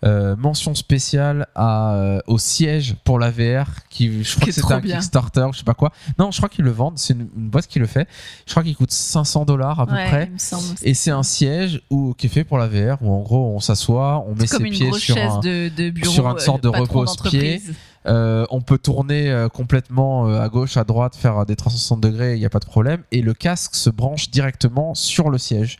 Euh, 0.04 0.36
mention 0.36 0.76
spéciale 0.76 1.48
à, 1.56 1.96
euh, 1.96 2.20
au 2.28 2.38
siège 2.38 2.96
pour 3.04 3.18
la 3.18 3.32
VR, 3.32 3.88
qui 3.90 4.24
je 4.24 4.36
crois 4.36 4.46
que 4.46 4.60
trop 4.60 4.74
un 4.74 4.80
bien. 4.80 4.98
Kickstarter, 4.98 5.48
je 5.54 5.60
sais 5.60 5.64
pas 5.64 5.74
quoi. 5.74 5.92
Non, 6.20 6.30
je 6.30 6.38
crois 6.38 6.50
qu'ils 6.50 6.66
le 6.66 6.72
vendent. 6.72 7.00
C'est 7.00 7.14
une, 7.14 7.30
une 7.36 7.50
boîte 7.50 7.66
qui 7.66 7.80
le 7.80 7.88
fait. 7.88 8.08
Je 8.46 8.52
crois 8.52 8.62
qu'il 8.62 8.76
coûte 8.76 8.92
500 8.92 9.46
dollars 9.46 9.80
à 9.80 9.88
peu 9.88 9.94
ouais, 9.94 10.08
près. 10.08 10.32
Et 10.84 10.94
c'est 10.94 11.12
un 11.12 11.24
siège 11.24 11.82
où, 11.90 12.14
qui 12.14 12.28
est 12.28 12.30
fait 12.30 12.44
pour 12.44 12.60
la 12.60 12.68
VR, 12.68 13.02
où 13.02 13.12
en 13.12 13.22
gros 13.22 13.56
on 13.56 13.60
s'assoit, 13.60 14.24
on 14.28 14.36
met 14.36 14.46
C'est 14.46 14.58
ses 14.58 14.64
pieds 14.66 14.92
sur 14.94 15.18
un, 15.18 15.40
de, 15.40 15.70
de 15.76 15.90
bureau. 15.90 16.12
sur 16.12 16.28
une 16.28 16.36
euh, 16.36 16.40
sorte 16.40 16.64
de 16.64 16.70
patron 16.70 17.00
repose-pied. 17.00 17.64
Euh, 18.08 18.46
on 18.50 18.62
peut 18.62 18.78
tourner 18.78 19.32
euh, 19.32 19.50
complètement 19.50 20.28
euh, 20.28 20.42
à 20.42 20.50
gauche, 20.50 20.78
à 20.78 20.84
droite, 20.84 21.16
faire 21.16 21.46
des 21.46 21.56
360 21.56 22.02
degrés, 22.02 22.36
il 22.36 22.40
n'y 22.40 22.46
a 22.46 22.50
pas 22.50 22.60
de 22.60 22.66
problème. 22.66 23.04
Et 23.12 23.22
le 23.22 23.34
casque 23.34 23.76
se 23.76 23.90
branche 23.90 24.30
directement 24.30 24.94
sur 24.94 25.30
le 25.30 25.38
siège 25.38 25.78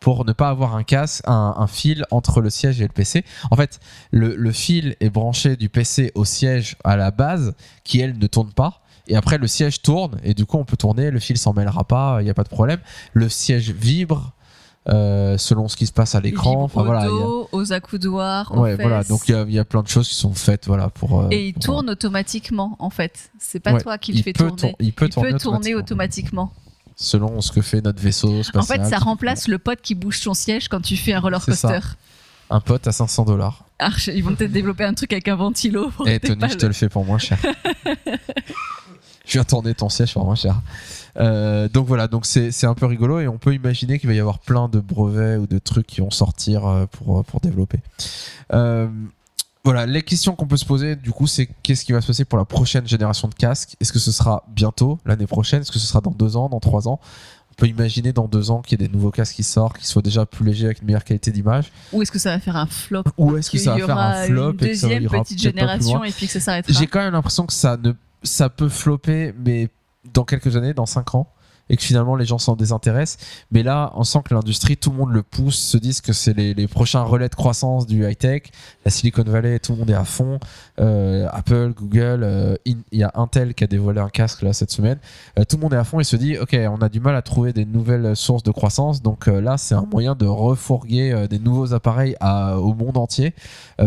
pour 0.00 0.24
ne 0.24 0.32
pas 0.32 0.50
avoir 0.50 0.76
un 0.76 0.82
casque, 0.82 1.22
un, 1.26 1.54
un 1.56 1.66
fil 1.66 2.04
entre 2.10 2.40
le 2.40 2.50
siège 2.50 2.80
et 2.80 2.84
le 2.84 2.92
PC. 2.92 3.24
En 3.50 3.56
fait, 3.56 3.80
le, 4.10 4.36
le 4.36 4.52
fil 4.52 4.96
est 5.00 5.10
branché 5.10 5.56
du 5.56 5.68
PC 5.68 6.12
au 6.14 6.24
siège 6.24 6.76
à 6.84 6.96
la 6.96 7.10
base, 7.10 7.54
qui 7.82 8.00
elle 8.00 8.18
ne 8.18 8.26
tourne 8.26 8.52
pas. 8.52 8.82
Et 9.08 9.16
après, 9.16 9.38
le 9.38 9.46
siège 9.46 9.82
tourne, 9.82 10.18
et 10.24 10.34
du 10.34 10.46
coup, 10.46 10.58
on 10.58 10.64
peut 10.64 10.76
tourner, 10.76 11.10
le 11.10 11.20
fil 11.20 11.38
s'en 11.38 11.54
mêlera 11.54 11.84
pas, 11.84 12.18
il 12.20 12.24
n'y 12.24 12.30
a 12.30 12.34
pas 12.34 12.42
de 12.42 12.48
problème. 12.48 12.80
Le 13.12 13.28
siège 13.28 13.70
vibre 13.70 14.35
euh, 14.88 15.36
selon 15.38 15.68
ce 15.68 15.76
qui 15.76 15.86
se 15.86 15.92
passe 15.92 16.14
à 16.14 16.20
l'écran. 16.20 16.62
Enfin, 16.62 16.82
voilà, 16.84 17.02
a- 17.04 17.08
aux 17.52 17.72
accoudoirs, 17.72 18.52
aux 18.56 18.60
Ouais, 18.60 18.76
voilà. 18.76 18.98
fesses. 18.98 19.08
Donc 19.08 19.28
il 19.28 19.34
y 19.50 19.54
y, 19.54 19.58
a 19.58 19.64
plein 19.64 19.82
de 19.82 19.88
choses 19.88 20.08
qui 20.08 20.14
sont 20.14 20.32
faites, 20.34 20.66
voilà, 20.66 20.88
pour. 20.90 21.20
euh, 21.22 21.28
Et 21.30 21.48
il 21.48 21.52
pour- 21.54 21.62
tourne 21.64 21.90
automatiquement, 21.90 22.76
en 22.78 22.90
fait. 22.90 23.30
C'est 23.38 23.60
pas 23.60 23.72
Ouais, 23.74 23.80
toi 23.80 23.98
qui 23.98 24.12
le 24.12 24.22
fais 24.22 24.32
tourner. 24.32 24.54
tour- 24.56 24.72
il 24.80 24.92
peut 24.92 25.06
il 25.06 25.10
tourner 25.10 25.32
peut 25.32 25.38
tourner 25.38 25.74
automatiquement. 25.74 26.44
automatiquement. 26.44 26.52
selon 26.98 27.40
ce 27.42 27.52
que 27.52 27.60
fait 27.60 27.82
notre 27.82 28.00
vaisseau 28.00 28.40
En 28.54 28.62
fait, 28.62 28.82
ça 28.86 28.96
remplace 28.98 29.48
le 29.48 29.58
pote 29.58 29.80
qui 29.82 29.94
bouge 29.94 30.18
son 30.18 30.32
siège 30.32 30.68
quand 30.68 30.80
tu 30.80 30.96
fais 30.96 31.12
un 31.12 31.20
roller 31.20 31.42
ça. 31.42 31.52
coaster. 31.52 31.80
un 32.48 32.60
pote 32.60 32.86
à 32.86 32.92
500 32.92 33.24
dollars. 33.24 33.64
Ils 34.06 34.22
vont 34.24 34.34
peut-être 34.34 34.52
développer 34.52 34.84
un 34.84 34.94
truc 34.94 35.12
avec 35.12 35.26
un 35.28 35.34
ventilo. 35.36 35.90
Et 36.06 36.18
t'aies 36.20 36.28
Tony, 36.34 36.50
je 36.50 36.56
te 36.56 36.64
le 36.64 36.72
fais 36.72 36.88
pour 36.88 37.04
moins 37.04 37.18
cher. 37.18 37.36
je 39.26 39.32
viens 39.32 39.44
tourner 39.44 39.74
ton 39.74 39.88
siège 39.88 40.12
pour 40.14 40.24
moins 40.24 40.36
cher. 40.36 40.56
Euh, 41.18 41.68
donc 41.68 41.86
voilà, 41.86 42.08
donc 42.08 42.26
c'est 42.26 42.64
un 42.64 42.74
peu 42.74 42.86
rigolo 42.86 43.20
et 43.20 43.28
on 43.28 43.38
peut 43.38 43.54
imaginer 43.54 43.98
qu'il 43.98 44.08
va 44.08 44.14
y 44.14 44.20
avoir 44.20 44.38
plein 44.38 44.68
de 44.68 44.80
brevets 44.80 45.38
ou 45.38 45.46
de 45.46 45.58
trucs 45.58 45.86
qui 45.86 46.00
vont 46.00 46.10
sortir 46.10 46.66
euh, 46.66 46.86
pour, 46.86 47.24
pour 47.24 47.40
développer. 47.40 47.78
Euh, 48.52 48.88
voilà, 49.64 49.84
les 49.84 50.02
questions 50.02 50.36
qu'on 50.36 50.46
peut 50.46 50.56
se 50.56 50.64
poser, 50.64 50.94
du 50.94 51.10
coup, 51.10 51.26
c'est 51.26 51.48
qu'est-ce 51.62 51.84
qui 51.84 51.92
va 51.92 52.00
se 52.00 52.06
passer 52.06 52.24
pour 52.24 52.38
la 52.38 52.44
prochaine 52.44 52.86
génération 52.86 53.26
de 53.26 53.34
casques? 53.34 53.76
Est-ce 53.80 53.92
que 53.92 53.98
ce 53.98 54.12
sera 54.12 54.44
bientôt, 54.48 55.00
l'année 55.04 55.26
prochaine? 55.26 55.62
Est-ce 55.62 55.72
que 55.72 55.80
ce 55.80 55.86
sera 55.86 56.00
dans 56.00 56.12
deux 56.12 56.36
ans, 56.36 56.48
dans 56.48 56.60
trois 56.60 56.86
ans? 56.86 57.00
On 57.50 57.54
peut 57.56 57.66
imaginer 57.66 58.12
dans 58.12 58.28
deux 58.28 58.50
ans 58.50 58.60
qu'il 58.62 58.80
y 58.80 58.84
ait 58.84 58.86
des 58.86 58.92
nouveaux 58.92 59.10
casques 59.10 59.34
qui 59.34 59.42
sortent, 59.42 59.78
qui 59.78 59.86
soient 59.86 60.02
déjà 60.02 60.24
plus 60.24 60.44
légers 60.44 60.66
avec 60.66 60.82
une 60.82 60.86
meilleure 60.86 61.02
qualité 61.02 61.32
d'image. 61.32 61.72
Ou 61.92 62.02
est-ce 62.02 62.12
que 62.12 62.18
ça 62.18 62.30
va 62.30 62.38
faire 62.38 62.54
un 62.54 62.66
flop? 62.66 63.04
Ou 63.18 63.38
est-ce 63.38 63.50
que 63.50 63.58
ça 63.58 63.72
va 63.72 63.84
faire 63.84 63.98
un 63.98 64.24
flop 64.26 64.52
une 64.52 64.66
et 64.66 64.68
que 64.68 64.74
ça 64.74 64.86
deuxième 64.86 65.02
ira 65.02 65.22
petite 65.22 65.40
génération 65.40 66.04
et 66.04 66.12
puis 66.12 66.26
que 66.26 66.32
ça 66.34 66.40
s'arrêtera. 66.40 66.78
J'ai 66.78 66.86
quand 66.86 67.00
même 67.00 67.14
l'impression 67.14 67.46
que 67.46 67.54
ça, 67.54 67.76
ne, 67.76 67.92
ça 68.22 68.50
peut 68.50 68.68
flopper, 68.68 69.34
mais 69.44 69.70
dans 70.12 70.24
quelques 70.24 70.56
années, 70.56 70.74
dans 70.74 70.86
5 70.86 71.14
ans. 71.14 71.28
et 71.68 71.76
que 71.76 71.82
finalement 71.82 72.16
les 72.16 72.24
gens 72.24 72.38
s'en 72.38 72.56
désintéressent. 72.56 73.18
Mais 73.50 73.62
là, 73.62 73.92
on 73.94 74.04
sent 74.04 74.20
que 74.24 74.34
l'industrie, 74.34 74.76
tout 74.76 74.90
le 74.90 74.96
monde 74.96 75.12
le 75.12 75.22
pousse, 75.22 75.58
se 75.58 75.76
disent 75.76 76.00
que 76.00 76.12
c'est 76.12 76.32
les, 76.32 76.68
prochains 76.68 77.02
relais 77.02 77.28
de 77.28 77.34
croissance 77.34 77.86
du 77.86 78.06
high-tech. 78.06 78.44
La 78.84 78.90
Silicon 78.90 79.22
Valley, 79.24 79.58
tout 79.58 79.72
le 79.72 79.78
monde 79.78 79.90
est 79.90 79.94
à 79.94 80.04
fond. 80.04 80.38
Euh, 80.80 81.26
Apple, 81.32 81.72
Google, 81.76 82.20
euh, 82.22 82.56
il 82.64 82.78
y 82.92 83.02
a 83.02 83.10
Intel 83.14 83.54
qui 83.54 83.64
a 83.64 83.66
dévoilé 83.66 84.00
un 84.00 84.08
casque 84.08 84.42
là 84.42 84.52
cette 84.52 84.70
semaine. 84.70 84.98
Euh, 85.38 85.44
tout 85.44 85.56
le 85.56 85.62
monde 85.62 85.74
est 85.74 85.78
à 85.78 85.84
fond 85.84 86.00
et 86.00 86.04
se 86.04 86.16
dit, 86.16 86.38
ok, 86.38 86.56
on 86.70 86.80
a 86.82 86.88
du 86.88 87.00
mal 87.00 87.16
à 87.16 87.22
trouver 87.22 87.52
des 87.52 87.64
nouvelles 87.64 88.14
sources 88.16 88.42
de 88.42 88.50
croissance, 88.50 89.02
donc 89.02 89.26
là 89.26 89.56
c'est 89.58 89.74
un 89.74 89.86
moyen 89.90 90.14
de 90.14 90.26
refourguer 90.26 91.26
des 91.28 91.38
nouveaux 91.38 91.72
appareils 91.74 92.16
au 92.20 92.74
monde 92.74 92.96
entier. 92.96 93.34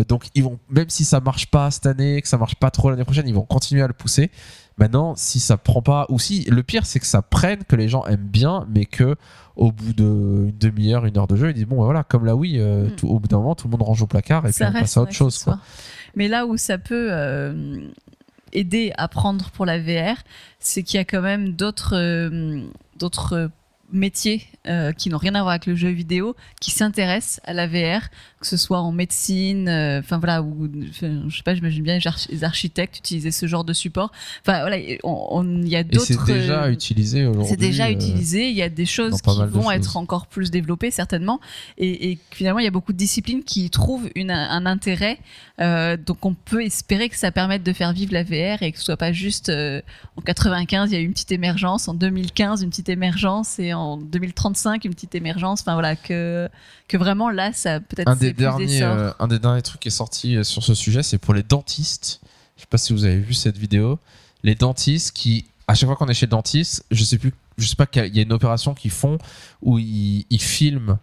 Donc 0.07 0.27
ils 0.35 0.43
vont, 0.43 0.59
même 0.69 0.89
si 0.89 1.05
ça 1.05 1.19
marche 1.19 1.47
pas 1.47 1.71
cette 1.71 1.85
année, 1.85 2.21
que 2.21 2.27
ça 2.27 2.37
marche 2.37 2.55
pas 2.55 2.71
trop 2.71 2.89
l'année 2.89 3.03
prochaine, 3.03 3.27
ils 3.27 3.33
vont 3.33 3.45
continuer 3.45 3.81
à 3.81 3.87
le 3.87 3.93
pousser. 3.93 4.31
Maintenant, 4.79 5.13
si 5.15 5.39
ça 5.39 5.57
prend 5.57 5.81
pas, 5.81 6.05
ou 6.09 6.17
si 6.19 6.45
le 6.45 6.63
pire 6.63 6.85
c'est 6.85 6.99
que 6.99 7.05
ça 7.05 7.21
prenne, 7.21 7.63
que 7.65 7.75
les 7.75 7.89
gens 7.89 8.05
aiment 8.05 8.27
bien, 8.27 8.65
mais 8.73 8.85
que 8.85 9.15
au 9.55 9.71
bout 9.73 9.91
d'une 9.93 10.51
demi-heure, 10.57 11.05
une 11.05 11.17
heure 11.17 11.27
de 11.27 11.35
jeu, 11.35 11.49
ils 11.49 11.53
disent 11.53 11.65
bon, 11.65 11.83
voilà, 11.83 12.03
comme 12.03 12.25
là, 12.25 12.35
oui, 12.35 12.55
euh, 12.57 12.87
Mm. 12.87 12.95
tout- 12.95 13.07
au 13.09 13.19
bout 13.19 13.27
d'un 13.27 13.37
moment, 13.37 13.55
tout 13.55 13.67
le 13.67 13.71
monde 13.71 13.81
range 13.81 14.01
au 14.01 14.07
placard 14.07 14.45
et 14.47 14.51
ça 14.53 14.65
puis 14.67 14.75
on 14.75 14.79
reste 14.79 14.83
passe 14.83 14.97
à 14.97 15.01
autre 15.01 15.11
chose. 15.11 15.43
Quoi. 15.43 15.59
Mais 16.15 16.27
là 16.29 16.45
où 16.45 16.55
ça 16.55 16.77
peut 16.77 17.09
euh, 17.11 17.81
aider 18.53 18.93
à 18.97 19.07
prendre 19.09 19.49
pour 19.51 19.65
la 19.65 19.77
VR, 19.79 20.15
c'est 20.59 20.81
qu'il 20.83 20.97
y 20.97 21.01
a 21.01 21.05
quand 21.05 21.21
même 21.21 21.51
d'autres 21.51 21.95
euh, 21.95 22.61
d'autres 22.97 23.49
métiers 23.91 24.45
euh, 24.67 24.91
qui 24.91 25.09
n'ont 25.09 25.17
rien 25.17 25.33
à 25.35 25.39
voir 25.41 25.49
avec 25.49 25.65
le 25.65 25.75
jeu 25.75 25.89
vidéo 25.89 26.35
qui 26.61 26.69
s'intéressent 26.71 27.41
à 27.43 27.53
la 27.53 27.67
VR, 27.67 28.07
que 28.39 28.47
ce 28.47 28.55
soit 28.57 28.79
en 28.79 28.91
médecine, 28.93 29.67
euh, 29.67 29.99
enfin 29.99 30.17
voilà, 30.17 30.41
ou 30.41 30.69
je 31.01 31.35
sais 31.35 31.43
pas, 31.43 31.53
j'imagine 31.55 31.83
bien 31.83 31.95
les, 31.97 32.07
arch- 32.07 32.27
les 32.29 32.43
architectes 32.43 32.97
utiliser 32.99 33.31
ce 33.31 33.47
genre 33.47 33.65
de 33.65 33.73
support. 33.73 34.11
Enfin 34.45 34.61
voilà, 34.61 34.77
on- 35.03 35.27
on- 35.31 35.61
il 35.61 35.67
y 35.67 35.75
a 35.75 35.83
d'autres. 35.83 36.05
c'est 36.05 36.25
déjà 36.25 36.63
euh, 36.63 36.71
utilisé 36.71 37.25
aujourd'hui. 37.25 37.49
c'est 37.49 37.57
déjà 37.57 37.87
euh, 37.87 37.91
utilisé. 37.91 38.49
Il 38.49 38.55
y 38.55 38.61
a 38.61 38.69
des 38.69 38.85
choses 38.85 39.21
qui 39.21 39.29
vont 39.29 39.63
choses. 39.63 39.71
être 39.73 39.97
encore 39.97 40.27
plus 40.27 40.51
développées 40.51 40.89
certainement. 40.91 41.41
Et, 41.77 42.11
et 42.11 42.17
finalement, 42.31 42.59
il 42.59 42.63
y 42.65 42.67
a 42.67 42.71
beaucoup 42.71 42.93
de 42.93 42.97
disciplines 42.97 43.43
qui 43.43 43.69
trouvent 43.69 44.09
une- 44.15 44.31
un 44.31 44.65
intérêt. 44.65 45.19
Euh, 45.59 45.97
donc, 45.97 46.25
on 46.25 46.33
peut 46.33 46.63
espérer 46.63 47.09
que 47.09 47.17
ça 47.17 47.31
permette 47.33 47.63
de 47.63 47.73
faire 47.73 47.91
vivre 47.91 48.13
la 48.13 48.23
VR 48.23 48.63
et 48.63 48.71
que 48.71 48.77
ce 48.77 48.85
soit 48.85 48.95
pas 48.97 49.11
juste 49.11 49.49
en 50.15 50.21
95 50.21 50.91
il 50.91 50.93
y 50.93 50.97
a 50.97 51.01
eu 51.01 51.05
une 51.05 51.11
petite 51.13 51.31
émergence, 51.33 51.87
en 51.89 51.93
2015 51.93 52.63
une 52.63 52.69
petite 52.69 52.89
émergence 52.89 53.59
et 53.59 53.73
en 53.73 53.97
2035 53.97 54.85
une 54.85 54.93
petite 54.93 55.15
émergence. 55.15 55.61
Enfin 55.61 55.73
voilà 55.73 55.95
que 55.97 56.47
que 56.87 56.97
vraiment 56.97 57.29
là, 57.29 57.51
ça 57.53 57.79
peut-être 57.81 58.09
des 58.33 58.43
derniers 58.67 58.79
euh, 58.97 59.11
un 59.19 59.27
des 59.27 59.39
derniers 59.39 59.61
trucs 59.61 59.81
qui 59.81 59.87
est 59.87 59.91
sorti 59.91 60.35
euh, 60.37 60.43
sur 60.43 60.63
ce 60.63 60.73
sujet 60.73 61.03
c'est 61.03 61.17
pour 61.17 61.33
les 61.33 61.43
dentistes. 61.43 62.21
Je 62.55 62.61
sais 62.61 62.67
pas 62.69 62.77
si 62.77 62.91
vous 62.93 63.05
avez 63.05 63.19
vu 63.19 63.33
cette 63.33 63.57
vidéo. 63.57 63.99
Les 64.43 64.55
dentistes 64.55 65.11
qui 65.15 65.45
à 65.67 65.75
chaque 65.75 65.87
fois 65.87 65.95
qu'on 65.95 66.07
est 66.07 66.13
chez 66.13 66.25
le 66.25 66.31
dentiste 66.31 66.83
je 66.91 67.03
sais 67.03 67.17
plus 67.17 67.33
je 67.57 67.67
sais 67.67 67.75
pas 67.75 67.85
qu'il 67.85 68.01
y 68.01 68.05
a- 68.05 68.07
il 68.07 68.15
y 68.15 68.19
a 68.19 68.23
une 68.23 68.31
opération 68.33 68.73
qu'ils 68.73 68.91
font 68.91 69.17
où 69.61 69.77
ils, 69.79 70.25
ils 70.29 70.41
filment 70.41 70.97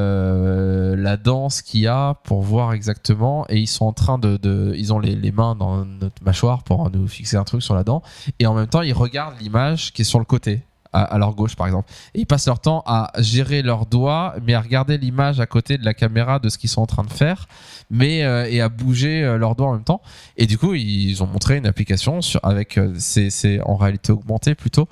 euh, 0.00 0.96
la 0.96 1.16
danse 1.16 1.62
qu'il 1.62 1.80
y 1.80 1.86
a 1.86 2.14
pour 2.24 2.42
voir 2.42 2.72
exactement 2.72 3.46
et 3.48 3.58
ils 3.58 3.66
sont 3.66 3.84
en 3.86 3.92
train 3.92 4.18
de, 4.18 4.36
de- 4.36 4.74
ils 4.76 4.92
ont 4.92 4.98
les, 4.98 5.14
les 5.14 5.32
mains 5.32 5.54
dans 5.54 5.84
notre 5.84 6.22
mâchoire 6.22 6.62
pour 6.64 6.90
nous 6.90 7.06
fixer 7.08 7.36
un 7.36 7.44
truc 7.44 7.62
sur 7.62 7.74
la 7.74 7.84
dent 7.84 8.02
et 8.38 8.46
en 8.46 8.54
même 8.54 8.66
temps 8.66 8.82
ils 8.82 8.92
regardent 8.92 9.38
l'image 9.40 9.92
qui 9.92 10.02
est 10.02 10.06
sur 10.06 10.18
le 10.18 10.24
côté 10.24 10.62
à, 11.04 11.18
leur 11.18 11.34
gauche 11.34 11.56
par 11.56 11.66
exemple 11.66 11.90
ils 12.14 12.26
passent 12.26 12.46
leur 12.46 12.60
temps 12.60 12.82
à 12.86 13.10
gérer 13.18 13.62
leurs 13.62 13.86
doigts, 13.86 14.34
mais 14.42 14.54
à 14.54 14.60
regarder 14.60 14.98
l'image 14.98 15.40
à 15.40 15.46
côté 15.46 15.78
de 15.78 15.84
la 15.84 15.94
caméra 15.94 16.38
de 16.38 16.48
ce 16.48 16.58
qu'ils 16.58 16.70
sont 16.70 16.82
en 16.82 16.86
train 16.86 17.04
de 17.04 17.12
faire, 17.12 17.46
mais 17.90 18.24
euh, 18.24 18.48
et 18.48 18.60
à 18.60 18.68
bouger 18.68 19.22
euh, 19.22 19.38
leurs 19.38 19.54
doigts 19.54 19.68
en 19.68 19.72
même 19.74 19.84
temps. 19.84 20.00
Et 20.36 20.46
du 20.46 20.58
coup, 20.58 20.74
ils 20.74 21.22
ont 21.22 21.26
montré 21.26 21.56
une 21.56 21.66
application 21.66 22.20
sur, 22.22 22.40
avec 22.44 22.78
euh, 22.78 22.94
c'est 22.98 23.30
c'est 23.30 23.60
en 23.62 23.76
réalité 23.76 24.12
augmentée 24.12 24.54
plutôt, 24.54 24.88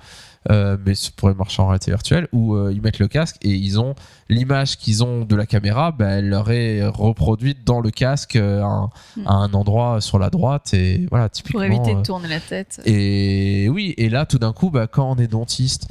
euh, 0.51 0.77
mais 0.85 0.95
ça 0.95 1.11
pourrait 1.17 1.35
marcher 1.35 1.63
en 1.63 1.69
réalité 1.69 1.91
virtuelle 1.91 2.29
où 2.33 2.55
euh, 2.55 2.73
ils 2.73 2.83
mettent 2.83 2.99
le 2.99 3.09
casque 3.09 3.37
et 3.43 3.51
ils 3.51 3.81
ont 3.81 3.95
l'image 4.29 4.77
qu'ils 4.77 5.03
ont 5.05 5.25
de 5.25 5.37
la 5.37 5.47
caméra, 5.47 5.91
bah, 5.93 6.07
elle 6.11 6.29
leur 6.29 6.51
est 6.51 6.87
reproduite 6.87 7.65
dans 7.65 7.81
le 7.81 7.91
casque 7.91 8.37
euh, 8.37 8.63
à, 8.63 8.67
un, 8.67 8.91
Mm. 9.17 9.27
à 9.27 9.33
un 9.35 9.53
endroit 9.55 10.01
sur 10.01 10.19
la 10.19 10.31
droite 10.31 10.75
et 10.75 11.07
voilà 11.11 11.29
typiquement. 11.29 11.61
pour 11.61 11.65
éviter 11.65 11.95
de 11.95 12.03
tourner 12.03 12.29
la 12.29 12.41
tête. 12.41 12.81
et 12.85 13.69
oui, 13.71 13.95
et 13.97 14.09
là, 14.09 14.27
tout 14.27 14.39
d'un 14.39 14.53
coup, 14.53 14.71
bah, 14.71 14.87
quand 14.87 15.11
on 15.11 15.17
est 15.17 15.27
dentiste, 15.29 15.89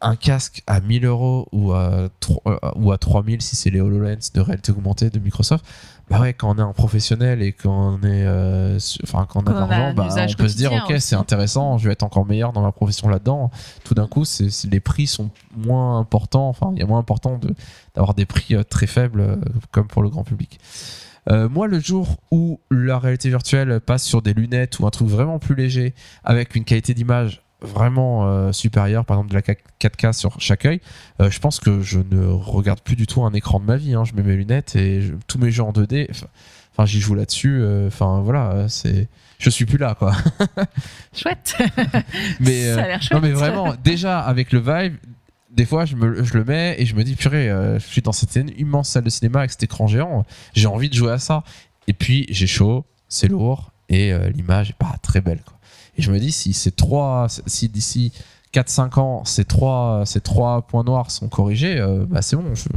un 0.00 0.16
casque 0.16 0.62
à 0.66 0.80
1000 0.80 1.04
euros 1.04 1.48
ou 1.52 1.72
à, 1.72 2.08
euh, 2.46 2.58
ou 2.76 2.92
à 2.92 2.98
3000 2.98 3.42
si 3.42 3.56
c'est 3.56 3.70
les 3.70 3.80
HoloLens 3.80 4.30
de 4.34 4.40
réalité 4.40 4.72
augmentée 4.72 5.10
de 5.10 5.18
Microsoft, 5.18 5.64
bah 6.10 6.20
ouais, 6.20 6.34
quand 6.34 6.54
on 6.54 6.58
est 6.58 6.62
un 6.62 6.72
professionnel 6.72 7.40
et 7.40 7.52
qu'on 7.52 7.96
est, 8.02 8.24
euh, 8.26 8.78
enfin, 9.04 9.26
quand 9.28 9.42
on 9.42 9.46
a 9.46 9.54
de 9.54 9.58
l'argent, 9.58 9.94
bah, 9.94 10.08
on 10.14 10.34
peut 10.34 10.48
se 10.48 10.56
dire, 10.56 10.72
ok, 10.72 10.96
c'est 10.98 11.16
intéressant, 11.16 11.78
je 11.78 11.86
vais 11.86 11.92
être 11.92 12.02
encore 12.02 12.26
meilleur 12.26 12.52
dans 12.52 12.60
ma 12.60 12.72
profession 12.72 13.08
là-dedans. 13.08 13.50
Tout 13.84 13.94
d'un 13.94 14.06
coup, 14.06 14.26
c'est, 14.26 14.48
les 14.70 14.80
prix 14.80 15.06
sont 15.06 15.30
moins 15.56 15.98
importants, 15.98 16.48
enfin, 16.48 16.72
il 16.74 16.80
y 16.80 16.82
a 16.82 16.86
moins 16.86 16.98
important 16.98 17.38
de, 17.38 17.54
d'avoir 17.94 18.12
des 18.14 18.26
prix 18.26 18.54
euh, 18.54 18.64
très 18.64 18.86
faibles 18.86 19.20
euh, 19.20 19.36
comme 19.70 19.86
pour 19.86 20.02
le 20.02 20.10
grand 20.10 20.24
public. 20.24 20.58
Euh, 21.30 21.48
moi, 21.48 21.68
le 21.68 21.80
jour 21.80 22.16
où 22.30 22.60
la 22.70 22.98
réalité 22.98 23.30
virtuelle 23.30 23.80
passe 23.80 24.02
sur 24.04 24.20
des 24.20 24.34
lunettes 24.34 24.78
ou 24.78 24.86
un 24.86 24.90
truc 24.90 25.08
vraiment 25.08 25.38
plus 25.38 25.54
léger, 25.54 25.94
avec 26.22 26.54
une 26.54 26.64
qualité 26.64 26.92
d'image 26.92 27.43
vraiment 27.64 28.26
euh, 28.26 28.52
supérieure, 28.52 29.04
par 29.04 29.16
exemple 29.18 29.30
de 29.30 29.34
la 29.34 29.42
4K 29.90 30.12
sur 30.12 30.40
chaque 30.40 30.64
œil, 30.66 30.80
euh, 31.20 31.30
je 31.30 31.40
pense 31.40 31.58
que 31.60 31.80
je 31.82 31.98
ne 31.98 32.26
regarde 32.26 32.80
plus 32.80 32.96
du 32.96 33.06
tout 33.06 33.24
un 33.24 33.32
écran 33.32 33.60
de 33.60 33.64
ma 33.64 33.76
vie. 33.76 33.94
hein. 33.94 34.04
Je 34.04 34.14
mets 34.14 34.22
mes 34.22 34.36
lunettes 34.36 34.76
et 34.76 35.00
je- 35.02 35.14
tous 35.26 35.38
mes 35.38 35.50
jeux 35.50 35.62
en 35.62 35.72
2D, 35.72 36.08
enfin, 36.72 36.86
j'y 36.86 37.00
joue 37.00 37.14
là-dessus. 37.14 37.58
euh, 37.60 37.88
Enfin 37.88 38.20
voilà, 38.22 38.50
euh, 38.52 38.68
c'est, 38.68 39.08
je 39.38 39.50
suis 39.50 39.64
plus 39.66 39.78
là 39.78 39.94
quoi. 39.98 40.12
Chouette. 41.14 41.56
Mais 42.40 42.74
ça 42.74 42.82
a 42.82 42.86
l'air 42.86 43.02
chouette. 43.02 43.12
non 43.12 43.20
mais 43.20 43.32
vraiment, 43.32 43.74
déjà 43.82 44.20
avec 44.20 44.52
le 44.52 44.60
Vive, 44.60 44.96
des 45.50 45.64
fois 45.66 45.84
je, 45.84 45.94
me, 45.96 46.22
je 46.24 46.34
le 46.34 46.44
mets 46.44 46.76
et 46.78 46.86
je 46.86 46.94
me 46.94 47.04
dis 47.04 47.14
purée, 47.14 47.48
euh, 47.50 47.78
je 47.78 47.84
suis 47.86 48.02
dans 48.02 48.12
cette 48.12 48.34
immense 48.58 48.88
salle 48.90 49.04
de 49.04 49.10
cinéma 49.10 49.40
avec 49.40 49.50
cet 49.52 49.62
écran 49.62 49.86
géant, 49.86 50.24
j'ai 50.54 50.66
envie 50.66 50.88
de 50.88 50.94
jouer 50.94 51.12
à 51.12 51.18
ça. 51.18 51.44
Et 51.86 51.92
puis 51.92 52.26
j'ai 52.30 52.46
chaud, 52.46 52.84
c'est 53.08 53.28
lourd 53.28 53.70
et 53.88 54.12
euh, 54.12 54.30
l'image 54.30 54.70
est 54.70 54.76
pas 54.78 54.94
très 55.02 55.20
belle. 55.20 55.40
Quoi. 55.44 55.54
Et 55.96 56.02
je 56.02 56.10
me 56.10 56.18
dis 56.18 56.32
si 56.32 56.52
ces 56.52 56.70
trois, 56.72 57.26
si 57.46 57.68
d'ici 57.68 58.12
4-5 58.52 59.00
ans 59.00 59.24
ces 59.24 59.44
trois, 59.44 60.02
ces 60.06 60.20
trois 60.20 60.62
points 60.62 60.84
noirs 60.84 61.10
sont 61.10 61.28
corrigés, 61.28 61.78
euh, 61.78 62.04
bah 62.08 62.22
c'est 62.22 62.36
bon. 62.36 62.54
Je, 62.54 62.68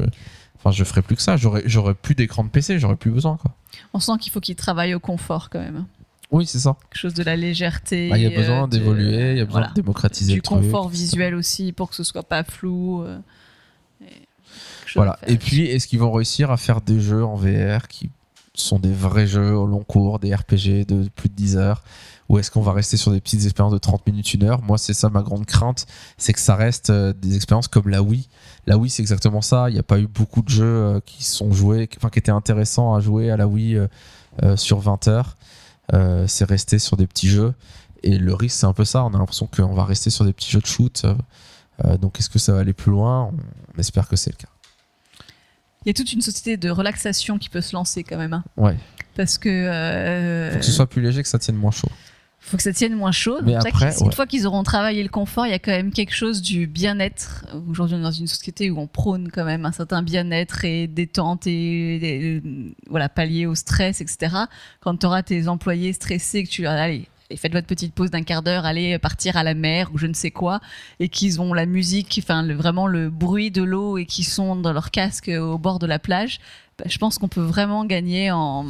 enfin 0.57 0.71
je 0.71 0.83
ferai 0.83 1.01
plus 1.01 1.15
que 1.15 1.21
ça. 1.21 1.37
J'aurais, 1.37 1.63
j'aurais 1.65 1.93
plus 1.93 2.15
d'écran 2.15 2.43
de 2.43 2.49
PC, 2.49 2.79
j'aurais 2.79 2.95
plus 2.95 3.11
besoin 3.11 3.37
quoi. 3.37 3.53
On 3.93 3.99
sent 3.99 4.13
qu'il 4.19 4.31
faut 4.31 4.39
qu'il 4.39 4.55
travaille 4.55 4.93
au 4.95 4.99
confort 4.99 5.49
quand 5.49 5.59
même. 5.59 5.85
Oui 6.31 6.45
c'est 6.45 6.59
ça. 6.59 6.75
Quelque 6.89 6.99
chose 6.99 7.13
de 7.13 7.23
la 7.23 7.35
légèreté. 7.35 8.09
Bah, 8.09 8.17
Il 8.17 8.23
y 8.23 8.27
a 8.27 8.37
besoin 8.37 8.63
euh, 8.63 8.67
d'évoluer, 8.67 9.31
il 9.31 9.37
y 9.37 9.41
a 9.41 9.45
besoin 9.45 9.61
voilà. 9.61 9.67
de 9.69 9.73
démocratiser 9.75 10.33
du 10.33 10.39
le 10.39 10.41
truc. 10.43 10.59
confort 10.59 10.89
visuel 10.89 11.35
aussi 11.35 11.71
pour 11.71 11.89
que 11.89 11.95
ce 11.95 12.03
soit 12.03 12.23
pas 12.23 12.43
flou. 12.43 13.03
euh, 13.03 13.17
et 14.01 14.25
Voilà. 14.95 15.17
Et 15.27 15.37
puis, 15.37 15.61
est-ce 15.65 15.87
qu'ils 15.87 15.99
vont 15.99 16.11
réussir 16.11 16.51
à 16.51 16.57
faire 16.57 16.81
des 16.81 16.99
jeux 16.99 17.23
en 17.23 17.35
VR 17.35 17.87
qui 17.87 18.09
sont 18.53 18.79
des 18.79 18.91
vrais 18.91 19.27
jeux 19.27 19.55
au 19.55 19.67
long 19.67 19.83
cours, 19.83 20.19
des 20.19 20.33
RPG 20.33 20.85
de 20.87 21.07
plus 21.15 21.29
de 21.29 21.35
10 21.35 21.57
heures 21.57 21.83
Ou 22.29 22.39
est-ce 22.39 22.51
qu'on 22.51 22.61
va 22.61 22.73
rester 22.73 22.97
sur 22.97 23.11
des 23.11 23.21
petites 23.21 23.43
expériences 23.45 23.71
de 23.73 23.77
30 23.77 24.05
minutes, 24.05 24.33
une 24.33 24.43
heure? 24.43 24.61
Moi, 24.61 24.77
c'est 24.77 24.93
ça 24.93 25.09
ma 25.09 25.21
grande 25.21 25.45
crainte, 25.45 25.85
c'est 26.17 26.33
que 26.33 26.39
ça 26.39 26.55
reste 26.55 26.89
euh, 26.89 27.13
des 27.13 27.35
expériences 27.37 27.67
comme 27.69 27.87
la 27.87 28.01
Wii. 28.03 28.27
La 28.65 28.77
Wii, 28.77 28.89
c'est 28.89 29.01
exactement 29.01 29.41
ça. 29.41 29.69
Il 29.69 29.73
n'y 29.73 29.79
a 29.79 29.83
pas 29.83 29.97
eu 29.99 30.07
beaucoup 30.07 30.41
de 30.41 30.49
jeux 30.49 30.65
euh, 30.65 30.99
qui 31.05 31.23
sont 31.23 31.53
joués, 31.53 31.87
enfin, 31.97 32.09
qui 32.09 32.19
étaient 32.19 32.31
intéressants 32.31 32.93
à 32.93 32.99
jouer 32.99 33.31
à 33.31 33.37
la 33.37 33.47
Wii 33.47 33.77
euh, 34.43 34.57
sur 34.57 34.79
20 34.79 35.07
heures. 35.07 35.37
Euh, 35.93 36.25
c'est 36.27 36.43
resté 36.43 36.79
sur 36.79 36.97
des 36.97 37.07
petits 37.07 37.29
jeux. 37.29 37.53
Et 38.03 38.17
le 38.17 38.33
risque, 38.33 38.57
c'est 38.59 38.65
un 38.65 38.73
peu 38.73 38.83
ça. 38.85 39.05
On 39.05 39.13
a 39.13 39.17
l'impression 39.17 39.47
qu'on 39.47 39.73
va 39.73 39.85
rester 39.85 40.09
sur 40.09 40.25
des 40.25 40.33
petits 40.33 40.51
jeux 40.51 40.59
de 40.59 40.65
shoot. 40.65 41.03
Euh, 41.85 41.97
donc, 41.97 42.19
est-ce 42.19 42.29
que 42.29 42.39
ça 42.39 42.51
va 42.51 42.59
aller 42.59 42.73
plus 42.73 42.91
loin? 42.91 43.23
On, 43.31 43.33
on 43.75 43.79
espère 43.79 44.07
que 44.09 44.17
c'est 44.17 44.31
le 44.31 44.35
cas. 44.35 44.49
Il 45.85 45.87
y 45.87 45.91
a 45.91 45.93
toute 45.93 46.11
une 46.11 46.21
société 46.21 46.57
de 46.57 46.69
relaxation 46.69 47.37
qui 47.37 47.47
peut 47.47 47.61
se 47.61 47.73
lancer 47.73 48.03
quand 48.03 48.17
même. 48.17 48.33
hein. 48.33 48.43
Ouais. 48.57 48.77
Parce 49.15 49.37
que. 49.37 49.47
euh, 49.47 50.51
Faut 50.51 50.59
que 50.59 50.65
ce 50.65 50.71
soit 50.73 50.87
plus 50.89 51.01
léger, 51.01 51.23
que 51.23 51.29
ça 51.29 51.39
tienne 51.39 51.55
moins 51.55 51.71
chaud. 51.71 51.87
Faut 52.47 52.57
que 52.57 52.63
ça 52.63 52.73
tienne 52.73 52.95
moins 52.95 53.11
chaud. 53.11 53.39
Mais 53.43 53.55
après, 53.55 53.93
Une 53.99 54.07
ouais. 54.07 54.15
fois 54.15 54.25
qu'ils 54.25 54.47
auront 54.47 54.63
travaillé 54.63 55.03
le 55.03 55.09
confort, 55.09 55.45
il 55.45 55.51
y 55.51 55.53
a 55.53 55.59
quand 55.59 55.71
même 55.71 55.91
quelque 55.91 56.13
chose 56.13 56.41
du 56.41 56.65
bien-être. 56.67 57.45
Aujourd'hui, 57.69 57.95
on 57.95 57.99
est 57.99 58.03
dans 58.03 58.11
une 58.11 58.27
société 58.27 58.71
où 58.71 58.79
on 58.79 58.87
prône 58.87 59.29
quand 59.31 59.45
même 59.45 59.65
un 59.65 59.71
certain 59.71 60.01
bien-être 60.01 60.63
et 60.65 60.87
détente 60.87 61.45
et, 61.47 62.35
et, 62.35 62.41
voilà, 62.89 63.09
pallier 63.09 63.45
au 63.45 63.55
stress, 63.55 64.01
etc. 64.01 64.35
Quand 64.79 64.95
tu 64.97 65.05
auras 65.05 65.23
tes 65.23 65.47
employés 65.47 65.93
stressés, 65.93 66.43
que 66.43 66.49
tu 66.49 66.61
leur 66.63 66.73
dis, 66.73 66.79
allez, 66.79 67.07
et 67.29 67.35
faites 67.35 67.51
votre 67.51 67.67
petite 67.67 67.93
pause 67.93 68.09
d'un 68.09 68.23
quart 68.23 68.41
d'heure, 68.41 68.65
allez 68.65 68.97
partir 68.99 69.35
à 69.35 69.43
la 69.43 69.53
mer 69.53 69.89
ou 69.93 69.97
je 69.97 70.07
ne 70.07 70.13
sais 70.13 70.31
quoi, 70.31 70.61
et 71.01 71.09
qu'ils 71.09 71.41
ont 71.41 71.53
la 71.53 71.65
musique, 71.65 72.19
enfin 72.23 72.41
le- 72.41 72.53
vraiment 72.53 72.87
le 72.87 73.09
bruit 73.09 73.51
de 73.51 73.63
l'eau 73.63 73.97
et 73.97 74.05
qui 74.05 74.23
sont 74.23 74.55
dans 74.55 74.71
leur 74.71 74.91
casque 74.91 75.29
au 75.29 75.57
bord 75.57 75.79
de 75.79 75.87
la 75.87 75.99
plage, 75.99 76.39
bah, 76.79 76.85
je 76.87 76.97
pense 76.97 77.17
qu'on 77.17 77.27
peut 77.27 77.41
vraiment 77.41 77.83
gagner 77.83 78.31
en 78.31 78.65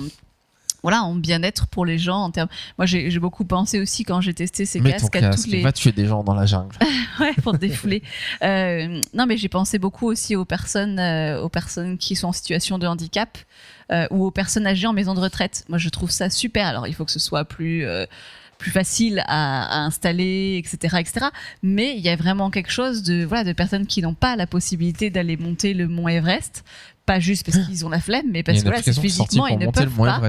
voilà 0.88 1.03
en 1.03 1.15
bien-être 1.15 1.68
pour 1.68 1.85
les 1.85 1.97
gens 1.97 2.19
en 2.19 2.31
termes 2.31 2.47
moi 2.77 2.85
j'ai 2.85 3.19
beaucoup 3.19 3.43
pensé 3.43 3.80
aussi 3.80 4.05
quand 4.05 4.22
j'ai 4.22 4.34
testé 4.34 4.65
ces 4.65 4.80
Mets 4.80 4.91
ton 4.91 5.07
casques 5.07 5.15
à 5.18 5.19
casque, 5.19 5.43
tous 5.43 5.51
les 5.51 5.61
va 5.61 5.73
tuer 5.73 5.91
des 5.91 6.05
gens 6.05 6.23
dans 6.23 6.34
la 6.34 6.45
jungle. 6.45 6.76
ouais, 7.19 7.34
pour 7.43 7.53
défouler. 7.53 8.03
Euh, 8.43 9.01
non, 9.14 9.26
mais 9.26 9.38
j'ai 9.38 9.49
pensé 9.49 9.80
beaucoup 9.80 10.07
aussi 10.07 10.35
aux 10.35 10.45
personnes, 10.45 10.99
euh, 10.99 11.41
aux 11.41 11.49
personnes 11.49 11.97
qui 11.97 12.15
sont 12.15 12.27
en 12.27 12.31
situation 12.31 12.77
de 12.77 12.85
handicap 12.85 13.38
euh, 13.91 14.07
ou 14.11 14.26
aux 14.26 14.31
personnes 14.31 14.68
âgées 14.68 14.88
en 14.88 14.93
maison 14.93 15.14
de 15.14 15.19
retraite. 15.19 15.65
Moi, 15.69 15.77
je 15.77 15.89
trouve 15.89 16.11
ça 16.11 16.30
super. 16.30 16.68
Alors, 16.68 16.88
il 16.88 16.93
faut 16.93 17.05
que 17.05 17.11
ce 17.11 17.19
soit 17.19 17.45
plus, 17.45 17.85
euh, 17.85 18.05
plus 18.57 18.72
facile 18.72 19.23
à, 19.27 19.64
à 19.64 19.85
installer, 19.85 20.61
etc., 20.64 20.97
etc. 20.99 21.27
Mais 21.64 21.95
il 21.95 22.01
y 22.01 22.09
a 22.09 22.15
vraiment 22.15 22.49
quelque 22.51 22.72
chose 22.72 23.03
de 23.03 23.26
voilà 23.26 23.43
de 23.43 23.53
personnes 23.53 23.88
qui 23.88 24.01
n'ont 24.01 24.14
pas 24.14 24.35
la 24.35 24.47
possibilité 24.47 25.09
d'aller 25.09 25.38
monter 25.38 25.73
le 25.73 25.88
mont 25.88 26.07
Everest, 26.07 26.64
pas 27.08 27.20
juste 27.20 27.44
parce 27.44 27.58
qu'ils 27.66 27.84
ont 27.86 27.90
la 27.90 28.00
flemme, 28.00 28.28
mais 28.32 28.44
parce 28.44 28.60
que 28.60 28.64
voilà, 28.64 28.84
physiquement 28.84 29.48
ils 29.48 29.58
ne 29.58 29.72
peuvent 29.72 29.90
pas. 29.90 30.22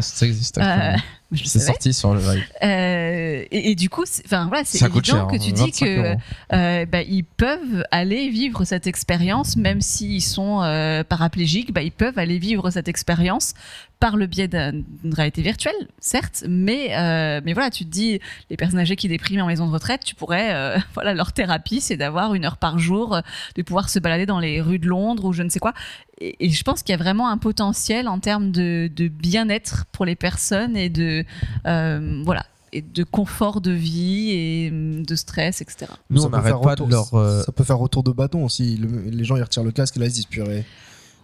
C'est 1.35 1.59
sorti 1.67 1.93
sur 1.93 2.15
le 2.15 2.21
live. 2.21 2.45
Euh, 2.63 3.45
et, 3.51 3.71
et 3.71 3.75
du 3.75 3.91
coup, 3.91 4.05
c'est- 4.07 4.23
enfin 4.25 4.47
voilà, 4.49 4.63
c'est 4.65 4.79
évident 4.87 5.03
cher. 5.03 5.27
que 5.27 5.37
tu 5.37 5.51
hein, 5.51 5.53
dis 5.55 5.61
25 5.73 5.85
que 5.87 6.15
euh, 6.55 6.87
bah, 6.87 7.03
ils 7.03 7.25
peuvent 7.25 7.85
aller 7.91 8.29
vivre 8.31 8.65
cette 8.65 8.87
expérience, 8.87 9.57
même 9.57 9.81
s'ils 9.81 10.23
sont 10.23 10.63
euh, 10.63 11.05
paraplégiques, 11.05 11.73
bah, 11.73 11.83
ils 11.83 11.93
peuvent 11.93 12.19
aller 12.19 12.39
vivre 12.39 12.71
cette 12.71 12.89
expérience 12.89 13.53
par 14.01 14.17
le 14.17 14.27
biais 14.27 14.47
d'un- 14.49 14.73
d'une 14.73 15.13
réalité 15.13 15.43
virtuelle, 15.43 15.75
certes, 15.99 16.45
mais 16.49 16.97
euh, 16.97 17.41
mais 17.45 17.53
voilà, 17.53 17.69
tu 17.71 17.85
te 17.85 17.91
dis 17.91 18.21
les 18.49 18.57
personnes 18.57 18.79
âgées 18.79 18.95
qui 18.95 19.09
dépriment 19.09 19.41
en 19.43 19.47
maison 19.49 19.67
de 19.67 19.73
retraite, 19.73 20.03
tu 20.05 20.15
pourrais, 20.15 20.55
euh, 20.55 20.79
voilà, 20.95 21.15
leur 21.15 21.33
thérapie, 21.33 21.81
c'est 21.81 21.97
d'avoir 21.97 22.35
une 22.35 22.45
heure 22.45 22.59
par 22.59 22.79
jour, 22.79 23.21
de 23.57 23.63
pouvoir 23.63 23.89
se 23.91 23.99
balader 23.99 24.25
dans 24.25 24.39
les 24.39 24.61
rues 24.61 24.79
de 24.79 24.87
Londres 24.87 25.25
ou 25.25 25.33
je 25.33 25.43
ne 25.43 25.49
sais 25.51 25.59
quoi. 25.59 25.75
Et, 26.21 26.37
et 26.47 26.51
je 26.51 26.63
pense 26.63 26.83
qu'il 26.85 26.93
y 26.93 26.95
a 26.95 27.03
vraiment 27.03 27.29
un 27.29 27.39
potentiel 27.39 28.07
en 28.09 28.19
termes 28.21 28.51
de, 28.53 28.89
de 28.95 29.09
bien-être 29.09 29.85
pour 29.93 30.05
les 30.05 30.17
personnes 30.17 30.77
et 30.77 30.89
de 30.91 31.18
euh, 31.67 32.23
voilà 32.25 32.45
et 32.73 32.83
de 32.83 33.03
confort 33.03 33.63
de 33.63 33.71
vie 33.71 34.31
et 34.33 34.69
hum, 34.71 35.05
de 35.07 35.15
stress, 35.17 35.63
etc. 35.63 35.87
Nous, 36.11 36.21
Ça 36.21 36.27
on 36.27 36.31
peut 36.31 36.37
n'arrête 36.37 36.53
faire 36.53 36.61
pas 36.61 36.77
de 36.77 36.83
retour- 36.83 36.89
leur. 36.89 37.15
euh, 37.15 37.43
Ça 37.45 37.53
peut 37.53 37.65
faire 37.65 37.79
retour 37.79 38.03
de 38.03 38.13
bâton 38.13 38.45
aussi. 38.45 38.77
Le- 38.77 39.09
les 39.11 39.25
gens 39.25 39.37
ils 39.37 39.43
retirent 39.43 39.65
le 39.65 39.73
casque 39.73 39.97
et 39.97 40.01
là 40.01 40.07
ils 40.07 40.11
se 40.11 40.15
disent 40.17 40.27
purée. 40.27 40.65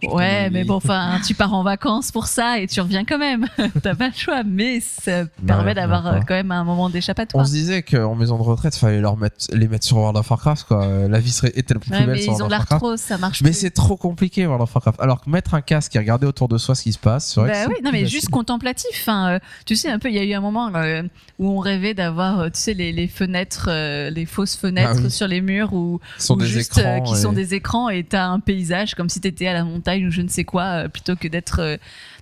Ouais, 0.03 0.49
mais 0.51 0.63
bon, 0.65 0.75
enfin, 0.75 1.19
tu 1.25 1.33
pars 1.33 1.53
en 1.53 1.63
vacances 1.63 2.11
pour 2.11 2.27
ça 2.27 2.59
et 2.59 2.67
tu 2.67 2.79
reviens 2.81 3.05
quand 3.05 3.17
même. 3.17 3.47
T'as 3.81 3.95
pas 3.95 4.07
le 4.07 4.13
choix, 4.13 4.43
mais 4.43 4.79
ça 4.79 5.25
permet 5.47 5.73
d'avoir 5.73 6.05
euh, 6.07 6.19
quand 6.27 6.35
même 6.35 6.51
un 6.51 6.63
moment 6.63 6.85
On 6.85 6.89
d'échappatoire. 6.89 7.47
se 7.47 7.51
disait 7.51 7.81
qu'en 7.81 8.13
maison 8.13 8.37
de 8.37 8.43
retraite, 8.43 8.75
fallait 8.75 8.99
leur 9.01 9.17
mettre, 9.17 9.37
les 9.53 9.67
mettre 9.67 9.85
sur 9.85 9.97
World 9.97 10.17
of 10.17 10.29
Warcraft, 10.29 10.67
quoi. 10.67 10.83
Euh, 10.83 11.07
La 11.07 11.19
vie 11.19 11.31
serait 11.31 11.53
était 11.55 11.73
plus 11.75 11.89
Ouais, 11.91 11.99
belle 12.05 12.09
mais 12.09 12.21
sur 12.21 12.33
ils 12.33 12.35
World 12.35 12.53
ont 12.53 12.55
of 12.57 12.69
Warcraft. 12.71 12.97
ça 12.97 13.17
marche 13.17 13.41
Mais 13.41 13.53
c'est 13.53 13.71
trop 13.71 13.97
compliqué 13.97 14.45
World 14.45 14.61
of 14.63 14.75
Warcraft. 14.75 14.99
Alors 15.01 15.21
que 15.21 15.29
mettre 15.29 15.53
un 15.55 15.61
casque 15.61 15.95
et 15.95 15.99
regarder 15.99 16.27
autour 16.27 16.49
de 16.49 16.57
soi 16.57 16.75
ce 16.75 16.83
qui 16.83 16.93
se 16.93 16.99
passe, 16.99 17.33
c'est 17.33 17.39
vrai. 17.39 17.49
que 17.49 17.55
Bah 17.55 17.61
c'est 17.63 17.69
oui, 17.69 17.75
non 17.83 17.91
mais 17.91 18.01
facile. 18.03 18.07
juste 18.15 18.29
contemplatif. 18.29 18.89
Enfin, 19.01 19.29
euh, 19.29 19.39
tu 19.65 19.75
sais 19.75 19.89
un 19.89 19.97
peu, 19.97 20.09
il 20.09 20.15
y 20.15 20.19
a 20.19 20.23
eu 20.23 20.33
un 20.33 20.41
moment 20.41 20.69
euh, 20.75 21.01
où 21.39 21.49
on 21.49 21.59
rêvait 21.59 21.93
d'avoir, 21.95 22.45
tu 22.51 22.59
sais, 22.59 22.73
les, 22.75 22.91
les 22.91 23.07
fenêtres, 23.07 23.69
euh, 23.69 24.09
les 24.11 24.25
fausses 24.25 24.55
fenêtres 24.55 24.91
Ah 24.97 25.01
oui. 25.03 25.09
sur 25.11 25.27
les 25.27 25.41
murs 25.41 25.73
ou, 25.73 25.99
juste 26.41 26.77
écrans. 26.77 26.97
euh, 26.97 26.99
qui 26.99 27.13
et- 27.13 27.17
sont 27.17 27.33
des 27.33 27.53
écrans 27.55 27.89
et 27.89 28.03
t'as 28.03 28.25
un 28.27 28.39
paysage 28.39 28.93
comme 28.93 29.09
si 29.09 29.19
t'étais 29.21 29.47
à 29.47 29.53
la 29.53 29.63
montagne 29.63 29.84
ou 30.05 30.11
je 30.11 30.21
ne 30.21 30.27
sais 30.29 30.43
quoi, 30.43 30.63
euh, 30.85 30.87
plutôt 30.87 31.15
que 31.15 31.27
d'être 31.27 31.59
euh, 31.59 31.77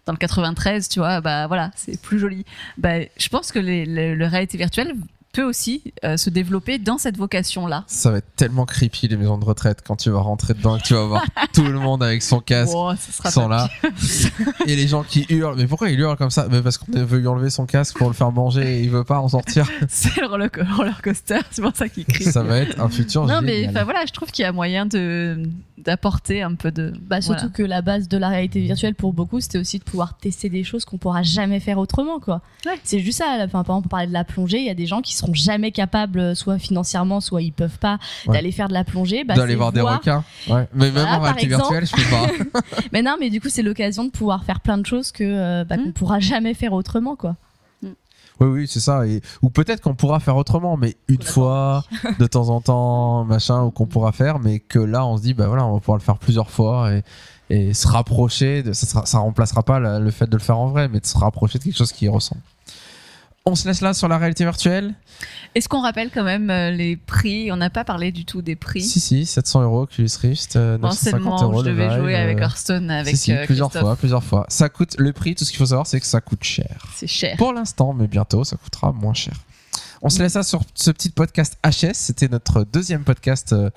dans 0.05 0.13
le 0.13 0.17
93, 0.17 0.89
tu 0.89 0.99
vois. 0.99 1.21
Bah 1.21 1.47
voilà, 1.47 1.71
c'est 1.75 1.99
plus 2.01 2.19
joli. 2.19 2.45
Bah, 2.77 2.99
je 3.17 3.27
pense 3.29 3.51
que 3.51 3.59
les, 3.59 3.85
les- 3.85 4.15
le 4.15 4.25
réalité 4.27 4.57
virtuelle 4.57 4.93
peut 5.31 5.41
aussi 5.43 5.81
euh, 6.05 6.15
se 6.15 6.29
développer 6.29 6.77
dans 6.77 6.99
cette 6.99 7.17
vocation-là. 7.17 7.85
Ça 7.87 8.11
va 8.11 8.19
être 8.19 8.35
tellement 8.35 8.67
creepy 8.67 9.07
les 9.07 9.17
maisons 9.17 9.39
de 9.39 9.45
retraite 9.45 9.79
quand 9.83 9.95
tu 9.95 10.11
vas 10.11 10.19
rentrer 10.19 10.53
dedans 10.53 10.77
et 10.77 10.79
que 10.79 10.85
tu 10.85 10.93
vas 10.93 11.05
voir 11.05 11.23
tout 11.55 11.63
le 11.63 11.79
monde 11.79 12.03
avec 12.03 12.21
son 12.21 12.39
casque. 12.39 12.71
Wow, 12.75 12.93
pas 13.23 13.47
là 13.47 13.67
et 14.67 14.75
les 14.75 14.87
gens 14.87 15.01
qui 15.01 15.25
hurlent 15.29 15.55
mais 15.57 15.65
pourquoi 15.65 15.89
ils 15.89 15.99
hurlent 15.99 16.17
comme 16.17 16.29
ça? 16.29 16.47
Mais 16.51 16.61
parce 16.61 16.77
qu'on 16.77 16.91
veut 17.03 17.17
lui 17.17 17.25
enlever 17.27 17.49
son 17.49 17.65
casque 17.65 17.97
pour 17.97 18.09
le 18.09 18.13
faire 18.13 18.31
manger 18.31 18.77
et 18.77 18.81
il 18.83 18.91
veut 18.91 19.03
pas 19.03 19.19
en 19.21 19.27
sortir 19.27 19.67
C'est 19.89 20.15
le 20.21 20.27
roller, 20.27 20.51
roller 20.77 21.01
coaster, 21.01 21.39
c'est 21.49 21.63
pour 21.63 21.75
ça 21.75 21.89
qu'il 21.89 22.05
crie. 22.05 22.25
ça 22.25 22.43
va 22.43 22.59
être 22.59 22.79
un 22.79 22.89
futur 22.89 23.25
Non, 23.25 23.41
mais 23.41 23.55
génial. 23.61 23.69
enfin 23.71 23.83
voilà, 23.85 24.05
je 24.05 24.13
trouve 24.13 24.29
qu'il 24.29 24.43
y 24.43 24.45
a 24.47 24.51
moyen 24.51 24.85
de 24.85 25.41
d'apporter 25.85 26.41
un 26.41 26.55
peu 26.55 26.71
de. 26.71 26.93
Bah, 27.01 27.21
surtout 27.21 27.41
Voilà. 27.41 27.53
que 27.53 27.63
la 27.63 27.81
base 27.81 28.07
de 28.07 28.17
la 28.17 28.29
réalité 28.29 28.59
virtuelle 28.61 28.95
pour 28.95 29.13
beaucoup, 29.13 29.39
c'était 29.41 29.57
aussi 29.57 29.79
de 29.79 29.83
pouvoir 29.83 30.17
tester 30.17 30.49
des 30.49 30.63
choses 30.63 30.85
qu'on 30.85 30.97
pourra 30.97 31.23
jamais 31.23 31.59
faire 31.59 31.77
autrement, 31.77 32.19
quoi. 32.19 32.41
Ouais. 32.65 32.79
C'est 32.83 32.99
juste 32.99 33.17
ça. 33.19 33.25
Enfin, 33.39 33.63
par 33.63 33.75
exemple, 33.75 33.87
on 33.87 33.89
parlait 33.89 34.07
de 34.07 34.13
la 34.13 34.23
plongée, 34.23 34.59
il 34.59 34.65
y 34.65 34.69
a 34.69 34.73
des 34.75 34.85
gens 34.85 35.01
qui 35.01 35.15
seront 35.15 35.33
jamais 35.33 35.71
capables, 35.71 36.19
euh, 36.19 36.35
soit 36.35 36.57
financièrement, 36.59 37.19
soit 37.21 37.41
ils 37.41 37.51
peuvent 37.51 37.79
pas, 37.79 37.97
Ouais. 38.27 38.33
d'aller 38.35 38.51
faire 38.51 38.67
de 38.69 38.73
la 38.73 38.83
plongée. 38.83 39.23
Bah, 39.23 39.35
d'aller 39.35 39.51
c'est 39.53 39.57
voir 39.57 39.71
des 39.71 39.81
requins 39.81 40.23
ouais. 40.49 40.67
mais 40.73 40.91
même 40.91 41.05
en 41.07 41.19
réalité 41.19 41.45
exemple. 41.45 41.73
virtuelle 41.73 41.85
je 41.85 41.91
peux 41.95 42.09
pas 42.51 42.61
Mais 42.93 43.01
non, 43.01 43.15
mais 43.19 43.29
du 43.29 43.41
coup, 43.41 43.49
c'est 43.49 43.63
l'occasion 43.63 44.05
de 44.05 44.09
pouvoir 44.11 44.43
faire 44.43 44.59
plein 44.61 44.77
de 44.77 44.85
choses 44.85 45.11
que 45.11 45.23
euh, 45.23 45.63
bah, 45.65 45.77
Mm. 45.77 45.83
qu'on 45.85 45.91
pourra 45.91 46.19
jamais 46.19 46.53
faire 46.53 46.73
autrement, 46.73 47.15
quoi. 47.15 47.35
Oui 48.39 48.47
oui 48.47 48.67
c'est 48.67 48.79
ça. 48.79 49.05
Et 49.07 49.21
ou 49.41 49.49
peut-être 49.49 49.81
qu'on 49.81 49.95
pourra 49.95 50.19
faire 50.19 50.37
autrement 50.37 50.77
mais 50.77 50.95
une 51.07 51.21
fois 51.21 51.83
de 52.19 52.25
temps 52.27 52.49
en 52.49 52.61
temps 52.61 53.23
machin 53.25 53.63
ou 53.63 53.71
qu'on 53.71 53.85
pourra 53.85 54.11
faire 54.11 54.39
mais 54.39 54.59
que 54.59 54.79
là 54.79 55.05
on 55.05 55.17
se 55.17 55.21
dit 55.23 55.33
bah 55.33 55.47
voilà 55.47 55.65
on 55.65 55.73
va 55.73 55.79
pouvoir 55.79 55.97
le 55.97 56.03
faire 56.03 56.17
plusieurs 56.17 56.49
fois 56.49 56.93
et 56.93 57.03
et 57.49 57.73
se 57.73 57.87
rapprocher 57.87 58.63
de 58.63 58.71
ça 58.73 58.87
sera, 58.87 59.05
ça 59.05 59.19
remplacera 59.19 59.63
pas 59.63 59.79
la- 59.79 59.99
le 59.99 60.11
fait 60.11 60.27
de 60.27 60.35
le 60.37 60.41
faire 60.41 60.57
en 60.57 60.67
vrai 60.67 60.87
mais 60.87 60.99
de 61.01 61.05
se 61.05 61.17
rapprocher 61.17 61.59
de 61.59 61.63
quelque 61.65 61.77
chose 61.77 61.91
qui 61.91 62.05
y 62.05 62.09
ressemble 62.09 62.41
on 63.45 63.55
se 63.55 63.67
laisse 63.67 63.81
là 63.81 63.93
sur 63.93 64.07
la 64.07 64.17
réalité 64.17 64.45
virtuelle 64.45 64.93
Est-ce 65.53 65.67
qu'on 65.67 65.81
rappelle 65.81 66.09
quand 66.11 66.23
même 66.23 66.49
euh, 66.49 66.71
les 66.71 66.95
prix? 66.95 67.51
On 67.51 67.57
n'a 67.57 67.69
pas 67.69 67.83
parlé 67.83 68.11
du 68.11 68.23
tout 68.23 68.41
des 68.41 68.55
prix. 68.55 68.81
Si, 68.81 68.99
si, 68.99 69.25
700 69.25 69.63
euros 69.63 69.81
Oculus 69.81 70.09
Rift, 70.21 70.55
euh, 70.55 70.77
Bon, 70.77 70.91
c'est 70.91 71.11
le 71.11 71.19
950 71.19 71.23
moment 71.23 71.43
euros 71.43 71.63
je 71.63 71.69
devais 71.69 71.93
jouer 71.99 72.15
avec 72.15 72.37
euh, 72.37 72.43
Hearthstone, 72.43 72.89
avec 72.89 73.15
si, 73.15 73.23
si, 73.23 73.31
euh, 73.33 73.45
plusieurs 73.45 73.69
Christophe. 73.69 73.87
fois, 73.87 73.95
plusieurs 73.97 74.23
fois. 74.23 74.45
Ça 74.47 74.69
coûte 74.69 74.95
le 74.97 75.11
prix, 75.11 75.35
tout 75.35 75.43
ce 75.43 75.49
qu'il 75.51 75.59
faut 75.59 75.65
savoir, 75.65 75.87
c'est 75.87 75.99
que 75.99 76.05
ça 76.05 76.21
coûte 76.21 76.43
cher. 76.43 76.85
C'est 76.95 77.07
cher. 77.07 77.35
Pour 77.37 77.51
l'instant, 77.53 77.93
mais 77.93 78.07
bientôt, 78.07 78.43
ça 78.43 78.55
coûtera 78.55 78.91
moins 78.93 79.13
cher. 79.13 79.33
On 80.01 80.09
se 80.09 80.21
laisse 80.21 80.33
là 80.35 80.43
sur 80.43 80.61
ce 80.73 80.91
petit 80.91 81.09
podcast 81.09 81.57
HS. 81.65 81.93
C'était 81.93 82.27
notre 82.27 82.63
deuxième 82.65 83.03
podcast 83.03 83.53
euh, 83.53 83.69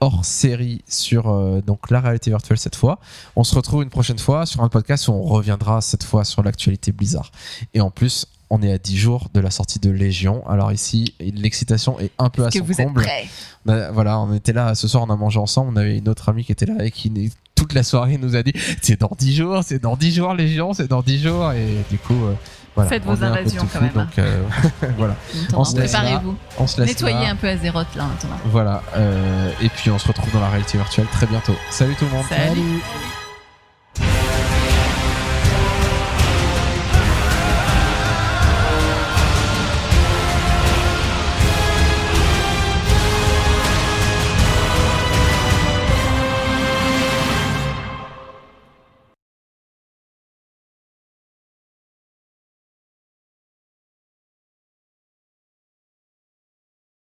hors 0.00 0.24
série 0.24 0.82
sur 0.88 1.28
euh, 1.28 1.60
donc 1.62 1.90
la 1.90 2.00
réalité 2.00 2.30
virtuelle 2.30 2.58
cette 2.58 2.76
fois. 2.76 3.00
On 3.36 3.42
se 3.44 3.54
retrouve 3.54 3.82
une 3.82 3.90
prochaine 3.90 4.18
fois 4.18 4.46
sur 4.46 4.62
un 4.62 4.68
podcast 4.68 5.08
où 5.08 5.12
on 5.12 5.22
reviendra 5.22 5.80
cette 5.80 6.04
fois 6.04 6.24
sur 6.24 6.42
l'actualité 6.42 6.92
Blizzard. 6.92 7.32
Et 7.74 7.80
en 7.80 7.90
plus, 7.90 8.26
on 8.50 8.62
est 8.62 8.72
à 8.72 8.78
10 8.78 8.96
jours 8.96 9.28
de 9.34 9.40
la 9.40 9.50
sortie 9.50 9.78
de 9.78 9.90
Légion. 9.90 10.46
Alors 10.48 10.72
ici, 10.72 11.14
l'excitation 11.20 11.98
est 12.00 12.10
un 12.18 12.30
peu 12.30 12.44
à 12.44 12.48
Est-ce 12.48 12.54
que 12.54 12.60
son 12.60 12.64
vous 12.66 12.80
êtes 12.80 12.86
comble. 12.86 13.02
prêts 13.02 13.26
On 13.66 13.72
a- 13.72 13.90
voilà, 13.90 14.18
on 14.20 14.32
était 14.34 14.52
là 14.52 14.74
ce 14.74 14.86
soir, 14.88 15.04
on 15.08 15.10
a 15.12 15.16
mangé 15.16 15.38
ensemble. 15.38 15.70
On 15.72 15.76
avait 15.76 15.96
une 15.98 16.08
autre 16.08 16.28
amie 16.28 16.44
qui 16.44 16.52
était 16.52 16.66
là 16.66 16.84
et 16.84 16.90
qui 16.90 17.30
toute 17.54 17.72
la 17.74 17.82
soirée 17.82 18.18
nous 18.18 18.36
a 18.36 18.42
dit 18.42 18.52
c'est 18.82 19.00
dans 19.00 19.12
10 19.18 19.34
jours, 19.36 19.60
c'est 19.64 19.78
dans 19.80 19.96
10 19.96 20.12
jours 20.14 20.34
Légion, 20.34 20.72
c'est 20.74 20.88
dans 20.88 21.02
10 21.02 21.20
jours 21.22 21.52
et 21.52 21.66
du 21.90 21.98
coup 21.98 22.12
euh, 22.24 22.34
voilà, 22.74 22.90
Faites 22.90 23.04
vos 23.04 23.14
est 23.14 23.22
invasions 23.22 23.66
quand 23.72 23.80
même, 23.80 23.90
hein. 23.96 24.04
Donc 24.06 24.18
euh, 24.18 24.42
voilà, 24.98 25.14
Attends, 25.48 25.60
On 25.60 25.64
se 25.64 25.76
laisse 25.78 25.92
là. 25.92 26.00
Préparez-vous. 26.00 26.34
on 26.58 26.66
se 26.66 26.80
laisse 26.80 26.90
Nettoyez 26.90 27.14
là. 27.26 27.30
un 27.30 27.36
peu 27.36 27.48
Azeroth 27.48 27.94
là 27.94 28.04
maintenant. 28.06 28.36
Voilà, 28.46 28.82
euh, 28.96 29.50
et 29.62 29.68
puis 29.68 29.90
on 29.90 29.98
se 30.00 30.08
retrouve 30.08 30.32
dans 30.32 30.40
la 30.40 30.50
réalité 30.50 30.76
virtuelle 30.78 31.06
très 31.12 31.26
bientôt. 31.26 31.54
Salut 31.70 31.94
tout 31.94 32.04
le 32.06 32.10
monde. 32.10 32.24
Salut. 32.28 32.48
Salut. 32.48 32.80